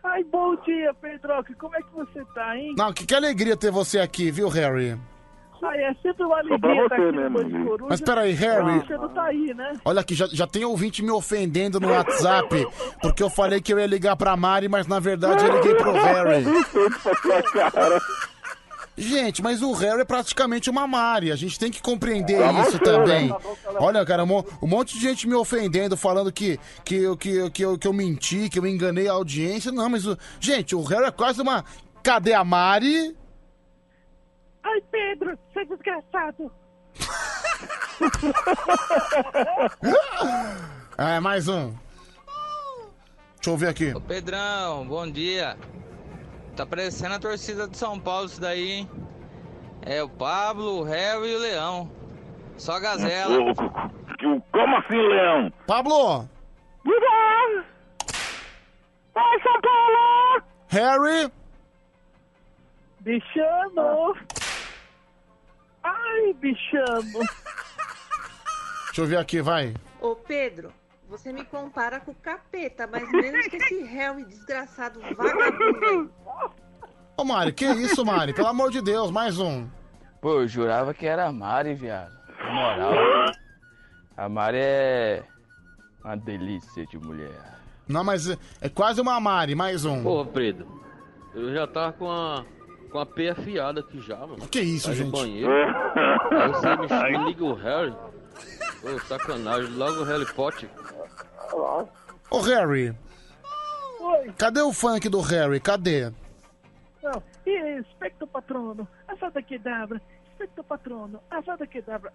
Ai, 0.03 0.25
bom 0.25 0.57
dia, 0.63 0.95
Pedroca. 0.95 1.55
Como 1.55 1.77
é 1.77 1.83
que 1.83 1.93
você 1.93 2.25
tá, 2.35 2.57
hein? 2.57 2.75
Não, 2.79 2.93
que, 2.93 3.07
que 3.07 3.15
alegria 3.15 3.57
ter 3.57 3.71
você 3.71 3.99
aqui, 3.99 4.31
viu, 4.31 4.49
Harry? 4.49 4.99
Ai, 5.63 5.85
é 5.85 5.95
sempre 6.03 6.25
uma 6.25 6.43
Só 6.43 6.59
pra 6.59 6.71
alegria 6.71 6.75
você 6.75 6.83
estar 6.83 6.97
aqui 6.97 7.17
mesmo, 7.17 7.39
Band 7.39 7.49
viu? 7.49 7.65
Coruja. 7.67 7.87
Mas 7.91 8.01
peraí, 8.01 8.33
Harry. 8.33 8.79
Você 8.87 8.97
não 8.97 9.09
tá 9.09 9.25
aí, 9.25 9.55
né? 9.55 9.73
Olha 9.85 10.01
aqui, 10.01 10.15
já, 10.15 10.27
já 10.27 10.47
tem 10.47 10.65
ouvinte 10.65 11.03
me 11.03 11.11
ofendendo 11.11 11.81
no 11.81 11.91
WhatsApp, 11.91 12.67
porque 13.01 13.23
eu 13.23 13.31
falei 13.31 13.61
que 13.61 13.73
eu 13.73 13.79
ia 13.79 13.87
ligar 13.87 14.17
pra 14.17 14.37
Mari, 14.37 14.69
mas 14.69 14.87
na 14.87 15.01
verdade 15.01 15.45
eu 15.45 15.55
liguei 15.57 15.75
pro 15.75 15.93
Harry. 15.93 16.45
Gente, 18.99 19.43
mas 19.43 19.61
o 19.61 19.73
Harry 19.75 20.01
é 20.01 20.05
praticamente 20.07 20.71
uma 20.71 20.87
Mari, 20.87 21.31
a 21.31 21.37
gente 21.37 21.59
tem 21.59 21.71
que 21.71 21.83
compreender 21.83 22.39
Tá 22.39 22.51
isso 22.63 22.73
você, 22.73 22.79
também. 22.79 23.31
Olha, 23.79 24.03
cara, 24.07 24.25
um, 24.25 24.43
um 24.63 24.67
monte 24.67 24.95
de 24.95 25.01
gente 25.03 25.29
me 25.29 25.35
ofendendo, 25.35 25.99
falando 25.99 26.33
que, 26.33 26.59
que, 26.83 26.95
eu- 26.97 27.15
que, 27.17 27.29
eu- 27.29 27.51
que, 27.51 27.63
eu, 27.63 27.77
que 27.79 27.87
eu 27.87 27.93
menti, 27.93 28.49
que 28.49 28.59
eu 28.59 28.67
enganei 28.67 29.07
a 29.07 29.13
audiência. 29.13 29.71
Não, 29.71 29.91
mas, 29.91 30.07
o- 30.07 30.17
gente, 30.41 30.75
o 30.75 30.83
Harry 30.83 31.05
é 31.05 31.11
quase 31.11 31.43
uma... 31.43 31.63
Cadê 32.03 32.33
a 32.33 32.43
Mari? 32.43 33.15
Ai, 34.69 34.83
Pedro, 34.91 35.39
você 35.53 35.61
é 35.61 35.65
desgraçado. 35.65 36.53
É, 40.99 41.21
mais 41.21 41.47
um. 41.47 41.75
Deixa 43.35 43.51
eu 43.51 43.57
ver 43.57 43.69
aqui. 43.69 43.93
Ô 43.95 44.01
Pedrão, 44.01 44.87
bom 44.87 45.07
dia. 45.11 45.57
Tá 46.57 46.65
parecendo 46.65 47.15
a 47.15 47.19
torcida 47.19 47.69
de 47.69 47.77
São 47.77 48.01
Paulo 48.01 48.27
isso 48.27 48.41
daí, 48.41 48.71
hein? 48.73 48.91
É 49.83 50.03
o 50.03 50.09
Pablo, 50.09 50.81
o 50.81 50.85
Harry 50.85 51.31
e 51.33 51.37
o 51.37 51.39
Leão. 51.39 51.91
Só 52.57 52.81
gazela. 52.81 53.55
Cu- 53.55 53.71
cu- 53.71 54.43
Como 54.51 54.77
assim, 54.79 54.97
Leão? 54.97 55.53
Pablo! 55.67 56.27
Vai, 59.15 59.41
São 59.43 59.61
Paulo! 59.61 60.43
Harry! 60.69 61.31
Bichano! 63.01 64.15
Ai, 65.89 66.33
bichano! 66.35 67.21
Deixa 68.87 69.01
eu 69.03 69.07
ver 69.07 69.19
aqui, 69.19 69.41
vai. 69.41 69.75
Ô 70.01 70.17
Pedro, 70.17 70.73
você 71.09 71.33
me 71.33 71.45
compara 71.45 72.01
com 72.01 72.11
o 72.11 72.15
capeta, 72.15 72.87
mas 72.87 73.09
menos 73.13 73.47
que 73.47 73.57
esse 73.57 73.83
Harry 73.85 74.25
desgraçado 74.25 75.01
vagabundo. 75.17 76.11
Ô, 77.17 77.25
Mari, 77.25 77.53
que 77.53 77.65
isso, 77.67 78.05
Mari? 78.05 78.33
Pelo 78.35 78.49
amor 78.49 78.71
de 78.71 78.81
Deus, 78.83 79.11
mais 79.11 79.39
um. 79.39 79.69
Pô, 80.21 80.41
eu 80.41 80.49
jurava 80.49 80.93
que 80.93 81.07
era 81.07 81.27
a 81.27 81.33
Mari, 81.33 81.75
viado. 81.75 82.13
Na 82.39 82.53
moral. 82.53 82.95
A 84.17 84.29
Mari 84.29 84.59
é 84.61 85.25
uma 86.05 86.17
delícia 86.17 86.85
de 86.87 86.99
mulher. 86.99 87.55
Não, 87.87 88.03
mas 88.03 88.29
é- 88.29 88.37
é 88.61 88.69
quase 88.69 89.01
uma 89.01 89.21
Mari, 89.21 89.55
mais 89.55 89.85
um. 89.85 90.03
Pô, 90.03 90.25
Pedro, 90.27 90.83
eu 91.35 91.55
já 91.55 91.67
tava 91.67 91.93
com 91.93 92.11
a, 92.11 92.45
com 92.87 92.99
a 92.99 93.07
peia 93.07 93.33
afiada 93.33 93.81
aqui 93.81 94.01
já, 94.01 94.17
mano. 94.17 94.47
Que 94.49 94.61
isso, 94.61 94.87
Sai 94.87 94.95
do 94.95 94.99
gente? 95.03 95.13
banheiro. 95.13 95.51
Aí 95.53 96.49
você 96.49 96.77
me, 96.77 97.19
me 97.19 97.25
liga 97.27 97.45
o 97.45 97.55
Harry. 97.55 97.95
Pô, 98.81 98.99
sacanagem, 99.07 99.71
logo 99.75 100.01
o 100.01 100.05
Harry 100.05 100.27
Potter. 100.35 100.69
Ô, 102.31 102.41
Harry, 102.41 102.95
Oi, 104.01 104.33
cadê 104.37 104.61
o 104.61 104.73
funk 104.73 105.09
do 105.09 105.21
Harry? 105.21 105.61
Cadê? 105.61 106.11
não. 107.03 107.23
E 107.47 107.79
Inspector 107.79 108.27
Patrono, 108.29 108.87
que 109.47 109.59
dabra. 109.59 110.01
Inspector 110.33 110.65
Patrono, 110.65 111.21
assada 111.31 111.67
que 111.67 111.81
dabra. 111.83 112.13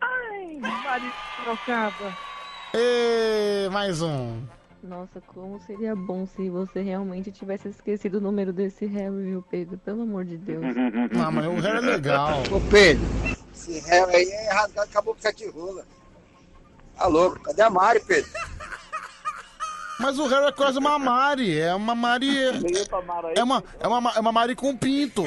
Ai, 0.00 0.56
Mari 0.60 1.12
trocava. 1.44 2.16
Ê, 2.74 3.68
mais 3.70 4.02
um. 4.02 4.42
Nossa, 4.84 5.18
como 5.28 5.58
seria 5.62 5.96
bom 5.96 6.26
se 6.26 6.50
você 6.50 6.82
realmente 6.82 7.32
tivesse 7.32 7.68
esquecido 7.68 8.18
o 8.18 8.20
número 8.20 8.52
desse 8.52 8.84
Harry, 8.84 9.22
viu, 9.22 9.42
Pedro? 9.50 9.78
Pelo 9.78 10.02
amor 10.02 10.26
de 10.26 10.36
Deus. 10.36 10.62
Não, 11.10 11.32
mas 11.32 11.46
o 11.46 11.54
Harry 11.54 11.78
é 11.78 11.80
legal. 11.96 12.42
Ô 12.52 12.60
Pedro, 12.70 13.02
esse 13.54 13.80
réu 13.80 14.06
aí 14.08 14.28
é 14.28 14.52
rasgado 14.52 14.90
com 14.92 14.98
a 14.98 15.02
boca 15.02 15.32
de 15.32 15.48
rola. 15.48 15.86
Tá 16.98 17.06
louco? 17.06 17.40
Cadê 17.40 17.62
a 17.62 17.70
Mari, 17.70 18.00
Pedro? 18.00 18.30
Mas 19.98 20.18
o 20.18 20.26
Harry 20.26 20.48
é 20.48 20.52
quase 20.52 20.78
uma 20.78 20.98
Mari. 20.98 21.58
É 21.58 21.74
uma 21.74 21.94
Mari. 21.94 22.28
É 23.34 23.42
uma, 23.42 23.64
é 23.80 23.88
uma, 23.88 24.12
é 24.16 24.20
uma 24.20 24.32
Mari 24.32 24.54
com 24.54 24.76
pinto. 24.76 25.22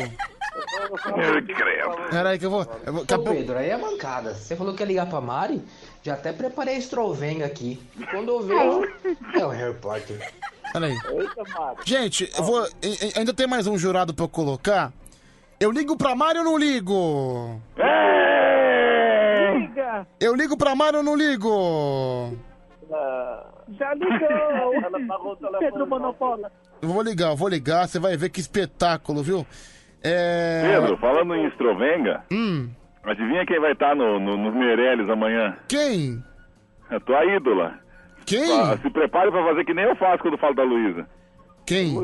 Peraí 2.12 2.38
que 2.38 2.46
eu 2.46 2.52
vou. 2.52 2.68
Eu 2.86 2.94
vou 2.94 3.02
Ô, 3.02 3.24
Pedro, 3.24 3.58
aí 3.58 3.70
é 3.70 3.78
mancada. 3.78 4.36
Você 4.36 4.56
falou 4.56 4.76
que 4.76 4.84
ia 4.84 4.88
ligar 4.88 5.10
pra 5.10 5.20
Mari? 5.20 5.64
Já 6.08 6.14
até 6.14 6.32
preparei 6.32 6.76
a 6.76 6.78
estrovenga 6.78 7.46
aqui. 7.46 7.78
E 8.00 8.06
quando 8.06 8.30
eu 8.30 8.42
vejo, 8.42 8.88
é 9.34 9.46
o 9.46 9.50
Harry 9.50 9.74
Potter. 9.74 10.32
Peraí. 10.72 10.94
Eita. 10.94 11.44
Gente, 11.84 12.32
eu 12.38 12.44
vou. 12.46 12.66
Ainda 13.18 13.34
tem 13.34 13.46
mais 13.46 13.68
um 13.68 13.78
jurado 13.78 14.14
pra 14.14 14.24
eu 14.24 14.30
colocar. 14.30 14.94
Eu 15.60 15.70
ligo 15.70 15.98
pra 15.98 16.16
Mari 16.16 16.40
ou 16.40 16.46
não 16.46 16.58
ligo? 16.58 17.62
Liga! 19.60 20.08
Eu 20.18 20.34
ligo 20.34 20.56
pra 20.56 20.76
Mari 20.76 20.96
ou 20.96 21.04
não 21.04 21.14
ligo? 21.14 22.38
Já 23.78 23.94
ligou! 23.94 25.60
Pedro 25.60 25.88
Monopola. 25.88 26.50
Eu 26.82 26.88
vou 26.88 27.02
ligar, 27.02 27.32
eu 27.32 27.36
vou 27.36 27.50
ligar, 27.50 27.86
você 27.86 28.00
vai 28.00 28.16
ver 28.16 28.30
que 28.30 28.40
espetáculo, 28.40 29.22
viu? 29.22 29.46
É... 30.02 30.80
Pedro, 30.80 30.96
falando 31.00 31.36
em 31.36 31.48
Estrovenga, 31.48 32.24
Hum, 32.32 32.70
adivinha 33.12 33.46
quem 33.46 33.60
vai 33.60 33.72
estar 33.72 33.96
no, 33.96 34.20
no, 34.20 34.38
nos 34.38 34.54
Meirelles 34.54 35.10
amanhã? 35.10 35.58
quem? 35.68 36.24
A 36.90 37.00
tua 37.02 37.26
ídola. 37.26 37.80
Quem? 38.26 38.60
Ah, 38.60 38.78
se 38.78 38.90
prepare 38.90 39.30
pra 39.32 39.44
fazer 39.44 39.66
que 39.66 39.74
nem 39.74 39.86
eu 39.86 39.96
faço 39.96 40.22
quando 40.24 40.38
falo 40.38 40.56
da 40.56 40.64
Luísa. 40.64 41.08
Quem? 41.66 41.98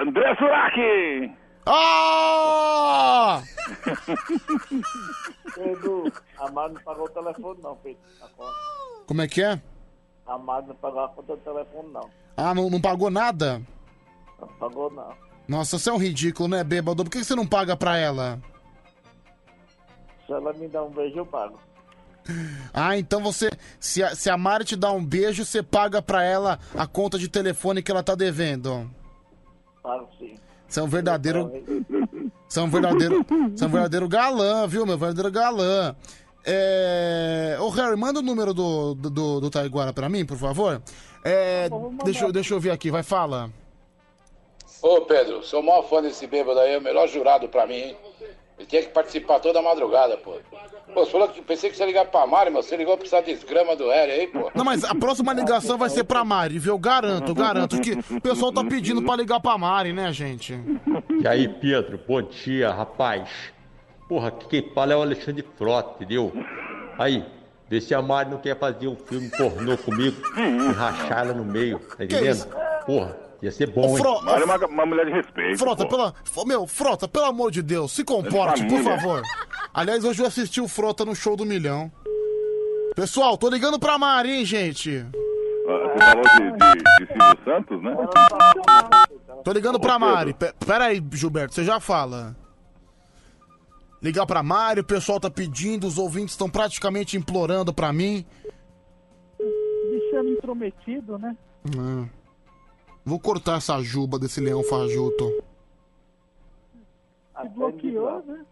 André 0.00 0.34
Suraki! 0.36 1.30
Ah! 1.66 3.42
Pedro, 5.54 6.12
a 6.38 6.50
Mari 6.50 6.74
não 6.74 6.82
pagou 6.82 7.04
o 7.04 7.10
telefone 7.10 7.60
não, 7.62 7.76
Pedro. 7.76 8.00
Conta. 8.36 8.52
Como 9.06 9.22
é 9.22 9.28
que 9.28 9.42
é? 9.42 9.60
A 10.26 10.38
Mari 10.38 10.66
não 10.68 10.74
pagou 10.74 11.04
a 11.04 11.08
conta 11.08 11.36
do 11.36 11.42
telefone 11.42 11.92
não. 11.92 12.10
Ah, 12.36 12.54
não, 12.54 12.70
não 12.70 12.80
pagou 12.80 13.10
nada? 13.10 13.62
Não 14.40 14.48
pagou 14.58 14.90
não. 14.90 15.12
Nossa, 15.46 15.78
você 15.78 15.90
é 15.90 15.92
um 15.92 15.98
ridículo, 15.98 16.48
né, 16.48 16.64
bêbado? 16.64 17.04
Por 17.04 17.10
que 17.10 17.22
você 17.22 17.34
não 17.34 17.46
paga 17.46 17.76
pra 17.76 17.96
ela? 17.96 18.40
Se 20.32 20.36
ela 20.38 20.52
me 20.54 20.66
dá 20.66 20.82
um 20.82 20.88
beijo, 20.88 21.18
eu 21.18 21.26
pago. 21.26 21.58
Ah, 22.72 22.96
então 22.96 23.22
você. 23.22 23.50
Se 23.78 24.02
a, 24.02 24.14
se 24.14 24.30
a 24.30 24.36
Mari 24.38 24.64
te 24.64 24.76
dá 24.76 24.90
um 24.90 25.04
beijo, 25.04 25.44
você 25.44 25.62
paga 25.62 26.00
pra 26.00 26.22
ela 26.24 26.58
a 26.74 26.86
conta 26.86 27.18
de 27.18 27.28
telefone 27.28 27.82
que 27.82 27.90
ela 27.90 28.02
tá 28.02 28.14
devendo. 28.14 28.90
Pago 29.82 30.08
sim. 30.18 30.36
Você 30.66 30.80
é 30.80 30.82
um 30.82 30.86
verdadeiro. 30.88 31.52
Você 32.48 32.60
é 32.60 32.62
um 32.62 32.70
verdadeiro. 32.70 33.26
Você 33.54 33.64
é 33.64 33.66
um 33.66 33.70
verdadeiro 33.70 34.08
galã, 34.08 34.66
viu, 34.66 34.86
meu? 34.86 34.96
Verdadeiro 34.96 35.30
galã. 35.30 35.94
É... 36.46 37.58
Ô, 37.60 37.68
Harry, 37.68 37.94
manda 37.96 38.20
o 38.20 38.22
número 38.22 38.54
do, 38.54 38.94
do, 38.94 39.10
do, 39.10 39.40
do 39.40 39.50
Taiguara 39.50 39.92
pra 39.92 40.08
mim, 40.08 40.24
por 40.24 40.38
favor. 40.38 40.80
É... 41.22 41.68
Deixa, 42.04 42.24
eu- 42.24 42.32
deixa 42.32 42.54
eu 42.54 42.58
ver 42.60 42.70
aqui, 42.70 42.90
vai, 42.90 43.02
fala. 43.02 43.50
Ô 44.80 45.02
Pedro, 45.02 45.42
sou 45.44 45.60
o 45.60 45.62
maior 45.62 45.82
fã 45.88 46.00
desse 46.00 46.26
bêbado 46.26 46.58
aí, 46.58 46.72
é 46.74 46.78
o 46.78 46.82
melhor 46.82 47.06
jurado 47.06 47.48
pra 47.48 47.66
mim, 47.66 47.74
hein? 47.74 47.96
Ele 48.58 48.66
tinha 48.66 48.82
que 48.82 48.88
participar 48.88 49.40
toda 49.40 49.58
a 49.58 49.62
madrugada, 49.62 50.16
pô. 50.18 50.34
Pô, 50.94 51.04
você 51.04 51.10
falou 51.10 51.28
que 51.28 51.40
pensei 51.40 51.70
que 51.70 51.76
você 51.76 51.82
ia 51.82 51.86
ligar 51.86 52.04
pra 52.06 52.26
Mari, 52.26 52.50
mas 52.50 52.66
você 52.66 52.76
ligou 52.76 52.96
pra 52.96 53.06
essa 53.06 53.22
desgrama 53.22 53.74
do 53.74 53.88
Harry 53.88 54.12
aí, 54.12 54.26
pô. 54.26 54.50
Não, 54.54 54.64
mas 54.64 54.84
a 54.84 54.94
próxima 54.94 55.32
ligação 55.32 55.78
vai 55.78 55.88
ser 55.88 56.04
pra 56.04 56.24
Mari, 56.24 56.58
viu? 56.58 56.74
Eu 56.74 56.78
garanto, 56.78 57.34
garanto. 57.34 57.80
Que 57.80 57.92
o 58.14 58.20
pessoal 58.20 58.52
tá 58.52 58.62
pedindo 58.62 59.02
pra 59.02 59.16
ligar 59.16 59.40
pra 59.40 59.56
Mari, 59.56 59.92
né, 59.92 60.12
gente? 60.12 60.58
E 61.20 61.26
aí, 61.26 61.48
Pedro, 61.48 61.98
bom 62.06 62.20
dia, 62.22 62.70
rapaz. 62.70 63.30
Porra, 64.08 64.30
que 64.30 64.46
quem 64.48 64.74
fala 64.74 64.92
é 64.92 64.96
o 64.96 65.00
Alexandre 65.02 65.44
Frota, 65.56 65.94
entendeu? 65.96 66.30
Aí, 66.98 67.24
vê 67.70 67.80
se 67.80 67.94
a 67.94 68.02
Mari 68.02 68.30
não 68.30 68.38
quer 68.38 68.58
fazer 68.58 68.86
um 68.86 68.96
filme 68.96 69.30
pornô 69.30 69.78
comigo 69.78 70.20
e 70.36 70.72
rachar 70.72 71.20
ela 71.20 71.32
no 71.32 71.44
meio, 71.44 71.78
tá 71.96 72.04
entendendo? 72.04 72.46
Porra, 72.84 73.16
ia 73.42 73.50
ser 73.50 73.70
bom, 73.70 73.82
hein? 73.90 73.96
Fro- 73.96 74.22
Mari 74.22 74.42
é 74.42 74.44
uma, 74.44 74.56
uma 74.66 74.86
mulher 74.86 75.06
de 75.06 75.12
respeito. 75.12 75.58
Frota, 75.58 75.84
pô. 75.84 75.90
pela. 75.96 76.14
Meu, 76.46 76.66
Frota, 76.66 77.06
pelo 77.08 77.24
amor 77.26 77.50
de 77.50 77.60
Deus, 77.62 77.92
se 77.92 78.04
comporte, 78.04 78.62
por 78.64 78.70
família. 78.78 78.96
favor. 78.98 79.22
Aliás, 79.74 80.04
hoje 80.04 80.22
eu 80.22 80.26
assisti 80.26 80.60
o 80.60 80.68
Frota 80.68 81.04
no 81.04 81.14
show 81.14 81.36
do 81.36 81.44
Milhão. 81.44 81.90
Pessoal, 82.94 83.36
tô 83.36 83.48
ligando 83.48 83.78
pra 83.78 83.98
Mari, 83.98 84.30
hein, 84.30 84.44
gente? 84.44 85.04
Ah, 85.66 85.88
Você 85.92 85.98
falou 85.98 86.22
de, 86.22 86.50
de, 86.58 87.06
de 87.06 87.12
Silvio 87.12 87.44
Santos, 87.44 87.82
né? 87.82 87.96
Tô 89.44 89.52
ligando 89.52 89.80
pra 89.80 89.98
Mari. 89.98 90.34
Pe- 90.34 90.52
Pera 90.66 90.84
aí, 90.86 91.02
Gilberto, 91.12 91.54
você 91.54 91.64
já 91.64 91.80
fala. 91.80 92.36
Ligar 94.02 94.26
pra 94.26 94.42
Mari, 94.42 94.80
o 94.80 94.84
pessoal 94.84 95.18
tá 95.20 95.30
pedindo, 95.30 95.86
os 95.86 95.96
ouvintes 95.96 96.34
estão 96.34 96.50
praticamente 96.50 97.16
implorando 97.16 97.72
pra 97.72 97.92
mim. 97.92 98.26
Bichano 99.90 100.28
intrometido, 100.30 101.18
né? 101.18 101.36
Ah. 101.78 102.04
Vou 103.04 103.18
cortar 103.18 103.56
essa 103.58 103.80
juba 103.82 104.16
desse 104.18 104.40
leão 104.40 104.62
fajuto. 104.62 105.42
Se 107.40 107.48
bloqueou, 107.48 108.22
né? 108.26 108.44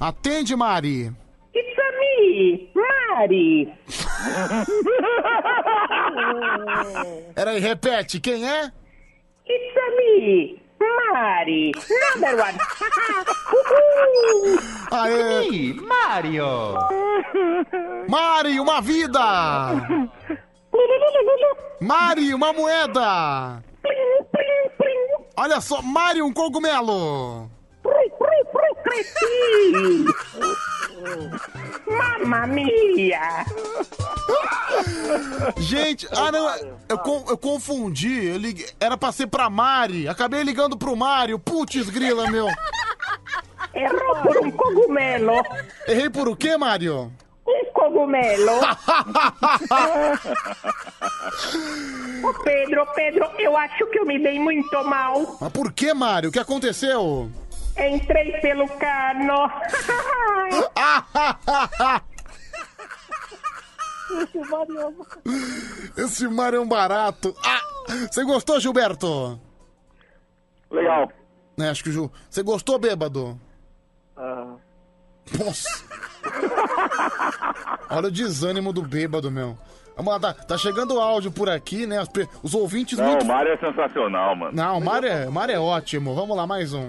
Atende, 0.00 0.56
Mari. 0.56 1.12
It's 1.54 1.78
a 1.78 1.92
me, 2.00 2.68
Mari. 2.74 3.72
Peraí, 7.34 7.58
repete, 7.60 8.18
quem 8.18 8.48
é? 8.48 8.72
It's 9.46 9.76
a 9.76 9.90
me, 9.96 10.60
Mari. 10.80 11.70
Number 12.14 12.34
one. 12.34 12.58
Uhul. 13.54 14.58
Aê! 14.90 15.72
Mario. 15.74 16.74
Mari, 18.08 18.58
uma 18.60 18.80
vida! 18.80 19.20
Mari, 21.80 22.32
uma 22.34 22.52
moeda! 22.52 23.62
Olha 25.36 25.60
só, 25.60 25.82
Mari, 25.82 26.22
um 26.22 26.32
cogumelo! 26.32 27.50
Mamma 31.86 32.46
mia. 32.46 33.44
Gente, 35.58 36.08
ah 36.12 36.32
não, 36.32 36.54
eu, 36.88 36.98
con- 36.98 37.24
eu 37.28 37.36
confundi, 37.38 38.26
eu 38.26 38.36
liguei- 38.38 38.68
era 38.80 38.96
pra 38.96 39.12
ser 39.12 39.26
pra 39.26 39.50
Mari, 39.50 40.08
acabei 40.08 40.42
ligando 40.42 40.76
pro 40.76 40.96
Mário, 40.96 41.38
putz 41.38 41.88
grila, 41.90 42.30
meu. 42.30 42.48
Errou 43.74 44.16
por 44.22 44.36
um 44.38 44.50
cogumelo. 44.50 45.32
Errei 45.86 46.08
por 46.08 46.28
o 46.28 46.36
quê, 46.36 46.56
Mário? 46.56 47.12
Um 47.84 47.92
cogumelo. 47.92 48.60
Ô 52.22 52.32
Pedro, 52.42 52.86
Pedro, 52.94 53.30
eu 53.38 53.56
acho 53.56 53.86
que 53.86 53.98
eu 53.98 54.06
me 54.06 54.18
dei 54.18 54.38
muito 54.38 54.84
mal. 54.84 55.36
Mas 55.40 55.52
por 55.52 55.72
que, 55.72 55.92
Mário? 55.92 56.30
O 56.30 56.32
que 56.32 56.38
aconteceu? 56.38 57.30
Entrei 57.76 58.32
pelo 58.40 58.68
cano. 58.68 59.50
Esse 64.22 64.38
Mariano. 64.38 65.06
Esse 65.96 66.28
Mário 66.28 66.58
é 66.58 66.60
um 66.60 66.68
barato. 66.68 67.34
Ah, 67.44 67.60
você 68.10 68.24
gostou, 68.24 68.60
Gilberto? 68.60 69.40
Legal. 70.70 71.10
É, 71.58 71.68
acho 71.68 71.82
que 71.82 71.90
o 71.90 71.92
Gil... 71.92 72.12
Você 72.30 72.42
gostou, 72.42 72.78
bêbado? 72.78 73.38
Ah, 74.16 74.54
Nossa. 75.38 75.84
Olha 77.90 78.08
o 78.08 78.10
desânimo 78.10 78.72
do 78.72 78.82
bêbado, 78.82 79.30
meu. 79.30 79.56
Vamos 79.96 80.12
lá, 80.12 80.20
tá, 80.20 80.34
tá 80.34 80.58
chegando 80.58 81.00
áudio 81.00 81.30
por 81.30 81.48
aqui, 81.48 81.86
né? 81.86 82.02
Os 82.42 82.52
ouvintes 82.52 82.98
Não, 82.98 83.06
muito... 83.06 83.22
o 83.22 83.26
Mário 83.26 83.52
é 83.52 83.56
sensacional, 83.56 84.34
mano. 84.34 84.52
Não, 84.54 84.78
o 84.78 84.84
Mário 84.84 85.08
é, 85.08 85.28
o 85.28 85.32
Mário 85.32 85.54
é 85.54 85.58
ótimo. 85.58 86.14
Vamos 86.14 86.36
lá, 86.36 86.46
mais 86.46 86.72
um. 86.72 86.88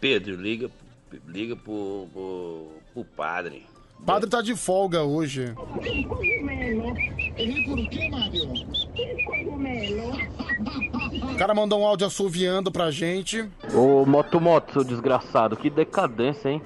Pedro, 0.00 0.36
liga, 0.36 0.70
liga 1.26 1.56
pro, 1.56 2.06
pro, 2.12 2.72
pro 2.92 3.04
padre. 3.04 3.66
O 4.00 4.04
padre 4.04 4.30
tá 4.30 4.40
de 4.40 4.56
folga 4.56 5.02
hoje. 5.02 5.54
O 11.32 11.36
cara 11.36 11.54
mandou 11.54 11.80
um 11.80 11.86
áudio 11.86 12.06
assoviando 12.06 12.72
pra 12.72 12.90
gente. 12.90 13.46
Ô, 13.74 14.04
Moto 14.06 14.40
Moto, 14.40 14.72
seu 14.72 14.84
desgraçado, 14.84 15.56
que 15.56 15.68
decadência, 15.68 16.48
hein? 16.48 16.62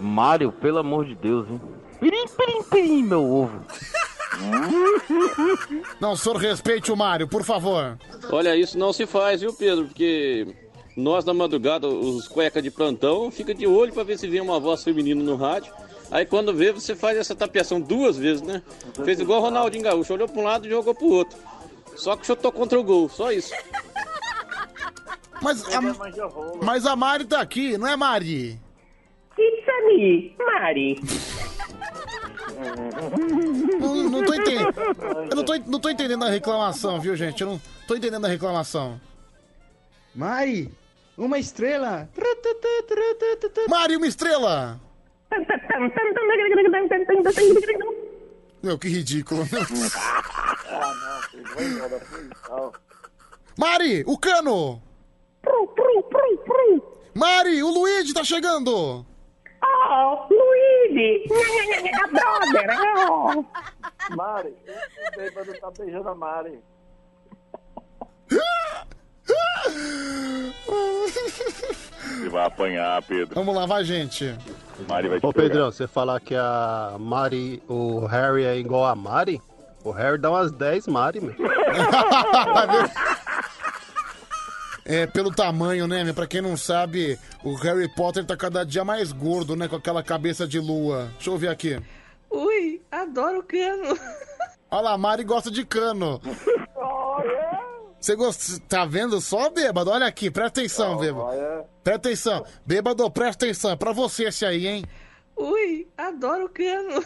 Mário, 0.00 0.52
pelo 0.52 0.78
amor 0.78 1.04
de 1.04 1.14
Deus, 1.14 1.48
hein? 1.50 1.60
Pirim, 2.00 2.26
pirim, 2.28 2.62
pirim, 2.62 3.02
meu 3.02 3.22
ovo. 3.22 3.60
Não, 6.00 6.16
senhor, 6.16 6.36
respeite 6.36 6.90
o 6.90 6.96
Mário, 6.96 7.28
por 7.28 7.44
favor. 7.44 7.98
Olha, 8.30 8.56
isso 8.56 8.78
não 8.78 8.92
se 8.92 9.04
faz, 9.06 9.42
viu, 9.42 9.52
Pedro? 9.52 9.84
Porque 9.84 10.46
nós 10.96 11.24
na 11.24 11.34
madrugada, 11.34 11.86
os 11.86 12.26
cueca 12.28 12.62
de 12.62 12.70
plantão, 12.70 13.30
fica 13.30 13.54
de 13.54 13.66
olho 13.66 13.92
pra 13.92 14.02
ver 14.04 14.18
se 14.18 14.26
vem 14.26 14.40
uma 14.40 14.58
voz 14.58 14.82
feminina 14.82 15.22
no 15.22 15.36
rádio. 15.36 15.72
Aí 16.12 16.26
quando 16.26 16.54
vê, 16.54 16.70
você 16.70 16.94
faz 16.94 17.16
essa 17.16 17.34
tapeação 17.34 17.80
duas 17.80 18.18
vezes, 18.18 18.42
né? 18.42 18.62
Fez 19.02 19.18
igual 19.18 19.40
o 19.40 19.44
Ronaldinho 19.44 19.82
Gaúcho, 19.82 20.12
olhou 20.12 20.28
pra 20.28 20.40
um 20.42 20.44
lado 20.44 20.66
e 20.66 20.70
jogou 20.70 20.94
pro 20.94 21.06
outro. 21.06 21.38
Só 21.96 22.14
que 22.16 22.26
chutou 22.26 22.52
contra 22.52 22.78
o 22.78 22.84
gol, 22.84 23.08
só 23.08 23.32
isso. 23.32 23.54
Mas 25.40 25.64
a, 25.74 25.80
mas 26.62 26.86
a 26.86 26.94
Mari 26.94 27.24
tá 27.24 27.40
aqui, 27.40 27.78
não 27.78 27.88
é 27.88 27.96
Mari? 27.96 28.60
It's 29.38 29.68
a 29.68 29.86
me, 29.86 30.36
Mari. 30.38 31.00
Não, 33.80 34.10
não 34.10 34.24
tô 34.24 34.34
entendendo. 34.34 34.74
Eu 35.30 35.36
não 35.36 35.44
tô, 35.44 35.56
não 35.66 35.80
tô 35.80 35.88
entendendo 35.88 36.24
a 36.24 36.28
reclamação, 36.28 37.00
viu, 37.00 37.16
gente? 37.16 37.40
Eu 37.40 37.48
não 37.48 37.60
tô 37.88 37.96
entendendo 37.96 38.26
a 38.26 38.28
reclamação. 38.28 39.00
Mari, 40.14 40.70
uma 41.16 41.38
estrela. 41.38 42.06
Mari, 43.68 43.96
uma 43.96 44.06
estrela! 44.06 44.78
Meu, 48.62 48.78
que 48.78 48.88
ridículo. 48.88 49.42
ah, 50.68 50.92
não. 52.48 52.72
Mari, 53.58 54.04
o 54.06 54.16
cano! 54.18 54.82
Mari, 57.14 57.62
o 57.62 57.68
Luigi 57.68 58.14
tá 58.14 58.24
chegando! 58.24 59.04
Oh, 59.64 60.26
Luigi! 60.30 61.24
Brother! 62.10 62.78
Oh. 63.10 63.44
Mari, 64.16 64.48
o 64.48 65.16
bêbado 65.16 65.60
tá 65.60 65.70
beijando 65.70 66.08
a 66.08 66.14
Mari. 66.14 66.58
Você 72.02 72.28
vai 72.30 72.46
apanhar, 72.46 73.02
Pedro. 73.02 73.34
Vamos 73.34 73.54
lá, 73.54 73.66
vai, 73.66 73.84
gente. 73.84 74.34
Mari 74.88 75.08
vai 75.08 75.20
te 75.20 75.26
Ô 75.26 75.32
pegar. 75.32 75.48
Pedrão, 75.48 75.72
você 75.72 75.86
falar 75.86 76.20
que 76.20 76.34
a 76.34 76.96
Mari, 76.98 77.62
o 77.68 78.06
Harry 78.06 78.44
é 78.44 78.56
igual 78.56 78.84
a 78.86 78.94
Mari, 78.94 79.40
o 79.84 79.90
Harry 79.90 80.18
dá 80.18 80.30
umas 80.30 80.52
10 80.52 80.86
Mari, 80.86 81.20
meu. 81.20 81.34
É, 84.84 85.06
pelo 85.06 85.30
tamanho, 85.30 85.86
né, 85.86 86.02
meu? 86.02 86.12
Pra 86.12 86.26
quem 86.26 86.42
não 86.42 86.56
sabe, 86.56 87.16
o 87.44 87.54
Harry 87.54 87.88
Potter 87.94 88.24
tá 88.24 88.36
cada 88.36 88.64
dia 88.64 88.84
mais 88.84 89.12
gordo, 89.12 89.54
né? 89.54 89.68
Com 89.68 89.76
aquela 89.76 90.02
cabeça 90.02 90.44
de 90.46 90.58
lua. 90.58 91.08
Deixa 91.14 91.30
eu 91.30 91.38
ver 91.38 91.48
aqui. 91.48 91.80
Ui, 92.28 92.82
adoro 92.90 93.44
cano. 93.44 93.96
Olha 94.70 94.82
lá, 94.82 94.92
a 94.94 94.98
Mari 94.98 95.22
gosta 95.22 95.50
de 95.50 95.64
cano. 95.64 96.20
Você 98.00 98.16
gosta... 98.16 98.60
Tá 98.68 98.84
vendo 98.84 99.20
só, 99.20 99.48
bêbado? 99.50 99.88
Olha 99.90 100.06
aqui, 100.06 100.28
presta 100.28 100.60
atenção, 100.60 100.96
bêbado. 100.96 101.28
Presta 101.82 102.08
atenção. 102.08 102.46
Bêbado, 102.64 103.10
presta 103.10 103.44
atenção. 103.44 103.70
É 103.72 103.76
pra 103.76 103.92
você 103.92 104.24
esse 104.24 104.44
aí, 104.44 104.66
hein? 104.66 104.84
Ui, 105.36 105.88
adoro 105.96 106.48
cano. 106.48 107.04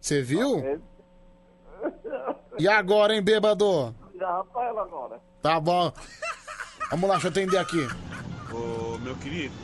Você 0.00 0.22
viu? 0.22 0.80
E 2.58 2.68
agora, 2.68 3.14
hein, 3.14 3.22
bêbado? 3.22 3.94
Já 4.18 4.30
Rafaela 4.30 4.82
agora. 4.82 5.20
Tá 5.40 5.60
bom. 5.60 5.92
Vamos 6.90 7.08
lá, 7.08 7.14
deixa 7.14 7.28
eu 7.28 7.30
atender 7.30 7.58
aqui. 7.58 7.86
Ô, 8.52 8.98
meu 8.98 9.16
querido, 9.16 9.54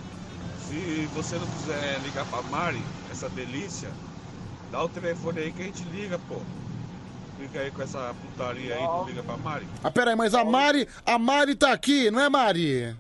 se 0.67 1.09
você 1.15 1.37
não 1.37 1.47
quiser 1.47 2.01
ligar 2.03 2.25
pra 2.27 2.43
Mari, 2.43 2.83
essa 3.11 3.29
delícia, 3.29 3.91
dá 4.71 4.83
o 4.83 4.89
telefone 4.89 5.41
aí 5.41 5.53
que 5.53 5.63
a 5.63 5.65
gente 5.65 5.83
liga, 5.85 6.19
pô. 6.29 6.37
Fica 7.39 7.61
aí 7.61 7.71
com 7.71 7.83
essa 7.83 8.15
putaria 8.21 8.75
aí, 8.75 8.83
não 8.83 9.05
liga 9.05 9.23
pra 9.23 9.37
Mari. 9.37 9.67
Ah, 9.85 9.91
pera 9.91 10.11
aí, 10.11 10.17
mas 10.17 10.35
a 10.35 10.45
Mari, 10.45 10.89
a 11.07 11.19
Mari 11.19 11.55
tá 11.55 11.73
aqui, 11.73 12.11
não 12.11 12.21
é, 12.21 12.29
Mari? 12.29 12.97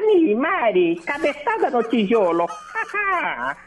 Me, 0.00 0.34
Mari! 0.34 0.96
Cabeçada 0.96 1.70
no 1.70 1.82
tijolo! 1.84 2.46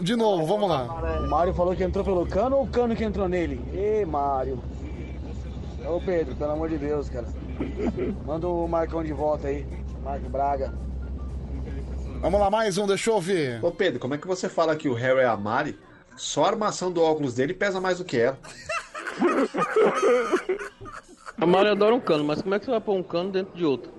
De 0.00 0.14
novo, 0.16 0.44
vamos 0.46 0.68
lá. 0.68 0.84
O 0.84 1.28
Mário 1.28 1.54
falou 1.54 1.74
que 1.74 1.82
entrou 1.82 2.04
pelo 2.04 2.26
cano 2.26 2.56
ou 2.56 2.64
o 2.64 2.68
cano 2.68 2.94
que 2.94 3.04
entrou 3.04 3.28
nele? 3.28 3.60
Ê, 3.74 4.04
Mário. 4.04 4.62
Ô, 5.84 6.00
Pedro, 6.00 6.34
pelo 6.36 6.52
amor 6.52 6.68
de 6.68 6.78
Deus, 6.78 7.08
cara. 7.08 7.26
Manda 8.26 8.48
o 8.48 8.68
Marcão 8.68 9.02
de 9.02 9.12
volta 9.12 9.48
aí. 9.48 9.66
Marco 10.02 10.28
Braga. 10.28 10.74
Vamos 12.20 12.40
lá, 12.40 12.50
mais 12.50 12.76
um, 12.76 12.86
deixa 12.86 13.10
eu 13.10 13.20
ver. 13.20 13.64
Ô 13.64 13.70
Pedro, 13.70 14.00
como 14.00 14.14
é 14.14 14.18
que 14.18 14.26
você 14.26 14.48
fala 14.48 14.76
que 14.76 14.88
o 14.88 14.94
Harry 14.94 15.20
é 15.20 15.26
a 15.26 15.36
Mari? 15.36 15.78
Só 16.16 16.44
a 16.44 16.48
armação 16.48 16.90
do 16.90 17.02
óculos 17.02 17.34
dele 17.34 17.54
pesa 17.54 17.80
mais 17.80 17.98
do 17.98 18.04
que 18.04 18.18
ela. 18.18 18.38
A 21.38 21.44
Mari 21.44 21.68
adora 21.68 21.94
um 21.94 22.00
cano, 22.00 22.24
mas 22.24 22.40
como 22.40 22.54
é 22.54 22.58
que 22.58 22.64
você 22.64 22.70
vai 22.70 22.80
pôr 22.80 22.94
um 22.94 23.02
cano 23.02 23.30
dentro 23.30 23.54
de 23.54 23.64
outro? 23.64 23.92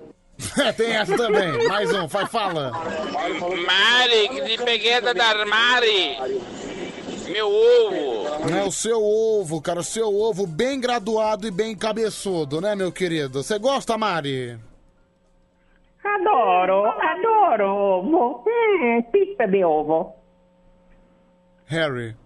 É, 0.58 0.72
tem 0.72 0.94
essa 0.94 1.16
também. 1.16 1.66
Mais 1.68 1.92
um, 1.92 2.06
vai, 2.06 2.26
fala. 2.26 2.70
Mari, 2.70 4.28
que 4.28 4.40
de 4.42 4.64
pegueta 4.64 5.12
da 5.12 5.44
Mari. 5.44 6.16
Meu 7.30 7.48
ovo. 7.48 8.48
Não 8.48 8.58
é 8.58 8.64
o 8.64 8.72
seu 8.72 9.02
ovo, 9.02 9.60
cara, 9.60 9.80
o 9.80 9.84
seu 9.84 10.08
ovo 10.14 10.46
bem 10.46 10.80
graduado 10.80 11.46
e 11.46 11.50
bem 11.50 11.76
cabeçudo, 11.76 12.60
né, 12.60 12.74
meu 12.74 12.90
querido? 12.90 13.42
Você 13.42 13.58
gosta, 13.58 13.98
Mari? 13.98 14.58
Adoro, 16.02 16.86
adoro 16.86 17.66
ovo. 17.66 18.44
Hum, 18.46 19.02
pizza 19.12 19.46
de 19.46 19.64
ovo. 19.64 20.14
Harry. 21.66 22.16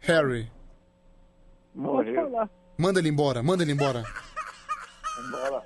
Harry. 0.00 0.50
Falar. 1.76 2.50
Manda 2.76 2.98
ele 2.98 3.08
embora, 3.08 3.42
manda 3.42 3.62
ele 3.62 3.72
embora. 3.72 4.02
Bora. 5.30 5.62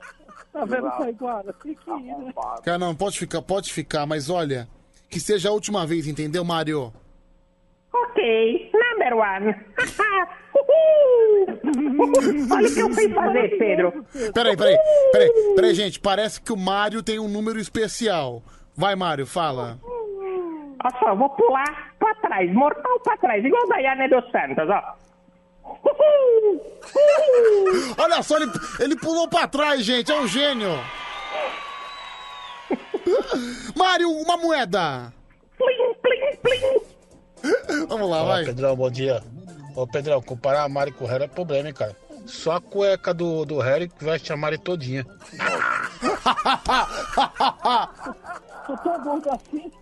Tá 0.52 0.64
vendo, 0.64 0.90
Taiguara? 0.90 1.54
Fica 1.62 1.94
aí, 1.94 2.02
né? 2.02 2.32
Cara, 2.62 2.78
não, 2.78 2.94
pode 2.94 3.18
ficar, 3.18 3.40
pode 3.42 3.72
ficar, 3.72 4.04
mas 4.06 4.28
olha, 4.28 4.68
que 5.08 5.18
seja 5.18 5.48
a 5.48 5.52
última 5.52 5.86
vez, 5.86 6.06
entendeu, 6.06 6.44
Mário? 6.44 6.92
Ok, 7.92 8.70
number 8.72 9.16
one. 9.16 9.54
Uhul. 11.64 12.46
Olha 12.50 12.68
o 12.68 12.74
que 12.74 12.80
eu 12.80 12.90
fui 12.90 13.08
fazer, 13.08 13.58
Pedro. 13.58 14.04
Peraí, 14.34 14.56
peraí, 14.56 14.76
peraí, 15.12 15.30
peraí, 15.54 15.74
gente, 15.74 16.00
parece 16.00 16.40
que 16.40 16.52
o 16.52 16.56
Mário 16.56 17.02
tem 17.02 17.18
um 17.18 17.28
número 17.28 17.58
especial. 17.58 18.42
Vai, 18.76 18.94
Mário, 18.94 19.26
fala. 19.26 19.78
Olha 20.84 20.98
só, 20.98 21.14
vou 21.14 21.30
pular 21.30 21.94
pra 21.98 22.14
trás, 22.16 22.52
mortal 22.52 23.00
pra 23.00 23.16
trás, 23.18 23.44
igual 23.44 23.68
Daiane 23.68 24.08
dos 24.08 24.30
Santos, 24.30 24.68
ó. 24.68 24.96
Olha 27.96 28.22
só, 28.22 28.36
ele, 28.36 28.50
ele 28.80 28.96
pulou 28.96 29.28
pra 29.28 29.46
trás, 29.46 29.84
gente, 29.84 30.10
é 30.10 30.20
um 30.20 30.26
gênio. 30.26 30.72
Mário, 33.76 34.10
uma 34.10 34.36
moeda. 34.36 35.12
Plim, 35.56 35.94
plim, 36.02 36.36
plim. 36.42 36.80
Vamos 37.88 38.10
lá, 38.10 38.18
Fala, 38.18 38.34
vai. 38.34 38.44
Pedrão, 38.44 38.76
bom 38.76 38.90
dia. 38.90 39.22
Ô, 39.74 39.86
Pedrão, 39.86 40.20
comparar 40.22 40.64
a 40.64 40.68
Mari 40.68 40.92
com 40.92 41.04
o 41.04 41.08
Harry 41.08 41.24
é 41.24 41.28
problema, 41.28 41.68
hein, 41.68 41.74
cara. 41.74 41.96
Só 42.26 42.52
a 42.52 42.60
cueca 42.60 43.12
do, 43.12 43.44
do 43.44 43.58
Harry 43.58 43.88
que 43.88 44.04
veste 44.04 44.32
a 44.32 44.36
Mari 44.36 44.56
todinha. 44.58 45.04
Tô 48.66 48.76
tão 48.76 49.02
bom 49.02 49.20
assim. 49.30 49.72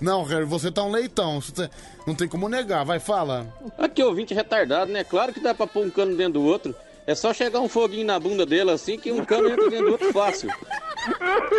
Não, 0.00 0.22
Harry, 0.24 0.44
você 0.44 0.70
tá 0.70 0.82
um 0.82 0.90
leitão. 0.90 1.40
você 1.40 1.70
Não 2.06 2.14
tem 2.14 2.28
como 2.28 2.48
negar, 2.48 2.84
vai, 2.84 2.98
fala. 3.00 3.46
Aqui, 3.78 4.02
ouvinte 4.02 4.34
retardado, 4.34 4.92
né? 4.92 5.04
Claro 5.04 5.32
que 5.32 5.40
dá 5.40 5.54
pra 5.54 5.66
pôr 5.66 5.86
um 5.86 5.90
cano 5.90 6.16
dentro 6.16 6.34
do 6.34 6.42
outro. 6.44 6.74
É 7.06 7.14
só 7.14 7.32
chegar 7.32 7.60
um 7.60 7.68
foguinho 7.68 8.04
na 8.06 8.18
bunda 8.18 8.44
dele 8.44 8.70
assim 8.72 8.98
que 8.98 9.12
um 9.12 9.24
cano 9.24 9.48
entra 9.48 9.70
dentro 9.70 9.86
do 9.86 9.92
outro 9.92 10.12
fácil. 10.12 10.50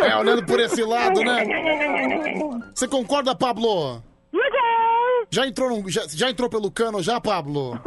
É, 0.02 0.14
olhando 0.16 0.44
por 0.44 0.60
esse 0.60 0.82
lado, 0.84 1.20
né? 1.22 1.44
Você 2.74 2.86
concorda, 2.86 3.34
Pablo? 3.34 4.02
Já 5.30 5.46
entrou, 5.46 5.70
no- 5.70 5.88
já, 5.90 6.06
já 6.08 6.30
entrou 6.30 6.48
pelo 6.50 6.70
cano 6.70 7.02
já, 7.02 7.18
Pablo? 7.20 7.80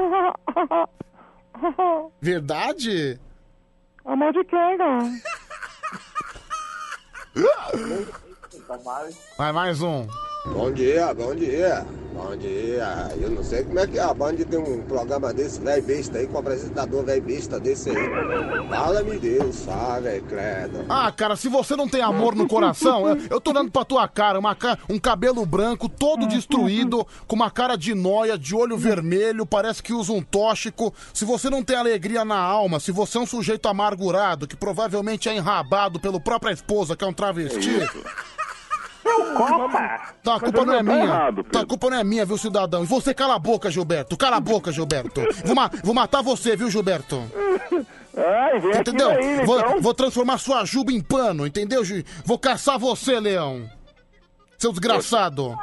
Verdade? 2.20 3.20
Amor 4.04 4.34
de 4.34 4.44
quem, 4.44 4.78
não? 8.78 9.10
Vai, 9.38 9.52
mais 9.52 9.82
um. 9.82 10.06
Bom 10.44 10.72
dia, 10.72 11.14
bom 11.14 11.36
dia, 11.36 11.86
bom 12.14 12.36
dia. 12.36 13.12
Eu 13.22 13.30
não 13.30 13.44
sei 13.44 13.64
como 13.64 13.80
é 13.80 13.86
que 13.86 14.00
a 14.00 14.12
Band 14.12 14.34
tem 14.38 14.58
um 14.58 14.82
programa 14.82 15.32
desse 15.32 15.62
velho 15.62 15.84
besta 15.84 16.18
aí, 16.18 16.26
com 16.26 16.40
apresentador 16.40 17.06
velho 17.06 17.22
besta 17.22 17.60
desse 17.60 17.92
aí. 17.92 17.96
Fala-me 18.68 19.20
Deus, 19.20 19.56
sabe, 19.58 20.20
credo. 20.22 20.84
Ah, 20.90 21.12
cara, 21.12 21.36
se 21.36 21.48
você 21.48 21.76
não 21.76 21.88
tem 21.88 22.02
amor 22.02 22.34
no 22.34 22.48
coração, 22.48 23.08
eu, 23.08 23.18
eu 23.30 23.40
tô 23.40 23.52
olhando 23.52 23.70
pra 23.70 23.86
tua 23.86 24.08
cara, 24.08 24.40
uma 24.40 24.56
ca- 24.56 24.80
um 24.90 24.98
cabelo 24.98 25.46
branco, 25.46 25.88
todo 25.88 26.26
destruído, 26.26 27.06
com 27.28 27.36
uma 27.36 27.52
cara 27.52 27.76
de 27.76 27.94
noia, 27.94 28.36
de 28.36 28.56
olho 28.56 28.78
vermelho, 28.78 29.46
parece 29.46 29.84
que 29.84 29.94
usa 29.94 30.12
um 30.12 30.24
tóxico. 30.24 30.92
Se 31.14 31.24
você 31.24 31.52
não 31.52 31.62
tem 31.62 31.76
alegria 31.76 32.26
na 32.26 32.40
alma, 32.40 32.80
se 32.80 32.92
você 32.92 33.20
é 33.20 33.22
um 33.22 33.28
sujeito 33.28 33.68
amargurado, 33.70 34.48
que 34.48 34.56
provavelmente 34.56 35.30
é 35.30 35.36
enrabado 35.36 36.00
pela 36.00 36.20
própria 36.20 36.52
esposa, 36.52 36.96
que 36.96 37.04
é 37.04 37.08
um 37.08 37.14
travesti. 37.14 37.70
Copa. 39.36 40.02
Tá, 40.24 40.36
a 40.36 40.40
culpa 40.40 40.66
não 40.66 40.74
é 40.74 40.78
Tá 40.78 40.84
minha. 40.84 41.04
errado, 41.04 41.44
Tá, 41.46 41.62
a 41.62 41.66
culpa 41.66 41.90
não 41.90 41.98
é 41.98 42.04
minha, 42.04 42.26
viu, 42.26 42.38
cidadão? 42.38 42.84
E 42.84 42.88
você 42.88 43.14
cala 43.14 43.36
a 43.36 43.40
boca, 43.40 43.72
Gilberto. 43.72 44.16
Cala 44.18 44.38
a 44.38 44.40
boca, 44.40 44.72
Gilberto. 44.72 45.22
Vou, 45.46 45.56
ma- 45.56 45.70
vou 45.84 45.94
matar 45.94 46.22
você, 46.22 46.56
viu, 46.56 46.70
Gilberto? 46.70 47.22
Ai, 48.16 48.60
vem 48.60 48.72
aqui 48.72 48.80
Entendeu? 48.82 49.08
daí, 49.10 49.46
vou, 49.46 49.60
então. 49.60 49.82
vou 49.82 49.94
transformar 49.94 50.38
sua 50.38 50.66
juba 50.66 50.92
em 50.92 51.02
pano, 51.02 51.48
entendeu? 51.48 51.82
Vou 52.26 52.38
caçar 52.38 52.78
você, 52.78 53.20
leão. 53.20 53.70
Seu 54.58 54.72
desgraçado. 54.72 55.56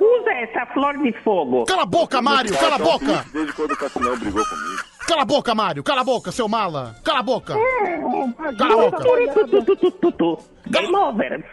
Usa 0.00 0.30
essa 0.32 0.66
flor 0.72 0.98
de 0.98 1.12
fogo. 1.22 1.64
Cala 1.64 1.82
a 1.82 1.86
boca, 1.86 2.20
Mário, 2.20 2.56
cala 2.58 2.74
a 2.74 2.78
boca. 2.78 3.24
Desde 3.32 3.52
quando 3.52 3.72
o 3.72 3.76
Cassinão 3.76 4.16
brigou 4.18 4.44
comigo. 4.44 4.82
Cala 5.06 5.22
a 5.22 5.24
boca, 5.24 5.54
Mário. 5.54 5.82
Cala 5.84 6.00
a 6.00 6.04
boca, 6.04 6.32
seu 6.32 6.48
mala. 6.48 6.96
Cala 7.04 7.20
a 7.20 7.22
boca. 7.22 7.54
Cala 8.58 8.72
a 8.72 8.90
boca. 8.90 9.04
Game 10.66 10.96
over. 10.96 11.44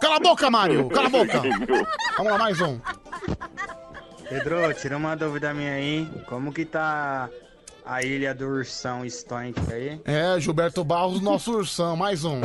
Cala 0.00 0.16
a 0.16 0.20
boca, 0.20 0.50
Mário. 0.50 0.88
Cala 0.88 1.06
a 1.06 1.10
boca. 1.10 1.42
Vamos 2.16 2.32
lá, 2.32 2.38
mais 2.38 2.60
um. 2.60 2.78
Pedro, 4.28 4.74
tira 4.74 4.96
uma 4.96 5.14
dúvida 5.14 5.52
minha 5.54 5.74
aí. 5.74 6.08
Como 6.26 6.52
que 6.52 6.64
tá 6.64 7.28
a 7.84 8.02
ilha 8.02 8.34
do 8.34 8.46
ursão 8.46 9.08
Stonk 9.08 9.54
aí? 9.72 10.00
É, 10.04 10.38
Gilberto 10.40 10.82
Barros, 10.82 11.20
nosso 11.20 11.52
ursão. 11.52 11.96
Mais 11.96 12.24
um. 12.24 12.40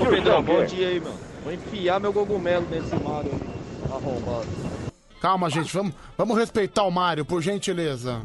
Ô 0.00 0.06
Pedrão, 0.06 0.42
bom 0.42 0.64
dia 0.64 0.88
aí, 0.88 1.00
mano. 1.00 1.18
Vou 1.42 1.52
enfiar 1.52 2.00
meu 2.00 2.12
cogumelo 2.12 2.66
nesse 2.70 2.94
Mario 2.96 3.32
arrombado. 3.90 4.46
Calma, 5.20 5.48
gente. 5.48 5.74
Vamos, 5.74 5.94
vamos 6.16 6.36
respeitar 6.36 6.82
o 6.84 6.90
Mário, 6.90 7.24
por 7.24 7.40
gentileza. 7.40 8.22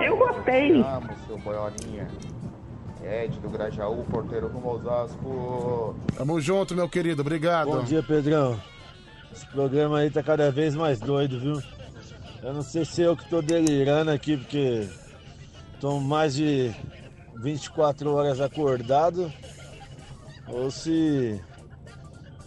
Eu 0.00 0.16
gostei. 0.16 0.80
Amo, 0.80 1.10
seu 1.26 1.38
boiolinha. 1.38 2.08
Ed 3.10 3.40
do 3.40 3.50
Grajaú, 3.50 4.04
porteiro 4.04 4.50
aos 4.54 4.84
Osasco. 4.84 5.96
Tamo 6.16 6.40
junto, 6.40 6.74
meu 6.76 6.88
querido. 6.88 7.22
Obrigado. 7.22 7.70
Bom 7.70 7.82
dia, 7.82 8.02
Pedrão. 8.02 8.60
Esse 9.32 9.46
programa 9.46 9.98
aí 9.98 10.10
tá 10.10 10.22
cada 10.22 10.50
vez 10.50 10.76
mais 10.76 11.00
doido, 11.00 11.40
viu? 11.40 11.62
Eu 12.42 12.54
não 12.54 12.62
sei 12.62 12.84
se 12.84 13.02
eu 13.02 13.16
que 13.16 13.28
tô 13.28 13.42
delirando 13.42 14.10
aqui, 14.10 14.36
porque 14.36 14.88
tô 15.80 15.98
mais 15.98 16.34
de 16.34 16.72
24 17.36 18.14
horas 18.14 18.40
acordado, 18.40 19.32
ou 20.48 20.70
se 20.70 21.40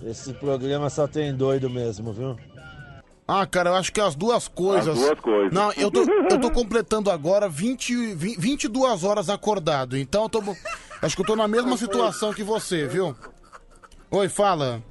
esse 0.01 0.33
programa 0.33 0.89
só 0.89 1.07
tem 1.07 1.35
doido 1.35 1.69
mesmo, 1.69 2.13
viu? 2.13 2.37
Ah, 3.35 3.47
cara, 3.47 3.71
eu 3.71 3.75
acho 3.75 3.91
que 3.91 3.99
as 3.99 4.15
duas 4.15 4.47
coisas. 4.47 4.95
As 4.95 5.05
duas 5.05 5.19
coisas. 5.19 5.51
Não, 5.51 5.71
eu 5.73 5.89
tô, 5.89 6.03
eu 6.03 6.39
tô 6.39 6.51
completando 6.53 7.09
agora 7.09 7.49
20, 7.49 8.13
20, 8.13 8.39
22 8.39 9.03
horas 9.03 9.27
acordado. 9.27 9.97
Então 9.97 10.23
eu 10.23 10.29
tô. 10.29 10.43
Acho 11.01 11.15
que 11.15 11.21
eu 11.23 11.25
tô 11.25 11.35
na 11.35 11.47
mesma 11.47 11.75
situação 11.75 12.31
que 12.31 12.43
você, 12.43 12.85
viu? 12.85 13.15
Oi, 14.11 14.29
fala. 14.29 14.83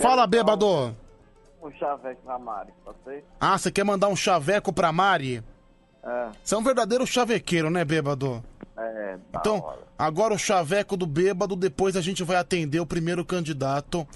Fala, 0.00 0.26
bêbado. 0.26 0.96
Um 1.62 1.70
chaveco 1.72 2.22
pra 2.24 2.38
Mari, 2.38 2.72
pode 2.82 2.96
ser? 3.04 3.24
Ah, 3.38 3.58
você 3.58 3.70
quer 3.70 3.84
mandar 3.84 4.08
um 4.08 4.16
chaveco 4.16 4.72
pra 4.72 4.90
Mari? 4.90 5.42
É, 6.02 6.28
Você 6.42 6.54
é 6.54 6.58
um 6.58 6.62
verdadeiro 6.62 7.06
chavequeiro, 7.06 7.68
né, 7.68 7.84
bêbado? 7.84 8.42
É, 8.78 9.18
Então, 9.34 9.60
hora. 9.60 9.78
agora 9.98 10.34
o 10.34 10.38
chaveco 10.38 10.96
do 10.96 11.06
bêbado, 11.06 11.56
depois 11.56 11.96
a 11.96 12.00
gente 12.00 12.22
vai 12.22 12.36
atender 12.36 12.80
o 12.80 12.86
primeiro 12.86 13.24
candidato 13.24 14.06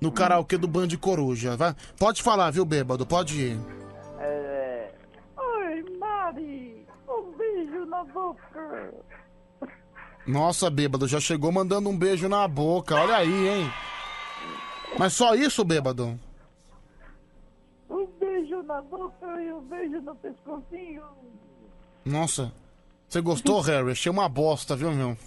no 0.00 0.10
karaokê 0.10 0.56
do 0.58 0.66
Band 0.68 0.88
Coruja. 1.00 1.56
Vai? 1.56 1.74
Pode 1.98 2.22
falar, 2.22 2.50
viu, 2.50 2.64
bêbado? 2.64 3.06
Pode 3.06 3.40
ir. 3.40 3.58
É, 4.18 4.92
Oi, 5.36 5.98
Mari, 5.98 6.86
um 7.08 7.32
beijo 7.36 7.86
na 7.86 8.04
boca. 8.04 8.92
Nossa, 10.26 10.68
bêbado, 10.70 11.08
já 11.08 11.18
chegou 11.18 11.50
mandando 11.50 11.88
um 11.88 11.96
beijo 11.96 12.28
na 12.28 12.46
boca. 12.46 12.94
Olha 12.94 13.16
aí, 13.16 13.48
hein? 13.48 13.72
Mas 14.98 15.12
só 15.12 15.34
isso, 15.34 15.64
bêbado? 15.64 16.18
Um 17.88 18.06
beijo 18.18 18.62
na 18.64 18.82
boca 18.82 19.40
e 19.42 19.52
um 19.52 19.60
beijo 19.62 20.00
no 20.02 20.14
pescocinho. 20.16 21.02
Nossa. 22.04 22.52
Você 23.10 23.20
gostou, 23.20 23.60
Harry? 23.60 23.90
Achei 23.90 24.08
uma 24.08 24.28
bosta, 24.28 24.76
viu, 24.76 24.92
meu? 24.92 25.18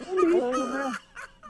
Lixo, 0.00 0.66
né? 0.66 0.92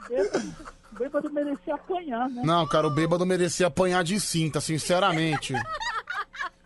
Bêbado, 0.07 0.53
bêbado 0.91 1.33
merecia 1.33 1.73
apanhar, 1.73 2.29
né? 2.29 2.43
Não, 2.45 2.67
cara, 2.67 2.85
o 2.85 2.91
bêbado 2.91 3.25
merecia 3.25 3.65
apanhar 3.65 4.03
de 4.03 4.19
cinta, 4.19 4.61
sinceramente. 4.61 5.55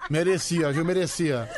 Merecia, 0.09 0.69
viu? 0.73 0.83
Merecia. 0.83 1.49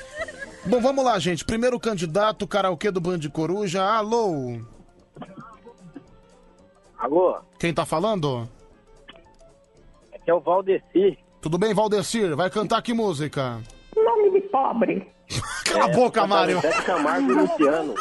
Bom, 0.64 0.80
vamos 0.80 1.04
lá, 1.04 1.18
gente. 1.18 1.44
Primeiro 1.44 1.80
candidato, 1.80 2.48
karaokê 2.48 2.92
do 2.92 3.02
Band 3.02 3.22
Coruja. 3.34 3.84
Alô? 3.84 4.62
Alô? 6.96 7.40
Quem 7.58 7.74
tá 7.74 7.88
falando? 7.88 8.48
Aqui 10.14 10.30
é 10.30 10.34
o 10.36 10.40
Valdeci. 10.40 11.18
Tudo 11.42 11.58
bem, 11.58 11.74
Valdecir? 11.74 12.36
Vai 12.36 12.52
cantar 12.52 12.84
que 12.84 12.94
música? 12.94 13.60
Nome 13.96 14.32
de 14.32 14.42
pobre. 14.50 15.08
Cala 15.66 15.86
a 15.86 15.88
boca, 15.90 16.26
Mário. 16.28 16.60
Zé 16.62 16.72
Camargo 16.82 17.32
e 17.32 17.36
Luciano. 17.36 17.96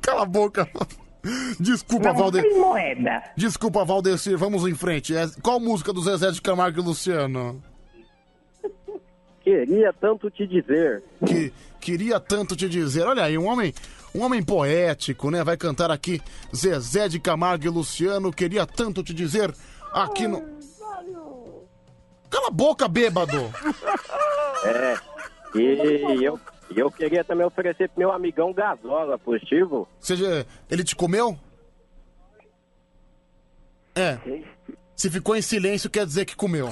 Cala 0.00 0.22
a 0.22 0.26
boca. 0.26 0.68
Desculpa, 1.58 2.12
Não 2.12 2.30
tem 2.30 2.58
moeda. 2.58 3.22
Desculpa, 3.36 3.84
Valdecir. 3.84 4.38
Vamos 4.38 4.66
em 4.66 4.74
frente. 4.74 5.14
É- 5.16 5.26
Qual 5.42 5.58
música 5.58 5.92
do 5.92 6.00
Zezé 6.00 6.30
de 6.30 6.40
Camargo 6.40 6.80
e 6.80 6.82
Luciano? 6.84 7.60
Queria 9.42 9.92
tanto 9.92 10.30
te 10.30 10.46
dizer. 10.46 11.02
Que 11.24 11.52
queria 11.80 12.20
tanto 12.20 12.54
te 12.56 12.68
dizer. 12.68 13.06
Olha 13.06 13.24
aí, 13.24 13.36
um 13.38 13.46
homem, 13.46 13.72
um 14.14 14.22
homem 14.22 14.42
poético, 14.42 15.30
né? 15.30 15.42
Vai 15.42 15.56
cantar 15.56 15.90
aqui 15.90 16.20
Zezé 16.54 17.08
de 17.08 17.18
Camargo 17.18 17.64
e 17.64 17.68
Luciano. 17.68 18.32
Queria 18.32 18.64
tanto 18.66 19.02
te 19.02 19.12
dizer 19.12 19.52
aqui 20.04 20.26
no. 20.28 20.56
Cala 22.30 22.48
a 22.48 22.50
boca, 22.50 22.86
bêbado. 22.88 23.36
É. 24.64 24.96
E 25.54 26.22
eu, 26.24 26.38
eu 26.74 26.90
queria 26.90 27.24
também 27.24 27.46
oferecer 27.46 27.88
pro 27.88 27.98
meu 28.00 28.12
amigão 28.12 28.52
Gasola, 28.52 29.18
positivo. 29.18 29.88
Seja, 30.00 30.46
ele 30.70 30.84
te 30.84 30.94
comeu? 30.94 31.38
É. 33.94 34.18
Se 34.94 35.08
ficou 35.10 35.34
em 35.36 35.42
silêncio, 35.42 35.88
quer 35.88 36.04
dizer 36.04 36.24
que 36.24 36.36
comeu. 36.36 36.68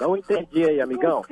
Não 0.00 0.16
entendi 0.16 0.64
aí, 0.64 0.80
amigão. 0.80 1.22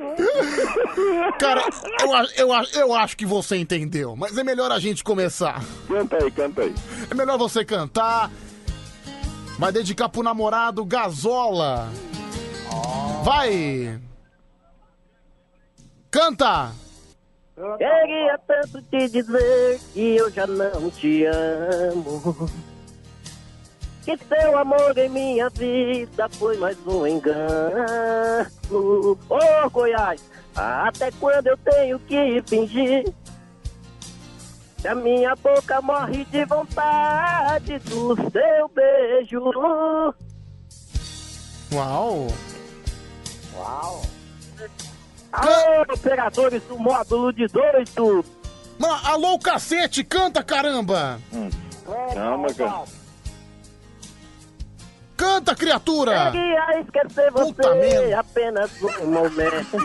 Cara, 1.39 1.63
eu, 2.03 2.13
a- 2.13 2.27
eu, 2.37 2.53
a- 2.53 2.65
eu 2.75 2.93
acho 2.93 3.17
que 3.17 3.25
você 3.25 3.55
entendeu, 3.57 4.15
mas 4.15 4.37
é 4.37 4.43
melhor 4.43 4.71
a 4.71 4.77
gente 4.77 5.03
começar. 5.03 5.63
Canta 5.87 6.23
aí, 6.23 6.29
canta 6.29 6.61
aí. 6.61 6.75
É 7.09 7.15
melhor 7.15 7.37
você 7.39 7.65
cantar. 7.65 8.29
Vai 9.59 9.73
dedicar 9.73 10.07
pro 10.07 10.23
namorado 10.23 10.85
Gasola. 10.85 11.89
Vai! 13.25 13.99
Canta! 16.09 16.71
Queria 17.77 18.39
tanto 18.47 18.81
te 18.83 19.09
dizer 19.09 19.81
que 19.93 20.15
eu 20.15 20.31
já 20.31 20.47
não 20.47 20.89
te 20.89 21.25
amo. 21.25 22.49
Que 24.05 24.17
seu 24.17 24.57
amor 24.57 24.97
em 24.97 25.09
minha 25.09 25.49
vida 25.49 26.29
foi 26.29 26.57
mais 26.57 26.77
um 26.87 27.05
engano. 27.05 27.85
Ô 29.29 29.69
Goiás, 29.69 30.23
até 30.55 31.11
quando 31.19 31.47
eu 31.47 31.57
tenho 31.57 31.99
que 31.99 32.41
fingir? 32.47 33.13
A 34.87 34.95
minha 34.95 35.35
boca 35.35 35.81
morre 35.81 36.23
de 36.25 36.45
vontade 36.45 37.79
do 37.79 38.15
seu 38.15 38.69
beijo. 38.73 39.41
Uau! 41.73 42.27
Uau! 43.55 44.01
Alô, 45.31 45.81
operadores 45.93 46.63
do 46.63 46.79
módulo 46.79 47.31
18! 47.33 48.25
Ma- 48.79 49.01
alô, 49.09 49.37
cacete, 49.37 50.03
canta, 50.03 50.41
caramba! 50.43 51.19
Calma, 52.13 52.53
cara. 52.53 52.83
Canta, 55.17 55.53
criatura! 55.55 56.31
Queria 56.31 56.79
esquecer 56.79 57.31
Puta 57.33 57.69
você 57.73 57.75
merda. 57.79 58.19
apenas 58.21 58.71
um 58.81 59.07
momento. 59.11 59.77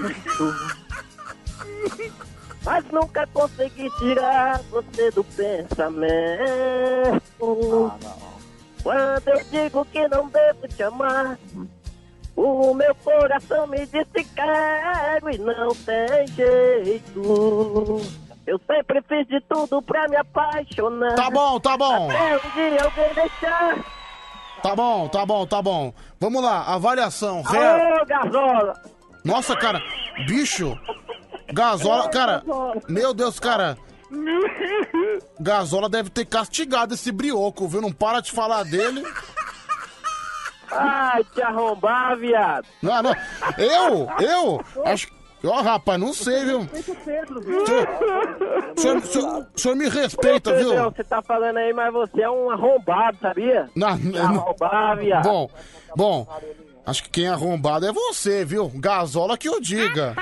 Mas 2.65 2.84
nunca 2.91 3.26
consegui 3.26 3.91
tirar 3.99 4.59
você 4.70 5.10
do 5.10 5.23
pensamento. 5.23 7.23
Quando 8.83 9.28
eu 9.28 9.44
digo 9.51 9.84
que 9.86 10.09
não 10.09 10.28
devo 10.28 10.68
te 10.68 10.83
amar, 10.83 11.39
o 12.36 12.75
meu 12.75 12.94
coração 12.97 13.67
me 13.67 13.86
diz 13.86 14.07
que 14.12 14.25
quero 14.25 15.31
e 15.31 15.39
não 15.39 15.75
tem 15.75 16.26
jeito. 16.28 18.01
Eu 18.47 18.60
sempre 18.67 19.02
fiz 19.02 19.26
de 19.26 19.41
tudo 19.43 19.81
pra 19.83 20.09
me 20.09 20.17
apaixonar. 20.17 21.15
Tá 21.15 21.31
bom, 21.31 21.60
tá 21.60 21.76
bom. 21.76 22.10
Até 22.10 22.36
um 22.36 22.51
dia 22.51 22.84
alguém 22.84 23.15
deixar. 23.15 23.84
Tá 24.62 24.75
bom, 24.75 25.09
tá 25.09 25.26
bom, 25.26 25.47
tá 25.47 25.62
bom. 25.62 25.93
Vamos 26.18 26.43
lá, 26.43 26.65
avaliação. 26.75 27.43
Alô, 27.47 28.05
Gasola! 28.07 28.75
Nossa, 29.25 29.57
cara, 29.57 29.81
bicho. 30.26 30.78
Gasola, 31.52 32.08
cara. 32.08 32.42
Meu 32.89 33.12
Deus, 33.14 33.39
cara. 33.39 33.76
Gasola 35.40 35.89
deve 35.89 36.10
ter 36.10 36.24
castigado 36.24 36.94
esse 36.94 37.10
brioco, 37.10 37.66
viu? 37.68 37.81
Não 37.81 37.92
para 37.92 38.20
de 38.20 38.31
falar 38.32 38.62
dele. 38.64 39.02
Ai, 40.70 41.23
te 41.34 41.42
arrombar, 41.42 42.16
viado. 42.16 42.66
Não, 42.82 43.02
não. 43.02 43.14
Eu? 43.58 44.08
Eu? 44.20 44.60
Acho 44.84 45.06
que. 45.08 45.14
Ó, 45.47 45.60
rapaz, 45.60 46.00
não 46.00 46.14
sei, 46.14 46.42
viu? 46.44 46.60
O 48.76 49.58
senhor, 49.58 49.76
me 49.76 49.89
respeita, 49.89 50.52
Pedrão, 50.52 50.70
viu? 50.70 50.90
você 50.90 51.05
tá 51.05 51.20
falando 51.23 51.58
aí, 51.58 51.73
mas 51.74 51.92
você 51.92 52.23
é 52.23 52.31
um 52.31 52.50
arrombado, 52.50 53.18
sabia? 53.20 53.68
Não, 53.74 53.94
não- 53.97 54.23
arrombar, 54.24 54.97
viado. 54.97 55.24
Bom, 55.24 55.50
bom. 55.94 56.26
Acho 56.86 57.02
que 57.05 57.10
quem 57.10 57.26
é 57.26 57.28
arrombado 57.31 57.86
é 57.86 57.92
você, 57.92 58.44
viu? 58.44 58.70
Gasola 58.74 59.36
que 59.36 59.48
eu 59.48 59.60
diga. 59.60 60.14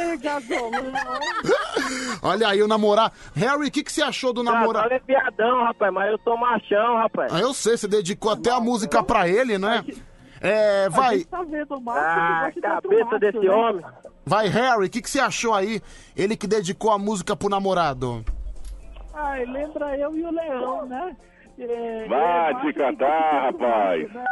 Olha 2.22 2.48
aí 2.48 2.62
o 2.62 2.68
namorado. 2.68 3.12
Harry, 3.34 3.68
o 3.68 3.70
que, 3.70 3.82
que 3.82 3.92
você 3.92 4.02
achou 4.02 4.32
do 4.32 4.42
namorado? 4.42 4.88
Gasola 4.88 4.94
é 4.94 4.98
viadão, 5.06 5.64
rapaz, 5.64 5.92
mas 5.92 6.10
eu 6.12 6.18
sou 6.22 6.36
machão, 6.36 6.96
rapaz. 6.96 7.32
Ah, 7.32 7.40
eu 7.40 7.52
sei, 7.54 7.76
você 7.76 7.88
dedicou 7.88 8.30
até 8.32 8.50
a 8.50 8.60
música 8.60 9.02
pra 9.02 9.28
ele, 9.28 9.58
né? 9.58 9.84
É, 10.40 10.88
vai. 10.88 11.24
Tá 11.24 11.42
vendo 11.42 11.76
o 11.76 11.80
macho 11.80 11.98
Ah, 12.00 12.50
que 12.52 12.60
cabeça 12.60 13.04
macho, 13.04 13.18
desse 13.18 13.38
né? 13.40 13.50
homem. 13.50 13.84
Vai, 14.24 14.48
Harry, 14.48 14.86
o 14.86 14.90
que, 14.90 15.02
que 15.02 15.10
você 15.10 15.20
achou 15.20 15.54
aí? 15.54 15.80
Ele 16.16 16.36
que 16.36 16.46
dedicou 16.46 16.92
a 16.92 16.98
música 16.98 17.34
pro 17.36 17.48
namorado. 17.48 18.24
Ai, 19.12 19.44
lembra 19.44 19.96
eu 19.98 20.16
e 20.16 20.24
o 20.24 20.30
leão, 20.30 20.86
né? 20.86 21.16
É, 21.58 22.06
Vai 22.08 22.54
te 22.54 22.72
tem 22.72 22.96
que 22.96 23.04
ser 23.04 23.04
rapaz. 23.04 24.12
né? 24.14 24.24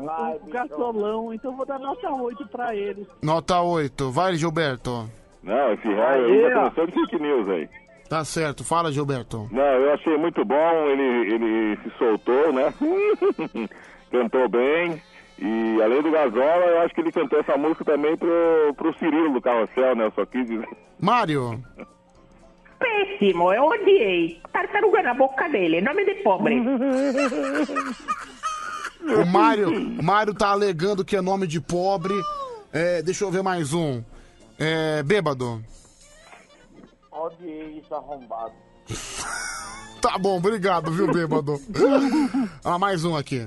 O 0.00 0.50
gasolão, 0.50 1.32
então 1.32 1.50
eu 1.50 1.56
vou 1.56 1.66
dar 1.66 1.78
nota 1.78 2.10
8 2.10 2.46
pra 2.48 2.74
eles. 2.74 3.06
Nota 3.22 3.60
8. 3.60 4.10
Vai, 4.10 4.36
Gilberto. 4.36 5.08
Não, 5.42 5.72
esse 5.72 5.88
Harry 5.88 6.32
Aí, 6.32 6.50
tá 6.52 6.70
começando 6.70 6.92
fake 6.92 7.22
news 7.22 7.48
aí. 7.48 7.68
Tá 8.08 8.24
certo. 8.24 8.64
Fala, 8.64 8.92
Gilberto. 8.92 9.48
Não, 9.52 9.62
eu 9.62 9.92
achei 9.92 10.16
muito 10.18 10.44
bom, 10.44 10.86
ele, 10.86 11.34
ele 11.34 11.76
se 11.82 11.90
soltou, 11.96 12.52
né? 12.52 12.74
Cantou 14.10 14.48
bem. 14.48 15.00
E 15.38 15.80
além 15.82 16.02
do 16.02 16.10
Gasola, 16.10 16.66
eu 16.66 16.80
acho 16.82 16.94
que 16.94 17.00
ele 17.00 17.12
cantou 17.12 17.40
essa 17.40 17.56
música 17.56 17.84
também 17.84 18.14
pro, 18.16 18.74
pro 18.76 18.92
Cirilo 18.98 19.32
do 19.32 19.40
Carrossel, 19.40 19.96
né? 19.96 20.04
Eu 20.04 20.12
só 20.12 20.26
quis 20.26 20.46
dizer. 20.46 20.68
Mário. 21.00 21.62
Péssimo, 22.78 23.52
eu 23.52 23.64
odiei. 23.64 24.40
Tartaruga 24.52 25.02
na 25.02 25.14
boca 25.14 25.48
dele, 25.48 25.80
nome 25.80 26.04
de 26.04 26.14
pobre. 26.16 26.60
O 29.02 29.24
Mário, 29.26 29.68
o 29.68 30.02
Mário 30.02 30.34
tá 30.34 30.48
alegando 30.48 31.04
que 31.04 31.16
é 31.16 31.20
nome 31.20 31.46
de 31.46 31.60
pobre. 31.60 32.14
É, 32.72 33.02
deixa 33.02 33.24
eu 33.24 33.30
ver 33.30 33.42
mais 33.42 33.72
um. 33.72 34.02
É, 34.58 35.02
bêbado. 35.02 35.64
Odiei 37.10 37.78
isso 37.78 37.94
arrombado. 37.94 38.52
Tá 40.00 40.16
bom, 40.16 40.38
obrigado, 40.38 40.90
viu, 40.90 41.12
bêbado? 41.12 41.60
ah, 42.64 42.78
mais 42.78 43.04
um 43.04 43.14
aqui. 43.14 43.46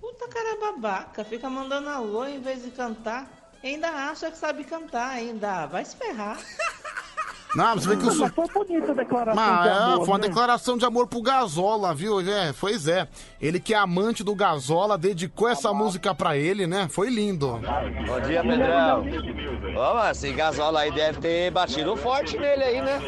Puta 0.00 0.26
cara 0.28 0.58
babaca, 0.58 1.22
fica 1.22 1.50
mandando 1.50 1.90
alô 1.90 2.24
em 2.24 2.40
vez 2.40 2.62
de 2.64 2.70
cantar. 2.70 3.28
Ainda 3.62 3.88
acha 3.88 4.30
que 4.30 4.38
sabe 4.38 4.64
cantar 4.64 5.10
ainda. 5.10 5.66
Vai 5.66 5.84
se 5.84 5.94
ferrar. 5.94 6.38
Não, 7.54 7.74
você 7.74 7.88
vê 7.88 7.96
que 7.96 8.04
o 8.04 8.16
Mas 8.16 8.32
foi 8.32 8.48
bonita 8.48 8.92
a 8.92 8.94
declaração 8.94 9.34
Mas 9.34 9.62
de 9.62 9.68
é, 9.68 9.72
amor, 9.72 9.96
foi 9.98 10.08
uma 10.08 10.18
né? 10.18 10.28
declaração 10.28 10.78
de 10.78 10.84
amor 10.84 11.06
pro 11.08 11.20
Gasola, 11.20 11.92
viu? 11.94 12.20
É, 12.20 12.52
pois 12.58 12.86
é. 12.86 13.08
Ele 13.40 13.58
que 13.58 13.74
é 13.74 13.76
amante 13.76 14.22
do 14.22 14.34
Gasola, 14.34 14.96
dedicou 14.96 15.48
essa 15.48 15.72
música 15.72 16.14
pra 16.14 16.36
ele, 16.36 16.66
né? 16.66 16.86
Foi 16.88 17.10
lindo. 17.10 17.60
Bom 18.06 18.20
dia, 18.20 18.42
Pedrão. 18.42 19.04
Ô, 19.76 19.94
mas 19.94 20.22
esse 20.22 20.32
gasola 20.32 20.80
aí 20.80 20.92
deve 20.92 21.20
ter 21.20 21.50
batido 21.50 21.96
forte 21.96 22.38
nele 22.38 22.62
aí, 22.62 22.80
né? 22.82 23.00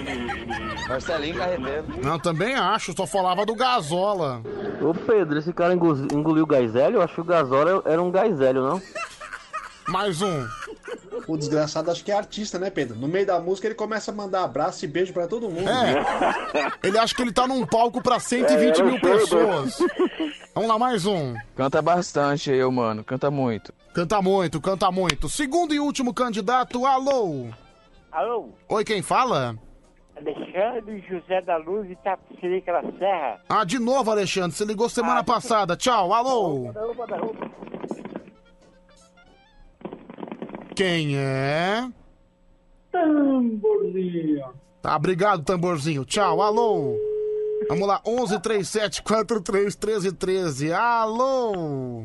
Marcelinho 0.89 1.37
Carreteiro. 1.37 1.85
Não, 2.03 2.19
também 2.19 2.55
acho, 2.55 2.93
só 2.97 3.07
falava 3.07 3.47
do 3.47 3.55
Gasola. 3.55 4.43
Ô 4.81 4.93
Pedro, 4.95 5.39
esse 5.39 5.53
cara 5.53 5.75
engoliu 5.75 6.45
o 6.45 6.47
gás 6.47 6.75
hélio? 6.75 6.99
Eu 6.99 7.03
acho 7.03 7.15
que 7.15 7.21
o 7.21 7.25
Gasola 7.25 7.83
era 7.87 8.03
um 8.03 8.11
gás 8.11 8.41
hélio, 8.41 8.63
não? 8.63 8.83
Mais 9.89 10.21
um. 10.23 10.47
O 11.29 11.37
desgraçado 11.37 11.91
acho 11.91 12.05
que 12.05 12.11
é 12.11 12.15
artista, 12.17 12.59
né, 12.59 12.71
Pedro? 12.71 12.97
No 12.97 13.07
meio 13.09 13.27
da 13.27 13.39
música 13.41 13.69
ele 13.69 13.75
começa 13.75 14.11
a 14.11 14.15
mandar 14.15 14.45
abraço 14.45 14.85
e 14.85 14.89
beijo 14.89 15.13
pra 15.13 15.27
todo 15.27 15.49
mundo. 15.49 15.69
É. 15.69 16.73
Ele 16.83 16.99
acha 16.99 17.15
que 17.15 17.23
ele 17.23 17.33
tá 17.33 17.47
num 17.47 17.65
palco 17.67 18.03
pra 18.03 18.19
120 18.19 18.81
É, 18.81 18.83
mil 18.85 19.01
pessoas. 19.01 19.79
Vamos 20.55 20.69
lá, 20.69 20.79
mais 20.79 21.07
um. 21.07 21.35
Canta 21.57 21.81
bastante 21.81 22.51
aí, 22.51 22.63
ô, 22.63 22.71
mano. 22.71 23.03
Canta 23.05 23.31
muito. 23.31 23.73
Canta 23.95 24.21
muito, 24.23 24.61
canta 24.61 24.91
muito. 24.91 25.29
Segundo 25.29 25.75
e 25.75 25.81
último 25.81 26.13
candidato, 26.15 26.85
alô. 26.87 27.47
Alô, 28.11 28.51
Oi, 28.69 28.85
quem 28.85 29.01
fala? 29.03 29.57
Alexandre 30.17 31.03
José 31.09 31.41
da 31.41 31.57
Luz 31.57 31.91
e 31.91 31.97
Tapicerica 31.97 32.73
da 32.73 32.83
Serra. 32.99 33.41
Ah, 33.49 33.65
de 33.65 33.79
novo, 33.79 34.11
Alexandre. 34.11 34.57
Você 34.57 34.65
ligou 34.65 34.89
semana 34.89 35.25
passada. 35.25 35.77
Tchau, 35.77 36.13
alô. 36.13 36.71
Quem 40.75 41.17
é? 41.17 41.91
Tamborzinho. 42.91 44.53
Tá, 44.81 44.97
obrigado, 44.97 45.45
tamborzinho. 45.45 46.05
Tchau, 46.05 46.43
alô. 46.43 46.97
Vamos 47.69 47.87
lá, 47.87 48.01
11 48.07 48.41
37 48.41 49.03
43 49.03 49.77
13 49.77 50.13
13. 50.13 50.73
Alô. 50.73 52.05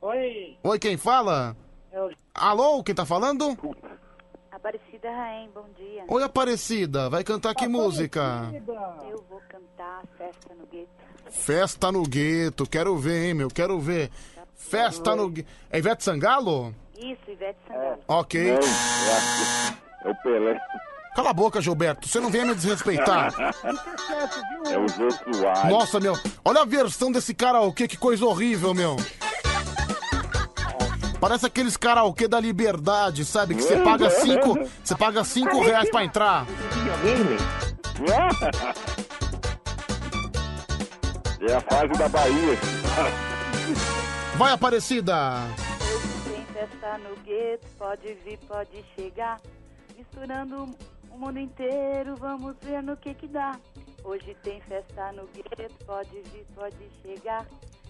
Oi. 0.00 0.58
Oi, 0.62 0.78
quem 0.78 0.96
fala? 0.96 1.56
Eu... 1.92 2.10
Alô, 2.34 2.82
quem 2.82 2.94
tá 2.94 3.06
falando? 3.06 3.56
Aparecida 4.50 5.10
Raem, 5.10 5.48
bom 5.54 5.66
dia. 5.76 6.04
Oi, 6.08 6.22
Aparecida. 6.22 7.08
Vai 7.08 7.22
cantar 7.22 7.54
que 7.54 7.68
música? 7.68 8.50
Eu 9.08 9.24
vou 9.28 9.40
cantar 9.48 10.02
Festa 10.18 10.54
no 10.54 10.66
Gueto. 10.66 10.90
Festa 11.30 11.92
no 11.92 12.02
gueto. 12.02 12.66
Quero 12.68 12.96
ver, 12.96 13.28
hein, 13.28 13.34
meu. 13.34 13.48
Quero 13.48 13.78
ver. 13.78 14.10
Festa 14.54 15.14
no 15.16 15.28
gueto. 15.30 15.48
É 15.70 15.78
Ivete 15.78 16.04
Sangalo? 16.04 16.74
Isso, 17.02 17.30
Ivete 17.30 17.58
Sangalo. 17.66 17.98
Ok. 18.06 18.40
Não, 18.44 18.60
é, 18.60 20.08
é 20.08 20.10
o 20.10 20.14
Pelé. 20.22 20.60
Cala 21.14 21.30
a 21.30 21.32
boca, 21.32 21.60
Gilberto. 21.60 22.08
Você 22.08 22.20
não 22.20 22.30
venha 22.30 22.46
me 22.46 22.54
desrespeitar. 22.54 23.32
É 24.70 24.78
o 24.78 24.88
Jô 24.88 25.10
Soares. 25.10 25.70
Nossa, 25.70 25.98
meu. 25.98 26.14
Olha 26.44 26.62
a 26.62 26.64
versão 26.64 27.10
desse 27.10 27.34
karaokê, 27.34 27.88
que 27.88 27.96
coisa 27.96 28.24
horrível, 28.24 28.72
meu. 28.72 28.96
Parece 31.20 31.46
aqueles 31.46 31.76
karaokê 31.76 32.28
da 32.28 32.40
liberdade, 32.40 33.24
sabe? 33.24 33.56
Que 33.56 33.62
você 33.62 33.76
paga 33.78 34.08
cinco, 34.08 34.58
você 34.82 34.94
paga 34.94 35.24
cinco 35.24 35.60
reais 35.60 35.90
pra 35.90 36.04
entrar. 36.04 36.46
É 41.40 41.54
a 41.54 41.60
fase 41.60 41.92
da 41.98 42.08
Bahia. 42.08 42.58
Vai, 44.36 44.52
Aparecida. 44.52 45.42
Festa 46.62 46.96
no 46.98 47.16
gueto, 47.24 47.66
pode 47.76 48.14
vir, 48.22 48.38
pode 48.46 48.84
chegar. 48.94 49.40
Misturando 49.96 50.70
o 51.10 51.18
mundo 51.18 51.40
inteiro, 51.40 52.14
vamos 52.14 52.54
ver 52.62 52.80
no 52.80 52.96
que 52.96 53.14
que 53.14 53.26
dá. 53.26 53.58
Hoje 54.04 54.36
tem 54.44 54.60
festa 54.60 55.10
no 55.10 55.26
gueto, 55.26 55.84
pode 55.84 56.20
vir, 56.20 56.46
pode 56.54 56.88
chegar. 57.02 57.44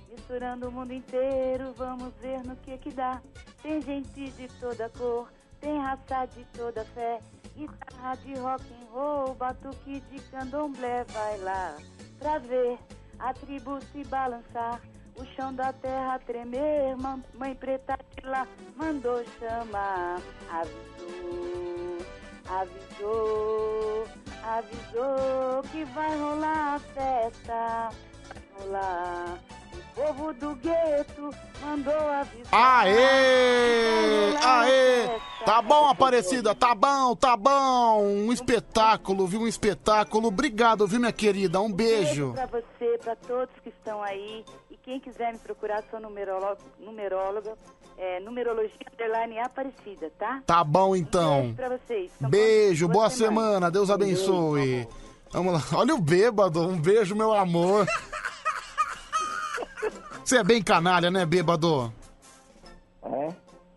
Misturando 0.09 0.69
o 0.69 0.73
mundo 0.73 0.95
inteiro, 0.95 1.75
vamos 1.77 2.15
ver 2.15 2.43
no 2.47 2.57
que 2.57 2.79
que 2.79 2.91
dá. 2.93 3.21
Tem 3.63 3.83
gente 3.83 4.31
de 4.31 4.49
toda 4.59 4.89
cor, 4.89 5.31
tem 5.61 5.79
raça 5.79 6.25
de 6.35 6.43
toda 6.57 6.83
fé. 6.95 7.21
Guitarra 7.55 8.15
de 8.25 8.39
rock 8.39 8.65
and 8.73 8.87
roll, 8.91 9.35
batuque 9.35 10.01
de 10.01 10.19
candomblé, 10.31 11.05
vai 11.05 11.37
lá 11.41 11.77
pra 12.19 12.39
ver 12.39 12.79
a 13.19 13.35
tribo 13.35 13.83
se 13.93 14.03
balançar. 14.05 14.81
O 15.17 15.25
chão 15.37 15.55
da 15.55 15.73
terra 15.73 16.19
tremer, 16.27 16.97
mãe 17.35 17.55
preta 17.55 17.99
de 18.17 18.27
lá 18.27 18.47
mandou 18.77 19.23
chamar. 19.39 20.21
Avisou, 20.51 21.99
avisou, 22.49 24.07
avisou 24.43 25.63
que 25.71 25.85
vai 25.87 26.19
rolar 26.19 26.75
a 26.75 26.79
festa. 26.79 27.91
Vai 28.29 28.67
rolar. 28.67 29.39
O 29.73 29.95
povo 29.95 30.33
do 30.33 30.55
gueto 30.57 31.31
mandou 31.61 31.95
avisar. 31.95 32.53
Aê! 32.53 34.35
Aê! 34.43 35.21
Tá 35.45 35.61
bom, 35.61 35.89
Aparecida, 35.89 36.55
tá 36.55 36.75
bom, 36.75 37.15
tá 37.15 37.37
bom. 37.37 38.03
Um 38.03 38.33
espetáculo, 38.33 39.27
viu? 39.27 39.41
Um 39.43 39.47
espetáculo. 39.49 40.29
Obrigado, 40.29 40.87
viu, 40.87 40.99
minha 41.01 41.13
querida? 41.13 41.61
Um 41.61 41.71
beijo. 41.71 42.33
Pra 42.33 42.47
você, 42.47 42.99
pra 43.03 43.17
todos 43.17 43.55
que 43.63 43.69
estão 43.69 44.03
aí. 44.03 44.45
Quem 44.83 44.99
quiser 44.99 45.33
me 45.33 45.39
procurar, 45.39 45.83
sou 45.91 46.01
numerolo- 46.01 46.57
numeróloga. 46.79 47.55
É, 47.97 48.19
numerologia 48.21 48.73
underline 48.93 49.39
Aparecida, 49.39 50.11
tá? 50.19 50.43
Tá 50.47 50.65
bom, 50.65 50.97
então. 50.97 51.43
Beijo 51.43 51.55
pra 51.55 51.69
vocês. 51.69 52.11
São 52.19 52.31
Beijo, 52.31 52.87
boa 52.89 52.93
boa 53.07 53.11
semana. 53.11 53.71
Deus 53.71 53.91
abençoe. 53.91 54.89
Vamos 55.31 55.53
lá. 55.53 55.79
Olha 55.79 55.95
o 55.95 56.01
bêbado. 56.01 56.61
Um 56.67 56.81
beijo, 56.81 57.15
meu 57.15 57.33
amor. 57.33 57.87
Você 60.25 60.39
é 60.39 60.45
bem 60.45 60.63
canalha, 60.63 61.11
né, 61.11 61.25
bêbado? 61.27 61.93
É? 63.05 63.33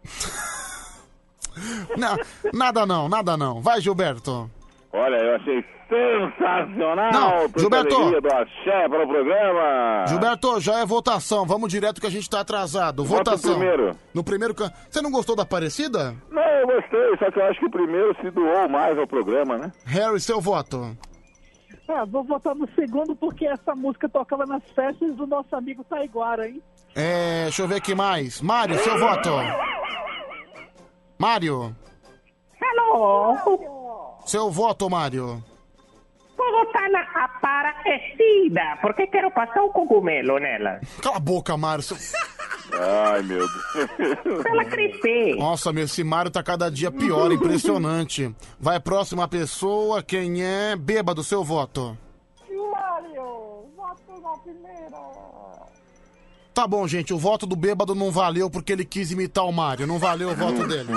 Não, 1.97 2.17
nada 2.53 2.85
não, 2.85 3.07
nada 3.07 3.37
não. 3.37 3.61
Vai, 3.61 3.79
Gilberto. 3.79 4.51
Olha, 4.95 5.15
eu 5.17 5.35
achei 5.35 5.63
sensacional. 5.89 7.11
Não, 7.11 7.47
Gilberto. 7.57 8.21
do 8.21 8.27
axé 8.33 8.89
para 8.89 9.03
o 9.03 9.07
programa. 9.07 10.05
Gilberto, 10.07 10.59
já 10.59 10.79
é 10.79 10.85
votação. 10.85 11.45
Vamos 11.45 11.69
direto 11.69 11.99
que 12.01 12.07
a 12.07 12.09
gente 12.09 12.29
tá 12.29 12.39
atrasado. 12.39 13.03
Vota 13.03 13.31
Votação. 13.31 13.55
primeiro. 13.57 13.91
No 14.13 14.23
primeiro. 14.23 14.55
can- 14.55 14.71
Você 14.89 15.01
não 15.01 15.11
gostou 15.11 15.35
da 15.35 15.43
Aparecida? 15.43 16.15
Não, 16.31 16.41
eu 16.41 16.65
gostei, 16.67 17.17
só 17.19 17.29
que 17.31 17.39
eu 17.39 17.45
acho 17.45 17.59
que 17.59 17.65
o 17.65 17.71
primeiro 17.71 18.15
se 18.21 18.31
doou 18.31 18.67
mais 18.69 18.97
ao 18.97 19.05
programa, 19.05 19.57
né? 19.57 19.71
Harry, 19.85 20.19
seu 20.19 20.39
voto. 20.41 20.97
Ah, 21.87 22.03
vou 22.05 22.23
votar 22.23 22.55
no 22.55 22.67
segundo 22.73 23.15
porque 23.15 23.45
essa 23.45 23.75
música 23.75 24.09
tocava 24.09 24.43
nas 24.47 24.63
festas 24.71 25.15
do 25.15 25.27
nosso 25.27 25.55
amigo 25.55 25.83
Taiguara, 25.83 26.47
hein? 26.47 26.59
É, 26.95 27.43
deixa 27.43 27.61
eu 27.61 27.67
ver 27.67 27.75
aqui 27.75 27.93
mais. 27.93 28.41
Mário, 28.41 28.75
seu 28.79 28.97
voto. 28.97 29.29
Mário, 31.19 31.75
Hello! 32.61 33.74
Seu 34.25 34.49
voto, 34.51 34.89
Mário. 34.89 35.43
Vou 36.37 36.51
votar 36.51 36.89
na 36.89 36.99
Aparecida, 37.23 38.77
porque 38.81 39.07
quero 39.07 39.31
passar 39.31 39.63
o 39.63 39.69
cogumelo 39.69 40.37
nela. 40.37 40.79
Cala 41.01 41.17
a 41.17 41.19
boca, 41.19 41.55
Mário. 41.55 41.83
seu- 41.83 41.97
Ai, 42.77 43.21
meu 43.23 43.45
Deus. 43.47 44.41
Pra 44.41 44.51
ela 44.51 44.65
crescer. 44.65 45.35
Nossa, 45.37 45.71
meu, 45.71 45.85
esse 45.85 46.03
Mário 46.03 46.29
tá 46.31 46.43
cada 46.43 46.69
dia 46.69 46.91
pior, 46.91 47.31
impressionante. 47.31 48.35
Vai, 48.59 48.79
próxima 48.79 49.27
pessoa, 49.27 50.03
quem 50.03 50.43
é? 50.43 50.75
Bêbado, 50.75 51.23
seu 51.23 51.43
voto. 51.43 51.97
Mário, 52.49 53.65
voto 53.77 54.21
na 54.21 54.37
primeira. 54.39 55.15
Tá 56.53 56.65
bom, 56.67 56.87
gente, 56.87 57.13
o 57.13 57.17
voto 57.17 57.45
do 57.45 57.55
bêbado 57.55 57.93
não 57.95 58.11
valeu 58.11 58.49
porque 58.49 58.71
ele 58.73 58.85
quis 58.85 59.11
imitar 59.11 59.45
o 59.45 59.51
Mário. 59.53 59.85
Não 59.87 59.99
valeu 59.99 60.29
o 60.31 60.35
voto 60.35 60.67
dele. 60.67 60.89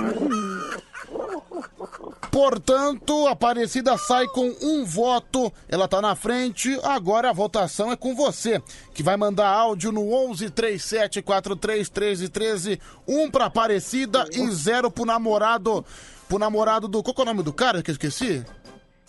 Portanto, 2.31 3.27
a 3.27 3.33
Aparecida 3.33 3.97
sai 3.97 4.27
com 4.29 4.55
um 4.63 4.85
voto. 4.85 5.53
Ela 5.69 5.89
tá 5.89 6.01
na 6.01 6.15
frente. 6.15 6.79
Agora 6.83 7.31
a 7.31 7.33
votação 7.33 7.91
é 7.91 7.97
com 7.97 8.15
você, 8.15 8.63
que 8.95 9.03
vai 9.03 9.17
mandar 9.17 9.49
áudio 9.49 9.93
no 9.93 10.13
11 10.13 10.51
37 10.51 11.23
43 11.23 11.89
13 11.89 12.29
13. 12.29 12.81
Um 13.07 13.31
pra 13.31 13.47
Aparecida 13.47 14.27
e 14.33 14.51
zero 14.51 14.91
pro 14.91 15.05
namorado. 15.05 15.85
Pro 16.29 16.39
namorado 16.39 16.87
do. 16.87 17.03
Qual 17.03 17.15
que 17.15 17.21
é 17.21 17.25
o 17.25 17.27
nome 17.27 17.43
do 17.43 17.53
cara 17.53 17.83
que 17.83 17.91
eu 17.91 17.93
esqueci? 17.93 18.45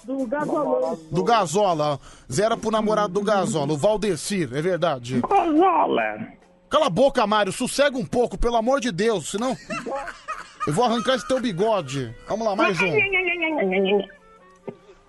Do 0.04 0.26
gasolão. 0.26 1.00
Do 1.12 1.24
Gazola. 1.24 2.00
Zero 2.32 2.58
pro 2.58 2.72
namorado 2.72 3.14
do 3.14 3.22
Gazola, 3.22 3.74
o 3.74 3.78
Valdecir, 3.78 4.50
é 4.54 4.62
verdade. 4.62 5.22
Gazola. 5.22 6.40
Cala 6.70 6.86
a 6.86 6.90
boca, 6.90 7.26
Mário, 7.28 7.52
sossega 7.52 7.98
um 7.98 8.06
pouco, 8.06 8.38
pelo 8.38 8.56
amor 8.56 8.80
de 8.80 8.92
Deus, 8.92 9.32
senão. 9.32 9.58
Eu 10.70 10.74
vou 10.74 10.86
arrancar 10.86 11.16
esse 11.16 11.28
teu 11.28 11.40
bigode. 11.40 12.16
Vamos 12.28 12.46
lá, 12.46 12.56
mais 12.56 12.80
um. 12.80 12.94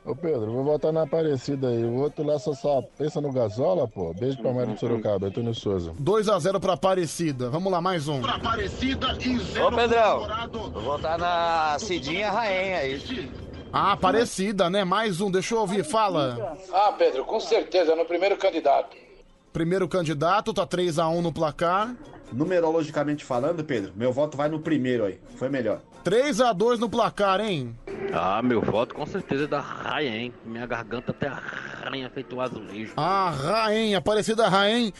Ô 0.06 0.16
Pedro, 0.16 0.50
vou 0.50 0.64
voltar 0.64 0.90
na 0.90 1.02
Aparecida 1.02 1.68
aí. 1.68 1.84
O 1.84 1.97
outro 1.97 2.24
lá 2.24 2.39
só, 2.39 2.55
só 2.55 2.80
pensa 2.97 3.20
no 3.20 3.30
Gasola, 3.30 3.86
pô. 3.86 4.14
Beijo 4.14 4.39
pra 4.39 4.55
Mário 4.55 4.72
de 4.72 4.80
Sorocaba, 4.80 5.26
Antônio 5.26 5.55
Souza. 5.55 5.92
2x0 6.00 6.58
pra 6.58 6.72
Aparecida. 6.72 7.50
Vamos 7.50 7.70
lá, 7.70 7.78
mais 7.78 8.08
um. 8.08 8.22
Pra 8.22 8.36
Aparecida 8.36 9.18
e 9.20 9.60
Ô 9.60 9.70
Pedrão, 9.70 10.26
vou 10.72 10.82
voltar 10.82 11.18
na 11.18 11.76
Cidinha 11.78 12.30
Rainha 12.30 12.78
aí. 12.78 13.30
Ah, 13.70 13.92
Aparecida, 13.92 14.70
né? 14.70 14.82
Mais 14.82 15.20
um, 15.20 15.30
deixa 15.30 15.55
eu 15.55 15.58
ouvir, 15.58 15.84
fala. 15.84 16.56
Ah, 16.72 16.94
Pedro, 16.97 17.22
com 17.26 17.39
certeza, 17.39 17.94
no 17.94 18.06
primeiro 18.06 18.39
candidato. 18.39 18.97
Primeiro 19.53 19.89
candidato, 19.89 20.55
tá 20.55 20.67
3x1 20.67 21.20
no 21.20 21.33
placar. 21.33 21.95
Numerologicamente 22.33 23.25
falando, 23.25 23.65
Pedro, 23.65 23.93
meu 23.97 24.12
voto 24.12 24.37
vai 24.37 24.49
no 24.49 24.61
primeiro 24.61 25.05
aí. 25.05 25.19
Foi 25.37 25.49
melhor. 25.49 25.81
3x2 26.05 26.79
no 26.79 26.89
placar, 26.89 27.41
hein? 27.41 27.77
Ah, 28.12 28.41
meu 28.43 28.62
voto 28.62 28.95
com 28.95 29.05
certeza 29.05 29.45
é 29.45 29.47
da 29.47 29.61
raia, 29.61 30.09
hein? 30.09 30.33
Minha 30.45 30.67
garganta 30.67 31.11
até 31.11 31.27
arranha 31.27 32.09
feito 32.11 32.41
azulejo. 32.41 32.93
A 32.97 33.31
Raen, 33.31 33.95
Aparecida 33.95 34.49
Raen. 34.49 34.93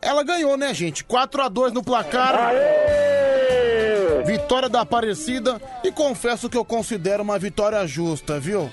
Ela 0.00 0.22
ganhou, 0.22 0.56
né, 0.56 0.72
gente? 0.72 1.04
4x2 1.04 1.72
no 1.72 1.82
placar. 1.84 2.52
Vitória 4.24 4.68
da 4.68 4.80
Aparecida. 4.80 5.60
E 5.84 5.92
confesso 5.92 6.48
que 6.48 6.56
eu 6.56 6.64
considero 6.64 7.22
uma 7.22 7.38
vitória 7.38 7.86
justa, 7.86 8.40
viu? 8.40 8.70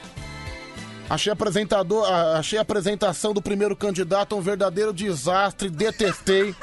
Achei, 1.10 1.32
apresentador, 1.32 2.10
achei 2.36 2.58
a 2.58 2.64
apresentação 2.64 3.34
do 3.34 3.42
primeiro 3.42 3.76
candidato 3.76 4.36
um 4.36 4.42
verdadeiro 4.42 4.92
desastre, 4.92 5.70
detestei. 5.70 6.56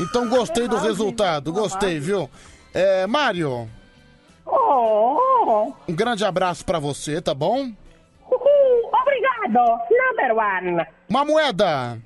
Então 0.00 0.28
gostei 0.28 0.66
do 0.66 0.76
resultado, 0.76 1.52
gostei, 1.52 2.00
viu? 2.00 2.28
É, 2.74 3.06
Mário, 3.06 3.68
Oh, 4.46 5.72
um 5.88 5.94
grande 5.94 6.24
abraço 6.24 6.64
pra 6.64 6.78
você, 6.78 7.20
tá 7.22 7.32
bom? 7.32 7.70
obrigado. 8.30 9.80
Number 9.90 10.36
one. 10.36 10.86
Uma 11.08 11.24
moeda! 11.24 11.98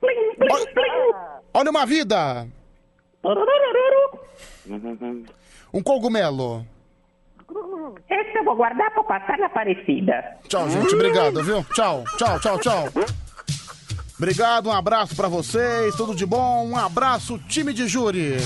Plim, 0.00 0.34
plim, 0.36 0.66
plim. 0.74 1.12
Olha 1.54 1.70
uma 1.70 1.86
vida! 1.86 2.48
Um 5.72 5.82
cogumelo. 5.82 6.66
Esse 8.10 8.38
eu 8.38 8.44
vou 8.44 8.56
guardar 8.56 8.90
pra 8.92 9.04
passar 9.04 9.38
na 9.38 9.46
Aparecida. 9.46 10.24
Tchau, 10.48 10.68
gente. 10.68 10.94
Obrigado, 10.94 11.42
viu? 11.42 11.64
Tchau, 11.74 12.04
tchau, 12.16 12.40
tchau, 12.40 12.58
tchau. 12.58 12.88
Obrigado, 14.18 14.68
um 14.68 14.72
abraço 14.72 15.16
pra 15.16 15.28
vocês, 15.28 15.96
tudo 15.96 16.14
de 16.14 16.24
bom. 16.24 16.66
Um 16.66 16.76
abraço, 16.76 17.38
time 17.48 17.72
de 17.72 17.88
júri. 17.88 18.36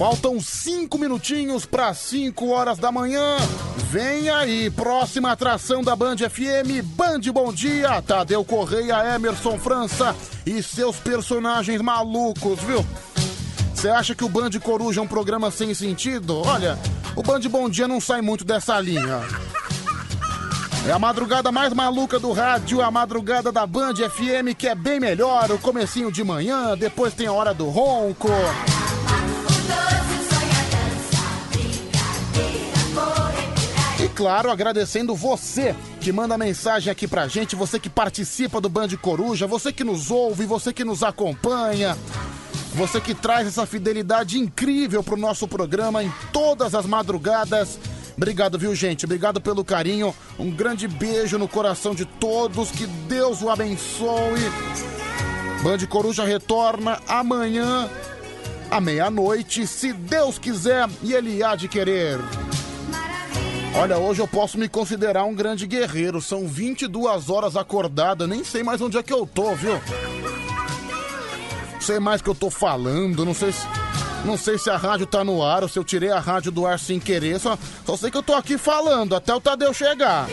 Faltam 0.00 0.40
cinco 0.40 0.96
minutinhos 0.96 1.66
para 1.66 1.92
5 1.92 2.48
horas 2.48 2.78
da 2.78 2.90
manhã. 2.90 3.36
Vem 3.90 4.30
aí, 4.30 4.70
próxima 4.70 5.32
atração 5.32 5.82
da 5.82 5.94
Band 5.94 6.16
FM, 6.16 6.82
Band 6.96 7.20
Bom 7.34 7.52
Dia, 7.52 8.00
Tadeu 8.00 8.42
Correia, 8.42 9.14
Emerson 9.14 9.58
França 9.58 10.16
e 10.46 10.62
seus 10.62 10.96
personagens 10.96 11.82
malucos, 11.82 12.60
viu? 12.60 12.82
Você 13.80 13.88
acha 13.88 14.14
que 14.14 14.22
o 14.22 14.28
Band 14.28 14.50
Coruja 14.62 15.00
é 15.00 15.02
um 15.02 15.06
programa 15.06 15.50
sem 15.50 15.72
sentido? 15.72 16.42
Olha, 16.44 16.78
o 17.16 17.22
Band 17.22 17.40
Bom 17.48 17.66
Dia 17.66 17.88
não 17.88 17.98
sai 17.98 18.20
muito 18.20 18.44
dessa 18.44 18.78
linha. 18.78 19.22
É 20.86 20.92
a 20.92 20.98
madrugada 20.98 21.50
mais 21.50 21.72
maluca 21.72 22.18
do 22.18 22.30
rádio, 22.30 22.82
a 22.82 22.90
madrugada 22.90 23.50
da 23.50 23.66
Band 23.66 23.94
FM, 23.94 24.54
que 24.54 24.68
é 24.68 24.74
bem 24.74 25.00
melhor, 25.00 25.50
o 25.50 25.58
comecinho 25.58 26.12
de 26.12 26.22
manhã, 26.22 26.76
depois 26.76 27.14
tem 27.14 27.26
a 27.26 27.32
hora 27.32 27.54
do 27.54 27.70
ronco. 27.70 28.28
E 33.98 34.08
claro, 34.10 34.50
agradecendo 34.50 35.16
você 35.16 35.74
que 36.02 36.12
manda 36.12 36.36
mensagem 36.36 36.92
aqui 36.92 37.08
pra 37.08 37.26
gente, 37.28 37.56
você 37.56 37.80
que 37.80 37.88
participa 37.88 38.60
do 38.60 38.68
Band 38.68 38.88
Coruja, 39.00 39.46
você 39.46 39.72
que 39.72 39.84
nos 39.84 40.10
ouve, 40.10 40.44
você 40.44 40.70
que 40.70 40.84
nos 40.84 41.02
acompanha, 41.02 41.96
você 42.74 43.00
que 43.00 43.14
traz 43.14 43.46
essa 43.46 43.66
fidelidade 43.66 44.38
incrível 44.38 45.02
pro 45.02 45.16
nosso 45.16 45.46
programa 45.48 46.02
em 46.02 46.12
todas 46.32 46.74
as 46.74 46.86
madrugadas. 46.86 47.78
Obrigado, 48.16 48.58
viu, 48.58 48.74
gente? 48.74 49.04
Obrigado 49.04 49.40
pelo 49.40 49.64
carinho. 49.64 50.14
Um 50.38 50.50
grande 50.50 50.86
beijo 50.86 51.38
no 51.38 51.48
coração 51.48 51.94
de 51.94 52.04
todos. 52.04 52.70
Que 52.70 52.86
Deus 52.86 53.42
o 53.42 53.48
abençoe. 53.48 54.40
Band 55.62 55.86
Coruja 55.88 56.24
retorna 56.24 57.00
amanhã 57.06 57.88
à 58.70 58.80
meia-noite, 58.80 59.66
se 59.66 59.92
Deus 59.92 60.38
quiser 60.38 60.88
e 61.02 61.12
Ele 61.12 61.42
há 61.42 61.56
de 61.56 61.66
querer. 61.66 62.18
Olha, 63.74 63.98
hoje 63.98 64.20
eu 64.20 64.28
posso 64.28 64.58
me 64.58 64.68
considerar 64.68 65.24
um 65.24 65.34
grande 65.34 65.66
guerreiro. 65.66 66.20
São 66.20 66.46
22 66.46 67.28
horas 67.30 67.56
acordado, 67.56 68.24
eu 68.24 68.28
nem 68.28 68.44
sei 68.44 68.62
mais 68.62 68.80
onde 68.80 68.96
é 68.96 69.02
que 69.02 69.12
eu 69.12 69.26
tô, 69.26 69.54
viu? 69.54 69.80
Sei 71.80 71.98
mais 71.98 72.20
o 72.20 72.24
que 72.24 72.30
eu 72.30 72.34
tô 72.34 72.50
falando, 72.50 73.24
não 73.24 73.34
sei 73.34 73.52
se. 73.52 73.66
Não 74.22 74.36
sei 74.36 74.58
se 74.58 74.68
a 74.68 74.76
rádio 74.76 75.06
tá 75.06 75.24
no 75.24 75.42
ar 75.42 75.62
ou 75.62 75.68
se 75.68 75.78
eu 75.78 75.84
tirei 75.84 76.10
a 76.10 76.20
rádio 76.20 76.52
do 76.52 76.66
ar 76.66 76.78
sem 76.78 77.00
querer. 77.00 77.40
Só, 77.40 77.58
só 77.86 77.96
sei 77.96 78.10
que 78.10 78.18
eu 78.18 78.22
tô 78.22 78.34
aqui 78.34 78.58
falando 78.58 79.16
até 79.16 79.34
o 79.34 79.40
Tadeu 79.40 79.72
chegar. 79.72 80.28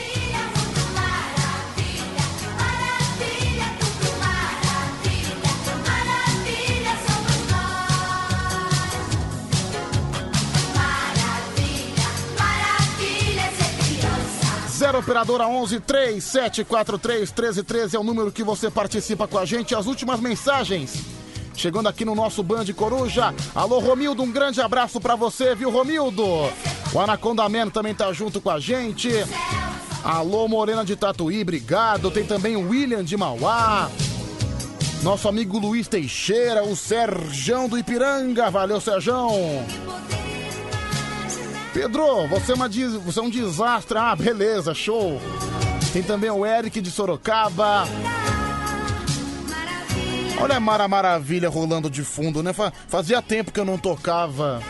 Zero 14.78 15.00
operadora 15.00 15.48
11 15.48 15.80
3743 15.80 17.32
1313 17.32 17.96
é 17.96 18.00
o 18.00 18.04
número 18.04 18.32
que 18.32 18.44
você 18.44 18.70
participa 18.70 19.28
com 19.28 19.40
a 19.40 19.46
gente. 19.46 19.74
As 19.74 19.86
últimas 19.88 20.20
mensagens 20.20 21.18
chegando 21.58 21.90
aqui 21.90 22.06
no 22.06 22.16
nosso 22.16 22.44
Band 22.44 22.66
Coruja. 22.76 23.34
Alô, 23.54 23.80
Romildo, 23.80 24.22
um 24.22 24.32
grande 24.32 24.62
abraço 24.62 25.02
pra 25.02 25.16
você, 25.16 25.56
viu, 25.56 25.72
Romildo? 25.72 26.24
O 26.94 27.00
Anaconda 27.00 27.50
Man 27.50 27.70
também 27.70 27.94
tá 27.94 28.14
junto 28.14 28.40
com 28.40 28.50
a 28.50 28.60
gente. 28.60 29.10
Alô, 30.04 30.48
Morena 30.48 30.86
de 30.86 30.96
Tatuí, 30.96 31.42
obrigado. 31.42 32.12
Tem 32.12 32.24
também 32.24 32.56
o 32.56 32.70
William 32.70 33.04
de 33.04 33.18
Mauá. 33.18 33.90
Nosso 35.02 35.28
amigo 35.28 35.58
Luiz 35.58 35.88
Teixeira, 35.88 36.64
o 36.64 36.76
Serjão 36.76 37.68
do 37.68 37.78
Ipiranga. 37.78 38.50
Valeu, 38.50 38.80
Serjão. 38.80 39.32
Pedro, 41.74 42.28
você 42.28 42.54
é, 42.54 42.56
uma 42.56 42.70
você 42.70 43.20
é 43.20 43.24
um 43.24 43.30
desastre. 43.30 43.98
Ah, 43.98 44.16
beleza, 44.16 44.74
show. 44.74 45.20
Tem 45.92 46.04
também 46.04 46.30
o 46.30 46.46
Eric 46.46 46.80
de 46.82 46.92
Sorocaba. 46.92 47.86
Olha 50.40 50.58
a 50.58 50.60
Mara 50.60 50.88
Maravilha 50.88 51.50
rolando 51.50 51.90
de 51.90 52.04
fundo, 52.04 52.44
né? 52.44 52.54
Fa- 52.54 52.72
Fazia 52.88 53.22
tempo 53.22 53.52
que 53.52 53.60
eu 53.60 53.66
não 53.66 53.78
tocava. 53.78 54.62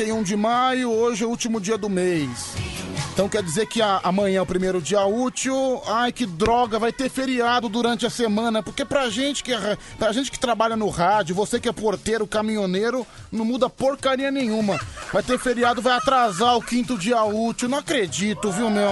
E 0.00 0.12
um 0.12 0.22
de 0.22 0.36
maio, 0.36 0.90
hoje 0.90 1.22
é 1.24 1.26
o 1.26 1.30
último 1.30 1.60
dia 1.60 1.76
do 1.76 1.88
mês. 1.88 2.57
Então 3.18 3.28
quer 3.28 3.42
dizer 3.42 3.66
que 3.66 3.82
a- 3.82 3.98
amanhã 4.04 4.38
é 4.38 4.40
o 4.40 4.46
primeiro 4.46 4.80
dia 4.80 5.04
útil. 5.04 5.82
Ai, 5.88 6.12
que 6.12 6.24
droga, 6.24 6.78
vai 6.78 6.92
ter 6.92 7.10
feriado 7.10 7.68
durante 7.68 8.06
a 8.06 8.10
semana. 8.10 8.62
Porque 8.62 8.84
pra 8.84 9.10
gente 9.10 9.42
que, 9.42 9.52
é- 9.52 9.76
pra 9.98 10.12
gente 10.12 10.30
que 10.30 10.38
trabalha 10.38 10.76
no 10.76 10.88
rádio, 10.88 11.34
você 11.34 11.58
que 11.58 11.68
é 11.68 11.72
porteiro, 11.72 12.28
caminhoneiro, 12.28 13.04
não 13.32 13.44
muda 13.44 13.68
porcaria 13.68 14.30
nenhuma. 14.30 14.78
Vai 15.12 15.20
ter 15.20 15.36
feriado, 15.36 15.82
vai 15.82 15.94
atrasar 15.94 16.56
o 16.56 16.62
quinto 16.62 16.96
dia 16.96 17.20
útil. 17.24 17.68
Não 17.68 17.78
acredito, 17.78 18.52
viu, 18.52 18.70
meu? 18.70 18.90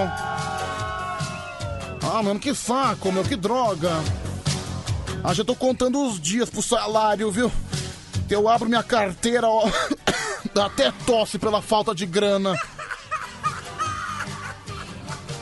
Ah, 2.01 2.21
mano, 2.21 2.37
que 2.37 2.53
saco, 2.53 3.09
meu, 3.13 3.23
que 3.23 3.37
droga. 3.37 3.91
Ah, 5.23 5.33
já 5.33 5.45
tô 5.45 5.55
contando 5.55 6.05
os 6.05 6.19
dias 6.19 6.49
pro 6.49 6.61
salário, 6.61 7.31
viu? 7.31 7.49
Eu 8.29 8.49
abro 8.49 8.67
minha 8.67 8.83
carteira, 8.83 9.47
ó. 9.47 9.69
até 10.61 10.91
tosse 11.05 11.39
pela 11.39 11.61
falta 11.61 11.95
de 11.95 12.05
grana. 12.05 12.59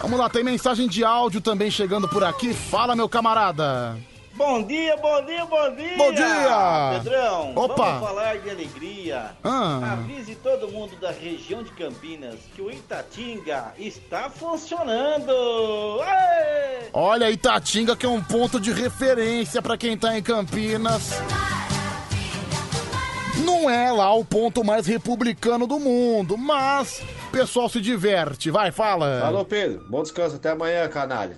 Vamos 0.05 0.19
lá, 0.19 0.29
tem 0.29 0.43
mensagem 0.43 0.87
de 0.87 1.03
áudio 1.03 1.41
também 1.41 1.71
chegando 1.71 2.07
por 2.07 2.23
aqui. 2.23 2.53
Fala, 2.53 2.95
meu 2.95 3.09
camarada. 3.09 3.97
Bom 4.35 4.61
dia, 4.61 4.95
bom 4.97 5.25
dia, 5.25 5.43
bom 5.45 5.75
dia! 5.75 5.97
Bom 5.97 6.13
dia! 6.13 6.91
Pedrão, 6.93 7.53
Opa! 7.55 7.85
vamos 7.85 8.07
falar 8.07 8.37
de 8.37 8.51
alegria. 8.51 9.31
Ah. 9.43 9.93
Avise 9.93 10.35
todo 10.35 10.67
mundo 10.67 10.95
da 10.97 11.09
região 11.09 11.63
de 11.63 11.71
Campinas 11.71 12.35
que 12.53 12.61
o 12.61 12.69
Itatinga 12.69 13.73
está 13.79 14.29
funcionando! 14.29 15.31
Aê! 16.03 16.83
Olha, 16.93 17.31
Itatinga 17.31 17.95
que 17.95 18.05
é 18.05 18.09
um 18.09 18.21
ponto 18.21 18.59
de 18.59 18.71
referência 18.71 19.59
pra 19.59 19.75
quem 19.75 19.97
tá 19.97 20.15
em 20.15 20.21
Campinas. 20.21 21.13
Não 23.43 23.67
é 23.67 23.91
lá 23.91 24.13
o 24.13 24.23
ponto 24.23 24.63
mais 24.63 24.85
republicano 24.85 25.65
do 25.65 25.79
mundo, 25.79 26.37
mas 26.37 27.01
pessoal 27.35 27.67
se 27.67 27.81
diverte. 27.81 28.49
Vai, 28.49 28.71
fala. 28.71 29.21
Alô, 29.21 29.43
Pedro. 29.43 29.85
Bom 29.89 30.01
descanso. 30.01 30.37
Até 30.37 30.51
amanhã, 30.51 30.87
canalha. 30.87 31.37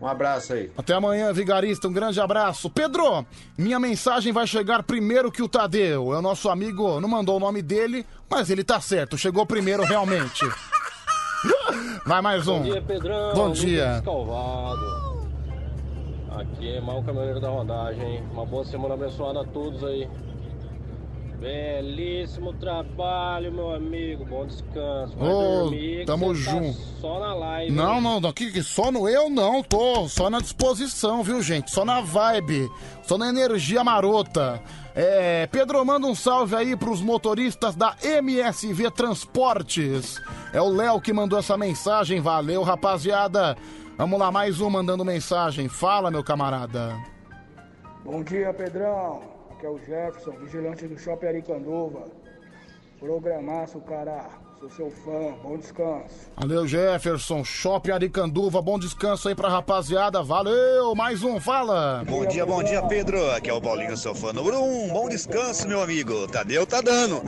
Um 0.00 0.06
abraço 0.06 0.54
aí. 0.54 0.70
Até 0.76 0.94
amanhã, 0.94 1.32
Vigarista. 1.32 1.88
Um 1.88 1.92
grande 1.92 2.20
abraço. 2.20 2.70
Pedro, 2.70 3.24
minha 3.56 3.78
mensagem 3.78 4.32
vai 4.32 4.46
chegar 4.46 4.82
primeiro 4.82 5.30
que 5.30 5.42
o 5.42 5.48
Tadeu. 5.48 6.14
É 6.14 6.18
o 6.18 6.22
nosso 6.22 6.48
amigo, 6.48 7.00
não 7.00 7.08
mandou 7.08 7.36
o 7.36 7.40
nome 7.40 7.60
dele, 7.60 8.06
mas 8.28 8.48
ele 8.48 8.64
tá 8.64 8.80
certo. 8.80 9.18
Chegou 9.18 9.44
primeiro 9.44 9.82
realmente. 9.82 10.44
Vai 12.04 12.20
mais 12.20 12.48
um. 12.48 12.58
Bom 12.58 12.62
dia, 12.64 12.82
Pedrão. 12.82 13.34
Bom 13.34 13.44
Lucas 13.44 13.60
dia. 13.60 14.02
Calvado. 14.04 15.28
Aqui 16.38 16.76
é 16.76 16.80
Mal 16.80 17.02
Caminhoneiro 17.02 17.40
da 17.40 17.48
Rodagem. 17.50 18.22
Uma 18.32 18.46
boa 18.46 18.64
semana 18.64 18.94
abençoada 18.94 19.40
a 19.42 19.44
todos 19.44 19.84
aí. 19.84 20.08
Belíssimo 21.40 22.52
trabalho, 22.52 23.50
meu 23.50 23.74
amigo. 23.74 24.26
Bom 24.26 24.44
descanso. 24.44 25.16
Vai 25.16 25.28
Ô, 25.28 25.62
dormir, 25.62 26.00
que 26.00 26.04
tamo 26.04 26.28
tá 26.28 26.34
junto. 26.34 26.78
só 27.00 27.18
na 27.18 27.32
live. 27.32 27.72
Não, 27.72 27.94
hein? 27.96 28.00
não, 28.02 28.20
não, 28.20 28.32
que, 28.32 28.52
que 28.52 28.62
só 28.62 28.92
no 28.92 29.08
eu 29.08 29.30
não, 29.30 29.62
tô 29.62 30.06
só 30.06 30.28
na 30.28 30.38
disposição, 30.38 31.22
viu, 31.22 31.40
gente? 31.40 31.70
Só 31.70 31.82
na 31.82 32.02
vibe, 32.02 32.70
só 33.02 33.16
na 33.16 33.30
energia 33.30 33.82
marota. 33.82 34.60
É, 34.94 35.46
Pedro, 35.46 35.82
manda 35.82 36.06
um 36.06 36.14
salve 36.14 36.54
aí 36.54 36.76
pros 36.76 37.00
motoristas 37.00 37.74
da 37.74 37.96
MSV 38.02 38.90
Transportes. 38.90 40.20
É 40.52 40.60
o 40.60 40.68
Léo 40.68 41.00
que 41.00 41.10
mandou 41.10 41.38
essa 41.38 41.56
mensagem, 41.56 42.20
valeu, 42.20 42.62
rapaziada. 42.62 43.56
Vamos 43.96 44.20
lá, 44.20 44.30
mais 44.30 44.60
um 44.60 44.68
mandando 44.68 45.06
mensagem. 45.06 45.68
Fala, 45.68 46.10
meu 46.10 46.22
camarada. 46.22 46.94
Bom 48.04 48.22
dia, 48.22 48.52
Pedrão. 48.52 49.29
Aqui 49.60 49.66
é 49.66 49.70
o 49.70 49.78
Jefferson, 49.78 50.30
vigilante 50.38 50.88
do 50.88 50.98
Shopping 50.98 51.26
Aricanduva. 51.26 52.04
Programaço, 52.98 53.78
cara. 53.80 54.30
Sou 54.58 54.70
seu 54.70 54.90
fã. 54.90 55.34
Bom 55.42 55.56
descanso. 55.56 56.30
Valeu, 56.36 56.66
Jefferson, 56.66 57.42
Shopping 57.42 57.92
Aricanduva, 57.92 58.60
bom 58.60 58.78
descanso 58.78 59.26
aí 59.26 59.34
pra 59.34 59.48
rapaziada, 59.48 60.22
valeu, 60.22 60.94
mais 60.94 61.22
um, 61.22 61.40
fala. 61.40 62.04
Bom 62.06 62.26
dia, 62.26 62.44
bom 62.44 62.62
dia, 62.62 62.82
Pedro. 62.82 63.30
Aqui 63.32 63.48
é 63.48 63.54
o 63.54 63.60
Paulinho, 63.60 63.96
seu 63.96 64.14
fã 64.14 64.34
número 64.34 64.62
um. 64.62 64.88
Bom 64.88 65.08
descanso, 65.08 65.66
meu 65.66 65.82
amigo. 65.82 66.26
Tadeu 66.28 66.66
tá 66.66 66.82
dando. 66.82 67.22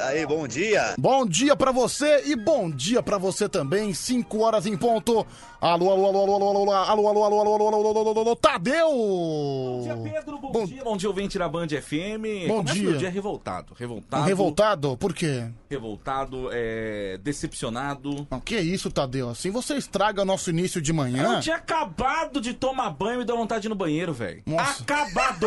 Aí, 0.00 0.24
bom 0.26 0.46
dia. 0.46 0.94
Bom 0.96 1.26
dia 1.26 1.56
pra 1.56 1.72
você 1.72 2.22
e 2.26 2.36
bom 2.36 2.70
dia 2.70 3.02
pra 3.02 3.18
você 3.18 3.48
também. 3.48 3.92
5 3.92 4.38
horas 4.38 4.64
em 4.64 4.76
ponto. 4.76 5.26
Alô, 5.58 5.90
alô, 5.90 6.06
alô, 6.06 6.20
alô, 6.20 6.34
alô, 6.34 6.46
alô, 6.46 6.72
alô, 6.72 7.08
alô, 7.08 7.08
alô, 7.08 7.24
alô, 7.24 7.40
alô, 7.40 7.50
alô, 7.50 7.66
alô, 7.66 7.88
alô, 7.88 8.10
alô, 8.10 8.20
alô, 8.20 8.36
Tadeu! 8.36 8.90
Bom 8.90 9.80
dia, 9.82 9.96
Pedro. 9.96 10.38
Bom, 10.38 10.64
dia. 10.66 10.84
Bom 10.84 10.96
dia, 10.96 11.08
ouvinte 11.08 11.38
da 11.38 11.48
Band 11.48 11.68
FM. 11.68 12.46
Bom 12.46 12.62
dia. 12.62 12.90
meu 12.90 12.98
dia 12.98 13.08
revoltado. 13.08 13.72
Revoltado. 13.74 14.24
Revoltado? 14.24 14.96
Por 14.98 15.14
quê? 15.14 15.46
Revoltado, 15.70 16.50
é, 16.52 17.18
decepcionado. 17.22 18.26
O 18.30 18.40
que 18.40 18.54
é 18.54 18.60
isso, 18.60 18.90
Tadeu? 18.90 19.30
Assim 19.30 19.50
você 19.50 19.74
estraga 19.76 20.24
nosso 20.26 20.50
início 20.50 20.80
de 20.80 20.92
manhã. 20.92 21.36
Eu 21.36 21.40
tinha 21.40 21.56
acabado 21.56 22.38
de 22.40 22.52
tomar 22.52 22.90
banho 22.90 23.22
e 23.22 23.24
deu 23.24 23.36
vontade 23.36 23.62
de 23.62 23.68
ir 23.68 23.70
no 23.70 23.74
banheiro, 23.74 24.12
velho. 24.12 24.42
Acabado! 24.58 25.46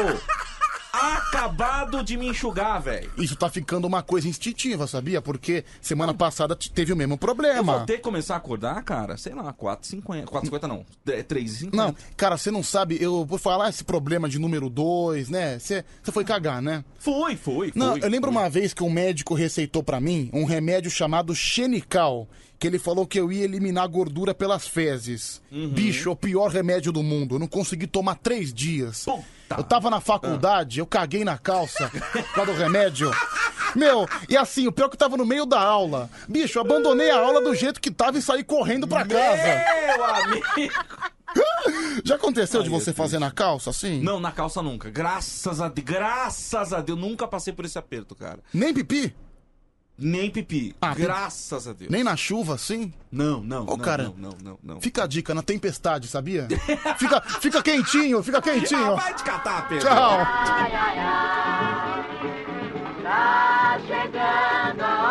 Acabado 0.92 2.03
de 2.03 2.18
me 2.18 2.27
enxugar, 2.27 2.82
velho. 2.82 3.11
Isso 3.18 3.35
tá 3.35 3.50
ficando 3.50 3.85
uma 3.85 4.01
coisa 4.01 4.27
instintiva, 4.27 4.88
sabia? 4.88 5.22
Porque 5.22 5.64
semana 5.82 6.14
passada 6.14 6.56
t- 6.56 6.69
teve 6.72 6.92
o 6.92 6.95
mesmo 6.95 7.14
Eu 7.14 7.18
problema. 7.18 7.77
vou 7.77 7.85
ter 7.85 7.98
que 7.98 8.03
começar 8.03 8.35
a 8.35 8.38
acordar, 8.38 8.82
cara, 8.84 9.18
sei 9.18 9.34
lá, 9.34 9.53
4,50. 9.53 10.26
4,50 10.26 10.64
não, 10.68 10.85
é 11.08 11.24
3,50. 11.24 11.69
Não, 11.74 11.95
cara, 12.18 12.38
você 12.38 12.51
não 12.51 12.64
sabe, 12.64 12.98
eu 13.01 13.26
vou 13.26 13.38
falar 13.38 13.69
esse 13.69 13.84
problema 13.84 14.27
de 14.27 14.40
número 14.40 14.69
2, 14.69 15.30
né? 15.30 15.59
Você 15.59 15.84
você 16.03 16.11
foi 16.11 16.24
cagar, 16.24 16.61
né? 16.61 16.84
Fui, 17.00 17.35
fui, 17.35 17.72
Não, 17.76 17.92
fui, 17.93 18.03
eu 18.03 18.09
lembro 18.09 18.30
uma 18.30 18.50
vez 18.50 18.74
que 18.74 18.84
um 18.84 18.90
médico 18.90 19.34
receitou 19.34 19.84
pra 19.84 20.00
mim 20.00 20.30
um 20.34 20.43
remédio 20.45 20.90
chamado 20.92 21.34
Xenical, 21.35 22.27
que 22.59 22.67
ele 22.67 22.77
falou 22.77 23.07
que 23.07 23.19
eu 23.19 23.31
ia 23.31 23.45
eliminar 23.45 23.88
gordura 23.88 24.33
pelas 24.33 24.67
fezes. 24.67 25.41
Uhum. 25.49 25.69
Bicho, 25.69 26.09
é 26.09 26.11
o 26.11 26.15
pior 26.15 26.49
remédio 26.49 26.91
do 26.91 27.01
mundo. 27.01 27.35
Eu 27.35 27.39
não 27.39 27.47
consegui 27.47 27.88
tomar 27.88 28.15
três 28.15 28.53
dias. 28.53 29.05
Eu 29.57 29.63
tava 29.63 29.89
na 29.89 30.01
faculdade, 30.01 30.79
eu 30.79 30.85
caguei 30.85 31.23
na 31.23 31.38
calça 31.38 31.89
por 31.89 32.33
causa 32.33 32.51
do 32.51 32.57
remédio. 32.57 33.09
Meu, 33.75 34.07
e 34.27 34.35
assim, 34.35 34.67
o 34.67 34.71
pior 34.71 34.85
é 34.85 34.89
que 34.89 34.95
eu 34.95 34.99
tava 34.99 35.15
no 35.15 35.25
meio 35.25 35.45
da 35.45 35.59
aula. 35.59 36.09
Bicho, 36.27 36.57
eu 36.57 36.63
abandonei 36.63 37.09
a 37.09 37.19
aula 37.19 37.41
do 37.41 37.55
jeito 37.55 37.79
que 37.79 37.89
tava 37.89 38.17
e 38.17 38.21
saí 38.21 38.43
correndo 38.43 38.88
pra 38.88 39.05
casa. 39.05 39.63
Meu 39.88 40.03
amigo! 40.03 40.73
Já 42.03 42.15
aconteceu 42.15 42.63
de 42.63 42.69
você 42.69 42.91
fazer 42.91 43.19
na 43.19 43.31
calça, 43.31 43.69
assim? 43.69 44.01
Não, 44.01 44.19
na 44.19 44.31
calça 44.31 44.61
nunca. 44.61 44.89
Graças 44.89 45.61
a 45.61 45.69
Deus, 45.69 45.85
graças 45.85 46.73
a 46.73 46.81
Deus, 46.81 46.99
nunca 46.99 47.27
passei 47.27 47.53
por 47.53 47.65
esse 47.65 47.77
aperto, 47.77 48.15
cara. 48.15 48.39
Nem 48.53 48.73
pipi? 48.73 49.15
Nem 50.00 50.30
pipi. 50.32 50.76
Ah, 50.82 50.94
Graças 50.94 51.68
a 51.68 51.74
Deus. 51.74 51.92
Nem 51.92 52.03
na 52.03 52.16
chuva, 52.16 52.58
sim? 52.58 52.94
Não, 53.11 53.42
não. 53.42 53.64
Ô, 53.64 53.66
não, 53.66 53.78
cara, 53.78 54.03
não, 54.03 54.14
não, 54.18 54.38
não, 54.44 54.60
não, 54.64 54.82
Fica 54.82 55.03
a 55.03 55.08
dica, 55.08 55.34
na 55.34 55.42
tempestade, 55.42 56.08
sabia? 56.08 56.48
fica, 56.98 57.22
fica 57.42 57.61
quentinho, 57.61 58.24
fica 58.24 58.42
quentinho. 58.42 58.94
Ah, 58.94 58.95
vai 58.95 59.14
te 59.14 59.24
catar, 59.24 59.68
Pedro. 59.68 59.88
Tchau. 59.88 60.19
Ai, 60.19 60.72
ai, 60.74 61.00
ai, 61.00 62.06
tá 63.03 63.80
chegando 63.88 64.82
a 64.84 65.08